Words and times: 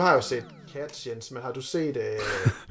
Har 0.00 0.14
jo 0.14 0.20
set 0.20 0.44
Cats, 0.72 1.06
Jens, 1.06 1.30
men 1.30 1.42
har 1.42 1.52
du 1.52 1.60
set 1.60 1.96
øh, 1.96 2.02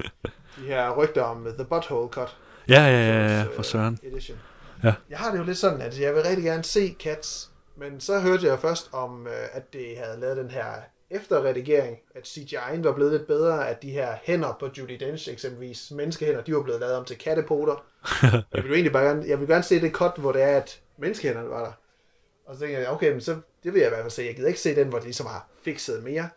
de 0.56 0.66
her 0.66 0.96
rygter 0.96 1.22
om 1.22 1.44
The 1.44 1.64
Butthole 1.64 2.08
Cut? 2.08 2.36
Ja, 2.68 2.82
ja, 2.82 2.90
ja, 2.90 3.26
ja, 3.26 3.44
øh, 3.44 3.54
for 3.54 3.62
søren. 3.62 3.98
Edition. 4.02 4.38
Ja. 4.84 4.94
Jeg 5.10 5.18
har 5.18 5.30
det 5.30 5.38
jo 5.38 5.44
lidt 5.44 5.58
sådan, 5.58 5.80
at 5.80 6.00
jeg 6.00 6.14
vil 6.14 6.22
rigtig 6.22 6.44
gerne 6.44 6.64
se 6.64 6.96
Cats, 6.98 7.50
men 7.76 8.00
så 8.00 8.20
hørte 8.20 8.46
jeg 8.46 8.58
først 8.58 8.90
om, 8.92 9.26
øh, 9.26 9.32
at 9.52 9.72
det 9.72 9.96
havde 10.04 10.20
lavet 10.20 10.36
den 10.36 10.50
her 10.50 10.64
efterredigering, 11.10 11.98
at 12.14 12.22
CGI'en 12.26 12.82
var 12.82 12.92
blevet 12.92 13.12
lidt 13.12 13.26
bedre, 13.26 13.68
at 13.68 13.82
de 13.82 13.90
her 13.90 14.14
hænder 14.22 14.56
på 14.60 14.68
Judy 14.78 14.96
Dench 15.00 15.32
eksempelvis, 15.32 15.90
menneskehænder, 15.90 16.42
de 16.42 16.54
var 16.54 16.62
blevet 16.62 16.80
lavet 16.80 16.94
om 16.96 17.04
til 17.04 17.18
kattepoter. 17.18 17.84
jeg 18.54 18.62
vil 18.62 18.66
jo 18.66 18.74
egentlig 18.74 18.92
bare 18.92 19.04
gerne, 19.04 19.24
jeg 19.26 19.40
vil 19.40 19.48
gerne 19.48 19.62
se 19.62 19.80
det 19.80 19.92
cut, 19.92 20.12
hvor 20.16 20.32
det 20.32 20.42
er, 20.42 20.56
at 20.56 20.80
menneskehænderne 20.98 21.50
var 21.50 21.64
der. 21.64 21.72
Og 22.46 22.54
så 22.54 22.60
tænkte 22.60 22.80
jeg, 22.80 22.90
okay, 22.90 23.12
men 23.12 23.20
så, 23.20 23.36
det 23.64 23.74
vil 23.74 23.80
jeg 23.80 23.88
i 23.88 23.90
hvert 23.90 24.02
fald 24.02 24.10
se. 24.10 24.22
Jeg 24.22 24.36
gider 24.36 24.48
ikke 24.48 24.60
se 24.60 24.76
den, 24.76 24.88
hvor 24.88 24.98
de 24.98 25.04
ligesom 25.04 25.26
har 25.26 25.48
fikset 25.64 26.04
mere. 26.04 26.28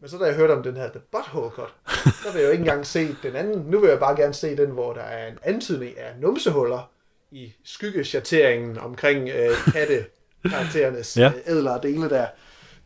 Men 0.00 0.08
så 0.10 0.18
da 0.18 0.24
jeg 0.24 0.34
hørte 0.34 0.52
om 0.52 0.62
den 0.62 0.76
her 0.76 0.90
The 0.90 1.00
Butthole 1.12 1.50
Cut, 1.50 1.74
så 2.22 2.32
vil 2.32 2.40
jeg 2.40 2.46
jo 2.46 2.52
ikke 2.52 2.60
engang 2.62 2.86
se 2.86 3.16
den 3.22 3.36
anden. 3.36 3.58
Nu 3.58 3.80
vil 3.80 3.88
jeg 3.90 3.98
bare 3.98 4.16
gerne 4.16 4.34
se 4.34 4.56
den, 4.56 4.70
hvor 4.70 4.92
der 4.92 5.00
er 5.00 5.28
en 5.28 5.38
antydning 5.42 5.98
af 5.98 6.12
numsehuller 6.20 6.90
i 7.30 7.52
skyggeschatteringen 7.64 8.78
omkring 8.78 9.28
øh, 9.28 9.50
katte-karakterernes 9.72 11.16
Ja. 11.16 11.22
ja. 11.46 11.52
ædlere 11.52 11.80
dele 11.82 12.10
der. 12.10 12.26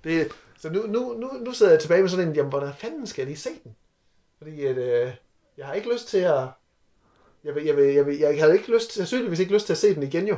Det, 0.04 0.28
så 0.58 0.70
nu, 0.70 0.82
nu, 0.86 1.12
nu, 1.18 1.30
nu 1.40 1.52
sidder 1.52 1.72
jeg 1.72 1.80
tilbage 1.80 2.00
med 2.00 2.10
sådan 2.10 2.28
en, 2.28 2.34
jamen, 2.34 2.50
hvordan 2.50 2.72
fanden 2.78 3.06
skal 3.06 3.22
jeg 3.22 3.26
lige 3.26 3.38
se 3.38 3.50
den? 3.64 3.76
Fordi 4.38 4.64
at, 4.64 4.78
øh, 4.78 5.12
jeg 5.58 5.66
har 5.66 5.74
ikke 5.74 5.92
lyst 5.92 6.08
til 6.08 6.18
at... 6.18 6.48
Jeg, 7.44 7.54
vil, 7.54 7.64
jeg, 7.64 7.76
vil, 7.76 7.94
jeg, 7.94 8.06
vil, 8.06 8.18
jeg 8.18 8.40
har 8.40 8.52
ikke 8.52 8.72
lyst, 8.74 8.92
sandsynligvis 8.92 9.38
ikke 9.38 9.52
lyst 9.52 9.66
til 9.66 9.72
at 9.72 9.78
se 9.78 9.94
den 9.94 10.02
igen 10.02 10.28
jo. 10.28 10.36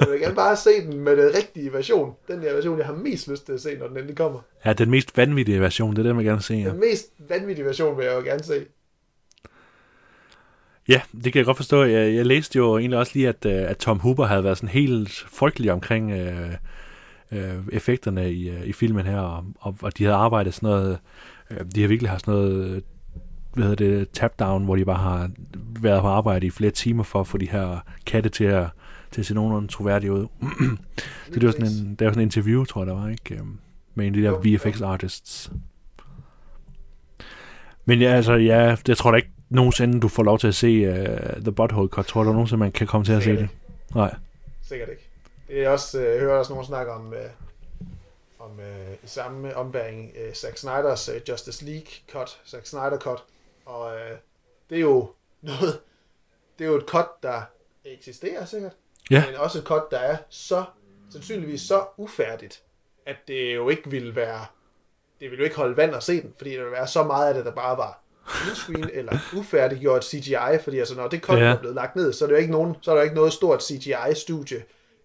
Jeg 0.00 0.08
vil 0.10 0.20
gerne 0.20 0.34
bare 0.34 0.56
se 0.56 0.70
den 0.70 1.00
med 1.00 1.16
den 1.16 1.34
rigtige 1.34 1.72
version. 1.72 2.14
Den 2.28 2.42
der 2.42 2.54
version, 2.54 2.78
jeg 2.78 2.86
har 2.86 2.94
mest 2.94 3.28
lyst 3.28 3.46
til 3.46 3.52
at 3.52 3.60
se, 3.60 3.76
når 3.78 3.88
den 3.88 3.96
endelig 3.96 4.16
kommer. 4.16 4.40
Ja, 4.64 4.72
den 4.72 4.90
mest 4.90 5.16
vanvittige 5.16 5.60
version, 5.60 5.90
det 5.90 5.98
er 5.98 6.02
det, 6.02 6.16
man 6.16 6.24
gerne 6.24 6.42
se. 6.42 6.54
Ja. 6.54 6.70
Den 6.70 6.80
mest 6.80 7.06
vanvittige 7.28 7.64
version 7.66 7.98
vil 7.98 8.04
jeg 8.04 8.14
jo 8.14 8.20
gerne 8.20 8.42
se. 8.42 8.64
ja, 10.88 11.00
det 11.24 11.32
kan 11.32 11.36
jeg 11.36 11.44
godt 11.46 11.56
forstå. 11.56 11.84
Jeg, 11.84 12.14
jeg 12.14 12.26
læste 12.26 12.56
jo 12.56 12.78
egentlig 12.78 12.98
også 12.98 13.12
lige, 13.14 13.28
at, 13.28 13.46
øh, 13.46 13.70
at 13.70 13.76
Tom 13.76 14.00
Hooper 14.00 14.24
havde 14.24 14.44
været 14.44 14.56
sådan 14.56 14.68
helt 14.68 15.26
frygtelig 15.28 15.72
omkring 15.72 16.12
øh, 16.12 16.50
øh, 17.32 17.54
effekterne 17.72 18.32
i, 18.32 18.50
øh, 18.50 18.66
i 18.66 18.72
filmen 18.72 19.06
her, 19.06 19.20
og, 19.20 19.44
og, 19.60 19.76
og 19.82 19.98
de 19.98 20.04
havde 20.04 20.16
arbejdet 20.16 20.54
sådan 20.54 20.68
noget, 20.68 20.98
øh, 21.50 21.58
de 21.74 21.80
har 21.80 21.88
virkelig 21.88 22.10
haft 22.10 22.24
sådan 22.24 22.40
noget, 22.40 22.82
hvad 23.54 23.64
hedder 23.64 23.96
det, 23.96 24.10
tap 24.10 24.38
down, 24.38 24.64
hvor 24.64 24.76
de 24.76 24.84
bare 24.84 24.98
har 24.98 25.30
været 25.80 26.00
på 26.00 26.08
arbejde 26.08 26.46
i 26.46 26.50
flere 26.50 26.70
timer 26.70 27.02
for 27.02 27.20
at 27.20 27.26
få 27.26 27.38
de 27.38 27.50
her 27.50 27.78
katte 28.06 28.28
til 28.28 28.44
at, 28.44 28.66
til 29.14 29.20
at 29.20 29.26
se 29.26 29.34
nogenlunde 29.34 29.68
troværdige 29.68 30.12
ud. 30.12 30.26
så 31.26 31.34
det 31.40 31.44
var 31.44 31.50
sådan 31.50 31.66
en, 31.66 31.94
det 31.94 32.04
var 32.04 32.12
sådan 32.12 32.20
en 32.20 32.26
interview, 32.26 32.64
tror 32.64 32.80
jeg, 32.80 32.86
der 32.86 32.94
var, 32.94 33.08
ikke? 33.08 33.34
Øhm, 33.34 33.58
Med 33.94 34.06
en 34.06 34.14
af 34.14 34.20
de 34.20 34.26
der 34.26 34.30
Jo, 34.30 34.56
VFX 34.56 34.80
artists. 34.80 35.52
Men 37.84 38.00
ja, 38.00 38.14
altså, 38.14 38.32
ja, 38.32 38.76
det 38.86 38.96
tror 38.96 39.10
jeg 39.10 39.12
da 39.12 39.16
ikke 39.16 39.30
nogensinde, 39.50 40.00
du 40.00 40.08
får 40.08 40.22
lov 40.22 40.38
til 40.38 40.48
at 40.48 40.54
se 40.54 40.90
uh, 40.90 41.42
The 41.42 41.52
Butthole 41.52 41.88
Cut. 41.88 42.06
Tror 42.06 42.22
du 42.22 42.32
nogensinde, 42.32 42.58
man 42.58 42.72
kan 42.72 42.86
komme 42.86 43.04
til 43.04 43.12
at 43.12 43.22
se 43.22 43.24
Sikkert 43.24 43.48
det? 43.88 43.94
Nej. 43.96 44.14
Sikkert 44.62 44.88
ikke. 44.88 45.08
Det 45.48 45.64
er 45.64 45.68
også, 45.68 46.00
øh, 46.00 46.12
jeg 46.12 46.20
hører 46.20 46.38
også 46.38 46.52
nogen 46.52 46.66
snakke 46.66 46.92
om, 46.92 47.14
øh, 47.14 47.30
om 48.38 48.60
øh, 48.60 48.94
i 49.04 49.06
samme 49.06 49.56
ombæring 49.56 50.12
øh, 50.24 50.32
Zack 50.34 50.58
Snyders 50.58 51.08
øh, 51.08 51.20
Justice 51.28 51.64
League 51.64 51.86
cut, 52.12 52.40
Zack 52.46 52.66
Snyder 52.66 52.98
cut, 52.98 53.24
og 53.66 53.94
øh, 53.94 54.16
det 54.70 54.76
er 54.76 54.80
jo 54.80 55.10
noget, 55.42 55.80
det 56.58 56.64
er 56.64 56.68
jo 56.68 56.76
et 56.76 56.84
cut, 56.86 57.06
der 57.22 57.42
eksisterer 57.84 58.44
sikkert, 58.44 58.72
Ja. 59.10 59.24
men 59.26 59.36
også 59.36 59.58
et 59.58 59.64
cut, 59.64 59.82
der 59.90 59.98
er 59.98 60.16
så, 60.30 60.64
sandsynligvis 61.10 61.60
så 61.60 61.84
ufærdigt, 61.96 62.62
at 63.06 63.16
det 63.28 63.54
jo 63.54 63.68
ikke 63.68 63.90
ville 63.90 64.16
være, 64.16 64.40
det 65.20 65.30
ville 65.30 65.38
jo 65.38 65.44
ikke 65.44 65.56
holde 65.56 65.76
vand 65.76 65.94
at 65.94 66.02
se 66.02 66.22
den, 66.22 66.32
fordi 66.38 66.50
der 66.50 66.56
ville 66.58 66.72
være 66.72 66.86
så 66.88 67.02
meget 67.02 67.28
af 67.28 67.34
det, 67.34 67.44
der 67.44 67.52
bare 67.52 67.76
var 67.76 68.00
screen 68.54 68.90
eller 68.92 69.18
ufærdiggjort 69.36 70.04
CGI, 70.04 70.58
fordi 70.64 70.78
altså 70.78 70.96
når 70.96 71.08
det 71.08 71.20
cut 71.22 71.38
Ja. 71.38 71.44
er 71.44 71.58
blevet 71.58 71.74
lagt 71.74 71.96
ned, 71.96 72.12
så 72.12 72.24
er 72.24 72.26
det 72.26 72.34
jo 72.34 72.38
ikke 72.40 72.52
nogen, 72.52 72.76
så 72.82 72.90
er 72.90 72.94
der 72.94 73.02
jo 73.02 73.04
ikke 73.04 73.16
noget 73.16 73.32
stort 73.32 73.62
CGI-studie, 73.64 74.62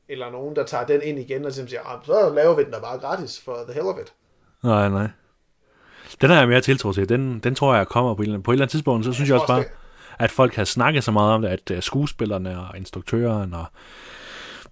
eller 0.09 0.31
nogen, 0.31 0.55
der 0.55 0.63
tager 0.63 0.85
den 0.85 1.01
ind 1.03 1.19
igen 1.19 1.45
og 1.45 1.53
siger, 1.53 1.81
"Ah, 1.93 2.05
så 2.05 2.29
laver 2.35 2.55
vi 2.55 2.63
den 2.63 2.71
der 2.73 2.81
bare 2.81 2.97
gratis 2.99 3.41
for 3.45 3.55
the 3.63 3.73
hell 3.73 3.85
of 3.87 3.99
it. 4.01 4.13
Nej, 4.63 4.89
nej. 4.89 5.07
Den 6.21 6.29
har 6.29 6.39
jeg 6.39 6.47
mere 6.47 6.61
tiltro 6.61 6.91
til. 6.91 7.09
Den, 7.09 7.39
den 7.39 7.55
tror 7.55 7.75
jeg 7.75 7.87
kommer 7.87 8.13
på 8.13 8.21
et, 8.21 8.25
eller 8.25 8.33
andet, 8.35 8.43
på 8.45 8.51
et 8.51 8.55
eller 8.55 8.63
andet 8.63 8.71
tidspunkt. 8.71 9.05
Så 9.05 9.13
synes 9.13 9.29
jeg 9.29 9.35
tror 9.37 9.41
også 9.41 9.53
bare, 9.53 9.59
også, 9.59 9.69
at 10.19 10.31
folk 10.31 10.55
har 10.55 10.63
snakket 10.63 11.03
så 11.03 11.11
meget 11.11 11.33
om 11.33 11.41
det, 11.41 11.49
at 11.49 11.71
uh, 11.71 11.79
skuespillerne 11.79 12.59
og 12.59 12.77
instruktøren 12.77 13.53
og 13.53 13.65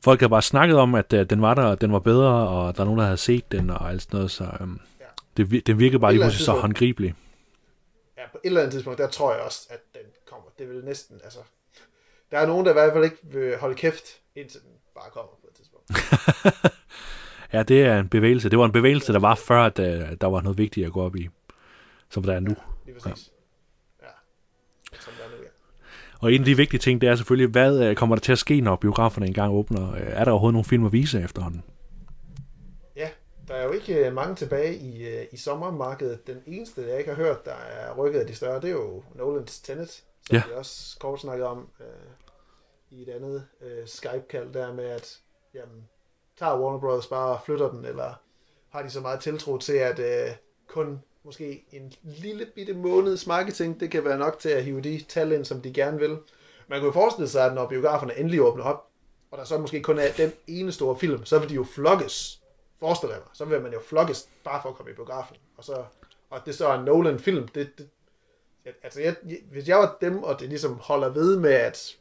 folk 0.03 0.21
har 0.21 0.27
bare 0.27 0.41
snakket 0.41 0.77
om, 0.77 0.95
at 0.95 1.13
uh, 1.13 1.19
den 1.19 1.41
var 1.41 1.53
der, 1.53 1.63
og 1.63 1.81
den 1.81 1.93
var 1.93 1.99
bedre, 1.99 2.47
og 2.47 2.75
der 2.75 2.81
er 2.81 2.85
nogen, 2.85 2.99
der 2.99 3.05
havde 3.05 3.17
set 3.17 3.51
den 3.51 3.69
og 3.69 3.89
alt 3.89 4.01
sådan 4.01 4.17
noget. 4.17 4.31
Så 4.31 4.49
um, 4.59 4.81
det, 5.37 5.67
den 5.67 5.79
virker 5.79 5.97
bare 5.97 6.11
lige 6.11 6.23
pludselig 6.23 6.45
så 6.45 6.51
håndgribelig. 6.51 7.15
Ja, 8.17 8.21
på 8.31 8.37
et 8.43 8.47
eller 8.47 8.61
andet 8.61 8.73
tidspunkt, 8.73 8.99
der 8.99 9.07
tror 9.09 9.33
jeg 9.33 9.41
også, 9.41 9.67
at 9.69 9.79
den 9.93 10.01
kommer. 10.29 10.47
Det 10.59 10.69
vil 10.69 10.85
næsten, 10.85 11.19
altså... 11.23 11.39
Der 12.31 12.37
er 12.37 12.47
nogen, 12.47 12.65
der 12.65 12.71
i 12.71 12.73
hvert 12.73 12.93
fald 12.93 13.03
ikke 13.03 13.17
vil 13.23 13.57
holde 13.57 13.75
kæft, 13.75 14.03
indtil 14.35 14.61
den 14.61 14.69
bare 14.95 15.09
kommer 15.13 15.31
på 15.41 15.47
et 15.49 15.55
tidspunkt. 15.55 15.91
Ja, 17.53 17.63
det 17.63 17.81
er 17.83 17.99
en 17.99 18.09
bevægelse. 18.09 18.49
Det 18.49 18.59
var 18.59 18.65
en 18.65 18.71
bevægelse, 18.71 19.13
der 19.13 19.19
var 19.19 19.35
før, 19.35 19.63
at 19.63 19.79
uh, 19.79 19.85
der 20.21 20.27
var 20.27 20.41
noget 20.41 20.57
vigtigt 20.57 20.85
at 20.85 20.91
gå 20.91 21.01
op 21.01 21.15
i, 21.15 21.29
som 22.09 22.23
der 22.23 22.33
er 22.33 22.39
nu. 22.39 22.55
Lige 22.85 22.99
præcis. 22.99 23.27
Ja. 23.27 23.36
Og 26.19 26.33
en 26.33 26.41
af 26.41 26.45
de 26.45 26.57
vigtige 26.57 26.79
ting, 26.79 27.01
det 27.01 27.09
er 27.09 27.15
selvfølgelig, 27.15 27.49
hvad 27.51 27.89
uh, 27.89 27.95
kommer 27.95 28.15
der 28.15 28.21
til 28.21 28.31
at 28.31 28.37
ske, 28.39 28.61
når 28.61 28.75
biograferne 28.75 29.27
engang 29.27 29.53
åbner? 29.53 29.91
Uh, 29.91 29.97
er 29.99 30.23
der 30.23 30.31
overhovedet 30.31 30.53
nogle 30.53 30.65
film 30.65 30.85
at 30.85 30.91
vise 30.93 31.21
efterhånden? 31.21 31.63
Ja, 32.95 33.09
der 33.47 33.53
er 33.53 33.63
jo 33.63 33.71
ikke 33.71 34.07
øh, 34.07 34.13
mange 34.13 34.35
tilbage 34.35 34.75
i, 34.75 35.07
øh, 35.07 35.25
i 35.31 35.37
sommermarkedet. 35.37 36.27
Den 36.27 36.37
eneste, 36.45 36.81
jeg 36.89 36.97
ikke 36.97 37.09
har 37.09 37.23
hørt, 37.23 37.45
der 37.45 37.53
er 37.53 37.93
rykket 37.97 38.19
af 38.19 38.27
de 38.27 38.35
større, 38.35 38.61
det 38.61 38.67
er 38.67 38.73
jo 38.73 39.03
Nolans 39.15 39.59
Tenet, 39.59 39.89
som 39.89 40.03
Ja. 40.35 40.43
vi 40.47 40.53
også 40.53 40.99
kort 40.99 41.19
snakkede 41.19 41.47
om 41.47 41.67
øh, 41.79 42.97
i 42.99 43.01
et 43.01 43.09
andet 43.09 43.45
øh, 43.61 43.87
Skype-kald 43.87 44.53
der 44.53 44.73
med, 44.73 44.85
at 44.85 45.19
jamen, 45.53 45.83
tager 46.39 46.59
Warner 46.59 46.79
Bros. 46.79 47.07
bare 47.07 47.29
og 47.29 47.39
flytter 47.45 47.71
den, 47.71 47.85
eller 47.85 48.13
har 48.69 48.81
de 48.83 48.89
så 48.89 49.01
meget 49.01 49.19
tiltro 49.19 49.57
til, 49.57 49.73
at 49.73 49.99
øh, 49.99 50.35
kun 50.67 50.99
måske 51.27 51.65
en 51.71 51.93
lille 52.03 52.45
bitte 52.55 52.73
måneds 52.73 53.27
marketing, 53.27 53.79
det 53.79 53.91
kan 53.91 54.05
være 54.05 54.17
nok 54.17 54.39
til 54.39 54.49
at 54.49 54.63
hive 54.63 54.81
de 54.81 55.03
tal 55.09 55.31
ind, 55.31 55.45
som 55.45 55.61
de 55.61 55.73
gerne 55.73 55.99
vil. 55.99 56.17
Man 56.67 56.79
kunne 56.79 56.85
jo 56.85 56.91
forestille 56.91 57.27
sig, 57.27 57.45
at 57.45 57.53
når 57.53 57.67
biograferne 57.67 58.19
endelig 58.19 58.41
åbner 58.41 58.63
op, 58.63 58.87
og 59.31 59.37
der 59.37 59.43
så 59.43 59.57
måske 59.57 59.81
kun 59.81 59.99
er 59.99 60.11
den 60.17 60.31
ene 60.47 60.71
store 60.71 60.99
film, 60.99 61.25
så 61.25 61.39
vil 61.39 61.49
de 61.49 61.55
jo 61.55 61.63
flokkes 61.63 62.41
forestiller 62.79 63.15
jeg 63.15 63.21
mig, 63.25 63.29
så 63.33 63.45
vil 63.45 63.61
man 63.61 63.73
jo 63.73 63.79
flokkes 63.79 64.29
bare 64.43 64.61
for 64.61 64.69
at 64.69 64.75
komme 64.75 64.91
i 64.91 64.95
biografen. 64.95 65.37
Og, 65.57 65.63
så, 65.63 65.85
og 66.29 66.41
det 66.45 66.55
så 66.55 66.67
er 66.67 66.79
en 66.79 66.85
Nolan-film, 66.85 67.47
det, 67.47 67.69
det, 67.77 67.89
altså 68.83 69.01
jeg, 69.01 69.15
hvis 69.51 69.67
jeg 69.67 69.77
var 69.77 69.97
dem, 70.01 70.23
og 70.23 70.39
det 70.39 70.49
ligesom 70.49 70.73
holder 70.73 71.09
ved 71.09 71.37
med, 71.39 71.53
at 71.53 71.97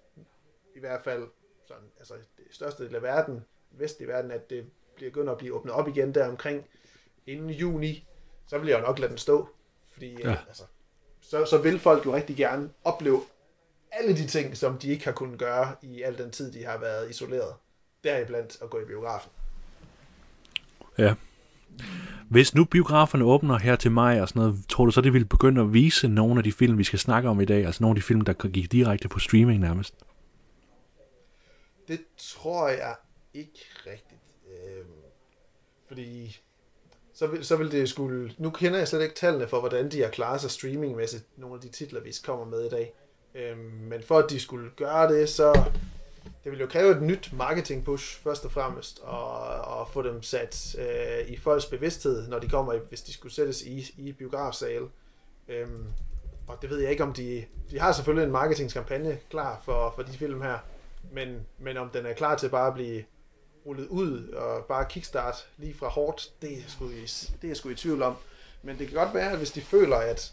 i 0.76 0.80
hvert 0.80 1.04
fald 1.04 1.28
sådan, 1.66 1.84
altså 1.98 2.14
det 2.14 2.44
største 2.50 2.84
del 2.84 2.94
af 2.94 3.02
verden, 3.02 3.44
i 4.00 4.04
verden, 4.04 4.30
at 4.30 4.50
det 4.50 4.66
bliver 4.94 5.10
begyndt 5.10 5.30
at 5.30 5.38
blive 5.38 5.54
åbnet 5.54 5.74
op 5.74 5.88
igen 5.88 6.14
der 6.14 6.28
omkring 6.28 6.66
inden 7.26 7.50
juni, 7.50 8.06
så 8.46 8.58
vil 8.58 8.68
jeg 8.68 8.78
jo 8.78 8.86
nok 8.86 8.98
lade 8.98 9.10
den 9.10 9.18
stå. 9.18 9.48
Fordi 9.92 10.16
Ja. 10.22 10.30
ja. 10.30 10.36
altså, 10.48 10.62
så, 11.20 11.44
så 11.44 11.58
vil 11.58 11.78
folk 11.78 12.06
jo 12.06 12.14
rigtig 12.14 12.36
gerne 12.36 12.70
opleve 12.84 13.22
alle 13.92 14.16
de 14.16 14.26
ting, 14.26 14.56
som 14.56 14.78
de 14.78 14.88
ikke 14.88 15.04
har 15.04 15.12
kunnet 15.12 15.38
gøre 15.38 15.74
i 15.82 16.02
al 16.02 16.18
den 16.18 16.30
tid, 16.30 16.52
de 16.52 16.64
har 16.64 16.78
været 16.78 17.10
isoleret. 17.10 17.54
Deriblandt 18.04 18.58
at 18.62 18.70
gå 18.70 18.80
i 18.80 18.84
biografen. 18.84 19.30
Ja. 20.98 21.14
Hvis 22.30 22.54
nu 22.54 22.64
biograferne 22.64 23.24
åbner 23.24 23.58
her 23.58 23.76
til 23.76 23.90
maj 23.90 24.20
og 24.20 24.28
sådan 24.28 24.40
noget, 24.42 24.64
tror 24.68 24.84
du 24.84 24.90
så, 24.90 25.00
det 25.00 25.12
vil 25.12 25.24
begynde 25.24 25.60
at 25.60 25.72
vise 25.72 26.08
nogle 26.08 26.38
af 26.40 26.44
de 26.44 26.52
film, 26.52 26.78
vi 26.78 26.84
skal 26.84 26.98
snakke 26.98 27.28
om 27.28 27.40
i 27.40 27.44
dag? 27.44 27.66
Altså 27.66 27.82
nogle 27.82 27.92
af 27.92 27.96
de 27.96 28.02
film, 28.02 28.20
der 28.20 28.32
gik 28.32 28.72
direkte 28.72 29.08
på 29.08 29.18
streaming 29.18 29.60
nærmest? 29.60 29.94
Det 31.88 32.00
tror 32.16 32.68
jeg 32.68 32.94
ikke 33.34 33.60
rigtigt. 33.86 34.20
Øhm, 34.46 34.90
fordi 35.88 36.40
så 37.16 37.26
vil, 37.26 37.44
så 37.44 37.56
vil 37.56 37.72
det 37.72 37.88
skulle... 37.88 38.32
Nu 38.38 38.50
kender 38.50 38.78
jeg 38.78 38.88
slet 38.88 39.02
ikke 39.02 39.14
tallene 39.14 39.48
for, 39.48 39.60
hvordan 39.60 39.90
de 39.90 40.02
har 40.02 40.08
klaret 40.08 40.40
sig 40.40 40.50
streamingmæssigt, 40.50 41.24
nogle 41.36 41.54
af 41.54 41.60
de 41.60 41.68
titler, 41.68 42.00
vi 42.00 42.12
kommer 42.24 42.44
med 42.44 42.64
i 42.64 42.68
dag. 42.68 42.94
Øhm, 43.34 43.58
men 43.58 44.02
for 44.02 44.18
at 44.18 44.30
de 44.30 44.40
skulle 44.40 44.70
gøre 44.76 45.12
det, 45.12 45.28
så... 45.28 45.64
det 46.44 46.52
vil 46.52 46.60
jo 46.60 46.66
kræve 46.66 46.96
et 46.96 47.02
nyt 47.02 47.30
marketing 47.32 47.84
push 47.84 48.22
først 48.22 48.44
og 48.44 48.52
fremmest, 48.52 49.00
og, 49.02 49.40
og 49.48 49.88
få 49.88 50.02
dem 50.02 50.22
sat 50.22 50.76
øh, 50.78 51.28
i 51.28 51.36
folks 51.36 51.66
bevidsthed, 51.66 52.28
når 52.28 52.38
de 52.38 52.48
kommer, 52.48 52.78
hvis 52.88 53.02
de 53.02 53.12
skulle 53.12 53.34
sættes 53.34 53.62
i, 53.62 53.94
i 53.96 54.12
biografsale. 54.12 54.86
Øhm, 55.48 55.84
og 56.46 56.58
det 56.62 56.70
ved 56.70 56.78
jeg 56.78 56.90
ikke, 56.90 57.02
om 57.02 57.12
de... 57.12 57.44
De 57.70 57.78
har 57.78 57.92
selvfølgelig 57.92 58.24
en 58.24 58.32
marketingskampagne 58.32 59.18
klar 59.30 59.60
for, 59.64 59.92
for 59.96 60.02
de 60.02 60.12
film 60.12 60.42
her, 60.42 60.58
men, 61.12 61.46
men 61.58 61.76
om 61.76 61.90
den 61.90 62.06
er 62.06 62.12
klar 62.12 62.36
til 62.36 62.48
bare 62.48 62.68
at 62.68 62.74
blive 62.74 63.04
rullet 63.66 63.86
ud 63.86 64.28
og 64.28 64.64
bare 64.64 64.86
kickstart 64.90 65.48
lige 65.56 65.74
fra 65.74 65.88
hårdt, 65.88 66.32
det 66.42 66.52
er, 66.52 66.62
sgu 66.68 66.88
i, 66.88 67.06
det 67.42 67.50
er 67.50 67.54
sgu 67.54 67.68
i 67.68 67.74
tvivl 67.74 68.02
om. 68.02 68.16
Men 68.62 68.78
det 68.78 68.88
kan 68.88 68.96
godt 68.96 69.14
være, 69.14 69.32
at 69.32 69.38
hvis 69.38 69.50
de 69.50 69.60
føler, 69.60 69.96
at, 69.96 70.32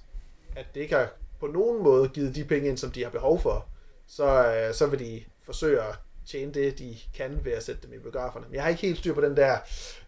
at 0.55 0.65
det 0.75 0.81
ikke 0.81 0.95
har 0.95 1.09
på 1.39 1.47
nogen 1.47 1.83
måde 1.83 2.09
givet 2.09 2.35
de 2.35 2.43
penge 2.43 2.69
ind, 2.69 2.77
som 2.77 2.91
de 2.91 3.03
har 3.03 3.09
behov 3.09 3.41
for, 3.41 3.65
så, 4.07 4.53
øh, 4.53 4.73
så 4.73 4.87
vil 4.87 4.99
de 4.99 5.23
forsøge 5.45 5.81
at 5.81 5.95
tjene 6.25 6.53
det, 6.53 6.79
de 6.79 6.97
kan 7.15 7.39
ved 7.43 7.51
at 7.51 7.63
sætte 7.63 7.81
dem 7.87 7.93
i 7.93 7.97
biograferne. 7.97 8.45
Men 8.45 8.55
jeg 8.55 8.63
har 8.63 8.69
ikke 8.69 8.81
helt 8.81 8.97
styr 8.97 9.13
på 9.13 9.21
den 9.21 9.37
der 9.37 9.57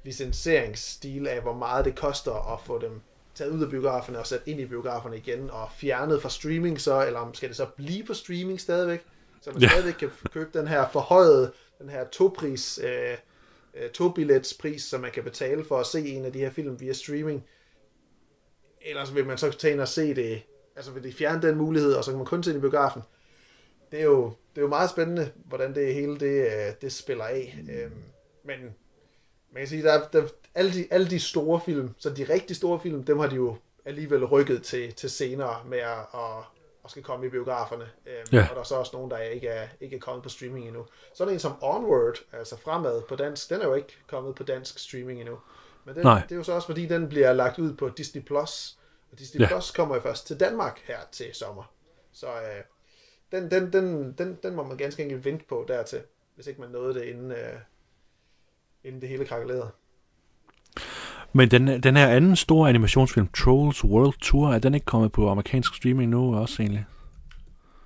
licenseringsstil 0.04 1.28
af, 1.28 1.42
hvor 1.42 1.54
meget 1.54 1.86
det 1.86 1.96
koster 1.96 2.54
at 2.54 2.60
få 2.66 2.80
dem 2.80 3.02
taget 3.36 3.52
ud 3.52 3.64
af 3.64 3.70
biograferne 3.70 4.20
og 4.20 4.28
sat 4.28 4.42
ind 4.46 4.60
i 4.60 4.66
biograferne 4.66 5.18
igen 5.18 5.50
og 5.50 5.70
fjernet 5.78 6.22
fra 6.22 6.30
streaming 6.30 6.82
så, 6.82 7.06
eller 7.06 7.20
om 7.20 7.34
skal 7.34 7.50
det 7.50 7.58
så 7.58 7.66
blive 7.66 8.04
på 8.04 8.14
streaming 8.14 8.62
stadigvæk, 8.62 9.06
så 9.42 9.52
man 9.52 9.62
ja. 9.62 9.70
stadigvæk 9.70 9.94
kan 9.94 10.10
købe 10.34 10.60
den 10.60 10.68
her 10.68 10.90
forhøjede, 10.90 11.52
den 11.80 11.90
her 11.90 12.08
topris, 12.08 12.80
øh, 12.84 13.18
øh, 13.74 13.90
tobilletspris, 13.90 14.84
som 14.84 15.02
man 15.02 15.12
kan 15.12 15.24
betale 15.24 15.66
for 15.66 15.80
at 15.80 15.88
se 15.88 16.08
en 16.08 16.26
af 16.26 16.34
de 16.34 16.40
her 16.40 16.50
film 16.50 16.80
via 16.80 16.94
streaming. 16.94 17.46
Ellers 18.82 19.16
vil 19.16 19.26
man 19.26 19.38
så 19.38 19.52
tage 19.52 19.74
ind 19.74 19.82
og 19.82 19.88
se 19.88 20.16
det, 20.16 20.42
altså 20.76 20.92
vil 20.92 21.04
de 21.04 21.14
fjerne 21.14 21.42
den 21.42 21.56
mulighed, 21.58 21.94
og 21.94 22.04
så 22.04 22.12
kan 22.12 22.18
man 22.18 22.26
kun 22.26 22.44
se 22.44 22.50
det 22.52 22.58
i 22.58 22.62
biografen. 22.62 23.02
Det 23.92 24.00
er 24.00 24.04
jo, 24.04 24.24
det 24.26 24.58
er 24.58 24.62
jo 24.62 24.68
meget 24.68 24.90
spændende, 24.90 25.32
hvordan 25.46 25.76
det 25.76 25.94
hele 25.94 26.20
det, 26.20 26.46
øh, 26.46 26.74
det 26.82 26.94
spiller 26.94 27.26
af. 27.26 27.58
Øhm, 27.72 28.04
men 28.44 28.60
man 29.52 29.62
kan 29.62 29.68
sige, 29.68 29.84
der, 29.84 30.08
der 30.08 30.28
alle, 30.56 30.74
de, 30.74 30.88
alle 30.92 31.10
de 31.10 31.20
store 31.20 31.62
film, 31.66 31.90
så 31.98 32.10
de 32.10 32.24
rigtig 32.24 32.56
store 32.56 32.80
film, 32.80 33.04
dem 33.04 33.20
har 33.20 33.28
de 33.28 33.36
jo 33.36 33.56
alligevel 33.86 34.26
rykket 34.26 34.64
til, 34.64 34.94
til 34.94 35.10
senere 35.10 35.66
med 35.66 35.78
at, 35.78 36.00
at, 36.14 36.44
at 36.86 36.92
skal 36.92 37.04
komme 37.04 37.26
i 37.26 37.30
biograferne. 37.30 37.90
Øhm, 38.06 38.28
Ja. 38.32 38.48
Og 38.50 38.56
der 38.56 38.60
er 38.60 38.64
så 38.64 38.76
også 38.76 38.92
nogen, 38.94 39.12
der 39.12 39.18
ikke 39.18 39.48
er, 39.48 39.68
ikke 39.82 39.96
er 39.96 40.00
kommet 40.00 40.24
på 40.24 40.30
streaming 40.30 40.68
endnu. 40.68 40.86
Sådan 41.14 41.34
en 41.34 41.40
som 41.40 41.64
Onward, 41.64 42.18
altså 42.32 42.58
fremad 42.58 43.02
på 43.02 43.16
dansk, 43.16 43.50
den 43.50 43.62
er 43.62 43.66
jo 43.66 43.74
ikke 43.74 43.98
kommet 44.08 44.36
på 44.36 44.44
dansk 44.44 44.80
streaming 44.80 45.20
endnu. 45.20 45.40
Men 45.86 45.96
den, 45.96 46.04
Nej. 46.04 46.22
det 46.22 46.32
er 46.32 46.36
jo 46.36 46.44
så 46.44 46.54
også 46.54 46.66
fordi, 46.66 46.86
den 46.86 47.10
bliver 47.10 47.34
lagt 47.34 47.60
ud 47.60 47.74
på 47.74 47.90
Disney+. 47.90 48.22
Plus, 48.22 48.78
og 49.12 49.20
Disney 49.20 49.42
Ja. 49.42 49.48
Plus 49.48 49.72
kommer 49.72 49.96
jo 49.96 50.02
først 50.02 50.28
til 50.28 50.40
Danmark 50.40 50.80
her 50.84 51.00
til 51.12 51.34
sommer. 51.36 51.74
Så 52.12 52.28
øh, 52.28 52.64
den, 53.32 53.52
den, 53.52 53.74
den, 53.74 54.14
den, 54.18 54.40
den 54.44 54.56
må 54.56 54.64
man 54.64 54.78
ganske 54.78 55.04
enkelt 55.04 55.26
vente 55.26 55.46
på 55.50 55.66
dertil, 55.68 56.02
hvis 56.36 56.48
ikke 56.48 56.62
man 56.62 56.70
nåede 56.70 56.94
det 56.94 57.04
inden, 57.04 57.32
øh, 57.32 57.60
inden 58.84 59.02
det 59.02 59.10
hele 59.10 59.26
krakkelerede. 59.26 59.72
Men 61.38 61.52
den, 61.52 61.84
den 61.84 61.96
her 61.96 62.08
anden 62.08 62.36
store 62.36 62.70
animationsfilm, 62.70 63.28
Trolls 63.28 63.84
World 63.84 64.14
Tour, 64.22 64.50
er 64.54 64.60
den 64.60 64.74
ikke 64.74 64.86
kommet 64.86 65.12
på 65.12 65.30
amerikansk 65.30 65.76
streaming 65.76 66.10
nu 66.12 66.36
også 66.36 66.62
egentlig? 66.62 66.86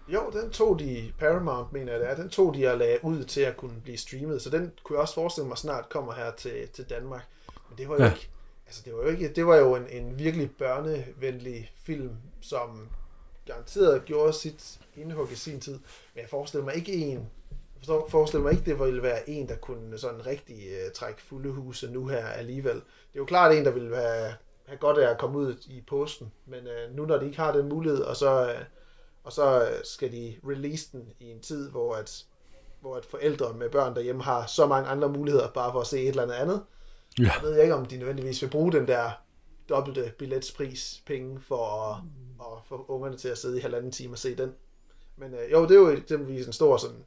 Jo, 0.07 0.19
den 0.33 0.49
tog 0.51 0.79
de, 0.79 1.11
Paramount 1.19 1.73
mener 1.73 1.91
jeg 1.91 2.01
det 2.01 2.09
er, 2.09 2.15
den 2.15 2.29
tog 2.29 2.55
de 2.55 2.71
og 2.71 2.77
lagde 2.77 2.97
ud 3.03 3.23
til 3.23 3.41
at 3.41 3.57
kunne 3.57 3.81
blive 3.83 3.97
streamet, 3.97 4.41
så 4.41 4.49
den 4.49 4.71
kunne 4.83 4.95
jeg 4.95 5.01
også 5.01 5.13
forestille 5.13 5.47
mig 5.47 5.57
snart 5.57 5.89
kommer 5.89 6.13
her 6.13 6.31
til, 6.37 6.67
til 6.73 6.85
Danmark. 6.89 7.25
Men 7.69 7.77
det 7.77 7.89
var 7.89 7.95
jo 7.95 8.03
Ja. 8.03 8.09
ikke, 8.13 8.29
altså 8.67 8.81
det 8.85 8.93
var 8.93 9.01
jo 9.03 9.07
ikke, 9.09 9.33
det 9.35 9.45
var 9.47 9.55
jo 9.55 9.75
en, 9.75 9.83
en 9.91 10.19
virkelig 10.19 10.51
børnevenlig 10.51 11.71
film, 11.83 12.11
som 12.41 12.87
garanteret 13.47 14.05
gjorde 14.05 14.33
sit 14.33 14.79
indhug 14.97 15.27
i 15.31 15.35
sin 15.35 15.59
tid. 15.59 15.73
Men 16.13 16.21
jeg 16.21 16.29
forestiller 16.29 16.65
mig 16.65 16.75
ikke 16.75 16.93
en, 16.93 17.29
forstår, 17.79 18.07
forestiller 18.09 18.43
mig 18.43 18.51
ikke, 18.51 18.65
det 18.65 18.79
ville 18.79 19.03
være 19.03 19.29
en, 19.29 19.49
der 19.49 19.55
kunne 19.55 19.97
sådan 19.97 20.25
rigtig 20.25 20.55
uh, 20.55 20.91
trække 20.93 21.21
fulde 21.21 21.49
huse 21.49 21.91
nu 21.91 22.07
her 22.07 22.27
alligevel. 22.27 22.75
Det 22.75 23.15
er 23.15 23.19
jo 23.19 23.25
klart 23.25 23.55
en, 23.55 23.65
der 23.65 23.71
ville 23.71 23.95
have, 23.95 24.33
have 24.65 24.77
godt 24.79 24.97
af 24.97 25.09
at 25.09 25.17
komme 25.17 25.37
ud 25.37 25.55
i 25.67 25.83
posten, 25.87 26.31
men 26.45 26.59
uh, 26.67 26.95
nu 26.95 27.05
når 27.05 27.17
de 27.17 27.25
ikke 27.25 27.37
har 27.37 27.51
den 27.51 27.69
mulighed, 27.69 28.01
og 28.01 28.15
så, 28.15 28.43
uh, 28.43 28.61
og 29.23 29.33
så 29.33 29.61
øh, 29.63 29.83
skal 29.83 30.11
de 30.11 30.35
release 30.47 30.89
den 30.91 31.09
i 31.19 31.31
en 31.31 31.39
tid, 31.39 31.69
hvor 31.69 31.95
at, 31.95 32.25
hvor 32.81 32.95
at 32.95 33.05
forældre 33.05 33.53
med 33.53 33.69
børn 33.69 33.95
derhjemme 33.95 34.23
har 34.23 34.45
så 34.45 34.67
mange 34.67 34.89
andre 34.89 35.09
muligheder 35.09 35.51
bare 35.51 35.71
for 35.71 35.81
at 35.81 35.87
se 35.87 36.01
et 36.01 36.07
eller 36.07 36.23
andet 36.23 36.35
andet. 36.35 36.63
Ja. 37.19 37.23
Jeg 37.23 37.41
ved 37.41 37.61
ikke, 37.61 37.73
om 37.75 37.85
de 37.85 37.97
nødvendigvis 37.97 38.41
vil 38.41 38.49
bruge 38.49 38.71
den 38.71 38.87
der 38.87 39.11
dobbelte 39.69 40.13
billetspris 40.17 41.03
penge 41.05 41.39
for 41.41 41.65
at, 41.65 42.01
at 42.39 42.65
få 42.65 42.85
ungerne 42.87 43.17
til 43.17 43.27
at 43.29 43.37
sidde 43.37 43.57
i 43.57 43.61
halvanden 43.61 43.91
time 43.91 44.13
og 44.13 44.17
se 44.17 44.35
den. 44.35 44.53
Men 45.17 45.33
øh, 45.33 45.51
jo, 45.51 45.63
det 45.63 45.71
er 45.71 45.79
jo 45.79 45.89
eksempelvis 45.89 46.47
en 46.47 46.53
stor 46.53 46.77
sådan 46.77 47.05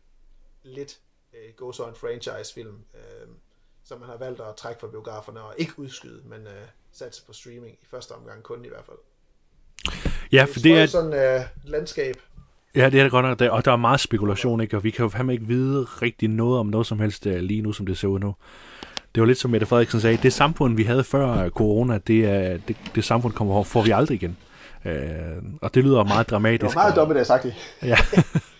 lidt 0.64 0.98
øh, 1.32 1.54
goes 1.56 1.80
on 1.80 1.94
franchise 1.94 2.54
film, 2.54 2.76
øh, 2.94 3.28
som 3.84 4.00
man 4.00 4.08
har 4.08 4.16
valgt 4.16 4.40
at 4.40 4.56
trække 4.56 4.80
fra 4.80 4.86
biograferne 4.86 5.40
og 5.40 5.54
ikke 5.58 5.78
udskyde, 5.78 6.20
men 6.24 6.46
øh, 6.46 6.66
satse 6.92 7.26
på 7.26 7.32
streaming 7.32 7.78
i 7.82 7.86
første 7.90 8.12
omgang 8.12 8.42
kun 8.42 8.64
i 8.64 8.68
hvert 8.68 8.84
fald. 8.84 8.98
Ja, 10.32 10.44
for 10.44 10.60
det 10.60 10.72
er, 10.72 10.86
sådan 10.86 11.12
øh, 11.12 11.40
landskab. 11.64 12.16
ja, 12.74 12.90
det 12.90 12.98
er 12.98 13.02
det 13.02 13.10
godt 13.10 13.40
nok, 13.40 13.52
og 13.52 13.64
der 13.64 13.72
er 13.72 13.76
meget 13.76 14.00
spekulation, 14.00 14.60
ikke? 14.60 14.76
og 14.76 14.84
vi 14.84 14.90
kan 14.90 15.02
jo 15.02 15.08
fandme 15.08 15.32
ikke 15.32 15.46
vide 15.46 15.84
rigtig 15.84 16.28
noget 16.28 16.60
om 16.60 16.66
noget 16.66 16.86
som 16.86 17.00
helst 17.00 17.26
øh, 17.26 17.40
lige 17.40 17.62
nu, 17.62 17.72
som 17.72 17.86
det 17.86 17.98
ser 17.98 18.08
ud 18.08 18.20
nu. 18.20 18.34
Det 19.14 19.20
var 19.20 19.26
lidt 19.26 19.38
som 19.38 19.50
Mette 19.50 19.66
Frederiksen 19.66 20.00
sagde, 20.00 20.18
det 20.22 20.32
samfund, 20.32 20.76
vi 20.76 20.82
havde 20.82 21.04
før 21.04 21.44
øh, 21.44 21.50
corona, 21.50 21.98
det, 21.98 22.24
er, 22.24 22.58
det, 22.68 22.76
det 22.94 23.04
samfund 23.04 23.32
kommer, 23.32 23.62
får 23.62 23.82
vi 23.82 23.90
aldrig 23.90 24.14
igen. 24.14 24.36
Øh, 24.84 25.42
og 25.60 25.74
det 25.74 25.84
lyder 25.84 26.04
meget 26.04 26.30
dramatisk. 26.30 26.60
Det 26.60 26.74
var 26.74 26.82
meget 26.82 26.96
dommedagsagtigt. 26.96 27.54
Ja. 27.82 27.96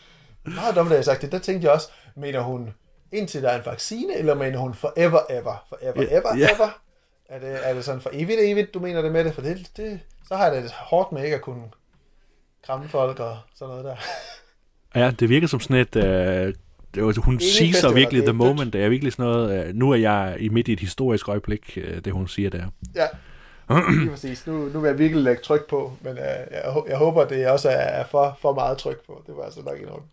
meget 0.44 0.76
dommedagsagtigt. 0.76 1.32
Der 1.32 1.38
tænkte 1.38 1.64
jeg 1.64 1.74
også, 1.74 1.88
mener 2.16 2.40
hun 2.40 2.74
indtil 3.12 3.42
der 3.42 3.48
er 3.48 3.58
en 3.58 3.66
vaccine, 3.66 4.16
eller 4.16 4.34
mener 4.34 4.58
hun 4.58 4.74
forever, 4.74 5.20
ever, 5.30 5.66
forever, 5.68 6.02
Ja, 6.02 6.18
ever, 6.18 6.36
ja. 6.36 6.54
ever? 6.54 6.80
Er 7.28 7.38
det, 7.38 7.68
er 7.68 7.74
det 7.74 7.84
sådan 7.84 8.00
for 8.00 8.10
evigt, 8.12 8.40
evigt, 8.40 8.74
du 8.74 8.80
mener 8.80 9.02
det 9.02 9.12
med 9.12 9.24
det? 9.24 9.34
For 9.34 9.42
det, 9.42 9.70
det, 9.76 10.00
så 10.28 10.36
har 10.36 10.44
jeg 10.44 10.54
det 10.54 10.62
lidt 10.62 10.72
hårdt 10.72 11.12
med 11.12 11.24
ikke 11.24 11.36
at 11.36 11.42
kunne 11.42 11.62
kramme 12.66 12.88
folk 12.88 13.20
og 13.20 13.38
sådan 13.54 13.68
noget 13.70 13.84
der. 13.84 13.96
Ja, 14.94 15.10
det 15.20 15.28
virker 15.28 15.46
som 15.46 15.60
sådan 15.60 15.76
et... 15.76 15.96
Øh, 15.96 16.54
det 16.94 17.04
var, 17.04 17.20
hun 17.20 17.40
siger 17.40 17.72
festival, 17.72 17.94
virkelig 17.94 18.20
det 18.20 18.28
the 18.28 18.32
moment. 18.32 18.72
Det 18.72 18.84
er 18.84 18.88
virkelig 18.88 19.12
sådan 19.12 19.24
noget... 19.24 19.66
Øh, 19.66 19.74
nu 19.74 19.90
er 19.90 19.96
jeg 19.96 20.36
i 20.40 20.48
midt 20.48 20.68
i 20.68 20.72
et 20.72 20.80
historisk 20.80 21.28
øjeblik, 21.28 21.78
øh, 21.82 22.04
det 22.04 22.12
hun 22.12 22.28
siger 22.28 22.50
der. 22.50 22.64
Ja, 22.94 23.06
lige 23.90 24.10
præcis. 24.10 24.46
Nu, 24.46 24.52
nu 24.52 24.80
vil 24.80 24.88
jeg 24.88 24.98
virkelig 24.98 25.24
lægge 25.24 25.42
tryk 25.42 25.68
på, 25.68 25.92
men 26.00 26.12
øh, 26.12 26.24
jeg, 26.50 26.74
jeg 26.88 26.96
håber, 26.96 27.24
det 27.24 27.48
også 27.48 27.68
er, 27.68 27.72
er 27.72 28.04
for, 28.10 28.38
for 28.40 28.54
meget 28.54 28.78
tryk 28.78 29.06
på. 29.06 29.22
Det 29.26 29.36
var 29.36 29.42
altså 29.42 29.62
nok 29.62 29.80
enormt. 29.82 30.04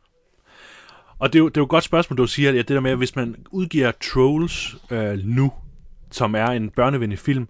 Og 1.20 1.34
det 1.34 1.40
er, 1.40 1.44
jo, 1.44 1.48
det 1.50 1.58
er 1.58 1.62
jo 1.62 1.66
et 1.66 1.70
godt 1.70 1.84
spørgsmål, 1.84 2.18
du 2.18 2.28
siger, 2.28 2.52
ja, 2.52 2.58
det 2.58 2.68
der 2.68 2.80
med, 2.80 2.92
at 2.92 2.98
hvis 2.98 3.16
man 3.16 3.36
udgiver 3.52 3.92
Trolls 3.92 4.76
øh, 4.92 5.20
nu, 5.24 5.52
som 6.12 6.36
er 6.36 6.46
en 6.46 6.70
børnevenlig 6.70 7.20
film, 7.20 7.48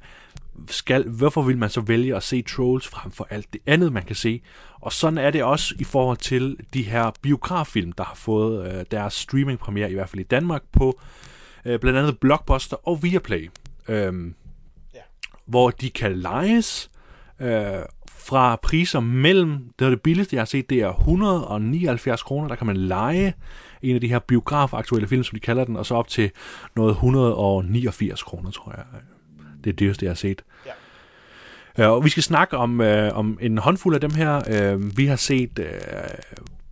skal, 0.67 1.10
hvorfor 1.10 1.41
vil 1.41 1.58
man 1.58 1.70
så 1.70 1.82
vælge 1.82 2.15
at 2.15 2.24
se 2.24 2.41
Trolls 2.41 2.88
frem 2.88 3.12
for 3.12 3.27
alt 3.29 3.53
det 3.53 3.62
andet, 3.65 3.93
man 3.93 4.03
kan 4.03 4.15
se? 4.15 4.41
Og 4.79 4.93
sådan 4.93 5.17
er 5.17 5.32
det 5.32 5.43
også 5.43 5.75
i 5.79 5.84
forhold 5.84 6.17
til 6.17 6.58
de 6.74 6.84
her 6.84 7.12
biograffilm, 7.22 7.91
der 7.91 8.03
har 8.03 8.15
fået 8.15 8.74
øh, 8.74 8.86
deres 8.91 9.13
streamingpremiere, 9.13 9.91
i 9.91 9.93
hvert 9.93 10.10
fald 10.10 10.20
i 10.20 10.24
Danmark, 10.27 10.62
på 10.72 11.00
øh, 11.65 11.79
blandt 11.79 12.00
andet 12.00 12.20
Blockbuster 12.20 12.88
og 12.88 13.03
Viaplay. 13.03 13.50
Øhm, 13.88 14.36
Ja. 14.93 15.00
Hvor 15.46 15.70
de 15.70 15.89
kan 15.89 16.17
lejes 16.17 16.91
øh, 17.39 17.79
fra 18.29 18.55
priser 18.55 19.00
mellem, 19.00 19.59
det 19.79 19.86
er 19.86 19.89
det 19.89 20.01
billigste, 20.01 20.36
jeg 20.36 20.41
har 20.41 20.45
set, 20.45 20.69
det 20.69 20.81
er 20.81 20.89
179 20.89 22.24
kroner, 22.24 22.48
der 22.48 22.55
kan 22.55 22.67
man 22.67 22.77
lege 22.77 23.33
en 23.81 23.95
af 23.95 24.01
de 24.01 24.07
her 24.07 24.19
biograf-aktuelle 24.19 25.07
film, 25.07 25.24
som 25.24 25.36
de 25.36 25.39
kalder 25.39 25.65
den, 25.65 25.75
og 25.75 25.86
så 25.86 25.95
op 25.95 26.07
til 26.07 26.31
noget 26.75 26.91
189 26.91 28.24
kroner, 28.24 28.51
tror 28.51 28.74
jeg. 28.77 28.86
Det 29.63 29.69
er 29.69 29.71
det 29.71 29.79
dyreste, 29.79 30.05
jeg 30.05 30.09
har 30.09 30.15
set. 30.15 30.41
Ja. 30.65 30.71
Ja, 31.77 31.88
og 31.88 32.05
vi 32.05 32.09
skal 32.09 32.24
snakke 32.24 32.57
om, 32.57 32.81
øh, 32.81 33.17
om 33.17 33.38
en 33.41 33.57
håndfuld 33.57 33.95
af 33.95 34.01
dem 34.01 34.12
her. 34.12 34.41
Øh, 34.50 34.98
vi 34.98 35.05
har 35.05 35.15
set 35.15 35.59
øh, 35.59 35.65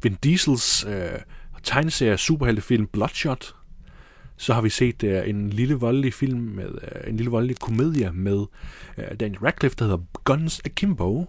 Vin 0.04 0.18
Diesels 0.24 0.86
øh, 0.86 1.20
tegneserie 1.64 2.18
superheltefilm 2.18 2.88
Bloodshot. 2.88 3.56
Så 4.38 4.54
har 4.54 4.62
vi 4.62 4.70
set 4.70 5.04
øh, 5.04 5.30
en 5.30 5.50
lille 5.50 5.76
voldelig 5.76 6.14
film 6.14 6.40
med 6.40 6.66
øh, 6.66 7.10
en 7.10 7.18
lille 7.18 7.32
voldelig 7.32 7.60
komedie 7.60 8.12
med 8.14 8.46
øh, 8.98 9.20
Daniel 9.20 9.40
Radcliffe, 9.40 9.78
der 9.80 9.86
hedder 9.86 10.04
Guns 10.24 10.62
Akimbo. 10.66 11.26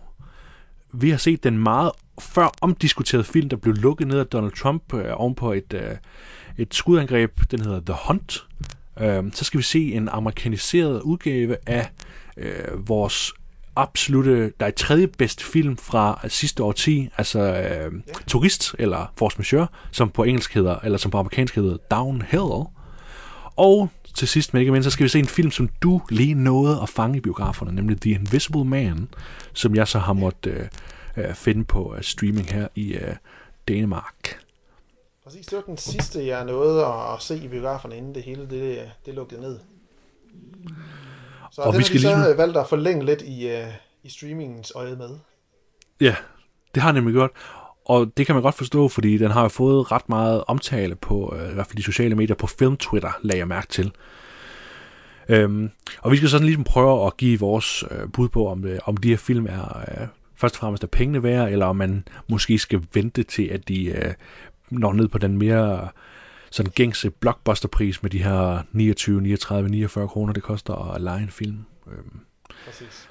Vi 0.93 1.11
har 1.11 1.17
set 1.17 1.45
den 1.45 1.59
meget 1.59 1.93
før 2.21 2.49
omdiskuterede 2.61 3.25
film, 3.25 3.49
der 3.49 3.57
blev 3.57 3.75
lukket 3.75 4.09
ned 4.09 4.19
af 4.19 4.27
Donald 4.27 4.53
Trump 4.53 4.95
øh, 4.95 5.05
ovenpå 5.13 5.53
et, 5.53 5.73
øh, 5.75 5.97
et 6.59 6.75
skudangreb. 6.75 7.41
Den 7.51 7.61
hedder 7.61 7.81
The 7.81 7.95
Hunt. 8.07 8.47
Øh, 9.01 9.25
så 9.33 9.45
skal 9.45 9.59
vi 9.59 9.63
se 9.63 9.93
en 9.93 10.09
amerikaniseret 10.09 11.03
udgave 11.03 11.57
af 11.67 11.91
øh, 12.37 12.89
vores 12.89 13.33
absolute, 13.77 14.53
der 14.61 14.67
er 14.67 14.71
tredje 14.71 15.07
bedste 15.07 15.45
film 15.45 15.77
fra 15.77 16.21
sidste 16.29 16.63
årti, 16.63 17.09
altså 17.19 17.41
øh, 17.41 17.93
Turist, 18.27 18.75
eller 18.79 19.13
Force 19.17 19.39
Majeure, 19.39 19.69
som 19.91 20.11
på 20.11 20.25
engelsk 20.25 20.55
hedder, 20.55 20.77
eller 20.85 20.99
som 20.99 21.11
på 21.11 21.19
amerikansk 21.19 21.55
hedder 21.55 21.77
Downhill. 21.77 22.65
Og 23.57 23.89
til 24.19 24.29
sidst, 24.29 24.55
men 24.55 24.61
ikke 24.61 24.73
mindst, 24.73 24.85
så 24.85 24.91
skal 24.91 25.05
vi 25.05 25.09
se 25.09 25.19
en 25.19 25.27
film, 25.27 25.51
som 25.51 25.69
du 25.83 26.01
lige 26.11 26.35
nåede 26.35 26.81
at 26.83 26.89
fange 26.89 27.17
i 27.17 27.21
biograferne, 27.21 27.73
nemlig 27.73 28.01
The 28.01 28.11
Invisible 28.11 28.65
Man, 28.65 29.09
som 29.53 29.75
jeg 29.75 29.89
så 29.89 29.99
har 29.99 30.13
måttet 30.13 30.51
øh, 31.17 31.25
øh, 31.29 31.35
finde 31.35 31.65
på 31.65 31.95
øh, 31.97 32.03
streaming 32.03 32.47
her 32.53 32.69
i 32.75 32.93
øh, 32.95 33.15
Danmark. 33.69 34.39
Præcis, 35.25 35.47
det 35.47 35.57
var 35.57 35.63
den 35.63 35.77
sidste, 35.77 36.27
jeg 36.27 36.45
nåede 36.45 36.87
at, 36.87 37.23
se 37.23 37.39
i 37.39 37.49
biograferne, 37.49 37.97
inden 37.97 38.15
det 38.15 38.23
hele 38.23 38.47
det, 38.51 38.91
det 39.07 39.15
lukkede 39.15 39.41
ned. 39.41 39.59
Så 41.53 41.61
Og 41.61 41.67
og 41.67 41.73
vi 41.73 41.77
den 41.77 41.85
skal 41.85 42.01
har 42.01 42.09
vi 42.09 42.15
så 42.15 42.17
ligesom- 42.25 42.39
valgt 42.39 42.57
at 42.57 42.69
forlænge 42.69 43.05
lidt 43.05 43.23
i, 43.23 43.47
uh, 43.63 43.69
i 44.03 44.11
streamingens 44.11 44.73
øje 44.75 44.97
med. 44.97 45.11
Ja, 46.01 46.15
det 46.75 46.83
har 46.83 46.93
den 46.93 47.03
nemlig 47.03 47.15
godt. 47.15 47.33
Og 47.89 48.13
det 48.17 48.27
kan 48.27 48.35
man 48.35 48.43
godt 48.43 48.55
forstå, 48.55 48.89
fordi 48.89 49.19
den 49.19 49.31
har 49.31 49.43
jo 49.43 49.49
fået 49.49 49.93
ret 49.93 50.09
meget 50.09 50.45
omtale 50.47 50.95
på, 50.95 51.35
øh, 51.39 51.51
i 51.51 51.55
hvert 51.55 51.67
fald 51.67 51.77
de 51.77 51.83
sociale 51.83 52.15
medier, 52.15 52.37
på 52.37 52.47
film 52.47 52.77
Twitter, 52.77 53.11
lagde 53.23 53.39
jeg 53.39 53.49
mærke 53.49 53.67
til. 53.69 53.93
Øhm, 55.29 55.71
og 56.03 56.13
vi 56.13 56.17
skal 56.17 56.29
sådan 56.29 56.47
ligesom 56.47 56.65
prøve 56.65 57.07
at 57.07 57.17
give 57.17 57.41
vores 57.41 57.85
øh, 57.91 58.09
bud 58.13 58.29
på, 58.29 58.49
om, 58.49 58.63
det, 58.63 58.81
om 58.85 58.97
de 58.97 59.09
her 59.09 59.17
film 59.17 59.47
er 59.47 59.79
øh, 59.79 60.07
først 60.37 60.55
og 60.55 60.59
fremmest 60.59 60.83
er 60.83 60.87
pengene 60.87 61.23
værd, 61.23 61.49
eller 61.53 61.67
om 61.67 61.77
man 61.77 62.05
måske 62.29 62.59
skal 62.59 62.83
vente 62.95 63.23
til, 63.23 63.43
at 63.47 63.69
de 63.69 63.85
øh, 63.85 64.15
når 64.71 64.93
ned 64.93 65.09
på 65.09 65.19
den 65.19 65.39
mere 65.39 65.89
sådan 66.51 66.73
gængse 66.73 67.11
blockbusterpris 67.11 68.03
med 68.03 68.11
de 68.11 68.23
her 68.23 68.63
29, 68.73 69.21
39, 69.21 69.69
49 69.71 70.09
kroner, 70.09 70.33
det 70.33 70.43
koster 70.43 70.93
at 70.95 71.01
lege 71.01 71.23
en 71.23 71.31
film. 71.31 71.59
Øhm, 71.87 72.21
Præcis. 72.67 73.09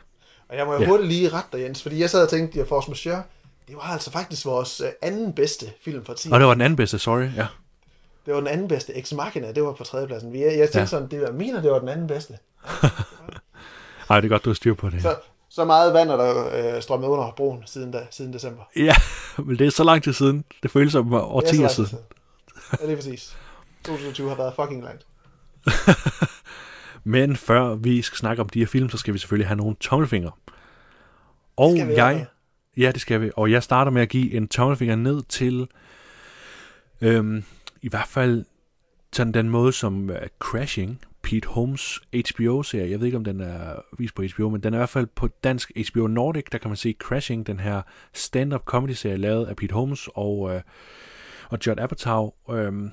Og 0.49 0.57
jeg 0.57 0.65
må 0.65 0.73
jo 0.73 0.77
Ja. 0.79 0.83
ja. 0.83 0.89
hurtigt 0.89 1.09
lige 1.09 1.29
rette 1.29 1.57
dig, 1.57 1.63
Jens, 1.63 1.81
fordi 1.83 1.99
jeg 1.99 2.09
sad 2.09 2.23
og 2.23 2.29
tænkte, 2.29 2.61
at 2.61 2.67
Force 2.67 2.89
Majeure, 2.89 3.23
det 3.67 3.75
var 3.75 3.81
altså 3.81 4.11
faktisk 4.11 4.45
vores 4.45 4.81
uh, 4.81 4.87
anden 5.01 5.33
bedste 5.33 5.65
film 5.81 6.05
for 6.05 6.13
10. 6.13 6.29
og 6.31 6.39
det 6.39 6.47
var 6.47 6.53
den 6.53 6.61
anden 6.61 6.77
bedste, 6.77 6.99
sorry. 6.99 7.29
Ja. 7.35 7.47
Det 8.25 8.33
var 8.33 8.39
den 8.39 8.47
anden 8.47 8.67
bedste. 8.67 8.97
Ex 8.97 9.13
Machina, 9.13 9.51
det 9.51 9.63
var 9.63 9.73
på 9.73 9.83
tredjepladsen. 9.83 10.35
Jeg, 10.35 10.41
jeg 10.41 10.57
tænkte 10.57 10.79
Ja. 10.79 10.85
sådan, 10.85 11.07
det 11.11 11.21
var 11.21 11.31
mener, 11.31 11.61
det 11.61 11.71
var 11.71 11.79
den 11.79 11.89
anden 11.89 12.07
bedste. 12.07 12.33
Ej, 14.09 14.19
det 14.21 14.25
er 14.27 14.29
godt, 14.29 14.45
du 14.45 14.49
har 14.49 14.53
styr 14.55 14.73
på 14.73 14.89
det. 14.89 15.01
Så, 15.01 15.15
så 15.49 15.65
meget 15.65 15.93
vand 15.93 16.09
er 16.09 16.17
der 16.17 16.75
øh, 16.75 16.81
strømmet 16.81 17.07
under 17.07 17.31
broen 17.37 17.63
siden, 17.65 17.91
da, 17.91 18.07
siden 18.11 18.33
december. 18.33 18.63
Ja, 18.75 18.95
men 19.45 19.59
det 19.59 19.67
er 19.67 19.71
så 19.71 19.83
lang 19.83 20.03
tid 20.03 20.13
siden. 20.13 20.43
Det 20.63 20.71
føles 20.71 20.91
som 20.91 21.13
er 21.13 21.19
årtier 21.19 21.67
tid 21.67 21.85
siden. 21.85 22.03
Ja, 22.81 22.85
det 22.85 22.91
er 22.91 22.95
præcis. 22.95 23.37
2020 23.83 24.29
har 24.29 24.35
været 24.35 24.53
fucking 24.55 24.83
langt. 24.83 25.05
Men 27.03 27.35
før 27.35 27.75
vi 27.75 28.01
skal 28.01 28.17
snakke 28.17 28.41
om 28.41 28.49
de 28.49 28.59
her 28.59 28.65
film, 28.65 28.89
så 28.89 28.97
skal 28.97 29.13
vi 29.13 29.19
selvfølgelig 29.19 29.47
have 29.47 29.57
nogle 29.57 29.75
tommelfingre. 29.79 30.31
Og 31.57 31.77
jeg... 31.77 32.25
Ja, 32.77 32.91
det 32.91 33.01
skal 33.01 33.21
vi. 33.21 33.31
Og 33.35 33.51
jeg 33.51 33.63
starter 33.63 33.91
med 33.91 34.01
at 34.01 34.09
give 34.09 34.33
en 34.33 34.47
tommelfinger 34.47 34.95
ned 34.95 35.21
til... 35.29 35.67
Øhm, 37.01 37.43
I 37.81 37.89
hvert 37.89 38.07
fald 38.07 38.45
sådan 39.13 39.33
den 39.33 39.49
måde, 39.49 39.73
som 39.73 40.09
uh, 40.09 40.15
Crashing, 40.39 41.01
Pete 41.23 41.47
Holmes 41.47 41.99
HBO-serie, 42.13 42.91
jeg 42.91 42.99
ved 42.99 43.05
ikke, 43.05 43.17
om 43.17 43.23
den 43.23 43.41
er 43.41 43.75
vist 43.97 44.15
på 44.15 44.23
HBO, 44.35 44.49
men 44.49 44.63
den 44.63 44.73
er 44.73 44.77
i 44.77 44.79
hvert 44.79 44.89
fald 44.89 45.07
på 45.15 45.27
dansk 45.27 45.71
HBO 45.91 46.07
Nordic, 46.07 46.45
der 46.51 46.57
kan 46.57 46.69
man 46.69 46.77
se 46.77 46.95
Crashing, 46.99 47.47
den 47.47 47.59
her 47.59 47.81
stand-up 48.13 48.63
comedy-serie, 48.65 49.17
lavet 49.17 49.45
af 49.45 49.55
Pete 49.55 49.73
Holmes 49.73 50.09
og, 50.15 50.39
uh, 50.39 50.61
og 51.49 51.59
Judd 51.67 51.79
Apatow. 51.79 52.31
Øhm, 52.49 52.91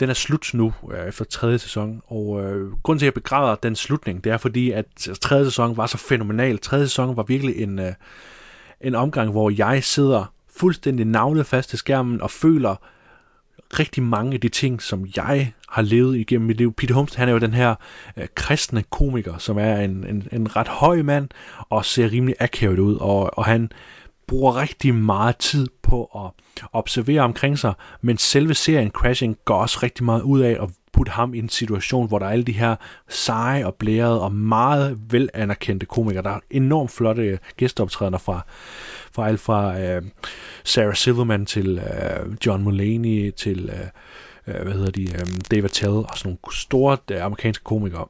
den 0.00 0.10
er 0.10 0.14
slut 0.14 0.50
nu 0.54 0.72
øh, 0.92 1.08
efter 1.08 1.24
tredje 1.24 1.58
sæson, 1.58 2.02
og 2.06 2.44
øh, 2.44 2.72
grunden 2.82 2.98
til, 2.98 3.06
at 3.06 3.14
jeg 3.14 3.14
begræder 3.14 3.54
den 3.54 3.76
slutning, 3.76 4.24
det 4.24 4.32
er 4.32 4.36
fordi, 4.36 4.70
at 4.70 4.86
tredje 5.20 5.44
sæson 5.44 5.76
var 5.76 5.86
så 5.86 5.98
fænomenal. 5.98 6.58
Tredje 6.58 6.86
sæson 6.86 7.16
var 7.16 7.22
virkelig 7.22 7.56
en, 7.56 7.78
øh, 7.78 7.92
en 8.82 8.94
omgang, 8.94 9.30
hvor 9.30 9.50
jeg 9.50 9.84
sidder 9.84 10.32
fuldstændig 10.56 11.06
navlefast 11.06 11.68
til 11.68 11.78
skærmen 11.78 12.20
og 12.20 12.30
føler 12.30 12.76
rigtig 13.78 14.02
mange 14.02 14.34
af 14.34 14.40
de 14.40 14.48
ting, 14.48 14.82
som 14.82 15.06
jeg 15.16 15.52
har 15.68 15.82
levet 15.82 16.16
igennem 16.16 16.46
mit 16.46 16.56
liv. 16.56 16.72
Peter 16.72 16.94
Holmes, 16.94 17.14
han 17.14 17.28
er 17.28 17.32
jo 17.32 17.38
den 17.38 17.54
her 17.54 17.74
øh, 18.16 18.26
kristne 18.34 18.82
komiker, 18.82 19.38
som 19.38 19.58
er 19.58 19.76
en, 19.76 20.06
en, 20.08 20.28
en 20.32 20.56
ret 20.56 20.68
høj 20.68 21.02
mand 21.02 21.28
og 21.68 21.84
ser 21.84 22.12
rimelig 22.12 22.36
akavet 22.40 22.78
ud, 22.78 22.96
og, 22.96 23.38
og 23.38 23.44
han 23.44 23.70
bruger 24.26 24.60
rigtig 24.60 24.94
meget 24.94 25.36
tid 25.36 25.66
på 25.82 26.04
at 26.04 26.30
observere 26.72 27.20
omkring 27.20 27.58
sig, 27.58 27.74
men 28.00 28.18
selve 28.18 28.54
serien 28.54 28.90
Crashing 28.90 29.36
går 29.44 29.54
også 29.54 29.78
rigtig 29.82 30.04
meget 30.04 30.22
ud 30.22 30.40
af 30.40 30.58
at 30.62 30.70
putte 30.92 31.12
ham 31.12 31.34
i 31.34 31.38
en 31.38 31.48
situation, 31.48 32.08
hvor 32.08 32.18
der 32.18 32.26
er 32.26 32.30
alle 32.30 32.44
de 32.44 32.52
her 32.52 32.76
seje 33.08 33.66
og 33.66 33.74
blærede 33.74 34.22
og 34.22 34.32
meget 34.32 34.98
velanerkendte 35.10 35.86
komikere. 35.86 36.22
Der 36.22 36.30
er 36.30 36.40
enormt 36.50 36.90
flotte 36.90 37.22
øh, 37.22 37.38
gæsteoptrædener 37.56 38.18
fra, 38.18 38.40
fra 39.12 39.28
alt 39.28 39.40
fra 39.40 39.80
øh, 39.80 40.02
Sarah 40.64 40.94
Silverman 40.94 41.46
til 41.46 41.78
øh, 41.78 42.36
John 42.46 42.62
Mulaney 42.62 43.30
til 43.30 43.70
øh, 43.72 44.54
øh, 44.54 44.62
hvad 44.62 44.72
hedder 44.72 44.90
de, 44.90 45.02
øh, 45.02 45.26
David 45.50 45.68
Tell 45.68 45.92
og 45.92 46.10
sådan 46.14 46.28
nogle 46.28 46.56
store 46.56 46.96
øh, 47.10 47.24
amerikanske 47.24 47.64
komikere. 47.64 48.06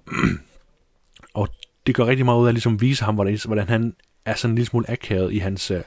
og 1.34 1.48
det 1.86 1.94
gør 1.94 2.06
rigtig 2.06 2.24
meget 2.24 2.40
ud 2.40 2.46
af 2.46 2.54
ligesom 2.54 2.72
at 2.74 2.80
ligesom 2.80 2.88
vise 2.88 3.04
ham, 3.04 3.14
hvordan, 3.14 3.38
hvordan 3.44 3.68
han 3.68 3.94
er 4.24 4.34
sådan 4.34 4.50
en 4.50 4.54
lille 4.54 4.68
smule 4.68 4.90
akavet 4.90 5.32
i 5.32 5.38
hans 5.38 5.70
øh, 5.70 5.80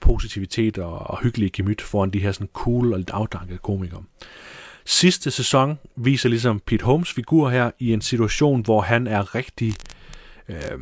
positivitet 0.00 0.78
og, 0.78 0.98
og 0.98 1.18
hyggelige 1.22 1.50
gemyt 1.50 1.80
foran 1.80 2.10
de 2.10 2.18
her 2.18 2.32
sådan 2.32 2.48
cool 2.52 2.92
og 2.92 2.98
lidt 2.98 3.10
afdankede 3.10 3.58
komikere. 3.58 4.02
Sidste 4.84 5.30
sæson 5.30 5.78
viser 5.96 6.28
ligesom 6.28 6.60
Pete 6.60 6.84
Holmes 6.84 7.12
figur 7.12 7.50
her 7.50 7.70
i 7.78 7.92
en 7.92 8.00
situation, 8.00 8.60
hvor 8.60 8.80
han 8.80 9.06
er 9.06 9.34
rigtig 9.34 9.74
øh, 10.48 10.78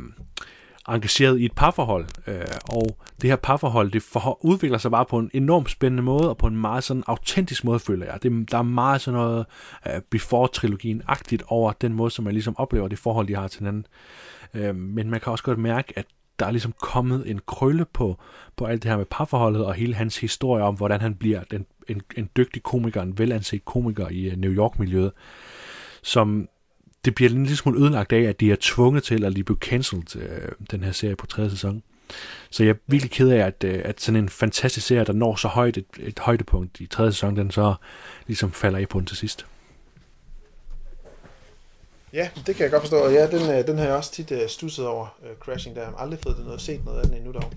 engageret 0.87 1.39
i 1.39 1.45
et 1.45 1.51
parforhold. 1.55 2.05
Øh, 2.27 2.45
og 2.69 2.97
det 3.21 3.29
her 3.29 3.35
parforhold, 3.35 3.91
det 3.91 4.03
for, 4.03 4.45
udvikler 4.45 4.77
sig 4.77 4.91
bare 4.91 5.05
på 5.05 5.19
en 5.19 5.31
enormt 5.33 5.71
spændende 5.71 6.03
måde, 6.03 6.29
og 6.29 6.37
på 6.37 6.47
en 6.47 6.57
meget 6.57 6.83
sådan 6.83 7.03
autentisk 7.07 7.63
måde, 7.63 7.79
føler 7.79 8.05
jeg. 8.05 8.23
Det, 8.23 8.51
der 8.51 8.57
er 8.57 8.61
meget 8.61 9.01
sådan 9.01 9.19
noget 9.19 9.45
øh, 9.87 10.01
Before-trilogien-agtigt 10.15 11.43
over 11.47 11.71
den 11.71 11.93
måde, 11.93 12.11
som 12.11 12.25
man 12.25 12.33
ligesom 12.33 12.57
oplever 12.57 12.87
det 12.87 12.99
forhold, 12.99 13.27
de 13.27 13.35
har 13.35 13.47
til 13.47 13.59
hinanden. 13.59 13.85
Øh, 14.53 14.75
men 14.75 15.09
man 15.09 15.19
kan 15.19 15.31
også 15.31 15.43
godt 15.43 15.59
mærke, 15.59 15.93
at 15.95 16.05
der 16.41 16.47
er 16.47 16.51
ligesom 16.51 16.73
kommet 16.81 17.29
en 17.29 17.39
krølle 17.47 17.85
på, 17.93 18.19
på 18.55 18.65
alt 18.65 18.83
det 18.83 18.91
her 18.91 18.97
med 18.97 19.05
parforholdet, 19.05 19.65
og 19.65 19.73
hele 19.73 19.93
hans 19.93 20.17
historie 20.17 20.63
om, 20.63 20.75
hvordan 20.75 21.01
han 21.01 21.15
bliver 21.15 21.43
den, 21.51 21.65
en, 21.87 22.01
en 22.17 22.29
dygtig 22.37 22.63
komiker, 22.63 23.01
en 23.01 23.17
velanset 23.17 23.65
komiker 23.65 24.09
i 24.09 24.29
øh, 24.29 24.37
New 24.37 24.51
York-miljøet, 24.51 25.11
som 26.03 26.47
det 27.05 27.15
bliver 27.15 27.29
en 27.31 27.43
lille 27.43 27.57
smule 27.57 27.79
ødelagt 27.79 28.13
af, 28.13 28.21
at 28.21 28.39
de 28.39 28.51
er 28.51 28.55
tvunget 28.59 29.03
til, 29.03 29.23
at 29.23 29.33
lige 29.33 29.43
blive 29.43 29.57
cancelled, 29.57 30.15
øh, 30.15 30.51
den 30.71 30.83
her 30.83 30.91
serie 30.91 31.15
på 31.15 31.25
tredje 31.25 31.49
sæson. 31.49 31.83
Så 32.49 32.63
jeg 32.63 32.69
er 32.69 32.77
virkelig 32.87 33.11
ked 33.11 33.29
af, 33.29 33.45
at, 33.45 33.63
øh, 33.63 33.81
at 33.85 34.01
sådan 34.01 34.23
en 34.23 34.29
fantastisk 34.29 34.87
serie, 34.87 35.05
der 35.05 35.13
når 35.13 35.35
så 35.35 35.47
højt 35.47 35.77
et, 35.77 35.85
et 35.99 36.19
højdepunkt 36.19 36.79
i 36.79 36.85
tredje 36.85 37.11
sæson, 37.11 37.35
den 37.35 37.51
så 37.51 37.73
ligesom 38.27 38.51
falder 38.51 38.79
af 38.79 38.89
på 38.89 38.99
den 38.99 39.05
til 39.05 39.17
sidst. 39.17 39.45
Ja, 42.13 42.29
det 42.47 42.55
kan 42.55 42.63
jeg 42.63 42.71
godt 42.71 42.81
forstå. 42.81 42.97
Og 42.97 43.13
ja, 43.13 43.27
den, 43.27 43.51
øh, 43.51 43.67
den 43.67 43.77
har 43.77 43.85
jeg 43.85 43.95
også 43.95 44.11
tit 44.11 44.31
uh, 44.31 44.37
stusset 44.47 44.87
over, 44.87 45.15
uh, 45.21 45.27
Crashing 45.39 45.75
der. 45.75 45.81
Jeg 45.81 45.89
har 45.89 45.97
aldrig 45.97 46.19
fået 46.23 46.37
det 46.37 46.45
noget, 46.45 46.61
set 46.61 46.85
noget 46.85 46.99
af 46.99 47.05
den 47.05 47.17
endnu 47.17 47.31
dog. 47.31 47.51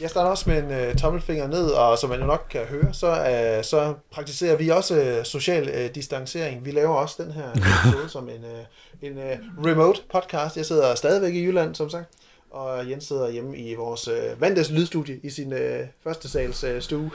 Jeg 0.00 0.10
starter 0.10 0.30
også 0.30 0.50
med 0.50 0.58
en 0.58 0.88
uh, 0.88 0.94
tommelfinger 0.96 1.46
ned, 1.46 1.66
og 1.66 1.98
som 1.98 2.10
man 2.10 2.20
jo 2.20 2.26
nok 2.26 2.46
kan 2.50 2.60
høre, 2.60 2.94
så, 2.94 3.10
uh, 3.10 3.64
så 3.64 3.94
praktiserer 4.12 4.56
vi 4.56 4.68
også 4.68 5.18
uh, 5.18 5.24
social 5.24 5.68
uh, 5.68 5.94
distancering. 5.94 6.64
Vi 6.64 6.70
laver 6.70 6.94
også 6.94 7.22
den 7.22 7.32
her 7.32 7.50
episode 7.50 8.08
som 8.08 8.28
en, 8.28 8.44
uh, 8.44 9.08
en 9.08 9.18
uh, 9.18 9.66
remote 9.66 10.00
podcast. 10.12 10.56
Jeg 10.56 10.66
sidder 10.66 10.94
stadigvæk 10.94 11.34
i 11.34 11.44
Jylland, 11.44 11.74
som 11.74 11.90
sagt, 11.90 12.08
og 12.50 12.90
Jens 12.90 13.04
sidder 13.04 13.30
hjemme 13.30 13.56
i 13.56 13.74
vores 13.74 14.08
uh, 14.08 14.40
Vandes 14.40 14.70
lydstudie 14.70 15.20
i 15.22 15.30
sin 15.30 15.52
uh, 15.52 15.58
første 16.04 16.28
sals 16.28 16.64
uh, 16.64 16.80
stue. 16.80 17.10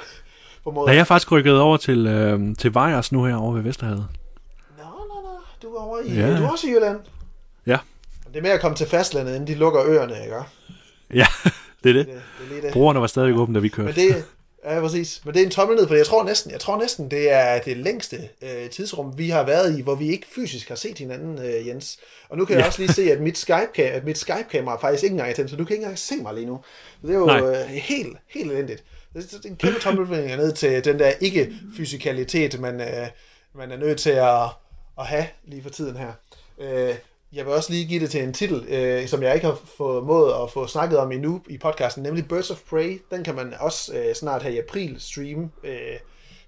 På 0.64 0.72
måde. 0.72 0.88
Da 0.88 0.94
jeg 0.94 1.00
er 1.00 1.04
faktisk 1.04 1.32
rykket 1.32 1.60
over 1.60 1.78
til, 1.78 2.08
øh, 2.08 2.56
til 2.56 2.74
Vejers 2.74 3.12
nu 3.12 3.26
her 3.26 3.36
over 3.36 3.54
ved 3.54 3.62
Vesterhavet. 3.62 4.06
Du 5.62 5.75
er 5.75 5.82
over 5.82 6.00
i, 6.00 6.13
Ja. 6.13 6.28
ja. 6.28 6.38
du 6.38 6.44
er 6.44 6.50
også 6.50 6.68
i 6.68 6.70
Jylland. 6.72 7.00
Ja. 7.66 7.78
Det 8.28 8.36
er 8.38 8.42
med 8.42 8.50
at 8.51 8.62
komme 8.62 8.78
til 8.78 8.88
fastlandet, 8.88 9.36
inden 9.36 9.48
de 9.48 9.56
lukker 9.56 9.84
øerne, 9.86 10.24
ikke? 10.24 10.36
Ja, 11.13 11.25
det 11.84 11.89
er 11.89 11.94
det. 11.94 12.08
Det, 12.08 12.22
det 12.50 12.58
er 12.58 12.62
det. 12.62 12.74
Brugerne 12.74 13.01
var 13.01 13.08
stadig 13.08 13.34
åbne, 13.38 13.56
da 13.56 13.60
vi 13.60 13.70
kørte. 13.70 13.86
Men 13.86 13.96
det, 13.96 14.25
ja, 14.66 14.80
præcis. 14.82 15.22
Men 15.25 15.34
det 15.34 15.42
er 15.42 15.46
en 15.46 15.51
tommel 15.51 15.78
ned, 15.78 15.88
for 15.88 15.96
jeg 15.96 16.06
tror 16.06 16.24
næsten, 16.24 16.51
jeg 16.51 16.60
tror 16.60 16.80
næsten, 16.80 17.12
det 17.12 17.32
er 17.32 17.60
det 17.60 17.78
længste 17.78 18.30
øh, 18.42 18.70
tidsrum, 18.70 19.18
vi 19.18 19.30
har 19.30 19.44
været 19.46 19.80
i, 19.80 19.82
hvor 19.82 19.96
vi 19.96 20.10
ikke 20.12 20.28
fysisk 20.36 20.68
har 20.70 20.75
set 20.75 20.98
hinanden, 20.98 21.39
øh, 21.46 21.68
Jens. 21.68 21.98
Og 22.30 22.38
nu 22.38 22.46
kan 22.46 22.54
jeg 22.56 22.62
Ja. 22.62 22.68
også 22.68 22.80
lige 22.82 22.94
se, 22.94 23.12
at 23.12 23.22
mit 23.22 23.38
Skype, 23.38 23.84
at 23.84 24.04
mit 24.06 24.18
Skype-kamera 24.18 24.78
faktisk 24.82 25.04
ikke 25.04 25.13
engang 25.13 25.30
er 25.30 25.34
tændt, 25.36 25.50
så 25.51 25.56
du 25.56 25.66
kan 25.66 25.74
ikke 25.74 25.84
engang 25.84 26.00
se 26.00 26.16
mig 26.22 26.34
lige 26.34 26.46
nu. 26.46 26.60
Så 27.01 27.08
det 27.08 27.13
er 27.13 27.20
jo 27.20 27.25
Nej. 27.25 27.39
øh, 27.42 27.56
helt, 27.68 28.18
helt 28.28 28.51
elendigt. 28.51 28.84
Det 29.13 29.24
er- 29.34 29.38
det 29.38 29.46
er 29.46 29.50
en 29.50 29.56
kæmpe 29.56 29.80
tommelfinger 29.80 30.38
ned 30.38 30.51
til 30.51 30.86
den 30.86 31.00
der 31.00 31.12
ikke-fysikalitet, 31.22 32.60
man, 32.60 32.82
øh, 32.82 33.08
man 33.56 33.72
er 33.72 33.78
nødt 33.78 34.00
til 34.00 34.10
at, 34.10 34.39
at 35.00 35.06
have 35.06 35.25
lige 35.44 35.63
for 35.63 35.70
tiden 35.70 35.98
her. 35.98 36.12
Øh, 36.60 36.96
jeg 37.34 37.46
vil 37.46 37.53
også 37.53 37.72
lige 37.72 37.86
give 37.86 38.00
det 38.00 38.12
til 38.12 38.24
en 38.24 38.34
titel, 38.34 38.65
øh, 38.68 39.08
som 39.08 39.24
jeg 39.24 39.34
ikke 39.36 39.46
har 39.48 39.60
formået 39.77 40.34
at 40.44 40.51
få 40.51 40.68
snakket 40.68 41.00
om 41.00 41.12
endnu 41.12 41.41
i 41.50 41.58
podcasten, 41.58 42.03
nemlig 42.03 42.27
Birds 42.27 42.51
of 42.51 42.62
Prey. 42.70 43.01
Den 43.12 43.24
kan 43.24 43.36
man 43.36 43.53
også 43.60 43.98
øh, 43.98 44.15
snart 44.15 44.41
have 44.41 44.56
i 44.56 44.60
april 44.60 44.96
stream 45.01 45.51
øh, 45.63 45.77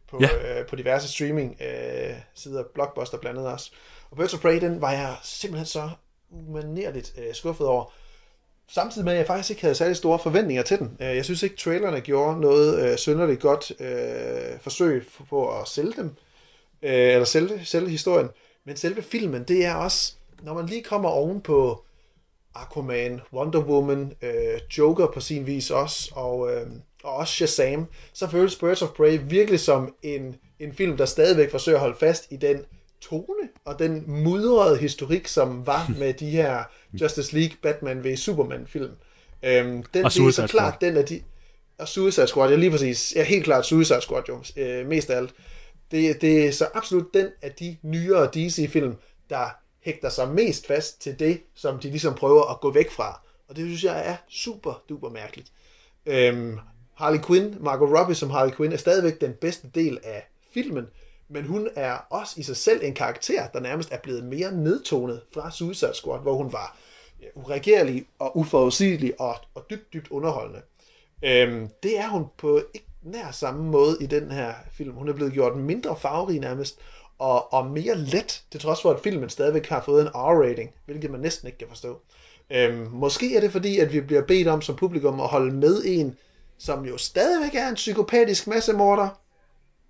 på, 0.09 0.19
Ja. 0.21 0.59
øh, 0.59 0.65
på 0.67 0.75
diverse 0.75 1.07
streaming 1.07 1.57
øh, 1.61 2.13
sider, 2.35 2.63
Blockbuster 2.73 3.17
blandt 3.17 3.39
andet 3.39 3.53
også. 3.53 3.71
Og 4.11 4.17
Birds 4.17 4.33
of 4.33 4.39
Prey, 4.39 4.61
den 4.61 4.81
var 4.81 4.91
jeg 4.91 5.15
simpelthen 5.23 5.65
så 5.65 5.89
umanerligt 6.31 7.13
øh, 7.17 7.33
skuffet 7.35 7.67
over. 7.67 7.93
Samtidig 8.73 9.05
med, 9.05 9.13
at 9.13 9.19
jeg 9.19 9.27
faktisk 9.27 9.49
ikke 9.49 9.61
havde 9.61 9.75
særlig 9.75 9.97
store 9.97 10.19
forventninger 10.19 10.63
til 10.63 10.79
den. 10.79 10.97
Jeg 10.99 11.25
synes 11.25 11.43
ikke, 11.43 11.55
trailerne 11.57 12.01
gjorde 12.01 12.41
noget 12.41 12.91
øh, 12.91 12.97
synderligt 12.97 13.39
godt 13.41 13.71
øh, 13.79 14.59
forsøg 14.61 15.07
på 15.29 15.59
at 15.59 15.67
sælge 15.67 15.93
dem, 15.97 16.15
øh, 16.83 16.91
eller 16.91 17.25
sælge, 17.25 17.61
sælge 17.65 17.89
historien. 17.89 18.29
Men 18.65 18.75
selve 18.75 19.01
filmen, 19.01 19.43
det 19.43 19.65
er 19.65 19.73
også, 19.75 20.13
når 20.43 20.53
man 20.53 20.65
lige 20.65 20.83
kommer 20.83 21.09
oven 21.09 21.41
på 21.41 21.83
Aquaman, 22.55 23.21
Wonder 23.33 23.59
Woman, 23.59 24.13
øh, 24.21 24.59
Joker 24.77 25.07
på 25.13 25.19
sin 25.19 25.45
vis 25.47 25.71
også, 25.71 26.11
og, 26.15 26.53
øh, 26.53 26.67
og 27.03 27.13
også 27.13 27.33
Shazam, 27.33 27.85
så 28.13 28.27
føles 28.27 28.55
Birds 28.55 28.81
of 28.81 28.89
Prey 28.89 29.19
virkelig 29.23 29.59
som 29.59 29.95
en, 30.03 30.35
en 30.59 30.73
film, 30.73 30.97
der 30.97 31.05
stadigvæk 31.05 31.51
forsøger 31.51 31.77
at 31.77 31.81
holde 31.81 31.97
fast 31.99 32.27
i 32.29 32.35
den 32.35 32.65
tone 33.01 33.49
og 33.65 33.79
den 33.79 34.03
mudrede 34.07 34.77
historik, 34.77 35.27
som 35.27 35.67
var 35.67 35.91
med 35.99 36.13
de 36.13 36.29
her 36.29 36.63
Justice 36.93 37.35
League, 37.35 37.57
Batman 37.61 38.03
v 38.03 38.15
Superman 38.15 38.67
film. 38.67 38.91
Øhm, 39.43 39.83
den, 39.83 40.03
Og 40.03 40.05
er 40.05 40.09
Suicide 40.09 40.47
så 40.47 40.51
klart 40.51 40.73
Squad. 40.73 40.89
den 40.89 40.97
af 40.97 41.05
de... 41.05 41.21
Og 41.77 41.87
Suicide 41.87 42.27
Squad, 42.27 42.49
ja 42.49 42.55
lige 42.55 42.71
præcis. 42.71 43.13
Ja, 43.15 43.23
helt 43.23 43.43
klart 43.43 43.65
Suicide 43.65 44.01
Squad 44.01 44.23
jo, 44.29 44.43
øh, 44.57 44.87
mest 44.87 45.09
af 45.09 45.17
alt. 45.17 45.33
Det, 45.91 46.21
det 46.21 46.47
er 46.47 46.51
så 46.51 46.67
absolut 46.73 47.13
den 47.13 47.27
af 47.41 47.51
de 47.51 47.77
nyere 47.81 48.29
DC-film, 48.33 48.95
der 49.29 49.49
hægter 49.79 50.09
sig 50.09 50.29
mest 50.29 50.67
fast 50.67 51.01
til 51.01 51.19
det, 51.19 51.41
som 51.55 51.79
de 51.79 51.89
ligesom 51.89 52.15
prøver 52.15 52.51
at 52.51 52.59
gå 52.59 52.71
væk 52.71 52.91
fra. 52.91 53.21
Og 53.47 53.55
det 53.55 53.65
synes 53.65 53.83
jeg 53.83 54.07
er 54.09 54.15
super 54.29 54.83
duper 54.89 55.09
mærkeligt. 55.09 55.51
Øhm, 56.05 56.59
Harley 56.93 57.19
Quinn, 57.27 57.57
Margot 57.59 57.99
Robbie 57.99 58.15
som 58.15 58.29
Harley 58.29 58.53
Quinn, 58.53 58.73
er 58.73 58.77
stadigvæk 58.77 59.21
den 59.21 59.33
bedste 59.33 59.67
del 59.75 59.99
af 60.03 60.27
filmen, 60.53 60.87
men 61.29 61.45
hun 61.45 61.69
er 61.75 61.97
også 62.09 62.33
i 62.37 62.43
sig 62.43 62.57
selv 62.57 62.83
en 62.83 62.93
karakter, 62.93 63.47
der 63.47 63.59
nærmest 63.59 63.91
er 63.91 63.97
blevet 63.97 64.23
mere 64.23 64.51
nedtonet 64.51 65.21
fra 65.33 65.51
Suicide 65.51 65.93
Squad, 65.93 66.21
hvor 66.21 66.33
hun 66.33 66.53
var 66.53 66.77
uregerlig 67.35 68.05
og 68.19 68.37
uforudsigelig 68.37 69.21
og, 69.21 69.35
og 69.55 69.65
dybt, 69.69 69.93
dybt 69.93 70.11
underholdende. 70.11 70.61
Øhm, 71.23 71.69
det 71.83 71.99
er 71.99 72.07
hun 72.07 72.25
på 72.37 72.61
ikke 72.73 72.87
nær 73.03 73.31
samme 73.31 73.63
måde 73.63 73.97
i 74.01 74.05
den 74.05 74.31
her 74.31 74.53
film. 74.71 74.93
Hun 74.93 75.09
er 75.09 75.13
blevet 75.13 75.33
gjort 75.33 75.57
mindre 75.57 75.95
farverig 75.95 76.39
nærmest, 76.39 76.79
og, 77.19 77.53
og 77.53 77.65
mere 77.65 77.95
let, 77.97 78.43
til 78.51 78.59
trods 78.59 78.81
for, 78.81 78.91
at 78.91 78.99
filmen 78.99 79.29
stadigvæk 79.29 79.67
har 79.67 79.81
fået 79.81 80.01
en 80.01 80.07
R-rating, 80.07 80.73
hvilket 80.85 81.11
man 81.11 81.19
næsten 81.19 81.47
ikke 81.47 81.57
kan 81.57 81.67
forstå. 81.67 81.99
Øhm, 82.51 82.87
måske 82.91 83.35
er 83.35 83.39
det 83.39 83.51
fordi, 83.51 83.79
at 83.79 83.93
vi 83.93 84.01
bliver 84.01 84.21
bedt 84.21 84.47
om 84.47 84.61
som 84.61 84.75
publikum 84.75 85.19
at 85.19 85.27
holde 85.27 85.53
med 85.53 85.81
en, 85.85 86.17
som 86.57 86.85
jo 86.85 86.97
stadigvæk 86.97 87.55
er 87.55 87.67
en 87.69 87.75
psykopatisk 87.75 88.47
massemorder, 88.47 89.09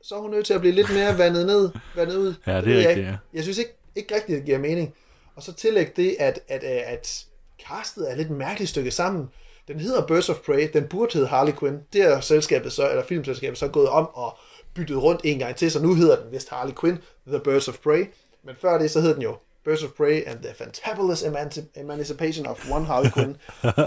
så 0.01 0.15
er 0.15 0.19
hun 0.19 0.31
nødt 0.31 0.45
til 0.45 0.53
at 0.53 0.61
blive 0.61 0.75
lidt 0.75 0.93
mere 0.93 1.17
vandet 1.17 1.45
ned, 1.45 1.69
vandet 1.95 2.15
ud. 2.15 2.33
Ja, 2.47 2.61
det 2.61 2.67
er 2.67 2.71
jeg 2.71 2.77
rigtigt, 2.77 2.97
ikke. 2.97 3.09
ja. 3.09 3.17
Jeg 3.33 3.43
synes 3.43 3.57
ikke, 3.57 3.73
ikke 3.95 4.15
rigtigt, 4.15 4.37
det 4.37 4.45
giver 4.45 4.59
mening. 4.59 4.93
Og 5.35 5.43
så 5.43 5.53
tillæg 5.53 5.95
det, 5.95 6.15
at, 6.19 6.39
at, 6.47 6.63
at, 6.63 6.83
at 6.83 7.25
castet 7.67 8.11
er 8.11 8.15
lidt 8.15 8.29
mærkeligt 8.29 8.69
stykket 8.69 8.93
sammen. 8.93 9.29
Den 9.67 9.79
hedder 9.79 10.05
Birds 10.07 10.29
of 10.29 10.35
Prey, 10.35 10.69
den 10.73 10.87
burde 10.87 11.13
hedde 11.13 11.27
Harley 11.27 11.53
Quinn. 11.59 11.79
Det 11.93 12.01
er 12.01 12.19
selskabet 12.21 12.71
så, 12.73 12.89
eller 12.89 13.03
filmselskabet 13.03 13.57
så 13.57 13.67
gået 13.67 13.89
om 13.89 14.09
og 14.13 14.37
byttet 14.73 14.97
rundt 15.03 15.21
en 15.23 15.39
gang 15.39 15.55
til, 15.55 15.71
så 15.71 15.81
nu 15.81 15.93
hedder 15.93 16.15
den 16.23 16.31
vist 16.31 16.49
Harley 16.49 16.73
Quinn, 16.81 16.97
The 17.27 17.39
Birds 17.39 17.67
of 17.67 17.77
Prey. 17.77 18.05
Men 18.43 18.55
før 18.61 18.77
det, 18.77 18.91
så 18.91 19.01
hed 19.01 19.13
den 19.13 19.21
jo 19.21 19.35
Birds 19.65 19.83
of 19.83 19.89
Prey 19.89 20.23
and 20.27 20.39
the 20.43 20.53
Fantabulous 20.55 21.23
Emanci- 21.23 21.79
Emancipation 21.79 22.45
of 22.47 22.69
One 22.71 22.85
Harley 22.85 23.11
Quinn. 23.11 23.37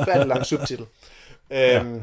Færdig 0.05 0.27
lang 0.27 0.47
subtitel. 0.47 0.87
Øhm, 1.51 2.03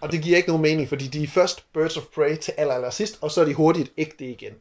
og 0.00 0.12
det 0.12 0.22
giver 0.22 0.36
ikke 0.36 0.48
nogen 0.48 0.62
mening, 0.62 0.88
fordi 0.88 1.06
de 1.06 1.22
er 1.22 1.28
først 1.28 1.64
Birds 1.74 1.96
of 1.96 2.02
Prey 2.14 2.36
til 2.36 2.54
aller, 2.56 2.74
aller 2.74 2.90
sidst, 2.90 3.18
og 3.20 3.30
så 3.30 3.40
er 3.40 3.44
de 3.44 3.54
hurtigt 3.54 3.92
ikke 3.96 4.14
det 4.18 4.24
igen. 4.26 4.52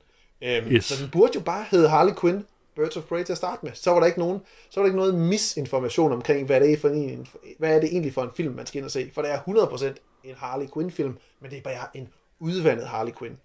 Øhm, 0.44 0.68
Yes. 0.72 0.86
Så 0.86 1.04
den 1.04 1.10
burde 1.12 1.32
jo 1.36 1.39
bare 1.39 1.66
hedde 1.72 1.89
Harley 1.89 2.13
Quinn, 2.22 2.46
Birds 2.80 2.98
of 2.98 3.04
Prey 3.04 3.24
til 3.24 3.34
at 3.34 3.38
starte 3.38 3.66
med. 3.66 3.72
Så 3.74 3.92
var 3.92 4.00
der 4.00 4.08
ikke 4.08 4.20
nogen, 4.20 4.40
så 4.70 4.80
var 4.80 4.84
der 4.84 4.88
ikke 4.88 4.98
noget 5.00 5.16
misinformation 5.16 6.12
omkring, 6.12 6.46
hvad 6.46 6.60
det 6.62 6.74
er, 6.74 6.78
for 6.78 6.90
en, 6.90 7.28
hvad 7.60 7.76
er 7.76 7.80
det 7.80 7.90
egentlig 7.92 8.14
for 8.14 8.24
en 8.24 8.30
film, 8.36 8.54
man 8.56 8.66
skal 8.66 8.78
ind 8.78 8.86
og 8.86 8.92
se. 8.92 9.12
For 9.14 9.22
det 9.22 9.32
er 9.32 9.40
100% 9.40 9.86
en 10.24 10.36
Harley 10.38 10.68
Quinn 10.74 10.92
film, 10.92 11.18
men 11.42 11.52
det 11.52 11.58
er 11.58 11.62
bare 11.62 11.88
en 11.94 12.08
udvandet 12.40 12.88
Harley 12.88 13.12
Quinn. 13.20 13.38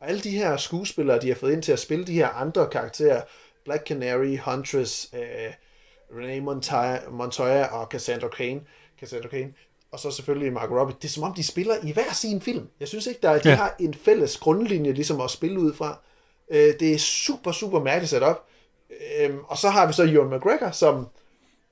Og 0.00 0.08
alle 0.08 0.20
de 0.20 0.30
her 0.30 0.56
skuespillere, 0.56 1.20
de 1.20 1.28
har 1.28 1.34
fået 1.34 1.52
ind 1.52 1.62
til 1.62 1.72
at 1.72 1.78
spille 1.78 2.04
de 2.06 2.12
her 2.12 2.28
andre 2.28 2.66
karakterer, 2.72 3.22
Black 3.64 3.86
Canary, 3.86 4.36
Huntress, 4.44 5.10
øh, 5.14 5.20
Renee 6.18 6.40
Montoya, 6.40 6.98
Montoya 7.10 7.64
og 7.66 7.86
Cassandra 7.90 8.28
Cain, 8.28 8.60
Cassandra 9.00 9.28
Cain, 9.28 9.54
og 9.92 10.00
så 10.00 10.10
selvfølgelig 10.10 10.52
Margot 10.52 10.78
Robbie. 10.80 10.96
Det 11.02 11.08
er 11.08 11.12
som 11.12 11.22
om, 11.22 11.34
de 11.34 11.42
spiller 11.44 11.74
i 11.82 11.92
hver 11.92 12.12
sin 12.12 12.40
film. 12.40 12.68
Jeg 12.80 12.88
synes 12.88 13.06
ikke, 13.06 13.20
der, 13.22 13.38
de 13.38 13.48
Ja. 13.48 13.54
har 13.54 13.76
en 13.80 13.94
fælles 13.94 14.36
grundlinje 14.36 14.92
ligesom 14.92 15.20
at 15.20 15.30
spille 15.30 15.60
ud 15.60 15.74
fra. 15.74 15.98
Øh, 16.50 16.74
det 16.80 16.92
er 16.94 16.98
super, 16.98 17.52
super 17.52 17.80
mærkeligt 17.80 18.10
sat 18.10 18.22
op. 18.22 18.46
Øhm, 19.20 19.38
og 19.48 19.58
så 19.58 19.68
har 19.68 19.86
vi 19.86 19.92
så 19.92 20.02
Ewan 20.04 20.36
McGregor, 20.36 20.70
som 20.70 21.06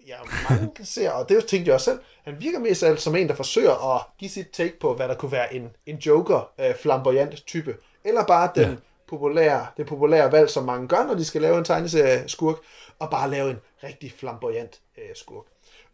ja, 0.07 0.17
mange 0.51 0.71
ser, 0.85 1.11
og 1.11 1.29
det 1.29 1.47
tænkte 1.47 1.69
jeg 1.69 1.75
også 1.75 1.85
selv, 1.85 1.99
han 2.25 2.37
virker 2.41 2.59
mest 2.59 2.83
alt 2.83 3.01
som 3.01 3.17
en, 3.17 3.29
der 3.29 3.35
forsøger 3.35 3.95
at 3.97 4.03
give 4.19 4.31
sit 4.31 4.49
take 4.53 4.79
på, 4.81 4.95
hvad 4.95 5.09
der 5.09 5.15
kunne 5.15 5.33
være 5.33 5.55
en, 5.55 5.71
en 5.87 5.97
joker, 5.97 6.51
øh, 6.61 6.75
flamboyant 6.75 7.47
type, 7.47 7.77
eller 8.05 8.25
bare 8.25 8.51
den 8.55 8.71
Ja. 8.71 8.77
populære, 9.09 9.67
det 9.77 9.87
populære 9.87 10.33
valg, 10.33 10.51
som 10.51 10.65
mange 10.65 10.89
gør, 10.89 11.07
når 11.07 11.15
de 11.15 11.25
skal 11.25 11.43
lave 11.43 11.59
en 11.59 11.65
tegneserie 11.65 12.29
skurk, 12.29 12.57
og 12.99 13.11
bare 13.11 13.31
lave 13.31 13.51
en 13.51 13.57
rigtig 13.85 14.13
flamboyant 14.19 14.81
øh, 14.99 15.05
skurk. 15.15 15.45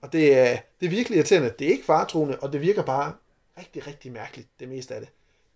Og 0.03 0.13
det 0.13 0.39
er, 0.39 0.57
det 0.81 0.87
er 0.87 0.91
virkelig 0.91 1.17
irriterende. 1.17 1.53
Det 1.59 1.67
er 1.67 1.71
ikke 1.71 1.85
faretruende, 1.85 2.39
og 2.43 2.53
det 2.53 2.61
virker 2.61 2.83
bare 2.83 3.13
rigtig, 3.59 3.87
rigtig 3.87 4.13
mærkeligt, 4.13 4.49
det 4.61 4.69
meste 4.69 4.95
af 4.95 5.01
det. 5.01 5.09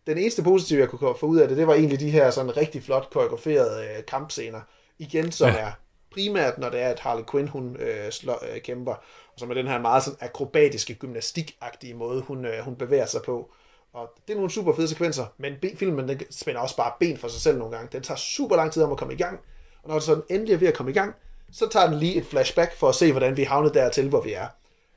Den 0.06 0.18
eneste 0.18 0.42
positive, 0.42 0.80
jeg 0.80 0.88
kunne 0.88 1.14
få 1.20 1.26
ud 1.26 1.38
af 1.38 1.48
det, 1.48 1.56
det 1.56 1.66
var 1.66 1.74
egentlig 1.74 2.00
de 2.00 2.10
her 2.10 2.30
sådan 2.30 2.56
rigtig 2.56 2.82
flot 2.82 3.10
koreograferede 3.10 3.84
øh, 3.84 4.04
kampscener. 4.06 4.60
Igen, 5.00 5.32
som 5.32 5.48
Ja. 5.48 5.56
er 5.56 5.72
primært, 6.14 6.58
når 6.58 6.70
det 6.70 6.80
er, 6.80 6.88
at 6.88 7.00
Harley 7.00 7.24
Quinn, 7.30 7.48
hun 7.48 7.76
øh, 7.76 8.10
slår, 8.12 8.44
øh, 8.54 8.60
kæmper, 8.60 8.92
og 9.32 9.38
som 9.38 9.50
er 9.50 9.54
den 9.54 9.66
her 9.66 9.78
meget 9.80 10.02
sådan 10.02 10.18
akrobatiske, 10.20 10.94
gymnastikagtige 10.94 11.94
måde, 11.94 12.20
hun, 12.20 12.44
øh, 12.44 12.58
hun 12.64 12.76
bevæger 12.76 13.06
sig 13.06 13.20
på. 13.22 13.50
Og 13.92 14.08
det 14.26 14.32
er 14.32 14.36
nogle 14.36 14.50
super 14.50 14.72
fede 14.74 14.88
sekvenser, 14.88 15.26
men 15.38 15.54
filmen 15.76 16.08
den 16.08 16.20
spænder 16.30 16.60
også 16.60 16.76
bare 16.76 16.92
ben 17.00 17.16
for 17.16 17.28
sig 17.28 17.40
selv 17.40 17.58
nogle 17.58 17.76
gange. 17.76 17.88
Den 17.92 18.02
tager 18.02 18.18
super 18.18 18.56
lang 18.56 18.72
tid 18.72 18.82
om 18.82 18.92
at 18.92 18.98
komme 18.98 19.14
i 19.14 19.16
gang, 19.16 19.40
og 19.82 19.88
når 19.88 19.94
den 19.94 20.02
så 20.02 20.20
endelig 20.30 20.54
er 20.54 20.58
ved 20.58 20.68
at 20.68 20.74
komme 20.74 20.90
i 20.90 20.94
gang, 20.94 21.14
så 21.52 21.68
tager 21.68 21.86
den 21.86 21.98
lige 21.98 22.14
et 22.16 22.26
flashback 22.26 22.76
for 22.76 22.88
at 22.88 22.94
se, 22.94 23.10
hvordan 23.12 23.36
vi 23.36 23.42
havnede 23.42 23.74
dertil, 23.74 24.08
hvor 24.08 24.20
vi 24.20 24.32
er. 24.32 24.46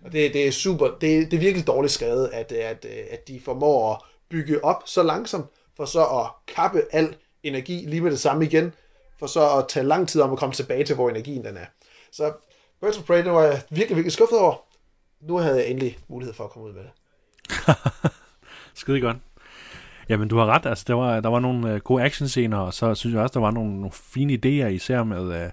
Og 0.06 0.12
det, 0.12 0.34
det 0.34 0.48
er 0.48 0.52
super, 0.52 0.88
det, 0.88 1.02
det 1.32 1.34
er 1.34 1.40
virkelig 1.42 1.68
dårligt 1.68 1.94
skrevet, 1.94 2.30
at, 2.34 2.52
at, 2.52 2.86
at 2.86 3.28
de 3.28 3.42
formår 3.46 3.94
at 3.94 4.02
bygge 4.30 4.66
op 4.66 4.84
så 4.86 5.04
langsomt, 5.04 5.46
for 5.78 5.86
så 5.86 6.06
at 6.06 6.54
kappe 6.56 6.82
al 6.92 7.16
energi 7.44 7.84
lige 7.88 8.02
med 8.02 8.12
det 8.12 8.20
samme 8.20 8.46
igen, 8.46 8.74
for 9.20 9.28
så 9.28 9.58
at 9.58 9.66
tage 9.70 9.86
lang 9.86 10.08
tid 10.08 10.22
om 10.22 10.32
at 10.32 10.40
komme 10.40 10.54
tilbage 10.54 10.84
til, 10.84 10.96
hvor 10.96 11.10
energien 11.10 11.46
den 11.46 11.58
er. 11.58 11.66
Så 12.12 12.34
Birds 12.82 12.98
of 12.98 13.04
Prey, 13.04 13.24
det 13.24 13.32
var 13.32 13.44
jeg 13.44 13.62
virkelig, 13.70 13.96
virkelig 13.96 14.12
skuffet 14.12 14.40
over. 14.40 14.56
Nu 15.22 15.38
havde 15.38 15.58
jeg 15.58 15.68
endelig 15.68 15.98
mulighed 16.08 16.34
for 16.34 16.44
at 16.44 16.50
komme 16.50 16.68
ud 16.68 16.74
med 16.74 16.82
det. 16.84 16.92
Skide 18.76 19.02
godt. 19.02 19.18
Jamen, 20.10 20.28
du 20.28 20.38
har 20.38 20.46
ret. 20.46 20.66
Altså, 20.66 20.86
der 20.88 20.94
var, 20.94 21.20
der 21.20 21.30
var 21.30 21.40
nogle 21.40 21.74
uh, 21.74 21.80
gode 21.80 22.04
actionscener, 22.04 22.58
og 22.58 22.74
så 22.74 22.96
synes 22.96 23.14
jeg 23.14 23.22
også, 23.22 23.34
der 23.34 23.40
var 23.40 23.52
nogle, 23.52 23.76
nogle 23.76 23.92
fine 23.92 24.34
idéer, 24.34 24.68
især 24.68 25.04
med, 25.04 25.46
uh, 25.46 25.52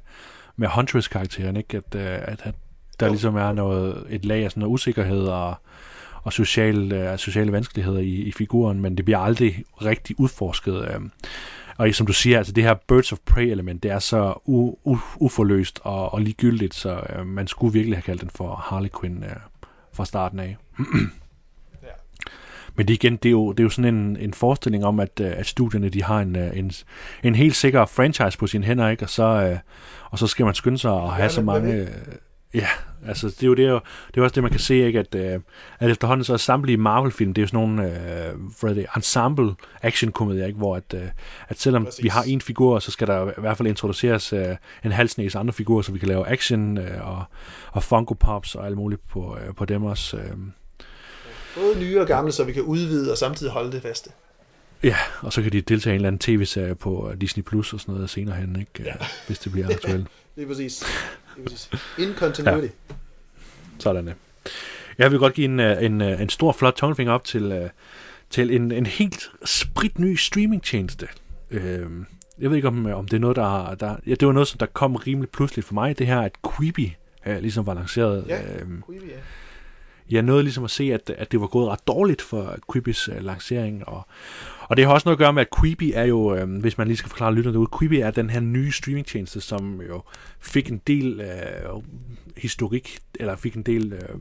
med 0.57 0.69
Huntress-karakteren, 0.69 1.57
ikke? 1.57 1.77
At, 1.77 1.95
uh, 1.95 2.33
at, 2.33 2.41
at 2.43 2.55
der 3.01 3.07
Jo. 3.07 3.13
ligesom 3.13 3.37
er 3.37 3.53
noget, 3.53 4.07
et 4.11 4.25
lag 4.25 4.45
af 4.45 4.51
sådan 4.51 4.61
noget 4.61 4.73
usikkerhed 4.73 5.27
og, 5.27 5.55
og 6.23 6.33
social, 6.33 7.11
uh, 7.13 7.19
sociale 7.19 7.53
vanskeligheder 7.53 7.99
i, 7.99 8.15
i 8.15 8.33
figuren, 8.33 8.81
men 8.81 8.97
det 8.97 9.05
bliver 9.05 9.19
aldrig 9.19 9.65
rigtig 9.83 10.21
udforsket. 10.21 10.97
Um, 10.97 11.13
og 11.81 11.95
som 11.95 12.07
du 12.07 12.13
siger, 12.13 12.39
altså 12.39 12.53
det 12.53 12.65
her 12.65 12.75
Birds 12.89 13.13
of 13.13 13.19
Prey-element, 13.27 13.83
det 13.83 13.91
er 13.91 13.99
så 13.99 14.35
u, 14.45 14.75
u, 14.85 14.99
uforløst 15.17 15.81
og, 15.83 16.15
og 16.15 16.21
ligegyldigt, 16.21 16.75
så 16.75 17.01
uh, 17.19 17.27
man 17.27 17.47
skulle 17.47 17.73
virkelig 17.73 17.97
have 17.97 18.03
kaldt 18.03 18.21
den 18.21 18.31
for 18.35 18.55
Harley 18.55 18.89
Quinn 19.01 19.17
uh, 19.17 19.31
fra 19.93 20.05
starten 20.05 20.39
af. 20.39 20.57
Ja. 21.83 21.89
Men 22.75 22.89
det 22.89 22.95
igen, 22.95 23.17
det 23.17 23.27
er 23.27 23.31
jo, 23.31 23.53
det 23.53 23.61
er 23.61 23.65
jo 23.65 23.71
sådan 23.71 23.95
en, 23.95 24.17
en 24.17 24.35
forestilling 24.35 24.85
om, 24.85 25.01
at, 25.01 25.21
øh, 25.21 25.33
at 25.37 25.47
studierne 25.47 25.89
de 25.89 26.03
har 26.03 26.21
en, 26.21 26.37
øh, 26.37 26.59
en, 26.59 26.73
en 27.23 27.35
helt 27.35 27.57
sikker 27.57 27.87
franchise 27.87 28.39
på 28.39 28.47
sine 28.47 28.65
hænder, 28.65 28.89
ikke? 28.89 29.05
Og 29.05 29.11
så, 29.11 29.23
øh, 29.23 29.59
og 30.11 30.19
så 30.19 30.27
skal 30.27 30.45
man 30.45 30.55
skynde 30.55 30.79
sig 30.79 30.93
at 30.93 31.11
have 31.11 31.29
så 31.29 31.43
mange... 31.43 31.73
Øh, 31.73 31.89
ja, 32.55 32.69
altså 33.07 33.27
det 33.27 33.43
er 33.43 33.47
jo 33.47 33.55
det, 33.55 33.65
er 33.65 33.71
jo, 33.71 33.81
det 34.15 34.21
er 34.21 34.25
også 34.25 34.35
det, 34.35 34.43
man 34.43 34.51
kan 34.53 34.61
se, 34.61 34.75
ikke? 34.87 34.99
At, 34.99 35.15
øh, 35.15 35.41
at 35.79 35.91
efterhånden 35.91 36.25
så 36.25 36.33
er 36.33 36.37
samtlige 36.37 36.77
Marvel-film, 36.77 37.35
det 37.35 37.41
er 37.41 37.43
jo 37.43 37.47
sådan 37.47 37.61
nogle 37.61 37.85
øh, 37.85 38.35
hvad 38.61 38.75
det, 38.75 38.87
ensemble 38.97 39.55
action-komedier, 39.83 40.47
ikke? 40.47 40.59
Hvor 40.59 40.77
at, 40.77 40.95
øh, 40.95 41.09
at 41.49 41.61
selvom 41.61 41.85
Præcis. 41.85 42.05
vi 42.05 42.09
har 42.09 42.23
en 42.23 42.41
figur, 42.41 42.79
så 42.79 42.91
skal 42.91 43.07
der 43.07 43.31
i 43.31 43.41
hvert 43.41 43.57
fald 43.57 43.69
introduceres 43.69 44.33
øh, 44.33 44.57
en 44.85 44.93
halv 44.93 45.09
snes 45.09 45.35
andre 45.35 45.53
figurer, 45.53 45.83
så 45.83 45.93
vi 45.93 45.99
kan 45.99 46.09
lave 46.09 46.29
action 46.29 46.79
øh, 46.79 47.09
og, 47.09 47.25
og 47.73 47.83
Funko 47.83 48.15
Pops 48.15 48.55
og 48.55 48.67
alt 48.67 48.77
muligt 48.77 49.09
på, 49.09 49.39
øh, 49.47 49.55
på 49.55 49.65
dem 49.65 49.85
også. 49.85 50.17
Øh. 50.17 50.33
Både 51.57 51.81
nye 51.81 52.01
og 52.01 52.07
gamle, 52.07 52.33
så 52.33 52.45
vi 52.45 52.53
kan 52.53 52.63
udvide 52.63 53.13
og 53.13 53.19
samtidig 53.19 53.53
holde 53.53 53.73
det 53.73 53.83
faste. 53.83 54.11
Ja, 54.83 54.97
og 55.21 55.33
så 55.33 55.43
kan 55.43 55.53
de 55.53 55.61
deltage 55.61 55.95
i 55.95 55.95
en 55.95 55.97
eller 55.97 56.09
anden 56.09 56.19
tv-serie 56.19 56.75
på 56.75 57.11
øh, 57.11 57.21
Disney 57.21 57.45
Plus 57.45 57.73
og 57.73 57.81
sådan 57.81 57.95
noget 57.95 58.11
senere 58.11 58.37
hen, 58.37 58.57
ikke? 58.61 58.71
Ja. 58.79 58.85
Ja. 59.01 59.07
hvis 59.27 59.39
det 59.39 59.53
bliver 59.53 59.69
aktuelt. 59.71 60.07
Det 60.37 60.43
er 60.43 60.47
præcis. 60.47 60.85
In 61.99 62.15
continuity. 62.17 62.65
Ja. 62.91 62.95
Sådan 63.79 64.07
det. 64.07 64.15
Jeg 64.99 65.11
vil 65.11 65.19
godt 65.19 65.35
give 65.35 65.45
en, 65.45 65.61
øh, 65.61 65.85
en, 65.85 66.01
øh, 66.01 66.21
en 66.23 66.29
stor, 66.29 66.53
flot 66.53 66.75
tommelfinger 66.75 67.13
op 67.13 67.25
til, 67.25 67.53
øh, 67.53 67.71
til 68.31 68.55
en, 68.57 68.73
en 68.73 68.87
helt 68.87 69.31
spritny 69.45 70.15
streamingtjeneste. 70.17 71.09
Øhm, 71.51 72.07
Jeg 72.39 72.51
ved 72.51 72.57
ikke, 72.57 72.69
om, 72.69 72.87
om 72.87 73.09
det 73.09 73.17
er 73.17 73.21
noget, 73.21 73.37
der, 73.37 73.75
der... 73.75 73.97
Ja, 74.07 74.15
det 74.15 74.27
var 74.27 74.33
noget, 74.33 74.49
som 74.49 74.59
der 74.59 74.67
kom 74.67 74.97
rimelig 74.97 75.31
pludseligt 75.31 75.67
for 75.67 75.75
mig. 75.75 75.99
Det 75.99 76.07
her, 76.07 76.21
at 76.21 76.33
Quibi 76.57 76.97
ligesom 77.27 77.67
var 77.67 77.75
lanceret. 77.75 78.25
Ja, 78.29 78.41
øhm, 78.61 78.83
Quibi, 78.87 79.07
ja. 79.07 79.17
jeg 80.11 80.23
nåede 80.23 80.43
ligesom 80.43 80.65
at 80.65 80.71
se, 80.71 80.85
at, 80.95 81.11
at 81.19 81.33
det 81.33 81.41
var 81.41 81.47
gået 81.47 81.69
ret 81.69 81.87
dårligt 81.87 82.23
for 82.23 82.57
Quibis 82.73 83.09
uh, 83.09 83.25
lancering. 83.25 83.89
Og, 83.89 84.07
og 84.71 84.77
det 84.77 84.87
har 84.87 84.93
også 84.93 85.09
noget 85.09 85.17
at 85.17 85.19
gøre 85.19 85.33
med, 85.33 85.43
at 85.43 85.49
Quibi 85.61 85.93
er 85.93 86.05
jo, 86.05 86.35
øh, 86.35 86.61
hvis 86.61 86.79
man 86.79 86.87
lige 86.87 86.97
skal 86.97 87.09
forklare 87.09 87.35
lytterne 87.35 87.55
derude, 87.55 87.71
Quibi 87.79 88.01
er 88.01 88.11
den 88.11 88.31
her 88.31 88.41
nye 88.41 88.73
streamingtjeneste, 88.73 89.41
som 89.41 89.81
jo 89.81 90.03
fik 90.41 90.71
en 90.71 90.79
del 90.87 91.21
øh, 91.21 91.83
historik, 92.37 92.99
eller 93.15 93.37
fik 93.37 93.55
en 93.55 93.63
del 93.63 93.93
øh, 93.93 94.19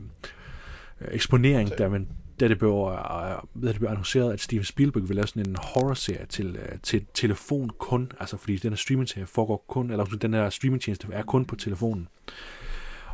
eksponering, 1.10 1.78
da 1.78 1.88
man 1.88 2.08
da 2.40 2.48
det 2.48 2.58
blev, 2.58 2.90
øh, 2.92 3.62
da 3.62 3.68
det 3.68 3.78
blev 3.78 3.88
annonceret, 3.88 4.32
at 4.32 4.40
Steven 4.40 4.64
Spielberg 4.64 5.02
ville 5.02 5.14
lave 5.14 5.26
sådan 5.26 5.48
en 5.48 5.56
horror-serie 5.62 6.26
til, 6.26 6.56
øh, 6.56 6.78
til 6.82 7.06
telefon 7.14 7.70
kun, 7.78 8.12
altså 8.20 8.36
fordi 8.36 8.56
den 8.56 8.70
her 8.70 8.76
streaming 8.76 9.08
foregår 9.26 9.64
kun, 9.68 9.90
eller 9.90 10.04
den 10.04 10.34
her 10.34 10.50
streamingtjeneste 10.50 11.06
er 11.12 11.22
kun 11.22 11.44
på 11.44 11.56
telefonen. 11.56 12.08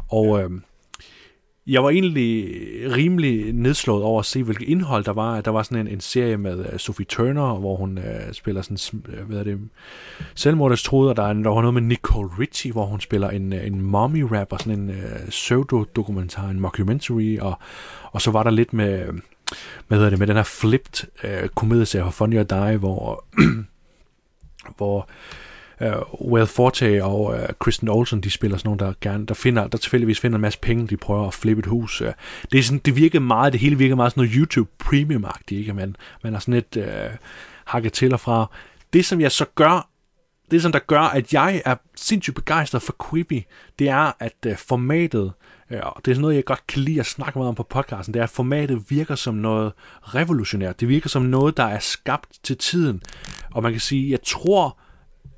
Og 0.08 0.42
øh, 0.42 0.50
jeg 1.66 1.84
var 1.84 1.90
egentlig 1.90 2.52
rimelig 2.96 3.52
nedslået 3.52 4.02
over 4.02 4.20
at 4.20 4.26
se, 4.26 4.42
hvilket 4.42 4.68
indhold 4.68 5.04
der 5.04 5.12
var. 5.12 5.40
Der 5.40 5.50
var 5.50 5.62
sådan 5.62 5.86
en, 5.86 5.92
en 5.92 6.00
serie 6.00 6.36
med 6.36 6.72
øh, 6.72 6.78
Sophie 6.78 7.06
Turner, 7.06 7.54
hvor 7.54 7.76
hun 7.76 7.98
øh, 7.98 8.32
spiller 8.32 8.62
sådan, 8.62 9.02
øh, 9.08 9.26
hvad 9.26 9.38
er 9.38 9.44
det, 9.44 9.60
selvmordets 10.34 10.82
troede, 10.82 11.10
og 11.10 11.16
der, 11.16 11.22
er, 11.22 11.32
der 11.32 11.50
var 11.50 11.60
noget 11.60 11.74
med 11.74 11.82
Nicole 11.82 12.30
Richie, 12.38 12.72
hvor 12.72 12.86
hun 12.86 13.00
spiller 13.00 13.30
en, 13.30 13.52
øh, 13.52 13.66
en 13.66 13.80
mommy 13.80 14.22
rapper, 14.22 14.56
sådan 14.56 14.80
en 14.80 14.90
øh, 14.90 15.28
pseudo-dokumentar, 15.28 16.48
en 16.48 16.60
mockumentary, 16.60 17.38
og, 17.38 17.58
og 18.12 18.22
så 18.22 18.30
var 18.30 18.42
der 18.42 18.50
lidt 18.50 18.72
med, 18.72 19.04
hvad 19.88 19.98
hedder 19.98 20.10
det, 20.10 20.18
med 20.18 20.26
den 20.26 20.36
her 20.36 20.42
flipped 20.42 21.08
øh, 21.24 21.48
komedieserie 21.48 22.04
for 22.04 22.10
Funny 22.10 22.38
or 22.38 22.42
Die, 22.42 22.76
hvor, 22.76 23.24
hvor 24.76 25.08
uh, 25.80 26.30
Will 26.30 26.46
Forte 26.46 27.04
og 27.04 27.24
uh, 27.24 27.38
Kristen 27.58 27.88
Olsen, 27.88 28.20
de 28.20 28.30
spiller 28.30 28.58
sådan 28.58 28.68
nogle, 28.68 28.86
der 28.86 28.92
gerne, 29.00 29.26
der 29.26 29.34
finder, 29.34 29.66
der 29.66 29.78
tilfældigvis 29.78 30.20
finder 30.20 30.36
en 30.36 30.42
masse 30.42 30.58
penge, 30.58 30.86
de 30.86 30.96
prøver 30.96 31.26
at 31.26 31.34
flippe 31.34 31.60
et 31.60 31.66
hus. 31.66 32.00
Uh, 32.00 32.08
det, 32.52 32.58
er 32.58 32.62
sådan, 32.62 32.78
det 32.78 32.96
virker 32.96 33.20
meget, 33.20 33.52
det 33.52 33.60
hele 33.60 33.78
virker 33.78 33.94
meget 33.94 34.12
sådan 34.12 34.20
noget 34.20 34.34
YouTube 34.36 34.70
premium-agtigt, 34.84 35.58
ikke? 35.58 35.74
Man, 35.74 35.96
man 36.22 36.32
har 36.32 36.40
sådan 36.40 36.54
lidt 36.54 36.76
uh, 36.76 37.16
hakket 37.64 37.92
til 37.92 38.12
og 38.12 38.20
fra. 38.20 38.50
Det, 38.92 39.04
som 39.04 39.20
jeg 39.20 39.32
så 39.32 39.44
gør, 39.54 39.88
det 40.50 40.62
som 40.62 40.72
der 40.72 40.78
gør, 40.78 41.00
at 41.00 41.32
jeg 41.32 41.62
er 41.64 41.74
sindssygt 41.96 42.34
begejstret 42.34 42.82
for 42.82 42.96
Quibi, 43.10 43.46
det 43.78 43.88
er, 43.88 44.12
at 44.20 44.46
uh, 44.46 44.56
formatet, 44.56 45.32
Ja, 45.70 45.76
det 45.76 46.10
er 46.10 46.14
sådan 46.14 46.20
noget, 46.20 46.34
jeg 46.34 46.44
godt 46.44 46.66
kan 46.66 46.82
lide 46.82 47.00
at 47.00 47.06
snakke 47.06 47.38
meget 47.38 47.48
om 47.48 47.54
på 47.54 47.62
podcasten, 47.62 48.14
det 48.14 48.20
er, 48.20 48.24
at 48.24 48.30
formatet 48.30 48.84
virker 48.88 49.14
som 49.14 49.34
noget 49.34 49.72
revolutionært. 50.02 50.80
Det 50.80 50.88
virker 50.88 51.08
som 51.08 51.22
noget, 51.22 51.56
der 51.56 51.64
er 51.64 51.78
skabt 51.78 52.38
til 52.42 52.58
tiden. 52.58 53.02
Og 53.50 53.62
man 53.62 53.72
kan 53.72 53.80
sige, 53.80 54.10
jeg 54.10 54.22
tror, 54.22 54.78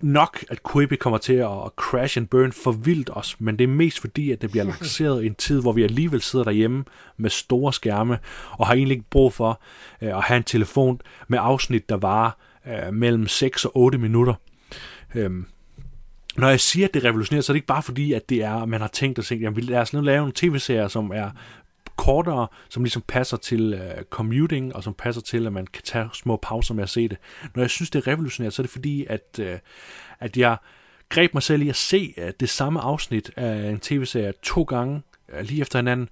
nok, 0.00 0.44
at 0.50 0.58
Quibi 0.72 0.96
kommer 0.96 1.18
til 1.18 1.32
at 1.32 1.70
crash 1.76 2.18
and 2.18 2.26
burn 2.26 2.52
for 2.52 2.72
vildt 2.72 3.10
os, 3.12 3.40
men 3.40 3.58
det 3.58 3.64
er 3.64 3.68
mest 3.68 4.00
fordi, 4.00 4.30
at 4.30 4.42
det 4.42 4.50
bliver 4.50 4.64
lanceret 4.72 5.22
i 5.24 5.26
en 5.26 5.34
tid, 5.34 5.60
hvor 5.60 5.72
vi 5.72 5.82
alligevel 5.82 6.22
sidder 6.22 6.44
derhjemme 6.44 6.84
med 7.16 7.30
store 7.30 7.72
skærme, 7.72 8.18
og 8.50 8.66
har 8.66 8.74
egentlig 8.74 8.94
ikke 8.94 9.10
brug 9.10 9.32
for 9.32 9.60
øh, 10.02 10.16
at 10.16 10.22
have 10.22 10.36
en 10.36 10.44
telefon 10.44 11.00
med 11.28 11.38
afsnit, 11.42 11.88
der 11.88 11.96
varer 11.96 12.30
øh, 12.66 12.94
mellem 12.94 13.28
6 13.28 13.64
og 13.64 13.76
8 13.76 13.98
minutter. 13.98 14.34
Øhm, 15.14 15.46
når 16.36 16.48
jeg 16.48 16.60
siger, 16.60 16.88
at 16.88 16.94
det 16.94 17.04
er 17.04 17.08
revolutionært, 17.08 17.44
så 17.44 17.52
er 17.52 17.54
det 17.54 17.58
ikke 17.58 17.66
bare 17.66 17.82
fordi, 17.82 18.12
at 18.12 18.28
det 18.28 18.42
er, 18.42 18.64
man 18.64 18.80
har 18.80 18.88
tænkt 18.88 19.18
og 19.18 19.24
tænkt, 19.24 19.44
jamen 19.44 19.64
lad 19.64 19.78
os 19.78 19.92
nu 19.92 20.00
lave 20.00 20.26
en 20.26 20.32
tv-serie, 20.32 20.88
som 20.88 21.10
er 21.14 21.30
kortere, 22.08 22.46
som 22.68 22.84
ligesom 22.84 23.02
passer 23.08 23.36
til 23.36 23.74
uh, 23.74 24.02
commuting, 24.10 24.76
og 24.76 24.84
som 24.84 24.94
passer 24.94 25.22
til, 25.22 25.46
at 25.46 25.52
man 25.52 25.66
kan 25.66 25.82
tage 25.82 26.08
små 26.12 26.36
pauser 26.36 26.74
med 26.74 26.82
at 26.82 26.88
se 26.88 27.08
det. 27.08 27.18
Når 27.54 27.62
jeg 27.62 27.70
synes, 27.70 27.90
det 27.90 28.06
er 28.06 28.12
revolutionært, 28.12 28.54
så 28.54 28.62
er 28.62 28.64
det 28.64 28.70
fordi, 28.70 29.06
at, 29.08 29.40
uh, 29.40 29.46
at 30.20 30.36
jeg 30.36 30.56
greb 31.08 31.34
mig 31.34 31.42
selv 31.42 31.62
i 31.62 31.68
at 31.68 31.76
se 31.76 32.14
uh, 32.16 32.28
det 32.40 32.48
samme 32.48 32.80
afsnit 32.80 33.30
af 33.36 33.70
en 33.70 33.80
tv-serie 33.80 34.32
to 34.42 34.62
gange, 34.62 35.02
uh, 35.32 35.40
lige 35.40 35.60
efter 35.60 35.78
hinanden, 35.78 36.08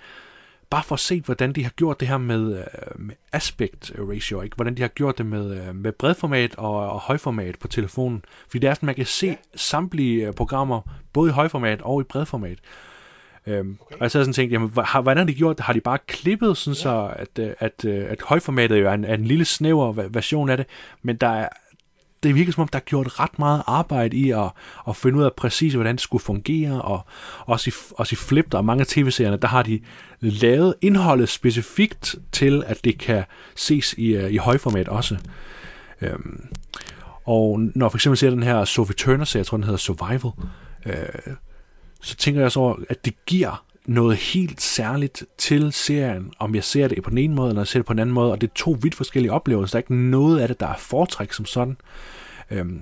bare 0.71 0.83
for 0.83 0.95
at 0.95 1.01
se, 1.01 1.21
hvordan 1.21 1.53
de 1.53 1.63
har 1.63 1.71
gjort 1.71 2.01
det 2.01 2.09
her 2.09 2.19
med, 2.19 2.41
uh, 2.47 3.01
med 3.01 3.15
aspect 3.33 3.93
ratio, 3.99 4.43
ikke? 4.43 4.57
hvordan 4.57 4.77
de 4.77 4.83
har 4.83 4.89
gjort 4.89 5.19
det 5.19 5.27
med, 5.27 5.69
uh, 5.69 5.75
med 5.75 5.93
bredformat 5.93 6.55
og, 6.55 6.91
og 6.91 7.01
højformat 7.01 7.59
på 7.59 7.69
telefonen. 7.69 8.25
Fordi 8.49 8.59
det 8.59 8.71
er 8.71 8.75
sådan, 8.75 8.87
man 8.87 8.95
kan 8.95 9.07
se 9.07 9.37
samtlige 9.55 10.29
uh, 10.29 10.35
programmer, 10.35 10.81
både 11.13 11.31
i 11.31 11.33
højformat 11.33 11.83
og 11.83 12.01
i 12.01 12.05
bredformat. 12.05 12.59
Øhm, 13.47 13.79
okay. 13.81 13.95
Og 13.95 14.03
jeg 14.03 14.11
sad 14.11 14.23
sådan 14.23 14.35
tænkt, 14.35 14.53
jamen, 14.53 14.71
hvordan 15.03 15.17
har 15.17 15.25
de 15.25 15.35
gjort 15.35 15.57
det? 15.57 15.65
Har 15.65 15.73
de 15.73 15.81
bare 15.81 15.99
klippet, 16.07 16.57
sådan 16.57 16.75
ja. 16.75 16.83
så 16.83 17.13
at, 17.17 17.39
øh, 17.39 17.47
at, 17.47 17.57
at, 17.59 17.85
øh, 17.85 18.11
at 18.11 18.23
højformatet 18.23 18.81
jo 18.81 18.89
er 18.89 18.93
en, 18.93 19.05
er 19.05 19.15
en 19.15 19.25
lille 19.25 19.45
snæver 19.45 19.93
version 19.93 20.49
af 20.49 20.57
det, 20.57 20.67
men 21.03 21.17
der 21.17 21.29
er, 21.29 21.49
det 22.23 22.35
virker 22.35 22.53
som 22.53 22.63
om, 22.63 22.69
der 22.69 22.79
er 22.79 22.83
gjort 22.83 23.21
ret 23.21 23.39
meget 23.39 23.63
arbejde 23.67 24.17
i 24.17 24.31
at, 24.31 24.51
at 24.89 24.97
finde 24.97 25.19
ud 25.19 25.25
af 25.25 25.33
præcis, 25.37 25.75
hvordan 25.75 25.95
det 25.95 26.01
skulle 26.01 26.23
fungere, 26.23 26.83
og 26.83 27.07
også 27.41 27.71
i, 27.71 27.73
også 27.97 28.15
i 28.15 28.17
Flip, 28.17 28.53
der 28.53 28.59
er 28.59 28.63
mange 28.63 28.81
af 28.81 28.87
tv-serierne, 28.87 29.37
der 29.37 29.49
har 29.49 29.63
de 29.63 29.81
lavet 30.21 30.75
indholdet 30.81 31.29
specifikt 31.29 32.15
til, 32.33 32.65
at 32.67 32.85
det 32.85 32.99
kan 32.99 33.25
ses 33.55 33.95
i, 33.99 34.17
uh, 34.17 34.33
i 34.33 34.37
højformat 34.37 34.89
også. 34.89 35.17
Øhm, 36.03 36.47
og 37.25 37.61
når 37.75 37.89
for 37.89 37.97
eksempel 37.97 38.19
ser 38.19 38.31
den 38.31 38.43
her 38.43 38.65
Sophie 38.65 38.95
Turner-serie, 38.95 39.41
jeg 39.41 39.47
tror 39.47 39.57
den 39.57 39.65
hedder 39.65 39.79
Survival, 39.79 40.31
øh, 40.87 41.35
så 42.07 42.17
tænker 42.17 42.41
jeg 42.41 42.53
så 42.53 42.61
over, 42.61 42.77
at 42.89 43.05
det 43.05 43.15
giver 43.27 43.65
noget 43.87 44.17
helt 44.17 44.63
særligt 44.63 45.25
til 45.39 45.73
serien, 45.73 46.33
om 46.39 46.55
jeg 46.55 46.65
ser 46.65 46.89
det 46.89 47.03
på 47.03 47.11
den 47.11 47.19
ene 47.19 47.35
måde, 47.35 47.49
eller 47.49 47.61
jeg 47.63 47.67
ser 47.67 47.79
det 47.79 47.87
på 47.87 47.93
den 47.93 48.01
anden 48.01 48.15
måde, 48.15 48.33
og 48.33 48.41
det 48.41 48.47
er 48.47 48.55
to 48.55 48.77
vidt 48.83 48.95
forskellige 48.95 49.33
oplevelser. 49.33 49.73
Der 49.73 49.77
er 49.77 49.83
ikke 49.83 50.11
noget 50.11 50.41
af 50.41 50.49
det, 50.49 50.61
der 50.61 50.67
er 50.67 50.77
foretræk 50.77 51.33
som 51.33 51.45
sådan. 51.45 51.77
Øhm, 52.51 52.81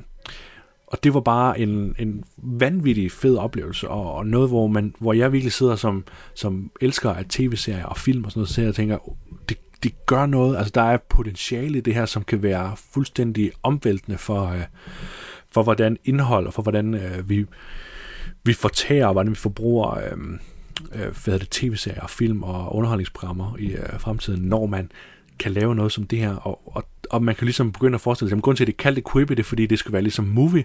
og 0.87 1.05
det 1.05 1.15
var 1.15 1.21
bare 1.21 1.61
en, 1.61 1.95
en 1.99 2.25
vanvittig 2.37 3.13
fed 3.13 3.37
oplevelse, 3.37 3.89
og, 3.89 4.15
og 4.15 4.27
noget, 4.27 4.49
hvor, 4.49 4.67
man, 4.67 4.95
hvor 4.99 5.13
jeg 5.13 5.33
virkelig 5.33 5.53
sidder 5.53 5.77
som, 5.77 6.05
som 6.35 6.71
elsker 6.81 7.11
af 7.11 7.25
tv-serier 7.29 7.87
og 7.87 7.97
film 7.97 8.25
og 8.25 8.31
sådan 8.31 8.41
noget, 8.41 8.49
så 8.49 8.63
jeg 8.63 8.75
tænker, 8.75 8.99
det, 9.49 9.59
det 9.83 10.07
gør 10.07 10.27
noget, 10.27 10.57
altså 10.57 10.73
der 10.75 10.83
er 10.83 10.97
potentiale 10.97 11.79
i 11.79 11.81
det 11.81 11.95
her, 11.95 12.07
som 12.07 12.25
kan 12.25 12.43
være 12.43 12.73
fuldstændig 12.77 13.53
omvæltende 13.63 14.19
for, 14.19 14.47
øh, 14.47 14.63
for 15.51 15.63
hvordan 15.63 15.97
indhold, 16.05 16.47
og 16.47 16.55
for 16.55 16.63
hvordan 16.63 16.95
øh, 16.95 17.29
vi, 17.29 17.47
vi 18.45 18.53
fortærer, 18.53 19.13
hvordan 19.13 19.31
vi 19.31 19.37
forbruger 19.37 19.91
øh, 19.91 20.19
øh, 20.95 21.17
hvad 21.25 21.39
det, 21.39 21.51
tv-serier, 21.51 22.07
film 22.07 22.43
og 22.43 22.77
underholdningsprogrammer 22.77 23.57
i 23.59 23.73
øh, 23.73 24.01
fremtiden, 24.01 24.43
når 24.43 24.67
man 24.67 24.91
kan 25.39 25.53
lave 25.53 25.75
noget 25.75 25.93
som 25.93 26.05
det 26.05 26.19
her, 26.19 26.35
og, 26.35 26.61
og, 26.77 26.85
og 27.11 27.23
man 27.23 27.35
kan 27.35 27.45
ligesom 27.45 27.73
begynde 27.73 27.95
at 27.95 28.01
forestille 28.01 28.29
sig, 28.29 28.37
at 28.37 28.43
grunden 28.43 28.57
til, 28.57 28.65
at 28.65 28.67
det 28.67 28.77
kalder 28.77 28.95
det 28.95 29.13
Quibi, 29.13 29.35
det 29.35 29.39
er, 29.39 29.45
fordi 29.45 29.67
det 29.67 29.79
skal 29.79 29.93
være 29.93 30.03
ligesom 30.03 30.25
movie. 30.25 30.65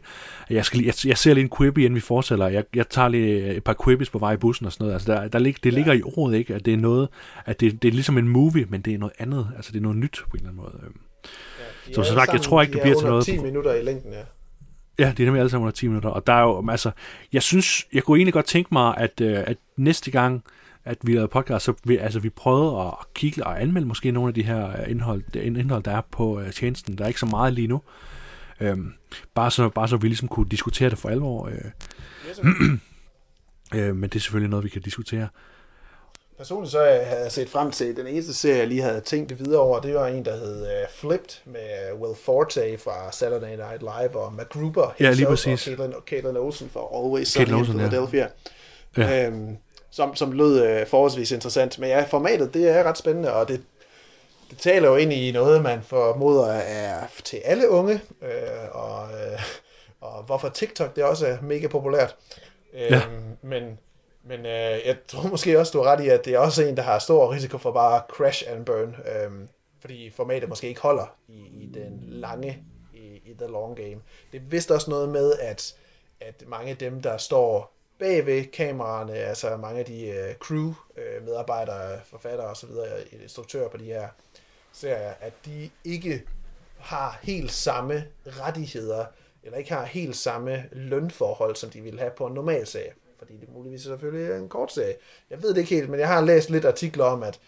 Jeg, 0.49 0.65
skal, 0.65 0.83
jeg, 0.83 0.93
jeg 1.05 1.17
ser 1.17 1.33
lige 1.33 1.43
en 1.43 1.49
Quibi, 1.57 1.85
inden 1.85 1.95
vi 1.95 1.99
fortsætter. 1.99 2.47
Jeg, 2.47 2.63
jeg 2.75 2.89
tager 2.89 3.07
lige 3.07 3.55
et 3.55 3.63
par 3.63 3.75
Quibis 3.83 4.09
på 4.09 4.19
vej 4.19 4.33
i 4.33 4.37
bussen 4.37 4.65
og 4.65 4.71
sådan 4.71 4.83
noget. 4.83 4.93
Altså, 4.93 5.13
der, 5.13 5.27
der 5.27 5.39
lig, 5.39 5.63
det 5.63 5.73
ligger 5.73 5.93
ja. 5.93 5.99
i 5.99 6.03
ordet, 6.03 6.37
ikke? 6.37 6.55
At 6.55 6.65
det 6.65 6.73
er 6.73 6.77
noget, 6.77 7.09
at 7.45 7.59
det, 7.59 7.81
det 7.81 7.87
er 7.87 7.91
ligesom 7.91 8.17
en 8.17 8.27
movie, 8.27 8.65
men 8.69 8.81
det 8.81 8.93
er 8.93 8.97
noget 8.97 9.13
andet. 9.19 9.47
Altså, 9.55 9.71
det 9.71 9.77
er 9.77 9.83
noget 9.83 9.97
nyt 9.97 10.21
på 10.29 10.37
en 10.37 10.37
eller 10.37 10.49
anden 10.49 10.63
måde. 10.63 10.73
Ja, 11.89 11.93
så, 11.93 12.03
så 12.03 12.13
sagt, 12.13 12.33
jeg 12.33 12.41
tror 12.41 12.61
ikke, 12.61 12.73
det 12.73 12.81
bliver 12.81 12.99
til 12.99 13.07
noget. 13.07 13.25
10 13.25 13.37
minutter 13.37 13.73
i 13.73 13.83
længden, 13.83 14.13
ja. 14.13 14.21
Ja, 14.99 15.13
det 15.17 15.19
er 15.19 15.25
nemlig 15.25 15.39
alle 15.39 15.49
sammen 15.49 15.65
under 15.65 15.75
10 15.75 15.87
minutter. 15.87 16.09
Og 16.09 16.27
der 16.27 16.33
er 16.33 16.41
jo, 16.41 16.69
altså, 16.69 16.91
jeg 17.33 17.43
synes, 17.43 17.87
jeg 17.93 18.03
kunne 18.03 18.17
egentlig 18.17 18.33
godt 18.33 18.45
tænke 18.45 18.69
mig, 18.71 18.97
at, 18.97 19.21
øh, 19.21 19.43
at 19.47 19.57
næste 19.77 20.11
gang, 20.11 20.43
at 20.85 20.97
vi 21.03 21.13
lavede 21.13 21.27
podcast, 21.27 21.65
så 21.65 21.73
vi, 21.83 21.97
altså, 21.97 22.19
vi 22.19 22.29
prøvede 22.29 22.81
at 22.81 22.93
kigge 23.13 23.47
og 23.47 23.61
anmelde 23.61 23.87
måske 23.87 24.11
nogle 24.11 24.27
af 24.27 24.33
de 24.33 24.43
her 24.43 24.69
øh, 24.69 24.91
indhold, 24.91 25.23
det 25.33 25.41
indhold 25.41 25.83
der 25.83 25.91
er 25.91 26.01
på 26.11 26.39
uh, 26.39 26.49
tjenesten. 26.49 26.97
Der 26.97 27.03
er 27.03 27.07
ikke 27.07 27.19
så 27.19 27.25
meget 27.25 27.53
lige 27.53 27.67
nu. 27.67 27.81
Øhm, 28.61 28.93
bare, 29.35 29.51
så, 29.51 29.69
bare 29.69 29.87
så 29.87 29.97
vi 29.97 30.07
ligesom 30.07 30.27
kunne 30.27 30.49
diskutere 30.49 30.89
det 30.89 30.97
for 30.97 31.09
alvor. 31.09 31.47
Øh. 31.47 31.53
Yes, 32.29 32.39
øh, 33.75 33.95
men 33.95 34.09
det 34.09 34.15
er 34.15 34.19
selvfølgelig 34.19 34.49
noget, 34.49 34.63
vi 34.63 34.69
kan 34.69 34.81
diskutere. 34.81 35.27
Personligt 36.39 36.71
så 36.71 36.79
havde 36.79 37.23
jeg 37.23 37.31
set 37.31 37.49
frem 37.49 37.71
til, 37.71 37.95
den 37.95 38.07
eneste 38.07 38.33
serie, 38.33 38.57
jeg 38.57 38.67
lige 38.67 38.81
havde 38.81 39.01
tænkt 39.01 39.39
videre 39.39 39.61
over, 39.61 39.79
det 39.79 39.95
var 39.95 40.07
en, 40.07 40.25
der 40.25 40.35
hed 40.35 40.61
uh, 40.61 40.89
Flipped, 40.89 41.41
med 41.45 41.93
Will 42.01 42.15
Forte 42.15 42.77
fra 42.77 43.11
Saturday 43.11 43.55
Night 43.55 43.79
Live, 43.81 44.19
og 44.19 44.33
MacGruber 44.33 44.95
ja, 44.99 45.11
lige 45.11 45.25
præcis. 45.25 45.67
og 45.67 45.75
Caitlin, 45.75 45.93
Caitlin 46.07 46.37
Olsen 46.37 46.69
fra 46.73 46.79
Always 46.95 47.27
Sunny 47.27 47.57
in 47.57 47.65
Philadelphia. 47.65 48.27
Ja. 48.97 49.07
Ja. 49.07 49.27
Øhm, 49.27 49.57
som, 49.91 50.15
som 50.15 50.31
lød 50.31 50.81
uh, 50.81 50.87
forholdsvis 50.87 51.31
interessant. 51.31 51.79
Men 51.79 51.89
ja, 51.89 52.03
formatet, 52.03 52.53
det 52.53 52.69
er 52.69 52.83
ret 52.83 52.97
spændende, 52.97 53.33
og 53.33 53.47
det, 53.47 53.61
det 54.49 54.57
taler 54.57 54.89
jo 54.89 54.95
ind 54.95 55.13
i 55.13 55.31
noget, 55.31 55.61
man 55.61 55.81
formoder 55.83 56.47
er 56.53 57.07
til 57.23 57.37
alle 57.37 57.69
unge, 57.69 58.01
øh, 58.21 58.29
og, 58.71 59.07
øh, 59.11 59.41
og 60.01 60.23
hvorfor 60.23 60.49
TikTok 60.49 60.95
det 60.95 61.03
også 61.03 61.27
er 61.27 61.37
mega 61.41 61.67
populært. 61.67 62.15
Ja. 62.73 62.95
Øhm, 62.95 63.37
men 63.41 63.79
men 64.29 64.45
øh, 64.45 64.85
jeg 64.85 64.97
tror 65.07 65.27
måske 65.29 65.59
også, 65.59 65.71
du 65.71 65.83
har 65.83 65.91
ret 65.91 66.03
i, 66.03 66.09
at 66.09 66.25
det 66.25 66.33
er 66.33 66.39
også 66.39 66.63
en, 66.63 66.77
der 66.77 66.83
har 66.83 66.99
stor 66.99 67.31
risiko 67.33 67.57
for 67.57 67.71
bare 67.71 68.01
crash 68.09 68.43
and 68.47 68.65
burn. 68.65 68.95
Øh, 69.05 69.47
fordi 69.79 70.09
formatet 70.09 70.49
måske 70.49 70.67
ikke 70.67 70.81
holder 70.81 71.15
i, 71.27 71.37
i 71.37 71.71
den 71.73 72.03
lange, 72.07 72.63
i, 72.93 73.21
i 73.25 73.35
the 73.39 73.47
long 73.47 73.75
game. 73.75 74.01
Det 74.31 74.37
er 74.37 74.45
vist 74.49 74.71
også 74.71 74.89
noget 74.89 75.09
med, 75.09 75.33
at, 75.39 75.75
at 76.19 76.43
mange 76.47 76.71
af 76.71 76.77
dem, 76.77 77.01
der 77.01 77.17
står 77.17 77.73
bag 77.99 78.25
ved 78.25 78.45
kameraerne, 78.45 79.13
altså 79.13 79.57
mange 79.57 79.79
af 79.79 79.85
de 79.85 80.07
øh, 80.07 80.35
crew, 80.35 80.73
øh, 80.97 81.25
medarbejdere, 81.25 81.99
forfattere 82.05 82.47
osv., 82.47 82.69
instruktører 83.23 83.69
på 83.69 83.77
de 83.77 83.83
her 83.83 84.07
serier, 84.73 85.13
at 85.21 85.33
de 85.45 85.69
ikke 85.83 86.23
har 86.77 87.19
helt 87.21 87.51
samme 87.51 88.03
rettigheder, 88.25 89.05
eller 89.43 89.57
ikke 89.57 89.73
har 89.73 89.85
helt 89.85 90.15
samme 90.15 90.63
lønforhold, 90.71 91.55
som 91.55 91.69
de 91.69 91.81
ville 91.81 91.99
have 91.99 92.11
på 92.17 92.25
en 92.25 92.33
normal 92.33 92.67
serie 92.67 92.91
fordi 93.19 93.37
det 93.37 93.53
muligvis 93.53 93.81
selvfølgelig 93.81 94.31
er 94.31 94.37
en 94.37 94.49
kort 94.49 94.71
serie. 94.71 94.95
Jeg 95.29 95.43
ved 95.43 95.49
det 95.49 95.57
ikke 95.57 95.75
helt, 95.75 95.89
men 95.89 95.99
jeg 95.99 96.07
har 96.07 96.21
læst 96.21 96.49
lidt 96.49 96.65
artikler 96.65 97.05
om, 97.05 97.23
at, 97.23 97.39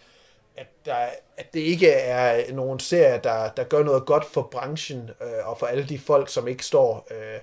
at, 0.56 0.66
der, 0.84 0.96
at 1.36 1.54
det 1.54 1.60
ikke 1.60 1.90
er 1.90 2.52
nogen 2.52 2.80
serie, 2.80 3.20
der, 3.24 3.48
der 3.48 3.64
gør 3.64 3.82
noget 3.82 4.06
godt 4.06 4.24
for 4.24 4.42
branchen 4.42 5.10
øh, 5.22 5.48
og 5.48 5.58
for 5.58 5.66
alle 5.66 5.84
de 5.84 5.98
folk, 5.98 6.28
som 6.28 6.48
ikke 6.48 6.64
står 6.64 7.06
øh, 7.10 7.40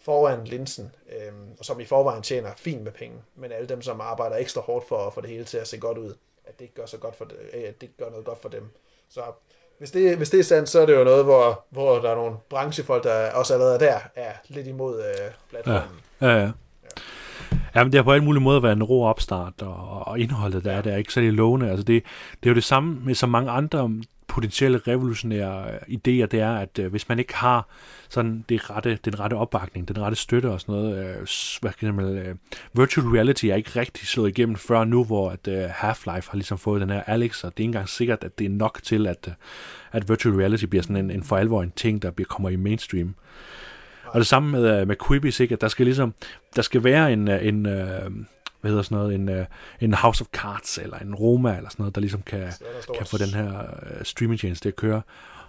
foran 0.00 0.44
linsen, 0.44 0.92
øh, 1.12 1.32
og 1.58 1.64
som 1.64 1.80
i 1.80 1.84
forvejen 1.84 2.22
tjener 2.22 2.50
fint 2.56 2.82
med 2.82 2.92
penge, 2.92 3.16
men 3.36 3.52
alle 3.52 3.68
dem, 3.68 3.82
som 3.82 4.00
arbejder 4.00 4.36
ekstra 4.36 4.60
hårdt 4.60 4.88
for 4.88 5.06
at 5.06 5.14
få 5.14 5.20
det 5.20 5.30
hele 5.30 5.44
til 5.44 5.58
at 5.58 5.68
se 5.68 5.78
godt 5.78 5.98
ud. 5.98 6.14
at 6.44 6.58
det 6.58 6.64
ikke 6.64 6.74
gør 6.74 6.86
så 6.86 6.98
godt 6.98 7.16
for 7.16 7.24
det, 7.24 7.36
øh, 7.52 7.62
at 7.68 7.74
det 7.74 7.82
ikke 7.82 7.96
gør 7.98 8.10
noget 8.10 8.24
godt 8.24 8.42
for 8.42 8.48
dem. 8.48 8.70
Så 9.08 9.20
hvis 9.78 9.90
det, 9.90 10.16
hvis 10.16 10.30
det 10.30 10.40
er 10.40 10.44
sandt, 10.44 10.68
så 10.68 10.80
er 10.80 10.86
det 10.86 10.94
jo 10.94 11.04
noget, 11.04 11.24
hvor, 11.24 11.64
hvor 11.70 11.98
der 11.98 12.10
er 12.10 12.14
nogle 12.14 12.36
branchefolk, 12.48 13.04
der 13.04 13.32
også 13.32 13.54
allerede 13.54 13.78
der 13.78 14.00
er 14.14 14.32
lidt 14.48 14.66
imod 14.66 15.04
øh, 15.04 15.30
platformen. 15.50 16.00
Ja, 16.20 16.26
ja, 16.26 16.40
ja. 16.40 16.50
Ja, 17.74 17.84
men 17.84 17.92
det 17.92 17.98
har 17.98 18.02
på 18.02 18.12
alle 18.12 18.24
mulige 18.24 18.42
måder 18.42 18.60
været 18.60 18.76
en 18.76 18.82
rå 18.82 19.04
opstart, 19.04 19.62
og, 19.62 20.06
og 20.08 20.20
indholdet 20.20 20.64
der 20.64 20.72
er, 20.72 20.82
der 20.82 20.92
er 20.92 20.96
ikke 20.96 21.12
særlig 21.12 21.32
lovende. 21.32 21.70
Altså 21.70 21.84
det, 21.84 22.02
det 22.42 22.48
er 22.48 22.50
jo 22.50 22.54
det 22.54 22.64
samme 22.64 23.00
med 23.04 23.14
så 23.14 23.26
mange 23.26 23.50
andre 23.50 23.90
potentielle 24.34 24.80
revolutionære 24.88 25.64
øh, 25.70 25.78
idéer, 25.88 26.26
det 26.26 26.34
er, 26.34 26.54
at 26.54 26.78
øh, 26.78 26.90
hvis 26.90 27.08
man 27.08 27.18
ikke 27.18 27.34
har 27.34 27.68
sådan 28.08 28.44
det 28.48 28.70
rette, 28.70 28.98
den 29.04 29.20
rette 29.20 29.34
opbakning, 29.34 29.88
den 29.88 29.98
rette 29.98 30.16
støtte 30.16 30.50
og 30.50 30.60
sådan 30.60 30.74
noget, 30.74 30.98
øh, 30.98 31.26
hvad 31.60 31.72
kan 31.72 31.94
man, 31.94 32.18
øh, 32.18 32.34
virtual 32.72 33.06
reality 33.06 33.46
er 33.46 33.54
ikke 33.54 33.80
rigtig 33.80 34.08
slået 34.08 34.28
igennem 34.28 34.56
før 34.56 34.84
nu, 34.84 35.04
hvor 35.04 35.30
at 35.30 35.48
øh, 35.48 35.64
Half-Life 35.64 36.30
har 36.30 36.34
ligesom 36.34 36.58
fået 36.58 36.80
den 36.80 36.90
her 36.90 37.02
Alex, 37.06 37.44
og 37.44 37.52
det 37.56 37.62
er 37.62 37.64
ikke 37.64 37.68
engang 37.68 37.88
sikkert, 37.88 38.24
at 38.24 38.38
det 38.38 38.44
er 38.44 38.50
nok 38.50 38.80
til, 38.82 39.06
at, 39.06 39.24
øh, 39.28 39.34
at 39.92 40.08
virtual 40.08 40.34
reality 40.34 40.64
bliver 40.64 40.82
sådan 40.82 40.96
en, 40.96 41.10
en 41.10 41.22
for 41.22 41.36
alvor 41.36 41.62
en 41.62 41.72
ting, 41.76 42.02
der 42.02 42.10
bliver, 42.10 42.28
kommer 42.28 42.48
i 42.48 42.56
mainstream. 42.56 43.14
Og 44.14 44.20
det 44.20 44.26
samme 44.26 44.50
med, 44.50 44.80
øh, 44.80 44.88
med 44.88 44.96
Quibi, 45.08 45.32
ikke? 45.40 45.52
at 45.52 45.60
der 45.60 45.68
skal 45.68 45.86
ligesom, 45.86 46.14
der 46.56 46.62
skal 46.62 46.84
være 46.84 47.12
en, 47.12 47.28
øh, 47.28 47.46
en 47.46 47.66
øh, 47.66 48.10
hvad 48.60 48.70
hedder 48.70 48.82
sådan 48.82 48.98
noget, 48.98 49.14
en, 49.14 49.28
øh, 49.28 49.46
en 49.80 49.94
House 49.94 50.22
of 50.24 50.26
Cards, 50.32 50.78
eller 50.78 50.98
en 50.98 51.14
Roma, 51.14 51.56
eller 51.56 51.70
sådan 51.70 51.82
noget, 51.82 51.94
der 51.94 52.00
ligesom 52.00 52.22
kan, 52.22 52.52
kan 52.96 53.06
få 53.06 53.18
den 53.18 53.28
her 53.28 53.60
uh, 53.60 54.02
streaming 54.02 54.40
til 54.40 54.68
at 54.68 54.76
køre. 54.76 55.02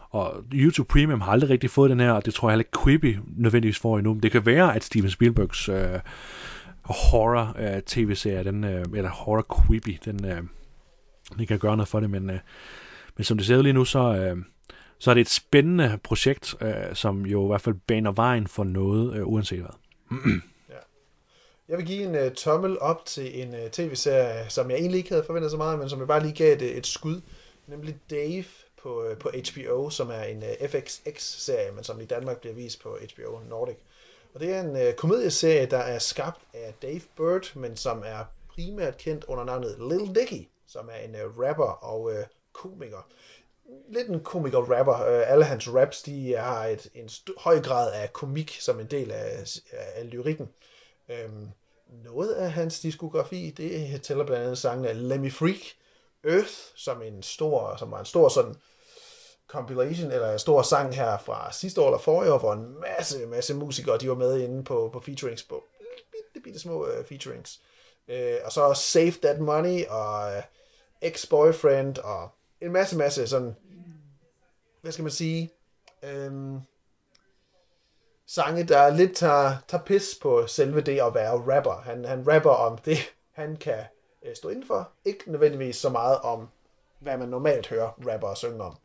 Og 0.09 0.43
YouTube 0.53 0.87
Premium 0.87 1.21
har 1.21 1.31
aldrig 1.31 1.49
rigtig 1.49 1.69
fået 1.69 1.89
den 1.89 1.99
her, 1.99 2.11
og 2.11 2.25
det 2.25 2.33
tror 2.33 2.49
jeg 2.49 2.53
heller 2.53 2.61
ikke 2.61 2.83
Quibi 2.83 3.17
nødvendigvis 3.37 3.79
får 3.79 3.97
endnu. 3.97 4.13
Men 4.13 4.23
det 4.23 4.31
kan 4.31 4.45
være, 4.45 4.75
at 4.75 4.83
Steven 4.83 5.09
Spielbergs 5.09 5.69
uh, 5.69 5.75
horror 6.83 7.55
uh, 7.59 7.79
tv-serie, 7.85 8.43
den, 8.43 8.63
uh, 8.63 8.97
eller 8.97 9.09
horror 9.09 9.65
Quibi, 9.67 9.99
den, 10.05 10.25
uh, 10.25 10.37
den 11.37 11.47
kan 11.47 11.59
gøre 11.59 11.77
noget 11.77 11.87
for 11.87 11.99
det, 11.99 12.09
men, 12.09 12.29
uh, 12.29 12.35
men 13.17 13.23
som 13.23 13.37
det 13.37 13.47
ser 13.47 13.61
lige 13.61 13.73
nu, 13.73 13.85
så, 13.85 14.31
uh, 14.33 14.39
så 14.99 15.09
er 15.09 15.13
det 15.13 15.21
et 15.21 15.29
spændende 15.29 15.99
projekt, 16.03 16.55
øh, 16.61 16.95
som 16.95 17.25
jo 17.25 17.45
i 17.45 17.47
hvert 17.47 17.61
fald 17.61 17.75
baner 17.87 18.11
vejen 18.11 18.47
for 18.47 18.63
noget, 18.63 19.15
øh, 19.15 19.27
uanset 19.27 19.59
hvad. 19.59 19.71
Jeg 21.67 21.77
vil 21.77 21.85
give 21.85 22.03
en 22.03 22.25
uh, 22.25 22.33
tommel 22.33 22.79
op 22.79 23.05
til 23.05 23.41
en 23.41 23.53
uh, 23.53 23.69
tv-serie, 23.71 24.49
som 24.49 24.69
jeg 24.69 24.79
egentlig 24.79 24.97
ikke 24.97 25.09
havde 25.09 25.23
forventet 25.23 25.51
så 25.51 25.57
meget, 25.57 25.79
men 25.79 25.89
som 25.89 25.99
jeg 25.99 26.07
bare 26.07 26.23
lige 26.23 26.35
gav 26.35 26.53
et, 26.53 26.61
øh, 26.61 26.69
et 26.69 26.87
skud, 26.87 27.21
nemlig 27.67 27.97
Dave 28.09 28.43
på, 28.81 29.03
uh, 29.09 29.17
på 29.17 29.31
HBO, 29.51 29.89
som 29.89 30.09
er 30.09 30.23
en 30.23 30.37
uh, 30.37 30.69
FXX-serie, 30.69 31.71
men 31.71 31.83
som 31.83 32.01
i 32.01 32.05
Danmark 32.05 32.39
bliver 32.39 32.53
vist 32.53 32.81
på 32.81 32.89
HBO 32.89 33.39
Nordic. 33.49 33.75
Og 34.33 34.39
det 34.39 34.53
er 34.53 34.61
en 34.61 34.87
uh, 34.87 34.93
komedieserie, 34.97 35.65
der 35.65 35.77
er 35.77 35.99
skabt 35.99 36.41
af 36.53 36.73
Dave 36.81 37.01
Bird, 37.17 37.55
men 37.55 37.77
som 37.77 38.03
er 38.05 38.25
primært 38.55 38.97
kendt 38.97 39.25
under 39.27 39.43
navnet 39.43 39.75
Lil 39.79 40.15
Dicky, 40.15 40.47
som 40.67 40.89
er 40.91 40.97
en 41.07 41.15
uh, 41.15 41.39
rapper 41.39 41.83
og 41.83 42.01
uh, 42.01 42.13
komiker. 42.53 43.07
Lidt 43.89 44.07
en 44.07 44.23
komiker-rapper. 44.23 44.93
Øh, 44.93 45.31
alle 45.31 45.45
hans 45.45 45.73
raps, 45.73 46.01
de 46.01 46.35
har 46.35 46.65
et, 46.65 46.89
en 46.93 47.09
høj 47.37 47.61
grad 47.61 47.93
af 47.93 48.13
komik 48.13 48.57
som 48.59 48.79
en 48.79 48.87
del 48.87 49.11
af, 49.11 49.47
af, 49.71 49.87
af 49.95 50.09
lyrikken. 50.09 50.49
Øhm, 51.09 51.47
noget 52.03 52.33
af 52.33 52.51
hans 52.51 52.79
diskografi, 52.79 53.53
det 53.57 54.01
tæller 54.01 54.25
blandt 54.25 54.43
andet 54.43 54.57
sangen 54.57 54.85
af 54.85 55.09
Lemmy 55.09 55.31
Freak, 55.31 55.61
Earth, 56.23 56.53
som 56.75 57.01
en 57.01 57.23
stor, 57.23 57.75
som 57.75 57.91
var 57.91 57.99
en 57.99 58.05
stor 58.05 58.29
sådan 58.29 58.55
compilation, 59.47 60.11
eller 60.11 60.33
en 60.33 60.39
stor 60.39 60.61
sang 60.61 60.95
her 60.95 61.17
fra 61.17 61.51
sidste 61.51 61.81
år 61.81 61.87
eller 61.87 61.97
forrige 61.97 62.33
år, 62.33 62.39
hvor 62.39 62.53
en 62.53 62.79
masse, 62.79 63.25
masse 63.25 63.53
musikere, 63.53 63.97
de 63.97 64.09
var 64.09 64.15
med 64.15 64.39
inde 64.39 64.63
på, 64.63 64.89
på 64.93 64.99
featurings, 64.99 65.43
på 65.43 65.63
bitte, 66.11 66.43
bitte 66.43 66.59
små 66.59 66.83
uh, 66.83 67.05
featurings. 67.05 67.61
Uh, 68.07 68.45
og 68.45 68.51
så 68.51 68.73
Save 68.73 69.11
That 69.11 69.39
Money, 69.39 69.85
og 69.85 70.37
uh, 70.37 70.43
Ex-Boyfriend, 71.09 72.01
og 72.03 72.29
en 72.61 72.71
masse, 72.71 72.97
masse 72.97 73.27
sådan, 73.27 73.55
hvad 74.81 74.91
skal 74.91 75.03
man 75.03 75.11
sige, 75.11 75.51
øhm, 76.03 76.59
sange, 78.27 78.63
der 78.63 78.89
lidt 78.89 79.15
tager, 79.15 79.55
tager 79.67 79.83
pis 79.83 80.17
på 80.21 80.47
selve 80.47 80.81
det 80.81 81.01
at 81.01 81.13
være 81.13 81.55
rapper. 81.55 81.81
Han, 81.81 82.05
han 82.05 82.33
rapper 82.33 82.51
om 82.51 82.77
det, 82.77 82.97
han 83.31 83.55
kan 83.55 83.83
øh, 84.25 84.35
stå 84.35 84.49
indenfor. 84.49 84.91
Ikke 85.05 85.31
nødvendigvis 85.31 85.75
så 85.75 85.89
meget 85.89 86.19
om, 86.19 86.47
hvad 86.99 87.17
man 87.17 87.29
normalt 87.29 87.67
hører 87.67 87.89
rapper 88.07 88.33
synge 88.33 88.63
om. 88.63 88.77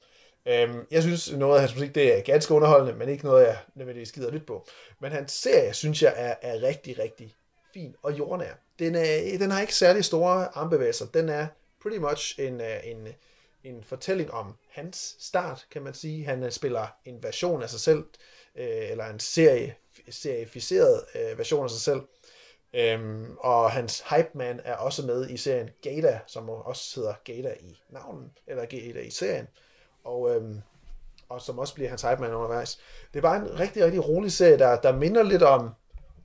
Øhm, 0.46 0.86
jeg 0.90 1.02
synes, 1.02 1.32
noget 1.32 1.54
af 1.54 1.60
hans 1.60 1.74
musik, 1.74 1.94
det 1.94 2.18
er 2.18 2.22
ganske 2.22 2.54
underholdende, 2.54 2.98
men 2.98 3.08
ikke 3.08 3.24
noget, 3.24 3.46
jeg 3.46 3.58
nødvendigvis 3.74 4.12
gider 4.12 4.30
lytte 4.30 4.46
på. 4.46 4.66
Men 5.00 5.12
hans 5.12 5.32
serie, 5.32 5.74
synes 5.74 6.02
jeg, 6.02 6.14
er, 6.16 6.34
er 6.42 6.62
rigtig, 6.62 6.98
rigtig 6.98 7.34
fin 7.74 7.94
og 8.02 8.18
jordnær. 8.18 8.52
Den, 8.78 8.94
er, 8.94 9.38
den 9.38 9.50
har 9.50 9.60
ikke 9.60 9.74
særlig 9.74 10.04
store 10.04 10.56
armbevægelser. 10.56 11.06
Den 11.06 11.28
er 11.28 11.46
pretty 11.82 11.98
much 11.98 12.40
en, 12.40 12.60
øh, 12.60 12.76
en, 12.84 13.08
en 13.64 13.84
fortælling 13.84 14.30
om 14.30 14.56
hans 14.70 15.16
start, 15.18 15.66
kan 15.70 15.82
man 15.82 15.94
sige. 15.94 16.24
Han 16.24 16.42
øh, 16.42 16.50
spiller 16.50 16.86
en 17.04 17.22
version 17.22 17.62
af 17.62 17.70
sig 17.70 17.80
selv, 17.80 18.04
øh, 18.56 18.90
eller 18.90 19.06
en 19.06 19.20
serie, 19.20 19.74
serificeret 20.10 21.04
øh, 21.14 21.38
version 21.38 21.64
af 21.64 21.70
sig 21.70 21.80
selv. 21.80 22.00
Øhm, 22.74 23.36
og 23.38 23.70
hans 23.70 24.04
hype 24.10 24.30
man 24.34 24.60
er 24.64 24.74
også 24.74 25.06
med 25.06 25.30
i 25.30 25.36
serien 25.36 25.70
Gata, 25.82 26.20
som 26.26 26.48
også 26.48 27.00
hedder 27.00 27.14
Gata 27.24 27.54
i 27.60 27.78
navnen, 27.90 28.30
eller 28.46 28.64
Gata 28.64 29.00
i 29.00 29.10
serien, 29.10 29.48
og, 30.04 30.34
øhm, 30.34 30.60
og 31.28 31.42
som 31.42 31.58
også 31.58 31.74
bliver 31.74 31.88
hans 31.88 32.02
hype 32.02 32.20
man 32.20 32.34
undervejs. 32.34 32.80
Det 33.12 33.18
er 33.18 33.22
bare 33.22 33.36
en 33.36 33.60
rigtig, 33.60 33.84
rigtig 33.84 34.08
rolig 34.08 34.32
serie, 34.32 34.58
der, 34.58 34.80
der 34.80 34.96
minder 34.96 35.22
lidt 35.22 35.42
om, 35.42 35.70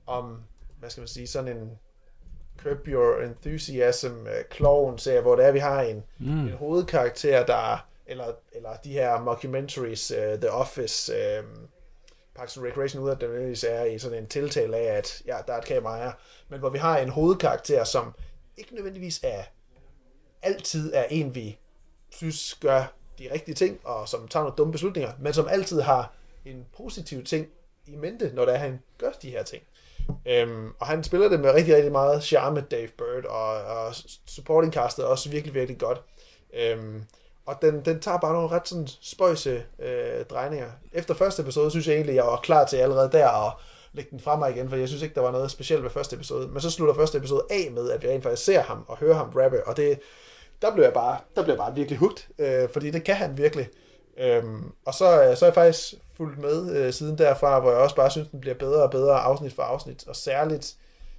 om, 0.06 0.42
hvad 0.78 0.90
skal 0.90 1.00
man 1.00 1.08
sige, 1.08 1.26
sådan 1.26 1.56
en 1.56 1.78
Curb 2.62 2.88
Your 2.88 3.22
Enthusiasm 3.22 4.26
clown 4.52 4.98
serie, 4.98 5.20
hvor 5.20 5.36
det 5.36 5.44
er, 5.44 5.52
vi 5.52 5.58
har 5.58 5.82
en, 5.82 6.04
mm. 6.18 6.46
en 6.46 6.52
hovedkarakter, 6.52 7.46
der, 7.46 7.88
eller, 8.06 8.32
eller 8.52 8.70
de 8.84 8.92
her 8.92 9.20
mockumentaries, 9.20 10.10
uh, 10.10 10.40
The 10.40 10.50
Office, 10.50 11.12
uh, 11.12 11.44
Parks 12.34 12.56
and 12.56 12.66
Recreation 12.66 13.02
ud 13.02 13.10
af, 13.10 13.18
det 13.18 13.64
er 13.64 13.84
i 13.84 13.98
sådan 13.98 14.18
en 14.18 14.26
tiltale 14.26 14.76
af, 14.76 14.96
at 14.96 15.22
ja, 15.26 15.36
der 15.46 15.52
er 15.52 15.58
et 15.58 15.64
kamera 15.64 15.96
her, 16.04 16.12
men 16.48 16.60
hvor 16.60 16.70
vi 16.70 16.78
har 16.78 16.98
en 16.98 17.08
hovedkarakter, 17.08 17.84
som 17.84 18.14
ikke 18.56 18.74
nødvendigvis 18.74 19.20
er 19.22 19.42
altid 20.42 20.92
er 20.94 21.04
en, 21.04 21.34
vi 21.34 21.58
synes 22.10 22.54
gør 22.54 22.92
de 23.18 23.32
rigtige 23.32 23.54
ting, 23.54 23.80
og 23.84 24.08
som 24.08 24.28
tager 24.28 24.42
nogle 24.44 24.56
dumme 24.56 24.72
beslutninger, 24.72 25.12
men 25.18 25.32
som 25.32 25.48
altid 25.48 25.80
har 25.80 26.12
en 26.44 26.66
positiv 26.76 27.24
ting 27.24 27.46
i 27.86 27.96
mente, 27.96 28.30
når 28.34 28.44
det 28.44 28.54
er, 28.54 28.58
han 28.58 28.82
gør 28.98 29.10
de 29.10 29.30
her 29.30 29.42
ting. 29.42 29.62
Øhm, 30.26 30.72
og 30.78 30.86
han 30.86 31.04
spiller 31.04 31.28
det 31.28 31.40
med 31.40 31.50
rigtig, 31.50 31.74
rigtig 31.74 31.92
meget 31.92 32.24
charme, 32.24 32.60
Dave 32.60 32.88
Bird, 32.98 33.24
og, 33.24 33.50
og 33.64 33.94
supporting 34.26 34.72
castet 34.72 35.04
er 35.04 35.08
også 35.08 35.30
virkelig, 35.30 35.54
virkelig 35.54 35.80
godt. 35.80 36.02
Øhm, 36.54 37.02
og 37.46 37.54
den, 37.62 37.84
den 37.84 38.00
tager 38.00 38.18
bare 38.18 38.32
nogle 38.32 38.48
ret 38.48 38.68
sådan 38.68 38.86
spøjse 38.86 39.62
øh, 39.78 40.24
drejninger. 40.30 40.70
Efter 40.92 41.14
første 41.14 41.42
episode, 41.42 41.70
synes 41.70 41.86
jeg 41.86 41.94
egentlig, 41.94 42.14
jeg 42.14 42.24
var 42.24 42.36
klar 42.36 42.66
til 42.66 42.76
allerede 42.76 43.12
der 43.12 43.28
at 43.46 43.52
lægge 43.92 44.10
den 44.10 44.20
fra 44.20 44.36
mig 44.36 44.50
igen, 44.50 44.68
for 44.68 44.76
jeg 44.76 44.88
synes 44.88 45.02
ikke, 45.02 45.14
der 45.14 45.20
var 45.20 45.30
noget 45.30 45.50
specielt 45.50 45.82
ved 45.82 45.90
første 45.90 46.16
episode. 46.16 46.48
Men 46.48 46.60
så 46.60 46.70
slutter 46.70 46.94
første 46.94 47.18
episode 47.18 47.42
af 47.50 47.70
med, 47.72 47.90
at 47.90 48.02
vi 48.02 48.08
rent 48.08 48.22
faktisk 48.22 48.44
ser 48.44 48.62
ham 48.62 48.84
og 48.88 48.96
hører 48.96 49.14
ham 49.14 49.30
rappe, 49.36 49.66
og 49.66 49.76
det, 49.76 49.98
der 50.62 50.74
blev 50.74 50.84
jeg 50.84 50.92
bare, 50.92 51.18
der 51.36 51.42
blev 51.42 51.52
jeg 51.52 51.58
bare 51.58 51.74
virkelig 51.74 51.98
hugt, 51.98 52.28
øh, 52.38 52.68
fordi 52.68 52.90
det 52.90 53.04
kan 53.04 53.14
han 53.14 53.38
virkelig. 53.38 53.68
Øhm, 54.18 54.72
og 54.84 54.94
så, 54.94 55.22
øh, 55.24 55.36
så 55.36 55.44
er 55.44 55.48
jeg 55.48 55.54
faktisk 55.54 55.94
fulgt 56.16 56.38
med 56.38 56.76
øh, 56.76 56.92
siden 56.92 57.18
derfra, 57.18 57.60
hvor 57.60 57.70
jeg 57.70 57.80
også 57.80 57.96
bare 57.96 58.10
synes, 58.10 58.28
den 58.28 58.40
bliver 58.40 58.54
bedre 58.54 58.82
og 58.82 58.90
bedre 58.90 59.20
afsnit 59.20 59.52
for 59.52 59.62
afsnit, 59.62 60.08
og 60.08 60.16
særligt, 60.16 60.74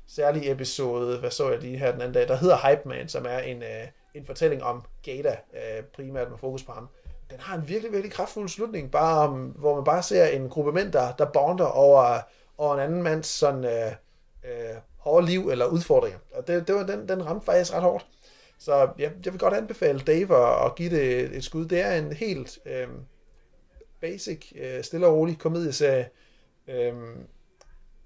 særlig 0.07 0.51
episode, 0.51 1.19
hvad 1.19 1.31
så 1.31 1.49
jeg 1.49 1.59
lige 1.59 1.77
her 1.77 1.91
den 1.91 2.01
anden 2.01 2.13
dag, 2.13 2.27
der 2.27 2.35
hedder 2.35 2.69
Hype 2.69 2.89
Man, 2.89 3.09
som 3.09 3.25
er 3.29 3.37
en, 3.37 3.63
øh, 3.63 3.87
en 4.13 4.25
fortælling 4.25 4.63
om 4.63 4.83
Gata, 5.03 5.37
øh, 5.53 5.83
primært 5.95 6.29
med 6.29 6.37
fokus 6.37 6.63
på 6.63 6.71
ham. 6.71 6.89
Den 7.31 7.39
har 7.39 7.57
en 7.57 7.67
virkelig, 7.67 7.91
virkelig 7.91 8.11
kraftfuld 8.11 8.49
slutning, 8.49 8.91
bare 8.91 9.27
om, 9.27 9.45
hvor 9.45 9.75
man 9.75 9.83
bare 9.83 10.03
ser 10.03 10.25
en 10.25 10.49
gruppe 10.49 10.71
mænd, 10.71 10.91
der, 10.91 11.11
der 11.11 11.25
bonder 11.25 11.65
over, 11.65 12.19
over 12.57 12.73
en 12.73 12.79
anden 12.79 13.03
mands 13.03 13.27
sådan, 13.27 13.65
øh, 13.65 13.91
øh, 14.43 14.75
hårde 14.97 15.25
liv 15.25 15.49
eller 15.49 15.65
udfordringer. 15.65 16.19
Og 16.33 16.47
det, 16.47 16.67
det 16.67 16.75
var, 16.75 16.83
den, 16.83 17.09
den 17.09 17.25
ramte 17.25 17.45
faktisk 17.45 17.73
ret 17.73 17.81
hårdt. 17.81 18.05
Så 18.59 18.89
jeg, 18.97 19.11
jeg 19.25 19.33
vil 19.33 19.39
godt 19.39 19.53
anbefale 19.53 19.99
Dave 19.99 20.37
at, 20.37 20.65
at 20.65 20.75
give 20.75 20.89
det 20.89 21.19
et, 21.19 21.35
et 21.35 21.43
skud. 21.43 21.65
Det 21.65 21.81
er 21.81 21.91
en 21.91 22.13
helt 22.13 22.59
øh, 22.65 22.87
basic, 24.01 24.51
øh, 24.55 24.83
stille 24.83 25.07
og 25.07 25.15
rolig 25.15 25.39
komedieserie 25.39 26.09
øh, 26.67 26.93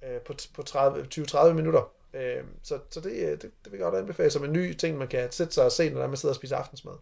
øh, 0.04 0.20
på, 0.26 0.34
på 0.54 0.62
20-30 0.62 1.54
minutter. 1.54 1.92
Øh, 2.14 2.44
så 2.64 2.80
så 2.90 3.00
det, 3.02 3.42
det, 3.42 3.52
det 3.64 3.72
vil 3.72 3.78
jeg 3.78 3.80
godt 3.80 3.96
anbefale 3.96 4.32
som 4.32 4.44
en 4.44 4.54
ny 4.54 4.74
ting, 4.74 4.98
man 4.98 5.08
kan 5.08 5.32
sætte 5.32 5.54
sig 5.54 5.66
og 5.66 5.72
se, 5.72 5.90
når 5.90 6.08
man 6.08 6.18
sidder 6.18 6.34
og 6.34 6.36
spiser 6.36 6.56
aftensmad. 6.56 6.94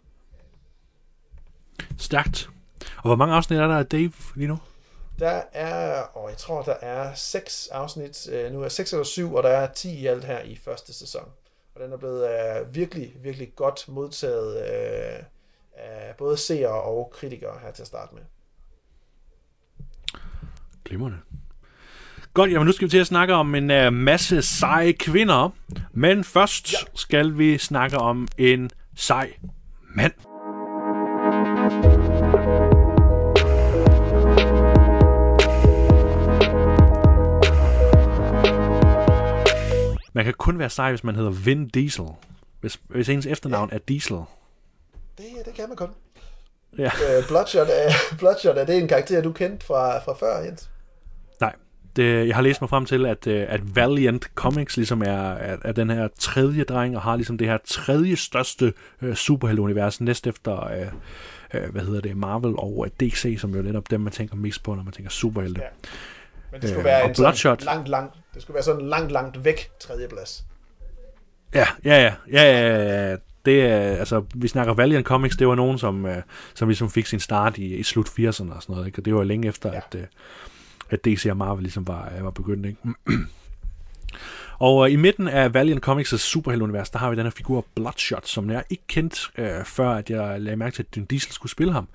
Stærkt. 1.97 2.49
Og 2.97 3.04
hvor 3.04 3.15
mange 3.15 3.36
afsnit 3.36 3.60
er 3.60 3.67
der 3.67 3.78
af 3.78 3.86
Dave 3.86 4.13
lige 4.36 4.47
nu? 4.47 4.60
Der 5.19 5.41
er, 5.54 6.02
og 6.02 6.30
jeg 6.30 6.38
tror, 6.38 6.62
der 6.62 6.75
er 6.82 7.13
seks 7.13 7.67
afsnit, 7.67 8.30
øh, 8.30 8.54
nu 8.54 8.63
er 8.63 8.69
seks 8.69 8.93
eller 8.93 9.04
syv, 9.04 9.34
og 9.34 9.43
der 9.43 9.49
er 9.49 9.73
10 9.73 9.99
i 9.99 10.06
alt 10.06 10.23
her 10.23 10.39
i 10.39 10.56
første 10.56 10.93
sæson. 10.93 11.30
Og 11.75 11.82
den 11.82 11.93
er 11.93 11.97
blevet 11.97 12.75
virkelig, 12.75 13.15
virkelig 13.21 13.56
godt 13.56 13.86
modtaget 13.88 14.56
uh, 14.56 15.25
af 15.73 16.15
både 16.17 16.38
seere 16.38 16.82
og 16.82 17.12
kritikere 17.13 17.60
her 17.60 17.71
til 17.71 17.84
at 17.84 17.88
starte 17.88 18.15
med. 18.15 18.23
Glimrende. 20.89 21.17
Godt, 22.34 22.52
jamen 22.52 22.65
nu 22.65 22.71
skal 22.71 22.86
vi 22.86 22.89
til 22.89 22.97
at 22.97 23.08
snakke 23.08 23.34
om 23.34 23.56
en 23.56 23.71
uh, 23.71 23.93
masse 23.93 24.41
seje 24.41 24.91
kvinder. 24.91 25.49
Men 25.93 26.23
først 26.23 26.73
ja. 26.73 26.78
skal 26.95 27.38
vi 27.38 27.58
snakke 27.58 27.97
om 27.97 28.28
en 28.38 28.69
sej 28.95 29.34
mand. 29.95 30.13
Man 40.13 40.25
kan 40.25 40.34
kun 40.34 40.60
være 40.60 40.69
sej, 40.69 40.89
hvis 40.89 41.04
man 41.04 41.15
hedder 41.15 41.32
Vin 41.32 41.67
Diesel. 41.67 42.06
Hvis, 42.62 42.80
hvis 42.88 43.10
ens 43.10 43.25
efternavn 43.25 43.69
er 43.71 43.78
Diesel. 43.78 44.17
Det, 45.17 45.25
det 45.45 45.54
kan 45.54 45.67
man 45.67 45.78
kun. 45.78 45.89
Ja. 46.78 46.86
Øh, 46.86 47.28
Bloodshot, 47.28 47.67
er, 47.71 47.91
Bloodshot, 48.19 48.58
er 48.58 48.65
det 48.65 48.78
en 48.78 48.88
karakter, 48.88 49.21
du 49.21 49.32
kendte 49.32 49.65
fra, 49.65 49.99
fra 49.99 50.13
før, 50.13 50.39
Jens? 50.39 50.69
Det, 51.95 52.28
jeg 52.28 52.36
har 52.36 52.41
læst 52.41 52.62
mig 52.62 52.69
frem 52.69 52.86
til, 52.86 53.06
at, 53.06 53.28
øh, 53.28 53.45
at 53.49 53.75
Valiant 53.75 54.23
Comics 54.36 54.78
ligesom 54.78 55.02
er, 55.02 55.32
er, 55.32 55.58
er 55.63 55.71
den 55.71 55.89
her 55.89 56.08
tredje 56.19 56.63
dreng, 56.63 56.95
og 56.95 57.02
har 57.02 57.15
ligesom 57.15 57.38
det 57.38 57.47
her 57.47 57.58
tredje 57.65 58.15
største 58.15 58.73
øh, 59.02 59.15
superhelteunivers, 59.15 60.02
næst 60.02 60.28
efter, 60.28 60.67
øh, 60.67 60.88
øh, 61.54 61.69
hvad 61.71 61.82
hedder 61.82 62.02
det, 62.02 62.17
Marvel 62.17 62.54
og 62.58 62.86
øh, 62.86 63.08
DC, 63.08 63.38
som 63.39 63.56
jo 63.56 63.62
netop 63.62 63.89
dem, 63.91 64.02
man 64.02 64.13
tænker 64.13 64.36
mest 64.36 64.63
på, 64.63 64.75
når 64.75 64.84
man 64.84 64.93
tænker 64.93 65.10
superhelte. 65.10 65.62
Ja. 65.62 65.67
Men 66.52 66.62
det 66.62 66.69
skulle 66.69 66.80
Øh, 66.80 66.86
være 66.86 67.10
en 67.10 67.15
sådan 67.15 67.30
Bloodshot. 67.30 67.65
langt, 67.65 67.88
langt, 67.89 68.15
det 68.34 68.41
skulle 68.41 68.56
være 68.56 68.63
sådan 68.63 68.86
langt, 68.86 69.12
langt 69.12 69.45
væk 69.45 69.69
tredjeplads. 69.80 70.45
Ja, 71.54 71.67
ja, 71.86 72.02
ja, 72.02 72.13
ja, 72.32 72.43
ja, 72.43 73.10
ja. 73.10 73.15
Det 73.45 73.62
er, 73.65 73.78
altså, 73.80 74.23
vi 74.36 74.47
snakker 74.47 74.73
Valiant 74.73 75.06
Comics, 75.06 75.38
det 75.38 75.47
var 75.47 75.56
nogen, 75.56 75.78
som, 75.78 76.06
øh, 76.06 76.21
som 76.54 76.67
ligesom 76.67 76.89
fik 76.89 77.06
sin 77.06 77.19
start 77.19 77.58
i, 77.58 77.75
i 77.75 77.84
slut 77.84 78.08
80'erne 78.08 78.23
og 78.25 78.34
sådan 78.34 78.56
noget, 78.67 78.86
ikke? 78.86 78.99
og 78.99 79.06
det 79.06 79.15
var 79.15 79.23
længe 79.23 79.47
efter, 79.47 79.71
ja. 79.71 79.78
at, 79.78 79.95
øh, 79.95 80.04
at 80.89 81.06
DC 81.06 81.28
og 81.30 81.38
Marvel 81.38 81.63
ligesom 81.63 81.88
var, 81.88 82.12
øh, 82.17 82.23
var 82.23 82.32
begyndt, 82.32 82.65
ikke? 82.65 82.80
Og 84.60 84.88
øh, 84.88 84.93
i 84.93 84.95
midten 84.95 85.28
af 85.28 85.54
Valiant 85.54 85.88
Comics' 85.88 86.17
superhelteunivers, 86.17 86.89
der 86.89 86.99
har 86.99 87.10
vi 87.10 87.15
den 87.15 87.25
her 87.25 87.32
figur 87.32 87.65
Bloodshot, 87.75 88.28
som 88.28 88.49
jeg 88.49 88.63
ikke 88.69 88.84
kendt 88.88 89.32
øh, 89.38 89.65
før, 89.65 89.89
at 89.89 90.10
jeg 90.10 90.41
lagde 90.41 90.58
mærke 90.58 90.75
til, 90.75 90.84
at 90.84 90.95
Vin 90.95 91.06
Diesel 91.06 91.34
skulle 91.34 91.52
spille 91.52 91.73
ham. 91.73 91.88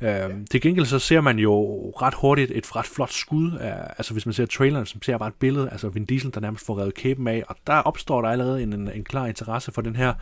Øh, 0.00 0.30
til 0.50 0.60
gengæld 0.60 0.86
så 0.86 0.98
ser 0.98 1.20
man 1.20 1.38
jo 1.38 1.54
ret 2.02 2.14
hurtigt 2.14 2.50
et 2.54 2.76
ret 2.76 2.86
flot 2.86 3.12
skud, 3.12 3.52
af, 3.60 3.74
altså 3.98 4.12
hvis 4.12 4.26
man 4.26 4.32
ser 4.32 4.46
traileren, 4.46 4.86
som 4.86 5.02
ser 5.02 5.18
bare 5.18 5.28
et 5.28 5.34
billede, 5.34 5.70
altså 5.70 5.88
Vin 5.88 6.04
Diesel, 6.04 6.34
der 6.34 6.40
nærmest 6.40 6.66
får 6.66 6.78
revet 6.78 6.94
kæben 6.94 7.28
af, 7.28 7.44
og 7.48 7.56
der 7.66 7.74
opstår 7.74 8.22
der 8.22 8.28
allerede 8.28 8.62
en, 8.62 8.72
en, 8.72 8.90
en 8.94 9.04
klar 9.04 9.26
interesse 9.26 9.72
for 9.72 9.82
den 9.82 9.96
her 9.96 10.14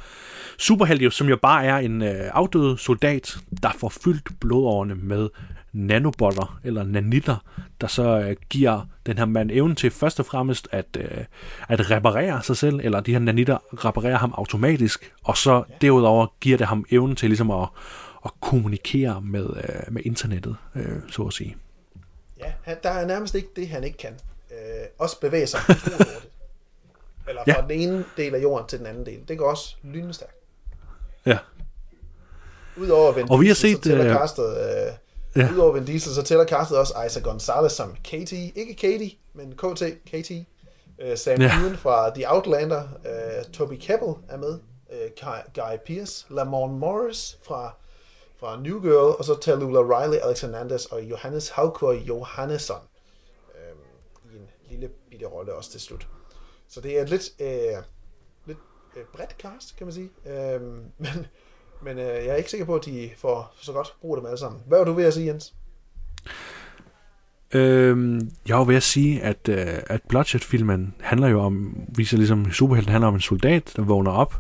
superhelt, 0.59 1.13
som 1.13 1.29
jo 1.29 1.37
bare 1.37 1.65
er 1.65 1.77
en 1.77 2.03
øh, 2.03 2.31
afdød 2.33 2.77
soldat, 2.77 3.39
der 3.63 3.71
får 3.79 3.89
fyldt 3.89 4.41
blodårene 4.41 4.95
med 4.95 5.29
nanobotter, 5.73 6.61
eller 6.65 6.85
nanitter, 6.85 7.37
der 7.81 7.87
så 7.87 8.19
øh, 8.19 8.37
giver 8.51 8.87
den 9.07 9.19
her 9.19 9.25
mand 9.25 9.51
evnen 9.51 9.77
til 9.77 9.91
først 9.91 10.21
og 10.21 10.27
fremmest 10.27 10.69
at, 10.71 10.87
øh, 10.99 11.25
at 11.69 11.91
reparere 11.91 12.43
sig 12.43 12.57
selv, 12.57 12.81
eller 12.83 13.01
de 13.01 13.13
her 13.13 13.19
nanitter 13.19 13.85
reparerer 13.85 14.19
ham 14.19 14.35
automatisk, 14.37 15.13
og 15.25 15.37
så 15.37 15.65
derudover 15.81 16.27
giver 16.41 16.59
det 16.59 16.67
ham 16.67 16.85
evnen 16.91 17.17
til 17.17 17.29
ligesom 17.31 17.51
at, 17.51 17.69
at 18.25 18.31
kommunikere 18.41 19.21
med, 19.21 19.47
øh, 19.57 19.93
med 19.93 20.03
internettet, 20.05 20.57
øh, 20.75 20.97
så 21.11 21.23
at 21.23 21.33
sige. 21.33 21.57
Ja, 22.39 22.53
han, 22.63 22.77
der 22.83 22.91
er 22.91 23.07
nærmest 23.07 23.35
ikke 23.35 23.49
det, 23.57 23.69
han 23.69 23.85
ikke 23.85 23.99
kan. 23.99 24.13
Øh, 24.51 24.87
også 24.99 25.21
bevæge 25.21 25.47
sig. 25.47 25.61
Eller 27.29 27.43
fra 27.45 27.53
Ja. 27.57 27.63
den 27.69 27.71
ene 27.71 28.05
del 28.17 28.35
af 28.35 28.43
jorden 28.43 28.69
til 28.69 28.79
den 28.79 28.87
anden 28.87 29.07
del. 29.07 29.19
Det 29.29 29.39
går 29.39 29.51
også 29.51 29.77
lynestærkt. 29.83 30.35
Ja. 31.27 31.39
Udover 32.77 33.13
Vin 33.13 33.31
Og 33.31 33.41
vi 33.41 33.47
har 33.47 33.55
set, 33.55 33.77
så 33.77 33.83
tæller 33.83 34.05
øh, 34.05 34.87
øh, 34.87 34.93
ja. 35.37 35.49
Udover 35.53 35.73
Vin 35.73 35.85
Diesel, 35.85 36.15
så 36.15 36.23
tæller 36.23 36.47
castet 36.47 36.79
også 36.79 36.95
Isa 37.07 37.21
Gonzalez 37.21 37.73
som 37.73 37.97
Katie. 38.05 38.53
Ikke 38.55 38.75
Katie, 38.75 39.11
men 39.35 39.53
KT, 39.53 39.83
Katie. 40.11 40.47
Øh, 40.99 41.17
Sam 41.19 41.41
Ja. 41.41 41.47
ja. 41.47 41.75
fra 41.77 42.15
The 42.15 42.33
Outlander. 42.33 42.83
Øh, 43.07 43.45
Toby 43.53 43.75
Kebbell 43.81 44.13
er 44.29 44.37
med. 44.37 44.59
Øh, 44.93 45.11
Guy, 45.55 45.77
Pearce. 45.87 46.27
Lamorne 46.31 46.79
Morris 46.79 47.39
fra, 47.43 47.75
fra 48.41 48.61
New 48.61 48.81
Girl. 48.81 49.17
Og 49.19 49.25
så 49.25 49.41
Tallulah 49.41 49.89
Riley, 49.89 50.19
Alex 50.19 50.41
Hernandez 50.41 50.85
og 50.85 51.03
Johannes 51.03 51.49
Haukur 51.49 51.93
Johannesson. 51.93 52.81
Øh, 53.55 54.33
I 54.33 54.37
en 54.37 54.49
lille 54.71 54.89
bitte 55.11 55.27
rolle 55.27 55.55
også 55.55 55.71
til 55.71 55.81
slut. 55.81 56.09
Så 56.69 56.81
det 56.81 56.99
er 56.99 57.03
et 57.03 57.11
lidt, 57.11 57.23
øh, 57.41 57.83
lidt 58.47 58.59
øh, 58.97 59.05
bredt 59.15 59.37
cast, 59.39 59.77
kan 59.77 59.87
man 59.87 59.95
sige. 59.95 60.11
Øh, 60.27 60.61
men 61.05 61.27
men 61.85 61.99
øh, 61.99 62.05
jeg 62.05 62.27
er 62.27 62.37
ikke 62.37 62.51
sikker 62.51 62.67
på, 62.67 62.75
at 62.75 62.85
de 62.85 63.11
får 63.17 63.55
så 63.61 63.73
godt 63.73 63.95
brug 64.01 64.17
af 64.17 64.21
dem 64.21 64.27
alle 64.27 64.39
sammen. 64.39 64.61
Hvad 64.67 64.79
var 64.79 64.85
du 64.85 64.93
ved 64.93 65.05
at 65.05 65.15
sige, 65.15 65.27
Jens? 65.27 65.55
Øhm, 67.55 68.31
jeg 68.49 68.59
var 68.59 68.65
ved 68.65 68.77
at 68.77 68.83
sige, 68.83 69.23
at, 69.23 69.49
øh, 69.49 69.67
at 69.87 70.01
Bloodshed-filmen 70.09 70.95
handler 71.01 71.29
jo 71.29 71.41
om, 71.41 71.77
viser 71.97 72.17
ligesom 72.17 72.53
superhelten 72.53 72.93
handler 72.93 73.09
om 73.09 73.15
en 73.15 73.21
soldat, 73.21 73.73
der 73.77 73.83
vågner 73.83 74.11
op, 74.11 74.39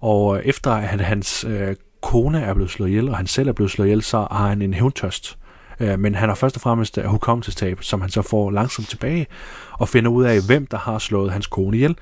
og 0.00 0.36
øh, 0.36 0.44
efter 0.44 0.70
at 0.70 0.88
han, 0.88 1.00
hans 1.00 1.44
øh, 1.44 1.76
kone 2.02 2.40
er 2.40 2.54
blevet 2.54 2.70
slået 2.70 2.88
ihjel, 2.88 3.08
og 3.08 3.16
han 3.16 3.26
selv 3.26 3.48
er 3.48 3.52
blevet 3.52 3.70
slået 3.70 3.86
ihjel, 3.86 4.02
så 4.02 4.18
har 4.30 4.48
han 4.48 4.62
en 4.62 4.74
hævntørst. 4.74 5.38
Øh, 5.80 5.98
men 5.98 6.14
han 6.14 6.28
har 6.28 6.36
først 6.36 6.56
og 6.56 6.62
fremmest 6.62 6.98
øh, 6.98 7.04
hukommelsestab, 7.04 7.82
som 7.82 8.00
han 8.00 8.10
så 8.10 8.22
får 8.22 8.50
langsomt 8.50 8.88
tilbage, 8.88 9.26
og 9.72 9.88
finder 9.88 10.10
ud 10.10 10.24
af, 10.24 10.46
hvem 10.46 10.66
der 10.66 10.78
har 10.78 10.98
slået 10.98 11.32
hans 11.32 11.46
kone 11.46 11.76
ihjel. 11.76 11.96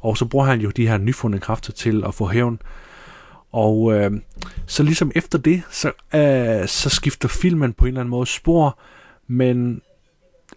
Og 0.00 0.16
så 0.16 0.24
bruger 0.24 0.46
han 0.46 0.60
jo 0.60 0.70
de 0.70 0.88
her 0.88 0.98
nyfundne 0.98 1.38
kræfter 1.38 1.72
til 1.72 2.04
at 2.04 2.14
få 2.14 2.26
hævn. 2.26 2.60
Og 3.52 3.92
øh, 3.92 4.12
så 4.66 4.82
ligesom 4.82 5.12
efter 5.14 5.38
det, 5.38 5.62
så, 5.70 5.92
øh, 6.14 6.68
så 6.68 6.88
skifter 6.90 7.28
filmen 7.28 7.72
på 7.72 7.84
en 7.84 7.88
eller 7.88 8.00
anden 8.00 8.10
måde 8.10 8.26
spor, 8.26 8.78
men 9.26 9.82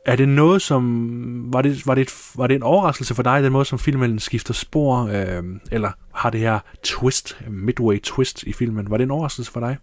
er 0.05 0.15
det 0.15 0.29
noget, 0.29 0.61
som... 0.61 1.53
Var 1.53 1.61
det, 1.61 1.87
var 1.87 1.95
det, 1.95 2.01
et, 2.01 2.13
var 2.35 2.47
det 2.47 2.55
en 2.55 2.63
overraskelse 2.63 3.15
for 3.15 3.23
dig, 3.23 3.43
den 3.43 3.51
måde, 3.51 3.65
som 3.65 3.79
filmen 3.79 4.19
skifter 4.19 4.53
spor, 4.53 5.09
øh, 5.13 5.43
eller 5.71 5.91
har 6.13 6.29
det 6.29 6.39
her 6.39 6.59
twist, 6.83 7.37
midway 7.47 8.01
twist 8.01 8.43
i 8.43 8.53
filmen, 8.53 8.89
var 8.89 8.97
det 8.97 9.03
en 9.03 9.11
overraskelse 9.11 9.51
for 9.51 9.59
dig? 9.59 9.77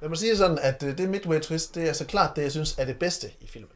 Lad 0.00 0.08
mig 0.08 0.18
sige 0.18 0.36
sådan, 0.36 0.58
at 0.62 0.82
øh, 0.86 0.98
det 0.98 1.08
midway 1.08 1.40
twist, 1.40 1.74
det 1.74 1.88
er 1.88 1.92
så 1.92 2.04
klart 2.04 2.36
det, 2.36 2.42
jeg 2.42 2.50
synes 2.50 2.78
er 2.78 2.84
det 2.84 2.96
bedste 2.96 3.26
i 3.40 3.46
filmen. 3.46 3.70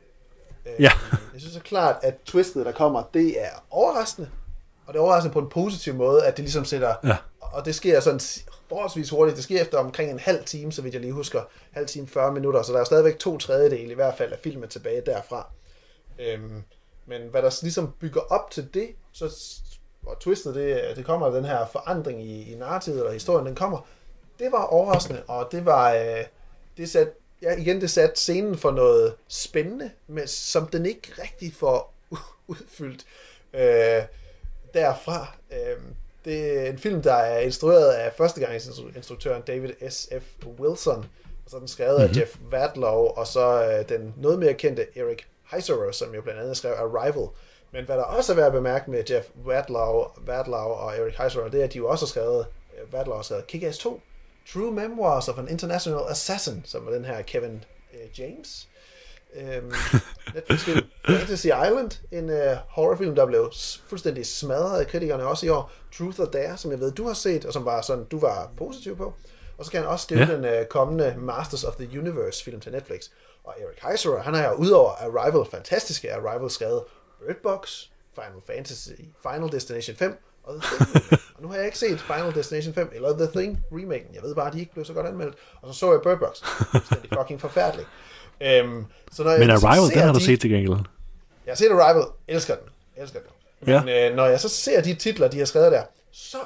Øh, 0.66 0.72
Ja. 0.78 0.90
Jeg 1.32 1.40
synes 1.40 1.54
så 1.54 1.60
klart, 1.60 1.96
at 2.02 2.14
twistet, 2.24 2.66
der 2.66 2.72
kommer, 2.72 3.02
det 3.14 3.40
er 3.40 3.64
overraskende. 3.70 4.28
Og 4.86 4.94
det 4.94 4.98
er 4.98 5.02
overraskende 5.02 5.32
på 5.32 5.38
en 5.38 5.48
positiv 5.48 5.94
måde, 5.94 6.24
at 6.24 6.36
det 6.36 6.44
ligesom 6.44 6.64
sætter... 6.64 6.94
Ja. 7.04 7.16
Og 7.52 7.64
det 7.64 7.74
sker 7.74 8.00
sådan 8.00 8.20
forholdsvis 8.68 9.10
hurtigt. 9.10 9.36
Det 9.36 9.44
sker 9.44 9.60
efter 9.60 9.78
omkring 9.78 10.10
en 10.10 10.18
halv 10.18 10.44
time, 10.44 10.72
så 10.72 10.82
vidt 10.82 10.94
jeg 10.94 11.00
lige 11.00 11.12
husker. 11.12 11.42
Halv 11.70 11.86
time, 11.86 12.08
40 12.08 12.32
minutter. 12.32 12.62
Så 12.62 12.72
der 12.72 12.80
er 12.80 12.84
stadigvæk 12.84 13.18
to 13.18 13.38
tredjedele 13.38 13.92
i 13.92 13.94
hvert 13.94 14.14
fald 14.18 14.32
af 14.32 14.38
filmen 14.38 14.68
tilbage 14.68 15.02
derfra. 15.06 15.50
Øhm, 16.18 16.62
men 17.06 17.22
hvad 17.30 17.42
der 17.42 17.58
ligesom 17.62 17.92
bygger 18.00 18.20
op 18.20 18.50
til 18.50 18.74
det, 18.74 18.88
så 19.12 19.30
og 20.06 20.20
twistet, 20.20 20.54
det, 20.54 20.96
det 20.96 21.04
kommer 21.04 21.28
den 21.28 21.44
her 21.44 21.66
forandring 21.66 22.22
i, 22.22 22.52
i 22.52 22.54
narrativet 22.54 22.98
eller 22.98 23.12
historien, 23.12 23.46
den 23.46 23.54
kommer. 23.54 23.86
Det 24.38 24.52
var 24.52 24.64
overraskende, 24.64 25.22
og 25.28 25.48
det 25.52 25.64
var 25.64 25.92
øh, 25.92 26.24
det 26.76 26.90
sat, 26.90 27.08
ja, 27.42 27.56
igen 27.56 27.80
det 27.80 27.90
satte 27.90 28.16
scenen 28.16 28.58
for 28.58 28.70
noget 28.70 29.14
spændende, 29.28 29.90
men 30.06 30.26
som 30.26 30.66
den 30.66 30.86
ikke 30.86 31.12
rigtig 31.22 31.54
får 31.54 31.94
udfyldt 32.46 33.04
øh, 33.54 34.02
derfra. 34.74 35.34
Øh, 35.52 35.76
det 36.24 36.66
er 36.66 36.70
en 36.70 36.78
film, 36.78 37.02
der 37.02 37.14
er 37.14 37.38
instrueret 37.38 37.88
af 37.92 38.12
førstegangsinstruktøren 38.12 39.42
David 39.42 39.90
S.F. 39.90 40.46
Wilson, 40.60 41.06
og 41.44 41.50
så 41.50 41.56
er 41.56 41.60
den 41.60 41.68
skrevet 41.68 42.00
mm-hmm. 42.00 42.18
af 42.18 42.20
Jeff 42.20 42.36
Wadlow, 42.52 43.04
og 43.06 43.26
så 43.26 43.64
øh, 43.64 43.88
den 43.88 44.14
noget 44.16 44.38
mere 44.38 44.54
kendte 44.54 44.98
Eric 44.98 45.22
Heiserer, 45.50 45.92
som 45.92 46.14
jo 46.14 46.22
blandt 46.22 46.40
andet 46.40 46.56
skrev 46.56 46.72
Arrival. 46.72 47.28
Men 47.72 47.84
hvad 47.84 47.96
der 47.96 48.02
også 48.02 48.32
er 48.32 48.36
værd 48.36 48.46
at 48.46 48.52
bemærke 48.52 48.90
med 48.90 49.10
Jeff 49.10 49.28
Wadlow, 49.46 50.04
Wadlow 50.28 50.68
og 50.68 50.96
Eric 50.96 51.14
Heiserer, 51.18 51.48
det 51.48 51.60
er, 51.60 51.64
at 51.64 51.72
de 51.72 51.78
jo 51.78 51.88
også 51.88 52.04
har 52.04 52.08
skrevet, 52.08 52.46
øh, 52.78 52.94
Wadlow 52.94 53.16
har 53.16 53.22
skrevet 53.22 53.44
Kick-Ass 53.54 53.80
2, 53.80 54.00
True 54.52 54.72
Memoirs 54.72 55.28
of 55.28 55.38
an 55.38 55.48
International 55.48 56.00
Assassin, 56.10 56.62
som 56.64 56.86
var 56.86 56.92
den 56.92 57.04
her 57.04 57.22
Kevin 57.22 57.64
øh, 57.94 58.20
James. 58.20 58.68
Øhm, 59.36 59.72
Netflix-film 60.34 60.86
Fantasy 61.06 61.46
Island, 61.46 61.90
en 62.12 62.30
øh, 62.30 62.56
horrorfilm, 62.68 63.14
der 63.14 63.26
blev 63.26 63.52
fuldstændig 63.86 64.26
smadret 64.26 64.80
af 64.80 64.86
kritikerne 64.86 65.24
også 65.26 65.46
i 65.46 65.48
år. 65.48 65.70
Truth 65.98 66.20
or 66.20 66.24
Dare, 66.24 66.56
som 66.56 66.70
jeg 66.70 66.80
ved, 66.80 66.92
du 66.92 67.06
har 67.06 67.14
set, 67.14 67.44
og 67.44 67.52
som 67.52 67.64
var 67.64 67.82
sådan, 67.82 68.04
du 68.04 68.18
var 68.18 68.50
positiv 68.56 68.96
på. 68.96 69.14
Og 69.58 69.64
så 69.64 69.70
kan 69.70 69.80
han 69.80 69.88
også 69.88 70.02
skrive 70.02 70.20
Ja. 70.20 70.34
den 70.36 70.44
øh, 70.44 70.66
kommende 70.66 71.14
Masters 71.18 71.64
of 71.64 71.74
the 71.76 71.98
Universe 72.00 72.44
film 72.44 72.60
til 72.60 72.72
Netflix. 72.72 73.00
Og 73.44 73.54
Eric 73.60 73.78
Heiserer, 73.90 74.22
han 74.22 74.34
har 74.34 74.48
jo 74.48 74.54
udover 74.54 74.90
Arrival, 74.90 75.50
fantastiske 75.50 76.14
Arrival, 76.14 76.50
skrevet 76.50 76.82
Bird 77.26 77.36
Box, 77.42 77.82
Final 78.14 78.42
Fantasy, 78.46 78.88
Final 79.22 79.52
Destination 79.52 79.96
5 79.96 80.18
og 80.44 80.54
The 80.62 80.76
Thing. 80.76 81.20
og 81.34 81.42
nu 81.42 81.48
har 81.48 81.54
jeg 81.56 81.64
ikke 81.66 81.78
set 81.78 82.00
Final 82.00 82.34
Destination 82.34 82.74
5 82.74 82.90
eller 82.94 83.16
The 83.18 83.26
Thing 83.40 83.60
remake. 83.72 84.06
Jeg 84.14 84.22
ved 84.22 84.34
bare, 84.34 84.46
at 84.46 84.52
de 84.52 84.60
ikke 84.60 84.72
blev 84.72 84.84
så 84.84 84.92
godt 84.92 85.06
anmeldt. 85.06 85.34
Og 85.62 85.74
så 85.74 85.78
så 85.80 85.92
jeg 85.92 86.00
Bird 86.02 86.18
Box. 86.18 86.42
Fuldstændig 86.70 87.10
fucking 87.18 87.40
forfærdelig. 87.40 87.86
Øhm, 88.42 88.84
så 89.12 89.22
når 89.24 89.38
Men 89.38 89.48
jeg 89.48 89.58
så 89.58 89.66
Arrival, 89.66 89.90
den 89.90 89.98
har 89.98 90.12
du 90.12 90.18
de- 90.18 90.24
set 90.24 90.40
til 90.40 90.50
gengæld. 90.50 90.72
jeg 91.46 91.50
har 91.52 91.56
set 91.56 91.70
Arrival, 91.70 92.04
elsker 92.28 92.54
den, 92.54 92.64
elsker 92.96 93.18
den. 93.20 93.28
Men 93.84 93.88
øh, 93.88 94.16
når 94.16 94.26
jeg 94.26 94.40
så 94.40 94.48
ser 94.48 94.80
de 94.82 94.94
titler, 94.94 95.28
de 95.28 95.38
har 95.38 95.44
skrevet 95.46 95.72
der, 95.72 95.82
så 96.12 96.36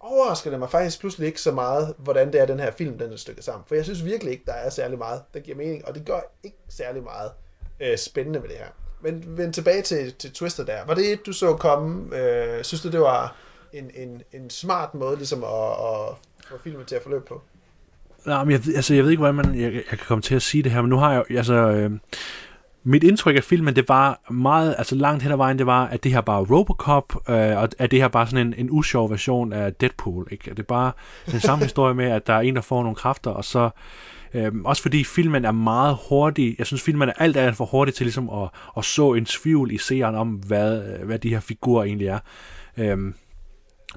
overrasker 0.00 0.50
det 0.50 0.58
mig 0.58 0.70
faktisk 0.70 1.00
pludselig 1.00 1.26
ikke 1.26 1.40
så 1.40 1.52
meget, 1.52 1.94
hvordan 1.98 2.32
det 2.32 2.40
er, 2.40 2.46
den 2.46 2.60
her 2.60 2.70
film 2.70 2.98
den 2.98 3.12
er 3.12 3.16
stykket 3.16 3.44
sammen. 3.44 3.64
For 3.68 3.74
jeg 3.74 3.84
synes 3.84 4.04
virkelig 4.04 4.32
ikke, 4.32 4.44
der 4.46 4.52
er 4.52 4.70
særlig 4.70 4.98
meget, 4.98 5.22
der 5.34 5.40
giver 5.40 5.56
mening, 5.56 5.88
og 5.88 5.94
det 5.94 6.04
gør 6.04 6.20
ikke 6.44 6.56
særlig 6.68 7.02
meget 7.02 7.30
øh, 7.80 7.98
spændende 7.98 8.42
ved 8.42 8.48
det 8.48 8.58
her. 8.58 8.66
Men 9.00 9.24
vend 9.38 9.52
tilbage 9.52 9.82
til, 9.82 10.14
til 10.14 10.32
Twister 10.32 10.64
der. 10.64 10.84
Var 10.86 10.94
det 10.94 11.12
et, 11.12 11.26
du 11.26 11.32
så 11.32 11.54
komme? 11.56 12.16
Øh, 12.18 12.64
synes 12.64 12.80
du, 12.82 12.90
det 12.90 13.00
var 13.00 13.36
en, 13.72 13.90
en, 13.94 14.22
en 14.32 14.50
smart 14.50 14.94
måde 14.94 15.16
ligesom 15.16 15.44
at, 15.44 15.50
at 15.70 16.14
få 16.48 16.58
filmen 16.64 16.86
til 16.86 16.94
at 16.96 17.02
forløbe 17.02 17.24
på. 17.24 17.42
Nej, 18.26 18.44
men 18.44 18.52
jeg, 18.52 18.60
altså, 18.76 18.94
jeg 18.94 19.04
ved 19.04 19.10
ikke, 19.10 19.20
hvordan 19.20 19.34
man, 19.34 19.60
jeg, 19.60 19.72
jeg 19.74 19.84
kan 19.88 19.98
komme 20.06 20.22
til 20.22 20.34
at 20.34 20.42
sige 20.42 20.62
det 20.62 20.72
her, 20.72 20.82
men 20.82 20.88
nu 20.88 20.96
har 20.96 21.12
jeg 21.12 21.24
altså, 21.30 21.54
øh, 21.54 21.90
mit 22.84 23.04
indtryk 23.04 23.36
af 23.36 23.44
filmen, 23.44 23.76
det 23.76 23.88
var 23.88 24.20
meget, 24.30 24.74
altså 24.78 24.94
langt 24.94 25.22
hen 25.22 25.32
ad 25.32 25.36
vejen, 25.36 25.58
det 25.58 25.66
var, 25.66 25.86
at 25.86 26.04
det 26.04 26.12
her 26.12 26.20
bare 26.20 26.40
er 26.40 26.44
Robocop, 26.44 27.14
øh, 27.28 27.56
og 27.56 27.68
at 27.78 27.90
det 27.90 28.00
her 28.00 28.08
bare 28.08 28.26
sådan 28.26 28.46
en, 28.46 28.54
en 28.58 28.68
usjov 28.70 29.10
version 29.10 29.52
af 29.52 29.74
Deadpool, 29.74 30.28
ikke? 30.30 30.50
Det 30.50 30.58
er 30.58 30.62
bare 30.62 30.92
den 31.30 31.40
samme 31.40 31.64
historie 31.68 31.94
med, 31.94 32.04
at 32.04 32.26
der 32.26 32.34
er 32.34 32.40
en, 32.40 32.56
der 32.56 32.62
får 32.62 32.82
nogle 32.82 32.96
kræfter, 32.96 33.30
og 33.30 33.44
så, 33.44 33.70
øh, 34.34 34.52
også 34.64 34.82
fordi 34.82 35.04
filmen 35.04 35.44
er 35.44 35.52
meget 35.52 35.96
hurtig, 36.08 36.54
jeg 36.58 36.66
synes 36.66 36.82
filmen 36.82 37.08
er 37.08 37.12
alt 37.18 37.36
andet 37.36 37.56
for 37.56 37.64
hurtig 37.64 37.94
til 37.94 38.04
ligesom 38.06 38.30
at, 38.30 38.48
at 38.76 38.84
så 38.84 39.12
en 39.12 39.24
tvivl 39.24 39.72
i 39.72 39.78
seeren 39.78 40.14
om, 40.14 40.28
hvad, 40.28 40.82
hvad 41.04 41.18
de 41.18 41.28
her 41.28 41.40
figurer 41.40 41.84
egentlig 41.84 42.08
er. 42.08 42.18
Øh, 42.78 42.98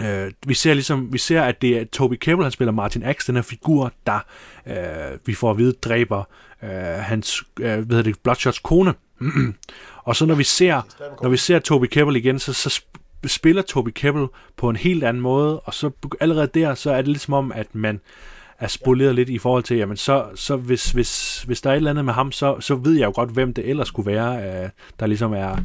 Øh, 0.02 0.32
vi 0.48 0.54
ser 0.54 0.74
ligesom, 0.74 1.14
vi 1.14 1.18
ser, 1.18 1.42
at 1.42 1.62
det 1.62 1.78
er 1.78 1.86
Toby 1.86 2.14
Kebbell, 2.14 2.44
han 2.44 2.52
spiller 2.52 2.72
Martin 2.72 3.04
Axe, 3.04 3.28
den 3.28 3.36
her 3.36 3.42
figur, 3.42 3.92
der 4.06 4.20
øh, 4.68 5.20
vi 5.26 5.34
får 5.34 5.52
at 5.52 5.58
vide 5.58 5.72
dræber 5.72 6.24
øh, 6.64 6.70
hans, 7.00 7.44
øh, 7.60 7.66
hvad 7.66 7.96
hedder 7.96 8.02
det, 8.02 8.20
Bloodshots 8.24 8.60
kone. 8.60 8.94
og 10.08 10.16
så 10.16 10.26
når 10.26 10.36
vi 10.36 10.44
ser, 10.44 10.82
når 11.24 11.30
vi 11.30 11.38
ser 11.38 11.60
Toby 11.60 11.86
Kebbell 11.86 12.18
igen, 12.18 12.40
så, 12.40 12.54
så 12.54 12.82
spiller 13.26 13.62
Toby 13.62 13.90
Kebbell 13.90 14.28
på 14.58 14.70
en 14.70 14.76
helt 14.76 15.04
anden 15.04 15.22
måde, 15.22 15.60
og 15.60 15.74
så 15.74 15.92
allerede 16.20 16.50
der, 16.54 16.76
så 16.76 16.92
er 16.92 16.98
det 16.98 17.08
ligesom 17.08 17.34
om, 17.34 17.52
at 17.52 17.76
man 17.76 18.00
er 18.60 18.68
spoleret 18.68 19.10
ja. 19.10 19.14
lidt 19.14 19.30
i 19.30 19.38
forhold 19.38 19.64
til, 19.64 19.78
jamen 19.78 19.98
så, 19.98 20.26
så 20.36 20.56
hvis, 20.56 20.92
hvis, 20.92 21.44
hvis 21.44 21.62
der 21.62 21.70
er 21.70 21.74
et 21.74 21.78
eller 21.78 21.90
andet 21.90 22.06
med 22.06 22.14
ham, 22.14 22.32
så, 22.32 22.60
så 22.60 22.76
ved 22.76 22.94
jeg 22.94 23.06
jo 23.06 23.12
godt, 23.16 23.30
hvem 23.30 23.54
det 23.54 23.70
ellers 23.70 23.88
skulle 23.88 24.12
være, 24.12 24.64
øh, 24.64 24.70
der 25.00 25.06
ligesom 25.06 25.34
er, 25.34 25.58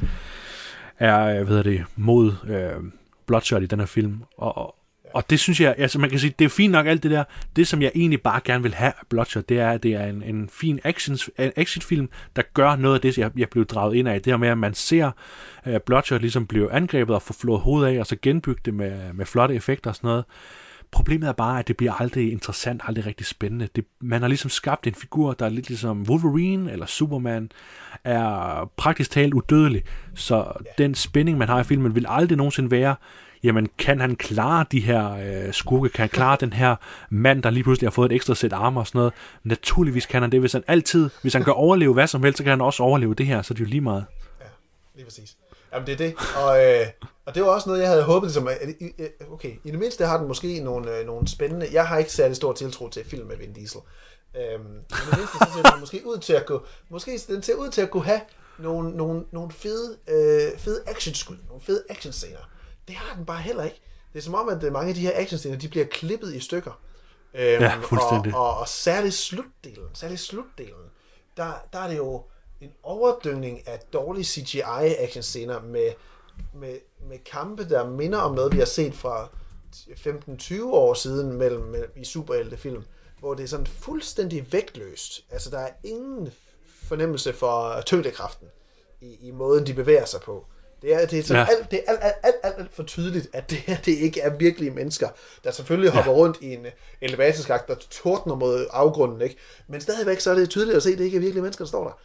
er 0.99 1.35
hvad 1.35 1.47
hedder 1.47 1.63
det, 1.63 1.85
mod 1.97 2.33
øh, 2.49 2.83
Bloodshot 3.27 3.63
i 3.63 3.67
den 3.67 3.79
her 3.79 3.87
film. 3.87 4.23
Og, 4.37 4.59
og, 4.59 4.75
og 5.15 5.31
det 5.31 5.41
synes 5.41 5.61
jeg, 5.61 5.75
altså 5.79 5.99
man 5.99 6.11
kan 6.11 6.19
sige, 6.19 6.35
det 6.39 6.45
er 6.45 6.49
fint 6.49 6.73
nok 6.73 6.87
alt 6.87 7.03
det 7.03 7.11
der. 7.11 7.25
Det, 7.57 7.69
som 7.69 7.83
jeg 7.83 7.93
egentlig 7.95 8.23
bare 8.23 8.41
gerne 8.45 8.63
vil 8.63 8.75
have 8.75 8.93
af 9.01 9.07
Bloodshot, 9.09 9.49
det 9.49 9.61
er, 9.61 9.71
at 9.71 9.83
det 9.83 9.95
er 9.95 10.07
en, 10.07 10.23
en 10.23 10.49
fin 10.49 10.81
action, 10.85 11.17
actionfilm, 11.39 12.09
der 12.37 12.43
gør 12.55 12.77
noget 12.77 12.95
af 12.95 13.01
det, 13.01 13.19
jeg, 13.19 13.31
jeg 13.37 13.49
blev 13.49 13.67
draget 13.67 13.95
ind 13.95 14.09
af. 14.09 14.23
Det 14.23 14.33
her 14.33 14.37
med, 14.37 14.49
at 14.49 14.59
man 14.59 14.75
ser 14.75 15.11
uh, 15.67 15.77
Bloodshot 15.87 16.21
ligesom 16.21 16.47
blive 16.47 16.73
angrebet 16.73 17.15
og 17.15 17.23
få 17.23 17.33
flået 17.33 17.61
hovedet 17.61 17.95
af, 17.95 18.01
og 18.01 18.07
så 18.07 18.17
genbygge 18.23 18.61
det 18.65 18.75
med, 18.75 19.13
med 19.13 19.27
flotte 19.27 19.55
effekter 19.55 19.91
og 19.91 19.97
sådan 19.97 20.09
noget. 20.09 20.25
Problemet 20.93 21.29
er 21.29 21.33
bare, 21.33 21.59
at 21.59 21.69
det 21.69 21.77
bliver 21.77 21.93
aldrig 21.93 22.33
interessant, 22.33 22.83
aldrig 22.85 23.07
rigtig 23.07 23.27
spændende. 23.27 23.69
Det, 23.77 23.85
man 24.01 24.21
har 24.23 24.29
ligesom 24.29 24.51
skabt 24.51 24.87
en 24.87 24.95
figur, 24.95 25.33
der 25.33 25.45
er 25.45 25.51
lidt 25.51 25.69
ligesom 25.69 26.03
Wolverine 26.03 26.73
eller 26.73 26.87
Superman, 26.87 27.53
er 28.05 28.71
praktisk 28.77 29.11
talt 29.11 29.35
udødelig. 29.35 29.83
Så 30.15 30.53
den 30.79 30.95
spænding, 30.95 31.39
man 31.39 31.49
har 31.49 31.61
i 31.61 31.65
filmen, 31.65 31.95
vil 31.95 32.07
aldrig 32.09 32.37
nogensinde 32.37 32.71
være, 32.71 32.95
jamen 33.43 33.69
kan 33.79 34.01
han 34.01 34.17
klare 34.17 34.65
de 34.73 34.81
her 34.81 35.13
øh, 35.13 35.53
skurke, 35.53 35.89
kan 35.89 36.03
han 36.03 36.09
klare 36.09 36.37
den 36.41 36.53
her 36.53 36.77
mand, 37.11 37.43
der 37.43 37.51
lige 37.51 37.65
pludselig 37.65 37.87
har 37.87 37.93
fået 37.93 38.13
et 38.13 38.17
ekstra 38.17 38.35
sæt 38.35 38.53
arme 38.53 38.81
og 38.81 38.87
sådan 38.87 38.99
noget. 38.99 39.13
Naturligvis 39.45 40.07
kan 40.07 40.23
han 40.23 40.33
det, 40.33 40.41
hvis 40.41 40.53
han 40.53 40.65
altid, 40.67 41.11
hvis 41.23 41.33
han 41.33 41.45
kan 41.45 41.53
overleve 41.53 41.95
hvad 41.95 42.07
som 42.07 42.23
helst, 42.23 42.37
så 42.37 42.43
kan 42.45 42.51
han 42.51 42.61
også 42.61 42.83
overleve 42.83 43.15
det 43.15 43.27
her, 43.27 43.43
så 43.43 43.55
det 43.55 43.61
er 43.61 43.65
jo 43.65 43.71
lige 43.71 43.81
meget. 43.81 44.05
Ja, 44.41 44.47
lige 44.95 45.05
præcis. 45.05 45.37
Jamen 45.73 45.87
det 45.87 45.93
er 45.93 45.97
det, 45.97 46.15
og, 46.37 46.65
øh, 46.67 46.87
og 47.27 47.35
det 47.35 47.43
var 47.43 47.49
også 47.49 47.69
noget, 47.69 47.81
jeg 47.81 47.89
havde 47.89 48.03
håbet, 48.03 48.29
ligesom, 48.29 48.49
at, 48.49 48.59
okay, 49.33 49.57
i 49.65 49.71
det 49.71 49.79
mindste 49.79 50.07
har 50.07 50.19
den 50.19 50.29
måske 50.29 50.61
nogle, 50.61 50.99
øh, 50.99 51.07
nogle 51.07 51.29
spændende, 51.29 51.69
jeg 51.73 51.89
har 51.89 51.99
ikke 51.99 52.13
særlig 52.13 52.37
stor 52.37 52.53
tiltro 52.53 52.89
til 52.89 53.05
film 53.05 53.27
med 53.27 53.37
Vin 53.37 53.53
Diesel, 53.53 53.81
øhm, 54.37 54.65
men 54.65 54.81
i 54.91 55.11
det 55.11 55.19
mindste 55.19 55.39
så 55.39 55.51
ser 55.55 55.71
den 55.71 55.81
måske 55.81 56.03
ud 56.07 56.19
til 56.19 56.33
at 56.33 56.47
gå, 56.47 56.67
måske 56.89 57.19
den 57.29 57.43
ser 57.43 57.55
ud 57.55 57.71
til 57.71 57.81
at 57.83 57.91
kunne 57.91 58.05
have 58.05 58.21
nogle, 58.59 58.97
nogle, 58.97 59.25
nogle 59.31 59.53
fede, 59.53 59.97
øh, 60.09 60.59
fede 60.59 60.83
actionskud, 60.87 61.37
nogle 61.49 61.63
fede 61.63 61.85
actionscener. 61.89 62.51
Det 62.89 62.97
har 62.97 63.17
den 63.17 63.27
bare 63.27 63.41
heller 63.41 63.65
ikke. 63.65 63.81
Det 64.13 64.19
er 64.19 64.23
som 64.23 64.35
om, 64.35 64.49
at 64.49 64.73
mange 64.73 64.89
af 64.89 64.95
de 64.95 65.01
her 65.01 65.13
actionscener, 65.15 65.59
de 65.59 65.69
bliver 65.69 65.87
klippet 65.87 66.35
i 66.35 66.41
stykker. 66.41 66.81
Øhm, 67.35 67.63
ja, 67.63 67.77
fuldstændig. 67.83 68.35
Og, 68.35 68.51
og, 68.51 68.59
og 68.59 68.69
særligt 68.69 69.15
slutdelen, 69.15 69.89
særligt 69.95 70.21
slutdelen, 70.21 70.91
der, 71.37 71.53
der 71.73 71.79
er 71.79 71.89
det 71.89 71.97
jo 71.97 72.23
en 72.61 72.73
overdyngning 72.83 73.69
af 73.69 73.81
dårlige 73.93 74.25
CGI-actionscener 74.25 75.61
med, 75.61 75.93
med, 76.55 76.79
med 77.09 77.19
kampe, 77.19 77.69
der 77.69 77.91
minder 77.91 78.19
om 78.19 78.35
noget, 78.35 78.53
vi 78.53 78.59
har 78.59 78.65
set 78.65 78.95
fra 78.95 79.29
15-20 79.75 80.65
år 80.65 80.95
siden 80.95 81.33
mellem, 81.33 81.63
mellem 81.63 81.91
i 81.97 82.05
superheltefilm, 82.05 82.85
hvor 83.19 83.35
det 83.35 83.43
er 83.43 83.49
sådan 83.49 83.67
fuldstændig 83.67 84.53
vægtløst. 84.53 85.25
Altså, 85.31 85.51
der 85.51 85.59
er 85.59 85.71
ingen 85.85 86.33
fornemmelse 86.83 87.33
for 87.33 87.83
tyngdekraften 87.87 88.49
i, 89.01 89.17
i 89.21 89.31
måden, 89.31 89.67
de 89.67 89.75
bevæger 89.75 90.05
sig 90.05 90.21
på. 90.21 90.47
Det 90.83 90.95
er, 90.95 91.07
det 91.07 91.19
er, 91.19 91.23
sådan 91.23 91.47
ja. 91.47 91.57
alt, 91.59 91.71
det 91.71 91.83
er 91.87 91.93
alt, 91.93 92.01
alt, 92.03 92.15
alt, 92.23 92.35
alt, 92.43 92.55
alt 92.59 92.75
for 92.75 92.83
tydeligt, 92.83 93.29
at 93.33 93.51
det 93.51 93.59
her 93.59 93.77
det 93.77 93.93
ikke 93.93 94.21
er 94.21 94.37
virkelige 94.37 94.71
mennesker, 94.71 95.09
der 95.45 95.51
selvfølgelig 95.51 95.89
ja. 95.89 95.95
hopper 95.95 96.13
rundt 96.13 96.39
i 96.41 96.53
en 96.53 96.67
elevatorskagt, 97.01 97.69
der 97.69 97.75
tordner 97.91 98.35
mod 98.35 98.67
afgrunden, 98.71 99.21
ikke? 99.21 99.37
Men 99.69 99.81
stadigvæk 99.81 100.21
så 100.21 100.31
er 100.31 100.35
det 100.35 100.51
tydeligt 100.51 100.77
at 100.77 100.83
se, 100.83 100.93
at 100.93 100.99
det 100.99 101.05
ikke 101.05 101.17
er 101.17 101.21
virkelige 101.21 101.43
mennesker, 101.43 101.65
der 101.65 101.69
står 101.69 101.85
der. 101.85 101.99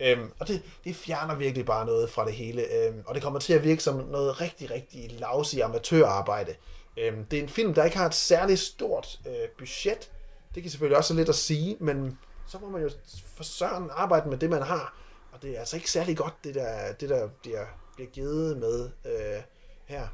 Øhm, 0.00 0.30
og 0.38 0.48
det, 0.48 0.62
det 0.84 0.96
fjerner 0.96 1.34
virkelig 1.34 1.66
bare 1.66 1.86
noget 1.86 2.10
fra 2.10 2.24
det 2.24 2.32
hele, 2.32 2.62
øhm, 2.74 3.02
og 3.06 3.14
det 3.14 3.22
kommer 3.22 3.40
til 3.40 3.52
at 3.52 3.64
virke 3.64 3.82
som 3.82 3.94
noget 3.96 4.40
rigtig, 4.40 4.70
rigtig 4.70 5.10
lavsig 5.20 5.62
amatørarbejde. 5.62 6.54
Øhm, 6.96 7.24
det 7.24 7.38
er 7.38 7.42
en 7.42 7.48
film, 7.48 7.74
der 7.74 7.84
ikke 7.84 7.96
har 7.96 8.06
et 8.06 8.14
særligt 8.14 8.60
stort 8.60 9.18
øh, 9.26 9.48
budget. 9.58 10.10
Det 10.54 10.62
kan 10.62 10.70
selvfølgelig 10.70 10.98
også 10.98 11.14
lidt 11.14 11.28
at 11.28 11.34
sige, 11.34 11.76
men 11.80 12.18
så 12.46 12.58
må 12.58 12.68
man 12.68 12.82
jo 12.82 12.90
for 13.36 13.44
søren 13.44 13.90
arbejde 13.92 14.28
med 14.28 14.38
det, 14.38 14.50
man 14.50 14.62
har. 14.62 14.96
Og 15.32 15.42
det 15.42 15.54
er 15.54 15.58
altså 15.58 15.76
ikke 15.76 15.90
særlig 15.90 16.16
godt, 16.16 16.34
det 16.44 16.54
der, 16.54 16.92
det 16.92 17.08
der 17.08 17.28
bliver 17.42 17.66
bliver 17.94 18.10
givet 18.10 18.56
med 18.56 18.90
øh, 19.04 19.42
her. 19.84 20.08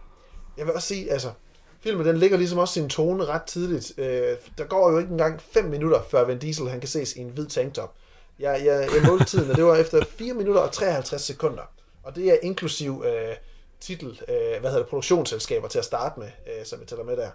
Jeg 0.56 0.66
vil 0.66 0.74
også 0.74 0.88
sige, 0.88 1.12
altså, 1.12 1.32
filmen 1.80 2.06
den 2.06 2.16
ligger 2.16 2.36
ligesom 2.36 2.58
også 2.58 2.74
sin 2.74 2.88
tone 2.88 3.24
ret 3.24 3.42
tidligt. 3.42 3.98
Øh, 3.98 4.36
der 4.58 4.64
går 4.64 4.90
jo 4.90 4.98
ikke 4.98 5.10
engang 5.10 5.42
5 5.42 5.64
minutter, 5.64 6.02
før 6.10 6.24
Vin 6.24 6.38
Diesel 6.38 6.68
han 6.68 6.80
kan 6.80 6.88
ses 6.88 7.16
i 7.16 7.20
en 7.20 7.28
hvid 7.28 7.46
tanktop. 7.46 7.94
Jeg, 8.40 8.62
jeg, 8.64 8.88
jeg 8.94 9.02
målte 9.06 9.24
tiden, 9.24 9.50
og 9.50 9.56
det 9.56 9.64
var 9.64 9.76
efter 9.76 10.04
4 10.04 10.34
minutter 10.34 10.60
og 10.60 10.72
53 10.72 11.22
sekunder. 11.22 11.62
Og 12.02 12.16
det 12.16 12.30
er 12.30 12.36
inklusiv 12.42 13.04
øh, 13.06 13.36
titel, 13.80 14.20
øh, 14.28 14.60
hvad 14.60 14.70
hedder 14.70 14.78
det, 14.78 14.86
produktionsselskaber 14.86 15.68
til 15.68 15.78
at 15.78 15.84
starte 15.84 16.20
med, 16.20 16.28
øh, 16.46 16.64
som 16.64 16.80
jeg 16.80 16.88
tæller 16.88 17.04
med 17.04 17.16
der. 17.16 17.30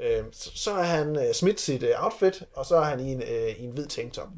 Øh, 0.00 0.24
så, 0.32 0.50
så 0.54 0.70
er 0.70 0.82
han 0.82 1.26
øh, 1.26 1.34
smidt 1.34 1.60
sit 1.60 1.82
øh, 1.82 2.04
outfit, 2.04 2.42
og 2.54 2.66
så 2.66 2.76
er 2.76 2.84
han 2.84 3.00
i 3.00 3.12
en, 3.12 3.22
øh, 3.22 3.60
i 3.60 3.64
en 3.64 3.70
hvid 3.70 3.86
tanktop. 3.86 4.28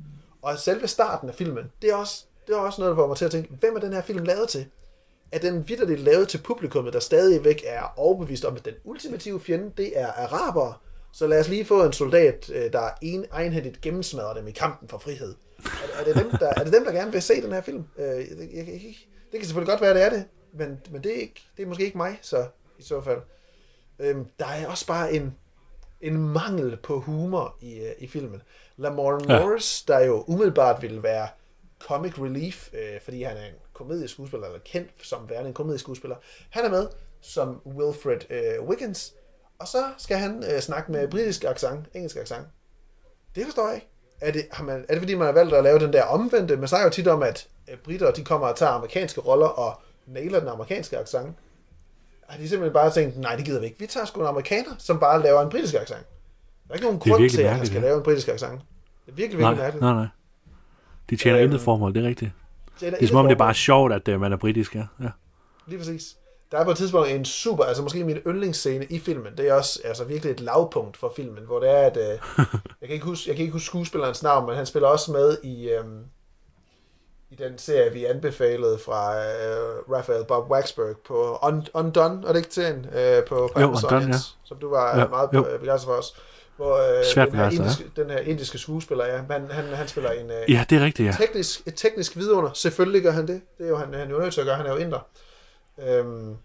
Og 0.42 0.58
selve 0.58 0.88
starten 0.88 1.28
af 1.28 1.34
filmen, 1.34 1.72
det 1.82 1.90
er 1.90 1.94
også, 1.94 2.24
det 2.46 2.54
er 2.54 2.58
også 2.58 2.80
noget, 2.80 2.90
der 2.90 3.02
får 3.02 3.06
mig 3.06 3.16
til 3.16 3.24
at 3.24 3.30
tænke, 3.30 3.50
hvem 3.60 3.76
er 3.76 3.80
den 3.80 3.92
her 3.92 4.02
film 4.02 4.24
lavet 4.24 4.48
til? 4.48 4.66
er 5.34 5.38
den 5.38 5.68
vidderligt 5.68 6.00
lavet 6.00 6.28
til 6.28 6.38
publikummet, 6.38 6.92
der 6.92 7.00
stadigvæk 7.00 7.62
er 7.66 7.82
overbevist 7.96 8.44
om, 8.44 8.56
at 8.56 8.64
den 8.64 8.74
ultimative 8.84 9.40
fjende, 9.40 9.72
det 9.76 9.98
er 9.98 10.06
arabere. 10.06 10.74
Så 11.12 11.26
lad 11.26 11.40
os 11.40 11.48
lige 11.48 11.64
få 11.64 11.84
en 11.84 11.92
soldat, 11.92 12.50
øh, 12.54 12.72
der 12.72 12.88
en, 13.02 13.24
egenhændigt 13.30 13.80
gennemsmadrer 13.80 14.34
dem 14.34 14.48
i 14.48 14.50
kampen 14.50 14.88
for 14.88 14.98
frihed. 14.98 15.34
Er, 15.64 16.00
er, 16.00 16.04
det 16.04 16.14
dem, 16.16 16.30
der, 16.30 16.48
er 16.56 16.64
det 16.64 16.72
dem, 16.72 16.84
der 16.84 16.92
gerne 16.92 17.12
vil 17.12 17.22
se 17.22 17.42
den 17.42 17.52
her 17.52 17.60
film? 17.60 17.84
Øh, 17.98 18.06
jeg, 18.06 18.26
jeg, 18.54 18.66
jeg, 18.66 18.94
det 19.32 19.40
kan 19.40 19.44
selvfølgelig 19.44 19.72
godt 19.72 19.80
være, 19.80 19.94
det 19.94 20.02
er 20.02 20.10
det, 20.10 20.24
men, 20.52 20.80
men 20.90 21.02
det, 21.02 21.16
er 21.16 21.20
ikke, 21.20 21.42
det 21.56 21.62
er 21.62 21.66
måske 21.66 21.84
ikke 21.84 21.96
mig, 21.96 22.18
så 22.22 22.46
i 22.78 22.82
så 22.82 23.00
fald. 23.00 23.20
Øhm, 23.98 24.26
der 24.38 24.46
er 24.46 24.66
også 24.66 24.86
bare 24.86 25.12
en, 25.12 25.34
en 26.00 26.28
mangel 26.28 26.76
på 26.76 27.00
humor 27.00 27.56
i, 27.60 27.80
uh, 27.80 28.02
i 28.02 28.06
filmen. 28.06 28.42
Morris, 28.76 29.84
ja. 29.88 29.94
der 29.94 30.04
jo 30.04 30.24
umiddelbart 30.26 30.82
ville 30.82 31.02
være 31.02 31.28
comic 31.80 32.18
relief, 32.18 32.74
øh, 32.74 33.00
fordi 33.00 33.22
han 33.22 33.36
er 33.36 33.46
en 33.46 33.54
komedieskuespiller, 33.72 34.46
eller 34.46 34.60
kendt 34.64 34.90
som 35.02 35.28
værende 35.28 35.48
en 35.48 35.54
komedieskuespiller. 35.54 36.16
Han 36.50 36.64
er 36.64 36.70
med 36.70 36.88
som 37.20 37.60
Wilfred 37.66 38.30
øh, 38.30 38.68
Wiggins, 38.68 39.14
og 39.58 39.68
så 39.68 39.84
skal 39.98 40.16
han 40.16 40.44
øh, 40.52 40.60
snakke 40.60 40.92
med 40.92 41.08
britisk 41.08 41.44
accent, 41.44 41.86
engelsk 41.94 42.16
accent. 42.16 42.46
Det 43.34 43.44
forstår 43.44 43.66
jeg 43.66 43.74
ikke. 43.74 43.88
Er 44.20 44.32
det, 44.32 44.46
har 44.52 44.64
man, 44.64 44.84
er 44.88 44.94
det 44.94 44.98
fordi, 44.98 45.14
man 45.14 45.26
har 45.26 45.32
valgt 45.32 45.54
at 45.54 45.64
lave 45.64 45.78
den 45.78 45.92
der 45.92 46.02
omvendte? 46.02 46.56
Man 46.56 46.68
snakker 46.68 46.86
jo 46.86 46.90
tit 46.90 47.08
om, 47.08 47.22
at 47.22 47.46
øh, 47.70 47.76
britter 47.76 48.10
de 48.10 48.24
kommer 48.24 48.46
og 48.46 48.56
tager 48.56 48.72
amerikanske 48.72 49.20
roller 49.20 49.46
og 49.46 49.80
nailer 50.06 50.38
den 50.40 50.48
amerikanske 50.48 50.98
accent. 50.98 51.36
Har 52.28 52.38
de 52.38 52.48
simpelthen 52.48 52.72
bare 52.72 52.90
tænkt, 52.90 53.18
nej, 53.18 53.36
det 53.36 53.44
gider 53.44 53.60
vi 53.60 53.66
ikke. 53.66 53.78
Vi 53.78 53.86
tager 53.86 54.06
sgu 54.06 54.20
en 54.20 54.26
amerikaner, 54.26 54.70
som 54.78 54.98
bare 54.98 55.22
laver 55.22 55.42
en 55.42 55.48
britisk 55.48 55.74
accent. 55.74 56.06
Der 56.68 56.70
er 56.70 56.74
ikke 56.74 56.84
nogen 56.84 56.98
grund 56.98 57.30
til, 57.30 57.42
at 57.42 57.56
han 57.56 57.66
skal 57.66 57.80
ja. 57.80 57.86
lave 57.86 57.96
en 57.96 58.02
britisk 58.02 58.28
accent. 58.28 58.60
Det 59.06 59.12
er 59.12 59.16
virkelig, 59.16 59.18
virkelig 59.18 59.40
nej, 59.40 59.54
mærkeligt. 59.54 59.82
Nej, 59.82 59.94
nej. 59.94 60.06
De 61.10 61.16
tjener 61.16 61.38
øhm, 61.38 61.44
intet 61.44 61.60
formål, 61.60 61.94
det 61.94 62.04
er 62.04 62.08
rigtigt. 62.08 62.32
Det 62.80 63.02
er 63.02 63.06
som 63.06 63.16
om, 63.16 63.26
det 63.26 63.32
er 63.32 63.38
bare 63.38 63.54
sjovt, 63.54 63.92
at 63.92 64.08
uh, 64.08 64.20
man 64.20 64.32
er 64.32 64.36
britisk, 64.36 64.74
ja. 64.74 64.84
ja. 65.02 65.08
Lige 65.66 65.78
præcis. 65.78 66.16
Der 66.54 66.60
er 66.60 66.64
på 66.64 66.70
et 66.70 66.76
tidspunkt 66.76 67.08
en 67.08 67.24
super, 67.24 67.64
altså 67.64 67.82
måske 67.82 68.04
min 68.04 68.16
yndlingsscene 68.16 68.84
i 68.84 68.98
filmen, 68.98 69.32
det 69.36 69.48
er 69.48 69.54
også 69.54 69.80
altså 69.84 70.04
virkelig 70.04 70.32
et 70.32 70.40
lavpunkt 70.40 70.96
for 70.96 71.12
filmen, 71.16 71.44
hvor 71.44 71.60
det 71.60 71.70
er, 71.70 71.78
at, 71.78 71.96
uh, 71.96 72.02
jeg, 72.80 72.88
kan 72.88 72.90
ikke 72.90 73.06
huske, 73.06 73.28
jeg 73.28 73.36
kan 73.36 73.42
ikke 73.42 73.52
huske 73.52 73.66
skuespillerens 73.66 74.22
navn, 74.22 74.46
men 74.46 74.56
han 74.56 74.66
spiller 74.66 74.88
også 74.88 75.12
med 75.12 75.36
i, 75.42 75.76
um, 75.76 76.04
i 77.30 77.34
den 77.34 77.58
serie, 77.58 77.92
vi 77.92 78.04
anbefalede 78.04 78.78
fra 78.78 79.10
uh, 79.10 79.92
Raphael 79.96 80.24
Bob 80.24 80.50
Waxberg 80.50 80.96
på 81.06 81.34
Un- 81.34 81.70
Undone, 81.74 82.22
er 82.28 82.32
det 82.32 82.36
ikke 82.36 82.50
til 82.50 82.66
en, 82.66 82.86
uh, 82.86 83.24
på, 83.28 83.50
på 83.54 83.60
jo, 83.60 83.66
Amazon, 83.66 83.94
Undone, 83.94 84.12
ja. 84.12 84.18
som 84.44 84.56
du 84.56 84.70
var 84.70 84.98
ja, 84.98 85.08
meget 85.08 85.30
begejstret 85.60 85.86
for 85.86 85.92
os. 85.92 86.14
Hvor 86.56 86.98
øh, 86.98 87.04
Svært 87.04 87.28
den, 87.28 87.36
her 87.36 87.50
indiske, 87.50 87.90
den 87.96 88.10
her 88.10 88.18
indiske 88.18 88.58
skuespiller, 88.58 89.06
ja, 89.06 89.16
han, 89.30 89.50
han, 89.50 89.64
han 89.64 89.88
spiller 89.88 90.10
en, 90.10 90.30
øh, 90.30 90.50
ja, 90.52 90.64
det 90.70 90.78
er 90.78 90.84
rigtigt, 90.84 91.06
ja. 91.06 91.12
teknisk, 91.12 91.62
et 91.66 91.74
teknisk 91.76 92.16
vidunder. 92.16 92.50
Selvfølgelig 92.52 93.02
gør 93.02 93.10
han 93.10 93.26
det. 93.26 93.40
Det 93.58 93.64
er 93.64 93.68
jo 93.68 93.76
han, 93.76 93.94
han 93.94 94.08
er 94.08 94.10
jo 94.10 94.18
nødt 94.18 94.34
til 94.34 94.40
at 94.40 94.46
gøre, 94.46 94.56
han 94.56 94.66
er 94.66 94.70
jo 94.70 94.76
inder. 94.76 95.06
Øhm, 95.78 96.36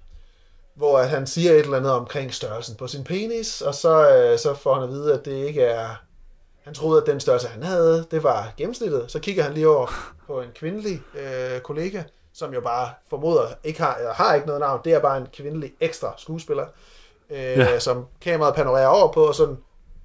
hvor 0.76 0.98
at 1.00 1.10
han 1.10 1.28
siger 1.28 1.52
et 1.52 1.60
eller 1.60 1.78
andet 1.78 1.92
omkring 1.92 2.34
størrelsen 2.34 2.76
på 2.76 2.88
sin 2.88 3.04
penis, 3.04 3.62
og 3.62 3.76
så, 3.76 4.16
øh, 4.16 4.40
så 4.40 4.54
får 4.54 4.74
han 4.74 4.84
at 4.84 4.90
vide, 4.90 5.14
at 5.14 5.26
det 5.26 5.32
ikke 5.46 5.62
er... 5.62 5.90
Han 6.64 6.74
troede, 6.74 7.02
at 7.02 7.08
den 7.08 7.20
størrelse, 7.20 7.48
han 7.48 7.64
havde, 7.64 8.06
det 8.12 8.24
var 8.24 8.52
gennemsnittet. 8.58 9.06
Så 9.12 9.20
kigger 9.20 9.44
han 9.44 9.54
lige 9.54 9.70
over 9.70 9.88
på 10.28 10.42
en 10.42 10.50
kvindelig 10.56 11.02
øh, 11.16 11.60
kollega, 11.60 12.04
som 12.34 12.54
jo 12.54 12.62
bare 12.62 12.90
formoder 13.10 13.48
ikke 13.64 13.82
har, 13.82 13.96
eller 13.96 14.14
har 14.14 14.36
ikke 14.36 14.48
noget 14.48 14.60
navn. 14.62 14.82
Det 14.84 14.94
er 14.94 15.00
bare 15.00 15.18
en 15.18 15.28
kvindelig 15.34 15.72
ekstra 15.80 16.14
skuespiller, 16.18 16.66
øh, 17.30 17.38
ja. 17.38 17.80
som 17.80 18.06
kameraet 18.22 18.56
panorerer 18.56 18.88
over 18.88 19.12
på, 19.12 19.24
og 19.28 19.36
sådan, 19.36 19.58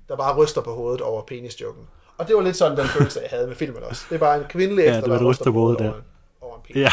der 0.09 0.17
bare 0.17 0.37
ryster 0.37 0.61
på 0.61 0.75
hovedet 0.75 1.01
over 1.01 1.23
penisjoken. 1.23 1.87
Og 2.19 2.29
det 2.29 2.37
var 2.37 2.43
lidt 2.43 2.57
sådan 2.57 2.79
den 2.79 2.87
følelse, 2.87 3.21
jeg 3.21 3.31
havde 3.31 3.47
med 3.47 3.57
filmen 3.57 3.83
også. 3.83 4.05
Det 4.09 4.15
er 4.15 4.19
bare 4.19 4.37
en 4.39 4.45
kvindelig 4.49 4.83
ekstra, 4.83 4.95
Ja, 4.95 5.01
det 5.01 5.11
var 5.11 5.19
der 5.19 5.31
ryster 5.31 5.45
på 5.45 5.51
hovedet 5.53 5.81
over, 5.81 5.93
der. 5.93 6.01
over 6.41 6.57
en 6.57 6.63
penis. 6.63 6.83
Ja. 6.83 6.91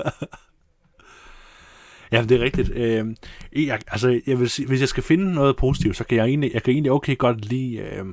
ja, 2.12 2.22
det 2.22 2.40
er 2.40 2.44
rigtigt. 2.44 2.70
Øh, 2.70 3.06
jeg, 3.52 3.80
altså, 3.88 4.20
jeg 4.26 4.40
vil 4.40 4.50
sige, 4.50 4.68
hvis 4.68 4.80
jeg 4.80 4.88
skal 4.88 5.02
finde 5.02 5.34
noget 5.34 5.56
positivt, 5.56 5.96
så 5.96 6.04
kan 6.04 6.18
jeg 6.18 6.26
egentlig, 6.26 6.50
jeg 6.54 6.62
kan 6.62 6.72
egentlig 6.72 6.92
okay 6.92 7.18
godt 7.18 7.44
lide 7.44 7.76
øh, 7.76 8.04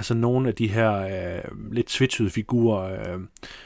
altså 0.00 0.14
nogle 0.14 0.48
af 0.48 0.54
de 0.54 0.68
her 0.68 0.92
øh, 0.92 1.72
lidt 1.72 1.90
switchede 1.90 2.30
figurer, 2.30 3.14
øh, 3.14 3.20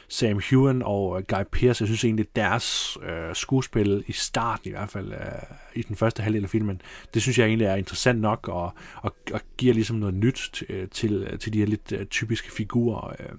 Sam 0.07 0.39
Hewen 0.49 0.81
og 0.85 1.17
øh, 1.17 1.23
Guy 1.27 1.43
Pearce, 1.51 1.81
jeg 1.83 1.87
synes 1.87 2.03
egentlig 2.03 2.25
deres 2.35 2.97
øh, 3.03 3.35
skuespil 3.35 4.03
i 4.07 4.11
starten 4.11 4.69
i 4.69 4.71
hvert 4.71 4.89
fald, 4.89 5.11
øh, 5.11 5.55
i 5.75 5.81
den 5.81 5.95
første 5.95 6.23
halvdel 6.23 6.43
af 6.43 6.49
filmen, 6.49 6.81
det 7.13 7.21
synes 7.21 7.39
jeg 7.39 7.47
egentlig 7.47 7.67
er 7.67 7.75
interessant 7.75 8.21
nok, 8.21 8.47
og, 8.47 8.73
og, 8.95 9.15
og 9.33 9.41
giver 9.57 9.73
ligesom 9.73 9.97
noget 9.97 10.15
nyt 10.15 10.49
til, 10.53 10.65
øh, 10.69 10.87
til, 10.89 11.27
øh, 11.31 11.39
til 11.39 11.53
de 11.53 11.59
her 11.59 11.65
lidt 11.65 11.91
øh, 11.91 12.05
typiske 12.05 12.51
figurer. 12.51 13.15
Øh. 13.19 13.35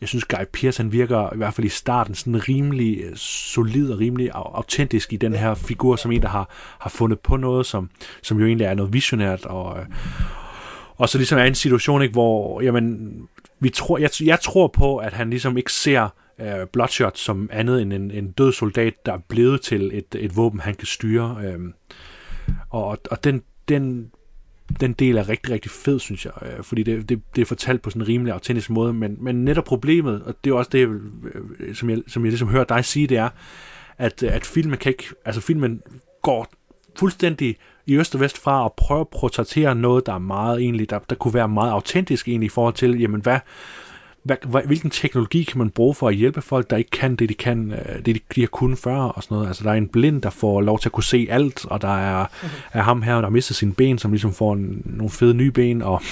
Jeg 0.00 0.08
synes, 0.08 0.24
Guy 0.24 0.44
Pearce, 0.52 0.82
han 0.82 0.92
virker 0.92 1.34
i 1.34 1.36
hvert 1.36 1.54
fald 1.54 1.64
i 1.64 1.68
starten 1.68 2.14
sådan 2.14 2.48
rimelig 2.48 3.00
øh, 3.04 3.16
solid 3.16 3.92
og 3.92 3.98
rimelig 3.98 4.30
au- 4.30 4.56
autentisk 4.56 5.12
i 5.12 5.16
den 5.16 5.34
her 5.34 5.54
figur, 5.54 5.96
som 5.96 6.12
en, 6.12 6.22
der 6.22 6.28
har, 6.28 6.50
har 6.78 6.90
fundet 6.90 7.20
på 7.20 7.36
noget, 7.36 7.66
som, 7.66 7.90
som 8.22 8.40
jo 8.40 8.46
egentlig 8.46 8.64
er 8.64 8.74
noget 8.74 8.92
visionært, 8.92 9.44
og, 9.44 9.78
øh, 9.78 9.86
og 10.96 11.08
så 11.08 11.18
ligesom 11.18 11.38
er 11.38 11.44
en 11.44 11.54
situation, 11.54 12.02
ikke, 12.02 12.12
hvor 12.12 12.60
jamen, 12.60 13.12
vi 13.60 13.68
tror, 13.68 13.98
jeg, 13.98 14.10
jeg 14.24 14.40
tror 14.40 14.68
på, 14.68 14.96
at 14.96 15.12
han 15.12 15.30
ligesom 15.30 15.56
ikke 15.56 15.72
ser 15.72 16.08
øh, 16.40 16.66
Bloodshot 16.72 17.18
som 17.18 17.48
andet 17.52 17.82
end 17.82 17.92
en, 17.92 18.10
en 18.10 18.30
død 18.30 18.52
soldat, 18.52 18.94
der 19.06 19.12
er 19.12 19.18
blevet 19.28 19.60
til 19.60 19.90
et, 19.94 20.14
et 20.18 20.36
våben, 20.36 20.60
han 20.60 20.74
kan 20.74 20.86
styre. 20.86 21.36
Øh, 21.44 21.58
og 22.70 22.98
og 23.10 23.24
den, 23.24 23.42
den, 23.68 24.10
den 24.80 24.92
del 24.92 25.16
er 25.16 25.28
rigtig, 25.28 25.52
rigtig 25.52 25.70
fed, 25.70 25.98
synes 25.98 26.24
jeg, 26.24 26.32
øh, 26.42 26.64
fordi 26.64 26.82
det, 26.82 27.08
det, 27.08 27.22
det 27.36 27.42
er 27.42 27.46
fortalt 27.46 27.82
på 27.82 27.90
sådan 27.90 28.02
en 28.02 28.08
rimelig 28.08 28.32
autentisk 28.32 28.70
måde, 28.70 28.92
men, 28.92 29.16
men 29.20 29.44
netop 29.44 29.64
problemet, 29.64 30.22
og 30.22 30.34
det 30.44 30.50
er 30.50 30.54
også 30.54 30.70
det, 30.72 30.88
øh, 31.58 31.74
som 31.74 31.90
jeg, 31.90 32.02
som 32.06 32.24
jeg 32.24 32.30
ligesom 32.30 32.48
hører 32.48 32.64
dig 32.64 32.84
sige, 32.84 33.06
det 33.06 33.16
er, 33.16 33.28
at, 33.98 34.22
øh, 34.22 34.34
at 34.34 34.46
filmen 34.46 34.78
kan 34.78 34.90
ikke, 34.90 35.04
altså 35.24 35.40
filmen 35.40 35.82
går 36.22 36.46
fuldstændig 36.98 37.56
i 37.86 37.96
øst 37.96 38.14
og 38.14 38.20
vest 38.20 38.38
fra 38.38 38.64
at 38.64 38.72
prøve 38.72 39.00
at 39.00 39.08
portrættere 39.20 39.74
noget, 39.74 40.06
der 40.06 40.12
er 40.12 40.18
meget 40.18 40.60
egentlig, 40.60 40.90
der, 40.90 40.98
der 40.98 41.16
kunne 41.16 41.34
være 41.34 41.48
meget 41.48 41.70
autentisk 41.70 42.28
egentlig 42.28 42.46
i 42.46 42.50
forhold 42.50 42.74
til, 42.74 43.00
jamen 43.00 43.20
hvad, 43.20 43.38
hvad, 44.26 44.36
hvad, 44.46 44.62
hvilken 44.62 44.90
teknologi 44.90 45.42
kan 45.42 45.58
man 45.58 45.70
bruge 45.70 45.94
for 45.94 46.08
at 46.08 46.14
hjælpe 46.14 46.42
folk, 46.42 46.70
der 46.70 46.76
ikke 46.76 46.90
kan 46.90 47.16
det, 47.16 47.28
de 47.28 47.34
kan, 47.34 47.72
øh, 47.72 47.96
det 47.96 48.06
de, 48.06 48.20
de 48.34 48.40
har 48.40 48.46
kunnet 48.46 48.78
før 48.78 48.96
og 48.96 49.22
sådan 49.22 49.34
noget. 49.34 49.48
Altså 49.48 49.64
der 49.64 49.70
er 49.70 49.74
en 49.74 49.88
blind, 49.88 50.22
der 50.22 50.30
får 50.30 50.60
lov 50.60 50.78
til 50.78 50.88
at 50.88 50.92
kunne 50.92 51.04
se 51.04 51.26
alt, 51.30 51.66
og 51.66 51.82
der 51.82 51.96
er, 51.96 52.26
er 52.72 52.82
ham 52.82 53.02
her, 53.02 53.14
der 53.14 53.22
har 53.22 53.28
mistet 53.28 53.56
sine 53.56 53.72
ben, 53.72 53.98
som 53.98 54.10
ligesom 54.10 54.32
får 54.32 54.52
en, 54.52 54.82
nogle 54.84 55.10
fede 55.10 55.34
nye 55.34 55.50
ben, 55.50 55.82
og, 55.82 56.02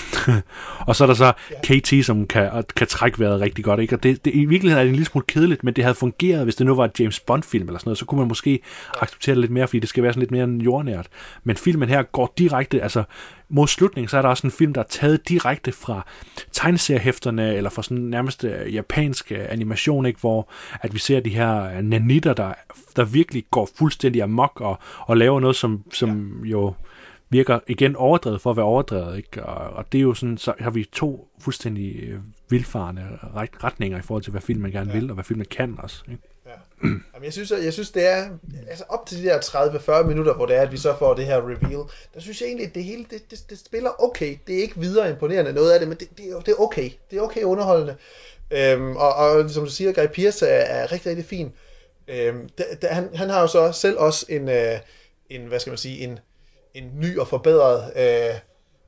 og 0.89 0.97
så 0.97 1.05
er 1.05 1.07
der 1.07 1.15
så 1.15 1.33
KT, 1.63 2.07
som 2.07 2.27
kan, 2.27 2.65
kan 2.77 2.87
trække 2.87 3.21
vejret 3.21 3.41
rigtig 3.41 3.65
godt. 3.65 3.81
Ikke? 3.81 3.97
Og 3.97 4.03
det, 4.03 4.25
det, 4.25 4.35
i 4.35 4.45
virkeligheden 4.45 4.79
er 4.79 4.85
det 4.85 4.89
en 4.89 4.97
lille 4.97 5.07
smule 5.07 5.25
kedeligt, 5.29 5.65
men 5.65 5.75
det 5.75 5.85
havde 5.85 5.95
fungeret, 5.95 6.45
hvis 6.45 6.55
det 6.55 6.67
nu 6.67 6.75
var 6.75 6.85
et 6.85 7.01
James 7.01 7.21
Bond-film 7.21 7.69
eller 7.69 7.79
sådan 7.79 7.89
noget, 7.89 7.99
så 7.99 8.05
kunne 8.05 8.19
man 8.19 8.29
måske 8.29 8.61
acceptere 9.01 9.35
det 9.35 9.41
lidt 9.41 9.53
mere, 9.53 9.69
fordi 9.69 9.79
det 9.79 9.89
skal 9.89 10.03
være 10.03 10.13
sådan 10.13 10.21
lidt 10.21 10.31
mere 10.31 10.65
jordnært. 10.65 11.07
Men 11.45 11.57
filmen 11.57 11.89
her 11.89 12.03
går 12.03 12.33
direkte, 12.39 12.83
altså 12.83 13.05
mod 13.49 13.67
slutningen, 13.67 14.09
så 14.09 14.19
er 14.19 14.23
der 14.23 14.29
også 14.29 14.47
en 14.47 14.51
film, 14.51 14.75
der 14.75 14.81
er 14.81 14.87
taget 14.89 15.29
direkte 15.29 15.73
fra 15.73 16.07
tegneseriehæfterne, 16.53 17.55
eller 17.55 17.71
fra 17.71 17.83
sådan 17.83 17.99
nærmest 17.99 18.45
øh, 18.45 18.75
japansk 18.75 19.33
øh, 19.33 19.47
animation, 19.49 20.07
ikke? 20.07 20.21
hvor 20.21 20.49
at 20.81 20.95
vi 20.95 20.99
ser 20.99 21.21
de 21.21 21.31
her 21.31 21.77
øh, 21.77 21.83
nanitter, 21.83 22.35
der, 22.35 22.55
der 22.97 23.05
virkelig 23.05 23.45
går 23.51 23.69
fuldstændig 23.79 24.23
amok 24.23 24.61
og, 24.61 24.79
og 24.99 25.17
laver 25.17 25.41
noget, 25.41 25.57
som, 25.57 25.83
som 25.93 26.41
ja. 26.45 26.51
jo 26.51 26.75
virker 27.31 27.59
igen 27.69 27.97
overdrevet 27.97 28.41
for 28.41 28.51
at 28.51 28.57
være 28.57 28.67
overdrevet. 28.67 29.17
Ikke? 29.17 29.47
Og, 29.47 29.77
og 29.77 29.93
det 29.93 29.99
er 29.99 30.03
jo 30.03 30.15
sådan, 30.15 30.39
så 30.39 30.55
har 30.59 30.71
vi 30.71 30.85
to 30.93 31.29
fuldstændig 31.41 32.15
vildfarende 32.51 33.03
ret- 33.37 33.65
retninger 33.65 33.99
i 33.99 34.03
forhold 34.03 34.23
til, 34.23 34.31
hvad 34.31 34.43
filmen 34.43 34.73
gerne 34.73 34.93
ja. 34.93 34.99
vil, 34.99 35.11
og 35.11 35.15
hvad 35.15 35.25
filmen 35.25 35.47
kan 35.51 35.75
også. 35.79 36.05
Ikke? 36.11 36.23
Jamen, 36.83 37.25
jeg 37.25 37.33
synes, 37.33 37.51
jeg 37.51 37.73
synes, 37.73 37.91
det 37.91 38.07
er 38.07 38.29
altså 38.69 38.85
op 38.89 39.07
til 39.07 39.23
de 39.23 39.25
der 39.25 39.39
30-40 40.03 40.07
minutter, 40.07 40.35
hvor 40.35 40.47
det 40.47 40.57
er, 40.57 40.61
at 40.61 40.73
vi 40.73 40.77
så 40.77 40.97
får 40.99 41.15
det 41.15 41.27
her 41.27 41.37
reveal, 41.37 41.85
der 42.15 42.21
synes 42.21 42.41
jeg 42.41 42.47
egentlig, 42.47 42.67
at 42.67 42.75
det 42.75 42.85
hele, 42.85 43.07
det, 43.11 43.31
det, 43.31 43.51
det 43.51 43.59
spiller 43.59 44.03
okay. 44.03 44.37
Det 44.47 44.59
er 44.59 44.63
ikke 44.63 44.81
videre 44.81 45.11
imponerende 45.11 45.53
noget 45.53 45.73
af 45.73 45.79
det, 45.79 45.89
men 45.89 45.99
det, 45.99 46.09
det, 46.19 46.31
er, 46.31 46.41
det 46.41 46.53
er 46.53 46.63
okay. 46.63 46.91
Det 47.11 47.19
er 47.19 47.23
okay 47.23 47.43
underholdende. 47.43 47.97
Øhm, 48.51 48.97
og, 48.97 49.15
og 49.15 49.51
som 49.51 49.65
du 49.65 49.71
siger, 49.71 49.93
Guy 49.93 50.07
Pearce 50.07 50.47
er, 50.47 50.83
er 50.83 50.93
rigtig, 50.93 51.11
rigtig 51.11 51.25
fin. 51.27 51.53
Øhm, 52.09 52.49
da, 52.49 52.65
da, 52.83 52.89
han, 52.89 53.09
han 53.15 53.31
har 53.31 53.41
jo 53.41 53.47
så 53.47 53.73
selv 53.73 53.99
også 53.99 54.27
en, 54.29 54.49
øh, 54.49 54.79
en 55.31 55.47
hvad 55.47 55.61
skal 55.61 55.71
man 55.71 55.79
sige, 55.79 55.99
en, 55.99 56.19
en 56.75 56.91
ny 57.01 57.19
og 57.19 57.29
forbedret 57.29 57.93
øh, 57.97 58.35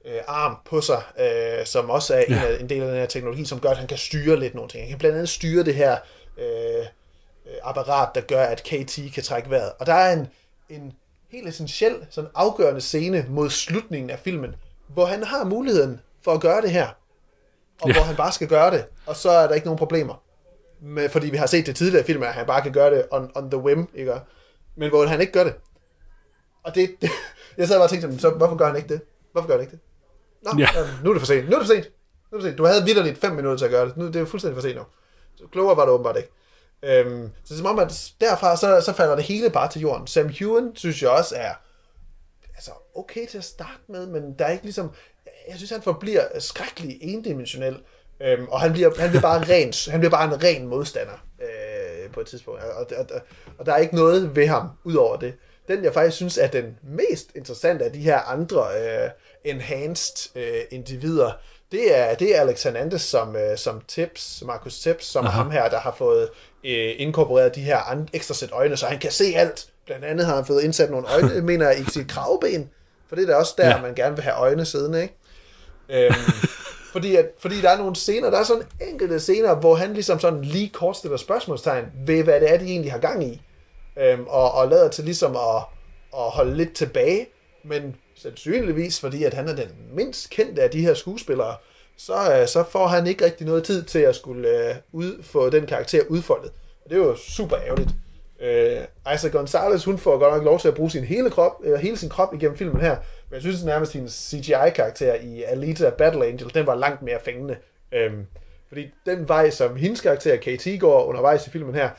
øh, 0.07 0.21
arm 0.27 0.57
på 0.65 0.81
sig, 0.81 1.03
øh, 1.21 1.67
som 1.67 1.91
også 1.91 2.15
er 2.15 2.21
en, 2.21 2.61
en 2.61 2.69
del 2.69 2.83
af 2.83 2.89
den 2.89 2.97
her 2.97 3.07
teknologi, 3.07 3.45
som 3.45 3.61
gør, 3.61 3.69
at 3.71 3.77
han 3.77 3.89
kan 3.89 3.99
styre 3.99 4.41
lidt 4.41 4.55
nogle 4.55 4.71
ting. 4.71 4.83
Han 4.83 4.89
kan 4.89 4.99
blandt 4.99 5.17
andet 5.17 5.29
styre 5.29 5.65
det 5.65 5.75
her 5.75 5.97
øh, 6.39 6.87
apparat, 7.63 8.15
der 8.15 8.21
gør, 8.21 8.43
at 8.43 8.63
KT 8.63 8.99
kan 9.15 9.23
trække 9.23 9.51
vejret. 9.51 9.73
Og 9.79 9.87
der 9.87 9.95
er 9.95 10.13
en, 10.13 10.27
en 10.69 10.93
helt 11.31 11.49
essentiel, 11.49 12.07
sådan 12.11 12.31
afgørende 12.35 12.81
scene 12.81 13.27
mod 13.29 13.51
slutningen 13.51 14.11
af 14.11 14.19
filmen, 14.19 14.55
hvor 14.89 15.07
han 15.07 15.25
har 15.25 15.45
muligheden 15.45 16.01
for 16.25 16.33
at 16.33 16.41
gøre 16.41 16.61
det 16.63 16.71
her, 16.71 16.89
og 17.83 17.89
ja. 17.89 17.95
hvor 17.95 18.03
han 18.03 18.17
bare 18.17 18.33
skal 18.33 18.49
gøre 18.49 18.71
det, 18.71 18.87
og 19.07 19.17
så 19.17 19.31
er 19.31 19.47
der 19.47 19.55
ikke 19.55 19.67
nogen 19.67 19.79
problemer. 19.79 20.23
Med, 20.81 21.09
fordi 21.09 21.31
vi 21.31 21.37
har 21.37 21.47
set 21.47 21.67
det 21.67 21.77
tidligere 21.77 22.03
i 22.03 22.07
filmen, 22.07 22.29
at 22.29 22.35
han 22.35 22.47
bare 22.47 22.63
kan 22.63 22.73
gøre 22.73 22.91
det 22.91 23.07
on, 23.11 23.31
on 23.35 23.51
the 23.51 23.61
whim, 23.61 23.89
ikke? 23.95 24.15
Men 24.77 24.89
hvor 24.89 25.07
han 25.07 25.21
ikke 25.21 25.33
gør 25.33 25.45
det. 25.45 25.55
Og 26.63 26.75
det, 26.75 26.97
det 27.03 27.11
jeg 27.59 27.69
sad 27.69 27.77
bare 27.77 27.85
og 27.85 27.91
tænkte, 27.91 28.19
så 28.19 28.31
hvorfor 28.31 28.57
gør 28.57 28.67
han 28.67 28.77
ikke 28.77 28.89
det? 28.89 29.01
Hvorfor 29.33 29.49
gør 29.49 29.55
han 29.55 29.61
ikke 29.63 29.71
det? 29.71 29.81
Nå, 30.43 30.51
Ja. 30.59 30.69
ja. 30.75 30.87
nu 31.05 31.11
er 31.11 31.15
det 31.15 31.21
for 31.23 31.27
sent. 31.27 31.49
Nu 31.49 31.57
er 31.57 31.59
det 31.59 31.67
for 31.69 31.75
sent. 31.75 31.85
Nu 32.31 32.37
er 32.37 32.41
det 32.41 32.43
for 32.43 32.49
sent. 32.49 32.59
Du 32.59 32.65
havde 32.65 32.85
vidderligt 32.85 33.19
fem 33.19 33.33
minutter 33.33 33.59
til 33.59 33.65
at 33.65 33.71
gøre 33.71 33.87
det. 33.87 33.97
Nu 33.97 34.07
det 34.07 34.17
er 34.17 34.21
jo 34.21 34.27
fuldstændig 34.27 34.57
for 34.57 34.63
sent 34.63 34.77
nu. 34.77 34.83
Så 35.37 35.45
klogere 35.53 35.77
var 35.77 35.85
det 35.85 35.93
åbenbart 35.93 36.17
ikke. 36.17 36.31
Øhm, 36.87 37.31
så 37.45 37.49
det 37.49 37.51
er 37.51 37.57
som 37.57 37.67
om, 37.67 37.79
at 37.79 38.13
derfra, 38.21 38.57
så, 38.57 38.81
så 38.81 38.93
falder 38.93 39.15
det 39.17 39.25
hele 39.25 39.51
bare 39.51 39.71
til 39.71 39.81
jorden. 39.81 40.07
Sam 40.07 40.29
Hewen, 40.29 40.77
synes 40.77 41.03
jeg 41.03 41.11
også 41.11 41.37
er 41.37 41.53
altså, 42.55 42.71
okay 42.95 43.27
til 43.27 43.39
at 43.39 43.45
starte 43.45 43.83
med, 43.89 44.07
men 44.07 44.35
der 44.39 44.45
er 44.45 44.51
ikke 44.51 44.65
ligesom... 44.65 44.91
Jeg 45.49 45.57
synes, 45.57 45.71
han 45.71 45.83
forbliver 45.83 46.23
skrækkelig 46.39 46.99
endimensionel. 47.01 47.77
Øhm, 48.21 48.49
og 48.49 48.61
han 48.61 48.73
bliver, 48.73 49.01
han 49.01 49.11
bliver 49.11 49.23
bare 49.23 49.37
en 49.43 49.49
ren, 49.49 49.73
han 49.93 50.01
bliver 50.01 50.11
bare 50.11 50.35
en 50.35 50.43
ren 50.43 50.67
modstander 50.67 51.27
øh, 51.43 52.11
på 52.13 52.21
et 52.21 52.27
tidspunkt. 52.27 52.63
Og, 52.63 52.71
og, 52.77 52.87
og, 52.99 53.21
og 53.59 53.67
der 53.67 53.73
er 53.73 53.79
ikke 53.79 53.95
noget 53.95 54.37
ved 54.37 54.47
ham, 54.47 54.69
ud 54.85 54.95
over 54.95 55.17
det. 55.17 55.35
Den, 55.69 55.85
jeg 55.85 55.95
faktisk 55.95 56.17
synes 56.17 56.39
er 56.39 56.47
den 56.47 56.79
mest 56.83 57.31
interessante 57.35 57.85
af 57.85 57.93
de 57.93 57.99
her 57.99 58.19
andre 58.19 58.67
øh, 58.81 59.11
enhanced 59.45 60.37
øh, 60.37 60.61
individer, 60.71 61.33
det 61.77 61.99
er, 61.99 62.15
det 62.15 62.37
er 62.37 62.41
Alex 62.41 62.63
Hernandez 62.63 63.03
som, 63.03 63.37
øh, 63.37 63.59
som 63.59 63.81
Tips, 63.89 64.43
Marcus 64.47 64.79
Tips, 64.79 65.05
som 65.07 65.27
Aha. 65.27 65.37
ham 65.43 65.51
her, 65.51 65.69
der 65.69 65.79
har 65.79 65.95
fået 65.99 66.29
øh, 66.65 66.95
inkorporeret 66.99 67.55
de 67.55 67.61
her 67.61 67.79
an- 67.79 68.09
ekstra 68.13 68.35
sæt 68.35 68.53
øjne, 68.53 68.77
så 68.77 68.87
han 68.87 68.99
kan 68.99 69.11
se 69.11 69.25
alt. 69.37 69.67
Blandt 69.87 70.05
andet 70.05 70.27
har 70.27 70.35
han 70.37 70.45
fået 70.45 70.63
indsat 70.63 70.91
nogle 70.91 71.07
øjne, 71.09 71.41
mener 71.51 71.69
jeg, 71.71 71.81
i 71.81 71.85
sit 71.91 72.09
kravben. 72.09 72.71
For 73.09 73.17
det 73.17 73.23
er 73.23 73.27
da 73.27 73.35
også 73.35 73.55
der, 73.57 73.69
ja. 73.69 73.81
man 73.83 73.95
gerne 73.95 74.17
vil 74.17 74.23
have 74.25 74.37
øjne 74.37 74.65
siddende, 74.65 75.03
ikke? 75.03 75.15
Øhm, 75.89 76.15
fordi, 76.93 77.17
at, 77.17 77.27
fordi 77.39 77.61
der 77.61 77.71
er 77.71 77.79
nogle 77.79 77.97
scener, 77.97 78.31
der 78.31 78.39
er 78.39 78.45
sådan 78.45 78.63
enkelte 78.81 79.21
scener, 79.21 79.55
hvor 79.55 79.75
han 79.75 79.93
ligesom 79.93 80.21
sådan 80.21 80.43
lige 80.43 80.69
kort 80.69 80.97
stiller 80.97 81.17
spørgsmålstegn 81.17 81.85
ved, 82.07 82.23
hvad 82.23 82.41
det 82.41 82.53
er, 82.53 82.57
de 82.59 82.65
egentlig 82.65 82.93
har 82.93 82.99
gang 82.99 83.25
i. 83.25 83.43
Øhm, 83.99 84.25
og, 84.27 84.53
og 84.53 84.69
lader 84.69 84.89
til 84.89 85.05
ligesom 85.05 85.37
at, 85.37 85.63
at 86.17 86.31
holde 86.31 86.57
lidt 86.57 86.75
tilbage, 86.75 87.27
men 87.65 87.97
sandsynligvis, 88.17 89.01
fordi 89.01 89.25
at 89.25 89.35
han 89.35 89.49
er 89.49 89.57
den 89.57 89.69
mindst 89.93 90.31
kendte 90.31 90.63
af 90.63 90.71
de 90.71 90.81
her 90.81 90.95
skuespillere, 90.95 91.57
så, 91.97 92.41
øh, 92.41 92.49
så 92.49 92.65
får 92.71 92.87
han 92.87 93.07
ikke 93.07 93.25
rigtig 93.25 93.47
noget 93.47 93.65
tid 93.65 93.83
til 93.85 93.99
at 93.99 94.17
skulle 94.17 94.69
øh, 94.69 94.75
ud, 94.93 95.23
få 95.23 95.51
den 95.51 95.67
karakter 95.67 96.03
udfoldet. 96.09 96.53
Og 96.85 96.91
det 96.91 96.99
er 96.99 97.03
jo 97.03 97.17
super 97.17 97.57
ærgerligt. 97.57 97.91
Øh, 98.41 99.15
Isaac 99.15 99.33
Gonzalez, 99.33 99.85
hun 99.85 99.99
får 99.99 100.19
godt 100.19 100.35
nok 100.35 100.45
lov 100.45 100.61
til 100.61 100.69
at 100.69 100.75
bruge 100.75 100.91
sin 100.91 101.05
hele 101.05 101.31
krop, 101.31 101.53
eller 101.65 101.79
hele 101.79 101.97
sin 101.97 102.09
krop 102.09 102.35
igennem 102.35 102.57
filmen 102.59 102.81
her, 102.81 102.97
men 103.29 103.35
jeg 103.35 103.41
synes 103.41 103.65
nærmest, 103.65 103.93
hendes 103.93 104.13
CGI-karakter 104.13 105.15
i 105.15 105.43
Alita 105.43 105.91
Battle 105.91 106.27
Angel, 106.27 106.55
den 106.55 106.67
var 106.67 106.75
langt 106.75 107.03
mere 107.03 107.21
fængende. 107.25 107.57
Øh, 107.93 108.13
fordi 108.69 108.91
den 109.07 109.29
vej, 109.29 109.51
som 109.51 109.77
hendes 109.77 110.01
karakter 110.01 110.37
KT 110.37 110.81
går 110.81 111.05
undervejs 111.05 111.47
i 111.47 111.51
filmen 111.51 111.75
her, 111.75 111.91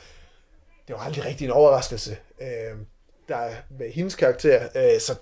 det 0.88 0.96
var 0.96 1.00
aldrig 1.00 1.24
rigtig 1.24 1.44
en 1.44 1.50
overraskelse, 1.50 2.16
øh, 2.40 2.76
der 3.28 3.50
med 3.78 3.92
hendes 3.92 4.14
karakter. 4.14 4.62
Øh, 4.76 5.00
så 5.00 5.14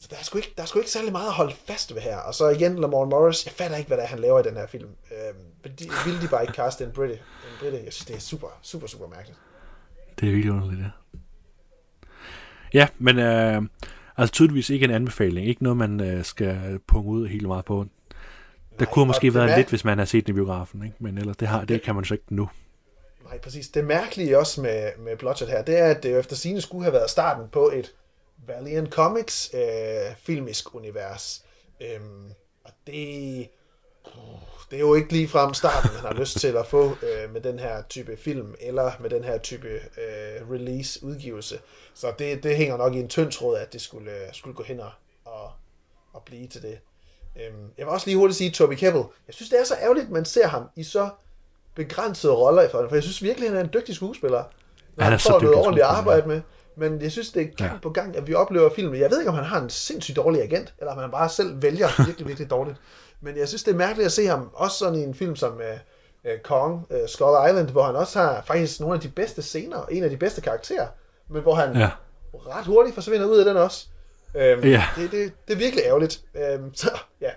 så 0.00 0.06
der, 0.10 0.16
er 0.16 0.22
sgu 0.22 0.38
ikke, 0.38 0.52
der 0.56 0.62
er 0.62 0.66
sgu 0.66 0.78
ikke 0.78 0.90
særlig 0.90 1.12
meget 1.12 1.26
at 1.26 1.32
holde 1.32 1.54
fast 1.66 1.94
ved 1.94 2.02
her. 2.02 2.16
Og 2.16 2.34
så 2.34 2.48
igen, 2.48 2.78
Lamar 2.78 3.04
Morris, 3.04 3.46
jeg 3.46 3.52
fatter 3.52 3.76
ikke, 3.76 3.88
hvad 3.88 3.96
det 3.96 4.04
er, 4.04 4.08
han 4.08 4.18
laver 4.18 4.40
i 4.40 4.42
den 4.42 4.56
her 4.56 4.66
film. 4.66 4.88
Øh, 5.10 5.70
de, 5.78 5.88
ville 6.04 6.22
de 6.22 6.28
bare 6.28 6.42
ikke 6.42 6.52
kaste 6.52 6.84
en 6.84 6.90
Britte. 6.92 7.14
En 7.14 7.20
Britte. 7.60 7.80
Jeg 7.84 7.92
synes, 7.92 8.06
det 8.06 8.16
er 8.16 8.20
super, 8.20 8.48
super, 8.62 8.86
super 8.86 9.06
mærkeligt. 9.08 9.38
Det 10.20 10.28
er 10.28 10.32
virkelig 10.32 10.52
underligt, 10.52 10.80
ja. 10.80 10.90
Ja, 12.74 12.88
men 12.98 13.18
øh, 13.18 13.62
altså 14.16 14.32
tydeligvis 14.32 14.70
ikke 14.70 14.84
en 14.84 14.90
anbefaling. 14.90 15.46
Ikke 15.48 15.62
noget, 15.62 15.76
man 15.76 16.00
øh, 16.00 16.24
skal 16.24 16.80
punge 16.88 17.10
ud 17.10 17.26
helt 17.28 17.46
meget 17.46 17.64
på. 17.64 17.86
Der 18.78 18.84
Nej, 18.84 18.92
kunne 18.92 19.06
måske 19.06 19.34
været 19.34 19.50
mær- 19.50 19.56
lidt, 19.56 19.68
hvis 19.68 19.84
man 19.84 19.98
har 19.98 20.04
set 20.04 20.26
den 20.26 20.34
i 20.34 20.36
biografen, 20.36 20.84
ikke? 20.84 20.96
men 20.98 21.18
ellers 21.18 21.36
det, 21.36 21.48
har, 21.48 21.64
det 21.64 21.82
kan 21.82 21.94
man 21.94 22.04
så 22.04 22.14
ikke 22.14 22.34
nu. 22.34 22.50
Nej, 23.24 23.38
præcis. 23.38 23.68
Det 23.68 23.84
mærkelige 23.84 24.38
også 24.38 24.60
med, 24.60 24.90
med 24.98 25.16
Bloodshed 25.16 25.48
her, 25.48 25.62
det 25.62 25.78
er, 25.78 25.84
at 25.86 26.02
det 26.02 26.12
jo 26.12 26.18
efter 26.18 26.36
sine 26.36 26.60
skulle 26.60 26.82
have 26.84 26.92
været 26.92 27.10
starten 27.10 27.44
på 27.52 27.70
et 27.74 27.92
Valiant 28.46 28.92
Comics 28.92 29.50
øh, 29.54 30.16
filmisk 30.18 30.74
univers. 30.74 31.44
Øhm, 31.80 32.32
og 32.64 32.70
det, 32.86 33.48
uh, 34.06 34.40
det 34.70 34.76
er 34.76 34.80
jo 34.80 34.94
ikke 34.94 35.12
lige 35.12 35.28
frem 35.28 35.54
starten, 35.54 35.90
man 35.94 36.00
har 36.00 36.20
lyst 36.20 36.38
til 36.38 36.56
at 36.56 36.66
få 36.66 36.84
øh, 36.84 37.32
med 37.32 37.40
den 37.40 37.58
her 37.58 37.82
type 37.88 38.16
film, 38.16 38.54
eller 38.60 38.92
med 39.00 39.10
den 39.10 39.24
her 39.24 39.38
type 39.38 39.68
øh, 39.74 40.50
release-udgivelse. 40.50 41.58
Så 41.94 42.12
det, 42.18 42.42
det 42.42 42.56
hænger 42.56 42.76
nok 42.76 42.94
i 42.94 43.00
en 43.00 43.08
tynd 43.08 43.32
tråd, 43.32 43.58
at 43.58 43.72
det 43.72 43.80
skulle, 43.80 44.10
øh, 44.10 44.32
skulle 44.32 44.56
gå 44.56 44.62
hen 44.62 44.80
og, 44.80 44.90
og, 45.24 45.50
og 46.12 46.22
blive 46.22 46.46
til 46.48 46.62
det. 46.62 46.78
Øhm, 47.36 47.72
jeg 47.78 47.86
vil 47.86 47.92
også 47.92 48.06
lige 48.06 48.16
hurtigt 48.16 48.38
sige, 48.38 48.50
Toby 48.50 48.74
Kebbell, 48.74 49.04
jeg 49.26 49.34
synes, 49.34 49.50
det 49.50 49.60
er 49.60 49.64
så 49.64 49.74
ærgerligt, 49.82 50.06
at 50.06 50.12
man 50.12 50.24
ser 50.24 50.46
ham 50.46 50.62
i 50.76 50.82
så 50.82 51.10
begrænsede 51.74 52.32
roller 52.32 52.62
efterhånden, 52.62 52.88
for 52.88 52.96
jeg 52.96 53.02
synes 53.02 53.22
virkelig, 53.22 53.48
han 53.48 53.56
er 53.56 53.64
en 53.64 53.70
dygtig 53.72 53.94
skuespiller. 53.94 54.44
Når 54.96 55.04
Han 55.04 55.06
er 55.06 55.10
han 55.10 55.18
så 55.18 55.28
får 55.28 55.40
noget 55.40 55.56
ordentligt 55.56 55.84
arbejde 55.84 56.28
med. 56.28 56.40
Men 56.80 57.02
jeg 57.02 57.12
synes, 57.12 57.30
det 57.32 57.42
er 57.42 57.46
gang 57.56 57.72
Ja. 57.72 57.78
på 57.82 57.90
gang, 57.90 58.16
at 58.16 58.26
vi 58.26 58.34
oplever 58.34 58.70
filmen. 58.76 59.00
Jeg 59.00 59.10
ved 59.10 59.18
ikke, 59.18 59.30
om 59.30 59.36
han 59.36 59.44
har 59.44 59.60
en 59.60 59.70
sindssygt 59.70 60.16
dårlig 60.16 60.42
agent, 60.42 60.74
eller 60.78 60.92
om 60.92 60.98
han 60.98 61.10
bare 61.10 61.28
selv 61.28 61.62
vælger 61.62 61.88
virkelig, 62.06 62.28
virkelig 62.28 62.50
dårligt. 62.50 62.76
Men 63.20 63.36
jeg 63.36 63.48
synes, 63.48 63.62
det 63.62 63.72
er 63.72 63.76
mærkeligt 63.76 64.06
at 64.06 64.12
se 64.12 64.26
ham, 64.26 64.50
også 64.54 64.78
sådan 64.78 64.94
i 64.98 65.02
en 65.02 65.14
film 65.14 65.36
som 65.36 65.52
uh, 65.52 65.60
uh, 66.24 66.38
Kong, 66.44 66.86
uh, 66.90 66.96
Skull 67.08 67.48
Island, 67.50 67.68
hvor 67.68 67.82
han 67.82 67.96
også 67.96 68.18
har 68.18 68.42
faktisk 68.46 68.80
nogle 68.80 68.94
af 68.94 69.00
de 69.00 69.08
bedste 69.08 69.42
scener, 69.42 69.86
en 69.90 70.04
af 70.04 70.10
de 70.10 70.16
bedste 70.16 70.40
karakterer, 70.40 70.86
men 71.28 71.42
hvor 71.42 71.54
han 71.54 71.76
Ja. 71.76 71.90
ret 72.34 72.66
hurtigt 72.66 72.94
forsvinder 72.94 73.26
ud 73.26 73.38
af 73.38 73.44
den 73.44 73.56
også. 73.56 73.86
Øhm, 74.34 74.64
Ja. 74.64 74.84
det, 74.96 75.10
det, 75.10 75.32
det 75.48 75.54
er 75.54 75.58
virkelig 75.58 75.84
ærgerligt. 75.84 76.20
Øhm, 76.34 76.74
så 76.74 76.90
ja, 77.20 77.30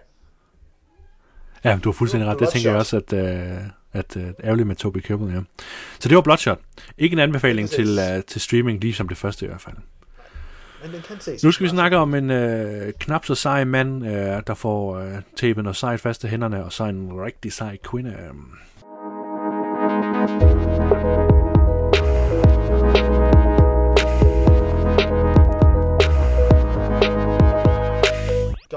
Ja, 1.63 1.79
du 1.83 1.89
har 1.91 1.93
fuldstændig 1.93 2.29
ret. 2.29 2.39
Det 2.39 2.49
tænker 2.49 2.69
jeg 2.69 2.79
også, 2.79 2.97
at, 2.97 3.13
øh, 3.13 3.57
at 3.93 4.17
øh, 4.17 4.23
ærgerligt 4.43 4.67
med 4.67 4.75
Toby 4.75 4.97
Kebbell, 4.97 5.33
ja. 5.33 5.39
Så 5.99 6.09
det 6.09 6.15
var 6.15 6.21
Bloodshot. 6.21 6.59
Ikke 6.97 7.13
en 7.13 7.19
anbefaling 7.19 7.69
til, 7.69 7.99
øh, 7.99 8.23
til 8.23 8.41
streaming, 8.41 8.81
lige 8.81 8.93
som 8.93 9.07
det 9.07 9.17
første 9.17 9.45
i 9.45 9.47
hvert 9.47 9.61
fald. 9.61 9.75
men 10.83 10.93
den 10.93 11.01
kan 11.07 11.19
ses. 11.19 11.43
Nu 11.43 11.51
skal 11.51 11.63
vi 11.63 11.69
snakke 11.69 11.97
om 11.97 12.15
en 12.15 12.31
øh, 12.31 12.93
knap 12.99 13.25
så 13.25 13.35
sej 13.35 13.63
mand, 13.63 14.05
øh, 14.05 14.41
der 14.47 14.53
får 14.53 14.97
øh, 14.97 15.13
tapet 15.35 15.63
noget 15.63 15.75
sejt 15.75 15.99
fast 15.99 16.23
i 16.23 16.27
hænderne, 16.27 16.65
og 16.65 16.73
så 16.73 16.83
en 16.83 17.09
rigtig 17.13 17.53
sej 17.53 17.77
kvinde. 17.83 18.09
Øh. 18.09 18.33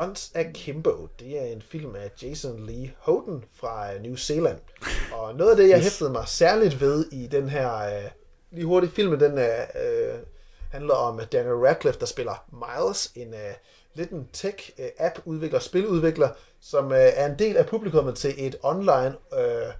Guns 0.06 0.32
Akimbo, 0.34 1.08
det 1.20 1.38
er 1.42 1.44
en 1.44 1.62
film 1.62 1.94
af 1.96 2.10
Jason 2.22 2.66
Lee 2.66 2.92
Houghton 2.98 3.44
fra 3.54 3.94
øh, 3.94 4.02
New 4.02 4.16
Zealand. 4.16 4.58
Og 5.12 5.34
noget 5.34 5.50
af 5.50 5.56
det, 5.56 5.68
jeg 5.68 5.76
Yes. 5.78 5.84
hæftede 5.84 6.10
mig 6.10 6.28
særligt 6.28 6.80
ved 6.80 7.06
i 7.12 7.26
den 7.26 7.48
her, 7.48 7.76
øh, 7.76 8.10
lige 8.50 8.64
hurtigt 8.64 8.94
filmen, 8.94 9.20
den 9.20 9.38
øh, 9.38 9.58
øh, 9.58 10.14
handler 10.72 10.94
om 10.94 11.20
Daniel 11.32 11.54
Radcliffe, 11.54 12.00
der 12.00 12.06
spiller 12.06 12.44
Miles, 12.52 13.12
en 13.14 13.34
øh, 13.34 13.54
lidt 13.94 14.10
en 14.10 14.28
tech-app-udvikler, 14.32 15.58
spiludvikler, 15.58 16.28
som 16.60 16.92
øh, 16.92 16.98
er 16.98 17.26
en 17.26 17.38
del 17.38 17.56
af 17.56 17.66
publikummet 17.66 18.14
til 18.16 18.34
et 18.46 18.56
online, 18.62 19.14
øh, 19.38 19.72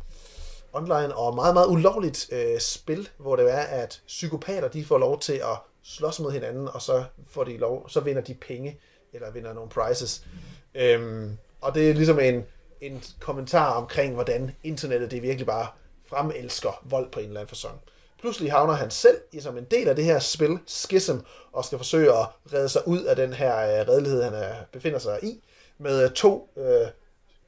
online 0.73 1.17
og 1.17 1.35
meget, 1.35 1.55
meget 1.55 1.69
ulovligt 1.69 2.29
øh, 2.33 2.61
spil, 2.61 3.09
hvor 3.19 3.37
det 3.37 3.53
er, 3.53 3.63
at 3.63 4.01
psykopater, 4.07 4.69
de 4.69 4.85
får 4.85 4.99
lov 4.99 5.21
til 5.21 5.33
at 5.33 5.59
slås 5.85 6.21
mod 6.21 6.33
hinanden, 6.33 6.69
og 6.69 6.83
så 6.83 7.05
får 7.31 7.45
de 7.45 7.57
lov, 7.57 7.89
så 7.89 8.01
vinder 8.01 8.23
de 8.23 8.35
penge, 8.35 8.81
eller 9.17 9.31
vinder 9.31 9.53
nogle 9.53 9.71
prizes. 9.71 10.25
Øhm, 10.75 11.37
og 11.61 11.75
det 11.75 11.91
er 11.91 11.95
ligesom 11.95 12.19
en, 12.19 12.45
en 12.81 13.03
kommentar 13.21 13.73
omkring, 13.75 14.15
hvordan 14.15 14.51
internettet 14.63 15.11
det 15.11 15.23
virkelig 15.23 15.47
bare 15.47 15.67
fremelsker 16.07 16.83
vold 16.85 17.11
på 17.11 17.21
en 17.21 17.27
eller 17.27 17.41
anden 17.41 17.49
fasong. 17.49 17.81
Pludselig 18.21 18.53
havner 18.53 18.75
han 18.75 18.91
selv 18.91 19.17
i 19.33 19.41
som 19.41 19.59
en 19.59 19.65
del 19.65 19.89
af 19.89 19.97
det 19.97 20.05
her 20.05 20.19
spil, 20.19 20.59
Schism, 20.67 21.17
og 21.53 21.65
skal 21.65 21.79
forsøge 21.79 22.13
at 22.13 22.27
redde 22.53 22.69
sig 22.69 22.89
ud 22.89 23.03
af 23.03 23.17
den 23.17 23.33
her 23.33 23.57
øh, 23.57 23.89
redelighed, 23.89 24.23
han 24.23 24.35
øh, 24.35 24.55
befinder 24.73 24.99
sig 24.99 25.19
i, 25.23 25.45
med 25.79 26.05
øh, 26.05 26.11
to 26.11 26.51
øh, 26.57 26.89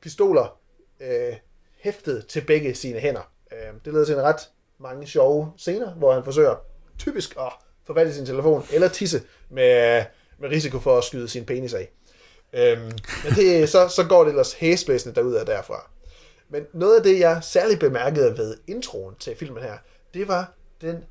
pistoler 0.01 0.59
øh, 1.01 1.37
hæftet 1.81 2.27
til 2.27 2.45
begge 2.45 2.75
sine 2.75 2.99
hænder. 2.99 3.33
Øh, 3.53 3.75
det 3.85 3.93
leder 3.93 4.05
til 4.05 4.15
en 4.15 4.23
ret 4.23 4.49
mange 4.79 5.07
sjove 5.07 5.53
scener, 5.57 5.91
hvor 5.91 6.13
han 6.13 6.25
forsøger 6.25 6.57
typisk 6.99 7.37
at 7.39 7.53
forvalte 7.85 8.15
sin 8.15 8.27
telefon 8.27 8.65
eller 8.73 8.89
tisse 8.89 9.23
med, 9.49 9.97
øh, 9.99 10.05
med 10.39 10.49
risiko 10.51 10.79
for 10.79 10.99
at 10.99 11.05
skyde 11.05 11.29
sin 11.29 11.45
penis 11.45 11.75
af. 11.75 11.91
Øhm, 12.53 12.93
men 13.25 13.33
det, 13.37 13.69
så, 13.69 13.89
så 13.89 14.05
går 14.05 14.25
det 14.25 14.31
ellers 14.31 14.53
hæsblæsende 14.53 15.15
derud 15.15 15.35
af 15.35 15.47
derfra. 15.47 15.91
Men 16.49 16.67
noget 16.73 16.97
af 16.97 17.03
det, 17.03 17.21
jeg 17.21 17.39
særligt 17.43 17.81
bemærkede 17.81 18.39
ved 18.39 18.57
introen 18.67 19.15
til 19.21 19.37
filmen 19.37 19.63
her, 19.63 19.79
det 20.15 20.29
var 20.29 20.53
den, 20.81 21.05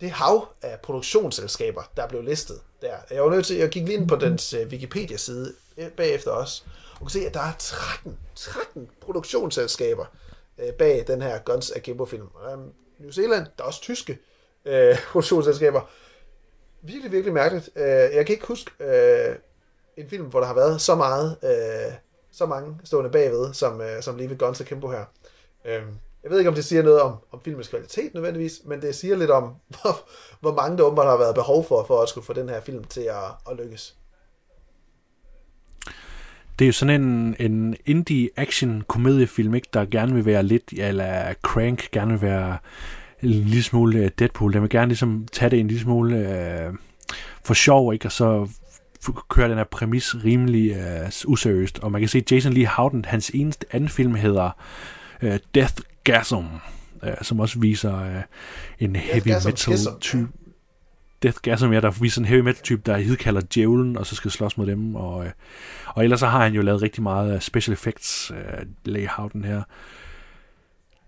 det 0.00 0.10
hav 0.10 0.48
af 0.62 0.80
produktionsselskaber, 0.80 1.82
der 1.96 2.08
blev 2.08 2.22
listet 2.22 2.60
der. 2.82 2.96
Jeg 3.10 3.22
var 3.22 3.30
nødt 3.30 3.46
til 3.46 3.54
at 3.54 3.70
kigge 3.70 3.88
lige 3.88 3.98
ind 3.98 4.08
på 4.08 4.16
dens 4.16 4.54
øh, 4.54 4.66
Wikipedia-side 4.66 5.54
øh, 5.76 5.88
bagefter 5.88 6.30
også, 6.30 6.62
og 6.92 6.98
kunne 6.98 7.10
se, 7.10 7.26
at 7.26 7.34
der 7.34 7.40
er 7.40 7.52
13, 7.58 8.18
13 8.34 8.88
produktionsselskaber 9.00 10.04
øh, 10.58 10.72
bag 10.72 11.04
den 11.06 11.22
her 11.22 11.38
Guns 11.38 11.70
Akimbo-film. 11.70 12.28
Øhm, 12.52 12.72
New 12.98 13.10
Zealand, 13.10 13.46
der 13.58 13.64
er 13.64 13.68
også 13.68 13.80
tyske 13.80 14.18
øh, 14.64 14.98
produktionsselskaber. 15.12 15.90
Virkelig, 16.86 17.12
virkelig 17.12 17.34
mærkeligt. 17.34 17.70
Øh, 17.76 17.84
jeg 17.84 18.26
kan 18.26 18.34
ikke 18.34 18.46
huske 18.46 18.70
uh, 18.80 19.36
en 19.96 20.10
film, 20.10 20.26
hvor 20.26 20.40
der 20.40 20.46
har 20.46 20.54
været 20.54 20.80
så 20.80 20.94
meget, 20.94 21.36
uh, 21.42 21.94
så 22.32 22.46
mange 22.46 22.76
stående 22.84 23.10
bagved, 23.10 23.54
som, 23.54 23.82
som 24.00 24.16
lige 24.16 24.30
ved 24.30 24.38
Guns 24.38 24.60
Akimbo 24.60 24.90
her. 24.90 25.04
Uh, 25.64 25.94
jeg 26.22 26.30
ved 26.30 26.38
ikke, 26.38 26.48
om 26.48 26.54
det 26.54 26.64
siger 26.64 26.82
noget 26.82 27.00
om, 27.00 27.16
om 27.32 27.40
filmens 27.44 27.68
kvalitet 27.68 28.14
nødvendigvis, 28.14 28.60
men 28.64 28.82
det 28.82 28.94
siger 28.94 29.16
lidt 29.16 29.30
om, 29.30 29.44
hvor, 29.68 30.08
hvor 30.40 30.54
mange 30.54 30.78
der 30.78 30.84
åbenbart 30.84 31.06
har 31.06 31.16
været 31.16 31.34
behov 31.34 31.64
for, 31.64 31.84
for 31.86 32.02
at 32.02 32.08
skulle 32.08 32.24
få 32.24 32.32
den 32.32 32.48
her 32.48 32.60
film 32.60 32.84
til 32.84 33.00
at, 33.00 33.50
at 33.50 33.56
lykkes. 33.56 33.96
Det 36.58 36.64
er 36.64 36.66
jo 36.66 36.72
sådan 36.72 37.02
en, 37.02 37.36
en 37.38 37.76
indie 37.86 38.30
action 38.36 38.84
komediefilm, 38.88 39.54
ikke, 39.54 39.68
der 39.72 39.84
gerne 39.84 40.14
vil 40.14 40.26
være 40.26 40.42
lidt, 40.42 40.72
eller 40.72 41.34
Crank 41.42 41.90
gerne 41.90 42.12
vil 42.12 42.22
være 42.22 42.58
en 43.22 43.28
lille 43.30 43.62
smule 43.62 43.98
øh, 43.98 44.10
Deadpool. 44.18 44.52
Den 44.52 44.62
vil 44.62 44.70
gerne 44.70 44.88
ligesom 44.88 45.26
tage 45.32 45.50
det 45.50 45.60
en 45.60 45.68
lille 45.68 45.82
smule 45.82 46.16
øh, 46.16 46.72
for 47.44 47.54
sjov, 47.54 47.92
ikke, 47.92 48.06
og 48.06 48.12
så 48.12 48.48
køre 49.28 49.48
den 49.48 49.56
her 49.56 49.64
præmis 49.64 50.14
rimelig 50.24 50.70
øh, 50.70 51.10
useriøst. 51.26 51.78
Og 51.78 51.92
man 51.92 52.00
kan 52.00 52.08
se, 52.08 52.24
Jason 52.30 52.52
Lee 52.52 52.66
Houghton, 52.66 53.04
hans 53.04 53.30
eneste 53.30 53.66
anden 53.70 53.88
film 53.88 54.14
hedder 54.14 54.50
øh, 55.22 55.38
Death 55.54 55.74
Gasm, 56.04 56.36
øh, 57.02 57.14
som 57.22 57.40
også 57.40 57.58
viser 57.58 58.02
øh, 58.02 58.22
en 58.78 58.96
heavy 58.96 59.28
metal 59.28 59.86
type. 60.00 60.28
Death 61.22 61.38
Gasm, 61.42 61.72
ja, 61.72 61.80
der 61.80 61.90
viser 61.90 62.20
en 62.20 62.26
heavy 62.26 62.40
metal 62.40 62.62
type, 62.62 62.82
der 62.86 62.96
hedder 62.96 63.40
Djævlen, 63.54 63.98
og 63.98 64.06
så 64.06 64.14
skal 64.14 64.30
slås 64.30 64.58
mod 64.58 64.66
dem. 64.66 64.94
Og, 64.94 65.24
øh, 65.24 65.30
og 65.86 66.04
ellers 66.04 66.20
så 66.20 66.26
har 66.26 66.42
han 66.42 66.52
jo 66.52 66.62
lavet 66.62 66.82
rigtig 66.82 67.02
meget 67.02 67.34
øh, 67.34 67.40
special 67.40 67.72
effects, 67.72 68.30
øh, 68.30 68.66
Lee 68.84 69.08
Houghton 69.08 69.44
her. 69.44 69.62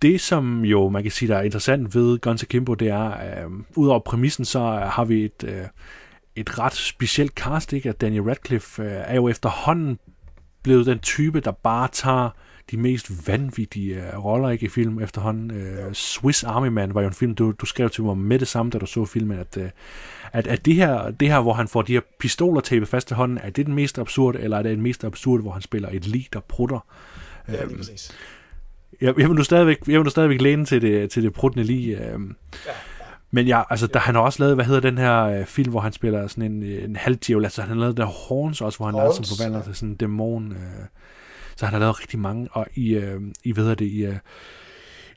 Det, 0.03 0.21
som 0.21 0.65
jo 0.65 0.89
man 0.89 1.03
kan 1.03 1.13
sige, 1.13 1.29
der 1.29 1.37
er 1.37 1.43
interessant 1.43 1.95
ved 1.95 2.19
Guns 2.19 2.43
Akimbo, 2.43 2.75
det 2.75 2.89
er, 2.89 3.11
øh, 3.11 3.51
udover 3.77 4.01
præmissen, 4.01 4.45
så 4.45 4.61
har 4.93 5.05
vi 5.05 5.25
et, 5.25 5.45
øh, 5.45 5.65
et 6.37 6.59
ret 6.59 6.75
specielt 6.75 7.33
cast, 7.33 7.73
ikke? 7.73 7.89
At 7.89 8.01
Daniel 8.01 8.23
Radcliffe 8.23 8.83
øh, 8.83 8.91
er 8.91 9.15
jo 9.15 9.29
efterhånden 9.29 9.99
blevet 10.63 10.87
den 10.87 10.99
type, 10.99 11.41
der 11.41 11.51
bare 11.51 11.89
tager 11.93 12.31
de 12.71 12.77
mest 12.77 13.29
vanvittige 13.29 13.97
øh, 13.97 14.25
roller 14.25 14.49
ikke 14.49 14.67
i 14.67 14.69
film 14.69 15.01
efterhånden. 15.01 15.51
Øh, 15.51 15.93
Swiss 15.93 16.45
Army 16.45 16.69
Man 16.69 16.95
var 16.95 17.01
jo 17.01 17.09
en 17.09 17.15
film, 17.15 17.35
du, 17.35 17.53
du 17.61 17.67
skrev 17.67 17.91
til 17.91 18.05
mig 18.05 18.19
med 18.19 18.39
det 18.39 18.49
samme, 18.49 18.71
da 18.71 18.79
du 18.79 18.87
så 18.87 19.05
filmen, 19.05 19.39
at, 19.39 19.57
øh, 19.57 19.71
at, 20.33 20.47
at 20.47 20.65
det, 20.65 20.75
her, 20.75 21.11
det 21.11 21.29
her, 21.29 21.41
hvor 21.41 21.53
han 21.53 21.69
får 21.69 21.83
de 21.83 21.93
her 21.93 22.01
pistoler 22.21 22.61
tapet 22.61 22.89
fast 22.89 23.09
til 23.09 23.17
hånden, 23.17 23.39
er 23.39 23.51
det 23.51 23.67
den 23.67 23.75
mest 23.75 23.99
absurde, 23.99 24.41
eller 24.41 24.57
er 24.57 24.63
det 24.63 24.71
den 24.71 24.83
mest 24.83 25.05
absurde, 25.05 25.43
hvor 25.43 25.53
han 25.53 25.63
spiller 25.63 25.89
et 25.93 26.07
lig, 26.07 26.29
der 26.33 26.41
prutter? 26.41 26.87
Ja, 27.49 27.65
lige 27.65 27.77
præcis. 27.77 28.13
Jeg, 29.01 29.19
jeg 29.19 29.29
vil 29.29 29.37
nu 29.37 29.43
stadigvæk, 29.43 29.79
jeg 29.87 29.99
vil 29.99 30.05
nu 30.05 30.11
stadigvæk 30.11 30.41
læne 30.41 30.65
til 30.65 30.83
det, 30.83 31.11
til 31.11 31.23
det 31.23 31.33
pruttende 31.33 31.67
lige. 31.67 31.97
Øh. 31.97 32.21
Ja. 32.67 32.73
Men 33.31 33.47
ja, 33.47 33.63
altså, 33.71 33.87
der, 33.87 34.01
han 34.01 34.15
har 34.15 34.23
også 34.23 34.43
lavet, 34.43 34.55
hvad 34.55 34.65
hedder 34.65 34.81
den 34.81 34.99
her 34.99 35.23
øh, 35.23 35.47
film, 35.47 35.71
hvor 35.71 35.81
han 35.81 35.93
spiller 35.93 36.27
sådan 36.27 36.53
en, 36.53 36.63
øh, 36.63 36.85
en 36.85 36.97
halvdjævel, 36.97 37.45
altså 37.45 37.63
han 37.63 37.71
har 37.71 37.77
lavet 37.77 37.97
der 37.97 38.05
Horns 38.05 38.61
også, 38.61 38.79
hvor 38.79 38.87
han 38.87 38.95
Horns, 38.95 39.19
altså 39.19 39.37
forvandler 39.37 39.59
ja. 39.59 39.65
til 39.65 39.75
sådan 39.75 39.89
en 39.89 39.95
dæmon. 39.95 40.53
Øh. 40.53 40.87
Så 41.57 41.67
han 41.67 41.73
har 41.73 41.81
lavet 41.81 42.01
rigtig 42.01 42.19
mange, 42.19 42.49
og 42.53 42.67
i, 42.75 42.95
øh, 42.95 43.21
i 43.45 43.53
hvad 43.53 43.65
hedder 43.65 43.75
det, 43.75 43.87
i, 43.87 44.05
øh, 44.05 44.17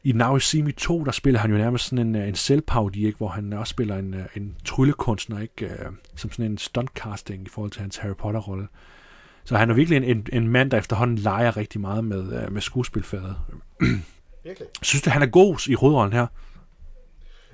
i 0.03 0.11
Now 0.11 0.33
You 0.33 0.39
See 0.39 0.63
Me 0.63 0.71
2, 0.71 1.03
der 1.03 1.11
spiller 1.11 1.39
han 1.39 1.51
jo 1.51 1.57
nærmest 1.57 1.85
sådan 1.85 2.07
en, 2.07 2.15
øh, 2.15 2.27
en 2.27 2.35
selvparodi, 2.35 3.05
ikke, 3.05 3.17
hvor 3.17 3.27
han 3.27 3.53
også 3.53 3.71
spiller 3.71 3.97
en, 3.97 4.13
øh, 4.13 4.25
en 4.35 4.55
tryllekunstner, 4.65 5.39
ikke, 5.39 5.65
øh, 5.65 5.85
som 6.15 6.31
sådan 6.31 6.51
en 6.51 6.57
stuntcasting 6.57 7.45
i 7.45 7.49
forhold 7.49 7.71
til 7.71 7.81
hans 7.81 7.97
Harry 7.97 8.15
Potter-rolle. 8.15 8.67
Så 9.45 9.55
han 9.55 9.69
er 9.69 9.73
virkelig 9.73 9.97
en, 9.97 10.03
en, 10.03 10.27
en 10.33 10.47
mand, 10.47 10.71
der 10.71 10.77
efterhånden 10.77 11.17
leger 11.17 11.57
rigtig 11.57 11.81
meget 11.81 12.03
med, 12.03 12.43
øh, 12.43 12.51
med 12.51 12.61
skuespilfaget. 12.61 13.35
Virkelig. 14.43 14.67
Synes 14.81 15.01
du, 15.01 15.09
han 15.09 15.21
er 15.21 15.25
god 15.25 15.67
i 15.67 15.73
hovedrollen 15.73 16.13
her? 16.13 16.27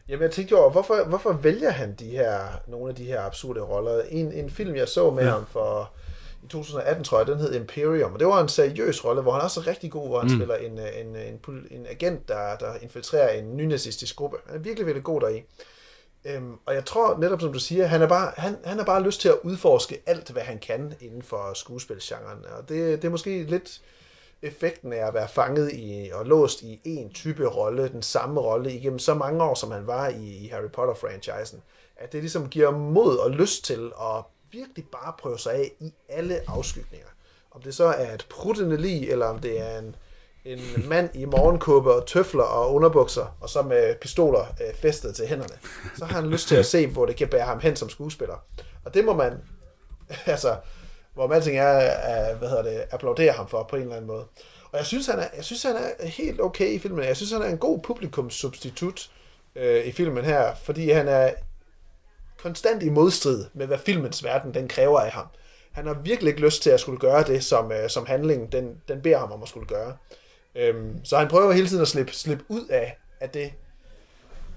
Jamen, 0.09 0.23
jeg 0.23 0.31
tænkte 0.31 0.51
jo 0.51 0.59
over, 0.59 0.71
hvorfor, 0.71 1.05
hvorfor 1.07 1.33
vælger 1.33 1.69
han 1.69 1.95
de 1.95 2.05
her, 2.05 2.39
nogle 2.67 2.89
af 2.89 2.95
de 2.95 3.03
her 3.03 3.21
absurde 3.21 3.61
roller? 3.61 4.01
En, 4.09 4.31
en 4.31 4.49
film, 4.49 4.75
jeg 4.75 4.87
så 4.87 5.11
med 5.11 5.23
ja. 5.23 5.29
ham 5.29 5.45
for 5.51 5.91
i 6.43 6.47
2018, 6.47 7.03
tror 7.03 7.17
jeg, 7.17 7.27
den 7.27 7.39
hed 7.39 7.55
Imperium, 7.55 8.13
og 8.13 8.19
det 8.19 8.27
var 8.27 8.41
en 8.41 8.49
seriøs 8.49 9.05
rolle, 9.05 9.21
hvor 9.21 9.31
han 9.31 9.41
også 9.41 9.59
er 9.59 9.67
rigtig 9.67 9.91
god, 9.91 10.07
hvor 10.07 10.19
han 10.19 10.29
mm. 10.31 10.37
spiller 10.37 10.55
en, 10.55 10.71
en, 10.71 11.15
en, 11.15 11.67
en 11.71 11.85
agent, 11.89 12.27
der, 12.27 12.57
der 12.59 12.73
infiltrerer 12.81 13.29
en 13.29 13.57
nynazistisk 13.57 14.15
gruppe. 14.15 14.37
Han 14.45 14.55
er 14.55 14.59
virkelig, 14.59 14.85
virkelig 14.85 15.03
god 15.03 15.21
deri. 15.21 15.43
Øhm, 16.27 16.57
og 16.65 16.73
jeg 16.73 16.85
tror 16.85 17.17
netop, 17.17 17.41
som 17.41 17.53
du 17.53 17.59
siger, 17.59 17.85
han 17.85 18.01
er 18.01 18.07
bare, 18.07 18.31
han, 18.37 18.57
han 18.63 18.79
er 18.79 18.85
bare 18.85 19.03
lyst 19.03 19.21
til 19.21 19.29
at 19.29 19.37
udforske 19.43 20.01
alt, 20.05 20.29
hvad 20.29 20.41
han 20.41 20.59
kan 20.59 20.93
inden 20.99 21.21
for 21.21 21.53
skuespilsgenren. 21.53 22.45
Og 22.57 22.69
det, 22.69 23.01
det 23.01 23.07
er 23.07 23.11
måske 23.11 23.43
lidt 23.43 23.81
effekten 24.41 24.93
af 24.93 25.07
at 25.07 25.13
være 25.13 25.27
fanget 25.27 25.71
i 25.73 26.11
og 26.13 26.25
låst 26.25 26.61
i 26.61 26.79
en 26.83 27.13
type 27.13 27.47
rolle, 27.47 27.89
den 27.89 28.01
samme 28.01 28.39
rolle 28.39 28.73
igennem 28.73 28.99
så 28.99 29.13
mange 29.13 29.43
år, 29.43 29.55
som 29.55 29.71
han 29.71 29.87
var 29.87 30.07
i, 30.07 30.45
i 30.45 30.47
Harry 30.47 30.69
Potter-franchisen, 30.69 31.61
at 31.97 32.11
det 32.11 32.21
ligesom 32.21 32.49
giver 32.49 32.71
mod 32.71 33.17
og 33.17 33.31
lyst 33.31 33.65
til 33.65 33.91
at 34.01 34.23
virkelig 34.51 34.85
bare 34.91 35.13
prøve 35.19 35.39
sig 35.39 35.53
af 35.53 35.71
i 35.79 35.93
alle 36.09 36.39
afskygninger. 36.47 37.07
Om 37.51 37.61
det 37.61 37.75
så 37.75 37.85
er 37.85 38.13
et 38.13 38.25
pruttende 38.29 38.77
lig, 38.77 39.09
eller 39.09 39.25
om 39.25 39.39
det 39.39 39.61
er 39.61 39.79
en, 39.79 39.95
en 40.47 40.89
mand 40.89 41.09
i 41.13 41.25
morgenkåbe 41.25 41.93
og 41.93 42.05
tøfler 42.05 42.43
og 42.43 42.73
underbukser, 42.73 43.37
og 43.41 43.49
så 43.49 43.61
med 43.61 43.95
pistoler 43.95 44.55
øh, 44.61 44.75
festet 44.75 45.15
til 45.15 45.27
hænderne, 45.27 45.53
så 45.97 46.05
har 46.05 46.21
han 46.21 46.29
lyst 46.29 46.47
til 46.47 46.55
at 46.55 46.65
se, 46.65 46.87
hvor 46.87 47.05
det 47.05 47.15
kan 47.15 47.27
bære 47.27 47.45
ham 47.45 47.59
hen 47.59 47.75
som 47.75 47.89
skuespiller. 47.89 48.43
Og 48.85 48.93
det 48.93 49.05
må 49.05 49.13
man, 49.13 49.33
altså, 50.25 50.55
hvor 51.13 51.27
man 51.27 51.41
er, 51.41 51.63
er, 51.63 52.35
hvad 52.35 52.49
hedder 52.49 52.63
det, 52.63 52.83
applaudere 52.91 53.31
ham 53.31 53.47
for 53.47 53.63
på 53.69 53.75
en 53.75 53.81
eller 53.81 53.95
anden 53.95 54.07
måde. 54.07 54.25
Og 54.71 54.77
jeg 54.77 54.85
synes, 54.85 55.07
han 55.07 55.19
er, 55.19 55.27
jeg 55.35 55.43
synes, 55.43 55.63
han 55.63 55.75
er 55.99 56.07
helt 56.07 56.41
okay 56.41 56.71
i 56.71 56.79
filmen. 56.79 57.05
Jeg 57.05 57.15
synes, 57.15 57.31
han 57.31 57.41
er 57.41 57.49
en 57.49 57.57
god 57.57 57.79
publikumssubstitut 57.79 59.11
øh, 59.55 59.85
i 59.85 59.91
filmen 59.91 60.25
her, 60.25 60.55
fordi 60.55 60.89
han 60.89 61.07
er 61.07 61.31
konstant 62.37 62.83
i 62.83 62.89
modstrid 62.89 63.45
med, 63.53 63.67
hvad 63.67 63.77
filmens 63.77 64.23
verden 64.23 64.53
den 64.53 64.67
kræver 64.67 64.99
af 64.99 65.11
ham. 65.11 65.27
Han 65.71 65.87
har 65.87 65.93
virkelig 65.93 66.29
ikke 66.29 66.41
lyst 66.41 66.63
til 66.63 66.69
at 66.69 66.79
skulle 66.79 66.99
gøre 66.99 67.23
det, 67.23 67.43
som, 67.43 67.71
øh, 67.71 67.89
som 67.89 68.05
handlingen 68.05 68.51
den, 68.51 68.81
den 68.87 69.01
beder 69.01 69.17
ham 69.17 69.31
om 69.31 69.43
at 69.43 69.49
skulle 69.49 69.67
gøre. 69.67 69.97
Øhm, 70.57 71.05
så 71.05 71.17
han 71.17 71.27
prøver 71.27 71.51
hele 71.51 71.67
tiden 71.67 71.81
at 71.81 71.87
slippe, 71.87 72.13
slippe 72.13 72.43
ud 72.47 72.67
af, 72.69 72.97
af 73.19 73.29
det, 73.29 73.53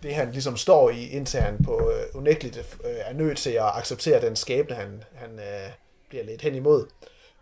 det, 0.03 0.15
han 0.15 0.33
ligesom 0.33 0.57
står 0.57 0.91
i, 0.91 1.09
indtil 1.09 1.41
han 1.41 1.65
på 1.65 1.91
øh, 1.91 2.03
unægteligt 2.15 2.79
øh, 2.85 2.91
er 2.91 3.13
nødt 3.13 3.39
til 3.39 3.51
at 3.51 3.71
acceptere 3.75 4.21
den 4.21 4.37
skæbne, 4.37 4.75
han, 4.75 5.05
han 5.15 5.39
øh, 5.39 5.71
bliver 6.09 6.25
lidt 6.25 6.43
hen 6.43 6.55
imod. 6.55 6.87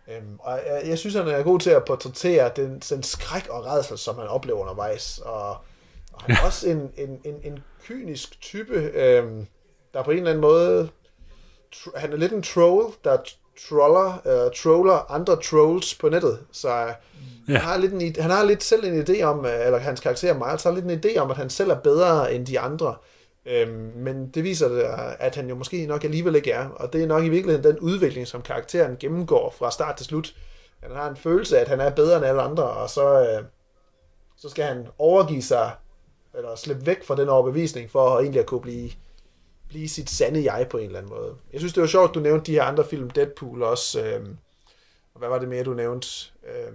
Øhm, 0.07 0.39
og 0.39 0.59
jeg, 0.67 0.81
jeg 0.85 0.97
synes, 0.97 1.15
han 1.15 1.27
er 1.27 1.43
god 1.43 1.59
til 1.59 1.69
at 1.69 1.85
portrættere 1.85 2.51
den, 2.55 2.79
den 2.79 3.03
skræk 3.03 3.47
og 3.47 3.65
redsel, 3.65 3.97
som 3.97 4.15
han 4.15 4.27
oplever 4.27 4.59
undervejs. 4.59 5.19
Og, 5.25 5.49
og 6.13 6.21
han 6.21 6.35
er 6.35 6.45
også 6.45 6.69
en, 6.69 6.91
en, 6.97 7.21
en, 7.23 7.35
en 7.43 7.59
kynisk 7.83 8.41
type, 8.41 8.73
øhm, 8.75 9.47
der 9.93 10.03
på 10.03 10.11
en 10.11 10.17
eller 10.17 10.29
anden 10.29 10.41
måde... 10.41 10.89
Tr- 11.75 11.99
han 11.99 12.13
er 12.13 12.17
lidt 12.17 12.31
en 12.31 12.43
troll, 12.43 12.93
der 13.03 13.17
troller, 13.69 14.21
uh, 14.25 14.51
troller 14.55 15.11
andre 15.11 15.35
trolls 15.41 15.95
på 15.95 16.09
nettet. 16.09 16.39
Så 16.51 16.67
uh, 16.67 16.91
ja. 17.47 17.53
han, 17.53 17.61
har 17.61 17.77
lidt 17.77 17.93
en, 17.93 18.15
han 18.19 18.31
har 18.31 18.43
lidt 18.43 18.63
selv 18.63 18.85
en 18.85 19.01
idé 19.01 19.21
om, 19.21 19.39
uh, 19.39 19.65
eller 19.65 19.77
hans 19.77 19.99
karakter 19.99 20.33
Miles 20.33 20.63
har 20.63 20.71
lidt 20.71 20.85
en 20.85 21.01
idé 21.05 21.17
om, 21.17 21.31
at 21.31 21.37
han 21.37 21.49
selv 21.49 21.69
er 21.69 21.79
bedre 21.79 22.33
end 22.33 22.45
de 22.45 22.59
andre. 22.59 22.95
Øhm, 23.45 23.91
men 23.95 24.29
det 24.29 24.43
viser 24.43 24.69
det, 24.69 24.81
at 25.19 25.35
han 25.35 25.49
jo 25.49 25.55
måske 25.55 25.85
nok 25.85 26.03
alligevel 26.03 26.35
ikke 26.35 26.51
er. 26.51 26.69
Og 26.69 26.93
det 26.93 27.03
er 27.03 27.07
nok 27.07 27.23
i 27.23 27.29
virkeligheden 27.29 27.73
den 27.73 27.79
udvikling, 27.79 28.27
som 28.27 28.41
karakteren 28.41 28.97
gennemgår 28.99 29.55
fra 29.57 29.71
start 29.71 29.95
til 29.95 30.05
slut. 30.05 30.35
Han 30.83 30.91
har 30.91 31.09
en 31.09 31.15
følelse 31.15 31.57
af, 31.57 31.61
at 31.61 31.67
han 31.67 31.79
er 31.79 31.89
bedre 31.89 32.17
end 32.17 32.25
alle 32.25 32.41
andre, 32.41 32.63
og 32.63 32.89
så, 32.89 33.21
øh, 33.21 33.43
så 34.37 34.49
skal 34.49 34.65
han 34.65 34.87
overgive 34.97 35.41
sig, 35.41 35.71
eller 36.37 36.55
slippe 36.55 36.85
væk 36.85 37.03
fra 37.03 37.15
den 37.15 37.29
overbevisning, 37.29 37.91
for 37.91 38.09
at 38.09 38.21
egentlig 38.21 38.39
at 38.39 38.45
kunne 38.45 38.61
blive, 38.61 38.89
blive 39.69 39.89
sit 39.89 40.09
sande 40.09 40.53
jeg 40.53 40.67
på 40.69 40.77
en 40.77 40.85
eller 40.85 40.99
anden 40.99 41.09
måde. 41.09 41.35
Jeg 41.53 41.59
synes, 41.59 41.73
det 41.73 41.81
var 41.81 41.87
sjovt, 41.87 42.15
du 42.15 42.19
nævnte 42.19 42.45
de 42.45 42.51
her 42.51 42.63
andre 42.63 42.85
film, 42.85 43.09
Deadpool 43.09 43.63
også. 43.63 44.01
Øh, 44.01 44.25
og 45.13 45.19
hvad 45.19 45.29
var 45.29 45.39
det 45.39 45.49
mere, 45.49 45.63
du 45.63 45.73
nævnte? 45.73 46.07
Øh, 46.43 46.73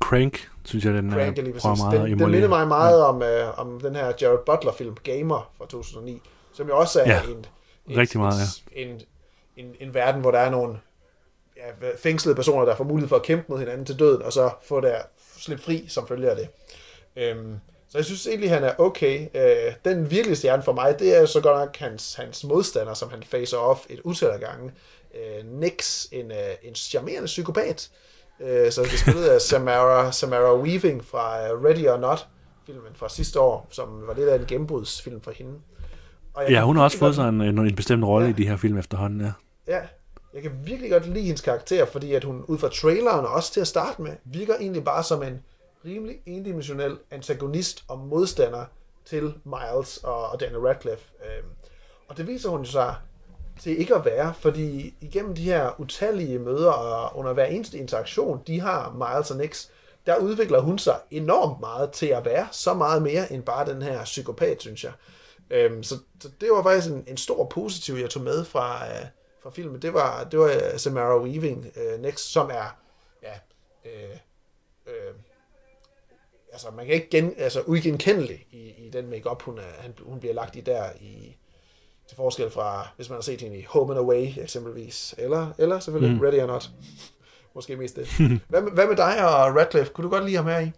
Crank, 0.00 0.50
synes 0.64 0.84
jeg, 0.84 0.94
den 0.94 1.12
Crank, 1.12 1.38
er 1.38 1.42
lige 1.42 1.52
præcis. 1.52 1.82
Meget 1.82 2.00
den, 2.00 2.18
den 2.18 2.30
minder 2.30 2.48
mig 2.48 2.68
meget 2.68 2.98
ja. 2.98 3.04
om, 3.04 3.22
øh, 3.22 3.58
om 3.58 3.80
den 3.80 3.96
her 3.96 4.12
Jared 4.20 4.38
Butler-film, 4.46 4.96
Gamer 5.04 5.52
fra 5.58 5.66
2009, 5.66 6.22
som 6.52 6.68
jo 6.68 6.78
også 6.78 7.00
er 7.00 7.10
ja, 7.10 7.22
en, 7.22 7.46
en, 7.86 7.96
rigtig 7.96 8.20
meget, 8.20 8.62
ja. 8.76 8.80
en, 8.80 9.00
en, 9.56 9.74
en 9.80 9.94
verden, 9.94 10.20
hvor 10.20 10.30
der 10.30 10.38
er 10.38 10.50
nogle 10.50 10.78
ja, 11.56 11.88
fængslede 12.02 12.36
personer, 12.36 12.64
der 12.64 12.76
får 12.76 12.84
mulighed 12.84 13.08
for 13.08 13.16
at 13.16 13.22
kæmpe 13.22 13.44
mod 13.48 13.58
hinanden 13.58 13.86
til 13.86 13.98
døden, 13.98 14.22
og 14.22 14.32
så 14.32 14.50
få 14.62 14.80
der 14.80 14.96
slippe 15.36 15.64
fri 15.64 15.84
som 15.88 16.06
følge 16.06 16.30
af 16.30 16.36
det. 16.36 16.48
Øhm, 17.16 17.60
så 17.94 17.98
jeg 17.98 18.04
synes 18.04 18.26
egentlig, 18.26 18.50
han 18.50 18.64
er 18.64 18.72
okay. 18.78 19.28
Øh, 19.34 19.72
den 19.84 20.10
virkelige 20.10 20.36
stjerne 20.36 20.62
for 20.62 20.72
mig, 20.72 20.98
det 20.98 21.16
er 21.20 21.26
så 21.26 21.40
godt 21.40 21.58
nok 21.58 21.76
hans, 21.76 22.14
hans 22.14 22.44
modstander, 22.44 22.94
som 22.94 23.10
han 23.10 23.22
facer 23.22 23.56
off 23.56 23.80
et 23.88 24.00
utal 24.04 24.28
af 24.28 24.40
gange. 24.40 24.70
Øh, 25.14 25.60
Nix, 25.60 26.06
en, 26.12 26.30
øh, 26.30 26.36
en 26.62 26.74
charmerende 26.74 27.26
psykopat, 27.26 27.90
øh, 28.40 28.72
som 28.72 28.84
det 28.84 28.98
spillet 28.98 29.24
af 29.24 29.40
Samara, 29.40 30.12
Samara 30.12 30.56
Weaving 30.56 31.04
fra 31.04 31.52
uh, 31.52 31.64
Ready 31.64 31.88
or 31.88 31.96
Not, 31.96 32.26
filmen 32.66 32.92
fra 32.94 33.08
sidste 33.08 33.40
år, 33.40 33.68
som 33.70 33.88
var 34.06 34.14
lidt 34.14 34.28
af 34.28 34.38
en 34.38 34.46
gennembrudsfilm 34.46 35.20
for 35.20 35.30
hende. 35.30 35.52
Og 36.34 36.50
ja, 36.50 36.62
hun 36.62 36.76
har 36.76 36.84
også 36.84 36.98
fået 36.98 37.14
sig 37.14 37.28
en, 37.28 37.40
en, 37.40 37.58
en 37.58 37.76
bestemt 37.76 38.04
rolle 38.04 38.26
ja. 38.26 38.32
i 38.32 38.36
de 38.36 38.48
her 38.48 38.56
film 38.56 38.78
efterhånden, 38.78 39.20
ja. 39.20 39.32
Ja, 39.66 39.80
jeg 40.34 40.42
kan 40.42 40.52
virkelig 40.64 40.90
godt 40.90 41.06
lide 41.06 41.24
hendes 41.24 41.40
karakter, 41.40 41.86
fordi 41.86 42.14
at 42.14 42.24
hun 42.24 42.44
ud 42.48 42.58
fra 42.58 42.68
traileren, 42.68 43.26
også 43.26 43.52
til 43.52 43.60
at 43.60 43.66
starte 43.66 44.02
med, 44.02 44.12
virker 44.24 44.54
egentlig 44.60 44.84
bare 44.84 45.04
som 45.04 45.22
en 45.22 45.40
rimelig 45.84 46.16
endimensionel 46.26 46.98
antagonist 47.10 47.84
og 47.88 47.98
modstander 47.98 48.64
til 49.04 49.34
Miles 49.44 49.96
og, 49.96 50.28
og 50.28 50.40
Daniel 50.40 50.58
Radcliffe. 50.58 51.04
Øhm, 51.24 51.48
og 52.08 52.16
det 52.16 52.26
viser 52.26 52.48
hun 52.48 52.62
jo 52.62 52.70
sig 52.70 52.94
til 53.60 53.80
ikke 53.80 53.94
at 53.94 54.04
være, 54.04 54.34
fordi 54.34 54.94
igennem 55.00 55.34
de 55.34 55.42
her 55.42 55.80
utallige 55.80 56.38
møder 56.38 56.70
og 56.70 57.18
under 57.18 57.32
hver 57.32 57.44
eneste 57.44 57.78
interaktion, 57.78 58.42
de 58.46 58.60
har 58.60 58.92
Miles 58.92 59.30
og 59.30 59.36
Nix, 59.36 59.68
der 60.06 60.16
udvikler 60.16 60.60
hun 60.60 60.78
sig 60.78 61.00
enormt 61.10 61.60
meget 61.60 61.90
til 61.92 62.06
at 62.06 62.24
være 62.24 62.48
så 62.50 62.74
meget 62.74 63.02
mere 63.02 63.32
end 63.32 63.42
bare 63.42 63.66
den 63.66 63.82
her 63.82 64.04
psykopat, 64.04 64.60
synes 64.60 64.84
jeg. 64.84 64.92
Øhm, 65.50 65.82
så, 65.82 65.98
så 66.20 66.30
det 66.40 66.48
var 66.50 66.62
faktisk 66.62 66.92
en, 66.92 67.04
en 67.06 67.16
stor 67.16 67.44
positiv, 67.44 67.94
jeg 67.94 68.10
tog 68.10 68.22
med 68.22 68.44
fra, 68.44 68.86
øh, 68.86 69.06
fra 69.42 69.50
filmen. 69.50 69.82
Det 69.82 69.94
var, 69.94 70.24
det 70.24 70.38
var 70.38 70.46
uh, 70.46 70.76
Samara 70.78 71.22
Weaving 71.22 71.66
øh, 71.76 72.00
Next, 72.00 72.32
som 72.32 72.50
er 72.50 72.76
ja, 73.22 73.34
øh, 73.84 74.16
øh, 74.86 75.14
altså 76.54 76.66
man 76.76 76.86
kan 76.86 76.94
ikke 76.94 77.10
gen, 77.10 77.32
altså 77.38 77.60
uigenkendelig 77.66 78.46
i, 78.52 78.72
i 78.86 78.90
den 78.92 79.10
makeup 79.10 79.42
hun, 79.42 79.58
er, 79.58 79.82
han, 79.82 79.92
hun 80.02 80.20
bliver 80.20 80.34
lagt 80.34 80.56
i 80.56 80.60
der 80.60 80.84
i 81.00 81.36
til 82.08 82.16
forskel 82.16 82.50
fra, 82.50 82.88
hvis 82.96 83.08
man 83.08 83.16
har 83.16 83.22
set 83.22 83.40
hende 83.40 83.58
i 83.58 83.64
Home 83.68 83.92
and 83.92 84.00
Away 84.00 84.28
eksempelvis, 84.42 85.14
eller, 85.18 85.48
eller 85.58 85.78
selvfølgelig 85.78 86.16
mm. 86.16 86.22
Ready 86.22 86.42
or 86.42 86.46
Not. 86.46 86.70
Måske 87.54 87.76
mest 87.76 87.96
det. 87.96 88.08
hvad, 88.48 88.62
med, 88.62 88.72
hvad 88.72 88.86
med 88.86 88.96
dig 88.96 89.26
og 89.26 89.56
Radcliffe? 89.56 89.92
Kunne 89.92 90.04
du 90.04 90.10
godt 90.10 90.24
lide 90.24 90.36
ham 90.36 90.46
her 90.46 90.60
i? 90.60 90.70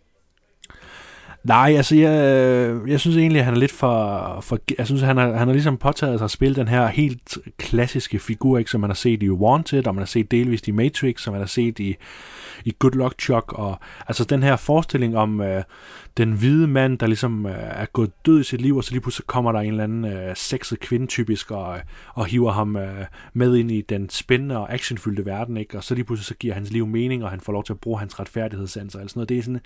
Nej, 1.45 1.75
altså 1.77 1.97
jeg, 1.97 2.13
jeg 2.87 3.01
synes 3.01 3.17
egentlig, 3.17 3.39
at 3.39 3.45
han 3.45 3.55
er 3.55 3.59
lidt 3.59 3.73
for... 3.73 4.41
for 4.41 4.59
jeg 4.79 4.87
synes, 4.87 5.03
han 5.03 5.17
har, 5.17 5.33
han 5.33 5.49
har 5.49 5.53
ligesom 5.53 5.77
påtaget 5.77 6.19
sig 6.19 6.25
at 6.25 6.31
spille 6.31 6.57
den 6.57 6.69
her 6.69 6.87
helt 6.87 7.39
klassiske 7.59 8.19
figur, 8.19 8.59
ikke, 8.59 8.71
som 8.71 8.81
man 8.81 8.91
har 8.91 8.95
set 8.95 9.23
i 9.23 9.31
Wanted, 9.31 9.87
og 9.87 9.95
man 9.95 10.03
har 10.03 10.07
set 10.07 10.31
delvist 10.31 10.69
i 10.69 10.71
Matrix, 10.71 11.23
som 11.23 11.33
man 11.33 11.41
har 11.41 11.47
set 11.47 11.79
i, 11.79 11.97
i 12.67 12.77
Good 12.79 12.93
Luck 12.93 13.21
Chuck, 13.21 13.53
og 13.53 13.79
altså 14.09 14.25
den 14.25 14.43
her 14.43 14.57
forestilling 14.57 15.17
om 15.17 15.41
øh, 15.41 15.63
den 16.17 16.33
hvide 16.33 16.67
mand, 16.67 16.99
der 16.99 17.07
ligesom 17.07 17.47
øh, 17.47 17.55
er 17.59 17.87
gået 17.87 18.27
død 18.27 18.41
i 18.41 18.45
sit 18.45 18.61
liv, 18.61 18.77
og 18.77 18.85
så 18.85 18.91
lige 18.91 19.01
pludselig 19.01 19.27
kommer 19.27 19.53
der 19.53 19.61
en 19.61 19.71
eller 19.71 19.85
anden 19.85 20.05
øh, 20.05 20.37
sexet 20.37 20.81
kvinde 20.81 21.07
typisk, 21.07 21.51
og, 21.51 21.77
øh, 21.77 21.83
og 22.15 22.27
hiver 22.27 22.53
ham 22.53 22.77
øh, 22.77 23.05
med 23.33 23.57
ind 23.57 23.71
i 23.71 23.81
den 23.81 24.11
spændende 24.11 24.59
og 24.59 24.73
actionfyldte 24.75 25.27
verden, 25.27 25.57
ikke? 25.57 25.77
og 25.77 25.85
så 25.85 25.95
lige 25.95 26.05
pludselig 26.05 26.27
så 26.27 26.35
giver 26.35 26.55
hans 26.55 26.71
liv 26.71 26.87
mening, 26.87 27.25
og 27.25 27.31
han 27.31 27.41
får 27.41 27.53
lov 27.53 27.65
til 27.65 27.73
at 27.73 27.81
bruge 27.81 27.99
hans 27.99 28.21
retfærdighedssans 28.21 28.95
og 28.95 29.01
alt 29.01 29.11
sådan 29.11 29.19
noget. 29.19 29.29
Det 29.29 29.39
er 29.39 29.43
sådan 29.43 29.61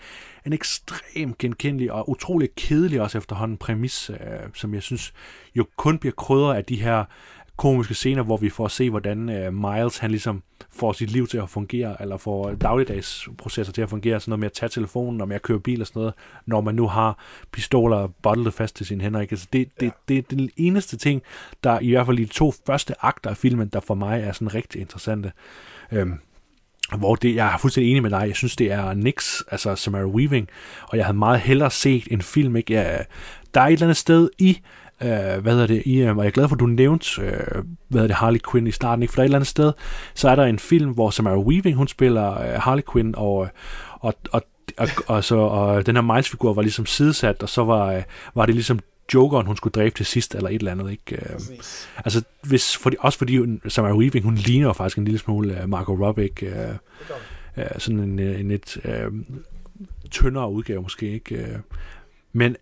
en 0.46 0.52
ekstrem 0.52 1.34
genkendelig 1.38 1.92
og 1.92 2.10
utrolig 2.10 2.48
kedelig 2.56 3.00
også 3.00 3.18
efterhånden 3.18 3.56
præmis, 3.56 4.10
øh, 4.10 4.16
som 4.54 4.74
jeg 4.74 4.82
synes 4.82 5.12
jo 5.54 5.66
kun 5.76 5.98
bliver 5.98 6.12
krydret 6.12 6.56
af 6.56 6.64
de 6.64 6.76
her 6.76 7.04
komiske 7.60 7.94
scener, 7.94 8.22
hvor 8.22 8.36
vi 8.36 8.48
får 8.48 8.64
at 8.64 8.70
se, 8.70 8.90
hvordan 8.90 9.28
øh, 9.28 9.54
Miles 9.54 9.98
han 9.98 10.10
ligesom 10.10 10.42
får 10.72 10.92
sit 10.92 11.10
liv 11.10 11.26
til 11.26 11.38
at 11.38 11.50
fungere, 11.50 12.02
eller 12.02 12.16
får 12.16 12.54
dagligdags 12.54 13.28
processer 13.38 13.72
til 13.72 13.82
at 13.82 13.90
fungere, 13.90 14.20
sådan 14.20 14.30
noget 14.30 14.40
med 14.40 14.46
at 14.46 14.52
tage 14.52 14.70
telefonen 14.70 15.20
og 15.20 15.28
med 15.28 15.36
at 15.36 15.42
køre 15.42 15.60
bil 15.60 15.80
og 15.80 15.86
sådan 15.86 16.00
noget, 16.00 16.14
når 16.46 16.60
man 16.60 16.74
nu 16.74 16.86
har 16.86 17.18
pistoler 17.52 18.08
bottet 18.22 18.54
fast 18.54 18.76
til 18.76 18.86
sine 18.86 19.02
hænder. 19.02 19.20
Ikke? 19.20 19.32
Altså 19.32 19.46
det, 19.52 19.68
det, 19.80 19.92
det, 20.08 20.08
det 20.08 20.18
er 20.18 20.36
den 20.36 20.50
eneste 20.56 20.96
ting, 20.96 21.22
der 21.64 21.80
i 21.80 21.90
hvert 21.90 22.06
fald 22.06 22.18
i 22.18 22.24
de 22.24 22.32
to 22.32 22.52
første 22.66 22.94
akter 23.00 23.30
af 23.30 23.36
filmen, 23.36 23.68
der 23.68 23.80
for 23.80 23.94
mig 23.94 24.20
er 24.20 24.32
sådan 24.32 24.54
rigtig 24.54 24.80
interessante. 24.80 25.32
Øhm, 25.92 26.14
hvor 26.98 27.14
det, 27.14 27.34
jeg 27.34 27.54
er 27.54 27.58
fuldstændig 27.58 27.90
enig 27.90 28.02
med 28.02 28.10
dig, 28.10 28.24
jeg 28.26 28.36
synes, 28.36 28.56
det 28.56 28.72
er 28.72 28.94
Nix, 28.94 29.40
altså 29.50 29.76
Samara 29.76 30.06
Weaving, 30.06 30.48
og 30.82 30.96
jeg 30.96 31.06
havde 31.06 31.18
meget 31.18 31.40
hellere 31.40 31.70
set 31.70 32.08
en 32.10 32.22
film, 32.22 32.56
ikke? 32.56 32.72
Jeg, 32.74 33.04
der 33.54 33.60
er 33.60 33.66
et 33.66 33.72
eller 33.72 33.86
andet 33.86 33.96
sted 33.96 34.30
i 34.38 34.60
øh, 35.02 35.42
hvad 35.42 35.52
hedder 35.52 35.66
det, 35.66 35.82
i, 35.86 36.00
øh, 36.00 36.16
og 36.16 36.24
jeg 36.24 36.26
er 36.26 36.32
glad 36.32 36.48
for, 36.48 36.56
at 36.56 36.60
du 36.60 36.66
nævnte, 36.66 37.22
øh, 37.22 37.30
hvad 37.88 38.00
hedder 38.00 38.06
det, 38.06 38.16
Harley 38.16 38.40
Quinn 38.50 38.66
i 38.66 38.70
starten, 38.70 39.02
ikke? 39.02 39.14
for 39.14 39.22
et 39.22 39.24
eller 39.24 39.38
andet 39.38 39.48
sted, 39.48 39.72
så 40.14 40.28
er 40.28 40.36
der 40.36 40.44
en 40.44 40.58
film, 40.58 40.90
hvor 40.90 41.10
Samara 41.10 41.38
Weaving, 41.38 41.76
hun 41.76 41.88
spiller 41.88 42.40
øh, 42.40 42.60
Harley 42.60 42.82
Quinn, 42.92 43.14
og, 43.16 43.48
og, 44.00 44.14
og 44.32 44.42
og, 44.76 44.88
og, 45.06 45.24
så, 45.24 45.36
og 45.36 45.86
den 45.86 45.96
her 45.96 46.02
Miles-figur 46.02 46.54
var 46.54 46.62
ligesom 46.62 46.86
sidesat, 46.86 47.42
og 47.42 47.48
så 47.48 47.64
var, 47.64 47.92
øh, 47.92 48.02
var 48.34 48.46
det 48.46 48.54
ligesom 48.54 48.80
jokeren, 49.14 49.46
hun 49.46 49.56
skulle 49.56 49.72
dræbe 49.72 49.94
til 49.94 50.06
sidst, 50.06 50.34
eller 50.34 50.48
et 50.48 50.54
eller 50.54 50.72
andet, 50.72 50.90
ikke? 50.90 51.16
Øh, 51.16 51.40
altså, 51.96 52.22
hvis, 52.42 52.76
fordi, 52.76 52.96
også 53.00 53.18
fordi, 53.18 53.38
Samara 53.68 53.96
Weaving, 53.96 54.24
hun 54.24 54.34
ligner 54.34 54.72
faktisk 54.72 54.98
en 54.98 55.04
lille 55.04 55.18
smule 55.18 55.60
uh, 55.62 55.68
Margot 55.68 56.00
Robbie, 56.00 56.24
ikke? 56.24 56.46
Uh, 56.46 57.62
uh, 57.62 57.64
sådan 57.78 57.98
en, 57.98 58.18
en 58.18 58.48
lidt 58.48 58.78
uh, 58.84 59.14
tyndere 60.10 60.50
udgave 60.50 60.82
måske, 60.82 61.12
ikke? 61.12 61.60
Men 62.32 62.56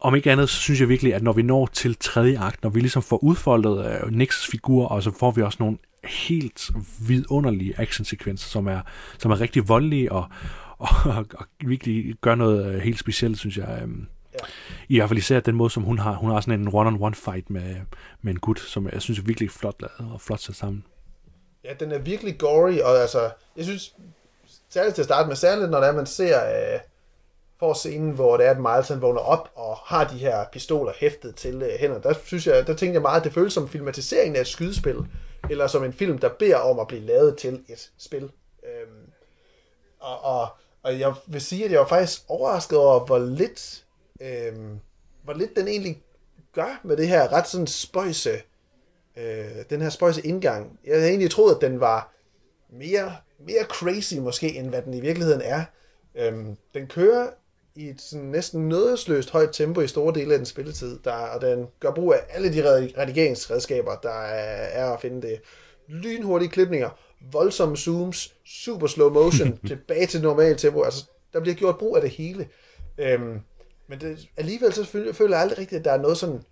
om 0.00 0.14
ikke 0.14 0.32
andet, 0.32 0.50
så 0.50 0.56
synes 0.56 0.80
jeg 0.80 0.88
virkelig, 0.88 1.14
at 1.14 1.22
når 1.22 1.32
vi 1.32 1.42
når 1.42 1.66
til 1.66 1.96
tredje 1.96 2.38
akt, 2.38 2.62
når 2.62 2.70
vi 2.70 2.80
ligesom 2.80 3.02
får 3.02 3.24
udfoldet 3.24 4.02
uh, 4.02 4.10
Nicks 4.10 4.46
figur, 4.46 4.86
og 4.86 5.02
så 5.02 5.10
får 5.18 5.30
vi 5.30 5.42
også 5.42 5.56
nogle 5.60 5.78
helt 6.04 6.70
vidunderlige 6.98 7.74
actionsekvenser, 7.80 8.48
som 8.48 8.66
er, 8.66 8.80
som 9.18 9.30
er 9.30 9.40
rigtig 9.40 9.68
voldelige 9.68 10.12
og, 10.12 10.24
og, 10.78 10.88
og, 11.04 11.26
og 11.34 11.46
virkelig 11.60 12.14
gør 12.20 12.34
noget 12.34 12.74
uh, 12.74 12.80
helt 12.80 12.98
specielt, 12.98 13.38
synes 13.38 13.56
jeg. 13.56 13.86
Ja. 14.34 14.38
I 14.88 14.96
hvert 14.96 15.08
fald 15.08 15.18
især 15.18 15.40
den 15.40 15.54
måde, 15.54 15.70
som 15.70 15.82
hun 15.82 15.98
har. 15.98 16.12
Hun 16.14 16.30
har 16.30 16.40
sådan 16.40 16.60
en 16.60 16.68
one-on-one 16.68 17.14
fight 17.14 17.50
med, 17.50 17.76
med 18.22 18.32
en 18.32 18.38
gut, 18.38 18.60
som 18.60 18.88
jeg 18.92 19.02
synes 19.02 19.18
er 19.18 19.22
virkelig 19.22 19.50
flot 19.50 19.82
lavet 19.82 20.12
og 20.12 20.20
flot 20.20 20.40
sat 20.40 20.56
sammen. 20.56 20.84
Ja, 21.64 21.72
den 21.80 21.92
er 21.92 21.98
virkelig 21.98 22.38
gory, 22.38 22.78
og 22.78 23.00
altså, 23.00 23.30
jeg 23.56 23.64
synes, 23.64 23.94
særligt 24.70 24.94
til 24.94 25.02
at 25.02 25.06
starte 25.06 25.28
med, 25.28 25.36
særligt 25.36 25.70
når 25.70 25.80
det 25.80 25.88
er, 25.88 25.92
man 25.92 26.06
ser, 26.06 26.72
øh, 26.74 26.80
får 27.60 27.74
scenen, 27.74 28.10
hvor 28.10 28.36
det 28.36 28.46
er, 28.46 28.50
at 28.50 28.58
Miles 28.58 28.88
han 28.88 29.02
vågner 29.02 29.20
op 29.20 29.50
og 29.54 29.76
har 29.76 30.08
de 30.08 30.18
her 30.18 30.44
pistoler 30.52 30.92
hæftet 30.96 31.36
til 31.36 31.62
øh, 31.62 31.78
hænderne. 31.78 32.02
Der 32.02 32.14
synes 32.24 32.46
jeg, 32.46 32.66
der 32.66 32.74
tænkte 32.74 32.94
jeg 32.94 33.02
meget, 33.02 33.20
at 33.20 33.24
det 33.24 33.32
føles 33.32 33.52
som 33.52 33.68
filmatiseringen 33.68 34.36
af 34.36 34.40
et 34.40 34.46
skydespil, 34.46 34.96
eller 35.50 35.66
som 35.66 35.84
en 35.84 35.92
film, 35.92 36.18
der 36.18 36.28
beder 36.28 36.56
om 36.56 36.78
at 36.78 36.86
blive 36.86 37.02
lavet 37.02 37.36
til 37.36 37.64
et 37.68 37.90
spil. 37.98 38.30
Øhm, 38.64 39.10
og, 40.00 40.24
og, 40.24 40.48
og 40.82 40.98
jeg 40.98 41.14
vil 41.26 41.40
sige, 41.40 41.64
at 41.64 41.70
jeg 41.70 41.80
var 41.80 41.86
faktisk 41.86 42.22
overrasket 42.28 42.78
over, 42.78 43.00
hvor 43.00 43.18
lidt, 43.18 43.84
øhm, 44.20 44.80
hvor 45.24 45.32
lidt 45.32 45.56
den 45.56 45.68
egentlig 45.68 46.02
gør 46.52 46.80
med 46.84 46.96
det 46.96 47.08
her 47.08 47.32
ret 47.32 47.48
sådan 47.48 47.66
spøjse, 47.66 48.42
øh, 49.16 49.64
den 49.70 49.82
her 49.82 49.88
spøjse 49.88 50.26
indgang. 50.26 50.78
Jeg 50.86 50.96
havde 50.96 51.08
egentlig 51.08 51.30
troet, 51.30 51.54
at 51.54 51.60
den 51.60 51.80
var 51.80 52.12
mere, 52.72 53.16
mere 53.38 53.64
crazy 53.64 54.14
måske, 54.14 54.56
end 54.58 54.68
hvad 54.68 54.82
den 54.82 54.94
i 54.94 55.00
virkeligheden 55.00 55.42
er. 55.44 55.64
Øhm, 56.14 56.56
den 56.74 56.86
kører 56.86 57.30
i 57.74 57.88
et 57.88 58.00
sådan 58.00 58.26
næsten 58.26 58.68
nødesløst 58.68 59.30
højt 59.30 59.48
tempo 59.52 59.80
i 59.80 59.88
store 59.88 60.14
dele 60.14 60.32
af 60.32 60.38
den 60.38 60.46
spilletid, 60.46 60.98
der, 61.04 61.12
og 61.12 61.40
den 61.40 61.66
gør 61.80 61.90
brug 61.90 62.14
af 62.14 62.18
alle 62.30 62.52
de 62.52 62.90
redigeringsredskaber, 62.98 63.94
der 63.94 64.22
er, 64.22 64.92
at 64.92 65.00
finde 65.00 65.22
det. 65.28 65.40
Lynhurtige 65.88 66.50
klipninger, 66.50 66.90
voldsomme 67.32 67.76
zooms, 67.76 68.34
super 68.44 68.86
slow 68.86 69.10
motion, 69.10 69.58
tilbage 69.68 70.06
til 70.06 70.22
normal 70.22 70.56
tempo, 70.56 70.82
altså 70.82 71.04
der 71.32 71.40
bliver 71.40 71.54
gjort 71.54 71.78
brug 71.78 71.96
af 71.96 72.02
det 72.02 72.10
hele. 72.10 72.48
Øhm, 72.98 73.40
men 73.88 74.00
det, 74.00 74.28
alligevel 74.36 74.72
så 74.72 74.84
føler, 74.84 75.14
jeg 75.28 75.40
aldrig 75.40 75.58
rigtigt, 75.58 75.78
at 75.78 75.84
der 75.84 75.92
er 75.92 76.00
noget 76.00 76.16
sådan 76.16 76.42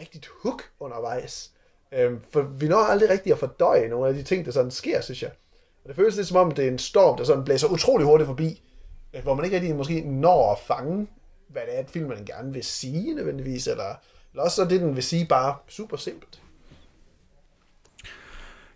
rigtigt 0.00 0.30
hook 0.42 0.62
undervejs. 0.80 1.50
Øhm, 1.92 2.20
for 2.30 2.42
vi 2.42 2.68
når 2.68 2.76
aldrig 2.76 3.10
rigtigt 3.10 3.32
at 3.32 3.38
fordøje 3.38 3.88
nogle 3.88 4.08
af 4.08 4.14
de 4.14 4.22
ting, 4.22 4.44
der 4.44 4.52
sådan 4.52 4.70
sker, 4.70 5.00
synes 5.00 5.22
jeg. 5.22 5.30
Og 5.84 5.88
det 5.88 5.96
føles 5.96 6.16
lidt 6.16 6.26
som 6.26 6.36
om, 6.36 6.50
det 6.50 6.64
er 6.64 6.68
en 6.70 6.78
storm, 6.78 7.16
der 7.16 7.24
sådan 7.24 7.44
blæser 7.44 7.68
utrolig 7.68 8.06
hurtigt 8.06 8.26
forbi, 8.26 8.62
Øh, 9.14 9.22
hvor 9.22 9.34
man 9.34 9.44
ikke 9.44 9.56
rigtig 9.56 9.76
måske 9.76 10.00
når 10.00 10.52
at 10.52 10.58
fange, 10.66 11.06
hvad 11.48 11.62
det 11.62 11.76
er, 11.76 11.78
at 11.78 11.90
filmen 11.90 12.24
gerne 12.26 12.52
vil 12.52 12.64
sige 12.64 13.14
nødvendigvis, 13.14 13.66
eller, 13.66 13.94
eller 14.32 14.42
også 14.42 14.56
så 14.56 14.64
det, 14.64 14.80
den 14.80 14.94
vil 14.94 15.02
sige 15.02 15.26
bare 15.26 15.54
super 15.68 15.96
simpelt. 15.96 16.42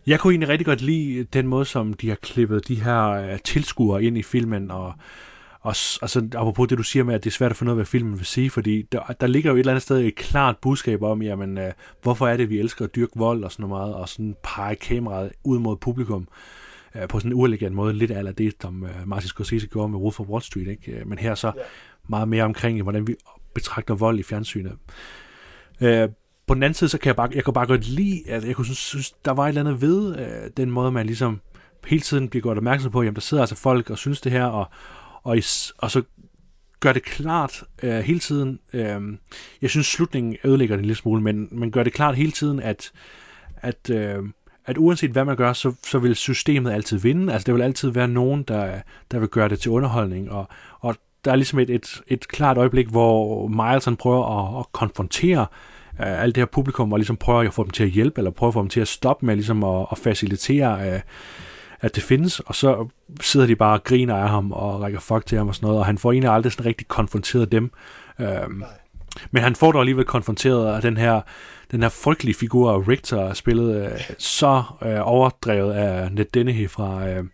Jeg 0.06 0.20
kunne 0.20 0.32
egentlig 0.32 0.48
rigtig 0.48 0.66
godt 0.66 0.80
lide 0.80 1.24
den 1.24 1.46
måde, 1.46 1.64
som 1.64 1.94
de 1.94 2.08
har 2.08 2.16
klippet 2.16 2.68
de 2.68 2.82
her 2.82 3.08
øh, 3.08 3.38
tilskuere 3.38 4.04
ind 4.04 4.18
i 4.18 4.22
filmen, 4.22 4.70
og, 4.70 4.86
og 5.60 5.74
altså, 6.02 6.28
apropos 6.34 6.68
det, 6.68 6.78
du 6.78 6.82
siger 6.82 7.04
med, 7.04 7.14
at 7.14 7.24
det 7.24 7.30
er 7.30 7.34
svært 7.34 7.50
at 7.50 7.56
finde 7.56 7.70
ud 7.70 7.74
af, 7.74 7.76
hvad 7.76 7.86
filmen 7.86 8.18
vil 8.18 8.26
sige, 8.26 8.50
fordi 8.50 8.82
der, 8.82 9.00
der 9.20 9.26
ligger 9.26 9.50
jo 9.50 9.56
et 9.56 9.60
eller 9.60 9.72
andet 9.72 9.82
sted 9.82 9.98
et 10.00 10.14
klart 10.14 10.56
budskab 10.62 11.02
om, 11.02 11.22
jamen, 11.22 11.58
øh, 11.58 11.72
hvorfor 12.02 12.28
er 12.28 12.36
det, 12.36 12.50
vi 12.50 12.58
elsker 12.58 12.84
at 12.84 12.94
dyrke 12.94 13.12
vold 13.16 13.44
og 13.44 13.52
sådan 13.52 13.68
noget 13.68 13.82
meget, 13.82 13.94
og 13.94 14.08
sådan 14.08 14.36
pege 14.42 14.76
kameraet 14.76 15.32
ud 15.44 15.58
mod 15.58 15.76
publikum 15.76 16.28
uh, 16.94 17.08
på 17.08 17.18
sådan 17.18 17.32
en 17.32 17.36
uelegant 17.36 17.74
måde, 17.74 17.92
lidt 17.92 18.10
af 18.10 18.34
det, 18.34 18.54
som 18.60 18.82
uh, 18.82 19.08
Martin 19.08 19.28
Scorsese 19.28 19.66
gjorde 19.66 19.88
med 19.88 19.98
Wolf 19.98 20.20
of 20.20 20.26
Wall 20.26 20.42
Street, 20.42 20.68
ikke? 20.68 21.02
men 21.06 21.18
her 21.18 21.34
så 21.34 21.46
yeah. 21.46 21.66
meget 22.08 22.28
mere 22.28 22.44
omkring, 22.44 22.82
hvordan 22.82 23.06
vi 23.06 23.14
betragter 23.54 23.94
vold 23.94 24.18
i 24.18 24.22
fjernsynet. 24.22 24.72
Uh, 25.80 26.08
på 26.46 26.54
den 26.54 26.62
anden 26.62 26.74
side, 26.74 26.90
så 26.90 26.98
kan 26.98 27.06
jeg 27.06 27.16
bare, 27.16 27.28
jeg 27.34 27.44
kan 27.44 27.54
bare 27.54 27.66
godt 27.66 27.88
lide, 27.88 28.22
at 28.26 28.44
jeg 28.44 28.56
kunne 28.56 28.64
synes, 28.64 28.78
synes 28.78 29.10
der 29.10 29.32
var 29.32 29.44
et 29.44 29.48
eller 29.48 29.60
andet 29.60 29.80
ved 29.80 30.18
øh, 30.18 30.50
den 30.56 30.70
måde, 30.70 30.92
man 30.92 31.06
ligesom 31.06 31.40
hele 31.86 32.02
tiden 32.02 32.28
bliver 32.28 32.42
gjort 32.42 32.56
opmærksom 32.56 32.92
på, 32.92 33.02
jamen 33.02 33.14
der 33.14 33.20
sidder 33.20 33.42
altså 33.42 33.56
folk 33.56 33.90
og 33.90 33.98
synes 33.98 34.20
det 34.20 34.32
her, 34.32 34.44
og, 34.44 34.66
og, 35.22 35.38
i, 35.38 35.42
og 35.78 35.90
så 35.90 36.02
gør 36.80 36.92
det 36.92 37.02
klart 37.02 37.64
øh, 37.82 37.98
hele 37.98 38.18
tiden, 38.18 38.60
øh, 38.72 39.00
jeg 39.62 39.70
synes 39.70 39.86
slutningen 39.86 40.36
ødelægger 40.44 40.76
det 40.76 40.80
en 40.80 40.86
lille 40.86 40.98
smule, 40.98 41.22
men, 41.22 41.48
men 41.50 41.70
gør 41.70 41.82
det 41.82 41.92
klart 41.92 42.16
hele 42.16 42.32
tiden, 42.32 42.60
at, 42.60 42.92
at, 43.56 43.90
øh, 43.90 44.22
at 44.66 44.78
uanset 44.78 45.10
hvad 45.10 45.24
man 45.24 45.36
gør, 45.36 45.52
så, 45.52 45.72
så 45.86 45.98
vil 45.98 46.14
systemet 46.14 46.72
altid 46.72 46.98
vinde, 46.98 47.32
altså 47.32 47.46
der 47.46 47.52
vil 47.52 47.62
altid 47.62 47.90
være 47.90 48.08
nogen, 48.08 48.42
der, 48.42 48.80
der 49.10 49.18
vil 49.18 49.28
gøre 49.28 49.48
det 49.48 49.60
til 49.60 49.70
underholdning, 49.70 50.30
og, 50.30 50.48
og 50.80 50.96
der 51.24 51.32
er 51.32 51.36
ligesom 51.36 51.58
et, 51.58 51.70
et, 51.70 52.02
et 52.06 52.28
klart 52.28 52.58
øjeblik, 52.58 52.88
hvor 52.88 53.48
Miles 53.48 53.84
han 53.84 53.96
prøver 53.96 54.56
at, 54.58 54.60
at 54.60 54.72
konfrontere 54.72 55.46
øh, 56.00 56.22
alt 56.22 56.34
det 56.34 56.40
her 56.40 56.46
publikum, 56.46 56.92
og 56.92 56.98
ligesom 56.98 57.16
prøver 57.16 57.40
at 57.40 57.54
få 57.54 57.62
dem 57.62 57.70
til 57.70 57.84
at 57.84 57.90
hjælpe, 57.90 58.18
eller 58.18 58.30
prøver 58.30 58.48
at 58.48 58.54
få 58.54 58.60
dem 58.60 58.68
til 58.68 58.80
at 58.80 58.88
stoppe 58.88 59.26
med 59.26 59.34
ligesom 59.34 59.64
at, 59.64 59.86
at 59.92 59.98
facilitere, 59.98 60.94
øh, 60.94 61.00
at 61.80 61.94
det 61.94 62.02
findes, 62.02 62.40
og 62.40 62.54
så 62.54 62.88
sidder 63.20 63.46
de 63.46 63.56
bare 63.56 63.78
og 63.78 63.84
griner 63.84 64.16
af 64.16 64.28
ham, 64.28 64.52
og 64.52 64.80
rækker 64.80 65.00
fuck 65.00 65.26
til 65.26 65.38
ham 65.38 65.48
og 65.48 65.54
sådan 65.54 65.66
noget, 65.66 65.80
og 65.80 65.86
han 65.86 65.98
får 65.98 66.12
egentlig 66.12 66.30
aldrig 66.30 66.52
sådan 66.52 66.66
rigtig 66.66 66.88
konfronteret 66.88 67.52
dem. 67.52 67.70
Øh, 68.18 68.26
men 69.30 69.42
han 69.42 69.54
får 69.54 69.72
dog 69.72 69.80
alligevel 69.80 70.04
konfronteret 70.04 70.74
af 70.74 70.82
den 70.82 70.96
her, 70.96 71.20
den 71.70 71.82
her 71.82 71.88
frygtelige 71.88 72.34
figur, 72.34 72.88
Richter, 72.88 73.34
spillet 73.34 73.92
øh, 73.92 74.14
så 74.18 74.62
øh, 74.82 75.00
overdrevet 75.08 75.72
af 75.72 76.12
Ned 76.12 76.24
Dennehy 76.24 76.70
fra, 76.70 77.08
øh, 77.08 77.24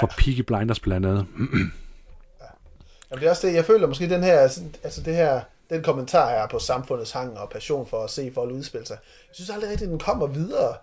fra 0.00 0.08
ja. 0.10 0.16
Peaky 0.18 0.40
Blinders 0.40 0.80
blandt 0.80 1.06
andet. 1.06 1.26
ja. 2.40 2.46
Jamen, 3.10 3.20
det 3.20 3.26
er 3.26 3.30
også 3.30 3.46
det, 3.46 3.54
jeg 3.54 3.64
føler 3.64 3.86
måske 3.86 4.08
den 4.08 4.22
her, 4.22 4.38
altså 4.82 5.02
det 5.04 5.14
her, 5.16 5.40
den 5.70 5.82
kommentar 5.82 6.30
her 6.30 6.46
på 6.46 6.58
samfundets 6.58 7.12
hang 7.12 7.38
og 7.38 7.50
passion 7.50 7.86
for 7.86 8.04
at 8.04 8.10
se 8.10 8.30
folk 8.34 8.52
udspille 8.52 8.86
sig. 8.86 8.96
Jeg 9.28 9.34
synes 9.34 9.50
aldrig 9.50 9.70
rigtigt, 9.70 9.90
den 9.90 9.98
kommer 9.98 10.26
videre. 10.26 10.74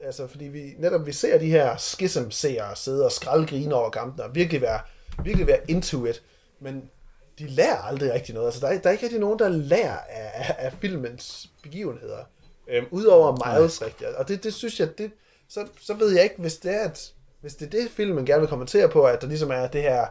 Altså, 0.00 0.26
fordi 0.26 0.44
vi 0.44 0.74
netop 0.78 1.06
vi 1.06 1.12
ser 1.12 1.38
de 1.38 1.50
her 1.50 1.76
schism-seere 1.76 2.76
sidde 2.76 3.04
og 3.04 3.12
skraldgrine 3.12 3.74
over 3.74 3.90
kampen 3.90 4.20
og 4.20 4.34
virkelig 4.34 4.60
være, 4.60 4.80
virkelig 5.24 5.46
være 5.46 5.58
into 5.68 6.04
it. 6.04 6.22
Men 6.60 6.90
de 7.38 7.46
lærer 7.46 7.76
aldrig 7.76 8.12
rigtig 8.12 8.34
noget. 8.34 8.46
Altså, 8.46 8.60
der 8.60 8.66
er, 8.66 8.78
der 8.78 8.88
er 8.88 8.92
ikke 8.92 9.04
rigtig 9.04 9.20
nogen, 9.20 9.38
der 9.38 9.48
lærer 9.48 9.98
af, 10.08 10.54
af 10.58 10.72
filmens 10.80 11.50
begivenheder. 11.62 12.24
Øhm, 12.68 12.86
Udover 12.90 13.58
Miles, 13.58 13.82
rigtigt. 13.82 14.10
Og 14.10 14.28
det, 14.28 14.44
det 14.44 14.54
synes 14.54 14.80
jeg, 14.80 14.98
det, 14.98 15.10
så, 15.48 15.66
så 15.80 15.94
ved 15.94 16.14
jeg 16.14 16.24
ikke, 16.24 16.36
hvis 16.38 16.56
det 16.56 16.74
er, 16.74 16.80
at, 16.80 17.12
hvis 17.40 17.54
det 17.54 17.66
er 17.66 17.70
det, 17.70 17.90
filmen 17.90 18.26
gerne 18.26 18.40
vil 18.40 18.48
kommentere 18.48 18.88
på, 18.88 19.04
at 19.04 19.20
der 19.20 19.26
ligesom 19.26 19.50
er 19.50 19.66
det 19.66 19.82
her 19.82 20.06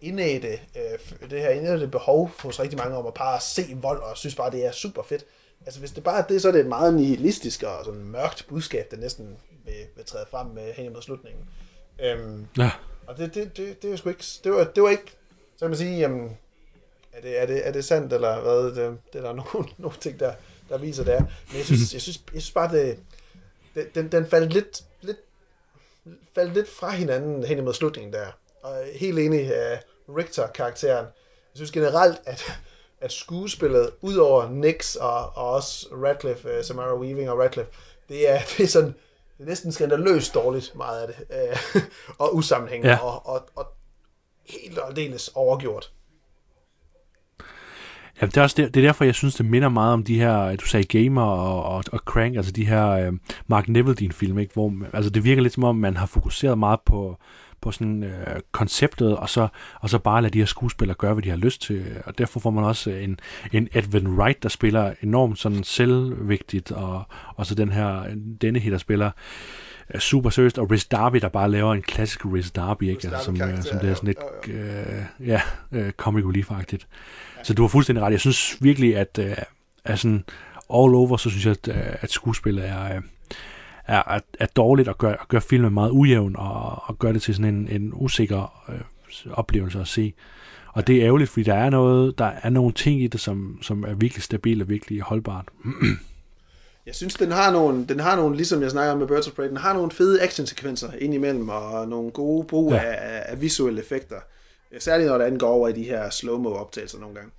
indætte, 0.00 0.52
øh, 0.52 1.30
det 1.30 1.40
her 1.40 1.50
indætte 1.50 1.88
behov 1.88 2.30
hos 2.42 2.60
rigtig 2.60 2.78
mange 2.78 2.96
om 2.96 3.06
at 3.06 3.14
bare 3.14 3.40
se 3.40 3.62
vold, 3.74 4.00
og 4.02 4.16
synes 4.16 4.34
bare, 4.34 4.50
det 4.50 4.66
er 4.66 4.72
super 4.72 5.02
fedt. 5.02 5.24
Altså 5.66 5.80
hvis 5.80 5.90
det 5.90 6.04
bare 6.04 6.18
er 6.22 6.26
det, 6.26 6.42
så 6.42 6.48
er 6.48 6.52
det 6.52 6.60
et 6.60 6.66
meget 6.66 6.94
nihilistisk 6.94 7.62
og 7.62 7.84
sådan 7.84 8.04
mørkt 8.04 8.46
budskab, 8.48 8.90
der 8.90 8.96
næsten 8.96 9.36
vil, 9.64 9.74
vil 9.96 10.04
træde 10.04 10.26
frem 10.30 10.46
med 10.46 10.72
hen 10.72 10.84
imod 10.84 11.02
slutningen. 11.02 11.44
Øhm, 12.00 12.46
ja. 12.58 12.70
Og 13.06 13.18
det, 13.18 13.34
det, 13.34 13.56
det, 13.56 13.82
det, 13.82 13.90
var 13.90 13.96
sgu 13.96 14.08
ikke, 14.08 14.24
det 14.44 14.52
var, 14.52 14.64
det 14.64 14.82
var 14.82 14.88
ikke, 14.88 15.16
så 15.56 15.60
kan 15.60 15.68
man 15.68 15.78
sige, 15.78 15.98
jamen, 15.98 16.38
er 17.12 17.20
det, 17.20 17.42
er 17.42 17.46
det, 17.46 17.66
er 17.68 17.72
det 17.72 17.84
sandt, 17.84 18.12
eller 18.12 18.40
hvad? 18.40 18.64
Det, 18.64 18.98
det 19.12 19.18
er 19.18 19.22
der 19.22 19.32
nogle, 19.52 19.68
nogle 19.78 19.96
ting, 20.00 20.20
der, 20.20 20.34
der 20.68 20.78
viser 20.78 21.04
det 21.04 21.14
er. 21.14 21.20
Men 21.20 21.56
jeg 21.56 21.64
synes, 21.64 21.92
jeg 21.92 22.00
synes, 22.00 22.20
jeg 22.32 22.42
synes 22.42 22.52
bare, 22.52 22.72
det, 22.72 22.98
det, 23.74 23.94
den, 23.94 24.12
den 24.12 24.26
faldt 24.26 24.52
lidt, 24.52 24.84
lidt, 25.00 25.18
faldt 26.34 26.54
lidt 26.54 26.68
fra 26.68 26.90
hinanden 26.90 27.44
hen 27.44 27.58
imod 27.58 27.74
slutningen 27.74 28.12
der 28.12 28.26
og 28.66 28.84
helt 28.94 29.18
enig 29.18 29.54
af 29.54 29.82
Richter-karakteren. 30.08 31.04
Jeg 31.04 31.54
synes 31.54 31.70
generelt, 31.70 32.20
at, 32.24 32.52
at 33.00 33.12
skuespillet, 33.12 33.90
udover 34.00 34.48
Nix 34.50 34.96
og, 34.96 35.36
og 35.36 35.50
også 35.50 35.86
Radcliffe, 35.92 36.58
uh, 36.58 36.64
Samara 36.64 36.94
Weaving 36.94 37.30
og 37.30 37.38
Radcliffe, 37.38 37.72
det 38.08 38.30
er, 38.30 38.40
det 38.56 38.64
er 38.64 38.68
sådan, 38.68 38.94
det 39.38 39.42
er 39.42 39.48
næsten 39.48 39.72
skandaløst 39.72 40.34
dårligt, 40.34 40.74
meget 40.74 41.02
af 41.02 41.14
det, 41.14 41.50
uh, 41.74 41.82
og 42.18 42.34
usammenhængende, 42.34 42.94
ja. 42.94 42.98
og, 42.98 43.26
og, 43.26 43.48
og 43.54 43.66
helt 44.44 44.78
og 44.78 44.88
aldeles 44.88 45.30
overgjort. 45.34 45.92
Ja, 48.20 48.26
det 48.26 48.36
er, 48.36 48.42
også 48.42 48.54
det, 48.56 48.74
det 48.74 48.80
er 48.80 48.86
derfor, 48.86 49.04
jeg 49.04 49.14
synes, 49.14 49.34
det 49.34 49.46
minder 49.46 49.68
meget 49.68 49.92
om 49.92 50.04
de 50.04 50.18
her, 50.18 50.56
du 50.56 50.66
sagde 50.66 50.98
Gamer 50.98 51.22
og, 51.22 51.64
og, 51.76 51.84
og 51.92 51.98
Crank, 51.98 52.36
altså 52.36 52.52
de 52.52 52.66
her 52.66 53.08
uh, 53.08 53.14
Mark 53.46 53.68
Neville-film, 53.68 54.38
ikke? 54.38 54.52
hvor 54.52 54.72
altså, 54.92 55.10
det 55.10 55.24
virker 55.24 55.42
lidt 55.42 55.52
som 55.52 55.64
om, 55.64 55.76
man 55.76 55.96
har 55.96 56.06
fokuseret 56.06 56.58
meget 56.58 56.80
på, 56.80 57.18
på 57.60 57.72
sådan 57.72 58.04
øh, 58.04 58.40
konceptet, 58.52 59.16
og 59.16 59.28
så, 59.28 59.48
og 59.80 59.90
så 59.90 59.98
bare 59.98 60.22
lade 60.22 60.32
de 60.32 60.38
her 60.38 60.46
skuespillere 60.46 60.96
gøre, 60.96 61.12
hvad 61.12 61.22
de 61.22 61.30
har 61.30 61.36
lyst 61.36 61.62
til. 61.62 61.84
Og 62.04 62.18
derfor 62.18 62.40
får 62.40 62.50
man 62.50 62.64
også 62.64 62.90
en, 62.90 63.20
en 63.52 63.68
Edwin 63.74 64.08
Wright, 64.08 64.42
der 64.42 64.48
spiller 64.48 64.94
enormt 65.02 65.38
sådan 65.38 65.64
selvvigtigt, 65.64 66.72
og, 66.72 67.02
og 67.36 67.46
så 67.46 67.54
den 67.54 67.72
her, 67.72 68.02
denne 68.40 68.58
her, 68.58 68.70
der 68.70 68.78
spiller 68.78 69.10
øh, 69.94 70.00
super 70.00 70.30
seriøst, 70.30 70.58
og 70.58 70.70
Riz 70.70 70.84
Darby, 70.84 71.16
der 71.16 71.28
bare 71.28 71.50
laver 71.50 71.74
en 71.74 71.82
klassisk 71.82 72.24
Riz 72.24 72.50
Darby, 72.50 72.82
ikke? 72.82 73.08
Altså, 73.08 73.24
som, 73.24 73.42
øh, 73.42 73.62
som 73.62 73.78
det 73.78 73.90
er 73.90 73.94
sådan 73.94 74.06
lidt, 74.06 74.54
øh, 74.56 75.28
ja, 75.28 75.40
øh, 75.72 75.92
comic 75.92 76.24
relief-agtigt. 76.24 76.86
Så 77.46 77.54
du 77.54 77.62
har 77.62 77.68
fuldstændig 77.68 78.04
ret. 78.04 78.12
Jeg 78.12 78.20
synes 78.20 78.56
virkelig, 78.60 78.96
at, 78.96 79.18
øh, 79.18 79.36
er 79.84 79.96
sådan 79.96 80.24
all 80.74 80.94
over, 80.94 81.16
så 81.16 81.30
synes 81.30 81.46
jeg, 81.46 81.56
at, 81.64 81.68
øh, 81.68 81.94
at 82.00 82.10
skuespillet 82.10 82.68
er, 82.68 82.84
øh, 82.84 83.02
er, 83.86 84.02
er, 84.06 84.20
er 84.40 84.46
dårligt 84.46 84.88
og 84.88 84.98
gør, 84.98 85.26
gør 85.28 85.40
filmen 85.40 85.74
meget 85.74 85.90
ujævn 85.90 86.36
og, 86.36 86.82
og 86.82 86.98
gør 86.98 87.12
det 87.12 87.22
til 87.22 87.34
sådan 87.34 87.54
en, 87.54 87.68
en 87.68 87.90
usikker 87.94 88.64
øh, 88.68 89.32
oplevelse 89.32 89.80
at 89.80 89.88
se. 89.88 90.14
Og 90.72 90.86
det 90.86 90.96
er 90.96 91.06
ærgerligt, 91.06 91.30
fordi 91.30 91.42
der 91.42 91.54
er 91.54 91.70
noget, 91.70 92.18
der 92.18 92.30
er 92.42 92.50
nogle 92.50 92.72
ting 92.72 93.02
i 93.02 93.06
det, 93.06 93.20
som, 93.20 93.58
som 93.62 93.84
er 93.84 93.94
virkelig 93.94 94.22
stabile 94.22 94.64
og 94.64 94.68
virkelig 94.68 95.00
holdbart. 95.00 95.48
Jeg 96.86 96.94
synes, 96.94 97.14
den 97.14 97.32
har 97.32 97.52
nogle, 97.52 97.86
den 97.86 98.00
har 98.00 98.16
nogle, 98.16 98.36
ligesom 98.36 98.62
jeg 98.62 98.70
snakker 98.70 98.92
om 98.92 98.98
med 98.98 99.06
Birds 99.06 99.28
of 99.28 99.32
Prey, 99.32 99.48
den 99.48 99.56
har 99.56 99.72
nogle 99.72 99.90
fede 99.90 100.22
actionsekvenser 100.22 100.92
indimellem, 100.98 101.48
og 101.48 101.88
nogle 101.88 102.10
gode 102.10 102.46
brug 102.46 102.72
ja. 102.72 102.78
af, 102.78 103.22
af 103.26 103.40
visuelle 103.40 103.80
effekter. 103.80 104.16
Særligt 104.78 105.08
når 105.08 105.18
det 105.18 105.24
angår 105.24 105.48
over 105.48 105.68
i 105.68 105.72
de 105.72 105.82
her 105.84 106.10
slow-mo 106.10 106.48
optagelser 106.48 106.98
nogle 106.98 107.14
gange. 107.14 107.30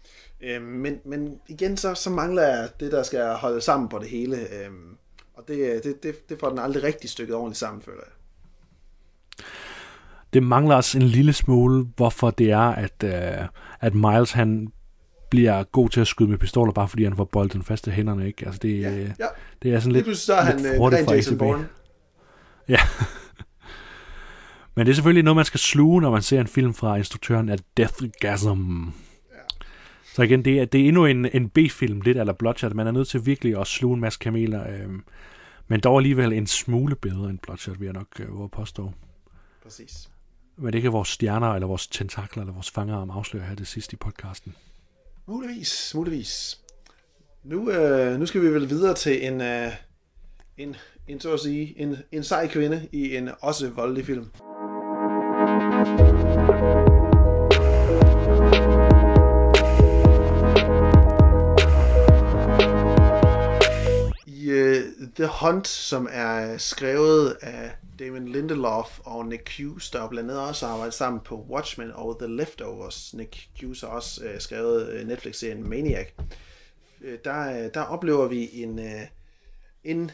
Øhm, 0.42 0.66
men, 0.66 1.00
men 1.06 1.40
igen, 1.48 1.78
så, 1.78 1.94
så 1.94 2.10
mangler 2.10 2.42
jeg 2.42 2.70
det, 2.80 2.92
der 2.92 3.04
skal 3.04 3.26
holde 3.26 3.62
sammen 3.62 3.90
på 3.90 4.00
det 4.00 4.08
hele. 4.10 4.38
Øhm, 4.38 4.98
og 5.34 5.44
det, 5.48 5.84
det, 5.84 6.04
det, 6.04 6.30
det 6.30 6.40
får 6.40 6.50
den 6.50 6.60
aldrig 6.60 6.84
rigtig 6.84 7.10
stykket 7.10 7.36
ordentligt 7.36 7.60
sammen, 7.60 7.82
føler 7.82 8.00
jeg. 8.06 8.12
Det 10.34 10.44
mangler 10.44 10.76
også 10.76 10.98
en 10.98 11.04
lille 11.04 11.34
smule, 11.34 11.86
hvorfor 11.96 12.30
det 12.30 12.52
er, 12.52 12.60
at, 12.60 13.04
uh, 13.04 13.48
at 13.80 13.96
Miles 13.96 14.32
han 14.32 14.68
bliver 15.30 15.64
god 15.64 15.90
til 15.90 16.02
at 16.02 16.08
skyde 16.08 16.30
med 16.30 16.38
pistoler, 16.38 16.72
bare 16.72 16.88
fordi 16.88 17.04
han 17.04 17.16
får 17.16 17.24
bolden 17.24 17.64
fast 17.64 17.88
i 17.88 17.90
hænderne, 17.90 18.28
ikke? 18.28 18.46
Altså 18.46 18.60
det, 18.60 18.82
Ja, 18.82 18.90
ja. 18.92 19.26
det 19.64 19.74
er 19.74 19.80
sådan 19.80 19.92
lidt, 19.92 20.18
så 20.18 20.34
er 20.34 20.42
han 20.42 20.60
lidt 20.60 20.74
øh, 20.74 20.80
fra 20.80 21.14
Jason. 21.14 21.38
Bourne. 21.38 21.68
Ja. 22.68 22.80
Men 24.78 24.86
det 24.86 24.92
er 24.92 24.96
selvfølgelig 24.96 25.24
noget, 25.24 25.36
man 25.36 25.46
skal 25.46 25.60
sluge, 25.60 26.02
når 26.02 26.12
man 26.12 26.22
ser 26.22 26.42
en 26.42 26.48
film 26.48 26.74
fra 26.74 26.96
instruktøren 26.96 27.50
af 27.50 27.58
Deathgasm. 27.78 28.84
Så 30.14 30.22
igen, 30.22 30.46
det 30.46 30.60
er, 30.60 30.66
det 30.66 30.82
er 30.82 30.88
endnu 30.88 31.06
en, 31.06 31.26
en 31.26 31.50
B-film, 31.50 32.02
lidt 32.02 32.18
eller 32.18 32.34
Bloodshot. 32.34 32.74
Man 32.74 32.88
er 32.88 32.92
nødt 32.92 33.08
til 33.08 33.26
virkelig 33.26 33.60
at 33.60 33.68
sluge 33.68 33.94
en 33.94 34.02
masse 34.02 34.20
kameler. 34.20 34.70
Øhm, 34.70 35.04
men 35.68 35.80
dog 35.80 35.98
alligevel 35.98 36.34
en 36.34 36.48
smule 36.48 36.96
bedre 36.96 37.30
end 37.30 37.40
Bloodshot, 37.40 37.80
vil 37.80 37.86
jeg 37.86 37.94
nok 37.94 38.08
øh, 38.20 38.38
våge 38.38 38.50
påstå. 38.50 38.92
Præcis. 39.64 40.10
Men 40.58 40.74
det 40.74 40.82
kan 40.82 40.92
vores 40.92 41.10
stjerner, 41.10 41.48
eller 41.48 41.68
vores 41.68 41.88
tentakler, 41.88 42.44
eller 42.44 42.54
vores 42.54 42.72
fangerarm 42.72 43.10
afsløre 43.10 43.44
her 43.44 43.56
det 43.56 43.68
sidste 43.68 43.94
i 43.94 43.98
podcasten. 43.98 44.56
Muligvis, 45.26 45.92
muligvis. 45.96 46.60
Nu, 47.44 47.72
øh, 47.72 48.20
nu 48.20 48.26
skal 48.26 48.42
vi 48.42 48.48
vel 48.48 48.70
videre 48.70 48.94
til 48.94 49.28
en, 49.28 49.42
øh, 49.42 49.72
en, 50.58 50.76
en 51.08 51.20
så 51.20 51.34
at 51.34 51.40
sige, 51.40 51.80
en, 51.80 51.98
en 52.12 52.24
sej 52.24 52.48
kvinde 52.48 52.90
i 52.92 53.16
en 53.16 53.30
også 53.42 53.70
voldelig 53.70 54.06
film. 54.06 54.26
I 64.28 64.52
uh, 64.52 65.08
The 65.16 65.28
Hunt, 65.42 65.68
som 65.68 66.08
er 66.12 66.58
skrevet 66.58 67.38
af 67.42 67.72
Damon 68.00 68.28
Lindelof 68.28 69.00
og 69.04 69.26
Nick 69.26 69.58
Hughes, 69.58 69.90
der 69.90 70.00
har 70.00 70.08
blandt 70.08 70.32
andet 70.32 70.48
også 70.48 70.66
arbejdet 70.66 70.94
sammen 70.94 71.22
på 71.26 71.46
Watchmen 71.50 71.92
og 71.92 72.20
The 72.20 72.36
Leftovers. 72.36 73.14
Nick 73.14 73.50
Hughes 73.62 73.82
har 73.82 73.88
også 73.88 74.22
uh, 74.24 74.40
skrevet 74.40 74.90
øh, 74.90 75.08
Netflix-serien 75.08 75.70
Maniac. 75.70 76.08
Uh, 77.02 77.14
der, 77.24 77.66
uh, 77.66 77.72
der 77.74 77.82
oplever 77.82 78.28
vi 78.28 78.50
en, 78.54 78.80
uh, 78.80 79.02
en, 79.84 80.12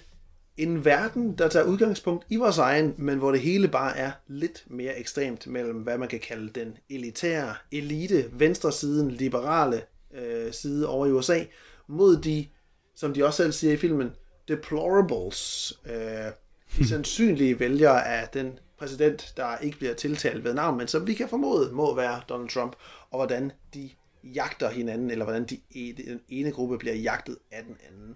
en 0.58 0.86
verden, 0.86 1.38
der 1.38 1.48
tager 1.48 1.66
udgangspunkt 1.66 2.26
i 2.30 2.36
vores 2.36 2.58
egen, 2.58 2.96
men 2.98 3.18
hvor 3.18 3.32
det 3.32 3.42
hele 3.42 3.68
bare 3.68 3.98
er 3.98 4.12
lidt 4.28 4.64
mere 4.68 5.00
ekstremt 5.00 5.48
mellem, 5.48 5.78
hvad 5.78 5.98
man 5.98 6.08
kan 6.08 6.20
kalde 6.20 6.50
den 6.50 6.78
elitære 6.90 7.56
elite, 7.72 8.26
venstre 8.32 8.72
siden, 8.72 9.12
liberale 9.12 9.82
øh, 10.14 10.54
side 10.54 10.88
over 10.88 11.06
i 11.08 11.12
USA, 11.12 11.44
mod 11.88 12.18
de, 12.18 12.48
som 12.96 13.14
de 13.14 13.26
også 13.26 13.38
selv 13.38 13.52
siger 13.52 13.74
i 13.74 13.78
filmen, 13.78 14.12
deplorables, 14.48 15.74
øh, 15.86 16.32
de 16.78 16.88
sandsynlige 16.88 17.60
vælgere 17.60 18.08
af 18.08 18.28
den 18.28 18.60
præsident, 18.78 19.34
der 19.38 19.58
ikke 19.58 19.78
bliver 19.78 19.94
tiltalt 19.94 20.44
ved 20.44 20.54
navn, 20.54 20.78
men 20.78 20.88
som 20.88 21.08
vi 21.08 21.14
kan 21.14 21.30
formode 21.30 21.72
må 21.72 21.96
være 21.96 22.22
Donald 22.30 22.50
Trump, 22.50 22.76
og 23.12 23.18
hvordan 23.18 23.52
de 23.74 23.90
jagter 24.24 24.70
hinanden, 24.70 25.12
eller 25.12 25.26
hvordan 25.26 25.46
de, 25.46 25.60
den 25.98 26.22
ene 26.30 26.52
gruppe 26.52 26.78
bliver 26.78 26.96
jagtet 26.96 27.38
af 27.52 27.64
den 27.64 27.78
anden. 27.88 28.16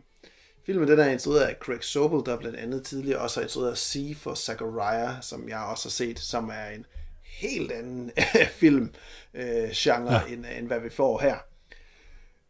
Filmen 0.68 0.88
den 0.88 0.99
er 0.99 1.09
instrueret 1.09 1.41
af 1.41 1.55
Craig 1.59 1.84
Sobel, 1.84 2.26
der 2.26 2.38
blandt 2.38 2.57
andet 2.57 2.84
tidligere 2.84 3.20
også 3.20 3.39
har 3.39 3.43
instrueret 3.43 3.78
C 3.78 4.18
for 4.18 4.36
Zachariah, 4.36 5.13
som 5.22 5.49
jeg 5.49 5.59
også 5.59 5.86
har 5.86 5.91
set, 5.91 6.20
som 6.20 6.49
er 6.49 6.70
en 6.76 6.86
helt 7.24 7.72
anden 7.72 8.11
film 8.61 8.89
øh, 9.34 9.86
ja. 9.86 10.22
end, 10.30 10.45
end 10.57 10.68
hvad 10.68 10.80
vi 10.80 10.89
får 10.89 11.20
her. 11.20 11.38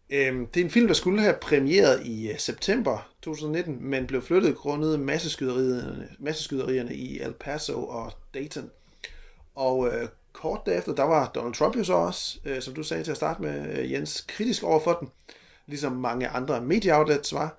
Øhm, 0.10 0.48
det 0.48 0.60
er 0.60 0.66
en 0.66 0.72
film, 0.72 0.88
der 0.88 0.94
skulle 0.94 1.22
have 1.22 1.36
premieret 1.42 2.06
i 2.06 2.32
øh, 2.32 2.40
september 2.40 3.10
2019, 3.22 3.78
men 3.82 4.08
blev 4.08 4.22
flyttet 4.22 4.56
grundet 4.56 5.00
masseskyderierne, 5.00 6.10
masseskyderierne 6.20 6.96
i 6.96 7.20
El 7.20 7.34
Paso 7.34 7.88
og 7.88 8.12
Dayton. 8.34 8.72
Og 9.56 9.88
øh, 9.88 10.08
kort 10.34 10.62
derefter, 10.66 10.96
der 10.96 11.04
var 11.04 11.32
Donald 11.36 11.54
Trump 11.54 11.76
jo 11.78 11.84
så 11.84 11.94
også, 11.94 12.40
øh, 12.46 12.62
som 12.62 12.74
du 12.74 12.84
sagde 12.84 13.04
til 13.04 13.12
at 13.12 13.18
starte 13.18 13.42
med, 13.42 13.80
øh, 13.80 13.92
Jens, 13.92 14.26
kritisk 14.28 14.64
over 14.64 14.80
for 14.80 14.94
den, 14.94 15.10
ligesom 15.68 15.92
mange 15.92 16.28
andre 16.28 16.62
medieoutlets 16.62 17.34
var, 17.34 17.58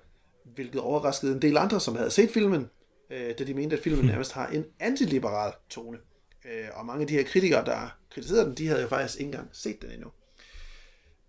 hvilket 0.59 0.81
overraskede 0.81 1.31
en 1.31 1.41
del 1.41 1.57
andre, 1.57 1.79
som 1.79 1.95
havde 1.95 2.11
set 2.11 2.31
filmen, 2.31 2.69
øh, 3.09 3.33
da 3.39 3.43
de 3.43 3.53
mente, 3.53 3.77
at 3.77 3.83
filmen 3.83 4.05
nærmest 4.05 4.31
har 4.31 4.47
en 4.47 4.65
antiliberal 4.79 5.53
tone. 5.69 5.97
Øh, 6.45 6.67
og 6.73 6.85
mange 6.85 7.01
af 7.01 7.07
de 7.07 7.13
her 7.13 7.23
kritikere, 7.23 7.65
der 7.65 7.97
kritiserede 8.11 8.45
den, 8.45 8.55
de 8.55 8.67
havde 8.67 8.81
jo 8.81 8.87
faktisk 8.87 9.19
ikke 9.19 9.27
engang 9.27 9.49
set 9.51 9.81
den 9.81 9.91
endnu. 9.91 10.07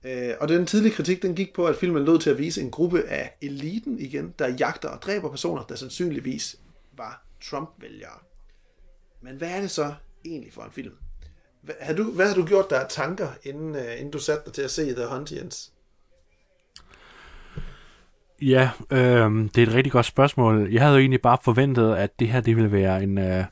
Øh, 0.05 0.35
og 0.41 0.49
den 0.49 0.67
tidlige 0.67 0.93
kritik, 0.93 1.23
den 1.23 1.35
gik 1.35 1.55
på, 1.55 1.67
at 1.67 1.77
filmen 1.77 2.05
lød 2.05 2.19
til 2.19 2.31
at 2.31 2.39
vise 2.39 2.61
en 2.61 2.71
gruppe 2.71 3.03
af 3.03 3.37
eliten 3.43 3.99
igen, 3.99 4.35
der 4.39 4.49
jagter 4.49 4.89
og 4.89 5.03
dræber 5.03 5.31
personer, 5.31 5.65
der 5.65 5.75
sandsynligvis 5.75 6.57
var 6.97 7.27
Trump-vælgere. 7.45 8.19
Men 9.23 9.37
hvad 9.37 9.51
er 9.51 9.61
det 9.61 9.71
så 9.71 9.95
egentlig 10.25 10.53
for 10.53 10.63
en 10.63 10.73
film? 10.73 10.95
Hvad 11.63 11.75
har 11.81 11.95
du, 11.95 12.13
hvad 12.13 12.29
har 12.29 12.35
du 12.35 12.47
gjort 12.47 12.71
der 12.71 12.81
af 12.81 12.89
tanker, 12.89 13.29
inden, 13.43 13.71
uh, 13.71 13.93
inden 13.99 14.11
du 14.11 14.19
satte 14.19 14.45
dig 14.45 14.53
til 14.53 14.63
at 14.63 14.71
se 14.71 14.95
The 14.95 15.07
Hunt, 15.07 15.33
Jens? 15.33 15.73
Ja, 18.43 18.71
øh, 18.91 19.31
det 19.55 19.59
er 19.59 19.63
et 19.63 19.75
rigtig 19.75 19.93
godt 19.93 20.07
spørgsmål. 20.07 20.69
Jeg 20.73 20.83
havde 20.83 20.95
jo 20.95 21.01
egentlig 21.01 21.21
bare 21.21 21.39
forventet, 21.43 21.95
at 21.95 22.21
det 22.21 22.29
her 22.29 22.41
det 22.41 22.57
ville 22.57 22.73
være 22.73 23.03
en, 23.03 23.19
øh, 23.19 23.45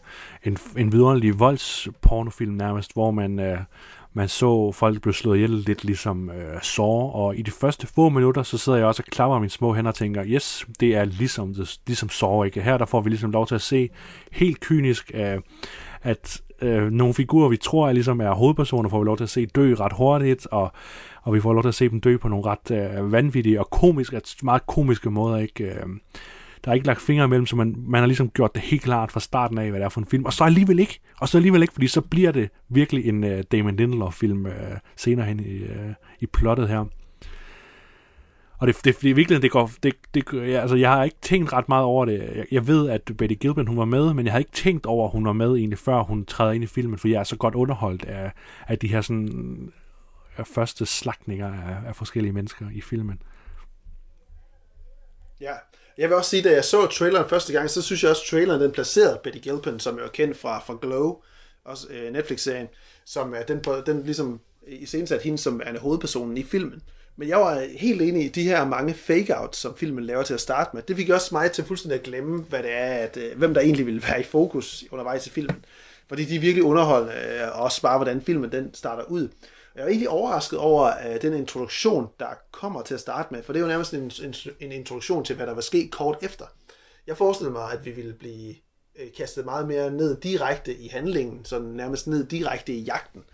en, 0.45 0.59
en 0.76 0.93
vidunderlig 0.93 1.39
voldspornofilm 1.39 2.55
nærmest, 2.55 2.93
hvor 2.93 3.11
man, 3.11 3.39
øh, 3.41 3.59
man 4.12 4.28
så 4.28 4.72
folk 4.72 5.03
blive 5.03 5.14
slået 5.14 5.36
ihjel 5.36 5.51
lidt 5.51 5.84
ligesom 5.84 6.30
øh, 6.30 6.62
Saw, 6.62 6.86
og 6.86 7.36
i 7.36 7.43
de 7.43 7.51
første 7.51 7.86
få 7.86 8.09
minutter, 8.09 8.43
så 8.43 8.59
sidder 8.59 8.78
jeg 8.78 8.86
også 8.86 9.03
og 9.07 9.11
klapper 9.11 9.39
mine 9.39 9.51
små 9.51 9.74
hænder 9.74 9.91
og 9.91 9.95
tænker, 9.95 10.24
yes, 10.26 10.66
det 10.80 10.97
er 10.97 11.05
ligesom, 11.05 11.55
det, 11.55 11.78
ligesom 11.86 12.09
Saw, 12.09 12.43
ikke? 12.43 12.62
Her 12.62 12.78
der 12.78 12.86
får 12.86 13.01
vi 13.01 13.11
ligesom 13.11 13.30
lov 13.30 13.47
til 13.47 13.55
at 13.55 13.62
se 13.62 13.91
helt 14.32 14.61
kynisk, 14.61 15.11
øh, 15.14 15.39
at 16.03 16.41
øh, 16.62 16.91
nogle 16.91 17.14
figurer, 17.14 17.49
vi 17.49 17.57
tror 17.57 17.89
er 17.89 17.93
ligesom 17.93 18.20
er 18.20 18.30
hovedpersoner, 18.30 18.89
får 18.89 18.99
vi 18.99 19.05
lov 19.05 19.16
til 19.16 19.24
at 19.24 19.30
se 19.30 19.47
dø 19.47 19.74
ret 19.74 19.93
hurtigt, 19.93 20.47
og, 20.47 20.72
og 21.22 21.34
vi 21.34 21.40
får 21.40 21.52
lov 21.52 21.62
til 21.62 21.68
at 21.68 21.74
se 21.74 21.88
dem 21.88 22.00
dø 22.00 22.16
på 22.16 22.28
nogle 22.28 22.44
ret 22.46 22.70
øh, 22.70 23.12
vanvittige 23.12 23.60
og 23.60 23.70
komiske, 23.70 24.16
ret 24.16 24.36
meget 24.42 24.66
komiske 24.66 25.10
måder, 25.10 25.36
ikke? 25.36 25.64
Øh, 25.64 25.86
der 26.64 26.70
er 26.70 26.74
ikke 26.74 26.86
lagt 26.86 27.00
fingre 27.00 27.24
imellem, 27.24 27.46
så 27.46 27.56
man, 27.56 27.74
man 27.78 28.00
har 28.00 28.06
ligesom 28.06 28.30
gjort 28.30 28.54
det 28.54 28.62
helt 28.62 28.82
klart 28.82 29.12
fra 29.12 29.20
starten 29.20 29.58
af, 29.58 29.70
hvad 29.70 29.80
det 29.80 29.84
er 29.84 29.88
for 29.88 30.00
en 30.00 30.06
film. 30.06 30.24
Og 30.24 30.32
så 30.32 30.44
alligevel 30.44 30.78
ikke. 30.78 31.00
Og 31.20 31.28
så 31.28 31.38
alligevel 31.38 31.62
ikke, 31.62 31.72
fordi 31.72 31.86
så 31.86 32.00
bliver 32.00 32.32
det 32.32 32.50
virkelig 32.68 33.08
en 33.08 33.24
øh, 33.24 33.44
Damon 33.52 33.76
Lindelof-film 33.76 34.46
øh, 34.46 34.52
senere 34.96 35.26
hen 35.26 35.40
i, 35.40 35.56
øh, 35.56 35.94
i 36.20 36.26
plottet 36.26 36.68
her. 36.68 36.84
Og 38.58 38.66
det, 38.66 38.76
det, 38.84 39.02
det 39.02 39.10
er 39.10 39.14
virkelig, 39.14 39.42
det 39.42 39.50
går, 39.50 39.70
det, 39.82 39.94
det, 40.14 40.24
ja, 40.32 40.60
altså 40.60 40.76
jeg 40.76 40.90
har 40.90 41.04
ikke 41.04 41.16
tænkt 41.22 41.52
ret 41.52 41.68
meget 41.68 41.84
over 41.84 42.04
det. 42.04 42.32
Jeg, 42.36 42.44
jeg 42.52 42.66
ved, 42.66 42.90
at 42.90 43.10
Betty 43.18 43.34
Gilpin, 43.40 43.66
hun 43.66 43.76
var 43.76 43.84
med, 43.84 44.14
men 44.14 44.26
jeg 44.26 44.32
har 44.32 44.38
ikke 44.38 44.50
tænkt 44.50 44.86
over, 44.86 45.06
at 45.06 45.12
hun 45.12 45.24
var 45.24 45.32
med 45.32 45.56
egentlig, 45.56 45.78
før 45.78 46.02
hun 46.02 46.24
træder 46.24 46.52
ind 46.52 46.64
i 46.64 46.66
filmen, 46.66 46.98
for 46.98 47.08
jeg 47.08 47.20
er 47.20 47.24
så 47.24 47.36
godt 47.36 47.54
underholdt 47.54 48.04
af, 48.04 48.32
af 48.68 48.78
de 48.78 48.88
her 48.88 49.00
sådan, 49.00 49.72
af 50.39 50.47
første 50.47 50.86
slagtninger 50.86 51.53
af, 51.53 51.89
af 51.89 51.97
forskellige 51.97 52.32
mennesker 52.32 52.66
i 52.74 52.80
filmen. 52.80 53.22
Ja, 55.41 55.55
jeg 55.99 56.09
vil 56.09 56.16
også 56.16 56.30
sige, 56.30 56.43
da 56.43 56.53
jeg 56.53 56.64
så 56.64 56.86
traileren 56.86 57.28
første 57.28 57.53
gang, 57.53 57.70
så 57.70 57.82
synes 57.82 58.03
jeg 58.03 58.11
også, 58.11 58.22
at 58.22 58.30
traileren 58.30 58.61
den 58.61 58.72
placerede 58.72 59.20
Betty 59.24 59.39
Gilpin, 59.39 59.80
som 59.80 59.99
jeg 59.99 60.05
er 60.05 60.09
kendt 60.09 60.36
fra, 60.36 60.59
fra 60.59 60.78
Glow, 60.80 61.22
også 61.64 61.86
øh, 61.91 62.12
Netflix-serien, 62.12 62.68
som 63.05 63.34
er 63.34 63.43
den, 63.43 63.64
den 63.86 64.03
ligesom 64.03 64.41
i 64.66 64.86
sat 64.86 65.22
hende 65.22 65.39
som 65.39 65.61
er 65.64 65.78
hovedpersonen 65.78 66.36
i 66.36 66.43
filmen. 66.43 66.82
Men 67.16 67.28
jeg 67.28 67.39
var 67.39 67.66
helt 67.78 68.03
enig 68.03 68.24
i 68.24 68.28
de 68.28 68.43
her 68.43 68.66
mange 68.66 68.95
fake-outs, 68.95 69.57
som 69.57 69.76
filmen 69.76 70.05
laver 70.05 70.22
til 70.22 70.34
at 70.34 70.41
starte 70.41 70.70
med. 70.74 70.82
Det 70.82 70.97
fik 70.97 71.09
også 71.09 71.28
mig 71.34 71.53
til 71.53 71.64
fuldstændig 71.64 71.99
at 71.99 72.05
glemme, 72.05 72.43
hvad 72.43 72.62
det 72.62 72.72
er, 72.72 72.95
at, 72.95 73.16
øh, 73.16 73.39
hvem 73.39 73.55
der 73.55 73.61
egentlig 73.61 73.86
ville 73.86 74.03
være 74.03 74.20
i 74.20 74.24
fokus 74.24 74.84
undervejs 74.91 75.26
i 75.26 75.30
filmen. 75.30 75.64
Fordi 76.09 76.24
de 76.24 76.36
er 76.36 76.41
virkelig 76.41 76.64
underholdende, 76.64 77.14
øh, 77.14 77.49
og 77.49 77.62
også 77.62 77.82
bare 77.82 77.99
hvordan 77.99 78.22
filmen 78.22 78.53
den 78.53 78.74
starter 78.74 79.05
ud. 79.05 79.28
Jeg 79.79 79.85
er 79.85 79.89
egentlig 79.89 80.09
overrasket 80.09 80.59
over 80.59 80.93
uh, 81.11 81.22
den 81.22 81.35
introduktion, 81.35 82.09
der 82.20 82.26
kommer 82.51 82.83
til 82.83 82.95
at 82.95 83.01
starte 83.01 83.35
med, 83.35 83.43
for 83.43 83.53
det 83.53 83.61
er 83.61 83.62
jo 83.62 83.68
nærmest 83.68 83.95
en, 83.95 84.12
en, 84.24 84.35
en 84.61 84.72
introduktion 84.72 85.24
til, 85.24 85.37
hvad 85.37 85.47
der 85.47 85.55
var 85.55 85.61
ske 85.61 85.89
kort 85.89 86.18
efter. 86.22 86.45
Jeg 87.07 87.16
forestillede 87.16 87.53
mig, 87.53 87.72
at 87.72 87.85
vi 87.85 87.91
ville 87.91 88.12
blive 88.12 88.55
uh, 88.95 89.12
kastet 89.16 89.45
meget 89.45 89.68
mere 89.68 89.91
ned 89.91 90.20
direkte 90.20 90.74
i 90.74 90.89
handlingen, 90.89 91.45
sådan 91.45 91.66
nærmest 91.66 92.07
ned 92.07 92.26
direkte 92.26 92.72
i 92.72 92.81
jagten. 92.81 93.24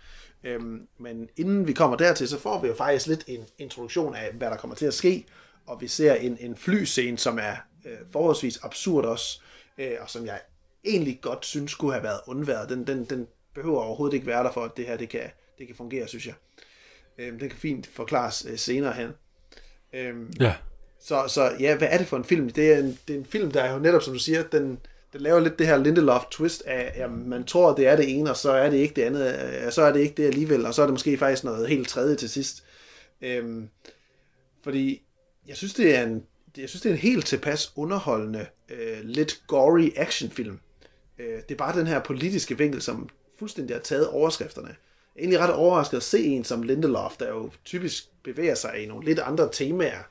Øhm, 0.43 0.87
men 0.97 1.29
inden 1.37 1.67
vi 1.67 1.73
kommer 1.73 1.97
dertil, 1.97 2.27
så 2.27 2.39
får 2.39 2.61
vi 2.61 2.67
jo 2.67 2.73
faktisk 2.73 3.07
lidt 3.07 3.23
en 3.27 3.45
introduktion 3.57 4.15
af, 4.15 4.31
hvad 4.33 4.49
der 4.49 4.57
kommer 4.57 4.75
til 4.75 4.85
at 4.85 4.93
ske, 4.93 5.25
og 5.65 5.81
vi 5.81 5.87
ser 5.87 6.13
en, 6.13 6.37
en 6.39 6.55
flyscene, 6.55 7.17
som 7.17 7.39
er 7.39 7.55
øh, 7.85 7.97
forholdsvis 8.11 8.59
absurd 8.63 9.05
også, 9.05 9.41
øh, 9.77 9.91
og 10.01 10.09
som 10.09 10.25
jeg 10.25 10.39
egentlig 10.83 11.19
godt 11.21 11.45
synes 11.45 11.71
skulle 11.71 11.93
have 11.93 12.03
været 12.03 12.19
undværet. 12.27 12.69
Den, 12.69 12.87
den, 12.87 13.05
den 13.05 13.27
behøver 13.55 13.81
overhovedet 13.81 14.15
ikke 14.15 14.27
være 14.27 14.43
der 14.43 14.51
for, 14.51 14.63
at 14.63 14.77
det 14.77 14.85
her 14.85 14.97
det 14.97 15.09
kan, 15.09 15.29
det 15.59 15.67
kan 15.67 15.75
fungere, 15.75 16.07
synes 16.07 16.25
jeg. 16.25 16.33
Øh, 17.17 17.27
den 17.39 17.49
kan 17.49 17.59
fint 17.59 17.87
forklares 17.87 18.45
øh, 18.49 18.57
senere 18.57 18.93
hen. 18.93 19.09
Øh, 19.93 20.15
Ja. 20.39 20.53
så, 20.99 21.23
så 21.27 21.51
ja, 21.59 21.77
hvad 21.77 21.87
er 21.91 21.97
det 21.97 22.07
for 22.07 22.17
en 22.17 22.23
film? 22.23 22.49
Det 22.49 22.73
er 22.73 22.77
en, 22.77 22.99
det 23.07 23.13
er 23.15 23.19
en 23.19 23.25
film, 23.25 23.51
der 23.51 23.61
er 23.63 23.73
jo 23.73 23.79
netop, 23.79 24.01
som 24.01 24.13
du 24.13 24.19
siger, 24.19 24.43
den, 24.43 24.79
den 25.13 25.21
laver 25.21 25.39
lidt 25.39 25.59
det 25.59 25.67
her 25.67 25.77
Lindelof 25.77 26.23
twist 26.31 26.63
af, 26.65 27.03
at 27.03 27.11
man 27.11 27.43
tror, 27.43 27.75
det 27.75 27.87
er 27.87 27.95
det 27.95 28.17
ene, 28.19 28.29
og 28.29 28.37
så 28.37 28.51
er 28.51 28.69
det 28.69 28.77
ikke 28.77 28.93
det 28.93 29.01
andet, 29.01 29.39
øh, 29.65 29.71
så 29.71 29.81
er 29.81 29.93
det 29.93 29.99
ikke 29.99 30.13
det 30.17 30.27
alligevel, 30.27 30.65
og 30.65 30.73
så 30.73 30.81
er 30.81 30.85
det 30.85 30.93
måske 30.93 31.17
faktisk 31.17 31.43
noget 31.43 31.69
helt 31.69 31.87
tredje 31.89 32.15
til 32.15 32.29
sidst. 32.29 32.63
Øhm, 33.21 33.69
fordi 34.63 35.01
jeg 35.47 35.57
synes, 35.57 35.73
det 35.73 35.95
er 35.95 36.03
en, 36.03 36.23
jeg 36.57 36.69
synes, 36.69 36.81
det 36.81 36.89
er 36.89 36.93
en 36.93 36.99
helt 36.99 37.25
tilpas 37.25 37.73
underholdende, 37.75 38.45
øh, 38.69 38.97
lidt 39.03 39.43
gory 39.47 39.89
actionfilm. 39.95 40.59
Øh, 41.19 41.35
det 41.35 41.51
er 41.51 41.55
bare 41.55 41.79
den 41.79 41.87
her 41.87 41.99
politiske 41.99 42.57
vinkel, 42.57 42.81
som 42.81 43.09
fuldstændig 43.39 43.75
har 43.75 43.81
taget 43.81 44.07
overskrifterne. 44.07 44.75
Jeg 45.15 45.21
er 45.21 45.23
egentlig 45.23 45.39
ret 45.39 45.53
overrasket 45.53 45.97
at 45.97 46.03
se 46.03 46.23
en 46.23 46.43
som 46.43 46.63
Lindelof, 46.63 47.17
der 47.17 47.29
jo 47.29 47.51
typisk 47.65 48.09
bevæger 48.23 48.55
sig 48.55 48.83
i 48.83 48.85
nogle 48.85 49.05
lidt 49.05 49.19
andre 49.19 49.49
temaer. 49.51 50.03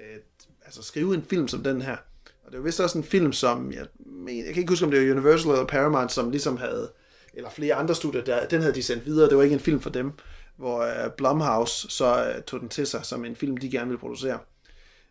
Øh, 0.00 0.16
altså 0.64 0.82
skrive 0.82 1.14
en 1.14 1.22
film 1.22 1.48
som 1.48 1.62
den 1.62 1.82
her. 1.82 1.96
Og 2.44 2.52
det 2.52 2.58
er 2.58 2.62
vist 2.62 2.80
også 2.80 2.98
en 2.98 3.04
film, 3.04 3.32
som, 3.32 3.72
jeg, 3.72 3.86
mener, 3.98 4.44
jeg 4.44 4.54
kan 4.54 4.60
ikke 4.60 4.72
huske, 4.72 4.84
om 4.84 4.90
det 4.90 5.06
var 5.06 5.14
Universal 5.14 5.50
eller 5.50 5.66
Paramount, 5.66 6.12
som 6.12 6.30
ligesom 6.30 6.56
havde, 6.56 6.92
eller 7.34 7.50
flere 7.50 7.74
andre 7.74 7.94
studier, 7.94 8.24
der, 8.24 8.48
den 8.48 8.60
havde 8.60 8.74
de 8.74 8.82
sendt 8.82 9.06
videre, 9.06 9.28
det 9.28 9.36
var 9.36 9.42
ikke 9.42 9.54
en 9.54 9.60
film 9.60 9.80
for 9.80 9.90
dem, 9.90 10.12
hvor 10.56 10.80
øh, 10.80 11.10
Blumhouse 11.16 11.90
så 11.90 12.24
øh, 12.24 12.42
tog 12.42 12.60
den 12.60 12.68
til 12.68 12.86
sig 12.86 13.04
som 13.04 13.24
en 13.24 13.36
film, 13.36 13.56
de 13.56 13.70
gerne 13.70 13.86
ville 13.86 14.00
producere 14.00 14.38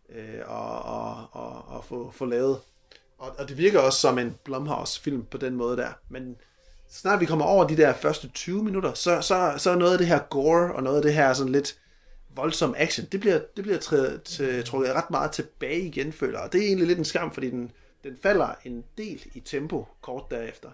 uh, 0.10 0.16
og, 0.46 0.82
og, 0.82 1.28
og, 1.32 1.68
og 1.68 1.86
få, 1.86 2.12
få 2.12 2.26
lavet. 2.26 2.60
Og, 3.18 3.36
og 3.38 3.50
det 3.50 3.58
virker 3.58 3.80
også 3.80 4.00
som 4.00 4.20
en 4.20 4.36
Blumhouse-film 4.43 5.26
på 5.26 5.38
den 5.38 5.56
måde 5.56 5.78
der, 5.78 5.89
men 6.10 6.36
så 6.90 7.00
snart 7.00 7.20
vi 7.20 7.26
kommer 7.26 7.46
over 7.46 7.68
de 7.68 7.78
der 7.78 7.94
første 7.94 8.28
20 8.28 8.64
minutter, 8.64 8.94
så, 8.94 9.22
så, 9.22 9.54
så 9.58 9.72
er 9.72 9.76
noget 9.76 9.92
af 9.92 9.98
det 9.98 10.08
her 10.08 10.20
gore, 10.20 10.74
og 10.74 10.84
noget 10.84 10.98
af 10.98 11.02
det 11.02 11.14
her 11.14 11.34
sådan 11.34 11.52
lidt 11.52 11.80
voldsom 12.36 12.76
action, 12.78 13.08
det 13.12 13.20
bliver, 13.20 13.40
det 13.56 13.64
bliver 13.64 13.78
træ, 13.78 14.18
trukket 14.66 14.94
ret 14.94 15.12
meget 15.12 15.32
tilbage 15.32 15.82
igen, 15.82 16.14
føler. 16.14 16.40
Og 16.40 16.54
det 16.54 16.62
er 16.62 16.66
egentlig 16.66 16.88
lidt 16.88 17.00
en 17.00 17.06
skam, 17.06 17.32
fordi 17.32 17.50
den, 17.50 17.72
den 18.04 18.18
falder 18.24 18.48
en 18.66 18.84
del 18.98 19.24
i 19.34 19.40
tempo 19.40 19.88
kort 20.02 20.32
derefter. 20.32 20.70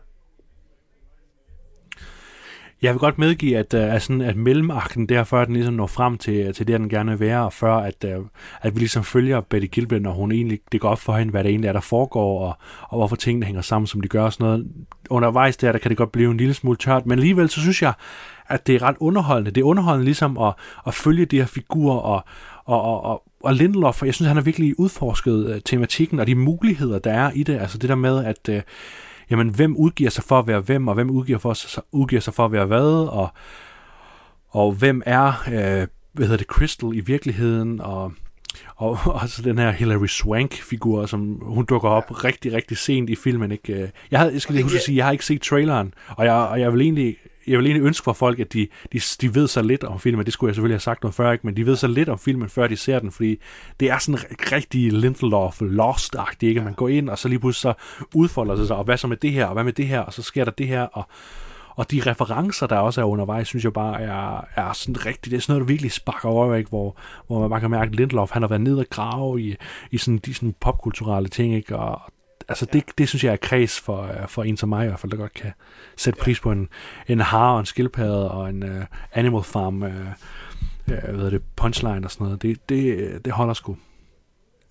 Jeg 2.82 2.94
vil 2.94 3.00
godt 3.00 3.18
medgive, 3.18 3.58
at, 3.58 3.74
øh, 3.74 3.94
at, 3.96 4.02
sådan, 4.02 4.22
at 4.22 4.36
mellemakten 4.36 5.10
der, 5.10 5.24
før 5.24 5.46
den 5.46 5.54
ligesom 5.54 5.74
når 5.74 5.88
frem 5.88 6.18
til, 6.18 6.54
til 6.54 6.68
det, 6.68 6.80
den 6.80 6.90
gerne 6.90 7.12
vil 7.12 7.20
være, 7.20 7.46
og 7.46 7.54
før 7.54 7.74
at, 7.76 8.06
øh, 8.06 8.18
at 8.62 8.76
vi 8.76 8.80
ligesom 8.80 9.04
følger 9.04 9.42
Betty 9.42 9.68
Gilbert, 9.68 10.02
når 10.02 10.12
hun 10.12 10.32
egentlig, 10.32 10.60
det 10.72 10.82
går 10.82 10.90
op 10.90 11.00
for 11.00 11.18
hende, 11.18 11.32
hvad 11.32 11.44
det 11.44 11.50
egentlig 11.50 11.68
er, 11.68 11.74
der 11.74 11.80
foregår, 11.80 12.40
og, 12.48 12.58
og 12.90 12.98
hvorfor 12.98 13.16
tingene 13.16 13.46
hænger 13.46 13.62
sammen, 13.62 13.88
som 13.88 14.02
de 14.02 14.08
gør 14.08 14.24
og 14.24 14.34
sådan 14.34 14.46
noget. 14.46 14.68
Undervejs 15.10 15.58
der, 15.58 15.72
der 15.72 15.80
kan 15.80 15.90
det 15.90 15.98
godt 15.98 16.12
blive 16.12 16.32
en 16.32 16.38
lille 16.38 16.54
smule 16.54 16.78
tørt, 16.78 17.06
men 17.06 17.20
alligevel 17.20 17.50
så 17.50 17.62
synes 17.62 17.82
jeg, 17.82 17.94
at 18.48 18.68
det 18.68 18.76
er 18.76 18.82
ret 18.82 18.96
underholdende. 19.00 19.52
Det 19.52 19.62
er 19.62 19.66
underholdende 19.66 20.06
ligesom 20.06 20.38
at, 20.38 20.54
at 20.88 20.94
følge 20.94 21.26
de 21.26 21.38
her 21.38 21.46
figurer, 21.46 21.98
og, 21.98 22.24
og, 22.66 22.82
og, 22.82 23.04
og, 23.04 23.24
og 23.44 23.54
Lindelof, 23.54 24.04
jeg 24.04 24.14
synes, 24.14 24.28
han 24.28 24.38
har 24.38 24.44
virkelig 24.44 24.80
udforsket 24.80 25.50
uh, 25.50 25.62
tematikken 25.66 26.20
og 26.20 26.28
de 26.28 26.36
muligheder, 26.36 27.00
der 27.00 27.12
er 27.12 27.32
i 27.36 27.44
det. 27.44 27.58
Altså 27.60 27.78
det 27.78 27.90
der 27.90 27.96
med, 27.96 28.26
at 28.26 28.50
uh, 28.50 28.62
jamen, 29.32 29.50
hvem 29.50 29.76
udgiver 29.78 30.10
sig 30.10 30.24
for 30.24 30.40
at 30.40 30.48
være 30.48 30.60
hvem, 30.60 30.88
og 30.88 30.94
hvem 30.94 31.10
udgiver, 31.10 31.40
for, 31.40 31.56
udgiver 31.92 32.22
sig 32.22 32.34
for 32.34 32.46
at 32.46 32.52
være 32.52 32.66
hvad, 32.66 33.08
og, 33.10 33.30
og 34.50 34.72
hvem 34.72 35.02
er, 35.06 35.28
øh, 35.48 35.88
hvad 36.14 36.28
hedder 36.28 36.38
det, 36.38 36.48
Crystal 36.48 36.90
i 36.94 37.00
virkeligheden, 37.00 37.82
og, 37.82 38.14
og 38.76 38.98
også 39.22 39.42
den 39.42 39.58
her 39.58 39.72
Hilary 39.72 40.08
Swank-figur, 40.08 41.06
som 41.06 41.40
hun 41.42 41.66
dukker 41.66 41.90
op 41.90 42.06
ja. 42.10 42.16
rigtig, 42.16 42.54
rigtig 42.54 42.78
sent 42.78 43.10
i 43.10 43.16
filmen. 43.16 43.52
Ikke? 43.52 43.92
Jeg, 44.12 44.20
havde, 44.20 44.34
jeg 44.34 44.42
skal 44.42 44.56
lige 44.56 44.64
huske 44.64 44.78
at 44.78 44.84
sige, 44.84 44.98
jeg 44.98 45.06
har 45.06 45.12
ikke 45.12 45.26
set 45.26 45.42
traileren, 45.42 45.94
og 46.08 46.26
jeg, 46.26 46.34
og 46.34 46.60
jeg 46.60 46.74
vil 46.74 46.82
egentlig 46.82 47.18
jeg 47.48 47.58
vil 47.58 47.66
egentlig 47.66 47.88
ønske 47.88 48.04
for 48.04 48.14
folk, 48.14 48.40
at 48.40 48.54
de, 48.54 48.68
de, 48.94 49.00
de 49.22 49.36
ved 49.36 49.48
så 49.48 49.62
lidt 49.62 49.84
om 49.84 50.00
filmen, 50.00 50.26
det 50.26 50.34
skulle 50.34 50.50
jeg 50.50 50.56
selvfølgelig 50.56 50.76
have 50.76 50.82
sagt 50.82 51.04
noget 51.04 51.16
før, 51.16 51.32
ikke? 51.32 51.48
men 51.48 51.58
de 51.58 51.66
ved 51.66 51.76
så 51.76 51.88
lidt 51.88 52.10
om 52.10 52.20
filmen, 52.20 52.50
før 52.50 52.68
de 52.68 52.78
ser 52.78 53.00
den, 53.00 53.12
fordi 53.12 53.38
det 53.80 53.90
er 53.90 53.98
sådan 53.98 54.20
rigtig 54.52 54.94
Lindelof 54.94 55.62
Lost-agtigt, 55.62 56.48
ikke? 56.48 56.62
Man 56.62 56.74
går 56.74 56.88
ind, 56.88 57.10
og 57.10 57.18
så 57.18 57.28
lige 57.28 57.40
pludselig 57.40 57.62
så 57.62 57.74
udfolder 58.16 58.56
det 58.56 58.68
sig, 58.68 58.76
og 58.76 58.84
hvad 58.84 58.98
så 58.98 59.08
med 59.08 59.18
det 59.18 59.32
her, 59.32 59.46
og 59.46 59.54
hvad 59.54 59.64
med 59.64 59.74
det 59.74 59.88
her, 59.88 60.00
og 60.00 60.14
så 60.14 60.22
sker 60.22 60.44
der 60.44 60.52
det 60.52 60.68
her, 60.68 60.82
og, 60.82 61.04
og 61.76 61.92
de 61.92 62.02
referencer, 62.06 62.68
der 62.68 62.78
også 62.78 63.02
er 63.02 63.06
undervejs, 63.06 63.48
synes 63.48 63.64
jeg 63.64 63.74
bare 63.74 64.02
er, 64.02 64.46
er 64.56 64.74
sådan 64.74 65.06
rigtigt, 65.06 65.32
det 65.32 65.38
er 65.38 65.42
sådan 65.42 65.54
noget, 65.54 65.62
der 65.62 65.74
virkelig 65.74 65.92
sparker 65.92 66.30
over, 66.30 66.56
ikke? 66.56 66.70
Hvor, 66.70 66.98
hvor 67.28 67.40
man 67.40 67.50
bare 67.50 67.60
kan 67.60 67.72
mærke, 67.72 67.90
at 67.90 67.96
Lindelof, 67.96 68.32
han 68.32 68.42
har 68.42 68.50
været 68.50 68.62
nede 68.62 68.80
og 68.80 68.86
grave 68.90 69.42
i, 69.42 69.56
i 69.92 69.98
sådan, 69.98 70.18
de 70.18 70.34
sådan 70.34 70.56
popkulturelle 70.60 71.30
ting, 71.30 71.56
ikke? 71.56 71.78
Og, 71.78 72.02
altså 72.52 72.66
det, 72.74 72.84
det 72.98 73.10
synes 73.10 73.24
jeg 73.24 73.32
er 73.34 73.38
kreds 73.38 73.80
for, 73.80 74.10
for 74.28 74.44
en 74.44 74.58
som 74.58 74.70
mig 74.70 74.84
i 74.86 74.88
hvert 74.88 75.00
fald, 75.00 75.12
der 75.12 75.18
godt 75.18 75.34
kan 75.34 75.52
sætte 75.98 76.20
pris 76.20 76.40
på 76.40 76.52
en, 76.52 76.70
en 77.08 77.20
har 77.20 77.54
og 77.54 77.60
en 77.60 77.66
skildpadde 77.66 78.32
og 78.32 78.50
en 78.50 78.64
uh, 78.64 78.84
Animal 79.14 79.44
Farm 79.44 79.82
uh, 79.82 79.90
uh, 79.90 81.16
hvad 81.16 81.32
det, 81.32 81.42
punchline 81.56 82.06
og 82.06 82.12
sådan 82.12 82.26
noget. 82.26 82.42
Det, 82.42 82.70
det, 82.70 83.26
det 83.26 83.34
holder 83.34 83.54
sgu. 83.54 83.78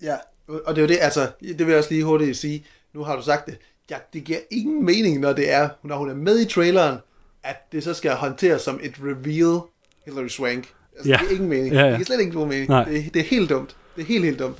Ja, 0.01 0.15
og 0.47 0.75
det 0.75 0.77
er 0.77 0.81
jo 0.81 0.87
det, 0.87 0.97
altså, 1.01 1.27
det 1.41 1.59
vil 1.59 1.67
jeg 1.67 1.77
også 1.77 1.89
lige 1.93 2.03
hurtigt 2.03 2.37
sige, 2.37 2.65
nu 2.93 3.03
har 3.03 3.15
du 3.15 3.21
sagt 3.23 3.45
det, 3.45 3.57
ja, 3.89 3.95
det 4.13 4.23
giver 4.23 4.39
ingen 4.51 4.85
mening, 4.85 5.19
når 5.19 5.33
det 5.33 5.51
er, 5.53 5.69
når 5.83 5.97
hun 5.97 6.09
er 6.09 6.15
med 6.15 6.39
i 6.39 6.45
traileren, 6.45 6.97
at 7.43 7.71
det 7.71 7.83
så 7.83 7.93
skal 7.93 8.11
håndteres 8.11 8.61
som 8.61 8.79
et 8.83 8.93
reveal 9.03 9.61
Hilary 10.05 10.27
Swank. 10.27 10.67
Altså, 10.95 11.09
Ja. 11.09 11.17
det 11.17 11.19
giver 11.19 11.31
ingen 11.31 11.49
mening. 11.49 11.73
Ja, 11.73 11.79
ja. 11.79 11.87
Det 11.87 11.95
giver 11.95 12.05
slet 12.05 12.19
ikke 12.19 12.33
nogen 12.33 12.49
mening. 12.49 12.69
Nej. 12.69 12.83
Det, 12.83 13.13
det 13.13 13.19
er 13.19 13.23
helt 13.25 13.49
dumt. 13.49 13.75
Det 13.95 14.01
er 14.01 14.05
helt, 14.05 14.25
helt 14.25 14.39
dumt. 14.39 14.57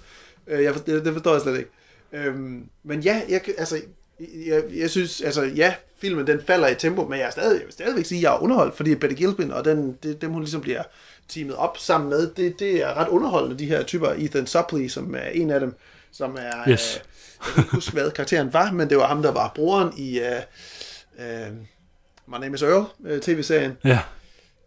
Øh, 0.48 0.64
Jeg, 0.64 0.74
det, 0.86 1.06
det 1.06 1.14
forstår 1.14 1.32
jeg 1.32 1.42
slet 1.42 1.58
ikke. 1.58 1.70
Øhm, 2.14 2.70
men 2.84 2.99
ja, 2.99 3.22
jeg, 3.30 3.41
altså, 3.57 3.82
jeg, 4.47 4.64
jeg 4.76 4.89
synes, 4.89 5.22
altså 5.22 5.43
ja, 5.43 5.74
filmen 5.97 6.28
den 6.28 6.41
falder 6.47 6.68
i 6.68 6.76
tempo, 6.76 7.05
men 7.05 7.20
jeg, 7.20 7.28
er 7.28 7.32
stadig, 7.32 7.57
jeg 7.59 7.66
vil 7.66 7.74
stadigvæk 7.74 8.05
sige, 8.05 8.20
at 8.20 8.24
jeg 8.24 8.34
er 8.34 8.39
underholdt, 8.39 8.76
fordi 8.76 8.95
Betty 8.95 9.16
Gilpin 9.16 9.51
og 9.51 9.66
den, 9.66 9.97
det, 10.03 10.22
dem, 10.22 10.32
hun 10.32 10.41
ligesom 10.41 10.62
bliver 10.62 10.84
teamet 11.30 11.55
op 11.55 11.78
sammen 11.78 12.09
med, 12.09 12.32
det, 12.38 12.59
det 12.59 12.84
er 12.84 12.93
ret 12.97 13.07
underholdende, 13.07 13.59
de 13.59 13.66
her 13.66 13.84
typer. 13.84 14.09
Ethan 14.18 14.47
Suplee, 14.47 14.89
som 14.89 15.16
er 15.16 15.28
en 15.30 15.49
af 15.49 15.59
dem, 15.59 15.76
som 16.12 16.38
er, 16.39 16.70
Yes. 16.70 16.95
øh, 16.95 17.01
jeg 17.47 17.53
kan 17.53 17.64
ikke 17.64 17.76
huske, 17.76 17.91
hvad 17.93 18.12
karakteren 18.12 18.53
var, 18.53 18.72
men 18.72 18.89
det 18.89 18.97
var 18.97 19.07
ham, 19.07 19.22
der 19.22 19.32
var 19.32 19.51
broren 19.55 19.93
i 19.97 20.20
øh, 20.20 20.26
øh, 21.20 21.47
My 22.28 22.38
Name 22.41 22.55
is 22.55 22.62
Earl, 22.62 22.86
øh, 23.05 23.22
tv-serien, 23.22 23.78
Ja. 23.86 23.99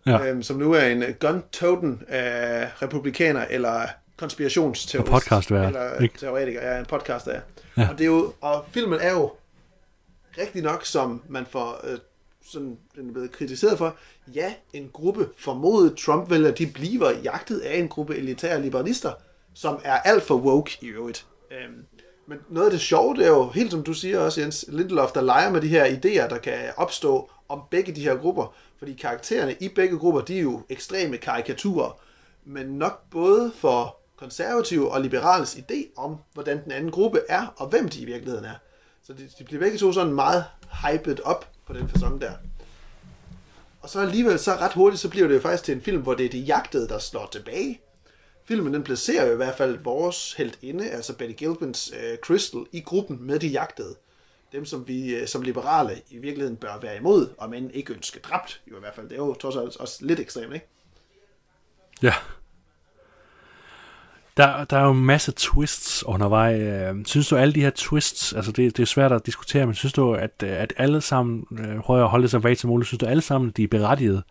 Ja. 0.07 0.27
øhm, 0.27 0.43
som 0.43 0.57
nu 0.57 0.73
er 0.73 0.85
en 0.85 1.05
gun-toten 1.21 2.03
af 2.09 2.69
republikaner 2.83 3.45
eller 3.51 3.87
konspirationsteorist. 4.17 5.09
Og 5.09 5.13
podcastvært, 5.13 5.67
Eller 5.67 5.99
ikke? 5.99 6.19
teoretiker, 6.19 6.73
ja, 6.73 6.79
en 6.79 6.87
podcaster, 6.87 7.33
ja. 7.33 7.41
Ja. 7.77 7.89
Og, 7.91 7.99
det 7.99 8.05
er 8.05 8.09
jo, 8.09 8.33
og 8.41 8.65
filmen 8.71 9.01
er 9.01 9.13
jo 9.13 9.33
rigtig 10.39 10.63
nok, 10.63 10.85
som 10.85 11.23
man 11.29 11.47
får 11.47 11.81
øh, 11.85 11.99
sådan, 12.47 12.79
den 12.97 13.09
er 13.09 13.13
blevet 13.13 13.33
kritiseret 13.33 13.79
for, 13.79 13.97
ja, 14.35 14.55
en 14.73 14.91
gruppe 14.93 15.29
formodet 15.39 15.97
Trump-vælgere, 15.97 16.53
de 16.53 16.67
bliver 16.67 17.11
jagtet 17.11 17.59
af 17.59 17.79
en 17.79 17.89
gruppe 17.89 18.17
elitære 18.17 18.63
liberalister, 18.63 19.13
som 19.55 19.81
er 19.85 19.95
alt 19.95 20.23
for 20.23 20.35
woke 20.35 20.79
i 20.81 20.87
øvrigt. 20.87 21.27
Øhm, 21.51 21.85
men 22.27 22.39
noget 22.49 22.67
af 22.67 22.71
det 22.71 22.81
sjove, 22.81 23.17
det 23.17 23.25
er 23.25 23.29
jo, 23.29 23.49
helt 23.49 23.71
som 23.71 23.83
du 23.83 23.95
siger 23.95 24.21
også, 24.21 24.41
Jens 24.41 24.65
Lindelof, 24.69 25.13
der 25.13 25.21
leger 25.21 25.51
med 25.51 25.61
de 25.61 25.69
her 25.69 25.85
idéer, 25.85 26.29
der 26.29 26.39
kan 26.39 26.59
opstå 26.77 27.31
om 27.49 27.63
begge 27.71 27.93
de 27.93 28.01
her 28.01 28.17
grupper. 28.17 28.55
Fordi 28.79 28.93
karaktererne 28.93 29.57
i 29.61 29.69
begge 29.69 29.99
grupper, 29.99 30.21
de 30.21 30.39
er 30.39 30.43
jo 30.43 30.63
ekstreme 30.69 31.17
karikaturer. 31.17 32.01
Men 32.45 32.67
nok 32.67 33.11
både 33.11 33.53
for 33.55 33.97
konservative 34.17 34.91
og 34.93 35.01
liberales 35.01 35.55
idé 35.55 35.95
om, 35.97 36.17
hvordan 36.33 36.65
den 36.65 36.73
anden 36.73 36.91
gruppe 36.91 37.21
er, 37.29 37.47
og 37.57 37.69
hvem 37.69 37.89
de 37.89 38.01
i 38.01 38.05
virkeligheden 38.05 38.45
er. 38.45 38.55
Så 39.03 39.13
de, 39.13 39.29
de 39.39 39.45
bliver 39.45 39.61
begge 39.61 39.79
to 39.79 39.93
sådan 39.93 40.15
meget 40.15 40.45
hyped 40.83 41.21
op 41.25 41.49
på 41.67 41.73
den 41.73 41.89
fasong 41.89 42.21
der. 42.21 42.33
Og 43.81 43.91
så 43.91 44.01
alligevel 44.01 44.39
så 44.39 44.53
ret 44.53 44.73
hurtigt, 44.73 45.01
så 45.01 45.09
bliver 45.09 45.29
det 45.29 45.35
jo 45.35 45.41
faktisk 45.41 45.65
til 45.65 45.75
en 45.75 45.81
film, 45.81 46.03
hvor 46.03 46.15
det 46.15 46.27
er 46.27 46.31
de 46.31 46.39
jagtede, 46.39 46.89
der 46.89 46.99
slår 46.99 47.29
tilbage. 47.33 47.81
Filmen 48.45 48.75
den 48.75 48.83
placerer 48.83 49.27
jo 49.27 49.33
i 49.33 49.37
hvert 49.37 49.57
fald 49.57 49.79
vores 49.79 50.33
heldinde, 50.33 50.91
altså 50.91 51.17
Betty 51.17 51.35
Gilpins 51.35 51.93
øh, 52.01 52.19
Crystal, 52.19 52.67
i 52.73 52.81
gruppen 52.81 53.19
med 53.27 53.39
de 53.39 53.49
jagtede. 53.49 53.95
Dem, 54.53 54.65
som 54.65 54.89
vi 54.89 55.15
øh, 55.15 55.29
som 55.29 55.43
liberale 55.43 56.03
i 56.11 56.19
virkeligheden 56.19 56.57
bør 56.57 56.79
være 56.83 56.97
imod, 56.97 57.29
og 57.39 57.51
men 57.51 57.71
ikke 57.71 57.93
ønske 57.93 58.21
dræbt, 58.21 58.61
jo 58.71 58.77
i 58.77 58.81
hvert 58.81 58.95
fald. 58.95 59.09
Det 59.09 59.15
er 59.15 59.23
jo 59.23 59.35
trods 59.35 59.57
alt 59.57 59.77
også 59.77 60.07
lidt 60.07 60.21
ekstremt, 60.21 60.55
ikke? 60.55 60.67
Ja. 62.03 62.15
Der, 64.37 64.65
der 64.65 64.77
er 64.77 64.85
jo 64.85 64.91
en 64.91 65.05
masse 65.05 65.33
twists 65.37 66.05
undervej. 66.05 66.61
Øh, 66.61 67.05
synes 67.07 67.29
du, 67.29 67.37
alle 67.37 67.55
de 67.55 67.61
her 67.61 67.71
twists, 67.75 68.33
altså 68.33 68.53
det, 68.53 68.77
det 68.77 68.83
er 68.83 68.87
svært 68.87 69.13
at 69.13 69.27
diskutere, 69.27 69.67
men 69.67 69.75
synes 69.75 69.93
du, 69.93 70.15
at, 70.15 70.43
øh, 70.43 70.63
at 70.63 70.73
alle 70.77 71.01
sammen, 71.01 71.45
øh, 71.59 71.81
prøver 71.81 72.05
at 72.05 72.11
holde 72.11 72.23
det 72.23 72.31
så 72.31 72.39
vagt 72.39 72.61
som 72.61 72.71
muligt, 72.71 72.89
synes 72.89 72.99
du 72.99 73.07
alle 73.07 73.23
sammen, 73.23 73.51
de 73.51 73.63
er 73.63 73.69
berettiget? 73.69 74.23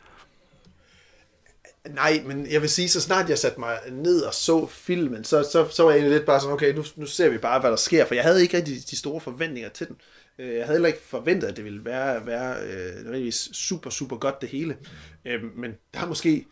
Nej, 1.90 2.24
men 2.26 2.52
jeg 2.52 2.62
vil 2.62 2.70
sige, 2.70 2.90
så 2.90 3.02
snart 3.02 3.30
jeg 3.30 3.38
satte 3.38 3.60
mig 3.60 3.78
ned 3.92 4.22
og 4.22 4.34
så 4.34 4.68
filmen, 4.68 5.24
så, 5.24 5.44
så, 5.52 5.68
så 5.72 5.84
var 5.84 5.92
jeg 5.92 5.98
egentlig 5.98 6.18
lidt 6.18 6.26
bare 6.26 6.40
sådan, 6.40 6.54
okay, 6.54 6.74
nu, 6.74 6.84
nu 6.96 7.06
ser 7.06 7.30
vi 7.30 7.38
bare, 7.38 7.60
hvad 7.60 7.70
der 7.70 7.76
sker, 7.76 8.06
for 8.06 8.16
jeg 8.16 8.24
havde 8.24 8.42
ikke 8.42 8.58
rigtig 8.58 8.76
de 8.92 8.98
store 8.98 9.22
forventninger 9.22 9.70
til 9.70 9.88
den. 9.88 9.96
Jeg 10.38 10.66
havde 10.66 10.76
heller 10.76 10.88
ikke 10.88 11.02
forventet, 11.08 11.48
at 11.48 11.58
det 11.58 11.66
ville 11.66 11.86
være, 11.86 12.26
være 12.26 12.56
øh, 12.64 12.96
nødvendigvis 12.96 13.50
super, 13.54 13.90
super 13.90 14.18
godt 14.18 14.42
det 14.42 14.50
hele. 14.50 14.78
Øh, 15.26 15.42
men 15.56 15.72
der 15.94 16.00
er 16.00 16.08
måske, 16.08 16.46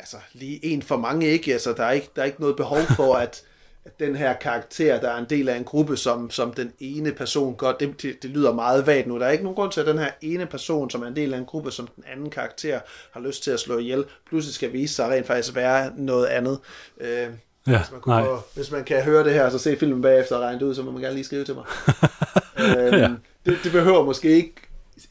altså, 0.00 0.16
lige 0.32 0.64
en 0.64 0.82
for 0.82 0.96
mange, 0.96 1.26
ikke? 1.26 1.52
Altså, 1.52 1.72
der 1.72 1.84
er 1.84 1.90
ikke, 1.92 2.08
der 2.16 2.22
er 2.22 2.26
ikke 2.26 2.40
noget 2.40 2.56
behov 2.56 2.78
for, 2.96 3.14
at, 3.14 3.42
at 3.84 4.00
den 4.00 4.16
her 4.16 4.32
karakter, 4.34 5.00
der 5.00 5.10
er 5.10 5.18
en 5.18 5.26
del 5.30 5.48
af 5.48 5.56
en 5.56 5.64
gruppe, 5.64 5.96
som, 5.96 6.30
som 6.30 6.52
den 6.52 6.72
ene 6.80 7.12
person 7.12 7.54
gør, 7.56 7.72
det, 7.72 8.02
det, 8.02 8.22
det 8.22 8.30
lyder 8.30 8.52
meget 8.52 8.86
vagt 8.86 9.06
nu. 9.06 9.18
Der 9.18 9.26
er 9.26 9.30
ikke 9.30 9.44
nogen 9.44 9.56
grund 9.56 9.72
til, 9.72 9.80
at 9.80 9.86
den 9.86 9.98
her 9.98 10.10
ene 10.20 10.46
person, 10.46 10.90
som 10.90 11.02
er 11.02 11.06
en 11.06 11.16
del 11.16 11.34
af 11.34 11.38
en 11.38 11.44
gruppe, 11.44 11.70
som 11.70 11.86
den 11.86 12.04
anden 12.12 12.30
karakter 12.30 12.80
har 13.12 13.20
lyst 13.20 13.44
til 13.44 13.50
at 13.50 13.60
slå 13.60 13.78
ihjel, 13.78 14.04
pludselig 14.28 14.54
skal 14.54 14.72
vise 14.72 14.94
sig 14.94 15.08
rent 15.08 15.26
faktisk 15.26 15.54
være 15.54 15.92
noget 15.96 16.26
andet. 16.26 16.58
Øh, 17.00 17.28
Ja, 17.66 17.78
hvis, 17.78 17.90
man 17.92 18.00
kunne 18.00 18.14
nej. 18.14 18.24
få, 18.24 18.40
hvis 18.54 18.70
man 18.70 18.84
kan 18.84 19.02
høre 19.02 19.24
det 19.24 19.32
her, 19.32 19.50
så 19.50 19.58
se 19.58 19.76
filmen 19.76 20.02
bagefter 20.02 20.36
og 20.36 20.42
regne 20.42 20.60
det 20.60 20.66
ud, 20.66 20.74
så 20.74 20.82
må 20.82 20.90
man 20.90 21.02
gerne 21.02 21.14
lige 21.14 21.24
skrive 21.24 21.44
til 21.44 21.54
mig. 21.54 21.64
øhm, 22.60 22.94
Ja. 22.94 23.10
det, 23.46 23.58
det 23.64 23.72
behøver 23.72 24.04
måske 24.04 24.28
ikke 24.28 24.54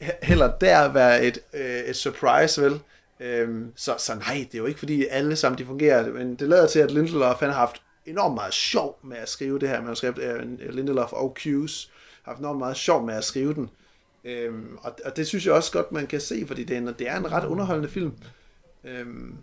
he- 0.02 0.18
heller 0.22 0.50
der 0.60 0.92
være 0.92 1.24
et, 1.24 1.38
øh, 1.54 1.78
et 1.80 1.96
surprise, 1.96 2.62
vel? 2.62 2.80
Øhm, 3.20 3.72
så, 3.76 3.94
så 3.98 4.14
nej, 4.14 4.46
det 4.52 4.54
er 4.54 4.58
jo 4.58 4.66
ikke 4.66 4.78
fordi 4.78 5.06
alle 5.06 5.36
sammen 5.36 5.58
de 5.58 5.66
fungerer, 5.66 6.12
men 6.12 6.34
det 6.34 6.48
lader 6.48 6.66
til, 6.66 6.78
at 6.78 6.90
Lindelof 6.90 7.40
han 7.40 7.48
har 7.48 7.56
haft 7.56 7.82
enormt 8.06 8.34
meget 8.34 8.54
sjov 8.54 8.98
med 9.02 9.16
at 9.16 9.28
skrive 9.28 9.58
det 9.58 9.68
her 9.68 9.82
manuskript. 9.82 10.18
Øh, 10.18 10.42
øh 10.60 10.74
Lindelof 10.74 11.12
og 11.12 11.36
Hughes 11.44 11.90
har 12.22 12.32
haft 12.32 12.38
enormt 12.38 12.58
meget 12.58 12.76
sjov 12.76 13.06
med 13.06 13.14
at 13.14 13.24
skrive 13.24 13.54
den. 13.54 13.70
Øhm, 14.24 14.76
og, 14.82 14.92
og 15.04 15.16
det 15.16 15.26
synes 15.26 15.46
jeg 15.46 15.54
også 15.54 15.72
godt, 15.72 15.92
man 15.92 16.06
kan 16.06 16.20
se, 16.20 16.44
fordi 16.46 16.64
det 16.64 16.74
er 16.74 16.80
en, 16.80 16.86
det 16.86 17.08
er 17.08 17.16
en 17.16 17.32
ret 17.32 17.44
underholdende 17.44 17.88
film. 17.88 18.12
Øhm, 18.84 19.36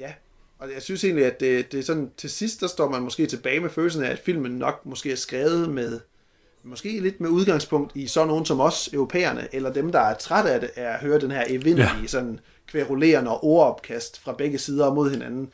ja, 0.00 0.12
og 0.58 0.72
jeg 0.72 0.82
synes 0.82 1.04
egentlig, 1.04 1.26
at 1.26 1.40
det, 1.40 1.72
det 1.72 1.80
er 1.80 1.84
sådan, 1.84 2.10
til 2.16 2.30
sidst, 2.30 2.60
der 2.60 2.66
står 2.66 2.88
man 2.90 3.02
måske 3.02 3.26
tilbage 3.26 3.60
med 3.60 3.70
følelsen 3.70 4.02
af, 4.02 4.10
at 4.10 4.18
filmen 4.18 4.52
nok 4.52 4.86
måske 4.86 5.12
er 5.12 5.16
skrevet 5.16 5.70
med, 5.70 6.00
måske 6.68 7.00
lidt 7.00 7.20
med 7.20 7.28
udgangspunkt 7.28 7.96
i 7.96 8.06
sådan 8.06 8.28
nogen 8.28 8.44
som 8.44 8.60
os, 8.60 8.88
europæerne, 8.92 9.48
eller 9.52 9.72
dem, 9.72 9.92
der 9.92 10.00
er 10.00 10.14
trætte 10.14 10.50
af 10.50 10.60
det, 10.60 10.70
af 10.76 10.94
at 10.94 11.00
høre 11.00 11.20
den 11.20 11.30
her 11.30 11.44
evindelige, 11.48 12.00
ja. 12.00 12.06
sådan 12.06 12.40
kværulerende 12.66 13.40
ordopkast 13.40 14.20
fra 14.20 14.32
begge 14.32 14.58
sider 14.58 14.94
mod 14.94 15.10
hinanden. 15.10 15.52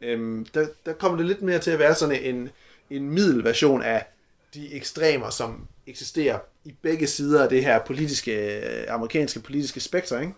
Øhm, 0.00 0.46
der, 0.54 0.66
der 0.86 0.92
kommer 0.92 1.18
det 1.18 1.26
lidt 1.26 1.42
mere 1.42 1.58
til 1.58 1.70
at 1.70 1.78
være 1.78 1.94
sådan 1.94 2.22
en, 2.22 2.48
en 2.90 3.10
middelversion 3.10 3.82
af 3.82 4.06
de 4.54 4.74
ekstremer, 4.74 5.30
som 5.30 5.66
eksisterer 5.86 6.38
i 6.64 6.74
begge 6.82 7.06
sider 7.06 7.42
af 7.42 7.48
det 7.48 7.64
her 7.64 7.78
politiske, 7.78 8.58
øh, 8.58 8.84
amerikanske 8.88 9.40
politiske 9.40 9.80
spektrum, 9.80 10.20
ikke? 10.20 10.32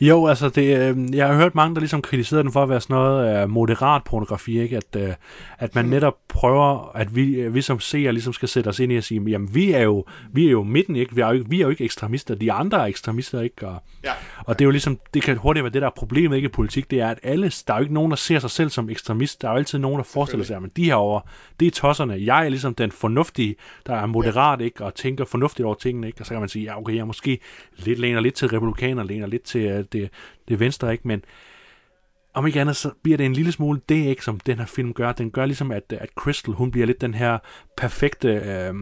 Jo, 0.00 0.26
altså, 0.26 0.48
det, 0.48 0.78
øh, 0.78 1.16
jeg 1.16 1.26
har 1.26 1.34
hørt 1.34 1.54
mange, 1.54 1.74
der 1.74 1.80
ligesom 1.80 2.02
kritiserer 2.02 2.42
den 2.42 2.52
for 2.52 2.62
at 2.62 2.68
være 2.68 2.80
sådan 2.80 2.94
noget 2.94 3.42
øh, 3.42 3.50
moderat 3.50 4.04
pornografi, 4.04 4.60
ikke? 4.60 4.76
At, 4.76 4.96
øh, 4.96 5.14
at 5.58 5.74
man 5.74 5.84
netop 5.84 6.14
prøver, 6.28 6.96
at 6.96 7.16
vi, 7.16 7.34
øh, 7.40 7.54
vi 7.54 7.62
som 7.62 7.80
seere 7.80 8.12
ligesom 8.12 8.32
skal 8.32 8.48
sætte 8.48 8.68
os 8.68 8.78
ind 8.78 8.92
i 8.92 8.96
at 8.96 9.04
sige, 9.04 9.30
jamen, 9.30 9.54
vi 9.54 9.72
er 9.72 9.82
jo, 9.82 10.04
vi 10.32 10.46
er 10.46 10.50
jo 10.50 10.62
midten, 10.62 10.96
ikke? 10.96 11.14
Vi 11.14 11.20
er 11.20 11.26
jo 11.26 11.32
ikke, 11.32 11.50
vi 11.50 11.60
er 11.60 11.64
jo 11.64 11.70
ikke 11.70 11.84
ekstremister, 11.84 12.34
de 12.34 12.52
andre 12.52 12.78
er 12.78 12.84
ekstremister, 12.84 13.40
ikke? 13.40 13.68
Og, 13.68 13.82
Ja. 14.04 14.12
og 14.44 14.58
det 14.58 14.64
er 14.64 14.66
jo 14.66 14.70
ligesom, 14.70 14.98
det 15.14 15.22
kan 15.22 15.36
hurtigt 15.36 15.64
være 15.64 15.72
det, 15.72 15.82
der 15.82 15.88
er 15.88 15.92
problemet 15.96 16.36
ikke 16.36 16.46
i 16.46 16.50
politik, 16.50 16.90
det 16.90 17.00
er, 17.00 17.08
at 17.08 17.18
alle, 17.22 17.52
der 17.66 17.74
er 17.74 17.78
jo 17.78 17.82
ikke 17.82 17.94
nogen, 17.94 18.10
der 18.10 18.16
ser 18.16 18.38
sig 18.38 18.50
selv 18.50 18.70
som 18.70 18.90
ekstremist, 18.90 19.42
der 19.42 19.48
er 19.48 19.52
jo 19.52 19.58
altid 19.58 19.78
nogen, 19.78 19.98
der 19.98 20.04
forestiller 20.04 20.44
sig, 20.46 20.62
men 20.62 20.70
de 20.76 20.84
herovre, 20.84 21.20
det 21.60 21.66
er 21.66 21.70
tosserne. 21.70 22.16
Jeg 22.24 22.44
er 22.44 22.48
ligesom 22.48 22.74
den 22.74 22.92
fornuftige, 22.92 23.56
der 23.86 23.94
er 23.94 24.06
moderat, 24.06 24.60
ikke? 24.60 24.84
Og 24.84 24.94
tænker 24.94 25.24
fornuftigt 25.24 25.66
over 25.66 25.74
tingene, 25.74 26.06
ikke? 26.06 26.20
Og 26.20 26.26
så 26.26 26.30
kan 26.34 26.40
man 26.40 26.48
sige, 26.48 26.64
ja, 26.64 26.78
okay, 26.78 26.94
jeg 26.94 27.00
er 27.00 27.04
måske 27.04 27.38
lidt 27.76 27.98
læner 27.98 28.20
lidt 28.20 28.34
til 28.34 28.48
republikaner, 28.48 29.02
læner 29.04 29.26
lidt 29.26 29.42
til 29.42 29.86
det, 29.92 30.10
det 30.48 30.60
venstre, 30.60 30.92
ikke? 30.92 31.08
Men 31.08 31.22
om 32.34 32.46
ikke 32.46 32.60
andet, 32.60 32.76
så 32.76 32.90
bliver 33.02 33.16
det 33.16 33.26
en 33.26 33.32
lille 33.32 33.52
smule 33.52 33.80
det, 33.88 34.06
ikke, 34.06 34.24
som 34.24 34.40
den 34.40 34.58
her 34.58 34.66
film 34.66 34.92
gør. 34.92 35.12
Den 35.12 35.30
gør 35.30 35.46
ligesom, 35.46 35.70
at, 35.70 35.82
at 36.00 36.08
Crystal, 36.16 36.54
hun 36.54 36.70
bliver 36.70 36.86
lidt 36.86 37.00
den 37.00 37.14
her 37.14 37.38
perfekte 37.76 38.28
øh, 38.28 38.74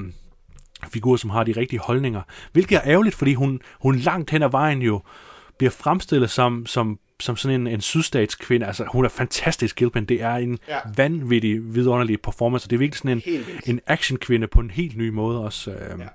figur, 0.93 1.17
som 1.17 1.31
har 1.31 1.45
de 1.45 1.53
rigtige 1.53 1.81
holdninger. 1.81 2.23
Hvilket 2.53 2.77
er 2.77 2.83
ærgerligt, 2.85 3.15
fordi 3.15 3.35
hun, 3.35 3.61
hun 3.81 3.97
langt 3.97 4.31
hen 4.31 4.43
ad 4.43 4.51
vejen 4.51 4.83
jo 4.83 5.03
bliver 5.59 5.71
fremstillet 5.71 6.31
som, 6.31 6.67
som, 6.67 6.99
som 7.21 7.37
sådan 7.37 7.61
en, 7.61 7.67
en 7.67 7.81
sydstatskvinde. 7.81 8.67
Altså, 8.67 8.85
hun 8.93 9.05
er 9.05 9.09
fantastisk, 9.09 9.77
Gilpin. 9.77 10.05
Det 10.05 10.23
er 10.23 10.35
en 10.35 10.59
Ja. 10.69 10.79
vanvittig, 10.97 11.75
vidunderlig 11.75 12.21
performance. 12.21 12.67
og 12.67 12.71
Det 12.71 12.77
er 12.77 12.79
virkelig 12.79 12.99
sådan 12.99 13.23
en, 13.27 13.45
en 13.67 13.81
actionkvinde 13.87 14.47
på 14.47 14.61
en 14.61 14.71
helt 14.71 14.97
ny 14.97 15.09
måde 15.09 15.41
også. 15.45 15.71
Øh. 15.71 16.01
Ja. 16.01 16.07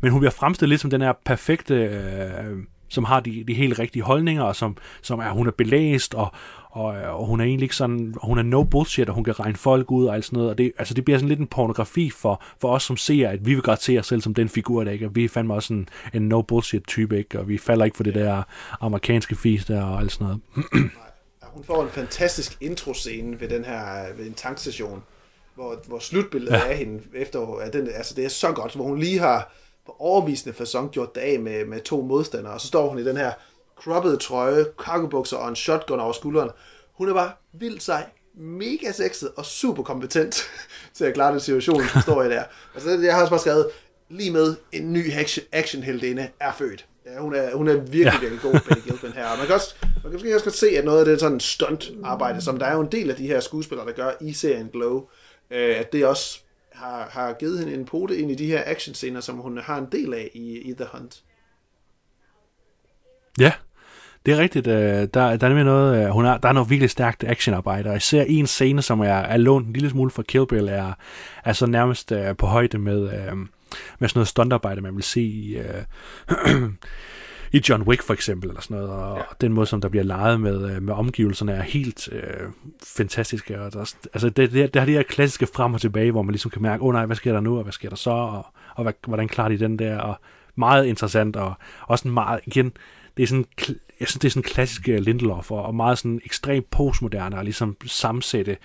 Men 0.00 0.10
hun 0.10 0.20
bliver 0.20 0.30
fremstillet 0.30 0.68
lidt 0.68 0.80
som 0.80 0.90
den 0.90 1.00
her 1.00 1.12
perfekte, 1.24 1.74
øh, 1.74 2.56
som 2.90 3.04
har 3.04 3.20
de, 3.20 3.44
de 3.48 3.54
helt 3.54 3.78
rigtige 3.78 4.02
holdninger, 4.02 4.42
og 4.42 4.56
som, 4.56 4.76
som 5.02 5.18
er, 5.18 5.30
hun 5.30 5.46
er 5.46 5.50
belæst, 5.50 6.14
og, 6.14 6.32
og, 6.70 6.86
og 6.86 7.26
hun 7.26 7.40
er 7.40 7.44
egentlig 7.44 7.64
ikke 7.64 7.76
sådan, 7.76 8.14
hun 8.22 8.38
er 8.38 8.42
no 8.42 8.62
bullshit, 8.62 9.08
og 9.08 9.14
hun 9.14 9.24
kan 9.24 9.40
regne 9.40 9.56
folk 9.56 9.90
ud 9.90 10.06
og 10.06 10.14
alt 10.14 10.24
sådan 10.24 10.36
noget, 10.36 10.50
og 10.50 10.58
det, 10.58 10.72
altså 10.78 10.94
det 10.94 11.04
bliver 11.04 11.18
sådan 11.18 11.28
lidt 11.28 11.40
en 11.40 11.46
pornografi 11.46 12.10
for, 12.10 12.42
for 12.60 12.72
os 12.72 12.82
som 12.82 12.96
ser, 12.96 13.28
at 13.28 13.46
vi 13.46 13.54
vil 13.54 13.62
godt 13.62 13.82
se 13.82 13.98
os 13.98 14.06
selv 14.06 14.20
som 14.20 14.34
den 14.34 14.48
figur, 14.48 14.84
der 14.84 14.90
ikke, 14.90 15.06
og 15.06 15.16
vi 15.16 15.24
er 15.24 15.28
fandme 15.28 15.54
også 15.54 15.72
en, 15.72 15.88
en 16.14 16.28
no 16.28 16.42
bullshit 16.42 16.82
type, 16.86 17.18
ikke, 17.18 17.38
og 17.38 17.48
vi 17.48 17.58
falder 17.58 17.84
ikke 17.84 17.96
for 17.96 18.04
det 18.04 18.14
der 18.14 18.42
amerikanske 18.80 19.36
fis 19.36 19.64
der 19.64 19.82
og 19.82 20.00
alt 20.00 20.12
sådan 20.12 20.26
noget. 20.26 20.40
Hun 21.42 21.64
får 21.64 21.82
en 21.82 21.88
fantastisk 21.88 22.56
introscene 22.60 23.40
ved 23.40 23.48
den 23.48 23.64
her 23.64 24.14
ved 24.16 24.26
en 24.26 24.34
tankstation, 24.34 25.02
hvor, 25.54 25.82
hvor 25.86 25.98
slutbilledet 25.98 26.52
ja. 26.52 26.68
Af 26.68 26.76
hende 26.76 27.02
efter, 27.14 27.56
at 27.56 27.72
den, 27.72 27.88
altså 27.94 28.14
det 28.14 28.24
er 28.24 28.28
så 28.28 28.52
godt, 28.52 28.74
hvor 28.74 28.84
hun 28.84 28.98
lige 28.98 29.18
har 29.18 29.52
overvisende 29.98 30.56
fasong 30.56 30.90
gjort 30.90 31.14
det 31.14 31.20
af 31.20 31.40
med, 31.40 31.64
med 31.64 31.80
to 31.80 32.00
modstandere, 32.00 32.52
og 32.52 32.60
så 32.60 32.66
står 32.66 32.88
hun 32.88 32.98
i 32.98 33.04
den 33.04 33.16
her 33.16 33.32
croppede 33.76 34.16
trøje, 34.16 34.64
cargobukser 34.78 35.36
og 35.36 35.48
en 35.48 35.56
shotgun 35.56 36.00
over 36.00 36.12
skulderen. 36.12 36.50
Hun 36.92 37.08
er 37.08 37.14
bare 37.14 37.32
vildt 37.52 37.82
sej, 37.82 38.06
mega 38.34 38.92
sexet 38.92 39.30
og 39.36 39.44
super 39.44 39.82
kompetent 39.82 40.42
til 40.94 41.04
at 41.04 41.14
klare 41.14 41.32
den 41.32 41.40
situation, 41.40 41.80
hun 41.80 42.02
står 42.02 42.22
i 42.22 42.28
der. 42.28 42.44
Altså, 42.74 42.90
jeg 42.90 43.14
har 43.14 43.20
også 43.20 43.30
bare 43.30 43.40
skrevet, 43.40 43.66
lige 44.08 44.30
med 44.30 44.56
en 44.72 44.92
ny 44.92 45.12
action, 45.12 45.46
actionheldinde 45.52 46.28
er 46.40 46.52
født. 46.58 46.86
Ja, 47.06 47.20
hun 47.20 47.34
er, 47.34 47.56
hun 47.56 47.68
er 47.68 47.74
virkelig, 47.74 48.04
ja. 48.04 48.12
Ja. 48.12 48.18
virkelig 48.20 48.40
god, 48.40 48.52
Betty 48.52 48.88
Gilpin 48.88 49.12
her. 49.12 49.26
Og 49.26 49.38
man 49.38 49.46
kan, 49.46 49.54
også, 49.54 49.74
man 49.82 50.02
kan 50.02 50.12
måske 50.12 50.34
også 50.34 50.44
godt 50.44 50.56
se, 50.56 50.68
at 50.68 50.84
noget 50.84 50.98
af 50.98 51.04
det 51.04 51.20
sådan 51.20 51.40
stunt-arbejde, 51.40 52.40
som 52.40 52.58
der 52.58 52.66
er 52.66 52.74
jo 52.74 52.80
en 52.80 52.92
del 52.92 53.10
af 53.10 53.16
de 53.16 53.26
her 53.26 53.40
skuespillere, 53.40 53.86
der 53.86 53.92
gør 53.92 54.10
i 54.20 54.32
serien 54.32 54.68
Glow, 54.72 55.08
øh, 55.50 55.80
at 55.80 55.92
det 55.92 56.06
også 56.06 56.40
har, 56.80 57.08
har 57.10 57.32
givet 57.32 57.58
hende 57.58 57.74
en 57.74 57.84
pote 57.84 58.18
ind 58.18 58.30
i 58.30 58.34
de 58.34 58.46
her 58.46 58.62
actionscener, 58.66 59.20
som 59.20 59.36
hun 59.36 59.58
har 59.58 59.78
en 59.78 59.88
del 59.92 60.14
af 60.14 60.30
i, 60.34 60.58
i 60.58 60.74
The 60.74 60.86
Hunt. 60.92 61.22
Ja, 63.38 63.52
det 64.26 64.34
er 64.34 64.38
rigtigt. 64.38 64.66
Øh, 64.66 64.74
der, 64.74 65.36
der 65.36 65.46
er 65.46 65.48
nemlig 65.48 65.64
noget, 65.64 66.04
øh, 66.04 66.10
hun 66.10 66.24
har, 66.24 66.38
der 66.38 66.48
er 66.48 66.52
noget 66.52 66.70
virkelig 66.70 66.90
stærkt 66.90 67.24
actionarbejde, 67.24 67.90
og 67.90 67.96
især 67.96 68.22
en 68.22 68.46
scene, 68.46 68.82
som 68.82 69.00
er, 69.00 69.06
er 69.06 69.36
lånt 69.36 69.66
en 69.66 69.72
lille 69.72 69.90
smule 69.90 70.10
fra 70.10 70.22
Kill 70.22 70.46
Bill, 70.46 70.68
er, 70.68 70.92
er 71.44 71.52
så 71.52 71.66
nærmest 71.66 72.12
øh, 72.12 72.36
på 72.36 72.46
højde 72.46 72.78
med, 72.78 73.00
med 73.98 74.08
sådan 74.08 74.18
noget 74.18 74.28
stuntarbejde, 74.28 74.80
man 74.80 74.96
vil 74.96 75.02
se 75.02 75.20
i, 75.20 75.56
øh, 75.56 75.82
i 77.52 77.62
John 77.68 77.82
Wick 77.82 78.02
for 78.02 78.14
eksempel, 78.14 78.48
eller 78.48 78.60
sådan 78.62 78.76
noget, 78.76 78.90
og 78.90 79.16
Ja. 79.16 79.22
den 79.40 79.52
måde, 79.52 79.66
som 79.66 79.80
der 79.80 79.88
bliver 79.88 80.04
leget 80.04 80.40
med, 80.40 80.70
øh, 80.76 80.82
med 80.82 80.94
omgivelserne, 80.94 81.52
er 81.52 81.62
helt 81.62 82.08
øh, 82.12 82.22
fantastiske. 82.96 83.60
Og 83.60 83.72
der, 83.72 83.80
er- 83.80 83.94
altså, 84.14 84.30
det, 84.30 84.52
det, 84.52 84.74
det 84.74 84.80
har 84.80 84.86
de 84.86 84.92
her 84.92 85.02
klassiske 85.02 85.46
frem 85.54 85.74
og 85.74 85.80
tilbage, 85.80 86.10
hvor 86.10 86.22
man 86.22 86.32
ligesom 86.32 86.50
kan 86.50 86.62
mærke, 86.62 86.82
åh 86.82 86.88
oh, 86.88 86.92
nej, 86.94 87.06
hvad 87.06 87.16
sker 87.16 87.32
der 87.32 87.40
nu, 87.40 87.56
og 87.56 87.62
hvad 87.62 87.72
sker 87.72 87.88
der 87.88 87.96
så, 87.96 88.10
og, 88.10 88.46
og 88.74 88.82
hvad, 88.82 88.92
hvordan 89.06 89.28
klarer 89.28 89.48
de 89.48 89.58
den 89.58 89.78
der, 89.78 89.98
og 89.98 90.20
meget 90.56 90.86
interessant, 90.86 91.36
og 91.36 91.54
også 91.86 92.08
en 92.08 92.14
meget, 92.14 92.40
igen, 92.44 92.72
det 93.16 93.22
er 93.22 93.26
sådan, 93.26 93.44
jeg 94.00 94.08
synes, 94.08 94.20
det 94.20 94.24
er 94.24 94.30
sådan 94.30 94.42
klassisk 94.42 94.88
øh, 94.88 94.98
Lindelof, 94.98 95.50
og, 95.50 95.62
og 95.62 95.74
meget 95.74 95.98
sådan 95.98 96.20
ekstremt 96.24 96.70
postmoderne, 96.70 97.36
og 97.38 97.44
ligesom 97.44 97.76
sammensætte 97.86 98.50
øh, 98.52 98.56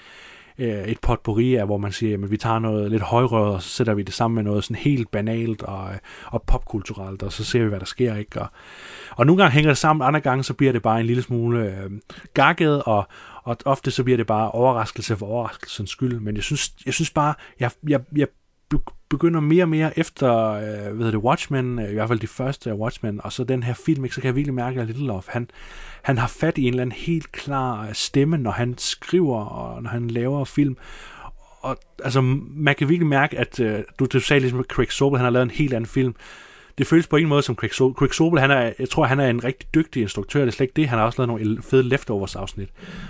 Øh, 0.60 0.84
et 0.84 0.99
potpourri 0.99 1.56
af, 1.56 1.65
hvor 1.65 1.77
man 1.77 1.91
siger, 1.91 2.18
at 2.23 2.32
vi 2.32 2.38
tager 2.38 2.60
noget 2.60 2.91
lidt 2.91 3.03
højrøret, 3.03 3.53
og 3.53 3.61
så 3.61 3.69
sætter 3.69 3.94
vi 3.94 4.03
det 4.03 4.14
sammen 4.14 4.36
med 4.36 4.44
noget 4.44 4.64
sådan 4.64 4.76
helt 4.76 5.11
banalt 5.11 5.61
og, 5.61 5.90
øh, 5.91 5.98
og 6.26 6.44
popkulturelt, 6.44 7.23
og 7.23 7.32
så 7.32 7.44
ser 7.44 7.64
vi, 7.64 7.69
hvad 7.69 7.80
der 7.80 7.86
sker, 7.86 8.15
ikke? 8.15 8.41
Og, 8.41 8.48
og 9.11 9.26
nogle 9.26 9.41
gange 9.41 9.53
hænger 9.53 9.69
det 9.69 9.77
sammen, 9.77 10.07
andre 10.07 10.19
gange 10.19 10.44
så 10.44 10.53
bliver 10.53 10.73
det 10.73 10.82
bare 10.82 10.99
en 10.99 11.06
lille 11.06 11.23
smule 11.23 11.60
øh, 11.60 11.91
gakket, 12.34 12.84
og, 12.84 13.07
og 13.44 13.57
ofte 13.65 13.91
så 13.91 14.03
bliver 14.03 14.18
det 14.18 14.27
bare 14.27 14.52
overraskelse 14.52 15.18
for 15.18 15.26
overraskelsens 15.26 15.90
skyld, 15.90 16.19
men 16.19 16.36
jeg 16.36 16.44
synes, 16.44 16.73
jeg 16.86 16.94
synes 16.94 17.11
bare, 17.11 17.34
jeg, 17.60 17.72
jeg, 17.88 18.02
jeg 18.15 18.27
begynder 19.10 19.40
mere 19.40 19.64
og 19.64 19.70
mere 19.70 20.00
efter, 20.00 20.52
øh, 20.52 20.62
hvad 20.62 21.06
hedder 21.06 21.12
det, 21.12 21.20
Watchmen, 21.20 21.80
øh, 21.80 21.90
i 21.90 21.94
hvert 21.94 22.08
fald 22.08 22.20
de 22.20 22.28
første 22.28 22.70
af 22.70 22.74
Watchmen, 22.74 23.22
og 23.24 23.32
så 23.32 23.44
den 23.44 23.64
her 23.64 23.74
film, 23.74 24.04
ikke, 24.04 24.16
så 24.16 24.22
kan 24.22 24.28
jeg 24.28 24.36
virkelig 24.36 24.54
mærke, 24.54 24.82
at 24.82 24.88
Lindelof, 24.88 25.28
han, 25.28 25.50
han 26.02 26.18
har 26.18 26.28
fat 26.28 26.58
i 26.58 26.62
en 26.62 26.68
eller 26.68 26.82
anden 26.82 26.98
helt 26.98 27.32
klar 27.32 27.88
øh, 27.88 27.94
stemme, 27.94 28.38
når 28.38 28.52
han 28.52 28.78
skriver, 28.78 29.46
og 29.46 29.84
når 29.84 29.90
han 29.90 30.08
laver 30.08 30.46
film, 30.46 30.78
og 31.62 31.78
altså, 32.04 32.22
man 32.56 32.76
kan 32.76 32.90
virkelig 32.90 33.08
mærke, 33.08 33.40
at 33.40 33.60
øh, 33.60 33.80
du, 34.00 34.06
du 34.06 34.20
sagde 34.20 34.40
ligesom, 34.40 34.60
at 34.60 34.66
Craig 34.66 34.92
Sobel, 34.92 35.18
han 35.18 35.24
har 35.24 35.32
lavet 35.32 35.44
en 35.44 35.52
helt 35.52 35.74
anden 35.74 35.88
film. 35.88 36.16
Det 36.78 36.88
føles 36.88 37.08
på 37.08 37.16
en 37.16 37.28
måde 37.28 37.42
som 37.42 37.56
Craig 37.56 37.74
Sobel. 37.74 37.96
Craig 37.96 38.14
Sobel, 38.14 38.40
han 38.40 38.52
er, 38.52 38.74
jeg 38.80 38.90
tror, 38.90 39.06
han 39.06 39.20
er 39.20 39.30
en 39.30 39.44
rigtig 39.44 39.70
dygtig 39.76 40.02
instruktør. 40.02 40.40
Det 40.40 40.48
er 40.48 40.52
slet 40.52 40.64
ikke 40.64 40.76
det. 40.76 40.88
Han 40.90 41.00
har 41.00 41.06
også 41.06 41.26
lavet 41.26 41.28
nogle 41.28 41.62
fede 41.62 41.84
leftovers 41.84 42.36
afsnit. 42.36 42.70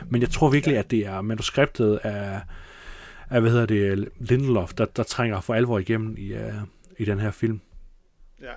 Men 0.10 0.22
jeg 0.22 0.30
tror 0.30 0.50
virkelig, 0.50 0.78
at 0.78 0.92
det 0.92 1.00
er 1.06 1.22
manuskriptet 1.22 2.00
af, 2.04 2.42
af 3.30 3.42
hvad 3.42 3.52
hedder 3.52 3.66
det, 3.66 4.10
Lindelof, 4.20 4.74
der, 4.74 4.86
der 4.86 5.04
trænger 5.04 5.42
for 5.42 5.54
alvor 5.54 5.80
igennem 5.80 6.16
i, 6.18 6.34
uh, 6.34 6.40
i 6.98 7.06
den 7.06 7.20
her 7.20 7.32
film. 7.32 7.62
Ja. 8.42 8.52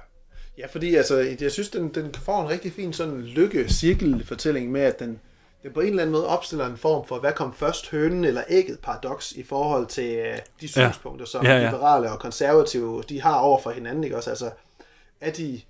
Ja, 0.58 0.66
fordi 0.66 0.94
altså, 0.94 1.36
jeg 1.40 1.52
synes, 1.52 1.68
den, 1.68 1.88
den 1.88 2.14
får 2.14 2.42
en 2.42 2.48
rigtig 2.48 2.72
fin 2.72 2.92
sådan 2.92 3.20
lykke-cirkel-fortælling 3.20 4.72
med, 4.72 4.80
at 4.80 4.98
den, 4.98 5.20
den 5.62 5.72
på 5.72 5.80
en 5.80 5.88
eller 5.88 6.02
anden 6.02 6.12
måde 6.12 6.26
opstiller 6.26 6.66
en 6.66 6.76
form 6.76 7.06
for, 7.06 7.18
hvad 7.18 7.32
kom 7.32 7.54
først, 7.54 7.90
hønen 7.90 8.24
eller 8.24 8.42
ægget 8.48 8.78
paradoks 8.78 9.32
i 9.32 9.42
forhold 9.42 9.86
til 9.86 10.20
uh, 10.20 10.38
de 10.60 10.68
synspunkter, 10.68 11.26
som 11.26 11.44
Ja, 11.44 11.58
ja. 11.58 11.70
liberale 11.70 12.12
og 12.12 12.18
konservative, 12.18 13.02
de 13.08 13.22
har 13.22 13.34
over 13.34 13.60
for 13.62 13.70
hinanden, 13.70 14.04
ikke 14.04 14.16
også? 14.16 14.30
Altså, 14.30 14.50
er 15.20 15.30
de, 15.30 15.60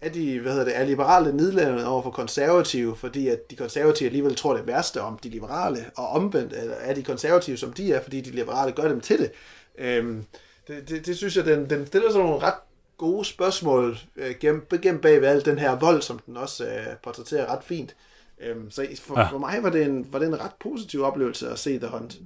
er 0.00 0.08
de, 0.08 0.40
hvad 0.40 0.52
hedder 0.52 0.64
det, 0.64 0.78
er 0.78 0.84
liberale 0.84 1.36
nedladende 1.36 1.86
over 1.86 2.02
for 2.02 2.10
konservative, 2.10 2.96
fordi 2.96 3.28
at 3.28 3.50
de 3.50 3.56
konservative 3.56 4.06
alligevel 4.06 4.34
tror 4.34 4.56
det 4.56 4.66
værste 4.66 5.00
om 5.00 5.18
de 5.18 5.28
liberale, 5.28 5.84
og 5.96 6.08
omvendt 6.08 6.52
eller 6.52 6.74
er 6.74 6.94
de 6.94 7.02
konservative, 7.02 7.56
som 7.56 7.72
de 7.72 7.92
er, 7.92 8.02
fordi 8.02 8.20
de 8.20 8.30
liberale 8.30 8.72
gør 8.72 8.88
dem 8.88 9.00
til 9.00 9.18
det. 9.18 9.30
Øhm, 9.78 10.24
det, 10.68 10.88
det, 10.88 11.06
det 11.06 11.16
synes 11.16 11.36
jeg, 11.36 11.44
den, 11.44 11.70
den 11.70 11.86
stiller 11.86 12.10
sådan 12.10 12.26
nogle 12.26 12.42
ret 12.42 12.54
gode 12.98 13.24
spørgsmål 13.24 13.98
øh, 14.16 14.34
gennem, 14.40 14.66
gennem 14.82 15.00
bag 15.00 15.20
ved 15.20 15.28
al 15.28 15.44
den 15.44 15.58
her 15.58 15.78
vold, 15.78 16.02
som 16.02 16.18
den 16.18 16.36
også 16.36 16.64
øh, 16.64 16.96
portrætterer 17.02 17.52
ret 17.52 17.64
fint. 17.64 17.96
Øhm, 18.40 18.70
så 18.70 18.86
for, 19.02 19.20
ja. 19.20 19.26
for 19.30 19.38
mig 19.38 19.58
var 19.62 19.70
det, 19.70 19.82
en, 19.82 20.06
var 20.12 20.18
det 20.18 20.28
en 20.28 20.40
ret 20.40 20.54
positiv 20.60 21.02
oplevelse 21.02 21.50
at 21.50 21.58
se 21.58 21.78
The 21.78 21.88
Hunt. 21.88 22.18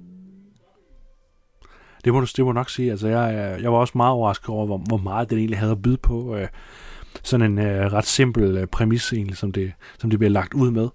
Det 2.05 2.13
må 2.13 2.19
du 2.19 2.25
det 2.35 2.45
må 2.45 2.51
du 2.51 2.53
nok 2.53 2.69
sige. 2.69 2.91
Altså, 2.91 3.07
jeg, 3.07 3.57
jeg 3.61 3.73
var 3.73 3.79
også 3.79 3.93
meget 3.95 4.13
overrasket 4.13 4.49
over, 4.49 4.65
hvor, 4.65 4.77
hvor 4.77 4.97
meget 4.97 5.29
den 5.29 5.37
egentlig 5.37 5.59
havde 5.59 5.71
at 5.71 5.81
byde 5.81 5.97
på. 5.97 6.35
Øh, 6.35 6.47
sådan 7.23 7.51
en 7.51 7.59
øh, 7.59 7.93
ret 7.93 8.05
simpel 8.05 8.57
øh, 8.57 8.67
præmis, 8.67 9.13
egentlig, 9.13 9.37
som 9.37 9.51
det, 9.51 9.71
som 9.99 10.09
det 10.09 10.19
bliver 10.19 10.31
lagt 10.31 10.53
ud 10.53 10.71
med. 10.71 10.89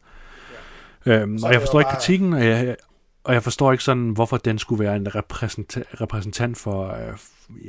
Ja. 1.06 1.20
Øhm, 1.20 1.38
og 1.44 1.52
jeg 1.52 1.60
forstår 1.60 1.80
ikke 1.80 1.88
bare... 1.88 1.96
kritikken, 1.96 2.32
og 2.32 2.44
jeg, 2.44 2.76
og 3.24 3.34
jeg 3.34 3.42
forstår 3.42 3.72
ikke 3.72 3.84
sådan, 3.84 4.10
hvorfor 4.10 4.36
den 4.36 4.58
skulle 4.58 4.84
være 4.84 4.96
en 4.96 5.14
repræsentant, 5.14 5.86
repræsentant 6.00 6.58
for, 6.58 6.88
øh, 6.88 7.18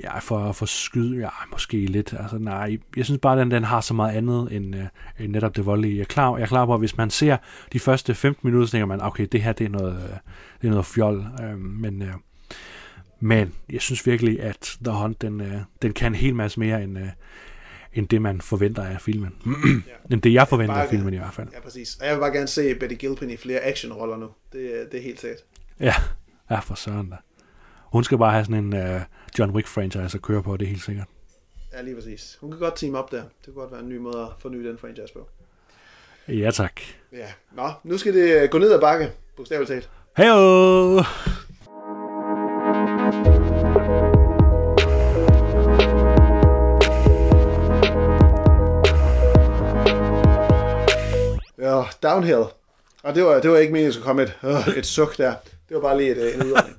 ja, 0.03 0.19
for, 0.19 0.52
for 0.52 0.65
skyde. 0.65 1.18
Ja, 1.18 1.30
måske 1.52 1.86
lidt. 1.86 2.14
Altså, 2.19 2.38
nej, 2.38 2.77
jeg 2.98 3.06
synes 3.06 3.19
bare, 3.22 3.34
at 3.34 3.40
den, 3.40 3.52
den 3.52 3.64
har 3.64 3.82
så 3.82 3.94
meget 3.94 4.15
andet 4.15 4.48
end, 4.52 4.76
øh, 4.76 4.86
end 5.19 5.32
netop 5.32 5.56
det 5.56 5.65
voldelige. 5.65 5.95
Jeg 5.95 6.02
er, 6.02 6.06
klar, 6.06 6.36
jeg 6.36 6.44
er 6.44 6.48
klar 6.48 6.65
på, 6.65 6.73
at 6.73 6.80
hvis 6.80 6.98
man 6.98 7.10
ser 7.10 7.38
de 7.73 7.80
første 7.80 8.15
15 8.15 8.48
minutter, 8.48 8.68
så 8.68 8.72
tænker 8.72 8.86
man, 8.86 9.02
okay, 9.02 9.27
det 9.32 9.41
her 9.41 9.53
det 9.53 9.65
er 9.65 9.69
noget, 9.69 9.94
øh, 9.95 10.18
det 10.61 10.68
er 10.68 10.72
noget 10.72 10.86
fjol. 10.86 11.26
Øh, 11.44 11.60
men, 11.60 12.02
øh, 12.02 12.14
men 13.19 13.53
jeg 13.69 13.82
synes 13.82 14.07
virkelig, 14.07 14.41
at 14.41 14.77
The 14.84 14.94
Hunt, 14.94 15.22
den, 15.22 15.41
øh, 15.41 15.57
den 15.82 15.94
kan 15.94 16.11
en 16.11 16.15
hel 16.15 16.36
masse 16.36 16.60
mere 16.60 16.84
end, 16.84 16.99
øh, 16.99 17.10
end 17.95 18.07
det, 18.07 18.22
man 18.22 18.41
forventer 18.41 18.84
af 18.84 19.01
filmen. 19.01 19.35
ja. 19.45 19.51
end 20.13 20.22
det, 20.22 20.34
jeg 20.34 20.47
forventer 20.47 20.76
af 20.76 20.89
filmen 20.89 21.13
i 21.13 21.17
hvert 21.17 21.34
fald. 21.34 21.47
Ja, 21.53 21.59
præcis. 21.59 21.95
Og 21.95 22.05
jeg 22.05 22.15
vil 22.15 22.19
bare 22.19 22.31
gerne 22.34 22.47
se 22.47 22.76
Betty 22.76 22.95
Gilpin 22.95 23.30
i 23.30 23.38
flere 23.38 23.59
actionroller 23.59 24.17
nu. 24.17 24.27
Det, 24.53 24.88
det 24.91 24.97
er 24.97 25.03
helt 25.03 25.19
sikkert. 25.19 25.39
Ja, 25.80 25.93
ja 26.49 26.59
for 26.59 26.76
søren 26.76 27.09
da. 27.09 27.15
Hun 27.81 28.03
skal 28.03 28.17
bare 28.17 28.31
have 28.31 28.45
sådan 28.45 28.73
en 28.73 28.95
uh, 28.95 29.01
John 29.39 29.51
Wick-franchise 29.55 30.15
at 30.15 30.22
køre 30.22 30.43
på, 30.43 30.57
det 30.57 30.65
er 30.65 30.69
helt 30.69 30.84
sikkert. 30.84 31.07
Ja, 31.73 31.81
lige 31.81 31.95
præcis. 31.95 32.38
Hun 32.41 32.51
kan 32.51 32.59
godt 32.59 32.76
team 32.76 32.95
op 32.95 33.11
der. 33.11 33.22
Det 33.22 33.45
kunne 33.45 33.53
godt 33.55 33.72
være 33.72 33.81
en 33.81 33.89
ny 33.89 33.97
måde 33.97 34.22
at 34.22 34.27
forny 34.39 34.67
den 34.67 34.77
franchise 34.77 35.13
på. 35.13 35.30
Ja, 36.27 36.51
tak. 36.51 36.81
Ja. 37.11 37.27
Nå, 37.55 37.72
nu 37.84 37.97
skal 37.97 38.13
det 38.13 38.41
øh, 38.41 38.49
gå 38.49 38.57
ned 38.57 38.72
ad 38.72 38.80
bakke, 38.80 39.11
bogstaveligt 39.35 39.69
talt. 39.69 39.89
Heyo! 51.65 51.77
Ja, 51.77 52.09
Downhill. 52.09 52.43
Og 53.03 53.15
det 53.15 53.23
var, 53.23 53.41
det 53.41 53.51
var 53.51 53.57
ikke 53.57 53.73
meningen, 53.73 53.87
at 53.87 53.93
skulle 53.93 54.05
komme 54.05 54.23
et, 54.23 54.33
øh, 54.43 54.77
et 54.77 54.85
suk 54.85 55.17
der. 55.17 55.33
Det 55.69 55.75
var 55.75 55.81
bare 55.81 55.97
lige 55.97 56.11
et, 56.11 56.17
øh, 56.17 56.35
en 56.35 56.43
udordning. 56.43 56.77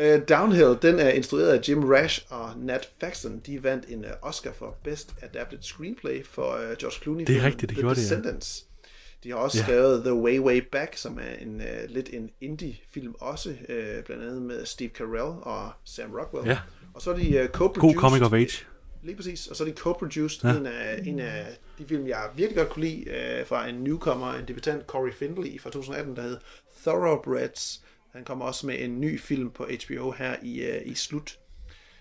Uh, 0.00 0.22
Downhill, 0.36 0.78
den 0.82 0.98
er 0.98 1.08
instrueret 1.08 1.48
af 1.48 1.68
Jim 1.68 1.84
Rash 1.84 2.22
og 2.28 2.50
Nat 2.56 2.88
Faxon. 3.00 3.38
De 3.46 3.62
vandt 3.62 3.84
en 3.88 4.04
uh, 4.04 4.10
Oscar 4.28 4.52
for 4.58 4.76
Best 4.84 5.14
Adapted 5.22 5.58
Screenplay 5.62 6.24
for 6.24 6.54
uh, 6.54 6.76
George 6.78 7.02
Clooney. 7.02 7.24
Det 7.26 7.36
er 7.36 7.42
rigtigt, 7.42 7.60
det 7.60 7.68
The 7.68 7.80
gjorde 7.80 7.94
Descendants. 7.94 8.56
det, 8.56 8.88
ja. 9.24 9.28
De 9.28 9.30
har 9.30 9.36
også 9.36 9.58
yeah. 9.58 9.66
skrevet 9.66 10.04
The 10.04 10.14
Way 10.14 10.38
Way 10.38 10.62
Back, 10.72 10.96
som 10.96 11.18
er 11.18 11.42
en 11.42 11.54
uh, 11.54 11.94
lidt 11.94 12.08
en 12.12 12.30
indie-film 12.40 13.14
også, 13.20 13.48
uh, 13.48 14.04
blandt 14.04 14.22
andet 14.22 14.42
med 14.42 14.66
Steve 14.66 14.90
Carell 14.90 15.42
og 15.42 15.70
Sam 15.84 16.10
Rockwell. 16.12 16.48
Ja. 16.48 16.58
Og 16.94 17.02
så 17.02 17.10
er 17.10 17.16
de 17.16 17.40
uh, 17.40 17.46
co-produced... 17.46 17.80
God 17.80 17.94
comic 17.94 18.22
of 18.22 18.32
age. 18.32 18.64
Lige 19.04 19.16
præcis. 19.16 19.46
Og 19.46 19.56
så 19.56 19.64
er 19.64 19.68
de 19.68 19.74
co-produced 19.80 20.48
ja. 20.48 20.56
en, 20.56 20.66
af, 20.66 21.02
en 21.04 21.18
af 21.18 21.46
de 21.78 21.84
film, 21.88 22.06
jeg 22.06 22.30
virkelig 22.36 22.56
godt 22.56 22.68
kunne 22.68 22.84
lide, 22.84 23.40
uh, 23.40 23.46
fra 23.46 23.68
en 23.68 23.74
newcomer, 23.74 24.32
en 24.32 24.48
debutant, 24.48 24.86
Corey 24.86 25.12
Findlay 25.12 25.60
fra 25.60 25.70
2018, 25.70 26.16
der 26.16 26.22
hed 26.22 26.38
Thoroughbreds. 26.82 27.84
Han 28.12 28.24
kommer 28.24 28.44
også 28.44 28.66
med 28.66 28.80
en 28.80 29.00
ny 29.00 29.20
film 29.20 29.50
på 29.50 29.64
HBO 29.86 30.10
her 30.10 30.36
i, 30.42 30.70
uh, 30.70 30.90
i 30.90 30.94
slut, 30.94 31.38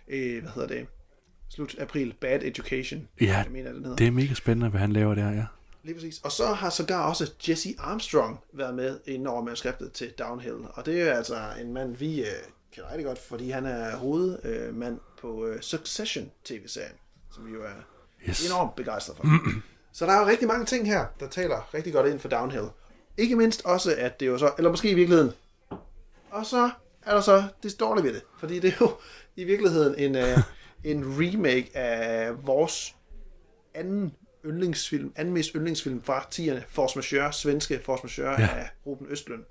uh, 0.08 0.14
hvad 0.14 0.52
hedder 0.56 0.68
det, 0.68 0.88
slut 1.50 1.76
april, 1.80 2.14
Bad 2.22 2.44
Education. 2.44 3.08
Ja, 3.22 3.38
jeg 3.38 3.52
mener, 3.52 3.72
den 3.72 3.84
hedder. 3.84 3.98
det 3.98 4.08
er 4.08 4.12
mega 4.12 4.34
spændende, 4.34 4.70
hvad 4.70 4.80
han 4.80 4.94
laver 4.94 5.16
der, 5.16 5.32
ja. 5.32 5.46
Lige 5.84 5.96
præcis. 5.96 6.22
Og 6.24 6.32
så 6.32 6.46
har 6.46 6.70
sågar 6.70 7.10
også 7.10 7.32
Jesse 7.50 7.76
Armstrong 7.80 8.40
været 8.54 8.76
med 8.76 9.00
i 9.08 9.26
over 9.26 9.44
manuskriptet 9.44 9.92
til 9.92 10.12
Downhill. 10.12 10.56
Og 10.74 10.86
det 10.86 11.02
er 11.02 11.14
altså 11.14 11.36
en 11.62 11.74
mand, 11.74 11.96
vi 11.96 12.22
uh, 12.22 12.28
kender 12.74 12.90
rigtig 12.90 13.06
godt, 13.06 13.20
fordi 13.20 13.50
han 13.50 13.66
er 13.66 13.96
hovedmand 13.96 15.00
på 15.22 15.28
uh, 15.28 15.60
Succession 15.62 16.32
tv-serien, 16.44 16.96
som 17.32 17.46
vi 17.48 17.52
jo 17.52 17.64
er 17.64 17.74
yes. 18.30 18.50
enormt 18.50 18.76
begejstret 18.76 19.18
for. 19.18 19.24
så 19.94 20.06
der 20.06 20.12
er 20.12 20.20
jo 20.20 20.28
rigtig 20.28 20.48
mange 20.48 20.66
ting 20.66 20.88
her, 20.88 21.06
der 21.20 21.28
taler 21.28 21.74
rigtig 21.74 21.94
godt 21.94 22.08
ind 22.08 22.20
for 22.20 22.30
Downhill. 22.30 22.66
Ikke 23.18 23.36
mindst 23.36 23.62
også, 23.66 23.96
at 23.98 24.20
det 24.20 24.28
jo 24.28 24.38
så, 24.38 24.52
eller 24.58 24.72
måske 24.72 24.90
i 24.90 24.94
virkeligheden, 24.94 25.32
og 26.32 26.46
så 26.46 26.70
er 27.02 27.14
der 27.14 27.22
så 27.22 27.44
det 27.64 27.80
dårlige 27.80 28.06
ved 28.06 28.14
det, 28.14 28.22
fordi 28.40 28.60
det 28.60 28.70
er 28.70 28.78
jo 28.82 28.92
i 29.36 29.44
virkeligheden 29.44 29.96
en, 29.98 30.16
uh, 30.16 30.40
en 30.92 31.04
remake 31.06 31.78
af 31.78 32.48
vores 32.48 32.96
anden 33.74 34.14
yndlingsfilm, 34.46 35.14
anden 35.16 35.34
mest 35.34 35.52
yndlingsfilm 35.56 36.02
fra 36.02 36.20
10'erne, 36.20 36.62
Force 36.68 36.98
Majeure, 36.98 37.34
svenske 37.34 37.80
Force 37.86 38.04
Majeure 38.04 38.42
ja. 38.42 38.48
af 38.48 38.70
Ruben 38.86 39.08
Østlund. 39.10 39.44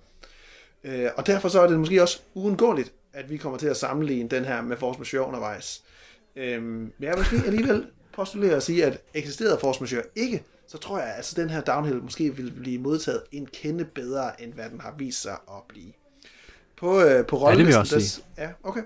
Uh, 0.84 1.06
og 1.16 1.26
derfor 1.26 1.48
så 1.48 1.60
er 1.60 1.66
det 1.66 1.78
måske 1.78 2.02
også 2.02 2.20
uundgåeligt, 2.34 2.92
at 3.12 3.30
vi 3.30 3.36
kommer 3.36 3.58
til 3.58 3.66
at 3.66 3.76
sammenligne 3.76 4.28
den 4.28 4.44
her 4.44 4.62
med 4.62 4.76
Force 4.76 4.98
Majeure 4.98 5.26
undervejs. 5.26 5.82
Uh, 6.36 6.42
men 6.62 6.92
jeg 7.00 7.10
vil 7.10 7.18
måske 7.18 7.46
alligevel 7.46 7.86
postulere 8.12 8.56
at 8.56 8.62
sige, 8.62 8.84
at 8.84 9.00
eksisterede 9.14 9.58
Force 9.60 9.80
Majeure 9.80 10.04
ikke, 10.16 10.44
så 10.66 10.78
tror 10.78 10.98
jeg, 10.98 11.08
at 11.08 11.16
altså, 11.16 11.42
den 11.42 11.50
her 11.50 11.60
downhill 11.60 12.02
måske 12.02 12.36
vil 12.36 12.52
blive 12.52 12.78
modtaget 12.78 13.22
en 13.32 13.46
kende 13.46 13.84
bedre, 13.84 14.42
end 14.42 14.52
hvad 14.52 14.70
den 14.70 14.80
har 14.80 14.94
vist 14.98 15.22
sig 15.22 15.32
at 15.48 15.62
blive. 15.68 15.92
På, 16.76 17.00
øh, 17.00 17.26
på 17.26 17.36
rollelisten, 17.36 18.00
ja, 18.00 18.42
der, 18.42 18.48
ja, 18.48 18.52
okay. 18.62 18.82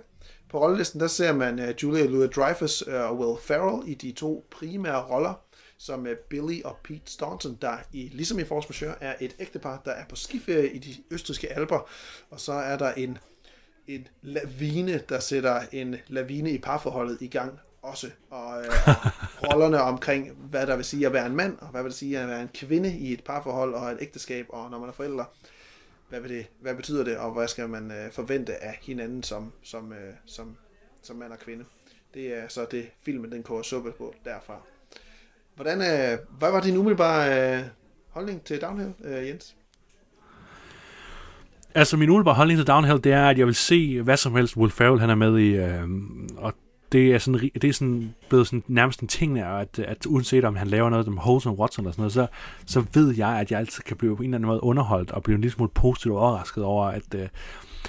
På 0.50 0.62
rollelisten, 0.62 1.00
der 1.00 1.06
ser 1.06 1.32
man 1.32 1.58
uh, 1.58 1.82
Julia 1.82 2.06
Louis-Dreyfus 2.06 2.88
uh, 2.88 3.10
og 3.10 3.18
Will 3.18 3.38
Ferrell 3.42 3.88
i 3.88 3.94
de 3.94 4.12
to 4.12 4.46
primære 4.50 5.02
roller, 5.02 5.34
som 5.78 6.00
uh, 6.00 6.12
Billy 6.30 6.62
og 6.62 6.76
Pete 6.84 7.12
Staunton, 7.12 7.58
der 7.62 7.76
i, 7.92 8.10
ligesom 8.12 8.38
i 8.38 8.44
Force 8.44 8.68
Majeure, 8.70 9.02
er 9.02 9.14
et 9.20 9.36
ægtepar, 9.38 9.82
der 9.84 9.90
er 9.90 10.04
på 10.08 10.16
skiferie 10.16 10.72
i 10.72 10.78
de 10.78 10.94
østriske 11.10 11.52
alber, 11.52 11.88
og 12.30 12.40
så 12.40 12.52
er 12.52 12.78
der 12.78 12.92
en, 12.92 13.18
en 13.88 14.08
lavine, 14.22 15.02
der 15.08 15.20
sætter 15.20 15.60
en 15.72 15.96
lavine 16.08 16.50
i 16.50 16.58
parforholdet 16.58 17.18
i 17.20 17.26
gang 17.26 17.58
også, 17.82 18.10
og, 18.30 18.60
øh, 18.60 18.88
og 18.88 18.96
rollerne 19.52 19.80
omkring, 19.80 20.30
hvad 20.30 20.66
der 20.66 20.76
vil 20.76 20.84
sige 20.84 21.06
at 21.06 21.12
være 21.12 21.26
en 21.26 21.36
mand, 21.36 21.58
og 21.58 21.68
hvad 21.68 21.82
vil 21.82 21.90
det 21.90 21.98
sige 21.98 22.18
at 22.18 22.28
være 22.28 22.42
en 22.42 22.50
kvinde 22.54 22.98
i 22.98 23.12
et 23.12 23.24
parforhold 23.24 23.74
og 23.74 23.92
et 23.92 23.98
ægteskab, 24.00 24.46
og 24.48 24.70
når 24.70 24.78
man 24.78 24.88
er 24.88 24.92
forældre, 24.92 25.24
hvad, 26.08 26.20
vil 26.20 26.30
det, 26.30 26.46
hvad 26.60 26.74
betyder 26.74 27.04
det, 27.04 27.16
og 27.16 27.32
hvad 27.32 27.48
skal 27.48 27.68
man 27.68 27.90
øh, 27.90 28.12
forvente 28.12 28.64
af 28.64 28.78
hinanden 28.82 29.22
som, 29.22 29.52
som, 29.62 29.92
øh, 29.92 30.14
som, 30.26 30.56
som 31.02 31.16
mand 31.16 31.32
og 31.32 31.38
kvinde. 31.38 31.64
Det 32.14 32.34
er 32.34 32.48
så 32.48 32.66
det, 32.70 32.90
filmen 33.02 33.32
den 33.32 33.42
koger 33.42 33.62
suppe 33.62 33.92
på 33.92 34.14
derfra. 34.24 34.62
Hvordan, 35.54 35.80
øh, 35.80 36.18
hvad 36.38 36.50
var 36.50 36.60
din 36.60 36.76
umiddelbare 36.76 37.56
øh, 37.58 37.64
holdning 38.08 38.44
til 38.44 38.60
Downhill, 38.60 38.94
øh, 39.04 39.28
Jens? 39.28 39.56
Altså, 41.76 41.96
min 41.96 42.08
umiddelbare 42.08 42.34
holdning 42.34 42.58
til 42.58 42.66
Downhill, 42.66 43.04
det 43.04 43.12
er, 43.12 43.28
at 43.28 43.38
jeg 43.38 43.46
vil 43.46 43.54
se 43.54 44.02
hvad 44.02 44.16
som 44.16 44.36
helst 44.36 44.56
Will 44.56 44.72
Ferrell, 44.72 45.00
han 45.00 45.10
er 45.10 45.14
med 45.14 45.38
i, 45.38 45.56
øh, 45.56 45.88
og 46.36 46.54
det 46.92 47.14
er, 47.14 47.18
sådan, 47.18 47.50
det 47.54 47.64
er 47.64 47.72
sådan 47.72 48.14
blevet 48.28 48.46
sådan 48.46 48.62
nærmest 48.68 49.00
en 49.00 49.08
ting, 49.08 49.38
at, 49.38 49.78
at 49.78 50.06
uanset 50.06 50.44
om 50.44 50.56
han 50.56 50.66
laver 50.66 50.90
noget 50.90 51.04
som 51.04 51.18
Holmes 51.18 51.46
og 51.46 51.58
Watson 51.58 51.84
eller 51.84 51.92
sådan 51.92 52.00
noget, 52.00 52.12
så, 52.12 52.26
så 52.66 52.84
ved 52.94 53.14
jeg, 53.16 53.28
at 53.28 53.50
jeg 53.50 53.58
altid 53.58 53.82
kan 53.82 53.96
blive 53.96 54.16
på 54.16 54.22
en 54.22 54.28
eller 54.28 54.38
anden 54.38 54.48
måde 54.48 54.62
underholdt 54.62 55.10
og 55.10 55.22
blive 55.22 55.34
en 55.34 55.40
lille 55.40 55.52
smule 55.52 55.70
positivt 55.74 56.14
overrasket 56.14 56.64
over, 56.64 56.86
at, 56.86 57.14
øh, 57.14 57.28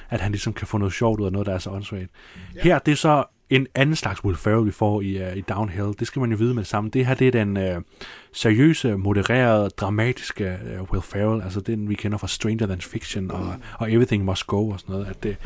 at 0.10 0.22
han 0.22 0.32
ligesom 0.32 0.54
kan 0.54 0.68
få 0.68 0.78
noget 0.78 0.94
sjovt 0.94 1.20
ud 1.20 1.26
af 1.26 1.32
noget, 1.32 1.46
der 1.46 1.54
er 1.54 1.58
så 1.58 1.70
åndssvagt. 1.70 2.12
Ja. 2.56 2.62
Her, 2.62 2.80
det 2.80 2.92
er 2.92 2.96
så 2.96 3.24
en 3.50 3.68
anden 3.76 3.96
slags 3.96 4.24
Will 4.24 4.38
Ferrell, 4.38 4.66
vi 4.66 4.72
får 4.72 5.02
i, 5.02 5.28
uh, 5.28 5.38
i 5.38 5.42
Downhill. 5.42 5.94
Det 6.00 6.08
skal 6.08 6.20
man 6.20 6.32
jo 6.32 6.38
vide 6.38 6.54
med 6.54 6.64
det 6.64 6.70
samme. 6.70 6.90
Det 6.90 7.06
her, 7.06 7.14
det 7.14 7.28
er 7.28 7.32
den 7.32 7.58
uh, 7.58 7.84
seriøse, 8.32 8.98
modererede, 8.98 9.70
dramatiske 9.70 10.58
uh, 10.80 10.92
Will 10.92 11.02
Ferrell. 11.02 11.44
Altså 11.44 11.60
den, 11.60 11.90
vi 11.90 11.96
kender 11.96 12.18
fra 12.18 12.28
Stranger 12.28 12.66
Than 12.66 12.82
Fiction 12.82 13.32
og, 13.32 13.54
og 13.74 13.92
Everything 13.92 14.26
Must 14.26 14.48
Go 14.48 14.70
og 14.70 14.80
sådan 14.80 14.94
noget. 14.94 15.08
At 15.08 15.24
det, 15.24 15.38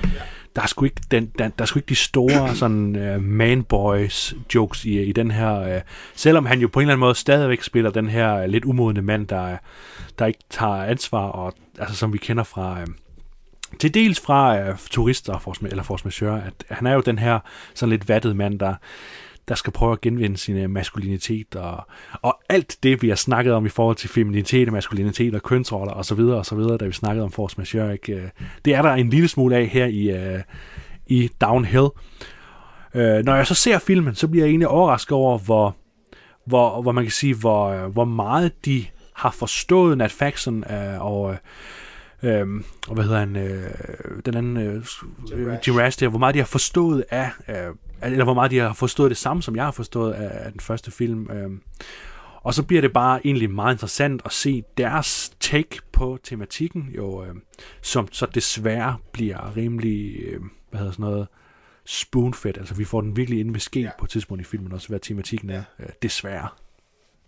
der, 0.55 0.61
er 0.61 0.67
sgu 0.67 0.85
ikke 0.85 1.01
den, 1.11 1.31
der, 1.39 1.47
der 1.47 1.61
er 1.61 1.65
sgu 1.65 1.79
ikke 1.79 1.89
de 1.89 1.95
store 1.95 2.55
sådan, 2.61 3.15
uh, 3.15 3.23
man 3.23 3.63
boys 3.63 4.33
jokes 4.55 4.85
i, 4.85 5.01
i 5.01 5.11
den 5.11 5.31
her. 5.31 5.75
Uh, 5.75 5.81
selvom 6.15 6.45
han 6.45 6.59
jo 6.59 6.67
på 6.67 6.79
en 6.79 6.83
eller 6.83 6.93
anden 6.93 6.99
måde 6.99 7.15
stadigvæk 7.15 7.63
spiller 7.63 7.91
den 7.91 8.09
her 8.09 8.43
uh, 8.43 8.49
lidt 8.49 8.65
umodne 8.65 9.01
mand, 9.01 9.27
der, 9.27 9.57
der 10.19 10.25
ikke 10.25 10.39
tager 10.49 10.83
ansvar, 10.83 11.27
og, 11.27 11.53
altså, 11.79 11.95
som 11.95 12.13
vi 12.13 12.17
kender 12.17 12.43
fra... 12.43 12.81
Uh, 12.81 12.87
til 13.81 13.93
dels 13.93 14.19
fra 14.19 14.69
uh, 14.69 14.77
turister 14.89 15.39
force, 15.39 15.67
eller 15.67 15.83
force 15.83 16.03
majeure, 16.05 16.43
at 16.45 16.77
han 16.77 16.87
er 16.87 16.93
jo 16.93 17.01
den 17.01 17.19
her 17.19 17.39
sådan 17.73 17.89
lidt 17.89 18.09
vattet 18.09 18.35
mand, 18.35 18.59
der, 18.59 18.75
der 19.47 19.55
skal 19.55 19.73
prøve 19.73 19.91
at 19.91 20.01
genvinde 20.01 20.37
sin 20.37 20.57
øh, 20.57 20.69
maskulinitet 20.69 21.55
og, 21.55 21.87
og 22.21 22.39
alt 22.49 22.77
det, 22.83 23.01
vi 23.01 23.09
har 23.09 23.15
snakket 23.15 23.53
om 23.53 23.65
i 23.65 23.69
forhold 23.69 23.95
til 23.95 24.09
femininitet, 24.09 24.71
maskulinitet 24.71 25.35
og 25.35 25.43
kønsroller 25.43 25.93
osv., 25.93 26.19
og 26.19 26.45
så 26.45 26.55
videre, 26.55 26.77
da 26.77 26.85
vi 26.85 26.91
snakkede 26.91 27.23
om 27.23 27.31
force 27.31 27.55
majeure, 27.57 27.93
ikke? 27.93 28.13
Øh, 28.13 28.29
det 28.65 28.75
er 28.75 28.81
der 28.81 28.93
en 28.93 29.09
lille 29.09 29.27
smule 29.27 29.55
af 29.55 29.67
her 29.67 29.85
i, 29.85 30.33
uh, 30.35 30.41
i 31.07 31.29
Downhill. 31.41 31.87
Uh, 32.93 33.25
når 33.25 33.35
jeg 33.35 33.47
så 33.47 33.55
ser 33.55 33.79
filmen, 33.79 34.15
så 34.15 34.27
bliver 34.27 34.45
jeg 34.45 34.49
egentlig 34.49 34.67
overrasket 34.67 35.11
over, 35.11 35.37
hvor, 35.37 35.75
hvor, 36.45 36.81
hvor 36.81 36.91
man 36.91 37.03
kan 37.03 37.11
sige, 37.11 37.35
hvor, 37.35 37.87
hvor 37.87 38.05
meget 38.05 38.65
de 38.65 38.85
har 39.15 39.31
forstået 39.31 39.97
Nat 39.97 40.11
Faxon 40.11 40.63
øh, 40.71 41.05
og, 41.05 41.35
øh, 42.23 42.47
og 42.87 42.93
hvad 42.93 43.03
hedder 43.03 43.19
han, 43.19 43.35
øh, 43.35 43.71
den 44.25 44.37
anden, 44.37 44.57
øh, 44.57 44.85
Jim 45.67 45.75
Rash 45.75 45.99
der, 45.99 46.07
hvor 46.07 46.19
meget 46.19 46.35
de 46.35 46.39
har 46.39 46.45
forstået 46.45 47.05
af, 47.09 47.31
øh, 47.47 47.75
eller 48.03 48.23
hvor 48.23 48.33
meget 48.33 48.51
de 48.51 48.57
har 48.57 48.73
forstået 48.73 49.09
det 49.09 49.17
samme, 49.17 49.43
som 49.43 49.55
jeg 49.55 49.63
har 49.63 49.71
forstået 49.71 50.13
af, 50.13 50.45
af 50.45 50.51
den 50.51 50.59
første 50.59 50.91
film. 50.91 51.31
Øh. 51.31 51.51
Og 52.43 52.53
så 52.53 52.63
bliver 52.63 52.81
det 52.81 52.93
bare 52.93 53.25
egentlig 53.25 53.51
meget 53.51 53.73
interessant 53.73 54.21
at 54.25 54.31
se 54.31 54.63
deres 54.77 55.31
take 55.39 55.79
på 55.91 56.19
tematikken, 56.23 56.89
jo, 56.95 57.23
øh, 57.25 57.35
som 57.81 58.07
så 58.11 58.25
desværre 58.25 58.97
bliver 59.11 59.57
rimelig, 59.57 60.15
øh, 60.15 60.41
hvad 60.69 60.79
hedder 60.79 60.91
sådan 60.91 61.05
noget, 61.05 61.27
spoonfed. 61.85 62.57
Altså 62.57 62.73
vi 62.75 62.85
får 62.85 63.01
den 63.01 63.15
virkelig 63.15 63.39
ind 63.39 63.49
med 63.49 63.59
ske 63.59 63.79
ja. 63.79 63.89
på 63.99 64.05
et 64.05 64.09
tidspunkt 64.09 64.41
i 64.41 64.45
filmen, 64.45 64.71
også 64.71 64.87
hvad 64.87 64.99
tematikken 64.99 65.49
er, 65.49 65.63
øh, 65.79 65.89
desværre. 66.01 66.47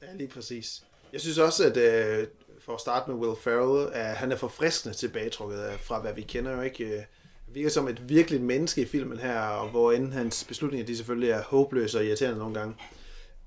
Ja, 0.01 0.07
lige 0.17 0.29
præcis. 0.29 0.83
Jeg 1.13 1.21
synes 1.21 1.37
også, 1.37 1.63
at 1.65 1.77
øh, 1.77 2.27
for 2.65 2.73
at 2.73 2.79
starte 2.79 3.11
med 3.11 3.19
Will 3.19 3.35
Ferrell, 3.41 3.89
er, 3.93 4.13
han 4.13 4.31
er 4.31 4.35
forfriskende 4.35 4.95
tilbagetrukket 4.95 5.71
øh, 5.71 5.79
fra, 5.79 5.99
hvad 5.99 6.13
vi 6.13 6.21
kender 6.21 6.51
jo 6.51 6.61
ikke. 6.61 6.85
Øh, 6.85 7.03
han 7.45 7.55
virker 7.55 7.69
som 7.69 7.87
et 7.87 8.09
virkeligt 8.09 8.43
menneske 8.43 8.81
i 8.81 8.85
filmen 8.85 9.19
her, 9.19 9.39
og 9.39 9.69
hvor 9.69 9.91
end 9.91 10.13
hans 10.13 10.43
beslutninger, 10.43 10.85
de 10.85 10.97
selvfølgelig 10.97 11.29
er 11.29 11.43
håbløse 11.43 11.97
og 11.97 12.05
irriterende 12.05 12.39
nogle 12.39 12.59
gange. 12.59 12.75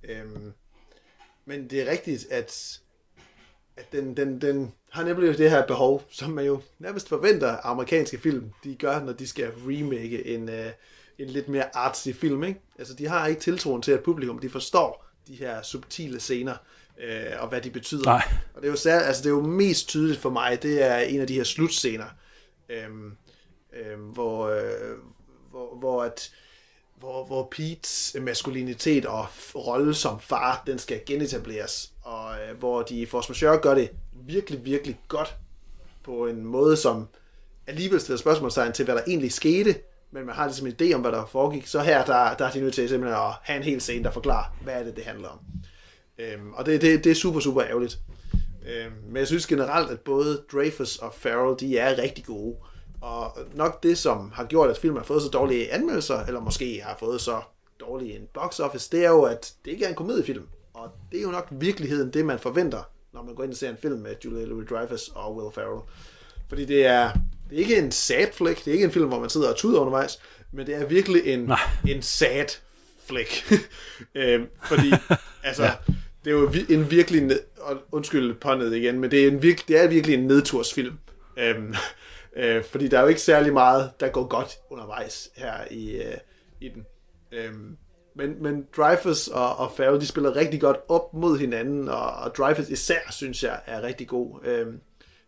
Øhm, 0.04 0.52
men 1.44 1.70
det 1.70 1.82
er 1.82 1.90
rigtigt, 1.90 2.26
at, 2.30 2.80
at 3.76 3.92
den, 3.92 4.16
den, 4.16 4.40
den 4.40 4.72
har 4.90 5.04
nemlig 5.04 5.38
det 5.38 5.50
her 5.50 5.66
behov, 5.66 6.02
som 6.10 6.30
man 6.30 6.44
jo 6.44 6.60
nærmest 6.78 7.08
forventer 7.08 7.56
amerikanske 7.66 8.18
film, 8.18 8.50
de 8.64 8.74
gør, 8.74 9.00
når 9.00 9.12
de 9.12 9.26
skal 9.26 9.52
remake 9.66 10.26
en, 10.26 10.48
uh, 10.48 10.66
en 11.18 11.28
lidt 11.28 11.48
mere 11.48 11.76
artsy 11.76 12.08
film. 12.08 12.44
Ikke? 12.44 12.60
Altså, 12.78 12.94
de 12.94 13.08
har 13.08 13.26
ikke 13.26 13.40
tiltroen 13.40 13.82
til, 13.82 13.92
at 13.92 14.02
publikum 14.02 14.38
de 14.38 14.50
forstår 14.50 15.06
de 15.26 15.34
her 15.34 15.62
subtile 15.62 16.20
scener, 16.20 16.56
uh, 16.96 17.42
og 17.42 17.48
hvad 17.48 17.60
de 17.60 17.70
betyder. 17.70 18.04
Nej. 18.04 18.22
Og 18.54 18.62
det 18.62 18.68
er, 18.68 18.70
jo 18.70 18.76
sær, 18.76 18.98
altså, 18.98 19.22
det 19.22 19.28
er 19.28 19.34
jo 19.34 19.42
mest 19.42 19.88
tydeligt 19.88 20.20
for 20.20 20.30
mig, 20.30 20.62
det 20.62 20.82
er 20.82 20.96
en 20.98 21.20
af 21.20 21.26
de 21.26 21.34
her 21.34 21.44
slutscener, 21.44 22.06
øhm, 22.68 23.16
øhm, 23.72 24.00
hvor, 24.00 24.48
øh, 24.48 24.98
hvor, 25.50 25.76
hvor 25.78 26.04
at 26.04 26.30
hvor, 26.98 27.24
hvor 27.24 27.52
Pete's 27.54 28.20
maskulinitet 28.20 29.06
og 29.06 29.26
rolle 29.54 29.94
som 29.94 30.20
far, 30.20 30.62
den 30.66 30.78
skal 30.78 31.00
genetableres, 31.06 31.92
og 32.02 32.34
øh, 32.34 32.58
hvor 32.58 32.82
de 32.82 33.06
Force 33.06 33.32
Majeure 33.32 33.58
gør 33.58 33.74
det 33.74 33.90
virkelig, 34.12 34.64
virkelig 34.64 35.00
godt, 35.08 35.36
på 36.04 36.26
en 36.26 36.44
måde, 36.44 36.76
som 36.76 37.08
alligevel 37.66 38.00
stiller 38.00 38.18
spørgsmålstegn 38.18 38.72
til, 38.72 38.84
hvad 38.84 38.94
der 38.94 39.02
egentlig 39.06 39.32
skete, 39.32 39.74
men 40.10 40.26
man 40.26 40.34
har 40.34 40.46
ligesom 40.46 40.66
en 40.66 40.74
idé 40.82 40.94
om, 40.94 41.00
hvad 41.00 41.12
der 41.12 41.26
foregik, 41.26 41.66
så 41.66 41.80
her, 41.80 42.04
der, 42.04 42.36
der 42.36 42.44
er 42.44 42.50
de 42.50 42.60
nødt 42.60 42.74
til 42.74 42.88
simpelthen 42.88 43.22
at 43.22 43.32
have 43.42 43.56
en 43.56 43.62
hel 43.62 43.80
scene, 43.80 44.04
der 44.04 44.10
forklarer, 44.10 44.56
hvad 44.62 44.74
er 44.74 44.84
det, 44.84 44.96
det 44.96 45.04
handler 45.04 45.28
om. 45.28 45.38
Øhm, 46.18 46.52
og 46.52 46.66
det, 46.66 46.80
det, 46.80 47.04
det 47.04 47.10
er 47.10 47.14
super, 47.14 47.40
super 47.40 47.64
ærgerligt. 47.64 47.98
Øhm, 48.66 48.92
men 49.06 49.16
jeg 49.16 49.26
synes 49.26 49.46
generelt, 49.46 49.90
at 49.90 50.00
både 50.00 50.42
Dreyfus 50.52 50.98
og 50.98 51.14
Farrell, 51.14 51.60
de 51.60 51.78
er 51.78 51.98
rigtig 51.98 52.24
gode. 52.24 52.56
Og 53.00 53.38
nok 53.54 53.82
det, 53.82 53.98
som 53.98 54.30
har 54.34 54.44
gjort, 54.44 54.70
at 54.70 54.78
filmen 54.78 54.98
har 54.98 55.04
fået 55.04 55.22
så 55.22 55.28
dårlige 55.28 55.72
anmeldelser, 55.72 56.24
eller 56.26 56.40
måske 56.40 56.82
har 56.84 56.96
fået 56.98 57.20
så 57.20 57.40
dårlig 57.80 58.16
en 58.16 58.28
box 58.34 58.60
office, 58.60 58.90
det 58.92 59.04
er 59.04 59.08
jo, 59.08 59.22
at 59.22 59.54
det 59.64 59.70
ikke 59.70 59.84
er 59.84 59.88
en 59.88 59.94
komediefilm. 59.94 60.46
Og 60.74 60.90
det 61.12 61.18
er 61.18 61.22
jo 61.22 61.30
nok 61.30 61.48
virkeligheden, 61.50 62.12
det 62.12 62.24
man 62.24 62.38
forventer, 62.38 62.82
når 63.12 63.22
man 63.22 63.34
går 63.34 63.44
ind 63.44 63.52
og 63.52 63.56
ser 63.56 63.70
en 63.70 63.76
film 63.82 63.98
med 63.98 64.14
Julia 64.24 64.44
Louis-Dreyfus 64.44 65.12
og 65.14 65.36
Will 65.36 65.54
Ferrell. 65.54 65.80
Fordi 66.48 66.64
det 66.64 66.86
er, 66.86 67.12
det 67.50 67.56
er 67.56 67.60
ikke 67.60 67.78
en 67.78 67.92
sad 67.92 68.32
flick, 68.32 68.64
det 68.64 68.70
er 68.70 68.72
ikke 68.72 68.84
en 68.84 68.92
film, 68.92 69.08
hvor 69.08 69.20
man 69.20 69.30
sidder 69.30 69.50
og 69.50 69.56
tuder 69.56 69.80
undervejs, 69.80 70.18
men 70.52 70.66
det 70.66 70.74
er 70.74 70.86
virkelig 70.86 71.26
en, 71.26 71.52
en 71.88 72.02
sad 72.02 72.46
flick. 73.06 73.52
øhm, 74.14 74.46
fordi, 74.64 74.92
altså, 75.48 75.64
ja 75.64 75.72
det 76.26 76.32
er 76.32 76.38
jo 76.40 76.52
en 76.68 76.90
virkelig, 76.90 77.22
ned, 77.22 77.40
og 77.60 77.76
undskyld 77.92 78.34
pundet 78.34 78.74
igen, 78.74 79.00
men 79.00 79.10
det 79.10 79.24
er, 79.24 79.28
en 79.28 79.42
virke, 79.42 79.64
det 79.68 79.82
er 79.82 79.88
virkelig 79.88 80.14
en 80.14 80.26
nedtursfilm. 80.26 80.94
Øhm, 81.38 81.74
Øh, 82.36 82.64
fordi 82.64 82.88
der 82.88 82.98
er 82.98 83.02
jo 83.02 83.08
ikke 83.08 83.20
særlig 83.20 83.52
meget, 83.52 83.90
der 84.00 84.08
går 84.08 84.26
godt 84.26 84.58
undervejs 84.70 85.30
her 85.36 85.54
i, 85.70 85.96
øh, 85.96 86.16
i 86.60 86.68
den. 86.68 86.86
Øhm, 87.32 87.76
men, 88.14 88.42
men 88.42 88.66
Dreyfus 88.76 89.28
og, 89.28 89.56
og 89.56 89.72
Farrell, 89.76 90.00
de 90.00 90.06
spiller 90.06 90.36
rigtig 90.36 90.60
godt 90.60 90.76
op 90.88 91.14
mod 91.14 91.38
hinanden, 91.38 91.88
og, 91.88 92.12
og 92.12 92.36
Dreyfus 92.36 92.68
især, 92.68 93.10
synes 93.10 93.42
jeg, 93.42 93.60
er 93.66 93.82
rigtig 93.82 94.08
god. 94.08 94.44
Øhm, 94.44 94.80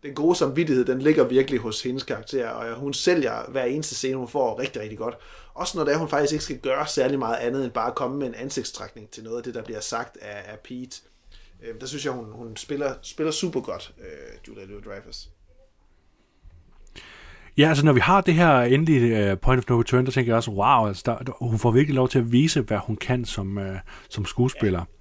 den 0.02 0.14
gode 0.14 0.36
samvittighed, 0.36 0.84
den 0.84 1.02
ligger 1.02 1.24
virkelig 1.24 1.60
hos 1.60 1.82
hendes 1.82 2.02
karakter, 2.02 2.48
og 2.48 2.74
hun 2.74 2.94
sælger 2.94 3.50
hver 3.50 3.64
eneste 3.64 3.94
scene, 3.94 4.16
hun 4.16 4.28
får 4.28 4.58
rigtig, 4.58 4.82
rigtig 4.82 4.98
godt. 4.98 5.14
Også 5.54 5.78
når 5.78 5.84
det 5.84 5.94
er, 5.94 5.98
hun 5.98 6.08
faktisk 6.08 6.32
ikke 6.32 6.44
skal 6.44 6.58
gøre 6.58 6.86
særlig 6.86 7.18
meget 7.18 7.36
andet, 7.36 7.64
end 7.64 7.72
bare 7.72 7.92
komme 7.92 8.18
med 8.18 8.26
en 8.26 8.34
ansigtstrækning 8.34 9.10
til 9.10 9.24
noget 9.24 9.36
af 9.36 9.42
det, 9.42 9.54
der 9.54 9.62
bliver 9.62 9.80
sagt 9.80 10.16
af, 10.16 10.52
af 10.52 10.58
Pete. 10.58 11.00
Øh, 11.62 11.80
der 11.80 11.86
synes 11.86 12.04
jeg, 12.04 12.12
hun, 12.12 12.24
hun 12.32 12.56
spiller, 12.56 12.94
spiller 13.02 13.30
super 13.30 13.60
godt, 13.60 13.94
øh, 13.98 14.48
Julia 14.48 14.64
Louis-Dreyfus. 14.64 15.28
Ja, 17.58 17.68
altså 17.68 17.84
når 17.84 17.92
vi 17.92 18.00
har 18.00 18.20
det 18.20 18.34
her 18.34 18.60
endelige 18.60 19.32
uh, 19.32 19.38
point 19.38 19.58
of 19.58 19.68
no 19.68 19.80
return, 19.80 20.04
der 20.04 20.10
tænker 20.10 20.32
jeg 20.32 20.36
også, 20.36 20.50
wow, 20.50 20.86
altså, 20.88 21.02
der, 21.06 21.18
der, 21.18 21.32
hun 21.40 21.58
får 21.58 21.70
virkelig 21.70 21.94
lov 21.94 22.08
til 22.08 22.18
at 22.18 22.32
vise, 22.32 22.60
hvad 22.60 22.78
hun 22.78 22.96
kan 22.96 23.24
som, 23.24 23.56
uh, 23.56 23.64
som 24.08 24.24
skuespiller. 24.24 24.78
Ja. 24.78 24.97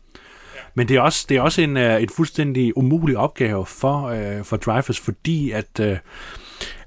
Men 0.78 0.88
det 0.88 0.98
er 0.98 1.02
også, 1.02 1.26
det 1.30 1.38
er 1.38 1.42
også 1.42 1.62
en, 1.62 1.78
øh, 1.78 2.02
en 2.02 2.10
fuldstændig 2.10 2.78
umulig 2.78 3.18
opgave 3.18 3.66
for, 3.66 4.08
øh, 4.08 4.44
for 4.44 4.58
Dreyfus, 4.58 5.00
fordi 5.00 5.52
at, 5.52 5.80
øh, 5.80 5.98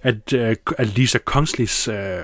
at, 0.02 0.32
øh, 0.32 0.56
at 0.78 0.86
Lisa 0.86 1.18
Kongslis 1.18 1.88
øh, 1.88 2.20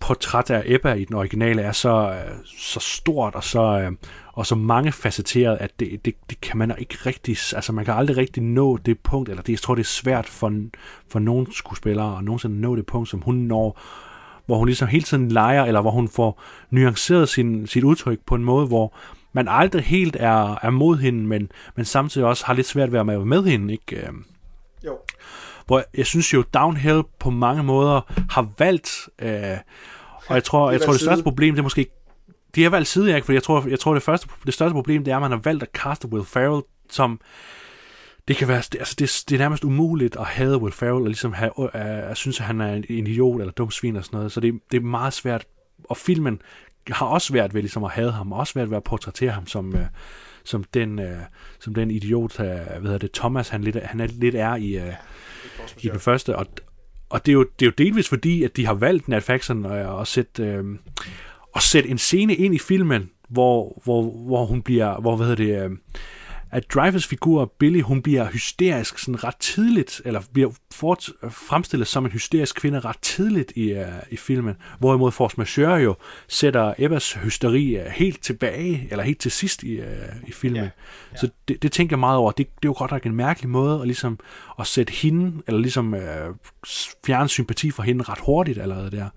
portræt 0.00 0.50
af 0.50 0.62
Ebba 0.66 0.92
i 0.92 1.04
den 1.04 1.16
originale 1.16 1.62
er 1.62 1.72
så, 1.72 2.10
øh, 2.10 2.34
så 2.58 2.80
stort 2.80 3.34
og 3.34 3.44
så, 3.44 3.80
øh, 3.80 3.92
og 4.32 4.46
så 4.46 4.54
mangefacetteret, 4.54 5.56
at 5.60 5.80
det, 5.80 6.04
det, 6.04 6.14
det 6.30 6.40
kan 6.40 6.58
man 6.58 6.74
ikke 6.78 6.94
rigtig, 7.06 7.36
altså 7.54 7.72
man 7.72 7.84
kan 7.84 7.94
aldrig 7.94 8.16
rigtig 8.16 8.42
nå 8.42 8.76
det 8.76 8.98
punkt, 8.98 9.28
eller 9.28 9.42
det, 9.42 9.52
jeg 9.52 9.60
tror, 9.60 9.74
det 9.74 9.82
er 9.82 9.86
svært 9.86 10.26
for, 10.26 10.52
for 11.08 11.18
nogle 11.18 11.46
skuespillere 11.54 12.18
at 12.18 12.24
nogensinde 12.24 12.60
nå 12.60 12.76
det 12.76 12.86
punkt, 12.86 13.08
som 13.08 13.20
hun 13.20 13.34
når, 13.34 13.80
hvor 14.46 14.58
hun 14.58 14.66
ligesom 14.66 14.88
hele 14.88 15.04
tiden 15.04 15.28
leger, 15.28 15.64
eller 15.64 15.80
hvor 15.80 15.90
hun 15.90 16.08
får 16.08 16.42
nuanceret 16.70 17.28
sin, 17.28 17.66
sit 17.66 17.84
udtryk 17.84 18.18
på 18.26 18.34
en 18.34 18.44
måde, 18.44 18.66
hvor 18.66 18.94
man 19.32 19.48
aldrig 19.48 19.82
helt 19.82 20.16
er, 20.20 20.58
er 20.62 20.70
mod 20.70 20.96
hende, 20.98 21.26
men, 21.26 21.50
men 21.76 21.84
samtidig 21.84 22.26
også 22.26 22.46
har 22.46 22.54
lidt 22.54 22.66
svært 22.66 22.92
ved 22.92 23.00
at 23.00 23.06
være 23.06 23.24
med 23.24 23.42
hende, 23.44 23.72
ikke? 23.72 24.06
Øhm, 24.06 24.24
jo. 24.84 24.98
Hvor 25.66 25.82
jeg 25.96 26.06
synes 26.06 26.34
jo, 26.34 26.44
Downhill 26.54 27.02
på 27.18 27.30
mange 27.30 27.62
måder 27.62 28.00
har 28.30 28.48
valgt, 28.58 29.08
øh, 29.18 29.58
og 30.26 30.34
jeg 30.34 30.44
tror, 30.44 30.70
jeg 30.70 30.80
tror 30.80 30.92
det 30.92 31.00
største 31.00 31.22
problem, 31.22 31.54
det 31.54 31.58
er 31.58 31.62
måske 31.62 31.86
de 32.54 32.62
har 32.62 32.70
valgt 32.70 32.88
side, 32.88 33.14
ikke? 33.14 33.24
For 33.26 33.32
jeg 33.32 33.42
tror, 33.42 33.68
jeg 33.68 33.80
tror 33.80 33.94
det, 33.94 34.02
første, 34.02 34.28
det 34.46 34.54
største 34.54 34.74
problem, 34.74 35.04
det 35.04 35.12
er, 35.12 35.16
at 35.16 35.22
man 35.22 35.30
har 35.30 35.40
valgt 35.44 35.62
at 35.62 35.68
caste 35.74 36.08
Will 36.08 36.24
Ferrell 36.24 36.62
som... 36.90 37.20
Det 38.28 38.36
kan 38.36 38.48
være, 38.48 38.56
altså 38.56 38.94
det, 38.98 39.24
det 39.28 39.34
er 39.34 39.38
nærmest 39.38 39.64
umuligt 39.64 40.16
at 40.16 40.26
have 40.26 40.62
Will 40.62 40.72
Ferrell, 40.72 41.02
og 41.02 41.06
ligesom 41.06 41.32
have, 41.32 41.58
uh, 41.58 42.14
synes, 42.14 42.40
at 42.40 42.46
han 42.46 42.60
er 42.60 42.74
en, 42.74 42.84
en 42.88 43.06
idiot 43.06 43.40
eller 43.40 43.52
dum 43.52 43.70
svin 43.70 43.96
og 43.96 44.04
sådan 44.04 44.16
noget. 44.16 44.32
Så 44.32 44.40
det, 44.40 44.60
det 44.70 44.76
er 44.76 44.80
meget 44.80 45.12
svært. 45.12 45.44
Og 45.84 45.96
filmen 45.96 46.40
har 46.90 47.06
også 47.06 47.26
svært 47.26 47.54
ved 47.54 47.62
ligesom 47.62 47.84
at 47.84 47.90
have 47.90 48.12
ham, 48.12 48.32
og 48.32 48.38
også 48.38 48.52
svært 48.52 48.70
ved 48.70 48.76
at 48.76 48.84
portrættere 48.84 49.30
ham 49.30 49.46
som, 49.46 49.76
øh, 49.76 49.86
som, 50.44 50.64
den, 50.64 50.98
øh, 50.98 51.18
som 51.60 51.74
den 51.74 51.90
idiot, 51.90 52.40
øh, 52.40 52.46
hvad 52.46 52.82
hedder 52.82 52.98
det, 52.98 53.12
Thomas, 53.12 53.48
han, 53.48 53.64
lidt, 53.64 53.76
han 53.82 54.00
er, 54.00 54.06
lidt 54.06 54.34
er 54.34 54.54
i, 54.54 54.76
uh, 54.76 54.92
i 55.82 55.88
den 55.88 56.00
første. 56.00 56.36
Og, 56.36 56.46
og 57.08 57.26
det 57.26 57.32
er, 57.32 57.34
jo, 57.34 57.46
det 57.58 57.66
er 57.66 57.70
jo 57.70 57.74
delvis 57.78 58.08
fordi, 58.08 58.42
at 58.42 58.56
de 58.56 58.66
har 58.66 58.74
valgt 58.74 59.08
Nat 59.08 59.22
Faxon 59.22 59.66
øh, 59.66 59.88
og, 59.88 59.96
og 59.96 60.06
sætte... 60.06 60.42
Øh, 60.42 60.64
at 61.54 61.62
sætte 61.62 61.88
en 61.88 61.98
scene 61.98 62.34
ind 62.34 62.54
i 62.54 62.58
filmen, 62.58 63.10
hvor, 63.28 63.80
hvor, 63.84 64.02
hvor 64.26 64.46
hun 64.46 64.62
bliver, 64.62 65.00
hvor, 65.00 65.16
hvad 65.16 65.26
hedder 65.26 65.44
det, 65.44 65.70
øh, 65.70 65.76
at 66.52 66.74
Drivers 66.74 67.06
figur, 67.06 67.52
Billy, 67.58 67.80
hun 67.80 68.02
bliver 68.02 68.26
hysterisk 68.26 68.98
sådan 68.98 69.24
ret 69.24 69.36
tidligt, 69.36 70.02
eller 70.04 70.22
bliver 70.32 70.50
fort, 70.72 71.08
fremstillet 71.30 71.88
som 71.88 72.04
en 72.04 72.10
hysterisk 72.12 72.56
kvinde 72.56 72.80
ret 72.80 72.98
tidligt 73.02 73.52
i, 73.56 73.72
uh, 73.72 73.84
i 74.10 74.16
filmen, 74.16 74.54
hvorimod 74.78 75.12
Force 75.12 75.34
Majeure 75.38 75.76
jo 75.76 75.94
sætter 76.28 76.74
Evas 76.78 77.12
hysteri 77.12 77.80
uh, 77.80 77.86
helt 77.86 78.22
tilbage, 78.22 78.88
eller 78.90 79.04
helt 79.04 79.20
til 79.20 79.30
sidst 79.30 79.62
i, 79.62 79.80
uh, 79.80 79.86
i 80.26 80.32
filmen. 80.32 80.62
Ja, 80.62 80.70
ja. 81.12 81.18
Så 81.18 81.28
det, 81.48 81.62
det 81.62 81.72
tænker 81.72 81.96
jeg 81.96 82.00
meget 82.00 82.18
over. 82.18 82.32
Det, 82.32 82.46
det 82.46 82.64
er 82.64 82.68
jo 82.68 82.74
godt 82.78 82.90
nok 82.90 83.06
en 83.06 83.14
mærkelig 83.14 83.50
måde 83.50 83.80
at, 83.80 83.86
ligesom, 83.86 84.18
at 84.60 84.66
sætte 84.66 84.92
hende, 84.92 85.42
eller 85.46 85.60
ligesom 85.60 85.92
uh, 85.92 86.00
fjerne 87.06 87.28
sympati 87.28 87.70
for 87.70 87.82
hende 87.82 88.04
ret 88.04 88.18
hurtigt 88.26 88.58
allerede 88.58 88.90
der. 88.90 89.08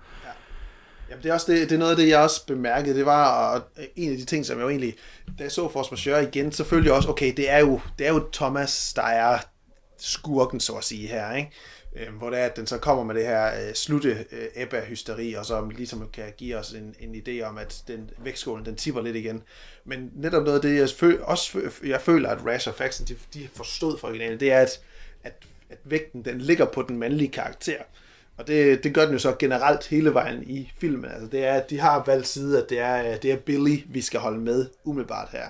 Jamen, 1.16 1.24
det 1.24 1.30
er 1.30 1.34
også 1.34 1.52
det, 1.52 1.70
det 1.70 1.76
er 1.76 1.80
noget 1.80 1.92
af 1.92 1.98
det, 1.98 2.08
jeg 2.08 2.20
også 2.20 2.46
bemærkede. 2.46 2.98
Det 2.98 3.06
var 3.06 3.50
og 3.54 3.62
en 3.96 4.12
af 4.12 4.18
de 4.18 4.26
ting, 4.26 4.46
som 4.46 4.58
jeg 4.58 4.64
jo 4.64 4.70
egentlig, 4.70 4.96
da 5.40 5.44
jeg 5.44 5.52
så 5.52 5.70
Force 5.70 5.92
Majeure 5.92 6.24
igen, 6.24 6.52
så 6.52 6.64
følte 6.64 6.88
jeg 6.88 6.96
også, 6.96 7.10
okay, 7.10 7.34
det 7.38 7.50
er 7.50 7.60
jo, 7.60 7.82
det 8.00 8.08
er 8.08 8.14
jo 8.14 8.28
Thomas, 8.34 8.94
der 8.94 9.02
er 9.02 9.40
skurken, 9.98 10.60
så 10.60 10.74
at 10.74 10.84
sige 10.84 11.08
her, 11.08 11.36
ikke? 11.36 11.52
Øhm, 11.96 12.16
hvor 12.16 12.30
det 12.30 12.40
er, 12.40 12.46
at 12.46 12.56
den 12.56 12.68
så 12.68 12.78
kommer 12.78 13.04
med 13.04 13.16
det 13.16 13.26
her 13.26 13.68
øh, 13.68 13.74
slutte 13.74 14.26
øh, 14.32 14.48
Ebba-hysteri, 14.56 15.34
og 15.34 15.46
så 15.46 15.70
ligesom 15.70 16.10
kan 16.14 16.34
give 16.38 16.58
os 16.58 16.72
en, 16.72 16.96
en 17.00 17.16
idé 17.16 17.42
om, 17.42 17.58
at 17.58 17.84
den 17.88 18.10
vægtskålen, 18.18 18.66
den 18.66 18.76
tipper 18.76 19.02
lidt 19.02 19.16
igen. 19.16 19.44
Men 19.86 20.12
netop 20.16 20.44
noget 20.44 20.56
af 20.56 20.62
det, 20.62 20.80
jeg, 20.80 20.90
føl, 20.90 21.20
også, 21.22 21.62
jeg 21.86 22.02
føler, 22.02 22.30
at 22.30 22.46
Rash 22.46 22.70
og 22.70 22.76
Faxon, 22.76 23.08
de, 23.08 23.16
de 23.34 23.50
forstod 23.54 23.98
fra 23.98 24.08
originalen, 24.08 24.40
det 24.40 24.52
er, 24.52 24.60
at, 24.60 24.80
at, 25.24 25.34
at 25.70 25.78
vægten, 25.84 26.26
den 26.26 26.42
ligger 26.42 26.66
på 26.66 26.82
den 26.82 26.98
mandlige 26.98 27.32
karakter. 27.32 27.78
Og 28.38 28.48
det, 28.48 28.84
det 28.84 28.94
gør 28.94 29.06
den 29.06 29.14
jo 29.14 29.20
så 29.20 29.36
generelt 29.40 29.88
hele 29.88 30.14
vejen 30.14 30.44
i 30.44 30.72
filmen. 30.78 31.12
Altså 31.12 31.28
det 31.28 31.46
er, 31.46 31.54
at 31.54 31.70
de 31.70 31.80
har 31.80 32.04
valgt 32.06 32.28
side, 32.28 32.64
at 32.64 32.70
det 32.70 32.80
er, 32.80 33.12
øh, 33.12 33.22
det 33.22 33.32
er 33.32 33.38
Billy, 33.38 33.80
vi 33.88 34.02
skal 34.02 34.20
holde 34.20 34.40
med 34.40 34.70
umiddelbart 34.84 35.30
her. 35.32 35.46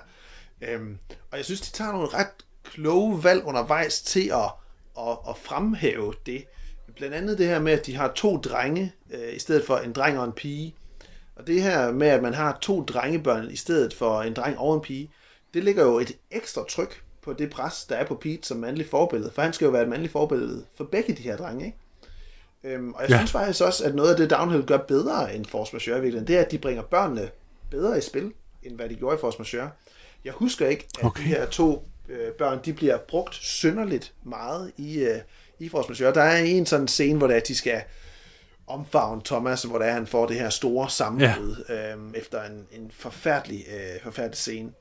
Øhm, 0.62 0.98
og 1.32 1.38
jeg 1.38 1.46
synes, 1.46 1.62
de 1.62 1.72
tager 1.72 1.92
nogle 1.92 2.08
ret 2.08 2.28
kloge 2.64 3.24
valg 3.24 3.44
undervejs 3.44 4.02
til 4.02 4.30
at, 4.30 4.52
at, 5.00 5.18
at 5.30 5.38
fremhæve 5.38 6.14
det. 6.26 6.46
Blandt 6.96 7.16
andet 7.16 7.38
det 7.38 7.48
her 7.48 7.60
med, 7.60 7.74
at 7.74 7.86
de 7.86 7.96
har 7.96 8.12
to 8.16 8.38
drenge, 8.38 8.94
øh, 9.12 9.36
i 9.36 9.40
stedet 9.40 9.66
for 9.66 9.78
en 9.78 9.94
dreng 9.94 10.20
og 10.20 10.26
en 10.26 10.32
pige. 10.32 10.76
Og 11.36 11.48
det 11.48 11.62
her 11.62 11.92
med, 11.92 12.08
at 12.08 12.22
man 12.22 12.34
har 12.34 12.58
to 12.62 12.84
drengebørn 12.84 13.52
i 13.52 13.56
stedet 13.56 13.94
for 13.94 14.22
en 14.22 14.34
dreng 14.34 14.60
og 14.60 14.76
en 14.76 14.82
pige, 14.82 15.12
det 15.54 15.64
ligger 15.64 15.84
jo 15.84 16.00
et 16.00 16.12
ekstra 16.32 16.66
tryk 16.70 17.04
på 17.22 17.34
det 17.34 17.50
pres, 17.50 17.86
der 17.86 17.96
er 17.96 18.06
på 18.06 18.16
Pete 18.16 18.48
som 18.48 18.58
mandlig 18.58 18.90
forbillede. 18.90 19.32
For 19.32 19.42
han 19.42 19.54
skal 19.54 19.66
jo 19.66 19.72
være 19.72 19.84
et 19.84 19.90
mandligt 19.90 20.12
forbillede 20.12 20.66
for 20.76 20.84
begge 20.84 21.14
de 21.14 21.22
her 21.22 21.38
drenge, 21.38 21.66
ikke? 21.66 21.78
Øhm, 22.66 22.94
og 22.94 23.02
jeg 23.02 23.10
Ja. 23.10 23.18
synes 23.18 23.32
faktisk 23.32 23.62
også, 23.62 23.86
at 23.86 23.96
noget 23.96 24.12
af 24.12 24.18
det 24.18 24.30
Downhill 24.30 24.64
gør 24.66 24.78
bedre 24.78 25.36
end 25.36 25.46
Force 25.46 25.74
Majeure 25.76 25.98
i 25.98 26.02
virkeligheden, 26.02 26.28
det 26.28 26.38
er, 26.38 26.42
at 26.42 26.52
de 26.52 26.58
bringer 26.58 26.84
børnene 26.84 27.30
bedre 27.72 27.98
i 27.98 28.02
spil, 28.02 28.32
end 28.64 28.76
hvad 28.76 28.90
de 28.90 28.96
gjorde 28.96 29.16
i 29.16 29.20
Force 29.20 29.38
Majeure. 29.38 29.70
Jeg 30.26 30.34
husker 30.34 30.68
ikke, 30.68 30.88
at 31.00 31.06
okay. 31.06 31.24
de 31.24 31.28
her 31.28 31.46
to 31.46 31.88
øh, 32.10 32.32
børn, 32.32 32.60
de 32.66 32.74
bliver 32.74 32.98
brugt 32.98 33.36
synderligt 33.36 34.14
meget 34.24 34.72
i, 34.78 34.98
øh, 35.00 35.18
i 35.60 35.70
Force 35.70 35.90
Majeure. 35.90 36.14
Der 36.14 36.22
er 36.22 36.38
en 36.38 36.66
sådan 36.66 36.88
scene, 36.88 37.18
hvor 37.18 37.28
det 37.28 37.34
er, 37.34 37.42
at 37.42 37.48
de 37.48 37.56
skal 37.56 37.82
omfavne 38.68 39.22
Thomas, 39.26 39.64
hvor 39.64 39.78
det 39.78 39.88
er, 39.88 39.92
han 39.92 40.08
får 40.08 40.26
det 40.28 40.36
her 40.36 40.50
store 40.50 40.90
sammenbrud 40.90 41.66
ja. 41.70 41.92
øhm, 41.92 42.14
efter 42.16 42.44
en, 42.44 42.68
en 42.72 42.92
forfærdelig, 42.98 43.66
øh, 43.76 44.04
forfærdelig 44.04 44.38
scene. 44.38 44.72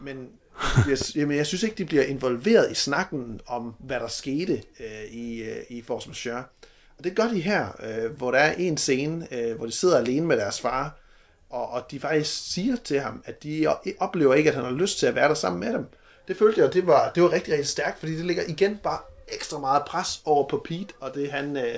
Men 0.00 0.28
jeg, 0.88 0.98
jamen, 1.16 1.36
jeg 1.36 1.46
synes 1.46 1.62
ikke, 1.62 1.76
de 1.76 1.84
bliver 1.84 2.04
involveret 2.04 2.70
i 2.70 2.74
snakken 2.74 3.40
om, 3.46 3.74
hvad 3.78 4.00
der 4.00 4.08
skete 4.08 4.62
øh, 4.80 5.04
i, 5.10 5.42
øh, 5.42 5.56
i 5.68 5.82
Force 5.82 6.08
Majeure. 6.08 6.44
Og 7.04 7.08
det 7.10 7.16
gør 7.16 7.28
de 7.28 7.40
her, 7.40 7.66
øh, 7.82 8.16
hvor 8.16 8.30
der 8.30 8.38
er 8.38 8.52
en 8.52 8.76
scene, 8.76 9.28
øh, 9.30 9.56
hvor 9.56 9.66
de 9.66 9.72
sidder 9.72 9.98
alene 9.98 10.26
med 10.26 10.36
deres 10.36 10.60
far, 10.60 10.98
og, 11.50 11.68
og 11.70 11.82
de 11.90 12.00
faktisk 12.00 12.52
siger 12.52 12.76
til 12.76 13.00
ham, 13.00 13.22
at 13.24 13.42
de 13.42 13.66
oplever 13.98 14.34
ikke, 14.34 14.50
at 14.50 14.56
han 14.56 14.64
har 14.64 14.72
lyst 14.72 14.98
til 14.98 15.06
at 15.06 15.14
være 15.14 15.28
der 15.28 15.34
sammen 15.34 15.60
med 15.60 15.72
dem. 15.72 15.86
Det 16.28 16.36
følte 16.36 16.60
jeg, 16.60 16.72
det 16.72 16.86
var, 16.86 17.12
det 17.14 17.22
var 17.22 17.32
rigtig, 17.32 17.52
rigtig 17.52 17.68
stærkt, 17.68 17.98
fordi 17.98 18.16
det 18.16 18.24
ligger 18.24 18.42
igen 18.48 18.78
bare 18.82 18.98
ekstra 19.28 19.58
meget 19.58 19.82
pres 19.86 20.22
over 20.24 20.48
på 20.48 20.62
Pete, 20.64 20.94
og 21.00 21.14
det 21.14 21.30
han, 21.30 21.56
øh, 21.56 21.74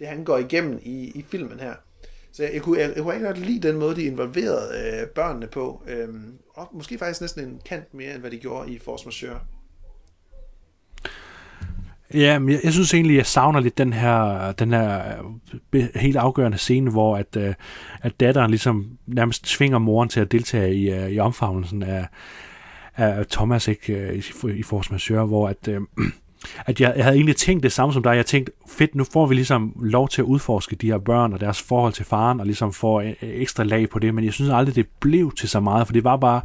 det 0.00 0.08
han 0.08 0.24
går 0.24 0.38
igennem 0.38 0.80
i, 0.82 1.10
i 1.14 1.24
filmen 1.30 1.60
her. 1.60 1.74
Så 2.32 2.42
jeg, 2.42 2.54
jeg, 2.54 2.62
kunne, 2.62 2.80
jeg, 2.80 2.92
jeg 2.96 3.02
kunne 3.02 3.14
ikke 3.14 3.26
godt 3.26 3.38
lide 3.38 3.68
den 3.68 3.76
måde, 3.76 3.96
de 3.96 4.04
involverede 4.04 5.00
øh, 5.00 5.08
børnene 5.08 5.46
på. 5.46 5.82
Øh, 5.86 6.08
og 6.54 6.68
måske 6.72 6.98
faktisk 6.98 7.20
næsten 7.20 7.44
en 7.44 7.60
kant 7.64 7.94
mere, 7.94 8.12
end 8.12 8.20
hvad 8.20 8.30
de 8.30 8.38
gjorde 8.38 8.72
i 8.72 8.78
Force 8.78 9.04
Majeure. 9.06 9.40
Ja, 12.14 12.38
men 12.38 12.48
jeg, 12.48 12.60
jeg 12.64 12.72
synes 12.72 12.94
egentlig, 12.94 13.16
jeg 13.16 13.26
savner 13.26 13.60
lidt 13.60 13.78
den 13.78 13.92
her, 13.92 14.52
den 14.52 14.72
her 14.72 15.02
øh, 15.72 15.88
helt 15.94 16.16
afgørende 16.16 16.58
scene, 16.58 16.90
hvor 16.90 17.16
at, 17.16 17.36
øh, 17.36 17.54
at 18.00 18.20
datteren 18.20 18.50
ligesom 18.50 18.86
nærmest 19.06 19.44
tvinger 19.44 19.78
moren 19.78 20.08
til 20.08 20.20
at 20.20 20.32
deltage 20.32 20.74
i, 20.74 20.90
øh, 20.90 21.10
i 21.10 21.18
omfavnelsen 21.18 21.82
af, 21.82 22.06
af 22.96 23.26
Thomas 23.26 23.68
ikke, 23.68 23.92
øh, 23.92 24.14
i, 24.14 24.58
i 24.58 24.62
Force 24.62 24.92
Majeure, 24.92 25.26
hvor 25.26 25.48
at, 25.48 25.68
øh, 25.68 25.80
at 26.66 26.80
jeg, 26.80 26.92
jeg 26.96 27.04
havde 27.04 27.16
egentlig 27.16 27.36
tænkt 27.36 27.62
det 27.62 27.72
samme 27.72 27.92
som 27.92 28.02
dig. 28.02 28.16
Jeg 28.16 28.26
tænkte, 28.26 28.52
fedt, 28.68 28.94
nu 28.94 29.04
får 29.04 29.26
vi 29.26 29.34
ligesom 29.34 29.72
lov 29.82 30.08
til 30.08 30.22
at 30.22 30.26
udforske 30.26 30.76
de 30.76 30.86
her 30.86 30.98
børn 30.98 31.32
og 31.32 31.40
deres 31.40 31.62
forhold 31.62 31.92
til 31.92 32.04
faren, 32.04 32.40
og 32.40 32.46
ligesom 32.46 32.72
få 32.72 33.00
øh, 33.00 33.14
ekstra 33.22 33.64
lag 33.64 33.88
på 33.88 33.98
det, 33.98 34.14
men 34.14 34.24
jeg 34.24 34.32
synes 34.32 34.50
aldrig, 34.50 34.74
det 34.74 34.86
blev 35.00 35.32
til 35.32 35.48
så 35.48 35.60
meget, 35.60 35.86
for 35.86 35.92
det 35.92 36.04
var 36.04 36.16
bare, 36.16 36.40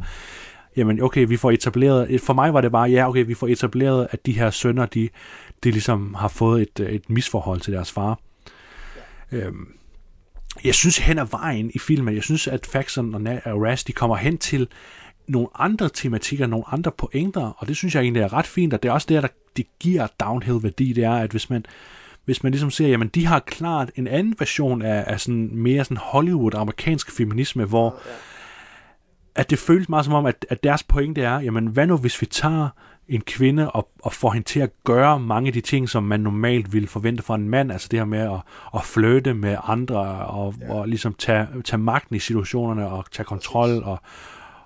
jamen 0.76 1.02
okay, 1.02 1.26
vi 1.28 1.36
får 1.36 1.50
etableret, 1.50 2.20
for 2.20 2.32
mig 2.32 2.54
var 2.54 2.60
det 2.60 2.72
bare, 2.72 2.90
ja 2.90 3.08
okay, 3.08 3.24
vi 3.26 3.34
får 3.34 3.46
etableret, 3.46 4.08
at 4.10 4.26
de 4.26 4.32
her 4.32 4.50
sønner, 4.50 4.86
de, 4.86 5.08
de 5.64 5.70
ligesom 5.70 6.14
har 6.14 6.28
fået 6.28 6.62
et, 6.62 6.94
et 6.94 7.10
misforhold 7.10 7.60
til 7.60 7.72
deres 7.72 7.92
far. 7.92 8.18
Øhm, 9.32 9.68
jeg 10.64 10.74
synes 10.74 10.98
hen 10.98 11.18
ad 11.18 11.26
vejen 11.30 11.70
i 11.74 11.78
filmen, 11.78 12.14
jeg 12.14 12.22
synes, 12.22 12.48
at 12.48 12.66
Faxon 12.66 13.14
og, 13.14 13.22
Raz, 13.46 13.84
de 13.84 13.92
kommer 13.92 14.16
hen 14.16 14.38
til 14.38 14.68
nogle 15.28 15.48
andre 15.54 15.88
tematikker, 15.88 16.46
nogle 16.46 16.64
andre 16.68 16.90
pointer, 16.98 17.56
og 17.58 17.68
det 17.68 17.76
synes 17.76 17.94
jeg 17.94 18.02
egentlig 18.02 18.22
er 18.22 18.32
ret 18.32 18.46
fint, 18.46 18.74
og 18.74 18.82
det 18.82 18.88
er 18.88 18.92
også 18.92 19.06
det, 19.08 19.22
der 19.22 19.28
det 19.56 19.66
giver 19.80 20.06
downhill 20.20 20.62
værdi, 20.62 20.92
det 20.92 21.04
er, 21.04 21.14
at 21.14 21.30
hvis 21.30 21.50
man, 21.50 21.66
hvis 22.24 22.42
man 22.42 22.52
ligesom 22.52 22.70
ser, 22.70 22.88
jamen 22.88 23.08
de 23.08 23.26
har 23.26 23.38
klart 23.40 23.90
en 23.96 24.06
anden 24.06 24.34
version 24.38 24.82
af, 24.82 25.04
af 25.06 25.20
sådan 25.20 25.50
mere 25.52 25.84
sådan 25.84 25.96
Hollywood-amerikansk 25.96 27.16
feminisme, 27.16 27.64
hvor 27.64 27.98
at 29.34 29.50
det 29.50 29.58
føles 29.58 29.88
meget 29.88 30.04
som 30.04 30.14
om, 30.14 30.26
at, 30.26 30.46
at 30.48 30.64
deres 30.64 30.82
pointe 30.82 31.22
er, 31.22 31.40
jamen 31.40 31.66
hvad 31.66 31.86
nu 31.86 31.96
hvis 31.96 32.20
vi 32.20 32.26
tager 32.26 32.68
en 33.08 33.20
kvinde 33.20 33.70
og, 33.70 33.88
og 34.02 34.12
får 34.12 34.30
hende 34.30 34.46
til 34.46 34.60
at 34.60 34.70
gøre 34.84 35.20
mange 35.20 35.46
af 35.46 35.52
de 35.52 35.60
ting, 35.60 35.88
som 35.88 36.02
man 36.02 36.20
normalt 36.20 36.72
ville 36.72 36.88
forvente 36.88 37.22
fra 37.22 37.34
en 37.34 37.48
mand, 37.48 37.72
altså 37.72 37.88
det 37.90 37.98
her 37.98 38.06
med 38.06 38.18
at, 38.18 38.40
at 38.74 38.84
flirte 38.84 39.34
med 39.34 39.56
andre 39.64 39.98
og, 40.26 40.54
ja. 40.60 40.72
og 40.72 40.88
ligesom 40.88 41.14
tage, 41.14 41.46
tage 41.64 41.80
magten 41.80 42.16
i 42.16 42.18
situationerne 42.18 42.88
og 42.88 43.04
tage 43.12 43.24
kontrol 43.24 43.82
og, 43.82 43.98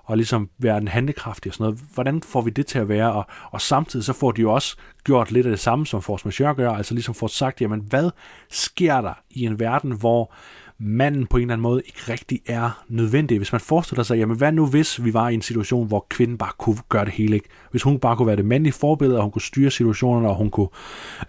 og 0.03 0.17
ligesom 0.17 0.49
være 0.57 0.79
den 0.79 0.87
handlekraftige 0.87 1.51
og 1.51 1.55
sådan 1.55 1.63
noget. 1.63 1.79
Hvordan 1.93 2.21
får 2.21 2.41
vi 2.41 2.49
det 2.49 2.65
til 2.65 2.79
at 2.79 2.89
være? 2.89 3.13
Og, 3.13 3.25
og 3.51 3.61
samtidig 3.61 4.05
så 4.05 4.13
får 4.13 4.31
de 4.31 4.41
jo 4.41 4.53
også 4.53 4.77
gjort 5.03 5.31
lidt 5.31 5.45
af 5.45 5.49
det 5.49 5.59
samme, 5.59 5.85
som 5.85 6.01
Force 6.01 6.27
Majeure 6.27 6.55
gør, 6.55 6.71
altså 6.71 6.93
ligesom 6.93 7.15
får 7.15 7.27
sagt, 7.27 7.61
jamen 7.61 7.79
hvad 7.79 8.09
sker 8.49 9.01
der 9.01 9.13
i 9.29 9.45
en 9.45 9.59
verden, 9.59 9.91
hvor 9.91 10.33
manden 10.79 11.27
på 11.27 11.37
en 11.37 11.41
eller 11.41 11.53
anden 11.53 11.63
måde 11.63 11.81
ikke 11.85 11.99
rigtig 12.09 12.41
er 12.47 12.83
nødvendig. 12.87 13.37
Hvis 13.37 13.51
man 13.51 13.61
forestiller 13.61 14.03
sig, 14.03 14.17
jamen 14.17 14.37
hvad 14.37 14.51
nu 14.51 14.65
hvis 14.65 15.03
vi 15.03 15.13
var 15.13 15.29
i 15.29 15.33
en 15.33 15.41
situation, 15.41 15.87
hvor 15.87 16.05
kvinden 16.09 16.37
bare 16.37 16.51
kunne 16.57 16.77
gøre 16.89 17.05
det 17.05 17.13
hele, 17.13 17.35
ikke? 17.35 17.49
Hvis 17.71 17.83
hun 17.83 17.99
bare 17.99 18.15
kunne 18.15 18.27
være 18.27 18.35
det 18.35 18.45
mandlige 18.45 18.73
forbillede, 18.73 19.17
og 19.17 19.23
hun 19.23 19.31
kunne 19.31 19.41
styre 19.41 19.71
situationerne, 19.71 20.29
og 20.29 20.35
hun 20.35 20.49
kunne 20.49 20.67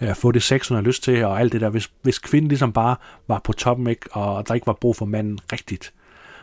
øh, 0.00 0.14
få 0.14 0.32
det 0.32 0.42
sex, 0.42 0.68
hun 0.68 0.74
har 0.74 0.82
lyst 0.82 1.02
til, 1.02 1.24
og 1.24 1.40
alt 1.40 1.52
det 1.52 1.60
der. 1.60 1.68
Hvis, 1.68 1.90
hvis 2.02 2.18
kvinden 2.18 2.48
ligesom 2.48 2.72
bare 2.72 2.96
var 3.28 3.40
på 3.44 3.52
toppen, 3.52 3.86
ikke? 3.86 4.06
og 4.12 4.48
der 4.48 4.54
ikke 4.54 4.66
var 4.66 4.72
brug 4.80 4.96
for 4.96 5.06
manden 5.06 5.38
rigtigt, 5.52 5.92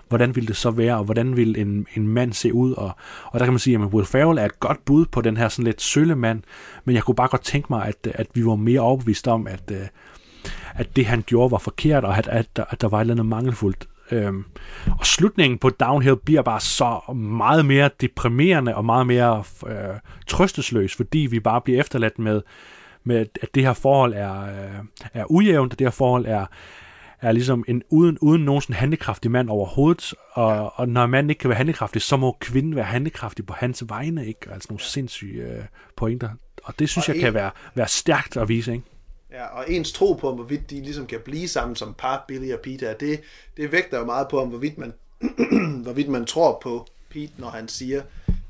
hvordan 0.08 0.36
ville 0.36 0.48
det 0.48 0.56
så 0.56 0.72
være, 0.72 0.98
og 0.98 1.04
hvordan 1.04 1.38
ville 1.38 1.60
en, 1.60 1.88
en 1.96 2.08
mand 2.08 2.34
se 2.34 2.54
ud, 2.54 2.72
og, 2.72 2.92
og 3.26 3.40
der 3.40 3.46
kan 3.46 3.54
man 3.54 3.60
sige, 3.60 3.76
at 3.76 3.82
Will 3.82 4.06
Ferrell 4.06 4.40
er 4.40 4.46
et 4.46 4.60
godt 4.60 4.86
bud 4.86 5.06
på 5.06 5.22
den 5.22 5.38
her 5.38 5.50
sådan 5.50 5.66
lidt 5.66 5.82
sølle 5.82 6.16
mand, 6.16 6.42
men 6.86 6.96
jeg 6.96 7.04
kunne 7.04 7.16
bare 7.16 7.28
godt 7.28 7.44
tænke 7.44 7.68
mig, 7.70 7.86
at, 7.86 8.12
at 8.14 8.28
vi 8.34 8.46
var 8.46 8.56
mere 8.56 8.80
overbevist 8.80 9.28
om, 9.28 9.48
at, 9.48 9.72
øh, 9.72 9.88
at 10.76 10.96
det 10.96 11.06
han 11.06 11.24
gjorde 11.26 11.52
var 11.52 11.58
forkert, 11.58 12.06
og 12.06 12.18
at, 12.18 12.28
at, 12.28 12.48
at 12.70 12.82
der 12.82 12.88
var 12.88 12.98
et 12.98 13.02
eller 13.02 13.14
andet 13.14 13.26
mangelfuldt. 13.26 13.88
Øhm, 14.12 14.46
og 15.00 15.06
slutningen 15.06 15.60
på 15.60 15.70
Downhill 15.70 16.16
bliver 16.16 16.42
bare 16.42 16.60
så 16.60 17.14
meget 17.14 17.66
mere 17.66 17.90
deprimerende 18.02 18.76
og 18.76 18.86
meget 18.86 19.08
mere 19.08 19.44
øh, 19.68 19.74
trøstesløs, 20.28 20.96
fordi 20.96 21.20
vi 21.20 21.40
bare 21.40 21.62
bliver 21.62 21.80
efterladt 21.80 22.20
med, 22.20 22.42
med 23.04 23.26
at 23.42 23.56
det 23.56 23.64
her 23.64 23.74
forhold 23.74 24.14
er, 24.14 24.42
øh, 24.42 24.80
er 25.14 25.32
ujævnt, 25.32 25.74
og 25.74 25.80
det 25.80 25.86
her 25.86 25.92
forhold 25.92 26.26
er, 26.26 26.46
er 27.22 27.32
ligesom 27.32 27.64
en 27.68 27.84
uden, 27.90 28.18
uden 28.22 28.46
nogen 28.46 28.62
sådan 28.62 28.76
handlekraftig 28.76 29.32
mand 29.32 29.50
overhovedet, 29.50 30.14
og, 30.34 30.56
ja. 30.56 30.62
og 30.62 30.90
når 30.90 31.06
manden 31.06 31.30
ikke 31.30 31.40
kan 31.40 31.50
være 31.50 31.58
handlekraftig, 31.58 32.02
så 32.02 32.18
må 32.18 32.38
kvinden 32.40 32.76
være 32.76 32.86
handlekraftig 32.86 33.46
på 33.46 33.54
hans 33.54 33.84
vegne, 33.88 34.26
ikke? 34.26 34.52
Altså 34.52 34.68
nogle 34.70 34.82
sindssyge 34.82 35.44
øh, 35.44 35.64
pointer. 35.96 36.30
Og 36.64 36.80
det 36.80 36.90
synes 36.90 37.10
og 37.10 37.16
jeg 37.16 37.20
en... 37.20 37.26
kan 37.26 37.34
være, 37.34 37.52
være 37.76 37.88
stærkt 37.88 38.38
at 38.38 38.50
vise, 38.50 38.72
ikke? 38.72 38.84
Ja, 39.32 39.46
og 39.46 39.72
ens 39.72 39.92
tro 39.92 40.14
på, 40.14 40.36
hvorvidt 40.36 40.70
de 40.70 40.82
ligesom 40.82 41.08
kan 41.08 41.20
blive 41.20 41.48
sammen 41.48 41.76
som 41.76 41.94
par, 41.94 42.26
Billy 42.28 42.54
og 42.54 42.60
Peter, 42.60 42.94
det, 42.94 43.22
det 43.58 43.72
vægter 43.72 44.00
jo 44.00 44.06
meget 44.06 44.28
på, 44.28 44.42
om 44.42 44.50
hvorvidt 44.50 44.78
man, 44.78 44.94
hvorvidt 45.84 46.10
man 46.10 46.26
tror 46.26 46.60
på 46.64 46.88
Pete, 47.10 47.34
når 47.38 47.50
han 47.50 47.68
siger, 47.68 48.02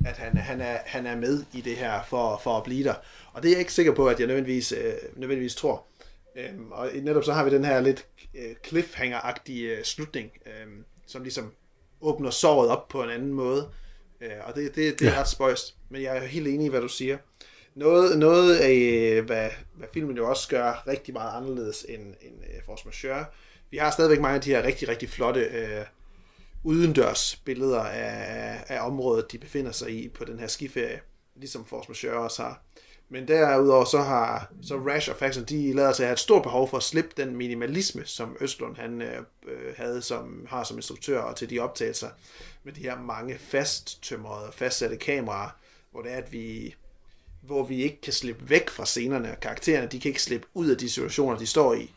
at 0.05 0.17
han, 0.17 0.37
han, 0.37 0.61
er, 0.61 0.77
han 0.85 1.05
er 1.05 1.15
med 1.15 1.43
i 1.53 1.61
det 1.61 1.77
her 1.77 2.03
for, 2.07 2.39
for 2.43 2.57
at 2.57 2.63
blive 2.63 2.83
der. 2.83 2.93
Og 3.33 3.43
det 3.43 3.49
er 3.49 3.53
jeg 3.53 3.59
ikke 3.59 3.73
sikker 3.73 3.95
på, 3.95 4.07
at 4.07 4.19
jeg 4.19 4.27
nødvendigvis, 4.27 4.71
øh, 4.71 4.93
nødvendigvis 5.15 5.55
tror. 5.55 5.85
Øhm, 6.35 6.71
og 6.71 6.89
netop 7.01 7.23
så 7.23 7.33
har 7.33 7.43
vi 7.43 7.49
den 7.49 7.65
her 7.65 7.81
lidt 7.81 8.05
øh, 8.35 8.55
cliffhanger-agtige 8.67 9.77
øh, 9.77 9.83
slutning, 9.83 10.31
øh, 10.45 10.67
som 11.07 11.21
ligesom 11.23 11.53
åbner 12.01 12.29
såret 12.29 12.69
op 12.69 12.87
på 12.87 13.03
en 13.03 13.09
anden 13.09 13.33
måde. 13.33 13.69
Øh, 14.21 14.31
og 14.43 14.55
det, 14.55 14.75
det, 14.75 14.99
det 14.99 15.07
er 15.07 15.11
ja. 15.11 15.19
ret 15.19 15.29
spøjst. 15.29 15.75
Men 15.89 16.01
jeg 16.01 16.17
er 16.17 16.25
helt 16.25 16.47
enig 16.47 16.65
i, 16.65 16.69
hvad 16.69 16.81
du 16.81 16.87
siger. 16.87 17.17
Noget, 17.77 18.19
noget 18.19 18.57
af, 18.57 18.73
øh, 18.73 19.25
hvad, 19.25 19.49
hvad 19.75 19.87
filmen 19.93 20.17
jo 20.17 20.29
også 20.29 20.49
gør 20.49 20.83
rigtig 20.87 21.13
meget 21.13 21.37
anderledes 21.37 21.85
end, 21.89 22.01
end 22.01 22.35
uh, 22.39 22.65
Force 22.65 22.83
Majeure. 22.85 23.25
Vi 23.69 23.77
har 23.77 23.91
stadigvæk 23.91 24.21
mange 24.21 24.35
af 24.35 24.41
de 24.41 24.49
her 24.49 24.63
rigtig, 24.63 24.87
rigtig 24.87 25.09
flotte 25.09 25.41
øh, 25.41 25.85
udendørs 26.63 27.35
billeder 27.35 27.79
af, 27.81 28.63
af 28.67 28.87
området, 28.87 29.31
de 29.31 29.37
befinder 29.37 29.71
sig 29.71 29.89
i 29.89 30.09
på 30.09 30.25
den 30.25 30.39
her 30.39 30.47
skiferie, 30.47 30.99
ligesom 31.35 31.65
Force 31.65 31.89
Majeure 31.89 32.23
også 32.23 32.43
har. 32.43 32.61
Men 33.09 33.27
derudover 33.27 33.85
så 33.85 34.01
har 34.01 34.51
så 34.61 34.75
Rash 34.75 35.09
og 35.09 35.15
Faxon, 35.15 35.43
de 35.43 35.73
lader 35.73 35.93
sig 35.93 36.05
have 36.05 36.13
et 36.13 36.19
stort 36.19 36.43
behov 36.43 36.69
for 36.69 36.77
at 36.77 36.83
slippe 36.83 37.11
den 37.17 37.35
minimalisme, 37.35 38.05
som 38.05 38.37
Østlund 38.39 38.75
han 38.75 39.01
øh, 39.01 39.17
øh 39.47 39.73
havde 39.77 40.01
som, 40.01 40.45
har 40.49 40.63
som 40.63 40.77
instruktør 40.77 41.19
og 41.19 41.35
til 41.35 41.49
de 41.49 41.59
optagelser, 41.59 42.09
med 42.63 42.73
de 42.73 42.81
her 42.81 42.99
mange 42.99 43.37
fasttømrede, 43.37 44.51
fastsatte 44.51 44.97
kameraer, 44.97 45.49
hvor 45.91 46.01
det 46.01 46.11
er, 46.11 46.17
at 46.17 46.31
vi 46.31 46.75
hvor 47.47 47.63
vi 47.63 47.83
ikke 47.83 48.01
kan 48.01 48.13
slippe 48.13 48.49
væk 48.49 48.69
fra 48.69 48.85
scenerne, 48.85 49.31
og 49.31 49.39
karaktererne, 49.39 49.87
de 49.87 49.99
kan 49.99 50.09
ikke 50.09 50.21
slippe 50.21 50.47
ud 50.53 50.69
af 50.69 50.77
de 50.77 50.89
situationer, 50.89 51.37
de 51.37 51.45
står 51.45 51.73
i. 51.73 51.93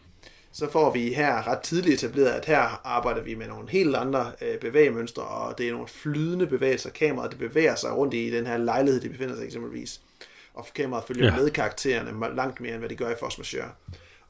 Så 0.53 0.71
får 0.71 0.91
vi 0.91 1.13
her 1.13 1.49
ret 1.49 1.61
tidligt 1.61 1.95
etableret, 1.95 2.31
at 2.31 2.45
her 2.45 2.81
arbejder 2.87 3.23
vi 3.23 3.35
med 3.35 3.47
nogle 3.47 3.71
helt 3.71 3.97
andre 3.97 4.33
øh, 4.41 4.59
bevægemønstre, 4.59 5.23
og 5.23 5.59
det 5.59 5.69
er 5.69 5.73
nogle 5.73 5.89
flydende 5.89 6.47
bevægelser. 6.47 6.91
Kameraet 6.91 7.31
det 7.31 7.39
bevæger 7.39 7.75
sig 7.75 7.97
rundt 7.97 8.15
i 8.15 8.31
den 8.31 8.47
her 8.47 8.57
lejlighed, 8.57 9.01
de 9.01 9.09
befinder 9.09 9.37
sig 9.37 9.45
eksempelvis. 9.45 10.01
Og 10.55 10.67
kameraet 10.75 11.05
følger 11.07 11.25
ja. 11.25 11.37
med 11.37 11.51
karaktererne 11.51 12.35
langt 12.37 12.61
mere, 12.61 12.73
end 12.73 12.79
hvad 12.79 12.89
de 12.89 12.97
gør 12.97 13.11
i 13.11 13.15
Force 13.21 13.41
Majeure. 13.41 13.73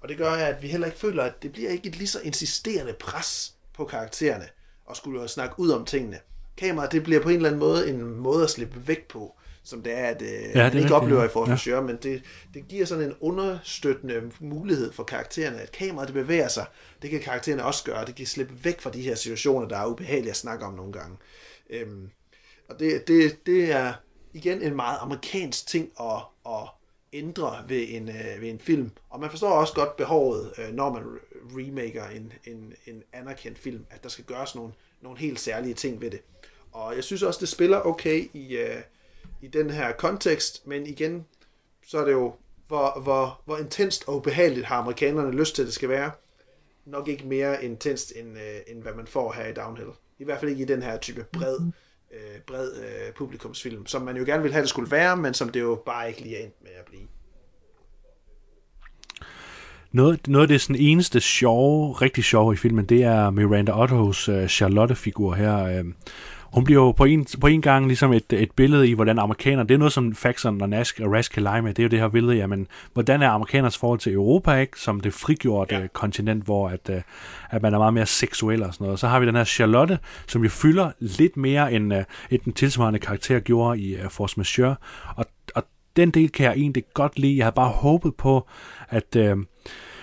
Og 0.01 0.09
det 0.09 0.19
gør, 0.19 0.31
at 0.31 0.63
vi 0.63 0.69
heller 0.69 0.87
ikke 0.87 0.99
føler, 0.99 1.23
at 1.23 1.43
det 1.43 1.53
bliver 1.53 1.71
ikke 1.71 1.89
et 1.89 1.97
lige 1.97 2.09
så 2.09 2.21
insisterende 2.21 2.93
pres 2.93 3.55
på 3.75 3.85
karaktererne, 3.85 4.49
og 4.87 4.97
skulle 4.97 5.29
snakke 5.29 5.55
ud 5.59 5.71
om 5.71 5.85
tingene. 5.85 6.19
kameraet 6.57 6.93
det 6.93 7.03
bliver 7.03 7.21
på 7.21 7.29
en 7.29 7.37
eller 7.37 7.49
anden 7.49 7.61
måde 7.61 7.89
en 7.89 8.17
måde 8.17 8.45
at 8.45 8.51
slippe 8.51 8.89
væk 8.89 9.09
på, 9.09 9.40
som 9.65 9.83
det 9.83 9.93
er, 9.99 10.07
at 10.07 10.23
øh, 10.23 10.29
Ja, 10.29 10.37
det 10.39 10.57
er 10.57 10.65
ikke 10.65 10.77
rigtigt, 10.77 10.93
oplever 10.93 11.25
i 11.25 11.29
Force 11.29 11.51
Ja. 11.51 11.55
Majeure, 11.55 11.87
men 11.87 11.99
det, 12.03 12.23
det 12.55 12.69
giver 12.69 12.87
sådan 12.87 13.05
en 13.05 13.15
understøttende 13.21 14.31
mulighed 14.41 14.93
for 14.93 15.03
karaktererne, 15.05 15.61
at 15.61 15.73
kameraet 15.73 16.09
det 16.09 16.15
bevæger 16.15 16.49
sig. 16.49 16.67
Det 17.03 17.11
kan 17.11 17.21
karaktererne 17.21 17.65
også 17.65 17.85
gøre. 17.85 18.07
Det 18.07 18.15
kan 18.15 18.27
slippe 18.27 18.65
væk 18.65 18.81
fra 18.81 18.91
de 18.91 19.03
her 19.03 19.15
situationer, 19.15 19.69
der 19.69 19.77
er 19.79 19.87
ubehagelige 19.87 20.31
at 20.31 20.37
snakke 20.37 20.65
om 20.65 20.75
nogle 20.75 20.93
gange. 20.93 21.17
Øhm, 21.71 22.11
og 22.69 22.79
det, 22.81 23.09
det, 23.09 23.47
det 23.47 23.73
er 23.73 23.93
igen 24.33 24.63
en 24.63 24.77
meget 24.77 24.99
amerikansk 25.01 25.67
ting 25.67 25.91
at, 26.01 26.17
at 26.47 26.69
ændre 27.13 27.65
ved 27.69 27.87
en, 27.89 28.09
øh, 28.09 28.41
ved 28.41 28.49
en 28.49 28.59
film. 28.59 28.91
Og 29.11 29.21
man 29.21 29.31
forstår 29.31 29.51
også 29.51 29.75
godt 29.75 29.97
behovet, 29.97 30.53
øh, 30.59 30.75
når 30.75 30.93
man 30.93 31.03
re- 31.03 31.59
remaker 31.59 32.05
en, 32.05 32.33
en, 32.45 32.73
en 32.87 33.03
anerkendt 33.13 33.59
film, 33.59 33.87
at 33.91 34.03
der 34.03 34.09
skal 34.09 34.25
gøres 34.25 34.55
nogle, 34.55 34.73
nogle 35.01 35.19
helt 35.19 35.41
særlige 35.41 35.75
ting 35.75 36.01
ved 36.01 36.11
det. 36.11 36.21
Og 36.73 36.97
jeg 36.97 37.05
synes 37.05 37.23
også, 37.23 37.41
det 37.41 37.49
spiller 37.49 37.81
okay 37.81 38.31
i, 38.33 38.57
øh, 38.57 38.77
i 39.43 39.49
den 39.49 39.71
her 39.71 39.93
kontekst, 39.93 40.67
men 40.67 40.87
igen, 40.87 41.27
så 41.87 41.99
er 41.99 42.05
det 42.05 42.13
jo, 42.13 42.35
hvor, 42.69 43.01
hvor, 43.01 43.41
hvor 43.45 43.57
intenst 43.57 44.09
og 44.09 44.17
ubehageligt 44.17 44.67
har 44.67 44.77
amerikanerne 44.77 45.37
lyst 45.37 45.55
til, 45.55 45.63
at 45.63 45.67
det 45.67 45.75
skal 45.75 45.89
være. 45.89 46.11
Nok 46.85 47.09
ikke 47.09 47.27
mere 47.27 47.65
intenst, 47.65 48.13
end, 48.17 48.39
øh, 48.39 48.75
end 48.75 48.83
hvad 48.83 48.93
man 48.95 49.07
får 49.07 49.33
her 49.33 49.47
i 49.47 49.53
Downhill. 49.53 49.91
I 50.19 50.25
hvert 50.25 50.41
fald 50.41 50.51
ikke 50.51 50.63
i 50.63 50.67
den 50.67 50.83
her 50.83 50.99
type 50.99 51.27
bred, 51.33 51.59
øh, 52.13 52.41
bred 52.47 52.73
øh, 52.77 53.13
publikumsfilm, 53.15 53.87
som 53.87 54.03
man 54.03 54.17
jo 54.17 54.25
gerne 54.25 54.43
ville 54.43 54.53
have, 54.53 54.63
det 54.63 54.69
skulle 54.69 54.91
være, 54.91 55.17
men 55.17 55.35
som 55.35 55.49
det 55.49 55.61
jo 55.61 55.83
bare 55.87 56.09
ikke 56.09 56.21
lige 56.21 56.37
er 56.37 56.45
endt 56.45 56.63
med 56.63 56.71
at 56.79 56.85
blive. 56.85 57.07
Noget, 59.93 60.29
noget 60.29 60.45
af 60.45 60.49
det 60.49 60.61
sådan 60.61 60.83
eneste 60.83 61.21
sjove, 61.21 61.93
rigtig 61.93 62.25
sjove 62.25 62.53
i 62.53 62.57
filmen, 62.57 62.85
det 62.85 63.03
er 63.03 63.31
Miranda 63.31 63.73
Ottos 63.83 64.29
uh, 64.29 64.47
Charlotte-figur 64.47 65.35
her. 65.35 65.81
Uh, 65.81 65.87
hun 66.53 66.65
bliver 66.65 66.83
jo 66.83 66.93
på 66.93 67.05
en, 67.05 67.27
på 67.41 67.47
en 67.47 67.63
gang 67.63 67.87
ligesom 67.87 68.13
et, 68.13 68.33
et 68.33 68.51
billede 68.51 68.89
i, 68.89 68.93
hvordan 68.93 69.19
amerikanere, 69.19 69.67
det 69.67 69.75
er 69.75 69.79
noget 69.79 69.93
som 69.93 70.15
Faxon 70.15 70.63
og 70.63 70.69
Nash 70.69 71.01
og 71.03 71.13
Rask 71.13 71.33
kan 71.33 71.43
lege 71.43 71.63
med, 71.63 71.75
det 71.75 71.83
er 71.83 71.85
jo 71.85 71.89
det 71.89 71.99
her 71.99 72.09
billede, 72.09 72.37
jamen, 72.37 72.67
hvordan 72.93 73.23
er 73.23 73.31
amerikaners 73.31 73.79
forhold 73.79 73.99
til 73.99 74.13
Europa, 74.13 74.57
ikke? 74.57 74.81
Som 74.81 75.01
det 75.01 75.15
frigjorte 75.15 75.77
ja. 75.77 75.87
kontinent, 75.93 76.45
hvor 76.45 76.69
at, 76.69 76.89
uh, 76.89 77.01
at 77.51 77.63
man 77.63 77.75
er 77.75 77.79
meget 77.79 77.95
mere 77.95 78.07
seksuel 78.07 78.63
og 78.63 78.75
sådan 78.75 78.85
noget. 78.85 79.01
Så 79.01 79.09
har 79.09 79.21
vi 79.21 79.27
den 79.27 79.37
her 79.37 79.45
Charlotte, 79.45 79.99
som 80.27 80.43
jo 80.43 80.49
fylder 80.49 80.91
lidt 80.99 81.37
mere, 81.37 81.73
end, 81.73 81.95
uh, 81.95 82.03
end 82.31 82.41
den 82.45 82.53
tilsvarende 82.53 82.99
karakter 82.99 83.41
gjorde 83.41 83.81
i 83.81 83.97
Force 84.09 84.35
Majeure, 84.37 84.77
og, 85.17 85.27
og 85.55 85.65
den 85.97 86.11
del 86.11 86.29
kan 86.29 86.47
jeg 86.47 86.53
egentlig 86.53 86.85
godt 86.95 87.19
lide. 87.19 87.37
Jeg 87.37 87.45
havde 87.45 87.55
bare 87.55 87.69
håbet 87.69 88.15
på, 88.15 88.49
at 88.89 89.17
øh, 89.17 89.37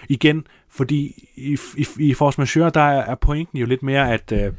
igen, 0.10 0.48
fordi 0.70 1.24
i, 1.36 1.58
i, 1.78 1.88
i 2.00 2.14
Force 2.14 2.42
Majeure, 2.42 2.70
der 2.70 2.82
er, 2.82 3.06
er 3.12 3.16
pointen 3.16 3.60
jo 3.60 3.66
lidt 3.66 3.84
mere, 3.84 4.14
at, 4.14 4.32
øh, 4.32 4.54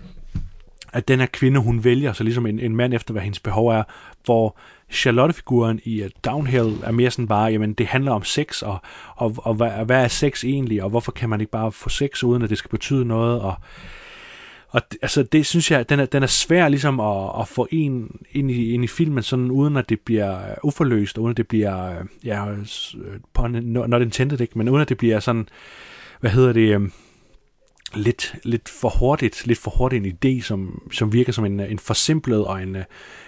at 0.92 1.08
den 1.08 1.20
her 1.20 1.26
kvinde, 1.26 1.60
hun 1.60 1.84
vælger 1.84 2.12
så 2.12 2.24
ligesom 2.24 2.46
en, 2.46 2.60
en 2.60 2.76
mand 2.76 2.94
efter, 2.94 3.12
hvad 3.12 3.22
hendes 3.22 3.40
behov 3.40 3.68
er, 3.68 3.82
hvor 4.24 4.58
Charlotte-figuren 4.90 5.80
i 5.84 6.02
uh, 6.02 6.08
Downhill 6.24 6.76
er 6.82 6.92
mere 6.92 7.10
sådan 7.10 7.28
bare, 7.28 7.50
jamen 7.50 7.72
det 7.72 7.86
handler 7.86 8.12
om 8.12 8.24
sex, 8.24 8.62
og, 8.62 8.78
og, 9.16 9.34
og 9.38 9.54
hvad, 9.54 9.70
hvad 9.70 10.04
er 10.04 10.08
sex 10.08 10.44
egentlig, 10.44 10.82
og 10.82 10.90
hvorfor 10.90 11.12
kan 11.12 11.28
man 11.28 11.40
ikke 11.40 11.52
bare 11.52 11.72
få 11.72 11.88
sex, 11.88 12.24
uden 12.24 12.42
at 12.42 12.50
det 12.50 12.58
skal 12.58 12.70
betyde 12.70 13.04
noget, 13.04 13.40
og 13.40 13.54
og 14.70 14.82
altså, 15.02 15.22
det 15.22 15.46
synes 15.46 15.70
jeg, 15.70 15.88
den 15.88 16.00
er, 16.00 16.06
den 16.06 16.22
er 16.22 16.26
svær 16.26 16.68
ligesom 16.68 17.00
at, 17.00 17.30
at 17.40 17.48
få 17.48 17.68
en 17.70 18.20
ind 18.32 18.50
i, 18.50 18.72
ind 18.74 18.84
i 18.84 18.86
filmen, 18.86 19.22
sådan 19.22 19.50
uden 19.50 19.76
at 19.76 19.88
det 19.88 20.00
bliver 20.00 20.50
øh, 20.50 20.56
uforløst, 20.62 21.18
uden 21.18 21.30
at 21.30 21.36
det 21.36 21.48
bliver, 21.48 21.90
øh, 21.90 22.04
ja, 22.24 22.44
pun 23.34 23.50
not 23.62 24.02
intended, 24.02 24.40
ikke? 24.40 24.58
men 24.58 24.68
uden 24.68 24.82
at 24.82 24.88
det 24.88 24.98
bliver 24.98 25.20
sådan, 25.20 25.48
hvad 26.20 26.30
hedder 26.30 26.52
det, 26.52 26.74
øhm, 26.74 26.92
lidt, 27.94 28.34
lidt 28.42 28.68
for 28.68 28.88
hurtigt, 28.88 29.46
lidt 29.46 29.58
for 29.58 29.70
hurtigt 29.70 30.06
en 30.06 30.12
idé, 30.12 30.42
som, 30.42 30.88
som 30.92 31.12
virker 31.12 31.32
som 31.32 31.44
en, 31.44 31.60
en 31.60 31.78
forsimplet 31.78 32.44
og 32.44 32.62
en, 32.62 32.76
øh, 32.76 32.84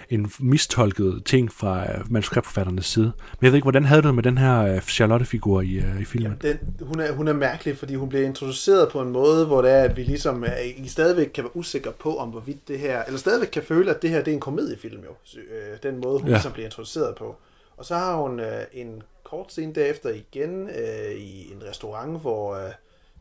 en 0.09 0.31
mistolket 0.39 1.21
ting 1.25 1.51
fra 1.51 1.81
øh, 1.91 2.11
manuskriptforfatternes 2.11 2.85
side. 2.85 3.05
Men 3.05 3.45
jeg 3.45 3.51
ved 3.51 3.57
ikke, 3.57 3.63
hvordan 3.65 3.85
havde 3.85 4.01
du 4.01 4.07
det 4.07 4.15
med 4.15 4.23
den 4.23 4.37
her 4.37 4.61
øh, 4.61 4.81
Charlotte-figur 4.81 5.61
i, 5.61 5.73
øh, 5.73 6.01
i 6.01 6.05
filmen? 6.05 6.37
Den, 6.41 6.57
hun, 6.81 6.99
er, 6.99 7.11
hun 7.11 7.27
er 7.27 7.33
mærkelig, 7.33 7.77
fordi 7.77 7.95
hun 7.95 8.09
bliver 8.09 8.25
introduceret 8.25 8.89
på 8.91 9.01
en 9.01 9.09
måde, 9.09 9.45
hvor 9.45 9.61
det 9.61 9.71
er, 9.71 9.83
at 9.83 9.97
vi 9.97 10.03
ligesom 10.03 10.45
I 10.77 10.87
stadigvæk 10.87 11.27
kan 11.27 11.43
være 11.43 11.55
usikre 11.57 11.91
på, 11.91 12.17
om 12.17 12.29
hvorvidt 12.29 12.67
det 12.67 12.79
her, 12.79 13.03
eller 13.03 13.19
stadigvæk 13.19 13.49
kan 13.49 13.63
føle, 13.63 13.95
at 13.95 14.01
det 14.01 14.09
her 14.09 14.17
det 14.23 14.31
er 14.31 14.35
en 14.35 14.39
komediefilm 14.39 14.99
jo, 15.03 15.39
øh, 15.39 15.77
den 15.83 16.01
måde, 16.01 16.19
hun 16.19 16.27
Ja. 16.27 16.31
ja. 16.31 16.35
ligesom 16.35 16.51
bliver 16.51 16.65
introduceret 16.65 17.15
på. 17.15 17.35
Og 17.77 17.85
så 17.85 17.95
har 17.95 18.15
hun 18.15 18.39
øh, 18.39 18.61
en 18.73 19.01
kort 19.23 19.51
scene 19.51 19.73
derefter 19.73 20.09
igen 20.09 20.69
øh, 20.69 21.11
i 21.11 21.51
en 21.53 21.63
restaurant, 21.69 22.21
hvor, 22.21 22.55
øh, 22.55 22.71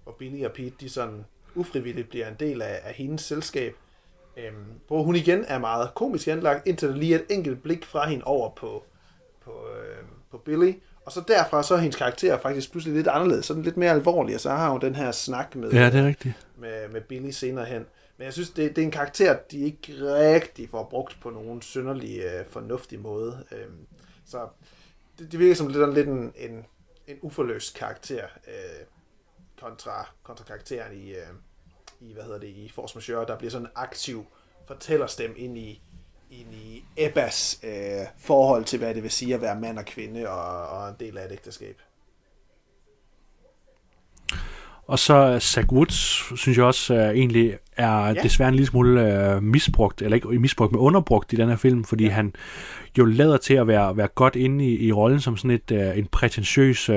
hvor 0.04 0.12
Billy 0.18 0.44
og 0.44 0.52
Pete, 0.52 0.74
de 0.80 0.88
sådan 0.88 1.24
ufrivilligt 1.54 2.08
bliver 2.10 2.28
en 2.28 2.36
del 2.40 2.62
af, 2.62 2.80
af 2.84 2.94
hendes 2.94 3.20
selskab. 3.22 3.74
Øhm, 4.36 4.54
hvor 4.88 5.02
hun 5.02 5.16
igen 5.16 5.44
er 5.48 5.58
meget 5.58 5.90
komisk 5.94 6.28
anlagt, 6.28 6.66
indtil 6.66 6.88
der 6.88 6.96
lige 6.96 7.14
er 7.14 7.18
et 7.18 7.24
enkelt 7.30 7.62
blik 7.62 7.84
fra 7.84 8.08
hende 8.08 8.24
over 8.24 8.50
på, 8.50 8.84
på, 9.44 9.50
øh, 9.50 10.04
på 10.30 10.38
Billy. 10.38 10.72
Og 11.04 11.12
så 11.12 11.22
derfra 11.28 11.62
så 11.62 11.74
er 11.74 11.78
hendes 11.78 11.96
karakter 11.96 12.38
faktisk 12.38 12.70
pludselig 12.70 12.96
lidt 12.96 13.08
anderledes, 13.08 13.46
sådan 13.46 13.62
lidt 13.62 13.76
mere 13.76 13.90
alvorlig, 13.90 14.34
og 14.34 14.40
så 14.40 14.50
har 14.50 14.70
hun 14.70 14.80
den 14.80 14.94
her 14.94 15.12
snak 15.12 15.54
med, 15.54 15.72
Ja, 15.72 15.86
det 15.86 15.94
er 15.94 16.06
rigtigt. 16.06 16.46
med, 16.56 16.88
med 16.88 17.00
Billy 17.00 17.30
senere 17.30 17.64
hen. 17.64 17.86
Men 18.16 18.24
jeg 18.24 18.32
synes, 18.32 18.50
det, 18.50 18.76
det 18.76 18.82
er 18.82 18.86
en 18.86 18.90
karakter, 18.90 19.36
de 19.50 19.58
ikke 19.58 19.92
rigtig 20.00 20.68
får 20.70 20.84
brugt 20.84 21.16
på 21.22 21.30
nogen 21.30 21.62
synderlig 21.62 22.18
øh, 22.18 22.46
fornuftig 22.46 23.00
måde. 23.00 23.44
Øhm, 23.52 23.86
så 24.26 24.48
det, 25.18 25.32
det 25.32 25.40
virker 25.40 25.54
som 25.54 25.68
lidt, 25.68 25.94
lidt 25.94 26.08
en, 26.08 26.32
en, 26.36 26.66
en 27.06 27.16
uforløst 27.22 27.74
karakter 27.76 28.24
øh, 28.48 28.86
kontra, 29.60 30.08
kontra 30.22 30.44
karakteren 30.44 30.92
i, 30.92 31.10
øh, 31.10 31.16
i, 32.00 32.12
hvad 32.12 32.22
hedder 32.22 32.38
det, 32.38 32.48
i 32.48 32.72
Force 32.74 32.98
Majeure, 32.98 33.26
der 33.26 33.38
bliver 33.38 33.50
sådan 33.50 33.66
en 33.66 33.72
aktiv 33.74 34.26
fortællerstemme 34.66 35.38
ind 35.38 35.58
i, 35.58 35.82
ind 36.30 36.54
i 36.54 36.84
Ebbas 36.96 37.60
øh, 37.64 38.06
forhold 38.18 38.64
til, 38.64 38.78
hvad 38.78 38.94
det 38.94 39.02
vil 39.02 39.10
sige 39.10 39.34
at 39.34 39.40
være 39.40 39.60
mand 39.60 39.78
og 39.78 39.84
kvinde 39.84 40.28
og, 40.28 40.68
og 40.68 40.88
en 40.88 40.94
del 41.00 41.18
af 41.18 41.24
et 41.24 41.32
ægteskab. 41.32 41.80
Og 44.86 44.98
så 44.98 45.34
uh, 45.34 45.38
Zach 45.38 45.72
Woods, 45.72 46.22
synes 46.40 46.58
jeg 46.58 46.64
også 46.64 46.94
uh, 46.94 47.00
egentlig 47.00 47.58
er 47.76 48.06
ja. 48.06 48.12
desværre 48.12 48.48
en 48.48 48.54
lille 48.54 48.66
smule 48.66 49.34
uh, 49.36 49.42
misbrugt, 49.42 50.02
eller 50.02 50.14
ikke 50.14 50.28
misbrugt, 50.28 50.72
men 50.72 50.80
underbrugt 50.80 51.32
i 51.32 51.36
den 51.36 51.48
her 51.48 51.56
film, 51.56 51.84
fordi 51.84 52.04
ja. 52.04 52.10
han 52.10 52.34
jo 52.98 53.04
lader 53.04 53.36
til 53.36 53.54
at 53.54 53.66
være, 53.66 53.96
være 53.96 54.08
godt 54.08 54.36
inde 54.36 54.66
i, 54.66 54.86
i 54.86 54.92
rollen 54.92 55.20
som 55.20 55.36
sådan 55.36 55.50
et, 55.50 55.70
uh, 55.70 55.98
en 55.98 56.06
prætentiøs, 56.06 56.88
uh, 56.88 56.96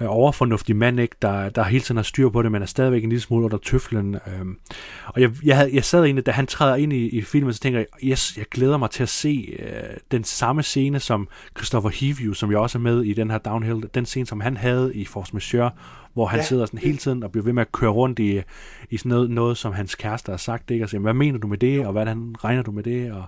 uh, 0.00 0.06
overfornuftig 0.06 0.76
mand, 0.76 1.00
ikke, 1.00 1.16
der, 1.22 1.48
der 1.48 1.64
hele 1.64 1.84
tiden 1.84 1.96
har 1.96 2.02
styr 2.02 2.28
på 2.28 2.42
det, 2.42 2.52
men 2.52 2.62
er 2.62 2.66
stadigvæk 2.66 3.02
en 3.04 3.08
lille 3.08 3.22
smule 3.22 3.44
under 3.44 3.58
tøflen. 3.58 4.16
Um, 4.40 4.58
og 5.06 5.20
jeg, 5.20 5.30
jeg, 5.44 5.56
havde, 5.56 5.74
jeg 5.74 5.84
sad 5.84 6.04
egentlig, 6.04 6.26
da 6.26 6.30
han 6.30 6.46
træder 6.46 6.76
ind 6.76 6.92
i, 6.92 7.08
i 7.08 7.22
filmen, 7.22 7.52
så 7.52 7.60
tænker 7.60 7.78
jeg, 7.78 7.86
yes, 8.04 8.36
jeg 8.36 8.46
glæder 8.50 8.76
mig 8.76 8.90
til 8.90 9.02
at 9.02 9.08
se 9.08 9.58
uh, 9.58 9.96
den 10.10 10.24
samme 10.24 10.62
scene 10.62 11.00
som 11.00 11.28
Christopher 11.56 11.90
Hivju, 11.90 12.34
som 12.34 12.50
jeg 12.50 12.58
også 12.58 12.78
er 12.78 12.82
med 12.82 13.02
i 13.02 13.12
den 13.12 13.30
her 13.30 13.38
Downhill, 13.38 13.82
den 13.94 14.06
scene, 14.06 14.26
som 14.26 14.40
han 14.40 14.56
havde 14.56 14.94
i 14.94 15.04
Force 15.04 15.32
Majeure, 15.32 15.70
hvor 16.14 16.26
han 16.26 16.36
ja. 16.36 16.42
Ja. 16.42 16.46
sidder 16.46 16.66
sådan 16.66 16.80
hele 16.80 16.98
tiden 16.98 17.22
og 17.22 17.32
bliver 17.32 17.44
ved 17.44 17.52
med 17.52 17.62
at 17.62 17.72
køre 17.72 17.90
rundt 17.90 18.18
i, 18.18 18.42
i 18.90 18.96
sådan 18.96 19.10
noget, 19.10 19.30
noget, 19.30 19.56
som 19.56 19.72
hans 19.72 19.94
kæreste 19.94 20.30
har 20.30 20.36
sagt, 20.36 20.70
ikke? 20.70 20.84
Og 20.84 20.88
siger, 20.88 21.00
hvad 21.00 21.14
mener 21.14 21.38
du 21.38 21.46
med 21.46 21.58
det, 21.58 21.86
og 21.86 21.92
hvordan 21.92 22.34
regner 22.44 22.62
du 22.62 22.70
med 22.70 22.82
det, 22.82 23.12
og 23.12 23.24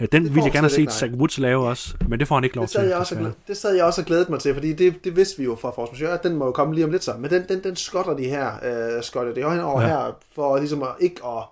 øh, 0.00 0.08
den 0.12 0.24
ville 0.24 0.44
jeg 0.44 0.52
gerne 0.52 0.68
have 0.68 0.70
set 0.70 0.92
Zach 0.92 1.12
Woods 1.14 1.38
lave 1.38 1.68
også, 1.68 1.94
men 2.08 2.20
det 2.20 2.28
får 2.28 2.34
han 2.34 2.44
ikke 2.44 2.56
lov 2.56 2.62
det 2.62 2.70
til. 2.70 2.80
jeg 2.80 2.96
også 2.96 3.14
og 3.14 3.18
desværre. 3.18 3.32
glæd, 3.32 3.46
det 3.48 3.56
sad 3.56 3.74
jeg 3.74 3.84
også 3.84 4.00
og 4.00 4.06
glædet 4.06 4.28
mig 4.28 4.40
til, 4.40 4.54
fordi 4.54 4.72
det, 4.72 5.04
det 5.04 5.16
vidste 5.16 5.38
vi 5.38 5.44
jo 5.44 5.54
fra 5.54 5.70
Force 5.70 5.92
Majeure, 5.92 6.14
at 6.14 6.22
den 6.22 6.36
må 6.36 6.44
jo 6.44 6.52
komme 6.52 6.74
lige 6.74 6.84
om 6.84 6.90
lidt 6.90 7.04
så. 7.04 7.14
Men 7.18 7.30
den, 7.30 7.44
den, 7.48 7.64
den 7.64 7.76
skotter 7.76 8.16
de 8.16 8.24
her, 8.24 8.52
øh, 8.96 9.02
skotter 9.02 9.34
de 9.34 9.40
her 9.40 9.62
over 9.62 9.80
Ja. 9.80 9.86
her, 9.86 10.18
for 10.34 10.58
ligesom 10.58 10.82
at, 10.82 10.88
ikke, 11.00 11.26
at, 11.26 11.44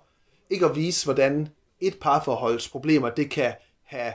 ikke 0.49 0.65
at 0.65 0.75
vise, 0.75 1.05
hvordan 1.05 1.47
et 1.79 1.95
parforholds 2.01 2.69
problemer, 2.69 3.09
det 3.09 3.29
kan 3.29 3.53
have, 3.85 4.13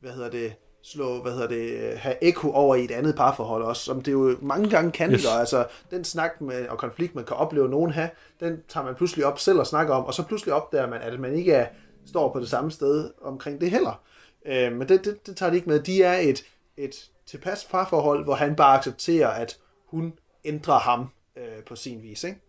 hvad 0.00 0.12
hedder 0.12 0.30
det, 0.30 0.52
slå, 0.84 1.22
hvad 1.22 1.32
hedder 1.32 1.48
det, 1.48 1.98
have 1.98 2.14
ekko 2.24 2.50
over 2.52 2.74
i 2.74 2.84
et 2.84 2.90
andet 2.90 3.14
parforhold 3.14 3.62
også, 3.62 3.82
som 3.82 4.02
det 4.02 4.12
jo 4.12 4.36
mange 4.40 4.70
gange 4.70 4.90
kan 4.92 5.12
yes. 5.12 5.26
gøre. 5.26 5.40
Altså, 5.40 5.66
den 5.90 6.04
snak 6.04 6.40
med, 6.40 6.68
og 6.68 6.78
konflikt, 6.78 7.14
man 7.14 7.24
kan 7.24 7.36
opleve 7.36 7.68
nogen 7.68 7.90
have, 7.90 8.08
den 8.40 8.58
tager 8.68 8.84
man 8.84 8.94
pludselig 8.94 9.26
op 9.26 9.38
selv 9.38 9.58
og 9.58 9.66
snakker 9.66 9.94
om, 9.94 10.04
og 10.04 10.14
så 10.14 10.22
pludselig 10.22 10.54
opdager 10.54 10.86
man, 10.88 11.00
at 11.02 11.20
man 11.20 11.34
ikke 11.34 11.52
er, 11.52 11.66
står 12.06 12.32
på 12.32 12.40
det 12.40 12.48
samme 12.48 12.70
sted 12.70 13.10
omkring 13.22 13.60
det 13.60 13.70
heller. 13.70 14.02
Øh, 14.46 14.72
men 14.72 14.88
det, 14.88 15.04
det, 15.04 15.26
det 15.26 15.36
tager 15.36 15.50
de 15.50 15.56
ikke 15.56 15.68
med. 15.68 15.80
De 15.80 16.02
er 16.02 16.18
et, 16.18 16.44
et 16.76 17.10
tilpas 17.26 17.64
parforhold, 17.70 18.24
hvor 18.24 18.34
han 18.34 18.56
bare 18.56 18.78
accepterer, 18.78 19.28
at 19.28 19.56
hun 19.86 20.12
ændrer 20.44 20.78
ham 20.78 21.08
øh, 21.36 21.64
på 21.66 21.76
sin 21.76 22.02
vis. 22.02 22.24
Ikke? 22.24 22.40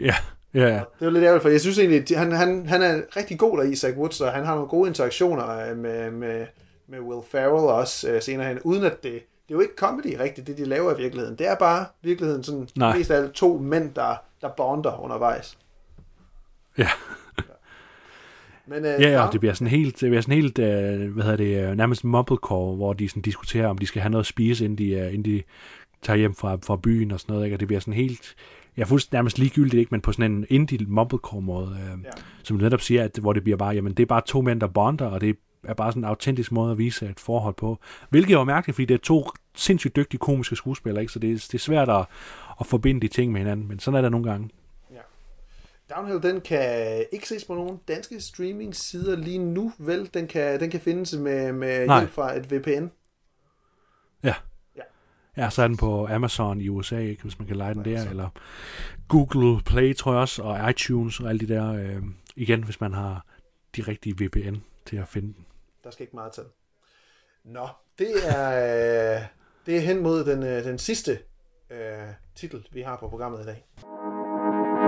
Ja, 0.00 0.14
ja, 0.54 0.68
ja. 0.68 0.82
Det 1.00 1.06
er 1.06 1.10
lidt 1.10 1.24
ærgerligt, 1.24 1.42
for 1.42 1.48
jeg 1.48 1.60
synes 1.60 1.78
egentlig, 1.78 2.10
at 2.10 2.18
han, 2.18 2.32
han, 2.32 2.66
han 2.66 2.82
er 2.82 3.02
rigtig 3.16 3.38
god 3.38 3.58
der 3.58 3.64
i 3.64 3.76
Zach 3.76 3.96
Woods, 3.96 4.20
og 4.20 4.32
han 4.32 4.44
har 4.44 4.54
nogle 4.54 4.68
gode 4.68 4.88
interaktioner 4.88 5.70
øh, 5.70 5.76
med, 5.76 6.10
med, 6.10 6.46
med 6.88 7.00
Will 7.00 7.26
Ferrell 7.30 7.66
også 7.66 8.10
øh, 8.10 8.22
senere 8.22 8.48
hen, 8.48 8.60
uden 8.60 8.84
at 8.84 9.02
det, 9.02 9.12
det 9.12 9.54
er 9.54 9.54
jo 9.54 9.60
ikke 9.60 9.74
comedy 9.76 10.16
rigtigt, 10.20 10.46
det 10.46 10.58
de 10.58 10.64
laver 10.64 10.94
i 10.94 10.96
virkeligheden. 10.96 11.38
Det 11.38 11.46
er 11.46 11.54
bare 11.54 11.86
virkeligheden 12.02 12.44
sådan, 12.44 12.68
Nej. 12.76 12.96
mest 12.98 13.10
af 13.10 13.16
alt 13.16 13.32
to 13.32 13.58
mænd, 13.58 13.94
der, 13.94 14.16
der 14.40 14.48
bonder 14.56 15.00
undervejs. 15.00 15.58
ja. 16.78 16.88
Men, 18.66 18.78
øh, 18.78 18.84
Ja, 18.84 19.10
ja, 19.10 19.26
og 19.26 19.32
det 19.32 19.40
bliver 19.40 19.54
sådan 19.54 19.66
helt, 19.66 20.00
det 20.00 20.08
bliver 20.10 20.20
sådan 20.20 20.34
helt 20.34 20.58
øh, 20.58 21.12
hvad 21.12 21.24
hedder 21.24 21.36
det, 21.36 21.70
øh, 21.70 21.76
nærmest 21.76 22.04
mumblecore, 22.04 22.76
hvor 22.76 22.92
de 22.92 23.08
sådan 23.08 23.22
diskuterer, 23.22 23.68
om 23.68 23.78
de 23.78 23.86
skal 23.86 24.02
have 24.02 24.10
noget 24.10 24.22
at 24.22 24.26
spise, 24.26 24.64
inden 24.64 24.78
de, 24.78 24.90
øh, 24.90 25.14
inden 25.14 25.24
de 25.24 25.42
tager 26.02 26.16
hjem 26.16 26.34
fra, 26.34 26.58
fra 26.66 26.76
byen 26.76 27.10
og 27.10 27.20
sådan 27.20 27.32
noget, 27.32 27.44
ikke? 27.46 27.56
og 27.56 27.60
det 27.60 27.68
bliver 27.68 27.80
sådan 27.80 27.94
helt 27.94 28.34
ja, 28.76 28.84
fuldstændig 28.84 29.16
nærmest 29.16 29.38
ligegyldigt, 29.38 29.80
ikke, 29.80 29.90
men 29.90 30.00
på 30.00 30.12
sådan 30.12 30.32
en 30.32 30.46
indie 30.50 30.86
mumblecore 30.88 31.42
måde, 31.42 31.68
øh, 31.68 31.76
Ja. 31.86 31.94
ja. 32.04 32.10
som 32.42 32.56
netop 32.56 32.80
siger, 32.80 33.04
at, 33.04 33.18
hvor 33.20 33.32
det 33.32 33.42
bliver 33.42 33.56
bare, 33.56 33.74
jamen 33.74 33.92
det 33.94 34.02
er 34.02 34.06
bare 34.06 34.22
to 34.26 34.40
mænd, 34.40 34.60
der 34.60 34.66
bonder, 34.66 35.06
og 35.06 35.20
det 35.20 35.36
er 35.64 35.74
bare 35.74 35.92
sådan 35.92 36.00
en 36.00 36.08
autentisk 36.08 36.52
måde 36.52 36.72
at 36.72 36.78
vise 36.78 37.06
et 37.06 37.20
forhold 37.20 37.54
på. 37.54 37.78
Hvilket 38.10 38.34
er 38.34 38.38
jo 38.38 38.44
mærkeligt, 38.44 38.74
fordi 38.74 38.84
det 38.84 38.94
er 38.94 38.98
to 38.98 39.28
sindssygt 39.54 39.96
dygtige 39.96 40.18
komiske 40.18 40.56
skuespillere, 40.56 41.02
ikke? 41.02 41.12
så 41.12 41.18
det 41.18 41.30
er, 41.30 41.34
det 41.34 41.54
er 41.54 41.58
svært 41.58 41.88
at, 41.88 42.06
at 42.60 42.66
forbinde 42.66 43.00
de 43.00 43.08
ting 43.08 43.32
med 43.32 43.40
hinanden, 43.40 43.68
men 43.68 43.78
sådan 43.78 43.98
er 43.98 44.02
det 44.02 44.10
nogle 44.10 44.30
gange. 44.30 44.48
Downhill, 45.90 46.22
den 46.22 46.40
kan 46.40 47.04
ikke 47.12 47.28
ses 47.28 47.44
på 47.44 47.54
nogen 47.54 47.80
danske 47.88 48.20
streaming-sider 48.20 49.16
lige 49.16 49.38
nu, 49.38 49.72
vel? 49.78 50.10
Den 50.14 50.26
kan, 50.28 50.60
den 50.60 50.70
kan 50.70 50.80
findes 50.80 51.14
med, 51.14 51.52
med 51.52 51.86
Nej. 51.86 51.98
hjælp 52.00 52.12
fra 52.12 52.36
et 52.36 52.52
VPN. 52.52 52.86
Ja. 54.22 54.34
Ja. 54.76 54.82
Ja, 55.36 55.50
så 55.50 55.62
er 55.62 55.68
den 55.68 55.76
på 55.76 56.06
Amazon 56.06 56.60
i 56.60 56.68
USA, 56.68 56.98
ikke, 56.98 57.22
hvis 57.22 57.38
man 57.38 57.48
kan 57.48 57.56
lege 57.56 57.74
den 57.74 57.84
der, 57.84 57.90
Amazon. 57.90 58.10
eller 58.10 58.28
Google 59.08 59.62
Play, 59.62 59.94
tror 59.96 60.12
jeg 60.12 60.20
også, 60.20 60.42
og 60.42 60.70
iTunes 60.70 61.20
og 61.20 61.28
alle 61.28 61.46
de 61.46 61.54
der, 61.54 61.72
øh, 61.72 62.02
igen, 62.36 62.64
hvis 62.64 62.80
man 62.80 62.92
har 62.92 63.26
de 63.76 63.82
rigtige 63.82 64.14
VPN 64.24 64.56
til 64.86 64.96
at 64.96 65.08
finde 65.08 65.34
den. 65.34 65.46
Der 65.84 65.90
skal 65.90 66.02
ikke 66.02 66.16
meget 66.16 66.32
til. 66.32 66.44
Nå, 67.44 67.68
det 67.98 68.10
er, 68.28 68.50
øh, 69.16 69.22
det 69.66 69.76
er 69.76 69.80
hen 69.80 70.02
mod 70.02 70.24
den, 70.24 70.42
øh, 70.42 70.64
den 70.64 70.78
sidste 70.78 71.18
øh, 71.70 71.78
titel, 72.34 72.66
vi 72.72 72.80
har 72.80 72.96
på 72.96 73.08
programmet 73.08 73.42
i 73.42 73.44
dag. 73.46 73.64
Uh, 74.76 74.82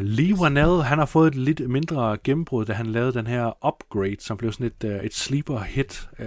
Lee 0.00 0.34
Wanell, 0.34 0.82
han 0.82 0.98
har 0.98 1.06
fået 1.06 1.28
et 1.28 1.34
lidt 1.34 1.70
mindre 1.70 2.16
gennembrud, 2.24 2.64
da 2.64 2.72
han 2.72 2.86
lavede 2.86 3.12
den 3.12 3.26
her 3.26 3.66
Upgrade, 3.68 4.16
som 4.18 4.36
blev 4.36 4.52
sådan 4.52 4.66
et, 4.66 4.84
uh, 4.84 5.04
et 5.04 5.14
sleeper 5.14 5.58
hit. 5.58 6.08
Uh, 6.18 6.26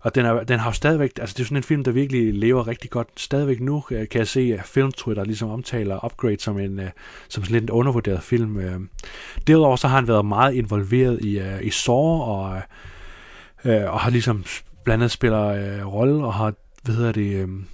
og 0.00 0.14
den, 0.14 0.26
er, 0.26 0.44
den 0.44 0.58
har 0.58 0.70
jo 0.70 0.74
stadigvæk, 0.74 1.10
altså 1.20 1.34
det 1.36 1.42
er 1.42 1.46
sådan 1.46 1.56
en 1.56 1.62
film, 1.62 1.84
der 1.84 1.90
virkelig 1.90 2.34
lever 2.34 2.66
rigtig 2.66 2.90
godt. 2.90 3.08
Stadigvæk 3.16 3.60
nu 3.60 3.76
uh, 3.76 3.82
kan 4.10 4.18
jeg 4.18 4.28
se, 4.28 4.56
at 4.58 4.64
Film-Twitter 4.64 5.24
ligesom 5.24 5.50
omtaler 5.50 6.04
Upgrade 6.04 6.40
som 6.40 6.58
en 6.58 6.78
uh, 6.78 6.84
som 7.28 7.44
sådan 7.44 7.52
lidt 7.52 7.64
en 7.64 7.70
undervurderet 7.70 8.22
film. 8.22 8.56
Uh, 8.56 8.82
derudover 9.46 9.76
så 9.76 9.88
har 9.88 9.96
han 9.96 10.08
været 10.08 10.24
meget 10.24 10.54
involveret 10.54 11.24
i, 11.24 11.38
uh, 11.38 11.62
i 11.62 11.70
Saw, 11.70 12.20
og, 12.20 12.62
uh, 13.64 13.92
og 13.92 14.00
har 14.00 14.10
ligesom 14.10 14.44
blandt 14.84 15.02
andet 15.02 15.10
spiller 15.10 15.82
uh, 15.84 15.94
rolle, 15.94 16.24
og 16.24 16.34
har, 16.34 16.54
hvad 16.82 16.94
hedder 16.94 17.12
det, 17.12 17.44
um, 17.44 17.66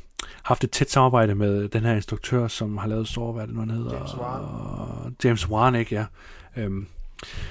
haft 0.42 0.64
et 0.64 0.70
tæt 0.70 0.90
samarbejde 0.90 1.34
med 1.34 1.68
den 1.68 1.82
her 1.82 1.94
instruktør, 1.94 2.48
som 2.48 2.78
har 2.78 2.88
lavet 2.88 3.08
Saw, 3.08 3.32
hvad 3.32 3.46
det 3.46 3.54
nu, 3.54 3.60
han 3.60 3.70
hedder? 3.70 3.94
James 3.94 4.16
Wan. 4.16 5.16
James 5.24 5.48
Wan, 5.48 5.74
ikke? 5.74 5.94
Ja. 5.94 6.04
Øhm, 6.56 6.86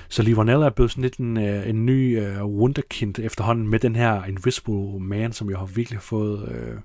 så 0.09 0.23
Lee 0.23 0.37
Wanell 0.37 0.61
er 0.61 0.69
blevet 0.69 0.91
sådan 0.91 1.01
lidt 1.01 1.17
en, 1.17 1.37
øh, 1.37 1.69
en 1.69 1.85
ny 1.85 2.19
øh, 2.19 2.45
wunderkind 2.45 3.19
efterhånden 3.19 3.67
med 3.67 3.79
den 3.79 3.95
her 3.95 4.23
Invisible 4.23 4.99
Man, 4.99 5.33
som 5.33 5.49
jeg 5.49 5.57
har 5.57 5.65
virkelig 5.65 6.01
fået, 6.01 6.51
øh, 6.51 6.75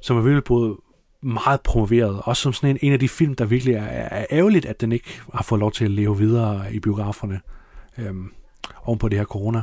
som 0.00 0.16
er 0.16 0.20
virkelig 0.20 0.44
blevet 0.44 0.76
meget 1.22 1.60
promoveret. 1.60 2.20
Også 2.24 2.42
som 2.42 2.52
sådan 2.52 2.70
en, 2.70 2.78
en 2.82 2.92
af 2.92 3.00
de 3.00 3.08
film, 3.08 3.34
der 3.34 3.44
virkelig 3.44 3.74
er, 3.74 3.82
er 3.84 4.26
ærgerligt, 4.30 4.66
at 4.66 4.80
den 4.80 4.92
ikke 4.92 5.20
har 5.34 5.42
fået 5.42 5.58
lov 5.58 5.72
til 5.72 5.84
at 5.84 5.90
leve 5.90 6.18
videre 6.18 6.74
i 6.74 6.80
biograferne 6.80 7.40
øhm, 7.98 8.32
oven 8.84 8.98
på 8.98 9.08
det 9.08 9.18
her 9.18 9.24
corona. 9.24 9.62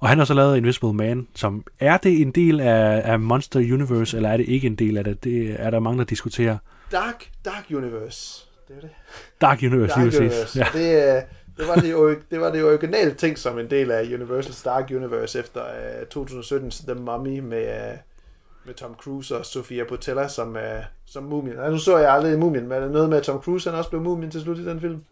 Og 0.00 0.08
han 0.08 0.18
har 0.18 0.24
så 0.24 0.34
lavet 0.34 0.56
Invisible 0.56 0.92
Man, 0.92 1.28
som 1.34 1.64
er 1.80 1.96
det 1.96 2.20
en 2.20 2.30
del 2.30 2.60
af, 2.60 3.02
af 3.04 3.20
Monster 3.20 3.60
Universe, 3.60 4.16
eller 4.16 4.28
er 4.28 4.36
det 4.36 4.48
ikke 4.48 4.66
en 4.66 4.74
del 4.74 4.96
af 4.96 5.04
det? 5.04 5.24
Det 5.24 5.56
er 5.58 5.70
der 5.70 5.80
mange, 5.80 5.98
der 5.98 6.04
diskuterer. 6.04 6.58
Dark, 6.92 7.30
Dark 7.44 7.64
Universe. 7.70 8.46
Det 8.68 8.76
er 8.76 8.80
det. 8.80 8.90
Dark 9.40 9.62
Universe, 9.62 9.94
Dark. 9.94 10.14
Universe. 10.14 10.58
Ja. 10.58 10.66
Det, 10.72 11.16
øh, 11.16 11.22
det, 11.56 11.68
var 11.68 11.74
det, 11.74 12.18
det 12.30 12.40
var 12.40 12.52
det 12.52 12.64
originale 12.64 13.14
ting 13.14 13.38
som 13.38 13.58
en 13.58 13.70
del 13.70 13.90
af 13.90 14.02
Universal's 14.02 14.64
Dark 14.64 14.90
Universe 14.90 15.38
efter 15.38 15.60
uh, 15.60 16.24
2017's 16.24 16.86
The 16.86 16.94
Mummy 16.94 17.38
med, 17.38 17.62
uh, 17.62 17.98
med 18.66 18.74
Tom 18.74 18.94
Cruise 18.94 19.36
og 19.36 19.46
Sofia 19.46 19.84
Botella 19.88 20.28
som, 20.28 20.48
uh, 20.48 20.60
som 21.06 21.24
Mumien. 21.24 21.56
Ja, 21.56 21.70
nu 21.70 21.78
så 21.78 21.98
jeg 21.98 22.12
aldrig 22.12 22.38
Mumien, 22.38 22.68
men 22.68 22.76
er 22.76 22.80
det 22.80 22.90
noget 22.90 23.08
med, 23.08 23.18
at 23.18 23.22
Tom 23.22 23.42
Cruise 23.42 23.70
han 23.70 23.78
også 23.78 23.90
blev 23.90 24.02
Mumien 24.02 24.30
til 24.30 24.40
slut 24.40 24.58
i 24.58 24.64
den 24.64 24.80
film? 24.80 25.04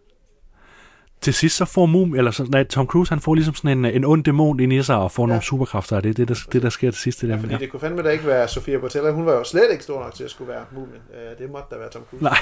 Til 1.25 1.35
sidst 1.35 1.57
så 1.57 1.65
får 1.65 1.87
Mum, 1.87 2.15
eller 2.15 2.31
så, 2.31 2.45
nej, 2.51 2.65
Tom 2.65 2.87
Cruise, 2.87 3.11
han 3.11 3.21
får 3.21 3.35
ligesom 3.35 3.55
sådan 3.55 3.79
en, 3.79 3.85
en 3.85 4.05
ond 4.05 4.25
dæmon 4.25 4.61
ind 4.61 4.73
i 4.73 4.83
sig 4.83 4.97
og 4.97 5.13
får 5.13 5.23
ja. 5.23 5.27
nogle 5.27 5.43
superkræfter, 5.43 5.97
og 5.97 6.03
det 6.03 6.11
er 6.11 6.15
det, 6.15 6.29
der, 6.29 6.35
det, 6.53 6.63
der 6.63 6.69
sker 6.69 6.91
til 6.91 7.01
sidst 7.01 7.23
i 7.23 7.27
Ja, 7.27 7.33
den. 7.33 7.41
fordi 7.41 7.53
Ja. 7.55 7.59
det 7.59 7.71
kunne 7.71 7.81
fandme 7.81 8.03
da 8.03 8.09
ikke 8.09 8.27
være 8.27 8.49
Sofia 8.49 8.79
Botella. 8.79 9.11
Hun 9.11 9.27
var 9.27 9.33
jo 9.33 9.45
slet 9.45 9.71
ikke 9.73 9.85
stor 9.85 10.01
nok 10.03 10.15
til 10.15 10.25
at 10.25 10.31
skulle 10.31 10.49
være 10.53 10.65
Mumien. 10.73 11.03
Uh, 11.11 11.39
det 11.39 11.51
måtte 11.51 11.67
da 11.71 11.77
være 11.79 11.91
Tom 11.91 12.03
Cruise. 12.11 12.25
Nej. 12.25 12.37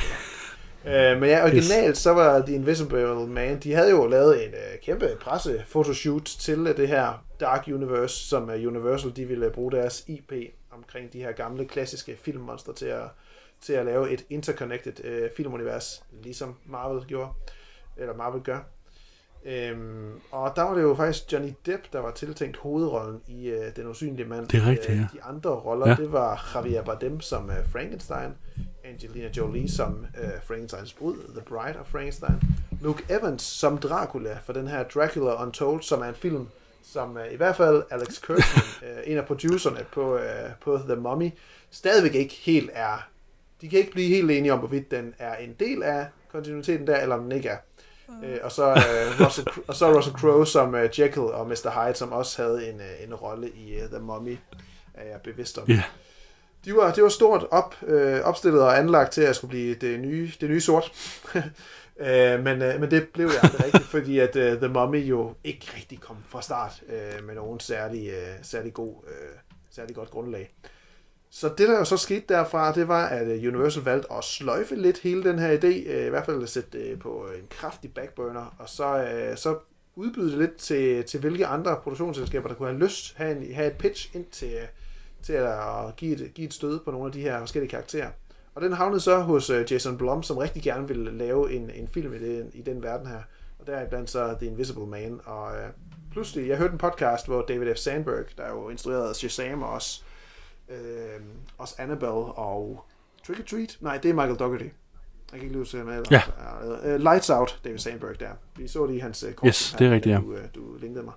Øh, 0.86 1.20
men 1.20 1.28
ja, 1.30 1.44
originalt 1.44 1.96
så 1.96 2.12
var 2.12 2.38
The 2.46 2.54
Invisible 2.54 3.26
Man, 3.26 3.58
de 3.58 3.72
havde 3.72 3.90
jo 3.90 4.06
lavet 4.06 4.44
en 4.44 4.50
øh, 4.50 4.78
kæmpe 4.84 5.08
presse-photoshoot 5.20 6.24
til 6.40 6.58
øh, 6.66 6.76
det 6.76 6.88
her 6.88 7.24
Dark 7.40 7.68
Universe, 7.68 8.28
som 8.28 8.50
øh, 8.50 8.68
Universal 8.68 9.12
de 9.16 9.24
ville 9.24 9.50
bruge 9.50 9.72
deres 9.72 10.04
IP 10.08 10.32
omkring 10.72 11.12
de 11.12 11.18
her 11.18 11.32
gamle 11.32 11.64
klassiske 11.64 12.16
filmmonster 12.22 12.72
til 12.72 12.86
at, 12.86 13.02
til 13.66 13.72
at 13.72 13.86
lave 13.86 14.10
et 14.10 14.24
interconnected 14.30 15.04
øh, 15.04 15.28
filmunivers, 15.36 16.02
ligesom 16.22 16.54
Marvel 16.66 17.04
gjorde, 17.06 17.28
eller 17.96 18.14
Marvel 18.16 18.42
gør. 18.42 18.58
Øhm, 19.44 20.20
og 20.30 20.52
der 20.56 20.62
var 20.62 20.74
det 20.74 20.82
jo 20.82 20.94
faktisk 20.94 21.32
Johnny 21.32 21.52
Depp, 21.66 21.82
der 21.92 21.98
var 22.00 22.10
tiltænkt 22.10 22.56
hovedrollen 22.56 23.20
i 23.28 23.48
øh, 23.48 23.76
Den 23.76 23.86
Usynlige 23.86 24.28
Mand. 24.28 24.48
Det 24.48 24.62
er 24.62 24.66
rigtigt, 24.66 24.90
Øh, 24.90 24.96
ja. 24.96 25.06
De 25.18 25.22
andre 25.22 25.50
roller, 25.50 25.86
Ja. 25.88 25.94
ja. 25.98 26.02
det 26.02 26.12
var 26.12 26.52
Javier 26.54 26.82
Bardem 26.82 27.20
som 27.20 27.50
øh, 27.50 27.56
Frankenstein, 27.72 28.30
Angelina 28.84 29.28
Jolie 29.36 29.68
som 29.70 30.06
øh, 30.22 30.28
Frankensteins 30.46 30.92
brud, 30.92 31.16
The 31.34 31.40
Bride 31.48 31.80
of 31.80 31.86
Frankenstein, 31.86 32.40
Luke 32.80 33.04
Evans 33.08 33.42
som 33.42 33.78
Dracula 33.78 34.38
for 34.44 34.52
den 34.52 34.66
her 34.68 34.82
Dracula 34.82 35.42
Untold, 35.42 35.82
som 35.82 36.00
er 36.00 36.06
en 36.06 36.14
film, 36.14 36.48
som 36.82 37.18
øh, 37.18 37.32
i 37.32 37.36
hvert 37.36 37.56
fald 37.56 37.82
Alex 37.90 38.20
Kurtzman, 38.22 38.64
øh, 38.90 39.02
en 39.06 39.18
af 39.18 39.26
producerne 39.26 39.80
på, 39.92 40.16
øh, 40.16 40.50
på 40.60 40.78
The 40.78 40.96
Mummy, 40.96 41.30
stadigvæk 41.70 42.14
ikke 42.14 42.34
helt 42.34 42.70
er. 42.72 43.08
De 43.60 43.68
kan 43.68 43.78
ikke 43.78 43.92
blive 43.92 44.08
helt 44.08 44.30
enige 44.30 44.52
om, 44.52 44.58
hvorvidt 44.58 44.90
den 44.90 45.14
er 45.18 45.36
en 45.36 45.54
del 45.60 45.82
af 45.82 46.06
kontinuiteten 46.32 46.86
der, 46.86 46.96
eller 46.96 47.14
om 47.16 47.22
den 47.22 47.32
ikke 47.32 47.48
er. 47.48 47.56
Øh, 48.24 48.38
og, 48.42 48.52
så, 48.52 48.70
øh, 48.70 49.26
Russell, 49.26 49.48
og 49.68 49.74
så 49.74 49.96
Russell 49.96 50.16
Crowe 50.16 50.46
som 50.46 50.74
øh, 50.74 51.00
Jekyll 51.00 51.26
og 51.26 51.48
Mr. 51.48 51.86
Hyde, 51.86 51.94
som 51.94 52.12
også 52.12 52.42
havde 52.42 52.68
en, 52.68 52.80
øh, 52.80 53.06
en 53.08 53.14
rolle 53.14 53.48
i 53.48 53.82
uh, 53.82 53.90
The 53.90 53.98
Mummy, 53.98 54.38
er 54.94 55.04
jeg 55.04 55.20
bevidst 55.24 55.58
om. 55.58 55.68
Ja. 55.68 55.82
De 56.64 56.76
var, 56.76 56.92
det 56.92 57.02
var 57.02 57.08
stort 57.08 57.46
op, 57.50 57.74
øh, 57.82 58.20
opstillet 58.20 58.62
og 58.62 58.78
anlagt 58.78 59.12
til 59.12 59.22
at 59.22 59.36
skulle 59.36 59.48
blive 59.48 59.74
det 59.74 60.00
nye, 60.00 60.32
det 60.40 60.50
nye 60.50 60.60
sort. 60.60 60.92
øh, 62.06 62.44
men, 62.44 62.62
øh, 62.62 62.80
men 62.80 62.90
det 62.90 63.08
blev 63.08 63.26
jeg 63.26 63.40
aldrig 63.42 63.64
rigtigt, 63.64 63.84
fordi 63.84 64.18
at 64.18 64.36
øh, 64.36 64.58
The 64.58 64.68
Mummy 64.68 65.00
jo 65.04 65.34
ikke 65.44 65.66
rigtig 65.76 66.00
kom 66.00 66.16
fra 66.28 66.42
start 66.42 66.82
øh, 66.88 67.26
med 67.26 67.34
nogen 67.34 67.60
særlig, 67.60 68.08
øh, 68.08 68.34
særlig, 68.42 68.72
god, 68.72 68.94
øh, 69.08 69.36
særlig 69.70 69.96
godt 69.96 70.10
grundlag. 70.10 70.50
Så 71.34 71.48
det, 71.48 71.68
der 71.68 71.78
jo 71.78 71.84
så 71.84 71.96
skete 71.96 72.24
derfra, 72.28 72.72
det 72.72 72.88
var, 72.88 73.06
at 73.06 73.26
øh, 73.26 73.54
Universal 73.54 73.82
valgte 73.82 74.12
at 74.12 74.24
sløjfe 74.24 74.74
lidt 74.74 74.98
hele 74.98 75.24
den 75.24 75.38
her 75.38 75.58
idé, 75.58 75.90
øh, 75.90 76.06
i 76.06 76.10
hvert 76.10 76.26
fald 76.26 76.42
at 76.42 76.48
sætte 76.48 76.78
det 76.78 76.98
på 76.98 77.26
en 77.38 77.46
kraftig 77.50 77.94
backburner, 77.94 78.54
og 78.58 78.68
så, 78.68 79.06
så 79.36 79.58
udbyde 79.96 80.30
det 80.30 80.38
lidt 80.38 80.56
til, 80.56 81.04
til 81.04 81.20
hvilke 81.20 81.46
andre 81.46 81.76
produktionsselskaber, 81.82 82.48
der 82.48 82.54
kunne 82.54 82.68
have 82.68 82.78
lyst, 82.78 83.16
have, 83.16 83.36
en, 83.36 83.54
have 83.54 83.66
et 83.66 83.78
pitch 83.78 84.16
ind 84.16 84.24
til, 84.24 84.58
til 85.22 85.32
at 85.32 85.96
give 85.96 86.12
et, 86.12 86.34
give 86.34 86.46
et 86.46 86.54
stød 86.54 86.80
på 86.80 86.90
nogle 86.90 87.06
af 87.06 87.12
de 87.12 87.20
her 87.20 87.38
forskellige 87.38 87.70
karakterer. 87.70 88.10
Og 88.54 88.62
den 88.62 88.72
havnede 88.72 89.00
så 89.00 89.18
hos 89.18 89.50
Jason 89.70 89.98
Blum, 89.98 90.22
som 90.22 90.38
rigtig 90.38 90.62
gerne 90.62 90.88
ville 90.88 91.18
lave 91.18 91.52
en, 91.52 91.70
en 91.70 91.88
film 91.88 92.14
i 92.14 92.18
den, 92.18 92.50
i 92.54 92.62
den 92.62 92.82
verden 92.82 93.06
her. 93.06 93.22
Og 93.58 93.66
der 93.66 93.76
er 93.76 93.88
blandt 93.88 94.10
så 94.10 94.36
The 94.38 94.46
Invisible 94.46 94.86
Man. 94.86 95.20
Og 95.24 95.56
øh, 95.56 95.68
pludselig, 96.10 96.48
jeg 96.48 96.56
hørte 96.56 96.72
en 96.72 96.78
podcast, 96.78 97.26
hvor 97.26 97.42
David 97.42 97.74
F. 97.74 97.78
Sandberg, 97.78 98.24
der 98.38 98.48
jo 98.48 98.68
instruerede 98.68 99.14
Shazam 99.14 99.62
og 99.62 99.70
også, 99.70 100.02
øh, 100.68 100.76
også 101.58 101.74
Annabelle 101.78 102.14
og 102.24 102.84
Trick 103.26 103.40
or 103.40 103.44
Treat. 103.44 103.76
Nej, 103.80 103.96
det 103.98 104.08
er 104.08 104.14
Michael 104.14 104.36
Dougherty. 104.38 104.64
Jeg 104.64 104.70
kan 105.40 105.42
ikke 105.42 105.52
lige 105.52 105.58
huske, 105.60 105.84
med. 105.84 106.02
Ja. 106.10 106.22
Uh, 106.94 107.00
Lights 107.00 107.30
Out, 107.30 107.60
David 107.64 107.78
Sandberg 107.78 108.20
der. 108.20 108.28
Vi 108.56 108.68
så 108.68 108.86
lige 108.86 109.00
hans 109.02 109.24
uh, 109.24 109.46
Yes, 109.48 109.74
det 109.78 109.86
er 109.86 109.90
rigtigt, 109.90 110.12
ja. 110.12 110.18
Du, 110.20 110.30
uh, 110.32 110.38
du 110.54 110.76
linkede 110.80 111.04
mig. 111.04 111.14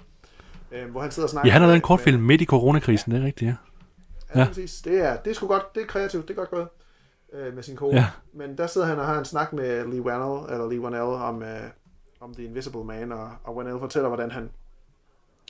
Uh, 0.86 0.92
hvor 0.92 1.02
han 1.02 1.12
sidder 1.12 1.26
og 1.26 1.30
snakker 1.30 1.48
Ja, 1.50 1.52
han 1.54 1.62
har 1.62 1.68
lavet 1.68 1.72
med- 1.76 1.82
en 1.84 1.88
kortfilm 1.88 2.22
midt 2.24 2.42
i 2.42 2.46
coronakrisen, 2.46 3.12
det 3.12 3.22
er 3.22 3.26
rigtigt, 3.26 3.50
ja. 3.50 3.56
Ja, 4.36 4.40
Ja. 4.40 4.48
præcis. 4.48 4.82
Det 4.82 5.00
er, 5.00 5.18
det 5.18 5.32
er 5.32 5.36
sgu 5.36 5.48
godt, 5.48 5.76
det 5.76 5.84
er 5.84 5.88
kreativt, 5.88 6.28
det 6.28 6.34
er 6.34 6.38
godt 6.38 6.50
gået 6.50 6.68
øh, 7.34 7.56
med 7.56 7.64
sin 7.64 7.76
kone. 7.76 7.98
Ja. 7.98 8.08
Men 8.34 8.58
der 8.58 8.68
sidder 8.68 8.88
han 8.88 9.00
og 9.00 9.06
har 9.06 9.20
en 9.20 9.26
snak 9.26 9.54
med 9.54 9.86
Lee 9.88 10.02
Wannell, 10.02 10.54
eller 10.54 10.70
Lee 10.70 10.80
Wannell 10.82 11.02
om, 11.04 11.44
øh, 11.44 11.50
om 12.22 12.34
The 12.34 12.44
Invisible 12.44 12.84
Man, 12.84 13.12
og, 13.12 13.30
og 13.44 13.56
Wannell 13.56 13.80
fortæller, 13.80 14.08
hvordan 14.10 14.32
han 14.32 14.50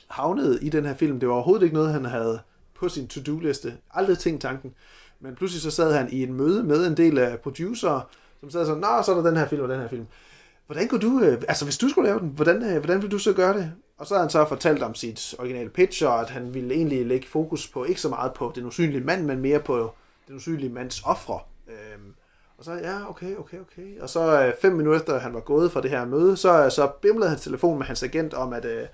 havnede 0.08 0.58
i 0.64 0.68
den 0.68 0.84
her 0.86 0.94
film. 0.94 1.20
Det 1.20 1.28
var 1.28 1.34
overhovedet 1.34 1.62
ikke 1.64 1.74
noget, 1.74 1.92
han 1.92 2.04
havde 2.04 2.40
på 2.78 2.88
sin 2.88 3.08
to-do-liste. 3.08 3.74
Aldrig 3.90 4.18
tænkt 4.18 4.42
tanken. 4.42 4.74
Men 5.20 5.34
pludselig 5.34 5.62
så 5.62 5.70
sad 5.70 5.92
han 5.92 6.12
i 6.12 6.22
en 6.22 6.34
møde 6.34 6.62
med 6.62 6.86
en 6.86 6.96
del 6.96 7.18
af 7.18 7.40
producer, 7.40 8.08
som 8.40 8.50
sad 8.50 8.66
sådan, 8.66 8.80
nå, 8.80 9.02
så 9.04 9.12
er 9.12 9.16
der 9.16 9.28
den 9.30 9.36
her 9.36 9.48
film 9.48 9.62
og 9.62 9.68
den 9.68 9.80
her 9.80 9.88
film. 9.88 10.06
Hvordan 10.66 10.88
kunne 10.88 11.00
du, 11.00 11.20
øh, 11.20 11.42
altså 11.48 11.64
hvis 11.64 11.78
du 11.78 11.88
skulle 11.88 12.08
lave 12.08 12.20
den, 12.20 12.28
hvordan, 12.28 12.62
øh, 12.62 12.78
hvordan 12.78 12.96
ville 12.96 13.10
du 13.10 13.18
så 13.18 13.32
gøre 13.32 13.58
det? 13.58 13.72
Og 13.98 14.06
så 14.06 14.14
havde 14.14 14.24
han 14.24 14.30
så 14.30 14.44
fortalt 14.48 14.82
om 14.82 14.94
sit 14.94 15.34
originale 15.38 15.70
pitch, 15.70 16.04
og 16.04 16.20
at 16.20 16.30
han 16.30 16.54
ville 16.54 16.74
egentlig 16.74 17.06
lægge 17.06 17.26
fokus 17.26 17.68
på, 17.68 17.84
ikke 17.84 18.00
så 18.00 18.08
meget 18.08 18.32
på 18.32 18.52
den 18.54 18.64
usynlige 18.64 19.04
mand, 19.04 19.24
men 19.24 19.40
mere 19.40 19.60
på 19.60 19.92
den 20.28 20.36
usynlige 20.36 20.72
mands 20.72 21.02
ofre. 21.04 21.40
Øhm, 21.68 22.14
Og 22.58 22.64
så, 22.64 22.72
ja, 22.72 23.10
okay, 23.10 23.36
okay, 23.36 23.58
okay. 23.60 24.00
Og 24.00 24.08
så 24.08 24.42
øh, 24.42 24.52
fem 24.62 24.72
minutter 24.72 25.00
efter, 25.00 25.18
han 25.18 25.34
var 25.34 25.40
gået 25.40 25.72
fra 25.72 25.80
det 25.80 25.90
her 25.90 26.04
møde, 26.04 26.36
så, 26.36 26.64
øh, 26.64 26.70
så 26.70 26.90
bimlede 27.02 27.28
hans 27.28 27.42
telefon 27.42 27.78
med 27.78 27.86
hans 27.86 28.02
agent 28.02 28.34
om, 28.34 28.52
at, 28.52 28.64
øh, 28.64 28.86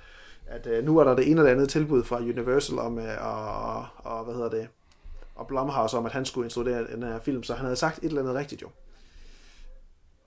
at 0.47 0.67
øh, 0.67 0.85
nu 0.85 0.99
er 0.99 1.05
der 1.05 1.15
det 1.15 1.31
ene 1.31 1.41
eller 1.41 1.53
andet 1.53 1.69
tilbud 1.69 2.05
fra 2.05 2.17
Universal 2.17 2.79
om, 2.79 2.99
øh, 2.99 3.27
og, 3.27 3.87
og, 3.97 4.25
hvad 4.25 4.35
hedder 4.35 4.51
det, 4.51 4.69
og 5.35 5.47
Blumhouse 5.47 5.97
om, 5.97 6.07
at 6.07 6.13
han 6.13 6.25
skulle 6.25 6.47
instruere 6.47 6.87
den 6.87 7.03
her 7.03 7.21
film, 7.21 7.43
så 7.43 7.55
han 7.55 7.65
havde 7.65 7.77
sagt 7.77 7.99
et 7.99 8.05
eller 8.05 8.21
andet 8.21 8.35
rigtigt 8.35 8.63
jo. 8.63 8.69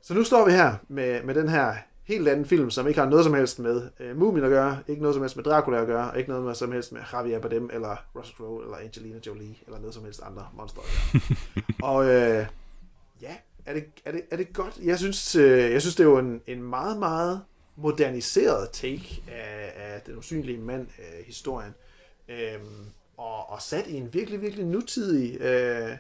Så 0.02 0.14
nu 0.14 0.24
står 0.24 0.46
vi 0.46 0.52
her 0.52 0.74
med, 0.88 1.24
med 1.24 1.36
den 1.36 1.50
her 1.50 1.76
helt 2.04 2.28
anden 2.28 2.46
film, 2.46 2.70
som 2.70 2.88
ikke 2.88 3.00
har 3.00 3.10
noget 3.10 3.26
som 3.26 3.34
helst 3.34 3.60
med 3.60 3.90
uh, 4.00 4.18
Mumien 4.18 4.46
at 4.46 4.50
gøre, 4.50 4.78
ikke 4.88 5.02
noget 5.02 5.16
som 5.16 5.24
helst 5.24 5.36
med 5.36 5.44
Dracula 5.44 5.82
at 5.82 5.88
gøre, 5.88 6.12
og 6.12 6.18
ikke 6.18 6.30
noget 6.30 6.46
med, 6.46 6.56
som 6.56 6.72
helst 6.72 6.92
med 6.92 7.02
Javier 7.14 7.40
Bardem, 7.40 7.70
eller 7.74 7.96
Russell 8.16 8.38
Crowe, 8.38 8.64
eller 8.64 8.78
Angelina 8.78 9.20
Jolie, 9.28 9.56
eller 9.66 9.80
noget 9.80 9.94
som 9.94 10.04
helst 10.04 10.22
andre 10.24 10.48
monster 10.54 10.82
at 10.82 10.88
gøre. 10.88 11.64
og 11.92 12.06
øh, 12.06 12.46
ja, 13.22 13.36
er 13.66 13.74
det, 13.74 13.86
er, 14.06 14.12
det, 14.12 14.22
er 14.32 14.38
det 14.38 14.54
godt? 14.54 14.80
Jeg 14.84 14.98
synes, 14.98 15.36
øh, 15.36 15.72
jeg 15.72 15.82
synes 15.82 15.96
det 15.96 16.04
er 16.04 16.08
jo 16.08 16.18
en, 16.18 16.42
en 16.48 16.64
meget, 16.64 16.98
meget 17.00 17.42
moderniseret 17.76 18.70
take 18.72 19.24
af, 19.28 19.74
af 19.76 20.02
den 20.02 20.18
usynlige 20.18 20.58
mand 20.58 20.88
øh, 21.00 21.26
historien. 21.26 21.76
Øhm, 22.28 22.86
og, 23.18 23.50
og 23.50 23.62
sat 23.62 23.88
i 23.88 23.96
en 23.96 24.14
virkelig, 24.14 24.42
virkelig 24.42 24.66
nutidig 24.66 25.42
øh, 25.42 25.98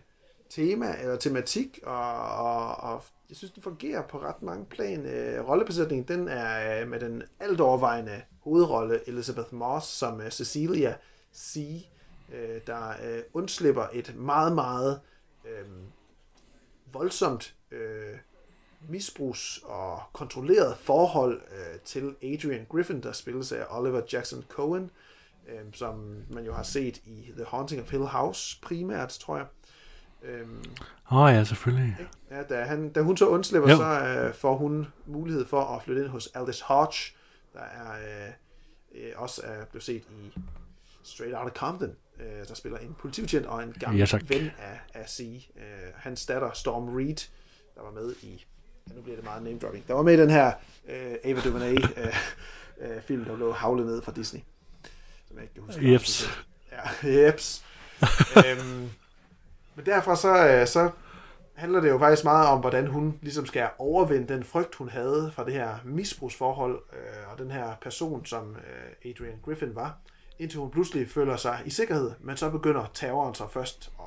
tema 0.49 0.95
eller 1.01 1.15
tematik, 1.15 1.79
og, 1.83 2.35
og, 2.37 2.75
og 2.75 3.03
jeg 3.29 3.37
synes, 3.37 3.51
det 3.51 3.63
fungerer 3.63 4.07
på 4.07 4.21
ret 4.21 4.41
mange 4.41 4.65
plan. 4.65 5.05
Øh, 5.05 5.49
rollebesætningen, 5.49 6.07
den 6.07 6.27
er 6.27 6.81
øh, 6.81 6.87
med 6.87 6.99
den 6.99 7.23
alt 7.39 7.61
overvejende 7.61 8.21
hovedrolle 8.39 8.99
Elizabeth 9.07 9.53
Moss 9.53 9.87
som 9.87 10.21
øh, 10.21 10.31
Cecilia 10.31 10.95
C., 11.35 11.85
øh, 12.33 12.61
der 12.67 12.89
øh, 12.89 13.23
undslipper 13.33 13.87
et 13.93 14.15
meget, 14.15 14.55
meget 14.55 14.99
øh, 15.45 15.65
voldsomt 16.93 17.55
øh, 17.71 18.17
misbrugs- 18.89 19.61
og 19.63 20.01
kontrolleret 20.13 20.77
forhold 20.77 21.41
øh, 21.51 21.79
til 21.85 22.15
Adrian 22.23 22.65
Griffin, 22.69 23.03
der 23.03 23.11
spilles 23.11 23.51
af 23.51 23.65
Oliver 23.69 24.01
Jackson 24.13 24.43
Cohen, 24.49 24.91
øh, 25.47 25.59
som 25.73 26.23
man 26.29 26.45
jo 26.45 26.53
har 26.53 26.63
set 26.63 26.97
i 26.97 27.31
The 27.35 27.45
Haunting 27.45 27.81
of 27.81 27.91
Hill 27.91 28.05
House 28.05 28.59
primært, 28.61 29.09
tror 29.09 29.37
jeg. 29.37 29.45
Øhm, 30.23 30.63
Åh 31.11 31.17
oh, 31.17 31.33
ja, 31.33 31.43
selvfølgelig. 31.43 31.97
Ja, 32.31 32.43
da, 32.43 32.63
han, 32.63 32.89
da 32.89 33.01
hun 33.01 33.17
så 33.17 33.27
undslipper, 33.27 33.69
jo. 33.69 33.77
så 33.77 33.83
øh, 33.83 34.33
får 34.33 34.55
hun 34.55 34.87
mulighed 35.05 35.45
for 35.45 35.61
at 35.61 35.83
flytte 35.83 36.01
ind 36.01 36.09
hos 36.09 36.29
Aldous 36.33 36.61
Hodge, 36.61 37.15
der 37.53 37.59
er 37.59 37.91
øh, 37.91 38.33
øh, 38.95 39.11
også 39.15 39.41
er 39.43 39.65
blevet 39.65 39.83
set 39.83 40.03
i 40.03 40.33
Straight 41.03 41.35
Outta 41.35 41.59
Compton, 41.59 41.95
øh, 42.19 42.47
der 42.47 42.53
spiller 42.53 42.79
en 42.79 42.95
politibetjent 42.99 43.45
og 43.45 43.63
en 43.63 43.73
gammel 43.79 43.99
ja, 43.99 44.19
ven 44.27 44.51
af, 44.59 44.79
af 44.93 45.09
C. 45.09 45.49
Øh, 45.57 45.63
hans 45.95 46.25
datter 46.25 46.51
Storm 46.53 46.95
Reed, 46.95 47.29
der 47.75 47.81
var 47.81 47.91
med 47.91 48.15
i, 48.21 48.45
nu 48.93 49.01
bliver 49.01 49.15
det 49.15 49.25
meget 49.25 49.43
name 49.43 49.59
dropping, 49.59 49.87
der 49.87 49.93
var 49.93 50.01
med 50.01 50.13
i 50.13 50.21
den 50.21 50.29
her 50.29 50.53
øh, 50.87 51.15
Ava 51.23 51.41
DuVernay 51.41 51.75
øh, 51.97 52.15
øh, 52.77 53.01
film, 53.01 53.25
der 53.25 53.35
blev 53.35 53.53
havlet 53.53 53.85
ned 53.85 54.01
fra 54.01 54.11
Disney. 54.11 54.41
Som 55.27 55.37
jeg 55.37 55.43
ikke 55.43 55.53
kan 55.53 55.63
huske. 55.63 55.93
Jeps. 55.93 56.29
Ja, 56.71 57.07
jeps. 57.25 57.65
øhm, 58.37 58.89
men 59.75 59.85
derfra 59.85 60.15
så, 60.15 60.47
øh, 60.47 60.67
så 60.67 60.91
handler 61.53 61.81
det 61.81 61.89
jo 61.89 61.97
faktisk 61.99 62.23
meget 62.23 62.47
om, 62.47 62.59
hvordan 62.59 62.87
hun 62.87 63.19
ligesom 63.21 63.45
skal 63.45 63.69
overvinde 63.77 64.33
den 64.33 64.43
frygt, 64.43 64.75
hun 64.75 64.89
havde 64.89 65.31
fra 65.35 65.45
det 65.45 65.53
her 65.53 65.77
misbrugsforhold, 65.83 66.83
øh, 66.93 67.31
og 67.31 67.37
den 67.37 67.51
her 67.51 67.75
person, 67.81 68.25
som 68.25 68.55
øh, 68.55 69.11
Adrian 69.11 69.39
Griffin 69.45 69.75
var, 69.75 69.97
indtil 70.39 70.59
hun 70.59 70.71
pludselig 70.71 71.09
føler 71.09 71.35
sig 71.37 71.61
i 71.65 71.69
sikkerhed, 71.69 72.11
men 72.19 72.37
så 72.37 72.49
begynder 72.49 72.91
terroren 72.93 73.35
så 73.35 73.47
først 73.47 73.91
at, 73.99 74.05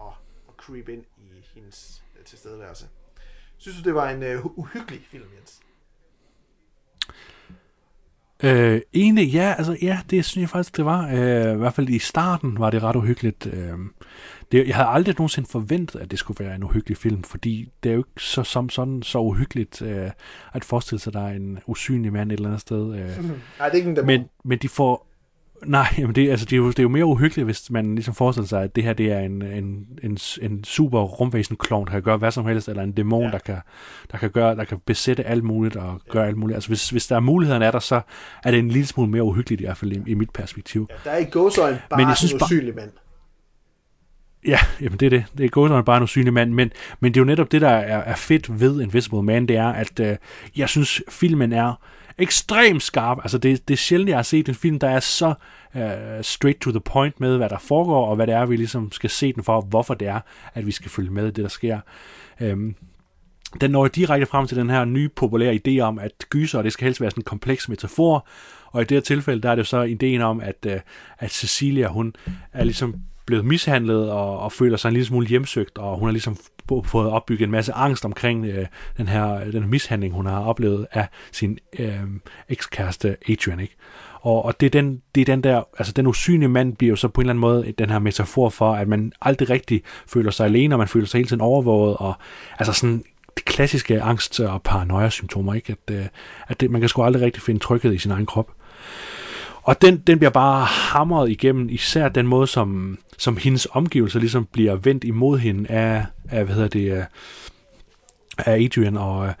at, 0.00 0.12
at 0.48 0.54
creep 0.56 0.88
ind 0.88 1.04
i 1.18 1.46
hendes 1.54 2.02
øh, 2.18 2.24
tilstedeværelse. 2.24 2.86
Synes 3.58 3.76
du, 3.76 3.82
det 3.84 3.94
var 3.94 4.10
en 4.10 4.22
uh, 4.22 4.58
uhyggelig 4.58 5.00
film, 5.10 5.24
Jens? 5.36 5.60
Øh, 8.42 8.80
egentlig, 8.94 9.28
ja, 9.28 9.54
altså, 9.58 9.76
ja, 9.82 9.98
det 10.10 10.24
synes 10.24 10.42
jeg 10.42 10.48
faktisk, 10.48 10.76
det 10.76 10.84
var. 10.84 11.08
Øh, 11.08 11.54
I 11.54 11.56
hvert 11.56 11.74
fald 11.74 11.88
i 11.88 11.98
starten 11.98 12.58
var 12.58 12.70
det 12.70 12.82
ret 12.82 12.96
uhyggeligt. 12.96 13.46
Øh, 13.46 13.78
det, 14.52 14.66
jeg 14.66 14.76
havde 14.76 14.88
aldrig 14.88 15.14
nogensinde 15.18 15.48
forventet, 15.48 16.00
at 16.00 16.10
det 16.10 16.18
skulle 16.18 16.44
være 16.44 16.54
en 16.54 16.64
uhyggelig 16.64 16.96
film, 16.96 17.22
fordi 17.22 17.68
det 17.82 17.88
er 17.88 17.94
jo 17.94 18.00
ikke 18.00 18.24
så, 18.24 18.42
som 18.42 18.68
sådan 18.68 19.02
så 19.02 19.18
uhyggeligt 19.18 19.82
øh, 19.82 20.10
at 20.52 20.64
forestille 20.64 21.00
sig, 21.00 21.10
at 21.10 21.14
der 21.14 21.26
er 21.26 21.32
en 21.32 21.58
usynlig 21.66 22.12
mand 22.12 22.32
et 22.32 22.36
eller 22.36 22.48
andet 22.48 22.60
sted. 22.60 22.94
Øh. 22.94 23.08
Nej, 23.58 23.68
det 23.68 23.72
er 23.72 23.74
ikke 23.74 24.00
en 24.00 24.06
men, 24.06 24.24
men 24.44 24.58
de 24.58 24.68
får 24.68 25.07
Nej, 25.66 25.86
jamen 25.98 26.14
det, 26.14 26.30
altså 26.30 26.46
det, 26.46 26.52
er 26.52 26.56
jo, 26.56 26.68
det 26.68 26.78
er 26.78 26.82
jo 26.82 26.88
mere 26.88 27.04
uhyggeligt, 27.04 27.46
hvis 27.46 27.70
man 27.70 27.94
ligesom 27.94 28.14
forestiller 28.14 28.48
sig, 28.48 28.62
at 28.62 28.76
det 28.76 28.84
her 28.84 28.92
det 28.92 29.12
er 29.12 29.18
en, 29.18 29.42
en, 29.42 29.86
en, 30.02 30.18
en 30.42 30.64
super 30.64 31.00
rumvæsen 31.00 31.56
klon, 31.56 31.86
der 31.86 31.92
kan 31.92 32.02
gøre 32.02 32.16
hvad 32.16 32.30
som 32.30 32.46
helst, 32.46 32.68
eller 32.68 32.82
en 32.82 32.92
dæmon, 32.92 33.22
ja. 33.22 33.30
der, 33.30 33.38
kan, 33.38 33.56
der, 34.12 34.18
kan 34.18 34.30
gøre, 34.30 34.56
der 34.56 34.64
kan 34.64 34.78
besætte 34.86 35.24
alt 35.24 35.44
muligt 35.44 35.76
og 35.76 36.00
gøre 36.08 36.26
alt 36.26 36.36
muligt. 36.36 36.54
Altså 36.54 36.68
hvis, 36.68 36.90
hvis 36.90 37.06
der 37.06 37.16
er 37.16 37.20
muligheden 37.20 37.62
er 37.62 37.70
der, 37.70 37.78
så 37.78 38.00
er 38.44 38.50
det 38.50 38.58
en 38.58 38.68
lille 38.68 38.86
smule 38.86 39.10
mere 39.10 39.22
uhyggeligt 39.22 39.60
i 39.60 39.64
hvert 39.64 39.76
fald 39.76 39.92
i, 39.92 40.02
i 40.06 40.14
mit 40.14 40.30
perspektiv. 40.30 40.86
Ja, 40.90 41.10
der 41.10 41.16
er 41.16 41.18
i 41.18 41.24
gåsøjne 41.24 41.82
bare 41.90 42.00
Men 42.00 42.08
jeg 42.08 42.16
synes, 42.16 42.32
en 42.32 42.40
usynlig 42.42 42.74
mand. 42.74 42.90
Ja, 44.46 44.58
jamen 44.80 44.98
det 44.98 45.06
er 45.06 45.10
det. 45.10 45.24
Det 45.38 45.44
er 45.44 45.48
godt, 45.48 45.84
bare 45.84 45.96
en 45.96 46.02
usynlig 46.02 46.32
mand, 46.32 46.52
men, 46.52 46.70
men 47.00 47.14
det 47.14 47.20
er 47.20 47.24
jo 47.24 47.26
netop 47.26 47.52
det, 47.52 47.60
der 47.60 47.68
er, 47.68 47.98
er 47.98 48.14
fedt 48.14 48.60
ved 48.60 48.80
Invisible 48.80 49.22
Man, 49.22 49.48
det 49.48 49.56
er, 49.56 49.68
at 49.68 50.00
øh, 50.00 50.16
jeg 50.56 50.68
synes, 50.68 51.02
filmen 51.08 51.52
er 51.52 51.74
ekstremt 52.18 52.82
skarp. 52.82 53.18
Altså 53.22 53.38
det, 53.38 53.68
det 53.68 53.74
er 53.74 53.78
sjældent, 53.78 54.08
jeg 54.08 54.18
har 54.18 54.22
set 54.22 54.48
en 54.48 54.54
film, 54.54 54.78
der 54.78 54.88
er 54.88 55.00
så 55.00 55.34
uh, 55.74 55.80
straight 56.22 56.60
to 56.60 56.70
the 56.70 56.80
point 56.80 57.20
med, 57.20 57.36
hvad 57.36 57.48
der 57.48 57.58
foregår, 57.58 58.06
og 58.06 58.16
hvad 58.16 58.26
det 58.26 58.34
er, 58.34 58.46
vi 58.46 58.56
ligesom 58.56 58.92
skal 58.92 59.10
se 59.10 59.32
den 59.32 59.44
for, 59.44 59.60
hvorfor 59.60 59.94
det 59.94 60.08
er, 60.08 60.20
at 60.54 60.66
vi 60.66 60.72
skal 60.72 60.90
følge 60.90 61.10
med 61.10 61.24
i 61.24 61.30
det, 61.30 61.36
der 61.36 61.48
sker. 61.48 61.80
Um, 62.40 62.74
den 63.60 63.70
når 63.70 63.88
direkte 63.88 64.26
frem 64.26 64.46
til 64.46 64.56
den 64.56 64.70
her 64.70 64.84
nye 64.84 65.08
populære 65.08 65.58
idé 65.66 65.80
om, 65.80 65.98
at 65.98 66.12
gyser, 66.30 66.62
det 66.62 66.72
skal 66.72 66.84
helst 66.84 67.00
være 67.00 67.10
sådan 67.10 67.20
en 67.20 67.24
kompleks 67.24 67.68
metafor, 67.68 68.28
og 68.66 68.82
i 68.82 68.84
det 68.84 68.96
her 68.96 69.02
tilfælde, 69.02 69.42
der 69.42 69.50
er 69.50 69.54
det 69.54 69.66
så 69.66 69.82
ideen 69.82 70.20
om, 70.20 70.40
at, 70.40 70.66
uh, 70.66 70.72
at 71.18 71.30
Cecilia, 71.30 71.88
hun 71.88 72.14
er 72.52 72.64
ligesom 72.64 72.94
blevet 73.28 73.44
mishandlet 73.44 74.10
og, 74.10 74.38
og 74.38 74.52
føler 74.52 74.76
sig 74.76 74.88
en 74.88 74.92
lille 74.92 75.06
smule 75.06 75.26
hjemsøgt, 75.26 75.78
og 75.78 75.98
hun 75.98 76.08
har 76.08 76.12
ligesom 76.12 76.36
fået 76.84 77.10
opbygget 77.10 77.46
en 77.46 77.50
masse 77.50 77.72
angst 77.72 78.04
omkring 78.04 78.46
øh, 78.46 78.66
den 78.96 79.08
her 79.08 79.50
den 79.50 79.68
mishandling, 79.68 80.14
hun 80.14 80.26
har 80.26 80.40
oplevet 80.40 80.86
af 80.92 81.08
sin 81.32 81.58
øh, 81.78 82.00
ekskæreste 82.48 83.16
Adrian, 83.28 83.60
ikke? 83.60 83.76
Og, 84.20 84.44
og 84.44 84.60
det, 84.60 84.66
er 84.66 84.70
den, 84.70 85.02
det 85.14 85.20
er 85.20 85.24
den 85.24 85.42
der, 85.42 85.62
altså 85.78 85.92
den 85.92 86.06
usynlige 86.06 86.48
mand 86.48 86.76
bliver 86.76 86.90
jo 86.90 86.96
så 86.96 87.08
på 87.08 87.20
en 87.20 87.22
eller 87.24 87.32
anden 87.32 87.40
måde 87.40 87.72
den 87.78 87.90
her 87.90 87.98
metafor 87.98 88.48
for, 88.48 88.74
at 88.74 88.88
man 88.88 89.12
aldrig 89.22 89.50
rigtig 89.50 89.82
føler 90.06 90.30
sig 90.30 90.46
alene, 90.46 90.74
og 90.74 90.78
man 90.78 90.88
føler 90.88 91.06
sig 91.06 91.18
hele 91.18 91.28
tiden 91.28 91.40
overvåget, 91.40 91.96
og 91.96 92.14
altså 92.58 92.72
sådan 92.72 93.04
det 93.36 93.44
klassiske 93.44 94.02
angst- 94.02 94.40
og 94.40 94.62
paranoia-symptomer, 94.62 95.54
ikke? 95.54 95.76
At, 95.88 95.94
øh, 95.94 96.06
at 96.48 96.60
det, 96.60 96.70
man 96.70 96.80
kan 96.80 96.88
sgu 96.88 97.02
aldrig 97.02 97.22
rigtig 97.22 97.42
finde 97.42 97.60
tryghed 97.60 97.92
i 97.92 97.98
sin 97.98 98.10
egen 98.10 98.26
krop. 98.26 98.50
Og 99.68 99.82
den, 99.82 99.96
den 99.96 100.18
bliver 100.18 100.30
bare 100.30 100.64
hamret 100.64 101.30
igennem, 101.30 101.68
især 101.68 102.08
den 102.08 102.26
måde, 102.26 102.46
som, 102.46 102.98
som 103.18 103.36
hendes 103.36 103.66
omgivelser 103.70 104.20
ligesom 104.20 104.44
bliver 104.52 104.74
vendt 104.74 105.04
imod 105.04 105.38
hende 105.38 105.70
af, 105.70 106.06
af 106.30 106.44
hvad 106.44 106.54
hedder 106.54 106.68
det, 106.68 106.92
øh, 106.92 107.04
af 108.38 108.64
Adrian, 108.64 108.96
og, 108.96 109.26
øh, 109.26 109.32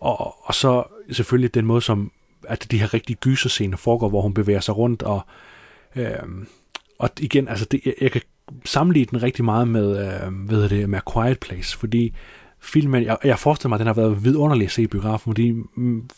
og, 0.00 0.46
og 0.46 0.54
så 0.54 0.82
selvfølgelig 1.12 1.54
den 1.54 1.66
måde, 1.66 1.80
som 1.80 2.12
at 2.48 2.66
de 2.70 2.78
her 2.78 2.94
rigtige 2.94 3.16
gyserscener 3.16 3.76
foregår, 3.76 4.08
hvor 4.08 4.20
hun 4.20 4.34
bevæger 4.34 4.60
sig 4.60 4.76
rundt, 4.76 5.02
og, 5.02 5.20
øh, 5.96 6.06
og 6.98 7.10
igen, 7.20 7.48
altså 7.48 7.64
det, 7.64 7.80
jeg, 7.84 7.94
jeg 8.00 8.12
kan 8.12 8.22
sammenligne 8.64 9.10
den 9.10 9.22
rigtig 9.22 9.44
meget 9.44 9.68
med, 9.68 10.06
øh, 10.06 10.34
hvad 10.34 10.68
det, 10.68 10.88
med 10.88 11.00
Quiet 11.12 11.40
Place, 11.40 11.78
fordi 11.78 12.14
filmen, 12.60 13.04
jeg, 13.04 13.16
jeg 13.24 13.38
forestiller 13.38 13.68
mig, 13.68 13.76
at 13.76 13.80
den 13.80 13.86
har 13.86 13.94
været 13.94 14.24
vidunderlig 14.24 14.64
at 14.64 14.72
se 14.72 14.82
i 14.82 14.86
biografen, 14.86 15.30
fordi 15.30 15.52
mm, 15.52 16.08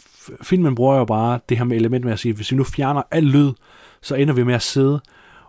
filmen 0.42 0.74
bruger 0.74 0.96
jo 0.96 1.04
bare 1.04 1.40
det 1.48 1.58
her 1.58 1.64
med 1.64 1.76
element 1.76 2.04
med 2.04 2.12
at 2.12 2.18
sige, 2.18 2.34
hvis 2.34 2.50
vi 2.50 2.56
nu 2.56 2.64
fjerner 2.64 3.02
al 3.10 3.24
lyd, 3.24 3.52
så 4.02 4.14
ender 4.14 4.34
vi 4.34 4.42
med 4.42 4.54
at 4.54 4.62
sidde 4.62 5.00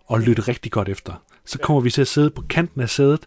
og 0.06 0.20
lytte 0.20 0.41
rigtig 0.41 0.72
godt 0.72 0.90
efter. 0.90 1.14
Så 1.45 1.60
kommer 1.60 1.82
vi 1.82 1.91
til 1.91 2.02
at 2.02 2.08
sidde 2.08 2.30
på 2.30 2.44
kanten 2.50 2.82
af 2.82 2.90
sædet, 2.90 3.22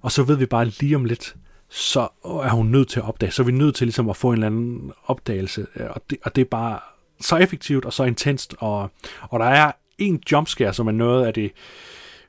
og 0.00 0.12
så 0.12 0.22
ved 0.22 0.36
vi 0.36 0.46
bare 0.46 0.64
lige 0.64 0.96
om 0.96 1.04
lidt, 1.04 1.36
så 1.68 2.08
er 2.24 2.50
hun 2.50 2.66
nødt 2.66 2.88
til 2.88 3.00
at 3.00 3.08
opdage. 3.08 3.32
Så 3.32 3.42
er 3.42 3.46
vi 3.46 3.52
nødt 3.52 3.74
til 3.74 3.86
ligesom 3.86 4.10
at 4.10 4.16
få 4.16 4.28
en 4.28 4.34
eller 4.34 4.46
anden 4.46 4.92
opdagelse, 5.06 5.66
øh, 5.76 5.86
og 5.90 6.02
det, 6.10 6.18
og 6.24 6.36
det 6.36 6.42
er 6.42 6.48
bare 6.50 6.80
så 7.20 7.36
effektivt 7.36 7.84
og 7.84 7.92
så 7.92 8.04
intenst, 8.04 8.54
og, 8.58 8.90
og 9.20 9.40
der 9.40 9.46
er 9.46 9.72
en 9.98 10.22
jumpscare, 10.32 10.74
som 10.74 10.86
er 10.86 10.92
noget 10.92 11.26
af 11.26 11.34
det 11.34 11.52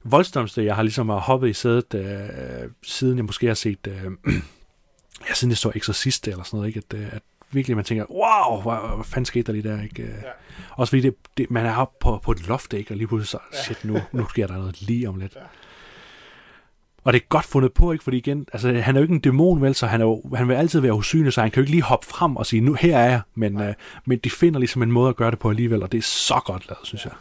voldsomste, 0.03 0.65
jeg 0.65 0.75
har 0.75 0.83
ligesom 0.83 1.09
hoppet 1.09 1.49
i 1.49 1.53
sædet, 1.53 1.93
øh, 1.93 2.69
siden 2.83 3.17
jeg 3.17 3.25
måske 3.25 3.47
har 3.47 3.53
set, 3.53 3.87
øh, 3.87 4.11
ja, 5.29 5.33
siden 5.33 5.51
jeg 5.51 5.57
så 5.57 5.71
Exorcist 5.75 6.27
eller 6.27 6.43
sådan 6.43 6.57
noget, 6.57 6.67
ikke? 6.67 6.81
At, 6.89 6.99
øh, 6.99 7.07
at 7.11 7.21
virkelig 7.55 7.75
man 7.75 7.85
tænker, 7.85 8.05
wow, 8.09 8.61
hvad, 8.61 8.95
hvad 8.95 9.05
fanden 9.05 9.25
skete 9.25 9.43
der 9.43 9.53
lige 9.53 9.69
der, 9.69 9.83
ikke? 9.83 10.03
Ja. 10.03 10.29
Også 10.71 10.91
fordi 10.91 11.01
det, 11.01 11.15
det, 11.37 11.51
man 11.51 11.65
er 11.65 11.75
oppe 11.75 11.95
på, 11.99 12.19
på 12.23 12.31
et 12.31 12.47
loft, 12.47 12.73
ikke? 12.73 12.91
Og 12.91 12.97
lige 12.97 13.07
pludselig 13.07 13.27
så, 13.27 13.57
shit, 13.63 13.85
nu, 13.85 13.99
nu 14.11 14.27
sker 14.29 14.47
der 14.47 14.57
noget 14.57 14.81
lige 14.81 15.09
om 15.09 15.19
lidt. 15.19 15.35
Ja. 15.35 15.41
Og 17.03 17.13
det 17.13 17.21
er 17.21 17.25
godt 17.29 17.45
fundet 17.45 17.73
på, 17.73 17.91
ikke? 17.91 18.03
Fordi 18.03 18.17
igen, 18.17 18.47
altså, 18.53 18.73
han 18.73 18.95
er 18.95 18.99
jo 18.99 19.03
ikke 19.03 19.13
en 19.13 19.19
dæmon, 19.19 19.61
vel, 19.61 19.75
så 19.75 19.87
han, 19.87 20.01
er 20.01 20.05
jo, 20.05 20.23
han 20.35 20.47
vil 20.47 20.55
altid 20.55 20.79
være 20.79 20.93
usynlig, 20.93 21.33
så 21.33 21.41
han 21.41 21.51
kan 21.51 21.61
jo 21.61 21.63
ikke 21.63 21.71
lige 21.71 21.83
hoppe 21.83 22.07
frem 22.07 22.35
og 22.35 22.45
sige, 22.45 22.61
nu 22.61 22.73
her 22.73 22.97
er 22.97 23.09
jeg. 23.09 23.21
Men, 23.35 23.61
øh, 23.61 23.73
men 24.05 24.19
de 24.19 24.29
finder 24.29 24.59
ligesom 24.59 24.83
en 24.83 24.91
måde 24.91 25.09
at 25.09 25.15
gøre 25.15 25.31
det 25.31 25.39
på 25.39 25.49
alligevel, 25.49 25.83
og 25.83 25.91
det 25.91 25.97
er 25.97 26.01
så 26.01 26.41
godt 26.45 26.69
lavet, 26.69 26.87
synes 26.87 27.05
ja. 27.05 27.09
jeg. 27.09 27.17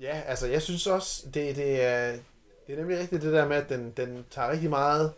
Ja, 0.00 0.20
altså 0.26 0.46
jeg 0.46 0.62
synes 0.62 0.86
også, 0.86 1.22
det, 1.26 1.56
det, 1.56 1.84
er, 1.84 2.12
det 2.66 2.72
er 2.72 2.76
nemlig 2.76 2.98
rigtigt 2.98 3.22
det 3.22 3.32
der 3.32 3.48
med, 3.48 3.56
at 3.56 3.68
den, 3.68 3.92
den 3.96 4.24
tager 4.30 4.50
rigtig 4.50 4.70
meget 4.70 5.12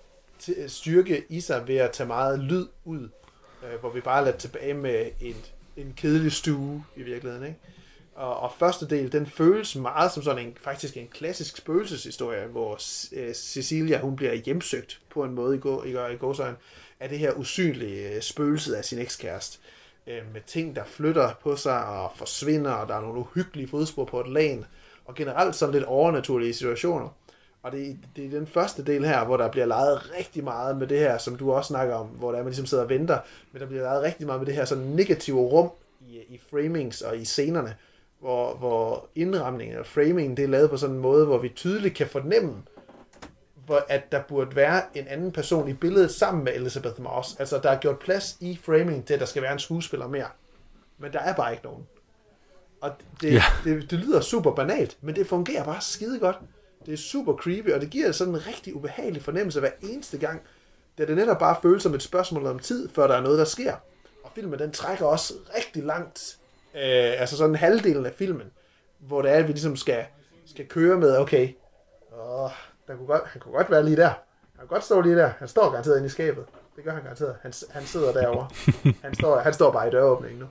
styrke 0.66 1.24
i 1.28 1.40
sig 1.40 1.68
ved 1.68 1.76
at 1.76 1.90
tage 1.90 2.06
meget 2.06 2.38
lyd 2.38 2.66
ud, 2.84 3.08
øh, 3.64 3.80
hvor 3.80 3.90
vi 3.90 4.00
bare 4.00 4.20
er 4.20 4.24
ladt 4.24 4.36
tilbage 4.36 4.74
med 4.74 5.06
en, 5.20 5.36
en 5.76 5.94
kedelig 5.96 6.32
stue 6.32 6.84
i 6.96 7.02
virkeligheden. 7.02 7.46
Ikke? 7.46 7.58
Og, 8.14 8.40
og 8.40 8.52
første 8.58 8.88
del, 8.88 9.12
den 9.12 9.26
føles 9.26 9.76
meget 9.76 10.12
som 10.12 10.22
sådan 10.22 10.46
en, 10.46 10.56
faktisk 10.60 10.96
en 10.96 11.08
klassisk 11.08 11.56
spøgelseshistorie, 11.56 12.46
hvor 12.46 12.72
øh, 13.12 13.34
Cecilia, 13.34 14.00
hun 14.00 14.16
bliver 14.16 14.34
hjemsøgt 14.34 15.00
på 15.10 15.24
en 15.24 15.34
måde 15.34 15.56
i, 15.56 15.58
gå, 15.58 15.84
i, 15.84 15.90
i 15.90 16.16
gåsøjne, 16.16 16.56
af 17.00 17.08
det 17.08 17.18
her 17.18 17.32
usynlige 17.32 18.14
øh, 18.14 18.22
spøgelse 18.22 18.76
af 18.76 18.84
sin 18.84 18.98
ekskæreste. 18.98 19.58
Øh, 20.06 20.32
med 20.32 20.40
ting, 20.46 20.76
der 20.76 20.84
flytter 20.84 21.34
på 21.42 21.56
sig 21.56 21.86
og 21.86 22.12
forsvinder, 22.16 22.70
og 22.70 22.88
der 22.88 22.94
er 22.94 23.00
nogle 23.00 23.20
uhyggelige 23.20 23.68
fodspor 23.68 24.04
på 24.04 24.20
et 24.20 24.28
lag, 24.28 24.64
og 25.04 25.14
generelt 25.14 25.54
sådan 25.54 25.72
lidt 25.72 25.84
overnaturlige 25.84 26.54
situationer. 26.54 27.08
Og 27.64 27.72
det, 27.72 27.98
det 28.16 28.24
er 28.26 28.30
den 28.30 28.46
første 28.46 28.84
del 28.84 29.04
her, 29.06 29.24
hvor 29.24 29.36
der 29.36 29.48
bliver 29.50 29.66
leget 29.66 30.10
rigtig 30.18 30.44
meget 30.44 30.76
med 30.76 30.86
det 30.86 30.98
her, 30.98 31.18
som 31.18 31.36
du 31.36 31.52
også 31.52 31.68
snakker 31.68 31.94
om, 31.94 32.06
hvor 32.06 32.30
der 32.30 32.38
man 32.38 32.46
ligesom 32.46 32.66
sidder 32.66 32.84
og 32.84 32.90
venter, 32.90 33.18
men 33.52 33.60
der 33.60 33.66
bliver 33.66 33.82
leget 33.82 34.02
rigtig 34.02 34.26
meget 34.26 34.40
med 34.40 34.46
det 34.46 34.54
her 34.54 34.64
sådan 34.64 34.84
negative 34.84 35.40
rum 35.40 35.70
i, 36.08 36.18
i 36.28 36.40
framings 36.50 37.02
og 37.02 37.16
i 37.16 37.24
scenerne, 37.24 37.74
hvor, 38.20 38.54
hvor 38.54 39.08
indramningen 39.14 39.78
og 39.78 39.86
framingen, 39.86 40.36
det 40.36 40.42
er 40.44 40.48
lavet 40.48 40.70
på 40.70 40.76
sådan 40.76 40.94
en 40.96 41.00
måde, 41.02 41.26
hvor 41.26 41.38
vi 41.38 41.48
tydeligt 41.48 41.94
kan 41.94 42.06
fornemme, 42.06 42.54
hvor, 43.66 43.84
at 43.88 44.12
der 44.12 44.22
burde 44.28 44.56
være 44.56 44.82
en 44.94 45.08
anden 45.08 45.32
person 45.32 45.68
i 45.68 45.72
billedet 45.72 46.10
sammen 46.10 46.44
med 46.44 46.52
Elizabeth 46.54 47.02
Moss. 47.02 47.36
Altså, 47.38 47.58
der 47.62 47.70
er 47.70 47.78
gjort 47.78 47.98
plads 47.98 48.36
i 48.40 48.60
framing 48.62 49.06
til, 49.06 49.14
at 49.14 49.20
der 49.20 49.26
skal 49.26 49.42
være 49.42 49.52
en 49.52 49.58
skuespiller 49.58 50.08
mere. 50.08 50.26
Men 50.98 51.12
der 51.12 51.18
er 51.18 51.34
bare 51.34 51.52
ikke 51.52 51.64
nogen. 51.64 51.86
Og 52.80 52.90
det, 53.20 53.32
Ja. 53.32 53.42
det, 53.64 53.90
det 53.90 53.98
lyder 53.98 54.20
super 54.20 54.54
banalt, 54.54 54.96
men 55.00 55.14
det 55.16 55.26
fungerer 55.26 55.64
bare 55.64 55.80
skide 55.80 56.18
godt. 56.18 56.36
Det 56.86 56.92
er 56.92 56.96
super 56.96 57.36
creepy, 57.36 57.72
og 57.72 57.80
det 57.80 57.90
giver 57.90 58.12
sådan 58.12 58.34
en 58.34 58.46
rigtig 58.46 58.76
ubehagelig 58.76 59.22
fornemmelse 59.22 59.60
hver 59.60 59.70
eneste 59.82 60.18
gang, 60.18 60.42
da 60.98 61.04
det 61.04 61.16
netop 61.16 61.38
bare 61.38 61.56
føles 61.62 61.82
som 61.82 61.94
et 61.94 62.02
spørgsmål 62.02 62.46
om 62.46 62.58
tid, 62.58 62.88
før 62.88 63.06
der 63.06 63.14
er 63.14 63.20
noget, 63.20 63.38
der 63.38 63.44
sker. 63.44 63.74
Og 64.24 64.30
filmen, 64.34 64.58
den 64.58 64.72
trækker 64.72 65.06
også 65.06 65.34
rigtig 65.56 65.82
langt, 65.82 66.38
øh, 66.74 67.20
altså 67.20 67.36
sådan 67.36 67.54
halvdelen 67.54 68.06
af 68.06 68.12
filmen, 68.12 68.46
hvor 68.98 69.22
det 69.22 69.30
er, 69.30 69.34
at 69.34 69.48
vi 69.48 69.52
ligesom 69.52 69.76
skal, 69.76 70.04
skal 70.46 70.66
køre 70.68 70.96
med, 70.98 71.18
okay, 71.18 71.48
åh, 72.12 72.50
der 72.88 72.96
kunne 72.96 73.06
godt, 73.06 73.22
han 73.26 73.40
kunne 73.40 73.54
godt 73.54 73.70
være 73.70 73.84
lige 73.84 73.96
der. 73.96 74.08
Han 74.08 74.58
kunne 74.58 74.68
godt 74.68 74.84
stå 74.84 75.00
lige 75.00 75.16
der. 75.16 75.30
Han 75.38 75.48
står 75.48 75.70
garanteret 75.70 75.96
inde 75.96 76.06
i 76.06 76.10
skabet. 76.10 76.44
Det 76.76 76.84
gør 76.84 76.92
han 76.92 77.02
garanteret. 77.02 77.36
Han, 77.42 77.52
han 77.70 77.82
sidder 77.82 78.12
derovre. 78.12 78.48
Han 79.02 79.14
står, 79.14 79.38
han 79.38 79.52
står 79.52 79.72
bare 79.72 79.88
i 79.88 79.90
døråbningen 79.90 80.38
nu. 80.38 80.46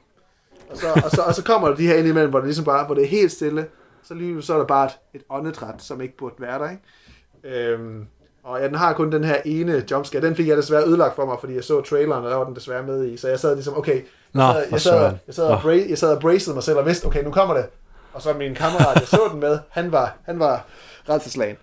Og 0.70 0.78
så, 0.78 1.02
og, 1.06 1.12
så, 1.12 1.22
og 1.22 1.36
så 1.36 1.44
kommer 1.44 1.68
der 1.68 1.76
de 1.76 1.88
her 1.88 1.96
ind 1.96 2.08
imellem, 2.08 2.30
hvor 2.30 2.40
det 2.40 2.48
ligesom 2.48 2.66
bare, 2.66 2.86
hvor 2.86 2.96
det 2.96 3.04
er 3.04 3.08
helt 3.08 3.32
stille. 3.32 3.68
Så 4.08 4.14
lige 4.14 4.42
så 4.42 4.54
er 4.54 4.58
der 4.58 4.66
bare 4.66 4.86
et, 4.86 4.94
et 5.14 5.22
åndedræt, 5.30 5.82
som 5.82 6.02
ikke 6.02 6.18
burde 6.18 6.36
være 6.40 6.60
der, 6.60 6.70
ikke? 6.70 7.72
Øhm, 7.72 8.08
og 8.44 8.60
ja, 8.60 8.68
den 8.68 8.76
har 8.76 8.94
kun 8.94 9.12
den 9.12 9.24
her 9.24 9.38
ene 9.46 9.86
jumpscare. 9.92 10.22
Den 10.22 10.36
fik 10.36 10.48
jeg 10.48 10.58
desværre 10.58 10.88
ødelagt 10.88 11.16
for 11.16 11.26
mig, 11.26 11.38
fordi 11.40 11.56
jeg 11.56 11.64
så 11.64 11.82
traileren, 11.82 12.24
og 12.26 12.32
der 12.32 12.38
var 12.38 12.46
den 12.46 12.56
desværre 12.56 12.84
med 12.84 13.06
i. 13.06 13.18
Så 13.18 13.28
jeg 13.30 13.40
sad 13.40 13.56
ligesom, 13.56 13.78
okay, 13.78 14.02
Nå, 14.34 14.44
jeg 14.44 14.54
sad, 14.54 14.72
jeg 14.72 14.82
sad, 14.82 15.18
jeg 15.28 15.36
sad, 15.36 15.46
og 15.46 15.52
Nå. 15.52 15.70
bra- 15.70 15.90
jeg 15.90 15.98
sad 15.98 16.16
og 16.16 16.22
bracede 16.22 16.54
mig 16.56 16.64
selv 16.64 16.78
og 16.78 16.86
vidste, 16.86 17.06
okay, 17.06 17.24
nu 17.24 17.32
kommer 17.32 17.54
det. 17.56 17.66
Og 18.14 18.22
så 18.22 18.34
min 18.34 18.56
kammerat, 18.56 18.96
jeg 19.00 19.08
så 19.08 19.30
den 19.32 19.40
med, 19.40 19.60
han 19.70 19.92
var, 19.92 20.18
han 20.24 20.40
var 20.40 20.66
redselslagen. 21.10 21.58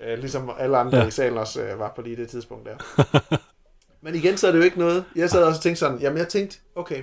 Øh, 0.00 0.18
ligesom 0.18 0.50
alle 0.58 0.76
andre 0.78 0.98
ja. 0.98 1.06
i 1.06 1.10
salen 1.10 1.38
også 1.38 1.62
øh, 1.62 1.78
var 1.78 1.92
på 1.96 2.02
lige 2.02 2.16
det 2.16 2.28
tidspunkt 2.28 2.68
der. 2.68 3.06
Men 4.02 4.14
igen, 4.14 4.36
så 4.36 4.46
er 4.46 4.52
det 4.52 4.58
jo 4.58 4.64
ikke 4.64 4.78
noget. 4.78 5.04
Jeg 5.16 5.30
sad 5.30 5.42
også 5.44 5.58
og 5.58 5.62
tænkte 5.62 5.80
sådan, 5.80 5.98
jamen 5.98 6.18
jeg 6.18 6.28
tænkte, 6.28 6.58
okay, 6.74 7.02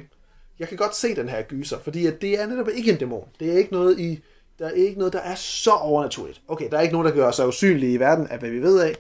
jeg 0.60 0.68
kan 0.68 0.78
godt 0.78 0.96
se 0.96 1.16
den 1.16 1.30
her 1.30 1.42
gyser, 1.42 1.80
fordi 1.80 2.06
at 2.08 2.22
det 2.22 2.42
er 2.42 2.48
netop 2.48 2.68
ikke 2.74 2.92
en 2.92 2.98
dæmon. 2.98 3.28
Det 3.40 3.54
er 3.54 3.58
ikke 3.58 3.74
noget 3.74 4.00
i, 4.00 4.24
der 4.60 4.66
er 4.66 4.72
ikke 4.72 4.98
noget, 4.98 5.14
der 5.14 5.20
er 5.20 5.36
så 5.36 5.72
overnaturligt. 5.72 6.42
Okay, 6.48 6.70
der 6.72 6.78
er 6.78 6.82
ikke 6.82 6.94
nogen, 6.94 7.08
der 7.08 7.14
gør 7.14 7.32
sig 7.32 7.48
usynlige 7.48 7.94
i 7.94 8.00
verden, 8.00 8.28
af 8.28 8.40
hvad 8.40 8.50
vi 8.50 8.62
ved 8.62 8.82
af. 8.82 8.96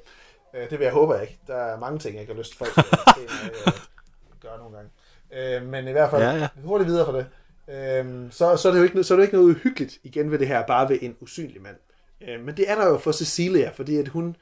Øh, 0.55 0.69
det 0.69 0.79
vil 0.79 0.85
jeg 0.85 0.93
håbe 0.93 1.13
jeg 1.13 1.21
ikke. 1.21 1.39
Der 1.47 1.55
er 1.55 1.79
mange 1.79 1.99
ting, 1.99 2.15
jeg 2.15 2.25
har 2.27 2.33
lyst 2.33 2.49
til 2.49 2.57
folk 2.57 2.73
til 2.73 2.83
at 2.95 3.67
øh, 3.67 3.73
gøre 4.41 4.57
nogle 4.57 4.75
gange. 4.75 4.89
Øh, 5.33 5.67
men 5.67 5.87
i 5.87 5.91
hvert 5.91 6.09
fald, 6.09 6.21
Ja, 6.21 6.35
ja, 6.35 6.47
hurtigt 6.63 6.89
videre 6.89 7.05
for 7.05 7.11
det. 7.11 7.25
Øh, 7.69 8.31
så, 8.31 8.57
så, 8.57 8.67
er 8.67 8.71
det 8.71 8.79
jo 8.79 8.83
ikke, 8.83 9.03
så 9.03 9.13
er 9.13 9.17
det 9.17 9.23
ikke 9.23 9.37
noget 9.37 9.49
uhyggeligt 9.49 9.99
igen 10.03 10.31
ved 10.31 10.39
det 10.39 10.47
her, 10.47 10.65
bare 10.67 10.89
ved 10.89 10.97
en 11.01 11.15
usynlig 11.19 11.61
mand. 11.61 11.75
Øh, 12.21 12.45
men 12.45 12.57
det 12.57 12.71
er 12.71 12.75
der 12.75 12.87
jo 12.87 12.97
for 12.97 13.11
Cecilia, 13.11 13.69
fordi 13.69 13.97
at 13.97 14.07
hun 14.07 14.35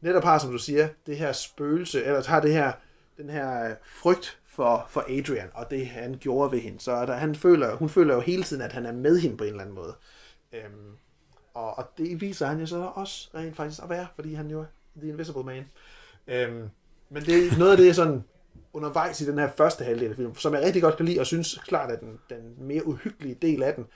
netop 0.00 0.24
har, 0.24 0.38
som 0.38 0.50
du 0.50 0.58
siger, 0.58 0.88
det 1.06 1.16
her 1.16 1.32
spøgelse, 1.32 2.04
eller 2.04 2.28
har 2.28 2.40
det 2.40 2.52
her, 2.52 2.72
den 3.16 3.30
her 3.30 3.74
frygt 3.84 4.38
for, 4.46 4.86
for 4.88 5.04
Adrian, 5.08 5.48
og 5.54 5.70
det 5.70 5.86
han 5.86 6.16
gjorde 6.20 6.52
ved 6.52 6.58
hende. 6.58 6.80
Så 6.80 6.92
er 6.92 7.06
der, 7.06 7.14
han 7.14 7.34
føler, 7.34 7.74
hun 7.74 7.88
føler 7.88 8.14
jo 8.14 8.20
hele 8.20 8.42
tiden, 8.42 8.62
at 8.62 8.72
han 8.72 8.86
er 8.86 8.92
med 8.92 9.18
hende 9.18 9.36
på 9.36 9.44
en 9.44 9.50
eller 9.50 9.62
anden 9.62 9.74
måde. 9.74 9.94
Øhm, 10.52 10.96
og, 11.54 11.78
og 11.78 11.84
det 11.98 12.20
viser 12.20 12.46
han 12.46 12.60
jo 12.60 12.66
så 12.66 12.90
også 12.94 13.30
rent 13.34 13.56
faktisk 13.56 13.82
at 13.82 13.88
være, 13.88 14.06
fordi 14.14 14.34
han 14.34 14.50
jo 14.50 14.60
er 14.60 14.66
The 14.96 15.08
Invisible 15.08 15.44
Man. 15.44 15.64
Øhm, 16.26 16.68
men 17.10 17.22
det 17.24 17.46
er 17.46 17.58
noget 17.58 17.70
af 17.70 17.76
det, 17.76 17.96
sådan 17.96 18.24
undervejs 18.72 19.20
i 19.20 19.26
den 19.26 19.38
her 19.38 19.50
første 19.56 19.84
halvdel 19.84 20.10
af 20.10 20.16
filmen, 20.16 20.34
som 20.34 20.54
jeg 20.54 20.62
rigtig 20.62 20.82
godt 20.82 20.96
kan 20.96 21.06
lide, 21.06 21.20
og 21.20 21.26
synes 21.26 21.58
klart 21.66 21.90
er 21.90 21.96
den, 21.96 22.18
den 22.30 22.54
mere 22.58 22.86
uhyggelige 22.86 23.34
del 23.34 23.62
af 23.62 23.74
den. 23.74 23.86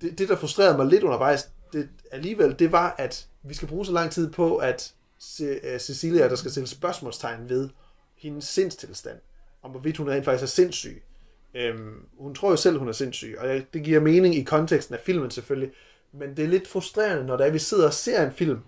Det, 0.00 0.18
det, 0.18 0.28
der 0.28 0.36
frustrerede 0.36 0.76
mig 0.76 0.86
lidt 0.86 1.02
undervejs, 1.02 1.50
det, 1.72 1.88
alligevel, 2.10 2.58
det 2.58 2.72
var, 2.72 2.94
at 2.98 3.28
vi 3.42 3.54
skal 3.54 3.68
bruge 3.68 3.86
så 3.86 3.92
lang 3.92 4.10
tid 4.10 4.32
på, 4.32 4.56
at 4.56 4.94
Ce- 5.20 5.66
øh, 5.66 5.80
Cecilia, 5.80 6.28
der 6.28 6.36
skal 6.36 6.50
stille 6.50 6.66
spørgsmålstegn 6.66 7.48
ved 7.48 7.68
hendes 8.16 8.44
sindstilstand, 8.44 9.18
om 9.62 9.70
hvorvidt 9.70 9.96
hun 9.96 10.10
rent 10.10 10.24
faktisk 10.24 10.42
er 10.42 10.46
sindssyg. 10.46 11.02
Øhm, 11.54 12.06
hun 12.18 12.34
tror 12.34 12.50
jo 12.50 12.56
selv, 12.56 12.78
hun 12.78 12.88
er 12.88 12.92
sindssyg, 12.92 13.36
og 13.38 13.48
det 13.74 13.82
giver 13.82 14.00
mening 14.00 14.34
i 14.34 14.42
konteksten 14.42 14.94
af 14.94 15.00
filmen 15.00 15.30
selvfølgelig, 15.30 15.72
men 16.12 16.36
det 16.36 16.44
er 16.44 16.48
lidt 16.48 16.68
frustrerende, 16.68 17.26
når 17.26 17.36
det 17.36 17.46
er, 17.46 17.50
vi 17.50 17.58
sidder 17.58 17.86
og 17.86 17.94
ser 17.94 18.26
en 18.26 18.32
film, 18.32 18.60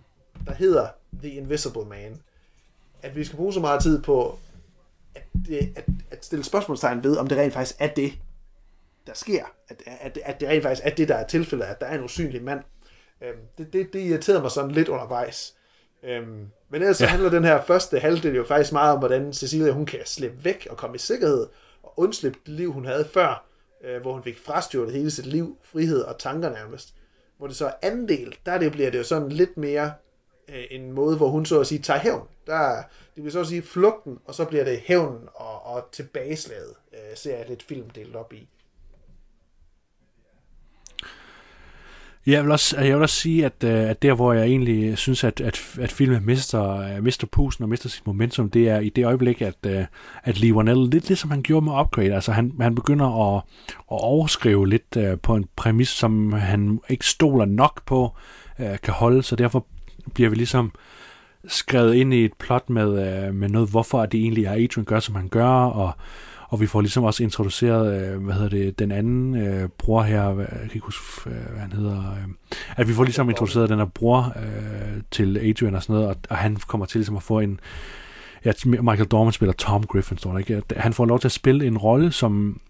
der 0.46 0.54
hedder 0.54 0.88
The 1.22 1.30
Invisible 1.30 1.84
Man, 1.84 2.20
at 3.02 3.16
vi 3.16 3.24
skal 3.24 3.36
bruge 3.36 3.52
så 3.52 3.60
meget 3.60 3.82
tid 3.82 4.02
på 4.02 4.38
at, 5.14 5.22
det, 5.46 5.72
at, 5.76 5.84
at 6.10 6.24
stille 6.24 6.44
spørgsmålstegn 6.44 7.04
ved, 7.04 7.16
om 7.16 7.26
det 7.26 7.38
rent 7.38 7.52
faktisk 7.52 7.76
er 7.78 7.88
det, 7.88 8.12
der 9.06 9.14
sker. 9.14 9.44
At, 9.68 9.82
at, 9.86 10.18
at 10.24 10.40
det 10.40 10.48
rent 10.48 10.62
faktisk 10.62 10.86
er 10.86 10.90
det, 10.90 11.08
der 11.08 11.14
er 11.14 11.26
tilfældet, 11.26 11.64
at 11.64 11.80
der 11.80 11.86
er 11.86 11.98
en 11.98 12.04
usynlig 12.04 12.42
mand. 12.42 12.60
Øhm, 13.22 13.38
det, 13.58 13.72
det, 13.72 13.92
det 13.92 14.00
irriterede 14.00 14.42
mig 14.42 14.50
sådan 14.50 14.70
lidt 14.70 14.88
undervejs. 14.88 15.54
Øhm, 16.02 16.46
men 16.68 16.82
ellers. 16.82 17.00
Ja. 17.00 17.06
så 17.06 17.10
handler 17.10 17.30
den 17.30 17.44
her 17.44 17.62
første 17.62 17.98
halvdel 17.98 18.34
jo 18.34 18.44
faktisk 18.44 18.72
meget 18.72 18.92
om, 18.92 18.98
hvordan 18.98 19.32
Cecilia 19.32 19.72
hun 19.72 19.86
kan 19.86 20.00
slippe 20.04 20.44
væk 20.44 20.66
og 20.70 20.76
komme 20.76 20.96
i 20.96 20.98
sikkerhed 20.98 21.46
og 21.86 21.92
undslippe 21.96 22.38
det 22.46 22.54
liv, 22.54 22.72
hun 22.72 22.84
havde 22.84 23.08
før, 23.12 23.46
øh, 23.84 24.00
hvor 24.00 24.12
hun 24.12 24.22
fik 24.22 24.38
frastjålet 24.38 24.94
hele 24.94 25.10
sit 25.10 25.26
liv, 25.26 25.58
frihed 25.62 26.00
og 26.02 26.18
tanker 26.18 26.50
nærmest. 26.50 26.94
Hvor 27.38 27.46
det 27.46 27.56
så 27.56 27.66
er 27.66 27.72
anden 27.82 28.08
del, 28.08 28.36
der 28.46 28.58
det 28.58 28.72
bliver 28.72 28.90
det 28.90 28.98
jo 28.98 29.04
sådan 29.04 29.28
lidt 29.28 29.56
mere 29.56 29.92
øh, 30.48 30.64
en 30.70 30.92
måde, 30.92 31.16
hvor 31.16 31.28
hun 31.28 31.46
så 31.46 31.60
at 31.60 31.66
sige 31.66 31.82
tager 31.82 32.00
hævn. 32.00 32.28
Der, 32.46 32.82
det 33.16 33.24
vil 33.24 33.32
så 33.32 33.40
at 33.40 33.46
sige 33.46 33.62
flugten, 33.62 34.18
og 34.24 34.34
så 34.34 34.44
bliver 34.44 34.64
det 34.64 34.80
hævnen 34.80 35.28
og, 35.34 35.66
og 35.66 35.88
tilbageslaget, 35.92 36.74
øh, 36.92 37.16
ser 37.16 37.36
jeg 37.36 37.48
lidt 37.48 37.62
film 37.62 37.90
delt 37.90 38.16
op 38.16 38.32
i. 38.32 38.48
Jeg 42.26 42.42
vil 42.42 42.52
også, 42.52 42.80
jeg 42.80 42.94
vil 42.94 43.02
også 43.02 43.16
sige, 43.16 43.44
at, 43.44 43.64
øh, 43.64 43.90
at 43.90 44.02
der, 44.02 44.14
hvor 44.14 44.32
jeg 44.32 44.46
egentlig 44.46 44.98
synes, 44.98 45.24
at, 45.24 45.40
at, 45.40 45.76
at 45.80 45.92
filmen 45.92 46.26
mister, 46.26 46.78
øh, 46.78 47.04
mister 47.04 47.26
pusen 47.26 47.62
og 47.62 47.68
mister 47.68 47.88
sit 47.88 48.06
momentum, 48.06 48.50
det 48.50 48.68
er 48.68 48.80
i 48.80 48.88
det 48.88 49.04
øjeblik, 49.04 49.42
at, 49.42 49.54
øh, 49.66 49.84
at 50.24 50.40
Lee 50.40 50.54
Wanell, 50.54 50.88
lidt 50.90 51.08
ligesom 51.08 51.30
han 51.30 51.42
gjorde 51.42 51.64
med 51.64 51.80
Upgrade, 51.80 52.14
altså 52.14 52.32
han, 52.32 52.52
han 52.60 52.74
begynder 52.74 53.36
at, 53.36 53.42
at 53.76 53.98
overskrive 54.00 54.68
lidt 54.68 54.96
på 55.22 55.36
en 55.36 55.44
præmis, 55.56 55.88
som 55.88 56.32
han 56.32 56.80
ikke 56.88 57.06
stoler 57.06 57.44
nok 57.44 57.84
på, 57.84 58.16
kan 58.58 58.94
holde, 58.94 59.22
så 59.22 59.36
derfor 59.36 59.66
bliver 60.14 60.30
vi 60.30 60.36
ligesom 60.36 60.72
skrevet 61.48 61.94
ind 61.94 62.14
i 62.14 62.24
et 62.24 62.32
plot 62.38 62.70
med, 62.70 63.32
med 63.32 63.48
noget, 63.48 63.70
hvorfor 63.70 64.06
det 64.06 64.20
egentlig 64.20 64.44
er, 64.44 64.52
Adrian 64.52 64.84
gør, 64.84 65.00
som 65.00 65.14
han 65.14 65.28
gør, 65.28 65.48
og, 65.48 65.92
og 66.48 66.60
vi 66.60 66.66
får 66.66 66.80
ligesom 66.80 67.04
også 67.04 67.22
introduceret, 67.22 68.02
øh, 68.02 68.24
hvad 68.24 68.34
hedder 68.34 68.48
det, 68.48 68.78
den 68.78 68.92
anden 68.92 69.36
øh, 69.36 69.68
bror 69.68 70.02
her, 70.02 70.38
jeg 70.38 70.46
kan 70.48 70.70
ikke 70.74 70.84
huske, 70.84 71.30
øh, 71.30 71.50
hvad 71.50 71.60
han 71.60 71.72
hedder, 71.72 71.98
øh, 71.98 72.28
at 72.76 72.88
vi 72.88 72.92
får 72.92 73.04
ligesom 73.04 73.30
introduceret 73.30 73.68
den 73.68 73.78
her 73.78 73.86
bror 73.86 74.32
øh, 74.36 75.02
til 75.10 75.38
Adrian 75.38 75.74
og 75.74 75.82
sådan 75.82 75.94
noget, 75.94 76.08
og, 76.08 76.16
og 76.30 76.36
han 76.36 76.56
kommer 76.56 76.86
til 76.86 76.98
ligesom 76.98 77.16
at 77.16 77.22
få 77.22 77.40
en, 77.40 77.60
ja, 78.44 78.52
Michael 78.64 79.08
Dorman 79.08 79.32
spiller 79.32 79.52
Tom 79.52 79.82
Griffin, 79.82 80.18
står 80.18 80.32
der 80.32 80.38
ikke, 80.38 80.62
han 80.76 80.92
får 80.92 81.04
lov 81.04 81.20
til 81.20 81.28
at 81.28 81.32
spille 81.32 81.66
en 81.66 81.78
rolle, 81.78 82.12
som, 82.12 82.60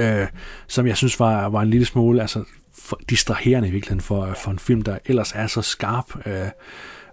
øh, 0.00 0.26
som 0.66 0.86
jeg 0.86 0.96
synes 0.96 1.20
var, 1.20 1.48
var 1.48 1.62
en 1.62 1.70
lille 1.70 1.86
smule, 1.86 2.20
altså, 2.20 2.44
for, 2.78 3.00
distraherende 3.10 3.68
i 3.68 3.70
virkeligheden 3.70 4.00
for, 4.00 4.34
for 4.44 4.50
en 4.50 4.58
film, 4.58 4.82
der 4.82 4.98
ellers 5.06 5.32
er 5.32 5.46
så 5.46 5.62
skarp, 5.62 6.26
øh, 6.26 6.48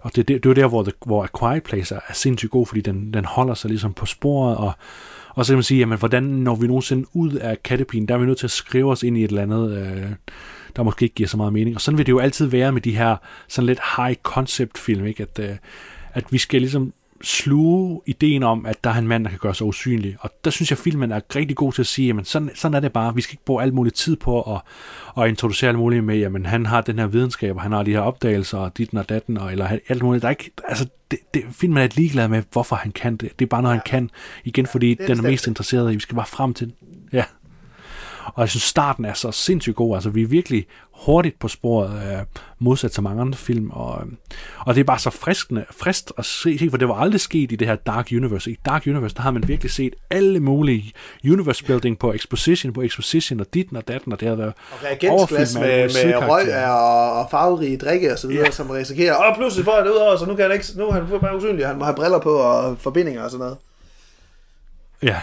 og 0.00 0.16
det, 0.16 0.28
det, 0.28 0.44
det 0.44 0.46
er 0.46 0.50
jo 0.50 0.62
der, 0.62 0.68
hvor, 0.68 0.82
the, 0.82 0.92
hvor 1.06 1.24
A 1.24 1.26
Quiet 1.38 1.62
Place 1.62 1.94
er, 1.94 2.00
er 2.08 2.14
sindssygt 2.14 2.52
god, 2.52 2.66
fordi 2.66 2.80
den, 2.80 3.14
den 3.14 3.24
holder 3.24 3.54
sig 3.54 3.70
ligesom 3.70 3.92
på 3.92 4.06
sporet, 4.06 4.56
og, 4.56 4.72
og 5.38 5.46
så 5.46 5.52
kan 5.52 5.56
man 5.56 5.62
sige, 5.62 5.78
jamen, 5.78 5.98
hvordan 5.98 6.22
når 6.22 6.54
vi 6.54 6.66
nogensinde 6.66 7.06
ud 7.12 7.32
af 7.32 7.62
kattepinen, 7.62 8.08
der 8.08 8.14
er 8.14 8.18
vi 8.18 8.26
nødt 8.26 8.38
til 8.38 8.46
at 8.46 8.50
skrive 8.50 8.90
os 8.90 9.02
ind 9.02 9.18
i 9.18 9.24
et 9.24 9.28
eller 9.28 9.42
andet, 9.42 9.78
øh, 9.78 10.10
der 10.76 10.82
måske 10.82 11.02
ikke 11.02 11.14
giver 11.14 11.28
så 11.28 11.36
meget 11.36 11.52
mening. 11.52 11.76
Og 11.76 11.80
sådan 11.80 11.98
vil 11.98 12.06
det 12.06 12.12
jo 12.12 12.18
altid 12.18 12.46
være 12.46 12.72
med 12.72 12.80
de 12.80 12.96
her 12.96 13.16
sådan 13.48 13.66
lidt 13.66 13.80
high 13.96 14.16
concept 14.22 14.78
film, 14.78 15.06
ikke? 15.06 15.22
At, 15.22 15.50
øh, 15.50 15.56
at 16.14 16.24
vi 16.30 16.38
skal 16.38 16.60
ligesom 16.60 16.92
sluge 17.22 18.00
ideen 18.06 18.42
om, 18.42 18.66
at 18.66 18.84
der 18.84 18.90
er 18.90 18.94
en 18.94 19.08
mand, 19.08 19.24
der 19.24 19.30
kan 19.30 19.38
gøre 19.38 19.54
sig 19.54 19.66
usynlig. 19.66 20.16
Og 20.20 20.30
der 20.44 20.50
synes 20.50 20.70
jeg, 20.70 20.78
filmen 20.78 21.12
er 21.12 21.20
rigtig 21.36 21.56
god 21.56 21.72
til 21.72 21.82
at 21.82 21.86
sige, 21.86 22.06
jamen 22.06 22.24
sådan, 22.24 22.50
sådan 22.54 22.74
er 22.74 22.80
det 22.80 22.92
bare. 22.92 23.14
Vi 23.14 23.20
skal 23.20 23.32
ikke 23.32 23.44
bruge 23.44 23.62
alt 23.62 23.74
muligt 23.74 23.96
tid 23.96 24.16
på 24.16 24.54
at, 24.54 24.60
at 25.22 25.28
introducere 25.28 25.68
alt 25.68 25.78
muligt 25.78 26.04
med, 26.04 26.16
jamen 26.16 26.46
han 26.46 26.66
har 26.66 26.80
den 26.80 26.98
her 26.98 27.06
videnskab, 27.06 27.56
og 27.56 27.62
han 27.62 27.72
har 27.72 27.82
de 27.82 27.90
her 27.90 28.00
opdagelser, 28.00 28.58
og 28.58 28.78
dit 28.78 28.94
og 28.94 29.08
datten, 29.08 29.38
og, 29.38 29.52
eller 29.52 29.78
alt 29.88 30.02
muligt. 30.02 30.22
Der 30.22 30.28
er 30.28 30.30
ikke, 30.30 30.50
altså, 30.68 30.86
det, 31.10 31.18
det, 31.34 31.44
filmen 31.50 31.82
er 31.82 31.88
ligeglad 31.94 32.28
med, 32.28 32.42
hvorfor 32.52 32.76
han 32.76 32.92
kan 32.92 33.16
det. 33.16 33.38
Det 33.38 33.44
er 33.44 33.48
bare 33.48 33.62
noget, 33.62 33.74
ja. 33.74 33.80
han 33.80 33.86
kan. 33.86 34.10
Igen, 34.44 34.66
fordi 34.66 34.94
det 34.94 35.00
er 35.00 35.14
den 35.14 35.24
er 35.24 35.30
mest 35.30 35.46
interesseret 35.46 35.92
i. 35.92 35.94
Vi 35.94 36.00
skal 36.00 36.14
bare 36.14 36.26
frem 36.26 36.54
til 36.54 36.66
den. 36.66 36.74
Ja. 37.12 37.24
Og 38.34 38.40
jeg 38.40 38.48
synes, 38.48 38.62
starten 38.62 39.04
er 39.04 39.14
så 39.14 39.32
sindssygt 39.32 39.76
god. 39.76 39.94
Altså, 39.94 40.10
vi 40.10 40.22
er 40.22 40.26
virkelig 40.26 40.66
hurtigt 41.06 41.38
på 41.38 41.48
sporet, 41.48 41.90
øh, 41.90 42.24
modsat 42.58 42.90
til 42.90 43.02
mange 43.02 43.20
andre 43.20 43.38
film. 43.38 43.70
Og, 43.70 44.00
øh, 44.00 44.12
og 44.58 44.74
det 44.74 44.80
er 44.80 44.84
bare 44.84 44.98
så 44.98 45.10
friskende, 45.10 45.64
frist 45.70 46.12
at 46.18 46.24
se, 46.24 46.68
for 46.70 46.76
det 46.76 46.88
var 46.88 46.94
aldrig 46.94 47.20
sket 47.20 47.52
i 47.52 47.56
det 47.56 47.66
her 47.66 47.76
Dark 47.76 48.08
Universe. 48.12 48.50
I 48.50 48.58
Dark 48.66 48.86
Universe, 48.86 49.14
der 49.14 49.22
har 49.22 49.30
man 49.30 49.48
virkelig 49.48 49.72
set 49.72 49.94
alle 50.10 50.40
mulige 50.40 50.92
universe 51.24 51.64
building 51.64 51.98
på 51.98 52.12
exposition, 52.12 52.72
på 52.72 52.82
exposition, 52.82 53.40
og 53.40 53.46
dit 53.54 53.68
og 53.76 53.88
datten, 53.88 54.12
og 54.12 54.20
det 54.20 54.28
har 54.28 54.34
været 54.34 54.52
Og 54.70 54.84
reagensglas 54.84 55.54
med, 55.54 55.62
mulige 55.62 56.06
med 56.06 56.28
røg 56.28 56.64
og, 56.66 57.12
og 57.12 57.30
farverige 57.30 57.76
drikke 57.76 58.12
og 58.12 58.18
så 58.18 58.28
videre, 58.28 58.44
ja. 58.44 58.50
som 58.50 58.70
risikerer. 58.70 59.14
Og 59.14 59.36
pludselig 59.36 59.64
får 59.64 59.74
han 59.74 59.84
det 59.84 59.90
ud 59.90 59.96
over, 59.96 60.16
så 60.16 60.26
nu, 60.26 60.34
kan 60.34 60.44
han 60.44 60.52
ikke, 60.52 60.66
nu 60.76 60.88
er 60.88 60.92
han 60.92 61.20
bare 61.20 61.36
usynlig. 61.36 61.66
Han 61.66 61.78
må 61.78 61.84
have 61.84 61.96
briller 61.96 62.18
på 62.18 62.30
og 62.30 62.78
forbindinger 62.78 63.22
og 63.22 63.30
sådan 63.30 63.42
noget. 63.42 63.56
Ja. 65.02 65.20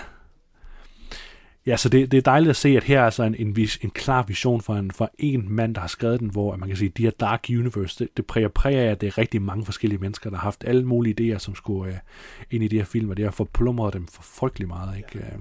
Ja, 1.68 1.78
så 1.78 1.90
det, 1.90 2.12
det 2.12 2.18
er 2.18 2.22
dejligt 2.22 2.50
at 2.50 2.56
se, 2.56 2.70
at 2.70 2.84
her 2.84 3.00
er 3.00 3.06
altså 3.06 3.24
en, 3.24 3.36
en, 3.36 3.56
vis, 3.56 3.78
en 3.82 3.90
klar 3.90 4.24
vision 4.24 4.62
for 4.62 4.76
en, 4.76 4.92
for 4.92 5.12
en 5.18 5.46
mand, 5.50 5.76
der 5.76 5.82
har 5.82 5.88
skrevet 5.88 6.20
den, 6.20 6.30
hvor 6.30 6.56
man 6.56 6.70
kan 6.70 6.78
sige, 6.78 6.90
at 6.90 6.98
de 6.98 7.04
her 7.04 7.12
Dark 7.12 7.46
Universe, 7.50 8.00
det, 8.00 8.18
det 8.18 8.26
præger, 8.26 8.48
præger 8.48 8.92
at 8.92 9.02
det 9.02 9.08
er 9.08 9.18
rigtig 9.18 9.42
mange 9.42 9.66
forskellige 9.66 10.00
mennesker, 10.00 10.30
der 10.30 10.38
har 10.38 10.44
haft 10.44 10.64
alle 10.68 10.86
mulige 10.86 11.36
idéer, 11.36 11.38
som 11.38 11.56
skulle 11.56 11.92
uh, 11.92 11.98
ind 12.52 12.64
i 12.64 12.68
de 12.68 12.78
her 12.78 12.86
film, 12.86 13.10
og 13.10 13.18
det 13.18 13.26
har 13.26 13.32
forplumret 13.32 13.94
dem 13.94 14.08
for 14.08 14.24
frygtelig 14.24 14.68
meget. 14.68 14.98
Ikke? 14.98 15.10
Ja. 15.16 15.38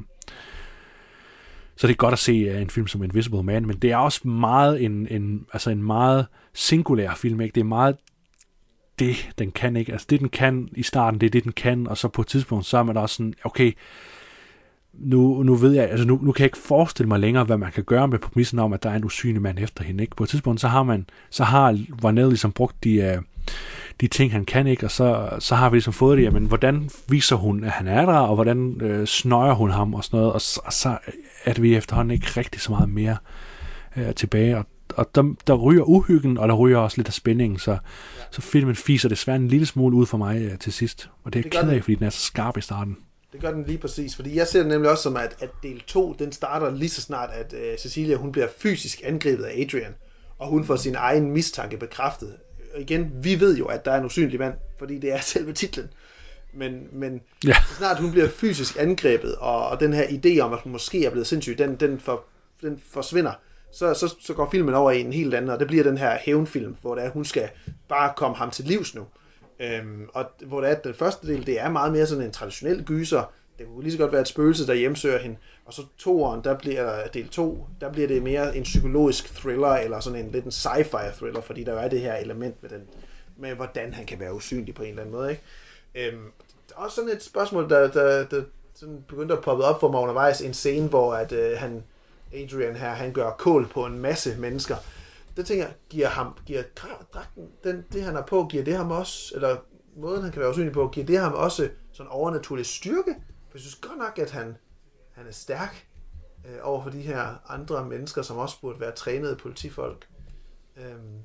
Så 1.76 1.86
det 1.86 1.92
er 1.92 1.96
godt 1.96 2.12
at 2.12 2.18
se 2.18 2.54
uh, 2.54 2.62
en 2.62 2.70
film 2.70 2.86
som 2.86 3.02
Invisible 3.02 3.42
Man, 3.42 3.66
men 3.66 3.76
det 3.76 3.92
er 3.92 3.96
også 3.96 4.28
meget 4.28 4.84
en, 4.84 5.08
en, 5.10 5.46
altså 5.52 5.70
en 5.70 5.82
meget 5.82 6.26
singulær 6.54 7.14
film. 7.14 7.40
Ikke? 7.40 7.54
Det 7.54 7.60
er 7.60 7.64
meget 7.64 7.96
det, 8.98 9.30
den 9.38 9.50
kan 9.50 9.76
ikke. 9.76 9.92
Altså 9.92 10.06
det, 10.10 10.20
den 10.20 10.28
kan 10.28 10.68
i 10.72 10.82
starten, 10.82 11.20
det 11.20 11.26
er 11.26 11.30
det, 11.30 11.44
den 11.44 11.52
kan, 11.52 11.86
og 11.86 11.98
så 11.98 12.08
på 12.08 12.20
et 12.20 12.26
tidspunkt, 12.26 12.66
så 12.66 12.78
er 12.78 12.82
man 12.82 12.96
også 12.96 13.16
sådan, 13.16 13.34
okay, 13.44 13.72
nu, 14.98 15.42
nu 15.42 15.54
ved 15.54 15.72
jeg, 15.72 15.90
altså 15.90 16.06
nu, 16.06 16.18
nu 16.22 16.32
kan 16.32 16.42
jeg 16.42 16.46
ikke 16.46 16.58
forestille 16.58 17.08
mig 17.08 17.20
længere, 17.20 17.44
hvad 17.44 17.56
man 17.56 17.72
kan 17.72 17.84
gøre 17.84 18.08
med 18.08 18.18
præmissen 18.18 18.58
om, 18.58 18.72
at 18.72 18.82
der 18.82 18.90
er 18.90 18.96
en 18.96 19.04
usynlig 19.04 19.42
mand 19.42 19.58
efter 19.58 19.84
hende. 19.84 20.02
Ikke? 20.02 20.16
På 20.16 20.24
et 20.24 20.28
tidspunkt, 20.30 20.60
så 20.60 20.68
har 20.68 20.82
man, 20.82 21.06
så 21.30 21.44
har 21.44 21.78
Varnell 22.02 22.28
ligesom 22.28 22.52
brugt 22.52 22.84
de, 22.84 23.14
uh, 23.16 23.24
de 24.00 24.06
ting, 24.06 24.32
han 24.32 24.44
kan 24.44 24.66
ikke, 24.66 24.86
og 24.86 24.90
så, 24.90 25.28
så 25.38 25.54
har 25.54 25.70
vi 25.70 25.76
ligesom 25.76 25.92
fået 25.92 26.18
det, 26.18 26.24
jamen, 26.24 26.44
hvordan 26.44 26.90
viser 27.08 27.36
hun, 27.36 27.64
at 27.64 27.70
han 27.70 27.88
er 27.88 28.06
der, 28.06 28.18
og 28.18 28.34
hvordan 28.34 28.80
øh, 28.80 29.06
snøjer 29.06 29.54
hun 29.54 29.70
ham 29.70 29.94
og 29.94 30.04
sådan 30.04 30.16
noget, 30.18 30.32
og 30.32 30.40
så, 30.40 30.60
og 30.64 30.72
så 30.72 30.98
er 31.44 31.52
det 31.52 31.62
vi 31.62 31.76
efterhånden 31.76 32.10
ikke 32.10 32.26
rigtig 32.36 32.60
så 32.60 32.72
meget 32.72 32.88
mere 32.88 33.16
øh, 33.96 34.14
tilbage, 34.14 34.58
og, 34.58 34.66
og 34.94 35.10
der, 35.14 35.34
der 35.46 35.54
ryger 35.54 35.82
uhyggen, 35.82 36.38
og 36.38 36.48
der 36.48 36.54
ryger 36.54 36.78
også 36.78 36.98
lidt 36.98 37.08
af 37.08 37.14
spændingen, 37.14 37.58
så, 37.58 37.78
så 38.30 38.40
filmen 38.40 38.74
fiser 38.74 39.08
desværre 39.08 39.36
en 39.36 39.48
lille 39.48 39.66
smule 39.66 39.96
ud 39.96 40.06
for 40.06 40.18
mig 40.18 40.42
øh, 40.42 40.58
til 40.58 40.72
sidst, 40.72 41.10
og 41.24 41.32
det 41.32 41.38
er 41.38 41.42
jeg 41.52 41.64
ked 41.64 41.70
af, 41.70 41.82
fordi 41.82 41.94
den 41.94 42.06
er 42.06 42.10
så 42.10 42.20
skarp 42.20 42.56
i 42.56 42.60
starten. 42.60 42.96
Det 43.34 43.42
gør 43.42 43.50
den 43.50 43.64
lige 43.64 43.78
præcis, 43.78 44.16
fordi 44.16 44.36
jeg 44.36 44.46
ser 44.48 44.58
det 44.58 44.68
nemlig 44.68 44.90
også 44.90 45.02
som, 45.02 45.16
at, 45.16 45.36
at 45.40 45.50
del 45.62 45.82
2, 45.86 46.12
den 46.18 46.32
starter 46.32 46.70
lige 46.70 46.88
så 46.88 47.00
snart, 47.02 47.30
at 47.32 47.52
uh, 47.52 47.78
Cecilia, 47.78 48.16
hun 48.16 48.32
bliver 48.32 48.46
fysisk 48.58 49.00
angrebet 49.04 49.44
af 49.44 49.60
Adrian, 49.60 49.94
og 50.38 50.48
hun 50.48 50.64
får 50.64 50.76
sin 50.76 50.94
egen 50.94 51.30
mistanke 51.30 51.76
bekræftet. 51.76 52.36
Og 52.74 52.80
igen, 52.80 53.10
vi 53.22 53.40
ved 53.40 53.56
jo, 53.56 53.64
at 53.66 53.84
der 53.84 53.92
er 53.92 53.98
en 53.98 54.04
usynlig 54.04 54.38
mand, 54.40 54.54
fordi 54.78 54.98
det 54.98 55.12
er 55.12 55.20
selve 55.34 55.52
titlen. 55.52 55.90
Men, 56.54 56.88
men 56.92 57.20
Ja. 57.46 57.56
så 57.68 57.74
snart 57.74 58.00
hun 58.00 58.10
bliver 58.10 58.28
fysisk 58.28 58.76
angrebet, 58.80 59.34
og, 59.34 59.68
og 59.68 59.80
den 59.80 59.92
her 59.92 60.04
idé 60.04 60.40
om, 60.40 60.52
at 60.52 60.58
hun 60.60 60.72
måske 60.72 61.04
er 61.06 61.10
blevet 61.10 61.26
sindssyg, 61.26 61.58
den, 61.58 61.76
den, 61.76 62.00
for, 62.00 62.24
den 62.62 62.82
forsvinder, 62.90 63.32
så, 63.72 63.94
så, 63.94 64.14
så 64.20 64.34
går 64.34 64.50
filmen 64.50 64.74
over 64.74 64.90
i 64.90 65.00
en 65.00 65.12
helt 65.12 65.34
anden, 65.34 65.50
og 65.50 65.58
det 65.58 65.66
bliver 65.66 65.84
den 65.84 65.98
her 65.98 66.18
hævnfilm, 66.20 66.76
hvor 66.82 66.94
det 66.94 67.04
er, 67.04 67.10
hun 67.10 67.24
skal 67.24 67.48
bare 67.88 68.12
komme 68.16 68.36
ham 68.36 68.50
til 68.50 68.64
livs 68.64 68.94
nu. 68.94 69.02
Øhm, 69.64 70.08
og 70.14 70.24
hvor 70.46 70.60
det 70.60 70.70
er, 70.70 70.74
at 70.76 70.84
den 70.84 70.94
første 70.94 71.26
del, 71.26 71.46
det 71.46 71.60
er 71.60 71.68
meget 71.68 71.92
mere 71.92 72.06
sådan 72.06 72.24
en 72.24 72.32
traditionel 72.32 72.84
gyser. 72.84 73.32
Det 73.58 73.66
kunne 73.66 73.82
lige 73.82 73.92
så 73.92 73.98
godt 73.98 74.12
være 74.12 74.20
et 74.20 74.28
spøgelse, 74.28 74.66
der 74.66 74.74
hjemsøger 74.74 75.18
hende. 75.18 75.36
Og 75.64 75.72
så 75.72 75.82
toeren, 75.98 76.44
der 76.44 76.58
bliver 76.58 77.06
del 77.06 77.28
2, 77.28 77.66
der 77.80 77.92
bliver 77.92 78.08
det 78.08 78.22
mere 78.22 78.56
en 78.56 78.62
psykologisk 78.62 79.34
thriller, 79.34 79.68
eller 79.68 80.00
sådan 80.00 80.24
en 80.24 80.30
lidt 80.30 80.44
en 80.44 80.50
sci-fi 80.50 81.18
thriller, 81.18 81.40
fordi 81.40 81.64
der 81.64 81.72
jo 81.72 81.78
er 81.78 81.88
det 81.88 82.00
her 82.00 82.14
element 82.14 82.62
med, 82.62 82.70
den, 82.70 82.82
med 83.36 83.54
hvordan 83.54 83.94
han 83.94 84.06
kan 84.06 84.20
være 84.20 84.34
usynlig 84.34 84.74
på 84.74 84.82
en 84.82 84.88
eller 84.88 85.02
anden 85.02 85.14
måde. 85.14 85.30
Ikke? 85.30 85.42
Øhm, 85.94 86.32
der 86.68 86.74
er 86.76 86.80
også 86.80 86.94
sådan 86.94 87.10
et 87.10 87.22
spørgsmål, 87.22 87.70
der, 87.70 87.90
der, 87.90 88.24
der 88.24 88.42
sådan 88.74 89.04
begyndte 89.08 89.34
at 89.34 89.40
poppe 89.40 89.64
op 89.64 89.80
for 89.80 89.90
mig 89.90 90.00
undervejs. 90.00 90.40
En 90.40 90.54
scene, 90.54 90.88
hvor 90.88 91.14
at, 91.14 91.32
øh, 91.32 91.58
han, 91.58 91.84
Adrian 92.34 92.76
her, 92.76 92.90
han 92.90 93.12
gør 93.12 93.30
kål 93.30 93.68
på 93.68 93.86
en 93.86 93.98
masse 93.98 94.36
mennesker. 94.38 94.76
Det 95.36 95.46
tænker 95.46 95.64
jeg, 95.64 95.74
giver 95.88 96.08
ham, 96.08 96.38
giver 96.46 96.62
dragten, 97.12 97.48
den, 97.64 97.84
det 97.92 98.02
han 98.02 98.14
har 98.14 98.22
på, 98.22 98.46
giver 98.50 98.64
det 98.64 98.76
ham 98.76 98.90
også, 98.90 99.32
eller 99.34 99.56
måden 99.96 100.22
han 100.22 100.32
kan 100.32 100.40
være 100.40 100.50
usynlig 100.50 100.72
på, 100.72 100.88
giver 100.88 101.06
det 101.06 101.18
ham 101.18 101.32
også 101.32 101.68
sådan 101.92 102.10
overnaturlig 102.10 102.66
styrke? 102.66 103.14
For 103.50 103.58
jeg 103.58 103.60
synes 103.60 103.74
godt 103.74 103.98
nok, 103.98 104.18
at 104.18 104.30
han, 104.30 104.56
han 105.12 105.26
er 105.26 105.32
stærk 105.32 105.88
øh, 106.46 106.58
over 106.62 106.82
for 106.82 106.90
de 106.90 107.00
her 107.00 107.42
andre 107.48 107.84
mennesker, 107.84 108.22
som 108.22 108.36
også 108.36 108.60
burde 108.60 108.80
være 108.80 108.92
trænede 108.92 109.36
politifolk. 109.36 110.08
Øhm, 110.76 111.18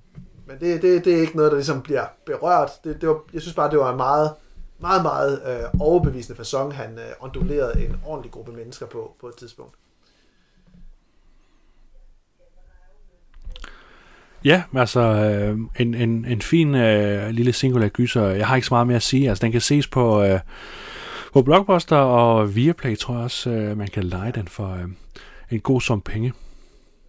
men 0.47 0.59
det, 0.59 0.81
det, 0.81 1.05
det 1.05 1.15
er 1.15 1.21
ikke 1.21 1.35
noget, 1.35 1.51
der 1.51 1.57
ligesom 1.57 1.81
bliver 1.81 2.05
berørt. 2.25 2.71
Det, 2.83 3.01
det 3.01 3.09
var, 3.09 3.21
jeg 3.33 3.41
synes 3.41 3.55
bare, 3.55 3.71
det 3.71 3.79
var 3.79 3.91
en 3.91 3.97
meget, 3.97 4.33
meget, 4.79 5.03
meget 5.03 5.41
øh, 5.47 5.81
overbevisende 5.81 6.41
façon, 6.41 6.71
han 6.71 6.99
øh, 6.99 7.11
ondulerede 7.19 7.85
en 7.85 7.95
ordentlig 8.05 8.31
gruppe 8.31 8.51
mennesker 8.51 8.85
på, 8.85 9.15
på 9.19 9.27
et 9.27 9.35
tidspunkt. 9.35 9.75
Ja, 14.45 14.63
altså 14.75 14.99
øh, 14.99 15.57
en, 15.79 15.93
en, 15.93 16.25
en 16.25 16.41
fin 16.41 16.75
øh, 16.75 17.29
lille 17.29 17.53
singular 17.53 17.87
gyser. 17.87 18.29
Jeg 18.29 18.47
har 18.47 18.55
ikke 18.55 18.67
så 18.67 18.73
meget 18.73 18.87
mere 18.87 18.95
at 18.95 19.03
sige. 19.03 19.29
Altså 19.29 19.41
den 19.41 19.51
kan 19.51 19.61
ses 19.61 19.87
på, 19.87 20.23
øh, 20.23 20.39
på 21.33 21.41
Blockbuster 21.41 21.97
og 21.97 22.55
Viaplay, 22.55 22.97
tror 22.97 23.13
jeg 23.13 23.23
også, 23.23 23.49
øh, 23.49 23.77
man 23.77 23.87
kan 23.87 24.03
lege 24.03 24.31
den 24.31 24.47
for 24.47 24.73
øh, 24.73 24.85
en 25.51 25.59
god 25.59 25.81
sum 25.81 26.01
penge. 26.01 26.33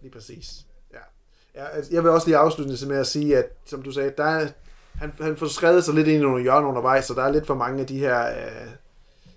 Lige 0.01 0.11
præcis. 0.11 0.65
Ja. 0.93 0.97
Ja, 1.61 1.67
altså, 1.67 1.93
jeg 1.93 2.03
vil 2.03 2.11
også 2.11 2.27
lige 2.27 2.37
afslutte 2.37 2.87
med 2.87 2.97
at 2.97 3.07
sige, 3.07 3.37
at 3.37 3.45
som 3.65 3.81
du 3.81 3.91
sagde, 3.91 4.13
der 4.17 4.23
er, 4.23 4.47
han, 4.95 5.13
han 5.21 5.37
får 5.37 5.47
skrevet 5.47 5.83
sig 5.83 5.93
lidt 5.93 6.07
ind 6.07 6.17
i 6.17 6.25
nogle 6.25 6.43
hjørner 6.43 6.67
undervejs, 6.67 7.05
så 7.05 7.13
der 7.13 7.23
er 7.23 7.31
lidt 7.31 7.47
for 7.47 7.55
mange 7.55 7.81
af 7.81 7.87
de 7.87 7.99
her, 7.99 8.27
øh, 8.27 8.67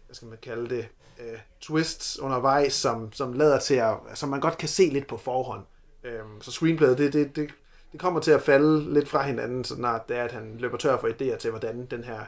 hvad 0.07 0.15
skal 0.15 0.29
man 0.29 0.39
kalde 0.43 0.69
det, 0.77 0.89
øh, 1.21 1.39
twists 1.61 2.19
undervejs, 2.19 2.73
som, 2.73 3.13
som 3.13 3.33
lader 3.33 3.59
til 3.59 3.75
at, 3.75 3.95
som 4.15 4.29
man 4.29 4.41
godt 4.41 4.59
kan 4.59 4.69
se 4.69 4.83
lidt 4.83 5.07
på 5.07 5.17
forhånd. 5.17 5.63
Øh, 6.05 6.21
så 6.41 6.51
screenplayet, 6.51 6.99
det, 6.99 7.13
det, 7.13 7.37
det, 7.37 7.51
det 7.95 8.01
kommer 8.01 8.21
til 8.21 8.31
at 8.31 8.43
falde 8.43 8.95
lidt 8.95 9.09
fra 9.09 9.27
hinanden, 9.27 9.65
så 9.65 9.75
snart 9.75 10.09
det 10.09 10.17
er, 10.17 10.25
at 10.25 10.33
han 10.33 10.57
løber 10.59 10.77
tør 10.77 10.97
for 10.97 11.09
idéer 11.09 11.37
til, 11.37 11.51
hvordan 11.51 11.87
den 11.87 12.05
her 12.05 12.21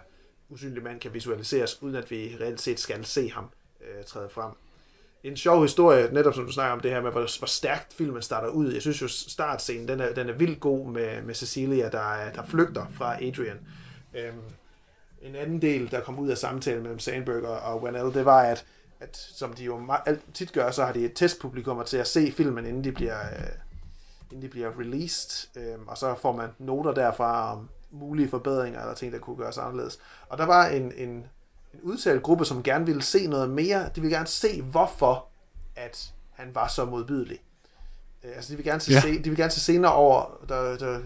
usynlige 0.48 0.84
mand 0.84 1.00
kan 1.00 1.14
visualiseres, 1.14 1.82
uden 1.82 1.94
at 1.96 2.10
vi 2.10 2.36
reelt 2.40 2.60
set 2.60 2.80
skal 2.80 3.04
se 3.04 3.30
ham 3.30 3.48
øh, 3.80 4.04
træde 4.04 4.28
frem 4.28 4.52
en 5.24 5.36
sjov 5.36 5.62
historie, 5.62 6.12
netop 6.12 6.34
som 6.34 6.46
du 6.46 6.52
snakker 6.52 6.72
om 6.72 6.80
det 6.80 6.90
her 6.90 7.00
med, 7.00 7.10
hvor, 7.10 7.38
hvor 7.38 7.46
stærkt 7.46 7.92
filmen 7.92 8.22
starter 8.22 8.48
ud. 8.48 8.72
Jeg 8.72 8.82
synes 8.82 9.02
jo, 9.02 9.08
startscenen, 9.08 9.88
den 9.88 10.00
er, 10.00 10.14
den 10.14 10.28
er 10.28 10.32
vildt 10.32 10.60
god 10.60 10.90
med, 10.90 11.22
med 11.22 11.34
Cecilia, 11.34 11.88
der, 11.88 12.32
der 12.34 12.42
flygter 12.48 12.86
fra 12.94 13.24
Adrian. 13.24 13.58
Øhm, 14.14 14.38
en 15.22 15.34
anden 15.34 15.62
del, 15.62 15.90
der 15.90 16.00
kom 16.00 16.18
ud 16.18 16.28
af 16.28 16.38
samtalen 16.38 16.82
mellem 16.82 16.98
Sandberg 16.98 17.44
og, 17.44 17.60
og 17.60 17.82
Wanell, 17.82 18.14
det 18.14 18.24
var, 18.24 18.40
at, 18.40 18.64
at 19.00 19.16
som 19.16 19.52
de 19.52 19.64
jo 19.64 19.78
meget, 19.78 20.00
alt, 20.06 20.20
tit 20.34 20.52
gør, 20.52 20.70
så 20.70 20.84
har 20.84 20.92
de 20.92 21.04
et 21.04 21.12
testpublikum 21.14 21.84
til 21.84 21.96
at 21.96 22.06
se 22.06 22.32
filmen, 22.32 22.66
inden 22.66 22.84
de 22.84 22.92
bliver, 22.92 23.20
øh, 23.20 23.48
inden 24.30 24.42
de 24.42 24.48
bliver 24.48 24.78
released, 24.80 25.48
øhm, 25.62 25.88
og 25.88 25.98
så 25.98 26.14
får 26.14 26.32
man 26.32 26.48
noter 26.58 26.92
derfra 26.94 27.52
om 27.52 27.68
mulige 27.90 28.28
forbedringer 28.28 28.80
eller 28.80 28.94
ting, 28.94 29.12
der 29.12 29.18
kunne 29.18 29.36
gøres 29.36 29.58
anderledes. 29.58 29.98
Og 30.28 30.38
der 30.38 30.46
var 30.46 30.66
en, 30.66 30.92
en, 30.92 31.08
en 31.74 31.80
udtalt 31.82 32.22
gruppe, 32.22 32.44
som 32.44 32.62
gerne 32.62 32.86
ville 32.86 33.02
se 33.02 33.26
noget 33.26 33.50
mere. 33.50 33.88
De 33.94 34.00
ville 34.00 34.16
gerne 34.16 34.26
se, 34.26 34.62
hvorfor 34.62 35.26
at 35.76 36.12
han 36.32 36.54
var 36.54 36.68
så 36.68 36.84
modbydelig. 36.84 37.38
Øh, 38.24 38.30
Altså, 38.36 38.52
de 38.52 38.56
vil 38.56 38.64
gerne 38.64 38.80
se, 38.80 38.92
Ja. 38.92 39.00
de 39.00 39.28
vil 39.30 39.36
gerne 39.36 39.50
se 39.50 39.60
scener 39.60 39.88
over, 39.88 40.40
der, 40.48 40.76
der 40.78 41.00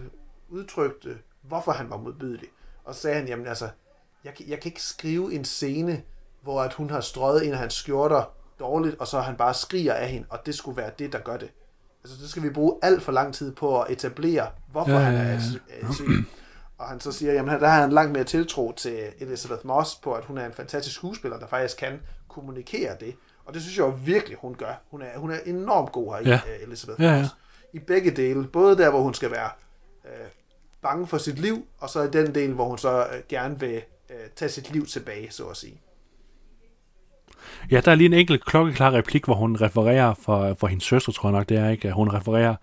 udtrykte, 0.49 1.17
hvorfor 1.41 1.71
han 1.71 1.89
var 1.89 1.97
modbydelig. 1.97 2.47
Og 2.83 2.95
så 2.95 3.01
sagde 3.01 3.17
han, 3.17 3.27
jamen 3.27 3.47
altså, 3.47 3.69
jeg, 4.23 4.33
jeg 4.47 4.59
kan 4.59 4.69
ikke 4.69 4.83
skrive 4.83 5.33
en 5.33 5.45
scene, 5.45 6.03
hvor 6.41 6.61
at 6.61 6.73
hun 6.73 6.89
har 6.89 7.01
strøget 7.01 7.45
en 7.47 7.53
af 7.53 7.57
hans 7.59 7.73
skjorter 7.73 8.23
dårligt, 8.59 8.95
og 8.99 9.07
så 9.07 9.19
han 9.19 9.35
bare 9.35 9.53
skriger 9.53 9.93
af 9.93 10.09
hende, 10.09 10.27
og 10.29 10.45
det 10.45 10.55
skulle 10.55 10.77
være 10.77 10.91
det, 10.99 11.13
der 11.13 11.19
gør 11.19 11.37
det. 11.37 11.51
Altså, 12.03 12.17
det 12.21 12.29
skal 12.29 12.43
vi 12.43 12.49
bruge 12.49 12.75
alt 12.81 13.03
for 13.03 13.11
lang 13.11 13.33
tid 13.33 13.55
på 13.55 13.81
at 13.81 13.91
etablere, 13.91 14.47
hvorfor 14.71 14.91
Ja, 14.91 14.97
ja, 14.99 15.03
han 15.05 15.13
ja, 15.13 15.19
er 15.21 15.31
ja. 15.33 15.39
sy- 15.39 15.57
er 15.81 15.93
syg. 15.93 16.05
Og 16.77 16.87
han 16.87 16.99
så 16.99 17.11
siger, 17.11 17.33
jamen 17.33 17.59
der 17.59 17.67
har 17.67 17.81
han 17.81 17.91
langt 17.91 18.11
mere 18.11 18.23
tiltro 18.23 18.71
til 18.77 18.99
Elizabeth 19.19 19.65
Moss 19.67 19.95
på, 19.95 20.13
at 20.13 20.25
hun 20.25 20.37
er 20.37 20.45
en 20.45 20.53
fantastisk 20.53 20.95
skuespiller, 20.95 21.39
der 21.39 21.47
faktisk 21.47 21.77
kan 21.77 21.99
kommunikere 22.27 22.95
det. 22.99 23.15
Og 23.45 23.53
det 23.53 23.61
synes 23.61 23.77
jeg 23.77 23.83
jo 23.83 23.93
virkelig, 24.05 24.37
hun 24.41 24.55
gør. 24.55 24.81
Hun 24.91 25.01
er, 25.01 25.17
hun 25.17 25.31
er 25.31 25.37
enormt 25.45 25.91
god 25.91 26.13
her, 26.15 26.21
Ja. 26.29 26.41
ja. 26.47 26.63
Elizabeth 26.65 27.01
Ja, 27.01 27.11
ja. 27.11 27.19
Moss. 27.21 27.35
I 27.73 27.79
begge 27.79 28.11
dele. 28.11 28.47
Både 28.47 28.77
der, 28.77 28.89
hvor 28.89 29.01
hun 29.01 29.13
skal 29.13 29.31
være 29.31 29.49
øh, 30.05 30.27
bange 30.81 31.07
for 31.07 31.17
sit 31.17 31.39
liv, 31.39 31.65
og 31.79 31.89
så 31.89 32.01
i 32.01 32.09
den 32.09 32.35
del, 32.35 32.53
hvor 32.53 32.65
hun 32.65 32.77
så 32.77 32.99
øh, 33.13 33.21
gerne 33.29 33.59
vil 33.59 33.81
øh, 34.09 34.15
tage 34.35 34.49
sit 34.49 34.71
liv 34.71 34.85
tilbage, 34.85 35.31
så 35.31 35.43
at 35.45 35.57
sige. 35.57 35.81
Ja, 37.71 37.81
der 37.85 37.91
er 37.91 37.95
lige 37.95 38.05
en 38.05 38.13
enkelt 38.13 38.45
klokkeklar 38.45 38.93
replik, 38.93 39.25
hvor 39.25 39.35
hun 39.35 39.57
refererer 39.61 40.13
for, 40.13 40.55
for 40.59 40.67
hendes 40.67 40.83
søster, 40.83 41.11
tror 41.11 41.29
jeg 41.29 41.37
nok, 41.37 41.49
det 41.49 41.57
er 41.57 41.69
ikke. 41.69 41.91
Hun 41.91 42.13
refererer 42.13 42.55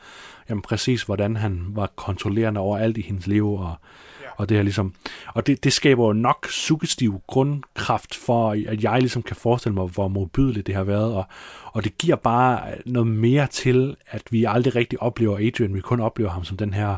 jamen, 0.49 0.63
præcis, 0.63 1.03
hvordan 1.03 1.37
han 1.37 1.67
var 1.69 1.93
kontrollerende 1.97 2.61
over 2.61 2.79
alt 2.79 2.99
i 2.99 3.03
hendes 3.03 3.27
liv, 3.27 3.53
og, 3.53 3.75
ja. 4.23 4.29
og 4.37 4.49
det 4.49 4.57
her 4.57 4.63
ligesom, 4.63 4.95
og 5.35 5.47
det, 5.47 5.65
det 5.65 5.73
skaber 5.73 6.07
jo 6.07 6.13
nok 6.13 6.47
suggestiv 6.51 7.21
grundkraft 7.27 8.15
for, 8.15 8.51
at 8.51 8.83
jeg 8.83 9.01
ligesom 9.01 9.23
kan 9.23 9.37
forestille 9.37 9.75
mig, 9.75 9.87
hvor 9.87 10.09
modbydeligt 10.09 10.67
det 10.67 10.75
har 10.75 10.85
været, 10.85 11.15
og, 11.15 11.25
og 11.65 11.85
det 11.85 11.99
giver 11.99 12.17
bare 12.17 12.61
noget 12.87 13.07
mere 13.07 13.47
til, 13.47 13.97
at 14.11 14.23
vi 14.31 14.45
aldrig 14.45 14.75
rigtig 14.75 15.03
oplever 15.03 15.39
Adrian, 15.39 15.75
vi 15.75 15.81
kun 15.81 16.01
oplever 16.01 16.31
ham 16.31 16.45
som 16.45 16.57
den 16.57 16.75
her, 16.75 16.97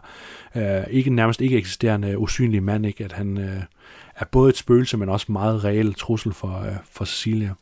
øh, 0.55 0.83
ikke 0.91 1.11
nærmest 1.11 1.41
ikke 1.41 1.57
eksisterende, 1.57 2.19
usynlige 2.19 2.61
mand, 2.61 2.87
ikke? 2.87 3.05
at 3.05 3.13
han 3.13 3.39
øh, 3.39 3.63
er 4.17 4.25
både 4.25 4.49
et 4.49 4.57
spøgelse, 4.57 4.97
men 4.97 5.09
også 5.09 5.33
meget 5.33 5.65
reel 5.65 5.95
trussel 5.95 6.33
for, 6.33 6.61
øh, 6.61 6.77
for 6.93 7.05
Cecilia. 7.05 7.55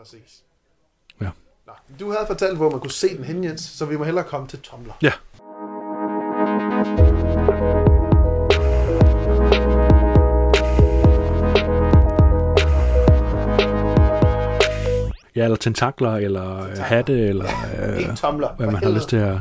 Præcis. 0.00 0.42
Ja. 1.20 1.30
Nå, 1.66 1.72
du 2.00 2.10
havde 2.12 2.26
fortalt, 2.26 2.56
hvor 2.56 2.70
man 2.70 2.80
kunne 2.80 2.90
se 2.90 3.16
den 3.16 3.24
hen, 3.24 3.44
Jens, 3.44 3.60
så 3.60 3.84
vi 3.86 3.96
må 3.96 4.04
hellere 4.04 4.24
komme 4.24 4.48
til 4.48 4.60
Tumblr. 4.60 4.92
Ja. 5.02 5.12
Ja, 15.36 15.44
eller 15.44 15.56
tentakler, 15.56 16.16
eller 16.16 16.58
tentakler. 16.60 16.84
hatte, 16.84 17.12
eller 17.28 17.44
øh, 18.10 18.16
Tumblr. 18.16 18.46
hvad 18.56 18.66
man 18.66 18.82
har 18.84 18.90
lyst 18.90 19.08
til 19.08 19.16
at 19.16 19.36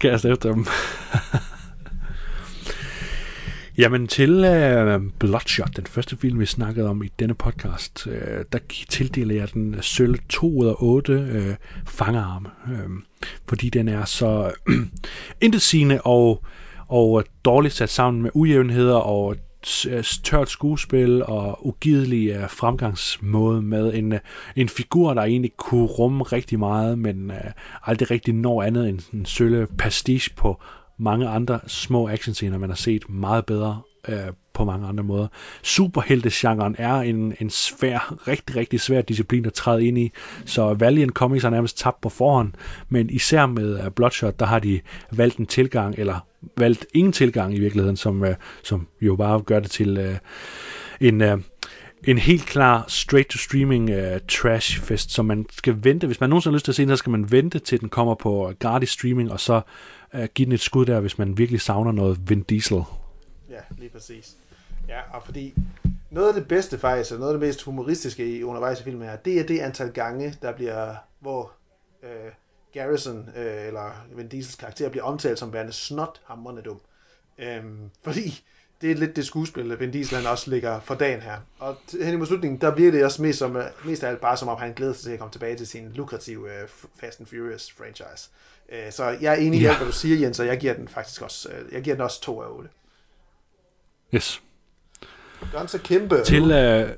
kaste 0.00 0.28
efter 0.30 0.52
dem. 0.52 0.66
Jamen 3.80 4.06
til 4.06 4.44
uh, 4.44 5.02
Bloodshot, 5.18 5.76
den 5.76 5.86
første 5.86 6.16
film, 6.16 6.40
vi 6.40 6.46
snakkede 6.46 6.88
om 6.88 7.02
i 7.02 7.08
denne 7.18 7.34
podcast, 7.34 8.06
uh, 8.06 8.12
der 8.52 8.58
tildeler 8.88 9.34
jeg 9.34 9.52
den 9.54 9.74
øh, 9.74 9.82
sølv 9.82 10.18
2 10.28 10.58
ud 10.58 10.66
af 10.66 10.74
8 10.78 11.12
uh, 11.12 11.54
fangarme, 11.86 12.48
uh, 12.66 13.02
fordi 13.48 13.70
den 13.70 13.88
er 13.88 14.04
så 14.04 14.52
uh, 14.68 14.74
intetsigende 15.40 16.00
og, 16.00 16.44
og 16.88 17.24
dårligt 17.44 17.74
sat 17.74 17.88
sammen 17.88 18.22
med 18.22 18.30
ujævnheder 18.34 18.96
og 18.96 19.36
tørt 20.24 20.50
skuespil 20.50 21.22
og 21.22 21.66
ugidelig 21.66 22.36
uh, 22.36 22.50
fremgangsmåde 22.50 23.62
med 23.62 23.94
en, 23.94 24.12
uh, 24.12 24.18
en 24.56 24.68
figur, 24.68 25.14
der 25.14 25.22
egentlig 25.22 25.52
kunne 25.56 25.86
rumme 25.86 26.22
rigtig 26.24 26.58
meget, 26.58 26.98
men 26.98 27.30
uh, 27.30 27.36
aldrig 27.82 28.10
rigtig 28.10 28.34
når 28.34 28.62
andet 28.62 28.88
end 28.88 29.00
en 29.12 29.26
sølle 29.26 29.66
pastiche 29.78 30.34
på 30.36 30.60
mange 31.00 31.28
andre 31.28 31.60
små 31.66 32.08
actionscener, 32.08 32.58
man 32.58 32.70
har 32.70 32.76
set 32.76 33.10
meget 33.10 33.46
bedre 33.46 33.80
øh, 34.08 34.32
på 34.52 34.64
mange 34.64 34.86
andre 34.86 35.04
måder. 35.04 35.26
Superheltegenren 35.62 36.76
er 36.78 36.94
en, 36.94 37.34
en 37.40 37.50
svær, 37.50 38.28
rigtig, 38.28 38.56
rigtig 38.56 38.80
svær 38.80 39.02
disciplin 39.02 39.46
at 39.46 39.52
træde 39.52 39.86
ind 39.86 39.98
i, 39.98 40.12
så 40.44 40.74
Valiant 40.74 41.12
Comics 41.12 41.44
er 41.44 41.50
nærmest 41.50 41.78
tabt 41.78 42.00
på 42.00 42.08
forhånd, 42.08 42.52
men 42.88 43.10
især 43.10 43.46
med 43.46 43.86
uh, 43.86 43.92
Bloodshot, 43.92 44.40
der 44.40 44.46
har 44.46 44.58
de 44.58 44.80
valgt 45.12 45.36
en 45.36 45.46
tilgang, 45.46 45.94
eller 45.98 46.26
valgt 46.56 46.86
ingen 46.94 47.12
tilgang 47.12 47.54
i 47.54 47.60
virkeligheden, 47.60 47.96
som, 47.96 48.22
uh, 48.22 48.28
som 48.62 48.86
jo 49.00 49.16
bare 49.16 49.40
gør 49.40 49.60
det 49.60 49.70
til 49.70 49.98
uh, 49.98 50.14
en... 51.00 51.20
Uh, 51.20 51.40
en 52.04 52.18
helt 52.18 52.46
klar 52.46 52.84
straight-to-streaming 52.88 53.90
uh, 53.90 53.96
øh, 53.96 54.20
trash-fest, 54.28 55.10
som 55.10 55.24
man 55.24 55.46
skal 55.52 55.84
vente. 55.84 56.06
Hvis 56.06 56.20
man 56.20 56.30
nogensinde 56.30 56.52
har 56.52 56.56
lyst 56.56 56.64
til 56.64 56.72
at 56.72 56.76
se 56.76 56.82
den, 56.82 56.90
så 56.90 56.96
skal 56.96 57.10
man 57.10 57.30
vente 57.30 57.58
til 57.58 57.80
den 57.80 57.88
kommer 57.88 58.14
på 58.14 58.48
øh, 58.48 58.54
gratis 58.54 58.90
streaming, 58.90 59.32
og 59.32 59.40
så 59.40 59.60
uh, 60.14 60.24
give 60.24 60.46
den 60.46 60.52
et 60.52 60.60
skud 60.60 60.86
der, 60.86 61.00
hvis 61.00 61.18
man 61.18 61.38
virkelig 61.38 61.60
savner 61.60 61.92
noget 61.92 62.18
Vin 62.28 62.42
Diesel. 62.42 62.82
Ja, 63.50 63.60
lige 63.78 63.90
præcis. 63.90 64.36
Ja, 64.88 65.00
og 65.12 65.22
fordi 65.24 65.54
noget 66.10 66.28
af 66.28 66.34
det 66.34 66.48
bedste 66.48 66.78
faktisk, 66.78 67.12
og 67.12 67.18
noget 67.18 67.32
af 67.34 67.38
det 67.38 67.48
mest 67.48 67.62
humoristiske 67.62 68.38
i 68.38 68.42
undervejs 68.42 68.80
i 68.80 68.84
filmen 68.84 69.08
her, 69.08 69.16
det 69.16 69.40
er 69.40 69.46
det 69.46 69.58
antal 69.58 69.92
gange, 69.92 70.34
der 70.42 70.52
bliver, 70.52 70.94
hvor 71.20 71.52
uh, 72.02 72.32
Garrison, 72.72 73.18
uh, 73.18 73.66
eller 73.66 74.06
Vin 74.16 74.28
Diesels 74.28 74.54
karakter, 74.54 74.90
bliver 74.90 75.04
omtalt 75.04 75.38
som 75.38 75.52
værende 75.52 75.72
snot 75.72 76.20
hammerne 76.24 76.60
dum. 76.60 76.80
Um, 77.38 77.90
fordi 78.02 78.42
det 78.82 78.90
er 78.90 78.94
lidt 78.94 79.16
det 79.16 79.26
skuespil, 79.26 79.80
Vin 79.80 79.90
Diesel 79.90 80.16
han 80.16 80.26
også 80.26 80.50
ligger 80.50 80.80
for 80.80 80.94
dagen 80.94 81.20
her. 81.20 81.36
Og 81.58 81.76
hen 82.00 82.22
i 82.22 82.26
slutningen, 82.26 82.60
der 82.60 82.74
bliver 82.74 82.90
det 82.92 83.04
også 83.04 83.22
mest, 83.22 83.38
som, 83.38 83.62
mest 83.84 84.04
af 84.04 84.08
alt 84.08 84.20
bare 84.20 84.36
som 84.36 84.48
om 84.48 84.58
han 84.58 84.72
glæder 84.72 84.92
sig 84.92 85.02
til 85.02 85.10
at 85.10 85.18
komme 85.18 85.32
tilbage 85.32 85.56
til 85.56 85.66
sin 85.66 85.92
lukrative 85.94 86.40
uh, 86.40 86.68
Fast 87.00 87.20
and 87.20 87.26
Furious 87.28 87.72
franchise. 87.72 88.30
Uh, 88.68 88.92
så 88.92 89.04
jeg 89.04 89.32
er 89.32 89.36
enig 89.36 89.60
i 89.60 89.62
ja. 89.62 89.68
alt, 89.68 89.78
hvad 89.78 89.86
du 89.86 89.92
siger, 89.92 90.16
Jens, 90.16 90.40
og 90.40 90.46
jeg 90.46 90.60
giver 90.60 90.74
den 90.74 90.88
faktisk 90.88 91.22
også, 91.22 91.48
uh, 91.48 91.72
jeg 91.72 91.82
giver 91.82 91.96
den 91.96 92.02
også 92.02 92.20
2 92.20 92.42
af 92.42 92.48
8. 92.48 92.68
Yes. 94.14 94.42
Guns 95.52 95.74
Akimbo. 95.74 96.24
Til, 96.24 96.42
uh, 96.42 96.90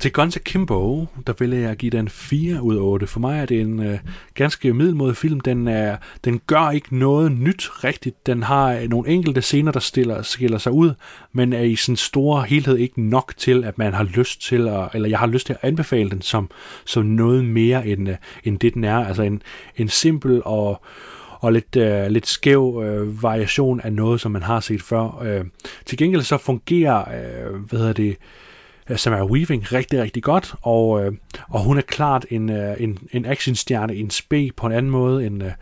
til 0.00 0.12
Guns 0.12 0.36
Akimbo, 0.36 1.06
der 1.26 1.32
vil 1.38 1.50
jeg 1.50 1.76
give 1.76 1.90
den 1.90 2.08
4 2.08 2.62
ud 2.62 2.76
af 2.76 2.80
8. 2.80 3.06
For 3.06 3.20
mig 3.20 3.40
er 3.40 3.46
det 3.46 3.60
en 3.60 3.82
øh, 3.82 3.98
ganske 4.34 4.74
middelmodig 4.74 5.16
film. 5.16 5.40
Den, 5.40 5.68
er, 5.68 5.96
den 6.24 6.40
gør 6.46 6.70
ikke 6.70 6.96
noget 6.98 7.32
nyt 7.32 7.84
rigtigt. 7.84 8.26
Den 8.26 8.42
har 8.42 8.88
nogle 8.88 9.08
enkelte 9.08 9.42
scener, 9.42 9.72
der 9.72 9.80
stiller, 9.80 10.22
skiller 10.22 10.58
sig 10.58 10.72
ud, 10.72 10.92
men 11.32 11.52
er 11.52 11.62
i 11.62 11.76
sin 11.76 11.96
store 11.96 12.42
helhed 12.42 12.76
ikke 12.76 13.02
nok 13.02 13.32
til, 13.36 13.64
at 13.64 13.78
man 13.78 13.94
har 13.94 14.04
lyst 14.04 14.42
til, 14.42 14.68
at, 14.68 14.88
eller 14.94 15.08
jeg 15.08 15.18
har 15.18 15.26
lyst 15.26 15.46
til 15.46 15.52
at 15.52 15.68
anbefale 15.68 16.10
den 16.10 16.22
som, 16.22 16.50
som 16.84 17.06
noget 17.06 17.44
mere 17.44 17.86
end, 17.86 18.08
øh, 18.08 18.16
end 18.44 18.58
det, 18.58 18.74
den 18.74 18.84
er. 18.84 19.06
Altså 19.06 19.22
en, 19.22 19.42
en 19.76 19.88
simpel 19.88 20.42
og 20.44 20.82
og 21.44 21.52
lidt, 21.52 21.76
øh, 21.76 22.06
lidt 22.06 22.26
skæv 22.26 22.82
øh, 22.84 23.22
variation 23.22 23.80
af 23.80 23.92
noget, 23.92 24.20
som 24.20 24.32
man 24.32 24.42
har 24.42 24.60
set 24.60 24.82
før. 24.82 25.22
Øh, 25.22 25.44
til 25.86 25.98
gengæld 25.98 26.22
så 26.22 26.36
fungerer, 26.36 27.00
øh, 27.00 27.54
hvad 27.54 27.78
hedder 27.78 27.92
det, 27.92 28.16
Samara 28.96 29.24
Weaving 29.24 29.72
rigtig, 29.72 30.02
rigtig 30.02 30.22
godt, 30.22 30.54
og, 30.62 31.04
øh, 31.04 31.12
og 31.48 31.60
hun 31.60 31.78
er 31.78 31.82
klart 31.82 32.26
en, 32.30 32.50
øh, 32.50 32.76
en, 32.78 32.98
en 33.12 33.24
actionstjerne, 33.24 33.94
en 33.94 34.10
spe 34.10 34.50
på 34.56 34.66
en 34.66 34.72
anden 34.72 34.90
måde 34.90 35.26
end, 35.26 35.44
øh, 35.44 35.52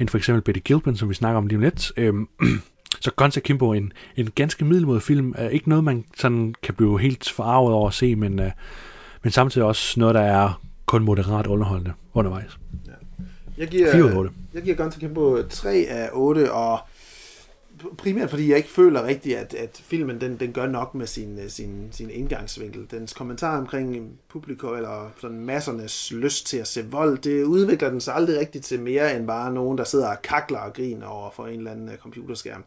end 0.00 0.08
for 0.08 0.18
eksempel 0.18 0.42
Betty 0.42 0.60
Gilpin, 0.64 0.96
som 0.96 1.08
vi 1.08 1.14
snakker 1.14 1.38
om 1.38 1.46
lige 1.46 1.56
om 1.56 1.62
lidt. 1.62 1.92
Øh, 1.96 2.14
så 3.00 3.10
Guns 3.16 3.36
Akimbo 3.36 3.72
en, 3.72 3.92
en 4.16 4.30
ganske 4.34 4.64
middelmodig 4.64 5.02
film. 5.02 5.34
Øh, 5.38 5.50
ikke 5.50 5.68
noget, 5.68 5.84
man 5.84 6.04
sådan 6.16 6.54
kan 6.62 6.74
blive 6.74 7.00
helt 7.00 7.30
forarvet 7.30 7.72
over 7.72 7.88
at 7.88 7.94
se, 7.94 8.16
men, 8.16 8.40
øh, 8.40 8.50
men 9.22 9.32
samtidig 9.32 9.66
også 9.66 10.00
noget, 10.00 10.14
der 10.14 10.20
er 10.20 10.60
kun 10.86 11.04
moderat 11.04 11.46
underholdende 11.46 11.92
undervejs. 12.14 12.58
Ja. 12.86 12.92
Jeg 13.58 13.68
giver, 13.68 13.92
4 13.92 14.16
8. 14.16 14.30
Jeg 14.54 14.62
giver 14.62 14.76
Guns 14.76 14.96
Akimbo 14.96 15.42
3 15.42 15.86
af 15.88 16.08
8, 16.12 16.52
og 16.52 16.78
primært 17.98 18.30
fordi 18.30 18.48
jeg 18.48 18.56
ikke 18.56 18.68
føler 18.68 19.04
rigtigt, 19.04 19.38
at, 19.38 19.54
at 19.54 19.82
filmen 19.84 20.20
den, 20.20 20.36
den 20.40 20.52
gør 20.52 20.66
nok 20.66 20.94
med 20.94 21.06
sin, 21.06 21.38
øh, 21.38 21.50
sin, 21.50 21.88
sin 21.92 22.10
indgangsvinkel. 22.10 22.86
Dens 22.90 23.12
kommentar 23.12 23.58
omkring 23.58 24.18
publikum, 24.28 24.74
eller 24.74 25.10
sådan 25.20 25.40
massernes 25.40 26.12
lyst 26.12 26.46
til 26.46 26.56
at 26.56 26.68
se 26.68 26.90
vold, 26.90 27.18
det 27.18 27.44
udvikler 27.44 27.90
den 27.90 28.00
sig 28.00 28.14
aldrig 28.14 28.38
rigtigt 28.38 28.64
til 28.64 28.80
mere 28.80 29.16
end 29.16 29.26
bare 29.26 29.52
nogen, 29.52 29.78
der 29.78 29.84
sidder 29.84 30.08
og 30.08 30.22
kakler 30.22 30.58
og 30.58 30.72
griner 30.72 31.06
over 31.06 31.30
for 31.30 31.46
en 31.46 31.58
eller 31.58 31.70
anden 31.70 31.88
øh, 31.88 31.96
computerskærm. 31.96 32.64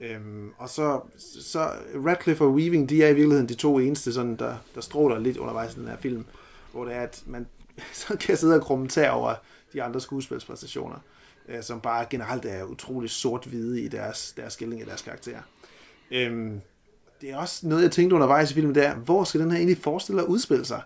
Øhm, 0.00 0.50
og 0.58 0.68
så, 0.68 1.00
så 1.40 1.70
Radcliffe 2.06 2.44
og 2.44 2.52
Weaving, 2.52 2.88
de 2.88 3.02
er 3.02 3.08
i 3.08 3.14
virkeligheden 3.14 3.48
de 3.48 3.54
to 3.54 3.78
eneste, 3.78 4.12
sådan, 4.12 4.36
der, 4.36 4.54
der 4.74 4.80
stråler 4.80 5.18
lidt 5.18 5.36
undervejs 5.36 5.74
i 5.74 5.78
den 5.78 5.88
her 5.88 5.96
film, 5.96 6.24
hvor 6.72 6.84
det 6.84 6.94
er, 6.94 7.00
at 7.00 7.22
man 7.26 7.46
så 7.92 8.16
kan 8.20 8.36
sidde 8.36 8.54
og 8.54 8.62
kommentere 8.62 9.10
over 9.10 9.34
de 9.72 9.82
andre 9.82 10.00
skuespilspræstationer 10.00 10.98
øh, 11.48 11.62
som 11.62 11.80
bare 11.80 12.06
generelt 12.10 12.44
er 12.44 12.64
utrolig 12.64 13.10
sort-hvide 13.10 13.80
i 13.80 13.88
deres, 13.88 14.32
deres 14.36 14.52
skildring 14.52 14.80
af 14.80 14.86
deres 14.86 15.02
karakterer. 15.02 15.40
Øhm, 16.10 16.60
det 17.20 17.30
er 17.30 17.36
også 17.36 17.68
noget, 17.68 17.82
jeg 17.82 17.90
tænkte 17.90 18.14
undervejs 18.14 18.50
i 18.50 18.54
filmen, 18.54 18.74
der, 18.74 18.94
hvor 18.94 19.24
skal 19.24 19.40
den 19.40 19.50
her 19.50 19.58
egentlig 19.58 19.78
forestille 19.78 20.22
at 20.22 20.26
udspille 20.26 20.64
sig? 20.64 20.82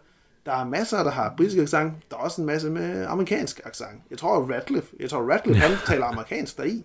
Der 0.47 0.53
er 0.53 0.65
masser, 0.65 1.03
der 1.03 1.11
har 1.11 1.35
britisk 1.37 1.59
accent. 1.59 1.93
Der 2.11 2.17
er 2.17 2.21
også 2.21 2.41
en 2.41 2.47
masse 2.47 2.71
med 2.71 3.07
amerikansk 3.07 3.61
accent. 3.65 4.03
Jeg 4.11 4.19
tror, 4.19 4.53
Radcliffe, 4.53 4.97
jeg 5.01 5.11
tror, 5.11 5.33
Radcliffe 5.33 5.61
han 5.61 5.77
taler 5.87 6.07
amerikansk 6.07 6.57
deri. 6.57 6.85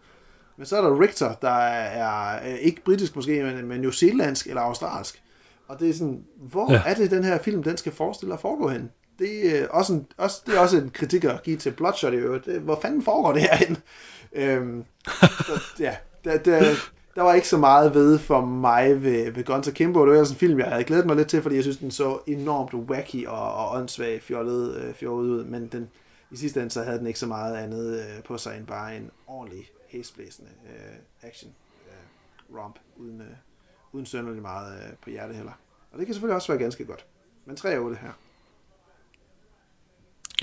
Men 0.57 0.65
så 0.65 0.77
er 0.77 0.81
der 0.81 1.01
Richter, 1.01 1.33
der 1.33 1.49
er, 1.49 2.33
er 2.33 2.55
ikke 2.55 2.81
britisk 2.83 3.15
måske, 3.15 3.43
men, 3.43 3.67
men 3.67 3.81
newzealandsk 3.81 4.47
eller 4.47 4.61
australsk. 4.61 5.21
Og 5.67 5.79
det 5.79 5.89
er 5.89 5.93
sådan, 5.93 6.23
hvor 6.37 6.73
ja. 6.73 6.81
er 6.85 6.93
det, 6.93 7.11
den 7.11 7.23
her 7.23 7.37
film, 7.37 7.63
den 7.63 7.77
skal 7.77 7.91
forestille 7.91 8.33
at 8.33 8.39
foregå 8.39 8.67
hen? 8.67 8.91
Det 9.19 9.59
er 9.59 9.67
også 9.67 9.93
en, 9.93 10.07
også, 10.17 10.41
det 10.45 10.55
er 10.55 10.59
også 10.59 10.77
en 10.77 10.89
kritik 10.89 11.23
at 11.23 11.43
give 11.43 11.57
til 11.57 11.71
Bloodshot 11.71 12.13
i 12.13 12.15
øvrigt. 12.15 12.47
Hvor 12.47 12.79
fanden 12.81 13.01
foregår 13.01 13.33
det 13.33 13.41
herinde? 13.41 13.81
Øhm, 14.33 14.85
så, 15.21 15.61
ja, 15.79 15.95
der, 16.23 16.37
der, 16.37 16.75
der 17.15 17.21
var 17.21 17.33
ikke 17.33 17.47
så 17.47 17.57
meget 17.57 17.93
ved 17.93 18.19
for 18.19 18.45
mig 18.45 19.03
ved, 19.03 19.31
ved 19.31 19.43
Guns 19.43 19.67
Akimbo. 19.67 20.05
Det 20.05 20.13
var 20.13 20.19
også 20.19 20.33
en 20.33 20.39
film, 20.39 20.59
jeg 20.59 20.67
havde 20.67 20.83
glædet 20.83 21.05
mig 21.05 21.15
lidt 21.15 21.27
til, 21.27 21.41
fordi 21.41 21.55
jeg 21.55 21.63
synes, 21.63 21.77
den 21.77 21.91
så 21.91 22.19
enormt 22.27 22.73
wacky 22.73 23.27
og, 23.27 23.53
og 23.53 23.77
åndssvag 23.77 24.21
fjollet, 24.21 24.75
øh, 24.75 24.93
fjollet 24.93 25.29
ud, 25.29 25.43
men 25.43 25.67
den, 25.67 25.89
i 26.31 26.37
sidste 26.37 26.59
ende 26.59 26.71
så 26.71 26.83
havde 26.83 26.99
den 26.99 27.07
ikke 27.07 27.19
så 27.19 27.27
meget 27.27 27.55
andet 27.55 27.99
øh, 27.99 28.23
på 28.23 28.37
sig 28.37 28.57
end 28.57 28.67
bare 28.67 28.97
en 28.97 29.11
ordentlig 29.27 29.69
hæsblæsende 29.87 30.51
øh, 30.65 31.29
action 31.29 31.51
øh, 31.87 32.57
romp, 32.57 32.79
uden, 32.97 33.21
øh, 33.21 33.27
uden 33.91 34.05
sønderlig 34.05 34.41
meget 34.41 34.73
øh, 34.73 34.93
på 35.03 35.09
hjertet 35.09 35.35
heller. 35.35 35.53
Og 35.91 35.99
det 35.99 36.05
kan 36.05 36.13
selvfølgelig 36.13 36.35
også 36.35 36.51
være 36.51 36.61
ganske 36.61 36.85
godt. 36.85 37.05
Men 37.45 37.55
3 37.55 37.77
8 37.77 37.97
her. 38.01 38.11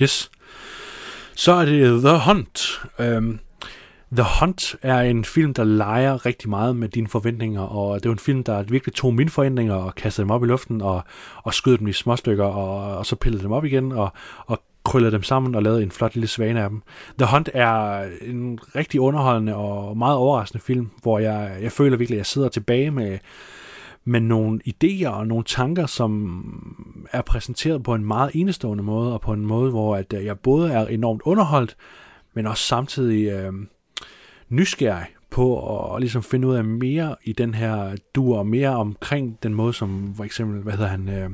Yes. 0.01 0.31
Så 1.35 1.51
er 1.51 1.65
det 1.65 2.01
The 2.01 2.19
Hunt. 2.25 2.81
Um, 2.99 3.39
The 4.15 4.25
Hunt 4.39 4.75
er 4.81 4.99
en 4.99 5.25
film, 5.25 5.53
der 5.53 5.63
leger 5.63 6.25
rigtig 6.25 6.49
meget 6.49 6.75
med 6.75 6.89
dine 6.89 7.07
forventninger, 7.07 7.61
og 7.61 8.03
det 8.03 8.09
er 8.09 8.13
en 8.13 8.19
film, 8.19 8.43
der 8.43 8.63
virkelig 8.63 8.95
tog 8.95 9.13
mine 9.13 9.29
forventninger 9.29 9.75
og 9.75 9.95
kastede 9.95 10.25
dem 10.25 10.31
op 10.31 10.43
i 10.43 10.47
luften, 10.47 10.81
og, 10.81 11.03
og 11.43 11.53
skød 11.53 11.77
dem 11.77 11.87
i 11.87 11.93
små 11.93 12.15
stykker, 12.15 12.45
og, 12.45 12.97
og 12.97 13.05
så 13.05 13.15
pillede 13.15 13.43
dem 13.43 13.51
op 13.51 13.65
igen, 13.65 13.91
og, 13.91 14.13
og 14.45 14.61
krøllede 14.85 15.11
dem 15.11 15.23
sammen 15.23 15.55
og 15.55 15.63
lavede 15.63 15.83
en 15.83 15.91
flot 15.91 16.15
lille 16.15 16.27
svane 16.27 16.63
af 16.63 16.69
dem. 16.69 16.81
The 17.17 17.27
Hunt 17.31 17.49
er 17.53 18.03
en 18.21 18.59
rigtig 18.75 19.01
underholdende 19.01 19.55
og 19.55 19.97
meget 19.97 20.17
overraskende 20.17 20.63
film, 20.63 20.89
hvor 21.01 21.19
jeg, 21.19 21.57
jeg 21.61 21.71
føler 21.71 21.97
virkelig, 21.97 22.15
at 22.15 22.19
jeg 22.19 22.25
sidder 22.25 22.49
tilbage 22.49 22.91
med, 22.91 23.17
men 24.05 24.23
nogle 24.23 24.59
idéer 24.67 25.07
og 25.07 25.27
nogle 25.27 25.43
tanker, 25.43 25.85
som 25.85 27.05
er 27.11 27.21
præsenteret 27.21 27.83
på 27.83 27.93
en 27.95 28.05
meget 28.05 28.31
enestående 28.33 28.83
måde, 28.83 29.13
og 29.13 29.21
på 29.21 29.33
en 29.33 29.45
måde, 29.45 29.69
hvor 29.69 29.95
at 29.95 30.13
øh, 30.13 30.25
jeg 30.25 30.39
både 30.39 30.71
er 30.71 30.85
enormt 30.85 31.21
underholdt, 31.25 31.77
men 32.33 32.47
også 32.47 32.63
samtidig 32.63 33.31
øh, 33.31 33.53
nysgerrig 34.49 35.05
på 35.29 35.75
at, 35.75 35.95
at 35.95 36.01
ligesom 36.01 36.23
finde 36.23 36.47
ud 36.47 36.55
af 36.55 36.63
mere 36.63 37.15
i 37.23 37.33
den 37.33 37.53
her 37.53 37.95
dur, 38.15 38.37
og 38.37 38.47
mere 38.47 38.69
omkring 38.69 39.37
den 39.43 39.53
måde, 39.53 39.73
som 39.73 40.13
for 40.17 40.23
eksempel, 40.23 40.61
hvad 40.61 40.73
hedder 40.73 40.87
han, 40.87 41.09
øh, 41.09 41.29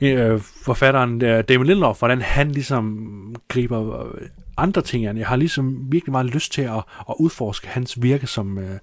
øh, 0.00 0.40
forfatteren 0.40 1.22
øh, 1.22 1.44
David 1.48 1.64
Lindelof, 1.64 1.98
hvordan 1.98 2.20
han 2.20 2.50
ligesom 2.50 3.08
griber 3.48 4.06
øh, 4.06 4.28
andre 4.56 4.82
ting 4.82 5.06
an. 5.06 5.18
Jeg 5.18 5.26
har 5.26 5.36
ligesom 5.36 5.92
virkelig 5.92 6.12
meget 6.12 6.26
lyst 6.26 6.52
til 6.52 6.62
at, 6.62 6.82
at 7.08 7.14
udforske 7.18 7.68
hans 7.68 8.02
virke 8.02 8.26
som, 8.26 8.58
øh, 8.58 8.78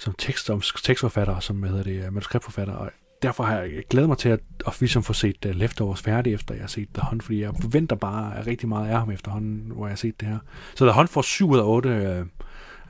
som 0.00 0.14
tekst, 0.18 0.46
som 0.46 0.60
tekstforfatter, 0.60 1.40
som 1.40 1.56
hvad 1.56 1.70
hedder 1.70 1.84
det, 1.84 1.96
øh, 1.96 2.12
manuskriptforfatter, 2.12 2.74
og 2.74 2.90
derfor 3.22 3.44
har 3.44 3.60
jeg 3.60 3.84
glædet 3.90 4.08
mig 4.08 4.18
til 4.18 4.28
at, 4.28 4.40
at 4.66 4.76
ligesom 4.80 5.02
få 5.02 5.12
set 5.12 5.44
uh, 5.44 5.50
Leftovers 5.50 6.02
færdig, 6.02 6.34
efter 6.34 6.54
jeg 6.54 6.62
har 6.62 6.68
set 6.68 6.88
The 6.94 7.02
Hunt, 7.10 7.22
fordi 7.22 7.40
jeg 7.40 7.52
forventer 7.60 7.96
bare 7.96 8.46
rigtig 8.46 8.68
meget 8.68 8.88
af 8.88 8.98
ham 8.98 9.10
efterhånden, 9.10 9.70
hvor 9.70 9.86
jeg 9.86 9.90
har 9.92 9.96
set 9.96 10.20
det 10.20 10.28
her. 10.28 10.38
Så 10.74 10.84
The 10.84 10.94
Hunt 10.94 11.10
får 11.10 11.22
7 11.22 11.50
ud 11.50 11.58
af 11.58 11.62
8 11.64 11.88
øh, 11.88 12.26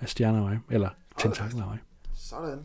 stjerner 0.06 0.38
af 0.38 0.44
mig, 0.44 0.58
eller 0.70 0.88
tentakler 1.18 1.62
af 1.62 1.68
mig. 1.68 1.78
Sådan. 2.14 2.58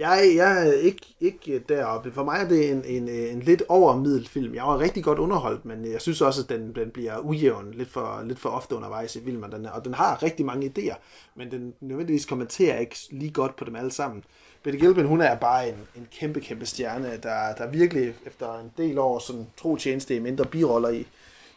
Jeg, 0.00 0.32
jeg 0.36 0.68
er 0.68 0.72
ikke, 0.72 1.14
ikke 1.20 1.58
deroppe. 1.58 2.12
For 2.12 2.24
mig 2.24 2.40
er 2.40 2.48
det 2.48 2.70
en, 2.70 2.84
en, 2.84 3.08
en 3.08 3.40
lidt 3.40 3.62
over 3.68 4.24
film. 4.28 4.54
Jeg 4.54 4.64
var 4.64 4.78
rigtig 4.78 5.04
godt 5.04 5.18
underholdt, 5.18 5.64
men 5.64 5.92
jeg 5.92 6.00
synes 6.00 6.20
også, 6.20 6.42
at 6.42 6.48
den, 6.48 6.74
den 6.74 6.90
bliver 6.90 7.18
ujævn 7.18 7.74
lidt 7.74 7.88
for, 7.88 8.22
lidt 8.24 8.38
for 8.38 8.48
ofte 8.48 8.74
undervejs 8.76 9.16
i 9.16 9.24
filmen. 9.24 9.52
Den 9.52 9.66
er, 9.66 9.70
og 9.70 9.84
den 9.84 9.94
har 9.94 10.22
rigtig 10.22 10.46
mange 10.46 10.72
idéer, 10.78 10.94
men 11.34 11.50
den 11.50 11.74
nødvendigvis 11.80 12.26
kommenterer 12.26 12.78
ikke 12.78 12.96
lige 13.10 13.30
godt 13.30 13.56
på 13.56 13.64
dem 13.64 13.76
alle 13.76 13.90
sammen. 13.90 14.24
Bette 14.62 14.78
Gilpin, 14.78 15.06
hun 15.06 15.20
er 15.20 15.34
bare 15.34 15.68
en, 15.68 15.74
en 15.96 16.08
kæmpe, 16.18 16.40
kæmpe 16.40 16.66
stjerne, 16.66 17.18
der, 17.22 17.54
der 17.54 17.70
virkelig 17.70 18.14
efter 18.26 18.60
en 18.60 18.72
del 18.76 18.98
år 18.98 19.18
sådan 19.18 19.46
tro 19.56 19.76
tjeneste 19.76 20.16
i 20.16 20.18
mindre 20.18 20.44
biroller 20.44 20.88
i, 20.88 21.06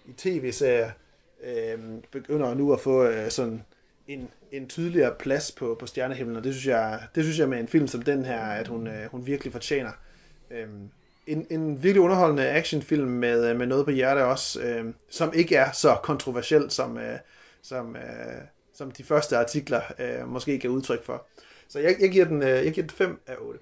i 0.05 0.13
tv-serier, 0.17 0.91
øh, 1.43 1.79
begynder 2.11 2.53
nu 2.53 2.73
at 2.73 2.79
få 2.79 3.03
øh, 3.03 3.31
sådan 3.31 3.63
en, 4.13 4.29
en 4.51 4.67
tydeligere 4.67 5.15
plads 5.19 5.51
på, 5.51 5.77
på 5.79 5.85
stjernehimlen, 5.85 6.35
og 6.35 6.43
det 6.43 6.53
synes, 6.53 6.67
jeg, 6.67 6.99
det 7.15 7.23
synes 7.23 7.39
jeg 7.39 7.49
med 7.49 7.59
en 7.59 7.67
film 7.67 7.87
som 7.87 8.01
den 8.01 8.25
her, 8.25 8.39
at 8.39 8.67
hun, 8.67 8.87
øh, 8.87 9.05
hun 9.11 9.25
virkelig 9.25 9.53
fortjener. 9.53 9.91
Øhm, 10.51 10.89
en, 11.27 11.47
en 11.49 11.83
virkelig 11.83 12.01
underholdende 12.01 12.49
actionfilm 12.49 13.07
med, 13.07 13.49
øh, 13.49 13.57
med 13.57 13.67
noget 13.67 13.85
på 13.85 13.91
hjerte 13.91 14.25
også, 14.25 14.61
øh, 14.61 14.93
som 15.09 15.33
ikke 15.33 15.55
er 15.55 15.71
så 15.71 15.97
kontroversiel, 16.03 16.71
som, 16.71 16.97
øh, 16.97 17.19
som, 17.61 17.95
øh, 17.95 18.01
som 18.73 18.91
de 18.91 19.03
første 19.03 19.37
artikler 19.37 19.81
øh, 19.99 20.27
måske 20.27 20.59
gav 20.59 20.71
udtryk 20.71 21.05
for. 21.05 21.25
Så 21.67 21.79
jeg, 21.79 21.95
jeg, 21.99 22.11
giver 22.11 22.25
den, 22.25 22.41
øh, 22.41 22.49
jeg 22.49 22.73
giver 22.73 22.87
den 22.87 22.95
5 22.95 23.21
af 23.27 23.35
8. 23.39 23.59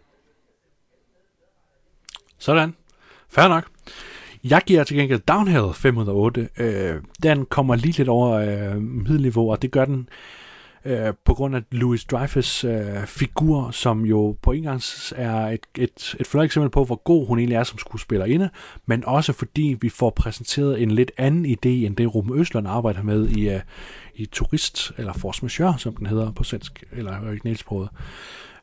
Sådan. 2.37 2.75
Fair 3.29 3.47
nok. 3.47 3.67
Jeg 4.43 4.61
giver 4.65 4.83
til 4.83 4.97
gengæld 4.97 5.19
Downhill 5.19 5.73
508. 5.73 6.49
Øh, 6.57 6.95
den 7.23 7.45
kommer 7.45 7.75
lige 7.75 7.97
lidt 7.97 8.09
over 8.09 8.31
øh, 8.31 8.81
middelniveau, 8.81 9.51
og 9.51 9.61
det 9.61 9.71
gør 9.71 9.85
den 9.85 10.09
øh, 10.85 11.13
på 11.25 11.33
grund 11.33 11.55
af 11.55 11.61
Louis 11.71 12.05
Dreyfus 12.05 12.63
øh, 12.63 13.05
figur, 13.05 13.71
som 13.71 14.05
jo 14.05 14.37
på 14.41 14.51
en 14.51 14.63
gang 14.63 14.81
er 15.15 15.47
et, 15.47 15.59
et, 15.77 16.15
et 16.19 16.27
flot 16.27 16.45
eksempel 16.45 16.69
på, 16.69 16.83
hvor 16.83 16.95
god 17.03 17.27
hun 17.27 17.39
egentlig 17.39 17.55
er 17.55 17.63
som 17.63 17.77
skuespillerinde, 17.77 18.49
men 18.85 19.03
også 19.05 19.33
fordi 19.33 19.77
vi 19.81 19.89
får 19.89 20.09
præsenteret 20.09 20.81
en 20.81 20.91
lidt 20.91 21.11
anden 21.17 21.45
idé, 21.45 21.69
end 21.69 21.95
det 21.95 22.15
Ruben 22.15 22.39
Østlund 22.39 22.67
arbejder 22.67 23.03
med 23.03 23.27
i, 23.27 23.49
øh, 23.49 23.59
i 24.15 24.25
Turist, 24.25 24.91
eller 24.97 25.13
Force 25.13 25.45
Majeure, 25.45 25.79
som 25.79 25.95
den 25.95 26.05
hedder 26.05 26.31
på 26.31 26.43
svensk, 26.43 26.83
eller 26.91 27.19
originalsproget. 27.27 27.89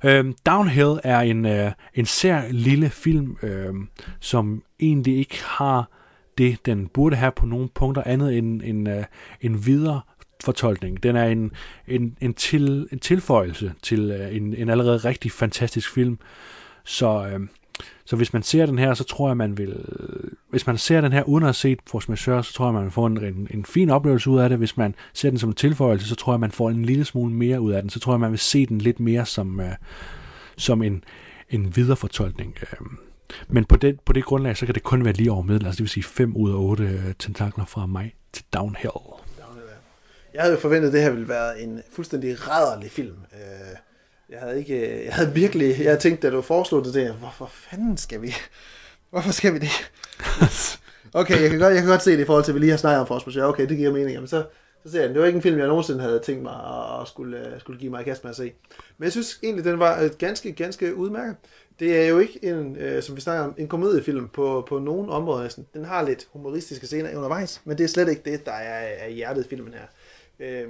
Øhm, 0.05 0.35
Downhill 0.47 1.01
er 1.05 1.21
en, 1.21 1.47
øh, 1.47 1.73
en 1.95 2.07
sær 2.07 2.43
lille 2.51 2.91
film, 2.91 3.37
øh, 3.43 3.75
som 4.21 4.63
egentlig 4.81 5.19
ikke 5.19 5.45
har 5.45 5.91
det, 6.39 6.67
den 6.67 6.89
burde 6.89 7.17
have 7.17 7.33
på 7.33 7.47
nogle 7.47 7.69
punkter 7.75 8.03
andet 8.07 8.39
end 8.39 8.63
en, 8.65 8.87
øh, 8.87 9.05
en 9.41 9.67
videre 9.67 10.01
fortolkning. 10.45 11.03
Den 11.03 11.17
er 11.17 11.25
en, 11.25 11.53
en, 11.87 12.17
en, 12.21 12.35
til, 12.35 12.89
en 12.93 12.99
tilføjelse 12.99 13.73
til 13.83 14.11
øh, 14.11 14.37
en, 14.37 14.55
en 14.55 14.69
allerede 14.69 14.97
rigtig 14.97 15.33
fantastisk 15.33 15.95
film. 15.95 16.19
Så, 16.85 17.27
øh, 17.27 17.41
så 18.09 18.17
hvis 18.17 18.33
man 18.33 18.43
ser 18.43 18.67
den 18.67 18.79
her, 18.79 18.95
så 18.95 19.05
tror 19.05 19.29
jeg, 19.29 19.37
man 19.37 19.59
vil... 19.59 19.85
Hvis 20.51 20.67
man 20.67 20.79
ser 20.79 21.01
den 21.01 21.13
her 21.13 21.23
uden 21.23 21.45
at 21.45 21.47
have 21.47 21.55
set 21.55 21.79
Force 21.87 22.11
Majeure, 22.11 22.45
så 22.45 22.53
tror 22.53 22.67
jeg, 22.67 22.75
man 22.75 22.83
vil 22.83 22.91
få 22.91 23.07
en, 23.07 23.25
en, 23.25 23.49
en 23.51 23.65
fin 23.65 23.91
oplevelse 23.91 24.31
ud 24.31 24.39
af 24.39 24.49
det. 24.49 24.59
Hvis 24.59 24.77
man 24.77 24.95
ser 25.13 25.31
den 25.31 25.39
som 25.39 25.49
en 25.49 25.55
tilføjelse, 25.55 26.09
så 26.09 26.15
tror 26.15 26.33
jeg, 26.33 26.41
man 26.41 26.51
får 26.51 26.71
en 26.71 26.85
lille 26.85 27.05
smule 27.05 27.35
mere 27.35 27.61
ud 27.61 27.73
af 27.73 27.83
den. 27.83 27.91
Så 27.91 28.01
tror 28.01 28.13
jeg, 28.13 28.21
man 28.21 28.31
vil 28.31 28.39
se 28.39 28.67
den 28.67 28.79
lidt 28.79 29.01
mere 29.01 29.27
som, 29.27 29.61
øh, 29.61 29.73
som 30.57 30.83
en, 30.83 31.05
en 31.51 31.77
viderefortolkning. 31.77 32.55
Øhm, 32.73 32.99
men 33.49 33.65
på 33.65 33.77
det, 33.77 34.01
på 34.01 34.13
det 34.13 34.25
grundlag, 34.25 34.57
så 34.57 34.67
kan 34.67 34.75
det 34.75 34.83
kun 34.83 35.05
være 35.05 35.15
lige 35.15 35.33
over 35.33 35.43
middel. 35.43 35.67
Altså 35.67 35.77
det 35.77 35.83
vil 35.83 35.91
sige 35.91 36.05
5 36.05 36.37
ud 36.37 36.51
af 36.51 36.57
8 36.57 36.85
øh, 36.85 37.15
tentakler 37.19 37.65
fra 37.65 37.87
mig 37.87 38.15
til 38.33 38.45
Downhill. 38.55 38.93
Jeg 40.35 40.43
havde 40.43 40.55
jo 40.55 40.61
forventet, 40.61 40.89
at 40.89 40.93
det 40.93 41.03
her 41.03 41.11
ville 41.11 41.29
være 41.29 41.61
en 41.61 41.83
fuldstændig 41.93 42.49
rædderlig 42.49 42.91
film. 42.91 43.17
Øh, 43.33 43.77
jeg 44.31 44.41
havde 44.41 44.59
ikke, 44.59 44.99
øh, 44.99 45.05
jeg 45.05 45.15
havde 45.15 45.35
virkelig, 45.35 45.69
jeg 45.69 45.87
havde 45.87 46.01
tænkt, 46.01 46.23
da 46.23 46.31
du 46.31 46.43
foreslog 46.43 46.85
det 46.85 46.95
der, 46.95 47.13
hvorfor 47.13 47.51
fanden 47.53 47.97
skal 47.97 48.23
vi, 48.23 48.35
hvorfor 49.11 49.31
skal 49.31 49.55
vi 49.55 49.59
det? 49.59 49.71
Okay, 51.15 51.43
jeg 51.43 51.51
kan 51.51 51.59
godt, 51.59 51.75
jeg 51.75 51.83
kan 51.83 51.91
godt 51.91 52.03
se 52.03 52.13
det 52.13 52.21
i 52.21 52.25
forhold 52.25 52.45
til, 52.45 52.53
at 52.53 52.55
vi 52.55 52.61
lige 52.61 52.71
har 52.71 52.77
snakket 52.77 53.01
om 53.01 53.07
Force 53.07 53.45
Okay, 53.45 53.69
det 53.69 53.77
giver 53.77 53.93
mening. 53.93 54.19
Men 54.19 54.29
så, 54.29 54.45
så 54.83 54.93
ser 54.93 55.01
jeg, 55.01 55.09
det 55.09 55.21
var 55.21 55.27
ikke 55.27 55.37
en 55.37 55.43
film, 55.43 55.59
jeg 55.59 55.67
nogensinde 55.67 56.01
havde 56.01 56.19
tænkt 56.19 56.43
mig 56.43 56.55
at 57.01 57.09
skulle, 57.09 57.39
øh, 57.39 57.61
skulle 57.61 57.81
give 57.81 57.91
mig 57.91 58.01
i 58.01 58.05
kast 58.05 58.25
med 58.25 58.31
at 58.31 58.37
se. 58.37 58.53
Men 58.99 59.05
jeg 59.05 59.13
synes 59.13 59.39
egentlig, 59.43 59.65
den 59.65 59.79
var 59.79 60.03
øh, 60.03 60.11
ganske, 60.19 60.53
ganske 60.53 60.95
udmærket. 60.95 61.37
Det 61.81 62.03
er 62.03 62.09
jo 62.09 62.19
ikke 62.19 62.45
en, 62.45 62.77
øh, 62.77 63.03
som 63.03 63.17
vi 63.17 63.21
snakker 63.21 63.45
om, 63.45 63.55
en 63.59 63.69
komediefilm 63.69 64.29
på, 64.29 64.67
på 64.69 64.79
nogen 64.79 65.11
områder 65.11 65.43
næsten. 65.43 65.67
Den 65.75 65.85
har 65.85 66.03
lidt 66.03 66.27
humoristiske 66.33 66.87
scener 66.87 67.17
undervejs, 67.17 67.61
men 67.65 67.79
det 67.79 67.85
er 67.85 67.89
slet 67.89 68.09
ikke 68.09 68.23
det, 68.25 68.47
der 68.47 68.53
er, 68.53 69.07
er 69.07 69.09
hjertet 69.09 69.45
i 69.45 69.49
filmen 69.49 69.75
her. 69.75 69.87
Øh, 70.41 70.69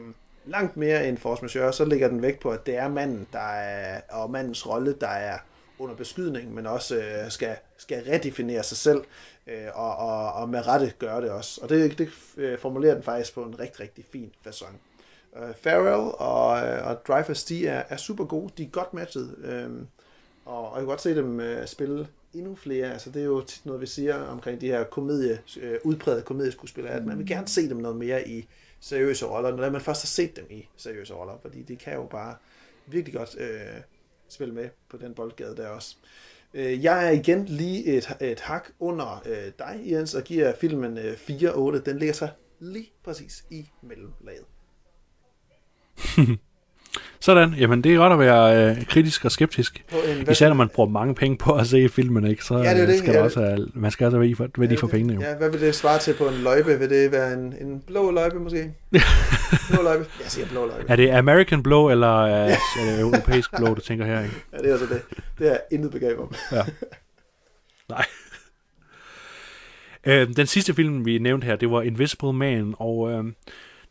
langt 0.48 0.76
mere 0.76 1.08
end 1.08 1.18
Force 1.18 1.42
Majeure, 1.42 1.72
så 1.72 1.84
ligger 1.84 2.08
den 2.08 2.22
vægt 2.22 2.40
på, 2.40 2.50
at 2.50 2.66
det 2.66 2.76
er 2.76 2.88
manden, 2.88 3.26
der 3.32 3.38
er, 3.38 4.00
og 4.10 4.30
mandens 4.30 4.66
rolle, 4.66 4.96
der 5.00 5.08
er 5.08 5.38
under 5.78 5.94
beskydning, 5.94 6.54
men 6.54 6.66
også 6.66 6.96
øh, 6.96 7.30
skal, 7.30 7.56
skal 7.76 8.02
redefinere 8.04 8.62
sig 8.62 8.76
selv, 8.76 9.02
øh, 9.46 9.66
og, 9.74 9.96
og, 9.96 10.32
og 10.32 10.48
med 10.48 10.66
rette 10.66 10.92
gøre 10.98 11.20
det 11.20 11.30
også. 11.30 11.60
Og 11.62 11.68
det, 11.68 11.98
det 11.98 12.08
øh, 12.36 12.58
formulerer 12.58 12.94
den 12.94 13.02
faktisk 13.02 13.34
på 13.34 13.42
en 13.42 13.58
rigtig, 13.58 13.80
rigtig 13.80 14.04
fin 14.12 14.32
façon. 14.46 14.72
Øh, 15.36 15.54
Farrell 15.60 16.12
og, 16.18 16.66
øh, 16.66 16.86
og 16.86 17.06
Dreyfus, 17.06 17.44
de 17.44 17.66
er, 17.66 17.82
er 17.88 17.96
super 17.96 18.24
gode, 18.24 18.52
de 18.58 18.62
er 18.62 18.68
godt 18.68 18.94
matchet, 18.94 19.34
øh, 19.44 19.70
og, 20.44 20.70
og 20.70 20.76
jeg 20.76 20.80
kan 20.80 20.86
godt 20.86 21.02
se 21.02 21.14
dem 21.14 21.40
øh, 21.40 21.66
spille 21.66 22.06
endnu 22.34 22.54
flere. 22.54 22.92
Altså, 22.92 23.10
det 23.10 23.20
er 23.20 23.26
jo 23.26 23.40
tit 23.40 23.66
noget, 23.66 23.80
vi 23.80 23.86
siger 23.86 24.14
omkring 24.14 24.60
de 24.60 24.66
her 24.66 24.84
komedie, 24.84 25.40
øh, 25.60 25.78
udprægede 25.84 26.22
komedieskuespillere, 26.22 26.92
at 26.92 27.06
man 27.06 27.18
vil 27.18 27.26
gerne 27.26 27.48
se 27.48 27.68
dem 27.68 27.76
noget 27.76 27.96
mere 27.96 28.28
i, 28.28 28.48
seriøse 28.80 29.26
roller, 29.26 29.56
når 29.56 29.70
man 29.70 29.80
først 29.80 30.02
har 30.02 30.06
set 30.06 30.36
dem 30.36 30.46
i 30.50 30.68
seriøse 30.76 31.14
roller, 31.14 31.38
fordi 31.42 31.62
det 31.62 31.78
kan 31.78 31.94
jo 31.94 32.06
bare 32.06 32.36
virkelig 32.86 33.14
godt 33.14 33.36
øh, 33.38 33.80
spille 34.28 34.54
med 34.54 34.68
på 34.88 34.96
den 34.96 35.14
boldgade 35.14 35.56
der 35.56 35.68
også. 35.68 35.96
Øh, 36.54 36.84
jeg 36.84 37.06
er 37.06 37.10
igen 37.10 37.44
lige 37.44 37.84
et, 37.84 38.16
et 38.20 38.40
hak 38.40 38.68
under 38.78 39.22
øh, 39.26 39.52
dig, 39.58 39.80
Jens, 39.86 40.14
og 40.14 40.24
giver 40.24 40.54
filmen 40.54 40.98
øh, 40.98 41.12
4-8. 41.12 41.78
Den 41.78 41.98
ligger 41.98 42.12
så 42.12 42.28
lige 42.58 42.92
præcis 43.04 43.44
i 43.50 43.68
mellemlaget. 43.82 44.44
Sådan, 47.28 47.54
jamen 47.54 47.84
det 47.84 47.94
er 47.94 47.96
godt 47.96 48.12
at 48.12 48.18
være 48.18 48.70
øh, 48.70 48.86
kritisk 48.86 49.24
og 49.24 49.32
skeptisk. 49.32 49.84
Især 50.30 50.48
når 50.48 50.54
man 50.54 50.68
bruger 50.68 50.88
mange 50.88 51.14
penge 51.14 51.38
på 51.38 51.52
at 51.52 51.66
se 51.66 51.88
filmen, 51.88 52.26
ikke? 52.26 52.44
så 52.44 52.58
ja, 52.58 52.80
det 52.80 52.88
det. 52.88 52.98
skal 52.98 53.12
ja, 53.12 53.22
også 53.22 53.40
have, 53.40 53.68
man 53.74 53.90
skal 53.90 54.04
også 54.04 54.18
have 54.18 54.36
for, 54.36 54.48
hvad 54.56 54.68
ja, 54.68 54.74
de 54.74 54.80
for 54.80 54.86
pengene. 54.86 55.14
Jo. 55.14 55.20
Ja, 55.20 55.34
hvad 55.36 55.50
vil 55.50 55.60
det 55.60 55.74
svare 55.74 55.98
til 55.98 56.14
på 56.14 56.28
en 56.28 56.34
løjpe? 56.34 56.78
Vil 56.78 56.90
det 56.90 57.12
være 57.12 57.32
en, 57.32 57.54
en 57.60 57.82
blå 57.86 58.10
løjpe 58.10 58.38
måske? 58.38 58.72
blå 59.70 59.82
løjpe? 59.82 60.06
Jeg 60.22 60.30
siger 60.30 60.46
blå 60.46 60.66
løjpe. 60.66 60.84
Er 60.88 60.96
det 60.96 61.10
American 61.10 61.62
Blå, 61.62 61.90
eller 61.90 62.24
er, 62.24 62.44
ja. 62.44 62.56
er 62.80 62.90
det 62.90 63.00
europæisk 63.00 63.56
blå, 63.56 63.74
du 63.74 63.80
tænker 63.80 64.04
her? 64.04 64.22
Ikke? 64.22 64.34
Ja, 64.52 64.58
det 64.58 64.68
er 64.68 64.72
altså 64.72 64.86
det. 64.86 65.02
Det 65.38 65.52
er 65.52 65.56
intet 65.72 65.90
begreb 65.90 66.18
om. 66.18 66.34
ja. 66.52 66.62
Nej. 67.88 68.04
Øh, 70.06 70.28
den 70.36 70.46
sidste 70.46 70.74
film, 70.74 71.04
vi 71.06 71.18
nævnte 71.18 71.44
her, 71.44 71.56
det 71.56 71.70
var 71.70 71.82
Invisible 71.82 72.32
Man, 72.32 72.74
og 72.78 73.10
øh, 73.10 73.24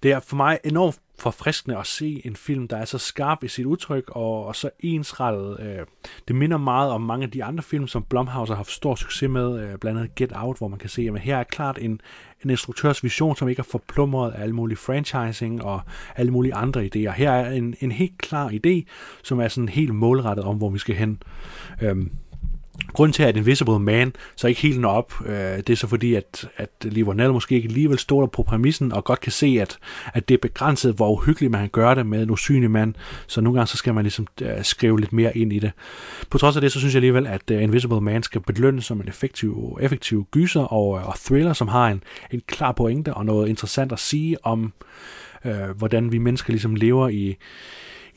det 0.03 0.11
er 0.11 0.19
for 0.19 0.35
mig 0.35 0.59
enormt 0.64 0.99
forfriskende 1.19 1.77
at 1.77 1.88
se 1.88 2.22
en 2.26 2.35
film, 2.35 2.68
der 2.68 2.77
er 2.77 2.85
så 2.85 2.98
skarp 2.98 3.44
i 3.44 3.48
sit 3.48 3.65
udtryk 3.65 4.03
og, 4.07 4.45
og 4.45 4.56
så 4.56 4.69
ensrettet. 4.80 5.60
Øh, 5.60 5.85
det 6.27 6.35
minder 6.35 6.57
meget 6.57 6.91
om 6.91 7.02
mange 7.02 7.23
af 7.23 7.31
de 7.31 7.44
andre 7.44 7.64
film, 7.64 7.88
som 7.88 8.03
Blumhouse 8.03 8.52
har 8.52 8.56
haft 8.57 8.72
stor 8.72 8.95
succes 8.95 9.30
med, 9.30 9.60
øh, 9.60 9.77
blandt 9.77 9.99
andet 9.99 10.15
Get 10.15 10.31
Out, 10.35 10.57
hvor 10.57 10.68
man 10.68 10.80
kan 10.80 10.89
se, 10.89 11.10
at 11.15 11.19
her 11.19 11.38
er 11.38 11.44
klart 11.44 11.77
en, 11.81 12.02
en 12.44 12.49
instruktørs 12.49 13.03
vision, 13.03 13.35
som 13.35 13.49
ikke 13.49 13.60
er 13.60 13.64
forplumret 13.64 14.31
af 14.31 14.41
alle 14.41 14.56
mulige 14.56 14.77
franchising 14.77 15.64
og 15.64 15.81
alle 16.15 16.31
mulige 16.31 16.53
andre 16.53 16.85
idéer. 16.85 17.11
Her 17.11 17.31
er 17.31 17.52
en, 17.52 17.76
en 17.80 17.91
helt 17.91 18.18
klar 18.18 18.49
idé, 18.49 18.84
som 19.23 19.39
er 19.39 19.48
sådan 19.48 19.69
helt 19.69 19.95
målrettet 19.95 20.45
om, 20.45 20.57
hvor 20.57 20.69
vi 20.69 20.80
skal 20.80 20.95
hen. 20.95 21.22
Øh, 21.81 21.95
Grunden 22.93 23.13
til, 23.13 23.23
at 23.23 23.37
Invisible 23.37 23.79
Man 23.79 24.13
så 24.35 24.47
ikke 24.47 24.61
helt 24.61 24.79
når 24.79 24.89
op, 24.89 25.13
øh, 25.25 25.35
det 25.35 25.69
er 25.69 25.75
så 25.75 25.87
fordi, 25.87 26.13
at, 26.13 26.49
at 26.57 26.69
Livornell 26.81 27.33
måske 27.33 27.55
ikke 27.55 27.67
alligevel 27.67 27.99
stoler 27.99 28.27
på 28.27 28.43
præmissen, 28.43 28.91
og 28.91 29.03
godt 29.03 29.19
kan 29.19 29.31
se, 29.31 29.57
at, 29.61 29.77
at 30.13 30.29
det 30.29 30.33
er 30.33 30.39
begrænset, 30.41 30.95
hvor 30.95 31.11
uhyggeligt 31.11 31.51
man 31.51 31.61
kan 31.61 31.69
gøre 31.69 31.95
det 31.95 32.05
med 32.05 32.23
en 32.23 32.29
usynlig 32.29 32.71
mand. 32.71 32.93
Så 33.27 33.41
nogle 33.41 33.59
gange 33.59 33.67
så 33.67 33.77
skal 33.77 33.93
man 33.93 34.03
ligesom 34.03 34.27
øh, 34.41 34.63
skrive 34.63 34.99
lidt 34.99 35.13
mere 35.13 35.37
ind 35.37 35.53
i 35.53 35.59
det. 35.59 35.71
På 36.29 36.37
trods 36.37 36.55
af 36.55 36.61
det, 36.61 36.71
så 36.71 36.79
synes 36.79 36.93
jeg 36.93 36.97
alligevel, 36.97 37.27
at 37.27 37.51
øh, 37.51 37.63
Invisible 37.63 38.01
Man 38.01 38.23
skal 38.23 38.41
belønnes 38.41 38.85
som 38.85 39.01
en 39.01 39.07
effektiv, 39.07 39.77
effektiv 39.81 40.27
gyser 40.31 40.61
og, 40.61 40.97
øh, 40.97 41.07
og 41.07 41.13
thriller, 41.19 41.53
som 41.53 41.67
har 41.67 41.87
en, 41.87 42.03
en 42.31 42.41
klar 42.47 42.71
pointe 42.71 43.13
og 43.13 43.25
noget 43.25 43.49
interessant 43.49 43.91
at 43.91 43.99
sige 43.99 44.45
om, 44.45 44.73
øh, 45.45 45.69
hvordan 45.77 46.11
vi 46.11 46.17
mennesker 46.17 46.53
ligesom 46.53 46.75
lever 46.75 47.09
i 47.09 47.37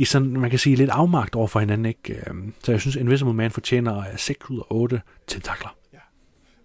i 0.01 0.05
sådan, 0.05 0.41
man 0.41 0.51
kan 0.51 0.59
sige, 0.59 0.77
lidt 0.77 0.91
afmagt 0.91 1.35
over 1.35 1.47
for 1.47 1.61
hinanden. 1.61 1.87
Ikke? 1.87 2.23
Øhm, 2.27 2.55
så 2.65 2.73
jeg 2.73 2.81
synes, 2.81 2.97
Invisible 2.97 3.35
Man 3.35 3.51
fortjener 3.51 4.03
6 4.17 4.51
ud 4.51 4.59
af 4.59 4.65
8 4.69 5.01
tentakler. 5.27 5.77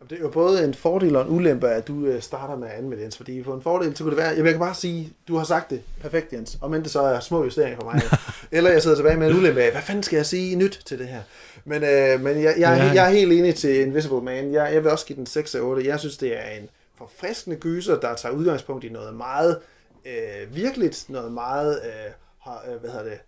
Det 0.09 0.17
er 0.17 0.21
jo 0.21 0.29
både 0.29 0.63
en 0.63 0.73
fordel 0.73 1.15
og 1.15 1.21
en 1.21 1.29
ulempe, 1.29 1.67
at 1.67 1.87
du 1.87 2.05
øh, 2.05 2.21
starter 2.21 2.55
med 2.55 2.67
at 2.67 2.73
anmelde, 2.73 3.03
Jens, 3.03 3.17
fordi 3.17 3.41
på 3.41 3.53
en 3.53 3.61
fordel, 3.61 3.97
så 3.97 4.03
kunne 4.03 4.11
det 4.11 4.17
være, 4.17 4.35
jeg 4.35 4.45
kan 4.45 4.59
bare 4.59 4.75
sige, 4.75 5.13
du 5.27 5.37
har 5.37 5.43
sagt 5.43 5.69
det 5.69 5.81
perfekt, 6.01 6.33
Jens, 6.33 6.57
om 6.61 6.73
end 6.73 6.83
det 6.83 6.91
så 6.91 7.01
er 7.01 7.19
små 7.19 7.43
justeringer 7.43 7.79
for 7.79 7.85
mig, 7.85 8.01
eller 8.57 8.71
jeg 8.71 8.81
sidder 8.81 8.95
tilbage 8.95 9.17
med 9.17 9.29
en 9.29 9.37
ulempe 9.37 9.61
af, 9.61 9.71
hvad 9.71 9.81
fanden 9.81 10.03
skal 10.03 10.17
jeg 10.17 10.25
sige 10.25 10.55
nyt 10.55 10.81
til 10.85 10.99
det 10.99 11.07
her? 11.07 11.21
Men, 11.65 11.83
øh, 11.83 12.21
men 12.21 12.43
jeg, 12.43 12.55
jeg, 12.57 12.77
jeg, 12.77 12.91
jeg 12.95 13.05
er 13.05 13.09
helt 13.09 13.33
enig 13.33 13.55
til 13.55 13.81
Invisible 13.81 14.21
Man, 14.21 14.53
jeg, 14.53 14.73
jeg 14.73 14.83
vil 14.83 14.91
også 14.91 15.05
give 15.05 15.17
den 15.17 15.25
6 15.25 15.55
af 15.55 15.61
8, 15.61 15.87
jeg 15.87 15.99
synes, 15.99 16.17
det 16.17 16.37
er 16.37 16.49
en 16.49 16.69
forfriskende 16.97 17.55
gyser, 17.55 17.99
der 17.99 18.15
tager 18.15 18.35
udgangspunkt 18.35 18.83
i 18.83 18.89
noget 18.89 19.15
meget 19.15 19.59
øh, 20.05 20.55
virkeligt, 20.55 21.05
noget 21.09 21.31
meget, 21.31 21.79
øh, 21.85 22.11
har, 22.45 22.63
øh, 22.69 22.79
hvad 22.79 22.89
hedder 22.89 23.03
det, 23.03 23.19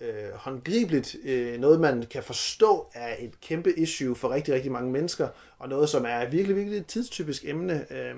øh, 0.00 0.32
håndgribeligt, 0.34 1.16
øh, 1.24 1.60
noget 1.60 1.80
man 1.80 2.02
kan 2.10 2.22
forstå 2.22 2.86
er 2.94 3.14
et 3.18 3.40
kæmpe 3.40 3.78
issue 3.78 4.16
for 4.16 4.30
rigtig, 4.30 4.54
rigtig 4.54 4.72
mange 4.72 4.92
mennesker, 4.92 5.28
og 5.58 5.68
noget 5.68 5.88
som 5.88 6.04
er 6.08 6.28
virkelig, 6.28 6.56
virkelig 6.56 6.78
et 6.78 6.86
tidstypisk 6.86 7.44
emne 7.44 7.92
øh, 7.92 8.14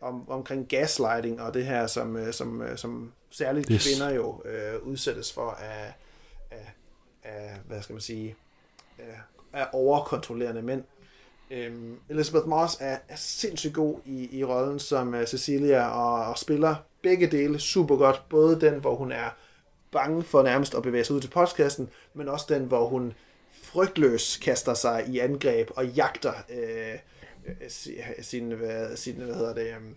om, 0.00 0.30
omkring 0.30 0.68
gaslighting 0.68 1.40
og 1.40 1.54
det 1.54 1.66
her, 1.66 1.86
som, 1.86 2.16
øh, 2.16 2.32
som, 2.32 2.62
øh, 2.62 2.78
som 2.78 3.12
særligt 3.30 3.68
yes. 3.72 3.86
kvinder 3.86 4.14
jo 4.14 4.42
øh, 4.44 4.82
udsættes 4.82 5.32
for 5.32 5.50
af, 5.50 5.92
af, 6.50 6.72
af, 7.24 7.56
hvad 7.66 7.82
skal 7.82 7.92
man 7.92 8.00
sige, 8.00 8.36
af, 8.98 9.20
af 9.52 9.66
overkontrollerende 9.72 10.62
mænd. 10.62 10.84
Øhm, 11.50 11.98
Elizabeth 12.08 12.48
Moss 12.48 12.76
er, 12.80 12.98
er 13.08 13.16
sindssygt 13.16 13.74
god 13.74 13.98
i, 14.04 14.38
i 14.38 14.44
rollen 14.44 14.78
som 14.78 15.14
uh, 15.14 15.24
Cecilia, 15.24 15.88
og, 15.88 16.30
og 16.30 16.38
spiller 16.38 16.74
begge 17.02 17.26
dele 17.26 17.58
super 17.58 17.96
godt. 17.96 18.22
Både 18.28 18.60
den, 18.60 18.74
hvor 18.74 18.94
hun 18.94 19.12
er 19.12 19.30
bange 19.92 20.22
for 20.22 20.42
nærmest 20.42 20.74
at 20.74 20.82
bevæge 20.82 21.04
sig 21.04 21.16
ud 21.16 21.20
til 21.20 21.28
postkassen, 21.28 21.88
men 22.14 22.28
også 22.28 22.46
den, 22.48 22.64
hvor 22.64 22.86
hun 22.86 23.12
frygtløs 23.62 24.36
kaster 24.36 24.74
sig 24.74 25.04
i 25.08 25.18
angreb 25.18 25.70
og 25.76 25.86
jagter 25.86 26.32
øh, 26.48 26.98
sin, 28.20 28.50
hvad, 28.50 28.96
sin, 28.96 29.14
hvad 29.14 29.34
hedder 29.34 29.54
det, 29.54 29.76
um, 29.76 29.96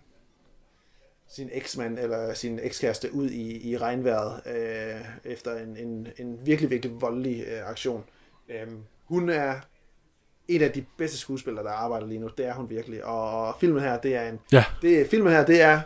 sin 1.28 1.50
eksmand 1.52 1.98
eller 1.98 2.34
sin 2.34 2.60
ekskæreste 2.62 3.14
ud 3.14 3.30
i, 3.30 3.70
i 3.70 3.76
regnvejret 3.76 4.40
øh, 4.46 5.00
efter 5.24 5.56
en, 5.56 5.76
en, 5.76 6.08
en 6.18 6.38
virkelig, 6.46 6.70
virkelig 6.70 7.00
voldelig 7.00 7.44
øh, 7.48 7.68
aktion. 7.68 8.04
Um, 8.66 8.84
hun 9.04 9.28
er 9.28 9.54
en 10.48 10.62
af 10.62 10.72
de 10.72 10.84
bedste 10.98 11.18
skuespillere, 11.18 11.64
der 11.64 11.70
arbejder 11.70 12.06
lige 12.06 12.20
nu. 12.20 12.30
Det 12.38 12.46
er 12.46 12.54
hun 12.54 12.70
virkelig. 12.70 13.04
Og 13.04 13.54
filmen 13.60 13.82
her, 13.82 14.00
det 14.00 14.16
er 14.16 14.28
en... 14.28 14.40
Ja. 14.52 14.64
Det, 14.82 15.06
filmen 15.06 15.32
her, 15.32 15.46
det 15.46 15.60
er 15.60 15.80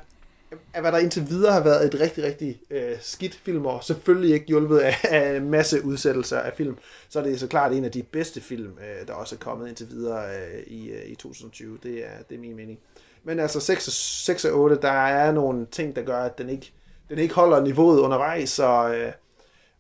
af 0.75 0.81
hvad 0.81 0.93
der 0.93 0.99
indtil 0.99 1.29
videre 1.29 1.53
har 1.53 1.61
været 1.61 1.87
et 1.87 2.01
rigtig, 2.01 2.25
rigtig 2.25 2.61
øh, 2.71 2.97
skidt 3.01 3.49
og 3.65 3.85
selvfølgelig 3.85 4.35
ikke 4.35 4.47
hjulpet 4.47 4.79
af, 4.79 4.97
af 5.11 5.37
en 5.37 5.51
masse 5.51 5.85
udsættelser 5.85 6.39
af 6.39 6.53
film, 6.57 6.77
så 7.09 7.19
er 7.19 7.23
det 7.23 7.41
så 7.41 7.47
klart 7.47 7.73
en 7.73 7.85
af 7.85 7.93
de 7.93 8.03
bedste 8.03 8.41
film, 8.41 8.73
øh, 8.79 9.07
der 9.07 9.15
også 9.15 9.35
er 9.35 9.39
kommet 9.39 9.69
indtil 9.69 9.91
videre 9.91 10.25
øh, 10.37 10.63
i, 10.67 10.91
øh, 10.91 11.07
i 11.07 11.15
2020. 11.15 11.79
Det 11.83 12.05
er, 12.05 12.23
det 12.29 12.35
er 12.35 12.39
min 12.39 12.57
mening. 12.57 12.79
Men 13.25 13.41
altså 13.41 13.61
6, 13.61 13.85
6 14.25 14.45
og 14.45 14.61
8, 14.61 14.79
der 14.83 14.91
er 14.91 15.33
nogle 15.33 15.67
ting, 15.67 15.97
der 15.97 16.03
gør, 16.03 16.19
at 16.19 16.39
den 16.39 16.49
ikke, 16.49 16.73
den 17.09 17.19
ikke 17.19 17.35
holder 17.35 17.61
niveauet 17.61 18.01
undervejs, 18.01 18.59
og, 18.59 18.97
øh, 18.97 19.13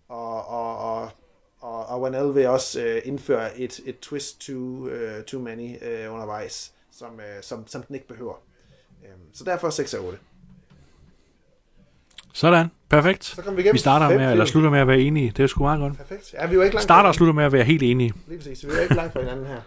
og, 0.08 0.48
og, 0.48 0.78
og, 0.78 1.10
og, 1.60 1.86
og 1.86 2.02
Wanel 2.02 2.34
vil 2.34 2.46
også 2.46 2.82
øh, 2.82 3.02
indføre 3.04 3.58
et, 3.58 3.80
et 3.84 3.98
twist 4.00 4.40
to 4.40 4.52
uh, 4.52 4.90
too 5.26 5.40
many 5.40 5.84
øh, 5.84 6.12
undervejs, 6.12 6.72
som, 6.90 7.20
øh, 7.20 7.42
som, 7.42 7.66
som 7.66 7.82
den 7.82 7.94
ikke 7.94 8.08
behøver. 8.08 8.34
Øh, 9.04 9.10
så 9.32 9.44
derfor 9.44 9.70
6 9.70 9.94
af 9.94 9.98
8. 9.98 10.18
Sådan, 12.34 12.70
perfekt. 12.88 13.24
Så 13.24 13.50
vi, 13.56 13.68
vi 13.72 13.78
starter 13.78 14.18
med, 14.18 14.30
eller 14.30 14.44
slutter 14.44 14.70
med 14.70 14.78
at 14.80 14.88
være 14.88 15.00
enige. 15.00 15.32
Det 15.36 15.42
er 15.42 15.46
sgu 15.46 15.62
meget 15.62 15.80
godt. 15.80 15.96
Perfekt. 15.96 16.34
Ja, 16.40 16.46
vi 16.46 16.54
jo 16.54 16.62
ikke 16.62 16.74
langt 16.74 16.82
starter 16.82 17.08
og 17.08 17.14
slutter 17.14 17.34
med 17.34 17.44
at 17.44 17.52
være 17.52 17.64
helt 17.64 17.82
enige. 17.82 18.12
Lige 18.28 18.38
præcis. 18.38 18.66
Vi 18.66 18.70
er 18.76 18.80
ikke 18.80 18.94
langt 18.94 19.12
fra 19.12 19.20
hinanden 19.20 19.46
her. 19.46 19.60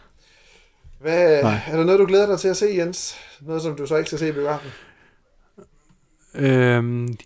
Hvad, 1.00 1.44
Nej. 1.44 1.60
er 1.68 1.78
der 1.78 1.84
noget, 1.84 2.00
du 2.00 2.06
glæder 2.06 2.26
dig 2.28 2.40
til 2.40 2.48
at 2.48 2.58
se, 2.58 2.66
Jens? 2.78 3.16
Noget, 3.42 3.62
som 3.62 3.76
du 3.76 3.86
så 3.86 3.96
ikke 3.96 4.08
skal 4.08 4.20
se 4.20 4.30
i 4.30 4.32
biografen? 4.32 4.72
Øhm, 6.36 7.18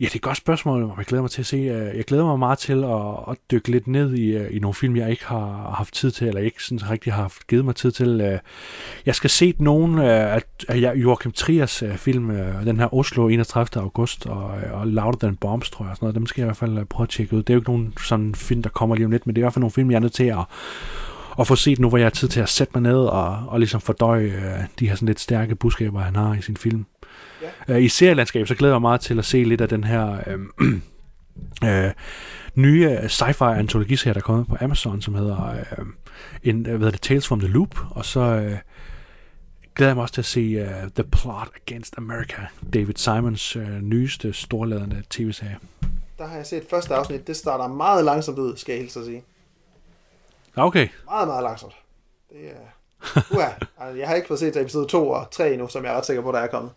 Ja, 0.00 0.04
det 0.04 0.12
er 0.12 0.16
et 0.16 0.22
godt 0.22 0.36
spørgsmål, 0.36 0.82
og 0.82 0.94
jeg 0.98 1.06
glæder 1.06 1.22
mig 1.22 1.30
til 1.30 1.42
at 1.42 1.46
se. 1.46 1.56
Øh, 1.56 1.96
jeg 1.96 2.04
glæder 2.04 2.24
mig 2.24 2.38
meget 2.38 2.58
til 2.58 2.84
at, 2.84 3.30
at 3.30 3.36
dykke 3.50 3.70
lidt 3.70 3.86
ned 3.86 4.14
i, 4.14 4.36
øh, 4.36 4.56
i 4.56 4.58
nogle 4.58 4.74
film, 4.74 4.96
jeg 4.96 5.10
ikke 5.10 5.26
har 5.26 5.74
haft 5.76 5.94
tid 5.94 6.10
til, 6.10 6.26
eller 6.26 6.40
ikke 6.40 6.64
sådan 6.64 6.90
rigtig 6.90 7.12
har 7.12 7.22
haft 7.22 7.46
givet 7.46 7.64
mig 7.64 7.76
tid 7.76 7.90
til. 7.90 8.20
Øh, 8.20 8.38
jeg 9.06 9.14
skal 9.14 9.30
se 9.30 9.54
nogle 9.58 10.10
af 10.10 10.42
Joachim 10.94 11.32
Triers 11.32 11.82
film, 11.96 12.28
den 12.64 12.78
her 12.78 12.94
Oslo 12.94 13.28
31. 13.28 13.82
august, 13.82 14.26
og, 14.26 14.50
og 14.72 14.86
Louder 14.86 15.18
Than 15.18 15.36
Bombs, 15.36 15.70
tror 15.70 15.84
jeg. 15.84 15.96
Sådan 15.96 16.06
noget. 16.06 16.14
Dem 16.14 16.26
skal 16.26 16.42
jeg 16.42 16.46
i 16.46 16.48
hvert 16.48 16.56
fald 16.56 16.84
prøve 16.84 17.04
at 17.04 17.08
tjekke 17.08 17.36
ud. 17.36 17.42
Det 17.42 17.50
er 17.50 17.54
jo 17.54 17.60
ikke 17.60 17.70
nogen 17.70 17.94
sådan 18.00 18.34
film, 18.34 18.62
der 18.62 18.70
kommer 18.70 18.96
lige 18.96 19.04
om 19.04 19.10
lidt, 19.10 19.26
men 19.26 19.36
det 19.36 19.40
er 19.40 19.42
i 19.42 19.46
hvert 19.46 19.54
fald 19.54 19.60
nogle 19.60 19.72
film, 19.72 19.90
jeg 19.90 19.96
er 19.96 20.00
nødt 20.00 20.12
til 20.12 20.24
at, 20.24 20.44
at 21.38 21.46
få 21.46 21.56
set 21.56 21.78
nu, 21.78 21.88
hvor 21.88 21.98
jeg 21.98 22.04
har 22.04 22.10
tid 22.10 22.28
til 22.28 22.40
at 22.40 22.48
sætte 22.48 22.72
mig 22.74 22.82
ned 22.82 22.98
og, 22.98 23.38
og 23.48 23.58
ligesom 23.58 23.80
fordøje 23.80 24.68
de 24.78 24.88
her 24.88 24.94
sådan 24.94 25.06
lidt 25.06 25.20
stærke 25.20 25.54
budskaber, 25.54 26.00
han 26.00 26.16
har 26.16 26.34
i 26.34 26.42
sin 26.42 26.56
film. 26.56 26.86
Ja. 27.42 27.74
Øh, 27.74 27.82
I 27.82 27.88
serielandskab, 27.88 28.46
så 28.46 28.54
glæder 28.54 28.74
jeg 28.74 28.80
mig 28.80 28.88
meget 28.88 29.00
til 29.00 29.18
at 29.18 29.24
se 29.24 29.44
lidt 29.44 29.60
af 29.60 29.68
den 29.68 29.84
her 29.84 30.18
øh, 30.26 30.38
øh, 31.84 31.92
nye 32.54 32.96
sci-fi 32.96 33.44
antologiserie, 33.44 34.14
der 34.14 34.20
er 34.20 34.24
kommet 34.24 34.46
på 34.46 34.56
Amazon, 34.60 35.02
som 35.02 35.14
hedder, 35.14 35.50
øh, 35.50 35.86
en, 36.42 36.62
hvad 36.62 36.72
hedder 36.72 36.90
det, 36.90 37.00
Tales 37.00 37.28
from 37.28 37.40
the 37.40 37.48
Loop, 37.48 37.76
og 37.90 38.04
så 38.04 38.20
øh, 38.20 38.56
glæder 39.74 39.90
jeg 39.90 39.96
mig 39.96 40.02
også 40.02 40.14
til 40.14 40.20
at 40.20 40.26
se 40.26 40.62
uh, 40.62 40.90
The 40.94 41.04
Plot 41.04 41.48
Against 41.66 41.94
America, 41.98 42.42
David 42.74 42.94
Simons 42.96 43.56
øh, 43.56 43.80
nyeste 43.80 44.32
storladende 44.32 45.02
tv-serie. 45.10 45.58
Der 46.18 46.26
har 46.26 46.36
jeg 46.36 46.46
set 46.46 46.64
første 46.70 46.94
afsnit. 46.94 47.26
Det 47.26 47.36
starter 47.36 47.68
meget 47.68 48.04
langsomt 48.04 48.38
ud, 48.38 48.56
skal 48.56 48.72
jeg 48.72 48.82
hilse 48.82 49.00
at 49.00 49.06
sige. 49.06 49.24
Okay. 50.56 50.88
Meget, 51.04 51.28
meget 51.28 51.42
langsomt. 51.42 51.72
Det 52.30 52.50
er... 52.50 52.78
Altså, 53.80 53.98
jeg 53.98 54.08
har 54.08 54.14
ikke 54.14 54.28
fået 54.28 54.40
set 54.40 54.56
episode 54.56 54.86
2 54.86 55.08
og 55.08 55.30
3 55.30 55.52
endnu, 55.52 55.68
som 55.68 55.84
jeg 55.84 55.92
er 55.92 55.96
ret 55.96 56.06
sikker 56.06 56.22
på, 56.22 56.32
der 56.32 56.38
er 56.38 56.46
kommet. 56.46 56.72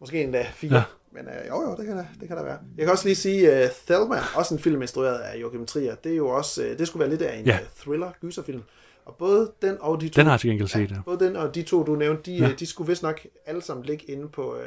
Måske 0.00 0.22
endda 0.22 0.46
fire. 0.54 0.74
Ja. 0.74 0.82
Men 1.10 1.28
øh, 1.28 1.48
jo, 1.48 1.62
jo, 1.62 1.76
det 1.76 1.86
kan, 1.86 1.96
der, 1.96 2.04
det 2.20 2.28
kan 2.28 2.36
der 2.36 2.42
være. 2.42 2.58
Jeg 2.76 2.84
kan 2.84 2.92
også 2.92 3.04
lige 3.04 3.16
sige, 3.16 3.64
uh, 3.64 3.70
Thelma, 3.86 4.20
også 4.34 4.54
en 4.54 4.60
film 4.60 4.82
instrueret 4.82 5.18
af 5.18 5.40
Joachim 5.40 5.66
Trier, 5.66 5.94
det 5.94 6.12
er 6.12 6.16
jo 6.16 6.28
også, 6.28 6.62
uh, 6.62 6.78
det 6.78 6.88
skulle 6.88 7.00
være 7.00 7.10
lidt 7.10 7.22
af 7.22 7.38
en 7.38 7.46
ja. 7.46 7.58
uh, 7.60 7.66
thriller, 7.76 8.12
gyserfilm. 8.20 8.62
Og 9.04 9.16
både 9.16 9.52
den 9.62 9.76
og 9.80 10.00
de 10.00 10.08
to... 10.08 10.20
Den 10.20 10.26
har 10.26 10.32
jeg 10.32 10.40
til 10.40 10.50
gengæld 10.50 10.68
set, 10.68 10.90
ja. 10.90 10.96
Både 11.04 11.24
den 11.24 11.36
og 11.36 11.54
de 11.54 11.62
to, 11.62 11.82
du 11.82 11.94
nævnte, 11.94 12.30
de, 12.30 12.36
ja. 12.36 12.52
de 12.58 12.66
skulle 12.66 12.88
vist 12.88 13.02
nok 13.02 13.26
alle 13.46 13.62
sammen 13.62 13.86
ligge 13.86 14.04
inde 14.04 14.28
på 14.28 14.54
uh, 14.54 14.60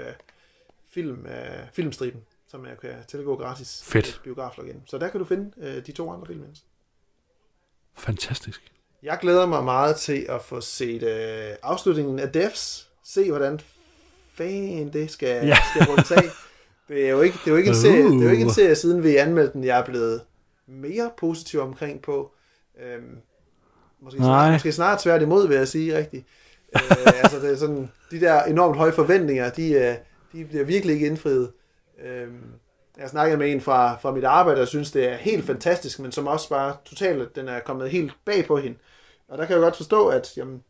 film, 0.90 1.20
uh, 1.26 1.32
filmstriben, 1.74 2.22
som 2.48 2.66
jeg 2.66 2.80
kan 2.82 2.94
tilgå 3.08 3.36
gratis. 3.36 3.82
Fedt. 3.84 4.22
Biograflogin. 4.24 4.82
Så 4.86 4.98
der 4.98 5.10
kan 5.10 5.20
du 5.20 5.26
finde 5.26 5.52
uh, 5.58 5.86
de 5.86 5.92
to 5.92 6.12
andre 6.12 6.28
film. 6.28 6.44
Fantastisk. 7.96 8.72
Jeg 9.04 9.18
glæder 9.22 9.46
mig 9.46 9.64
meget 9.64 9.96
til 9.96 10.26
at 10.30 10.42
få 10.42 10.62
set 10.62 11.04
uh, 11.04 11.70
afslutningen 11.72 12.20
af 12.20 12.30
Devs. 12.32 12.90
Se, 13.04 13.30
hvordan 13.30 13.60
fanden 14.40 14.94
det 14.94 15.12
skal, 15.12 15.48
ja. 15.48 15.58
skal 15.72 15.88
rundt 15.88 16.12
af. 16.12 16.24
Det 16.88 17.06
er 17.06 17.10
jo 17.10 17.22
ikke, 17.22 17.38
det 17.46 17.48
er 17.48 17.52
jo 17.52 17.58
ikke 17.58 17.70
en 17.70 17.76
serie, 17.76 18.06
uh. 18.06 18.12
det 18.12 18.20
er 18.20 18.26
jo 18.26 18.32
ikke 18.32 18.44
en 18.44 18.54
serie, 18.54 18.76
siden 18.76 19.04
vi 19.04 19.16
anmeldte 19.16 19.54
den, 19.54 19.64
jeg 19.64 19.80
er 19.80 19.86
blevet 19.86 20.22
mere 20.68 21.12
positiv 21.18 21.60
omkring 21.60 22.02
på. 22.02 22.32
Øhm, 22.84 23.18
måske, 24.02 24.18
snart, 24.18 24.54
måske 24.54 24.72
snart 24.72 25.02
svært 25.02 25.22
imod, 25.22 25.48
vil 25.48 25.58
jeg 25.58 25.68
sige 25.68 25.98
rigtigt. 25.98 26.26
øh, 26.76 27.24
altså 27.24 27.40
det 27.40 27.52
er 27.52 27.56
sådan, 27.56 27.92
de 28.12 28.20
der 28.20 28.44
enormt 28.44 28.78
høje 28.78 28.92
forventninger, 28.92 29.50
de, 29.50 29.72
øh, 29.72 29.96
de 30.34 30.46
bliver 30.46 30.64
virkelig 30.64 30.94
ikke 30.94 31.08
indfriet. 31.08 31.52
Øhm, 32.06 32.44
jeg 32.98 33.10
snakkede 33.10 33.38
med 33.38 33.52
en 33.52 33.62
fra, 33.62 33.98
fra 34.02 34.12
mit 34.12 34.24
arbejde, 34.24 34.60
der 34.60 34.66
synes, 34.66 34.92
det 34.92 35.10
er 35.10 35.16
helt 35.16 35.46
fantastisk, 35.46 36.00
men 36.00 36.12
som 36.12 36.28
også 36.28 36.50
bare 36.50 36.76
totalt, 36.86 37.36
den 37.36 37.48
er 37.48 37.60
kommet 37.60 37.90
helt 37.90 38.14
bag 38.26 38.46
på 38.46 38.58
hende. 38.58 38.78
Og 39.28 39.38
der 39.38 39.46
kan 39.46 39.54
jeg 39.54 39.62
godt 39.62 39.76
forstå, 39.76 40.08
at 40.08 40.38
jamen, 40.38 40.64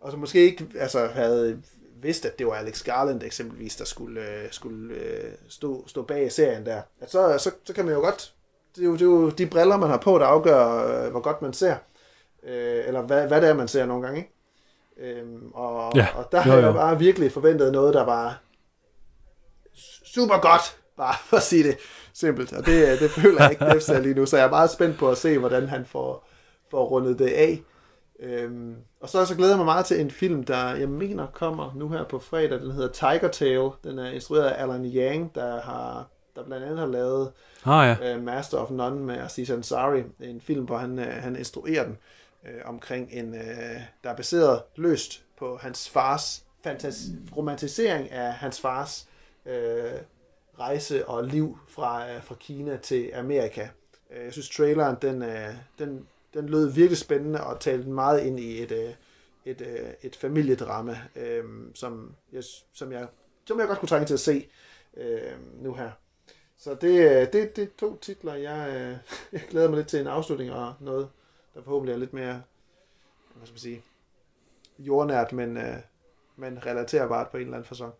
og 0.00 0.10
så 0.10 0.16
måske 0.16 0.40
ikke 0.40 0.66
altså, 0.78 1.06
havde 1.06 1.62
vidste, 2.02 2.30
at 2.30 2.38
det 2.38 2.46
var 2.46 2.54
Alex 2.54 2.84
Garland 2.84 3.22
eksempelvis, 3.22 3.76
der 3.76 3.84
skulle, 3.84 4.20
øh, 4.20 4.48
skulle 4.50 4.94
øh, 4.94 5.32
stå, 5.48 5.88
stå 5.88 6.02
bag 6.02 6.32
serien 6.32 6.66
der, 6.66 6.82
at 7.00 7.10
så, 7.10 7.38
så, 7.38 7.50
så 7.64 7.72
kan 7.72 7.84
man 7.84 7.94
jo 7.94 8.00
godt, 8.00 8.34
det 8.76 8.82
er 8.82 8.86
jo, 8.86 8.92
det 8.92 9.00
er 9.00 9.04
jo 9.04 9.30
de 9.30 9.46
briller, 9.46 9.76
man 9.76 9.90
har 9.90 9.98
på, 9.98 10.18
der 10.18 10.26
afgør, 10.26 10.66
øh, 11.04 11.10
hvor 11.10 11.20
godt 11.20 11.42
man 11.42 11.52
ser, 11.52 11.76
øh, 12.42 12.82
eller 12.86 13.02
hvad, 13.02 13.26
hvad 13.26 13.40
det 13.40 13.48
er, 13.48 13.54
man 13.54 13.68
ser 13.68 13.86
nogle 13.86 14.02
gange, 14.02 14.18
ikke? 14.18 14.30
Øhm, 14.96 15.50
og, 15.54 15.92
Ja, 15.96 16.06
og 16.16 16.28
der 16.32 16.38
jo, 16.38 16.50
har 16.50 16.58
jeg 16.58 16.74
bare 16.74 16.98
virkelig 16.98 17.32
forventet 17.32 17.72
noget, 17.72 17.94
der 17.94 18.04
var 18.04 18.40
super 20.04 20.38
godt, 20.38 20.78
bare 20.96 21.14
for 21.24 21.36
at 21.36 21.42
sige 21.42 21.64
det 21.64 21.76
simpelt. 22.12 22.52
Og 22.52 22.66
det, 22.66 23.00
det 23.00 23.10
føler 23.10 23.42
jeg 23.42 23.50
ikke 23.50 23.76
efter 23.76 24.00
lige 24.00 24.14
nu, 24.14 24.26
så 24.26 24.36
jeg 24.36 24.46
er 24.46 24.50
meget 24.50 24.70
spændt 24.70 24.98
på 24.98 25.10
at 25.10 25.18
se, 25.18 25.38
hvordan 25.38 25.68
han 25.68 25.84
får, 25.84 26.28
får 26.70 26.84
rundet 26.84 27.18
det 27.18 27.28
af. 27.28 27.62
Øhm, 28.20 28.76
og 29.00 29.08
så, 29.08 29.24
så 29.24 29.34
glæder 29.34 29.50
jeg 29.50 29.58
mig 29.58 29.64
meget 29.66 29.86
til 29.86 30.00
en 30.00 30.10
film, 30.10 30.44
der 30.44 30.74
jeg 30.74 30.88
mener 30.88 31.26
kommer 31.26 31.72
nu 31.76 31.88
her 31.88 32.04
på 32.04 32.18
fredag. 32.18 32.60
Den 32.60 32.70
hedder 32.70 32.88
Tiger 32.88 33.28
Tail. 33.28 33.70
Den 33.84 33.98
er 33.98 34.10
instrueret 34.10 34.44
af 34.44 34.62
Alan 34.62 34.84
Yang, 34.84 35.34
der 35.34 35.60
har 35.60 36.06
der 36.36 36.44
blandt 36.44 36.64
andet 36.64 36.78
har 36.78 36.86
lavet 36.86 37.32
Ah 37.64 37.96
ja, 38.00 38.16
uh, 38.16 38.22
Master 38.22 38.58
of 38.58 38.70
None 38.70 39.00
med 39.00 39.18
Aziz 39.18 39.50
Ansari. 39.50 40.02
En 40.20 40.40
film, 40.40 40.64
hvor 40.64 40.76
han, 40.76 40.98
uh, 40.98 41.04
han 41.04 41.36
instruerer 41.36 41.84
den 41.84 41.98
uh, 42.42 42.68
omkring 42.68 43.08
en, 43.12 43.28
uh, 43.28 43.40
der 44.04 44.10
er 44.10 44.16
baseret 44.16 44.62
løst 44.76 45.24
på 45.38 45.58
hans 45.62 45.88
fars 45.88 46.44
fantas- 46.66 47.36
romantisering 47.36 48.10
af 48.10 48.32
hans 48.32 48.60
fars 48.60 49.08
uh, 49.46 49.52
rejse 50.58 51.08
og 51.08 51.24
liv 51.24 51.58
fra, 51.68 52.16
uh, 52.16 52.22
fra 52.22 52.34
Kina 52.34 52.76
til 52.76 53.10
Amerika. 53.14 53.68
Uh, 54.10 54.24
jeg 54.24 54.32
synes 54.32 54.50
traileren, 54.50 54.96
den, 55.02 55.22
uh, 55.22 55.54
den, 55.78 56.06
den 56.34 56.48
lød 56.48 56.72
virkelig 56.72 56.98
spændende 56.98 57.44
og 57.44 57.60
talte 57.60 57.88
meget 57.88 58.20
ind 58.26 58.40
i 58.40 58.62
et, 58.62 58.72
uh, 58.72 58.94
et, 59.44 59.60
øh, 59.60 59.90
et 60.02 60.16
familiedrama, 60.16 61.00
øh, 61.16 61.44
som, 61.74 62.14
jeg, 62.32 62.44
som, 62.72 62.92
jeg, 62.92 63.08
som 63.46 63.60
jeg 63.60 63.68
godt 63.68 63.78
kunne 63.78 63.88
trænge 63.88 64.06
til 64.06 64.14
at 64.14 64.20
se 64.20 64.48
øh, 64.96 65.62
nu 65.62 65.74
her. 65.74 65.90
Så 66.56 66.74
det, 66.74 67.10
øh, 67.10 67.32
det, 67.32 67.56
det 67.56 67.58
er 67.64 67.68
to 67.78 67.96
titler, 67.96 68.34
jeg, 68.34 68.68
øh, 68.68 68.96
jeg 69.32 69.42
glæder 69.50 69.68
mig 69.68 69.76
lidt 69.76 69.88
til 69.88 70.00
en 70.00 70.06
afslutning 70.06 70.52
og 70.52 70.74
noget, 70.80 71.08
der 71.54 71.62
forhåbentlig 71.62 71.92
er 71.92 71.98
lidt 71.98 72.12
mere, 72.12 72.42
hvad 73.34 73.46
skal 73.46 73.54
man 73.54 73.58
sige, 73.58 73.82
jordnært, 74.78 75.32
men, 75.32 75.56
øh, 75.56 75.76
men 76.36 76.66
relaterbart 76.66 77.30
på 77.30 77.36
en 77.36 77.42
eller 77.42 77.56
anden 77.56 77.68
fasong 77.68 77.94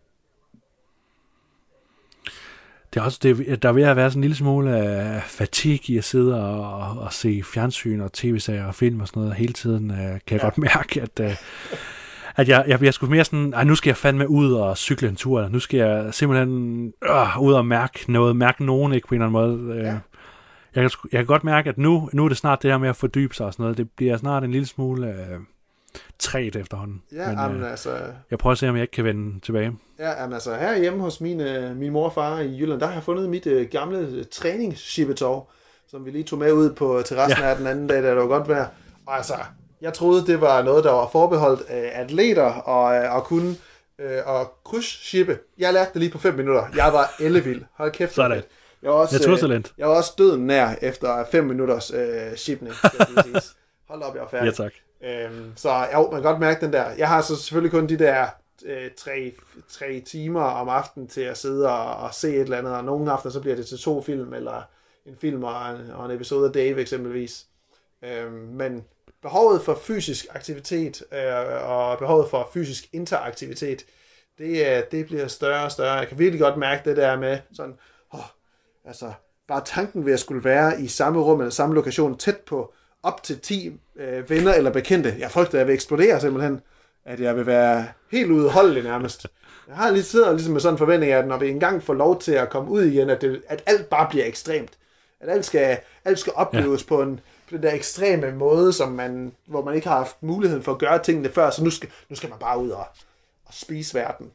det 2.94 3.00
er 3.00 3.04
også, 3.04 3.18
det, 3.22 3.62
der 3.62 3.68
er 3.68 3.72
ved 3.72 3.82
at 3.82 3.96
være 3.96 4.10
sådan 4.10 4.18
en 4.18 4.22
lille 4.24 4.36
smule 4.36 4.76
af 4.76 5.22
fatigue 5.22 5.94
i 5.94 5.98
at 5.98 6.04
sidde 6.04 6.44
og, 6.44 6.74
og, 6.74 6.98
og 6.98 7.12
se 7.12 7.42
fjernsyn 7.54 8.00
og 8.00 8.12
tv-serier 8.12 8.64
og 8.66 8.74
film 8.74 9.00
og 9.00 9.08
sådan 9.08 9.20
noget 9.22 9.36
hele 9.36 9.52
tiden, 9.52 9.90
øh, 9.90 9.96
kan 9.96 10.08
jeg 10.08 10.20
Ja. 10.32 10.38
godt 10.38 10.58
mærke, 10.74 11.02
at, 11.02 11.20
øh, 11.20 11.36
at 12.36 12.48
jeg, 12.48 12.64
jeg 12.68 12.78
bliver 12.78 12.92
sgu 12.92 13.06
mere 13.06 13.24
sådan, 13.24 13.54
ej, 13.54 13.64
nu 13.64 13.74
skal 13.74 13.90
jeg 13.90 13.96
fandme 13.96 14.28
ud 14.28 14.52
og 14.52 14.76
cykle 14.78 15.08
en 15.08 15.16
tur, 15.16 15.38
eller 15.38 15.50
nu 15.50 15.58
skal 15.58 15.78
jeg 15.78 16.14
simpelthen 16.14 16.86
øh, 17.04 17.40
ud 17.40 17.52
og 17.52 17.66
mærke 17.66 18.12
noget, 18.12 18.36
mærke 18.36 18.64
nogen, 18.64 18.92
ikke 18.92 19.08
på 19.08 19.14
en 19.14 19.22
eller 19.22 19.38
anden 19.40 19.64
måde. 19.66 19.74
Øh, 19.78 19.84
Ja. 19.84 19.98
jeg, 20.74 20.90
kan, 20.90 20.90
jeg 21.12 21.18
kan 21.18 21.26
godt 21.26 21.44
mærke, 21.44 21.68
at 21.68 21.78
nu, 21.78 22.08
nu 22.12 22.24
er 22.24 22.28
det 22.28 22.36
snart 22.38 22.62
det 22.62 22.70
her 22.70 22.78
med 22.78 22.88
at 22.88 22.96
fordybe 22.96 23.34
sig 23.34 23.46
og 23.46 23.52
sådan 23.52 23.62
noget, 23.62 23.78
det 23.78 23.90
bliver 23.96 24.16
snart 24.16 24.44
en 24.44 24.50
lille 24.50 24.66
smule 24.66 25.06
øh, 25.08 25.38
træt 26.18 26.56
efterhånden. 26.56 27.02
Ja, 27.12 27.28
Men, 27.28 27.38
jamen, 27.38 27.62
øh, 27.62 27.70
altså, 27.70 27.96
jeg 28.30 28.38
prøver 28.38 28.52
at 28.52 28.58
se, 28.58 28.68
om 28.68 28.76
jeg 28.76 28.82
ikke 28.82 28.92
kan 28.92 29.04
vende 29.04 29.40
tilbage. 29.40 29.72
ja, 29.98 30.20
jamen, 30.20 30.34
altså 30.34 30.54
her 30.54 30.78
hjemme 30.78 31.00
hos 31.00 31.20
min, 31.20 31.40
øh, 31.40 31.76
min 31.76 31.92
mor 31.92 32.04
og 32.04 32.14
far 32.14 32.40
i 32.40 32.58
Jylland, 32.58 32.80
der 32.80 32.86
har 32.86 32.94
jeg 32.94 33.02
fundet 33.02 33.28
mit 33.28 33.46
øh, 33.46 33.68
gamle 33.68 33.98
øh, 33.98 34.24
træningsshibetov, 34.32 35.50
som 35.90 36.04
vi 36.04 36.10
lige 36.10 36.24
tog 36.24 36.38
med 36.38 36.52
ud 36.52 36.72
på 36.72 37.02
terrassen 37.04 37.40
ja. 37.42 37.48
her 37.48 37.56
den 37.56 37.66
anden 37.66 37.86
dag, 37.86 38.02
da 38.02 38.08
det 38.08 38.16
var 38.16 38.26
godt 38.26 38.48
vejr. 38.48 38.66
Og 39.06 39.16
altså, 39.16 39.34
jeg 39.80 39.94
troede, 39.94 40.26
det 40.26 40.40
var 40.40 40.62
noget, 40.62 40.84
der 40.84 40.92
var 40.92 41.08
forbeholdt 41.12 41.60
øh, 41.60 42.00
atleter 42.00 42.52
og, 42.52 42.96
øh, 42.96 43.14
og 43.14 43.24
kunne 43.24 43.56
øh, 43.98 44.18
og 44.26 44.52
krydsshibbe. 44.64 45.38
Jeg 45.58 45.72
lærte 45.72 45.90
det 45.92 46.00
lige 46.00 46.10
på 46.10 46.18
5 46.18 46.34
minutter. 46.34 46.66
Jeg 46.76 46.92
var 46.92 47.14
ellevild. 47.20 47.62
Hold 47.74 47.92
kæft. 47.92 48.14
Sådan. 48.14 48.42
Jeg 48.82 48.90
var 48.90 48.96
også, 48.96 49.18
Naturtalent. 49.18 49.72
jeg 49.78 49.88
var 49.88 49.94
også 49.94 50.12
døden 50.18 50.46
nær 50.46 50.74
efter 50.82 51.24
5 51.30 51.44
minutters 51.44 51.90
øh, 51.90 52.36
shipning. 52.36 52.74
Hold 53.88 54.02
op, 54.02 54.14
jeg 54.14 54.22
var 54.22 54.28
færdig. 54.28 54.46
Ja, 54.46 54.64
tak. 54.64 54.72
Øhm, 55.04 55.52
så 55.56 55.88
jo, 55.92 56.02
man 56.02 56.22
kan 56.22 56.30
godt 56.30 56.40
mærke 56.40 56.64
den 56.64 56.72
der. 56.72 56.90
Jeg 56.90 57.08
har 57.08 57.22
så 57.22 57.36
selvfølgelig 57.36 57.70
kun 57.70 57.88
de 57.88 57.98
der 57.98 58.26
øh, 58.64 58.90
tre, 58.96 59.34
tre 59.68 60.00
timer 60.00 60.42
om 60.42 60.68
aftenen 60.68 61.08
til 61.08 61.20
at 61.20 61.38
sidde 61.38 61.70
og, 61.70 61.96
og 61.96 62.14
se 62.14 62.28
et 62.28 62.40
eller 62.40 62.58
andet, 62.58 62.72
og 62.72 62.84
nogle 62.84 63.12
aftener 63.12 63.32
så 63.32 63.40
bliver 63.40 63.56
det 63.56 63.66
til 63.66 63.78
to 63.78 64.02
film, 64.02 64.34
eller 64.34 64.62
en 65.06 65.16
film 65.16 65.44
og 65.44 65.70
en, 65.70 65.90
og 65.90 66.06
en 66.06 66.10
episode 66.10 66.46
af 66.46 66.52
Dave 66.52 66.80
eksempelvis. 66.80 67.46
Øhm, 68.02 68.32
men 68.32 68.84
behovet 69.22 69.62
for 69.62 69.74
fysisk 69.74 70.26
aktivitet 70.30 71.02
øh, 71.12 71.70
og 71.70 71.98
behovet 71.98 72.30
for 72.30 72.50
fysisk 72.52 72.88
interaktivitet, 72.92 73.84
det, 74.38 74.76
øh, 74.76 74.82
det 74.90 75.06
bliver 75.06 75.28
større 75.28 75.64
og 75.64 75.72
større. 75.72 75.92
Jeg 75.92 76.08
kan 76.08 76.18
virkelig 76.18 76.40
godt 76.40 76.56
mærke 76.56 76.88
det 76.90 76.96
der 76.96 77.18
med 77.18 77.38
sådan, 77.52 77.74
åh, 78.14 78.20
altså 78.84 79.12
bare 79.48 79.62
tanken 79.64 80.06
ved 80.06 80.12
at 80.12 80.20
skulle 80.20 80.44
være 80.44 80.80
i 80.80 80.88
samme 80.88 81.20
rum 81.20 81.40
eller 81.40 81.50
samme 81.50 81.74
lokation 81.74 82.18
tæt 82.18 82.40
på 82.40 82.74
op 83.04 83.22
til 83.22 83.40
10 83.40 83.80
øh, 83.96 84.30
venner 84.30 84.52
eller 84.54 84.72
bekendte. 84.72 85.16
Jeg 85.18 85.30
frygter, 85.30 85.54
at 85.54 85.58
jeg 85.58 85.66
vil 85.66 85.74
eksplodere 85.74 86.20
simpelthen. 86.20 86.60
At 87.04 87.20
jeg 87.20 87.36
vil 87.36 87.46
være 87.46 87.86
helt 88.10 88.30
udholdelig 88.30 88.82
nærmest. 88.82 89.26
Jeg 89.68 89.76
har 89.76 89.90
lige 89.90 90.02
siddet 90.02 90.34
ligesom 90.34 90.52
med 90.52 90.60
sådan 90.60 90.74
en 90.74 90.78
forventning 90.78 91.12
af, 91.12 91.18
at 91.18 91.26
når 91.26 91.38
vi 91.38 91.50
engang 91.50 91.82
får 91.82 91.94
lov 91.94 92.20
til 92.20 92.32
at 92.32 92.50
komme 92.50 92.70
ud 92.70 92.82
igen, 92.82 93.10
at, 93.10 93.20
det, 93.20 93.42
at 93.48 93.62
alt 93.66 93.86
bare 93.86 94.08
bliver 94.10 94.26
ekstremt. 94.26 94.70
At 95.20 95.30
alt 95.30 95.44
skal, 95.44 95.78
alt 96.04 96.18
skal 96.18 96.32
opleves 96.36 96.82
ja. 96.82 96.88
på 96.88 97.02
en 97.02 97.20
på 97.48 97.56
den 97.56 97.62
der 97.62 97.74
ekstreme 97.74 98.32
måde, 98.32 98.72
som 98.72 98.92
man, 98.92 99.32
hvor 99.46 99.64
man 99.64 99.74
ikke 99.74 99.88
har 99.88 99.96
haft 99.96 100.22
muligheden 100.22 100.62
for 100.62 100.72
at 100.72 100.78
gøre 100.78 101.02
tingene 101.02 101.28
før, 101.28 101.50
så 101.50 101.64
nu 101.64 101.70
skal, 101.70 101.88
nu 102.08 102.16
skal 102.16 102.30
man 102.30 102.38
bare 102.38 102.62
ud 102.62 102.70
og, 102.70 102.86
og 103.44 103.54
spise 103.54 103.94
verden. 103.94 104.30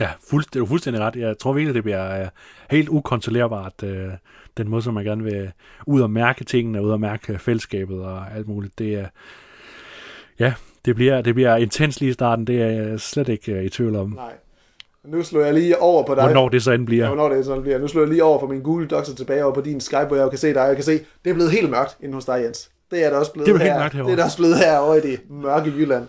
Ja, 0.00 0.10
fuld, 0.30 0.44
det 0.44 0.56
er 0.56 0.60
jo 0.60 0.66
fuldstændig 0.66 1.02
ret. 1.02 1.16
Jeg 1.16 1.38
tror 1.38 1.52
virkelig, 1.52 1.74
det 1.74 1.82
bliver 1.82 2.22
uh, 2.22 2.28
helt 2.70 2.88
ukontrollerbart, 2.88 3.82
uh, 3.82 4.12
den 4.58 4.68
måde, 4.68 4.82
som 4.82 4.94
man 4.94 5.04
gerne 5.04 5.24
vil 5.24 5.50
ud 5.86 6.00
og 6.00 6.10
mærke 6.10 6.44
tingene, 6.44 6.82
ud 6.82 6.90
og 6.90 7.00
mærke 7.00 7.38
fællesskabet 7.38 8.04
og 8.04 8.22
alt 8.36 8.48
muligt. 8.48 8.78
Det 8.78 8.94
er, 8.94 9.06
ja, 10.38 10.54
det 10.84 10.94
bliver, 10.96 11.20
det 11.22 11.34
bliver 11.34 11.56
intens 11.56 12.00
lige 12.00 12.10
i 12.10 12.12
starten, 12.12 12.46
det 12.46 12.62
er 12.62 12.66
jeg 12.66 13.00
slet 13.00 13.28
ikke 13.28 13.56
uh, 13.58 13.62
i 13.64 13.68
tvivl 13.68 13.96
om. 13.96 14.08
Nej. 14.16 14.32
Nu 15.04 15.22
slår 15.22 15.40
jeg 15.44 15.54
lige 15.54 15.78
over 15.78 16.02
på 16.06 16.14
dig. 16.14 16.24
Hvornår 16.24 16.48
det 16.48 16.62
så 16.62 16.72
end 16.72 16.82
Ja, 16.82 16.86
bliver. 16.86 17.06
hvornår 17.06 17.28
det 17.28 17.44
sådan 17.44 17.62
bliver. 17.62 17.78
Nu 17.78 17.88
slår 17.88 18.02
jeg 18.02 18.08
lige 18.10 18.24
over 18.24 18.40
for 18.40 18.46
min 18.46 18.62
Google 18.62 18.86
Docs 18.86 19.08
og 19.08 19.16
tilbage 19.16 19.44
over 19.44 19.54
på 19.54 19.60
din 19.60 19.80
Skype, 19.80 20.04
hvor 20.04 20.16
jeg 20.16 20.30
kan 20.30 20.38
se 20.38 20.54
dig. 20.54 20.60
Jeg 20.60 20.74
kan 20.74 20.84
se, 20.84 20.92
det 21.24 21.30
er 21.30 21.34
blevet 21.34 21.50
helt 21.52 21.70
mørkt 21.70 21.96
inde 22.02 22.14
hos 22.14 22.24
dig, 22.24 22.40
Jens. 22.44 22.70
Det 22.90 23.04
er 23.04 23.08
det 23.08 23.18
også 23.18 23.32
blevet 23.32 23.46
Det 23.46 23.54
er 23.54 23.58
helt 23.58 23.72
her. 23.72 23.78
mørkt 23.78 23.92
det 23.92 23.96
herovre. 23.96 24.12
er 24.12 24.16
det 24.16 24.24
også 24.24 24.36
blevet 24.36 24.58
herovre 24.58 24.98
i 24.98 25.00
det 25.00 25.20
mørke 25.30 25.70
Jylland. 25.70 26.06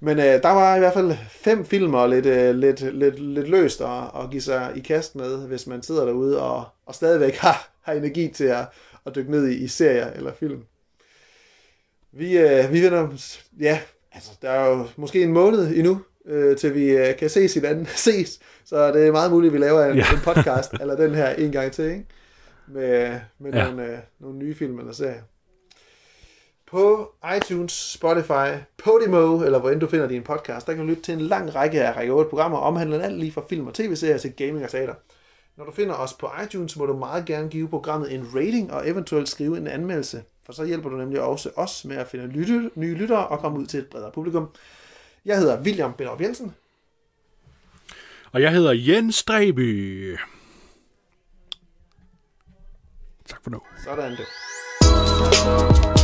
Men 0.00 0.18
øh, 0.18 0.24
der 0.24 0.50
var 0.50 0.76
i 0.76 0.78
hvert 0.78 0.92
fald 0.92 1.12
fem 1.30 1.64
filmer 1.64 2.06
lidt, 2.06 2.26
øh, 2.26 2.54
lidt, 2.54 2.80
lidt, 2.94 3.18
lidt 3.18 3.48
løst 3.48 3.80
at, 3.80 4.02
at 4.22 4.30
give 4.30 4.42
sig 4.42 4.72
i 4.76 4.80
kast 4.80 5.16
med, 5.16 5.46
hvis 5.46 5.66
man 5.66 5.82
sidder 5.82 6.04
derude 6.04 6.42
og, 6.42 6.64
og 6.86 6.94
stadigvæk 6.94 7.36
har, 7.44 7.70
har 7.82 7.92
energi 7.92 8.28
til 8.28 8.44
at, 8.44 8.66
at 9.06 9.14
dykke 9.14 9.30
ned 9.30 9.46
i, 9.48 9.54
i 9.54 9.68
serier 9.68 10.10
eller 10.10 10.32
film. 10.32 10.64
Vi, 12.12 12.38
øh, 12.38 12.72
vi 12.72 12.82
vender, 12.82 13.08
ja, 13.60 13.80
altså 14.12 14.30
der 14.42 14.50
er 14.50 14.68
jo 14.68 14.86
måske 14.96 15.22
en 15.22 15.32
måned 15.32 15.76
endnu, 15.76 16.00
øh, 16.26 16.56
til 16.56 16.74
vi 16.74 16.90
øh, 16.90 17.16
kan 17.16 17.30
ses 17.30 17.54
hinanden, 17.54 17.86
ses, 17.96 18.38
så 18.64 18.92
det 18.92 19.06
er 19.06 19.12
meget 19.12 19.30
muligt, 19.30 19.50
at 19.50 19.54
vi 19.54 19.58
laver 19.58 19.84
en, 19.84 19.96
Ja. 19.96 20.04
en 20.12 20.20
podcast, 20.24 20.72
eller 20.80 20.96
den 20.96 21.14
her 21.14 21.28
en 21.28 21.52
gang 21.52 21.72
til, 21.72 21.84
ikke? 21.84 22.06
Med, 22.68 23.20
med 23.38 23.52
ja. 23.52 23.64
nogle, 23.64 23.86
øh, 23.86 23.98
nogle 24.20 24.38
nye 24.38 24.54
film 24.54 24.78
eller 24.78 24.92
serier. 24.92 25.22
På 26.70 27.14
iTunes, 27.36 27.72
Spotify, 27.72 28.48
Podimo, 28.84 29.42
eller 29.44 29.58
hvor 29.58 29.70
end 29.70 29.80
du 29.80 29.86
finder 29.86 30.08
din 30.08 30.22
podcast, 30.22 30.66
der 30.66 30.72
kan 30.74 30.82
du 30.82 30.88
lytte 30.88 31.02
til 31.02 31.14
en 31.14 31.20
lang 31.20 31.54
række 31.54 31.82
af 31.82 31.96
Række 31.96 32.12
8 32.12 32.30
programmer, 32.30 32.58
omhandlende 32.58 33.04
alt 33.04 33.18
lige 33.18 33.32
fra 33.32 33.42
film 33.48 33.66
og 33.66 33.74
tv-serier 33.74 34.18
til 34.18 34.32
gaming 34.32 34.64
og 34.64 34.70
teater. 34.70 34.94
Når 35.56 35.64
du 35.64 35.72
finder 35.72 35.94
os 35.94 36.12
på 36.12 36.30
iTunes, 36.44 36.76
må 36.76 36.86
du 36.86 36.96
meget 36.96 37.24
gerne 37.24 37.48
give 37.48 37.68
programmet 37.68 38.14
en 38.14 38.26
rating 38.34 38.72
og 38.72 38.88
eventuelt 38.88 39.28
skrive 39.28 39.56
en 39.56 39.66
anmeldelse, 39.66 40.22
for 40.46 40.52
så 40.52 40.64
hjælper 40.64 40.88
du 40.88 40.96
nemlig 40.96 41.20
også 41.20 41.50
os 41.56 41.84
med 41.84 41.96
at 41.96 42.06
finde 42.06 42.26
lytte, 42.26 42.70
nye 42.74 42.94
lyttere 42.94 43.28
og 43.28 43.38
komme 43.38 43.58
ud 43.58 43.66
til 43.66 43.80
et 43.80 43.86
bredere 43.86 44.12
publikum. 44.12 44.48
Jeg 45.24 45.38
hedder 45.38 45.62
William 45.62 45.92
Benov 45.92 46.22
Jensen. 46.22 46.54
Og 48.32 48.42
jeg 48.42 48.52
hedder 48.52 48.72
Jens 48.72 49.14
Streby. 49.14 50.16
Tak 53.28 53.42
for 53.42 53.50
nu. 53.50 53.60
Sådan 53.84 54.12
det. 54.12 55.97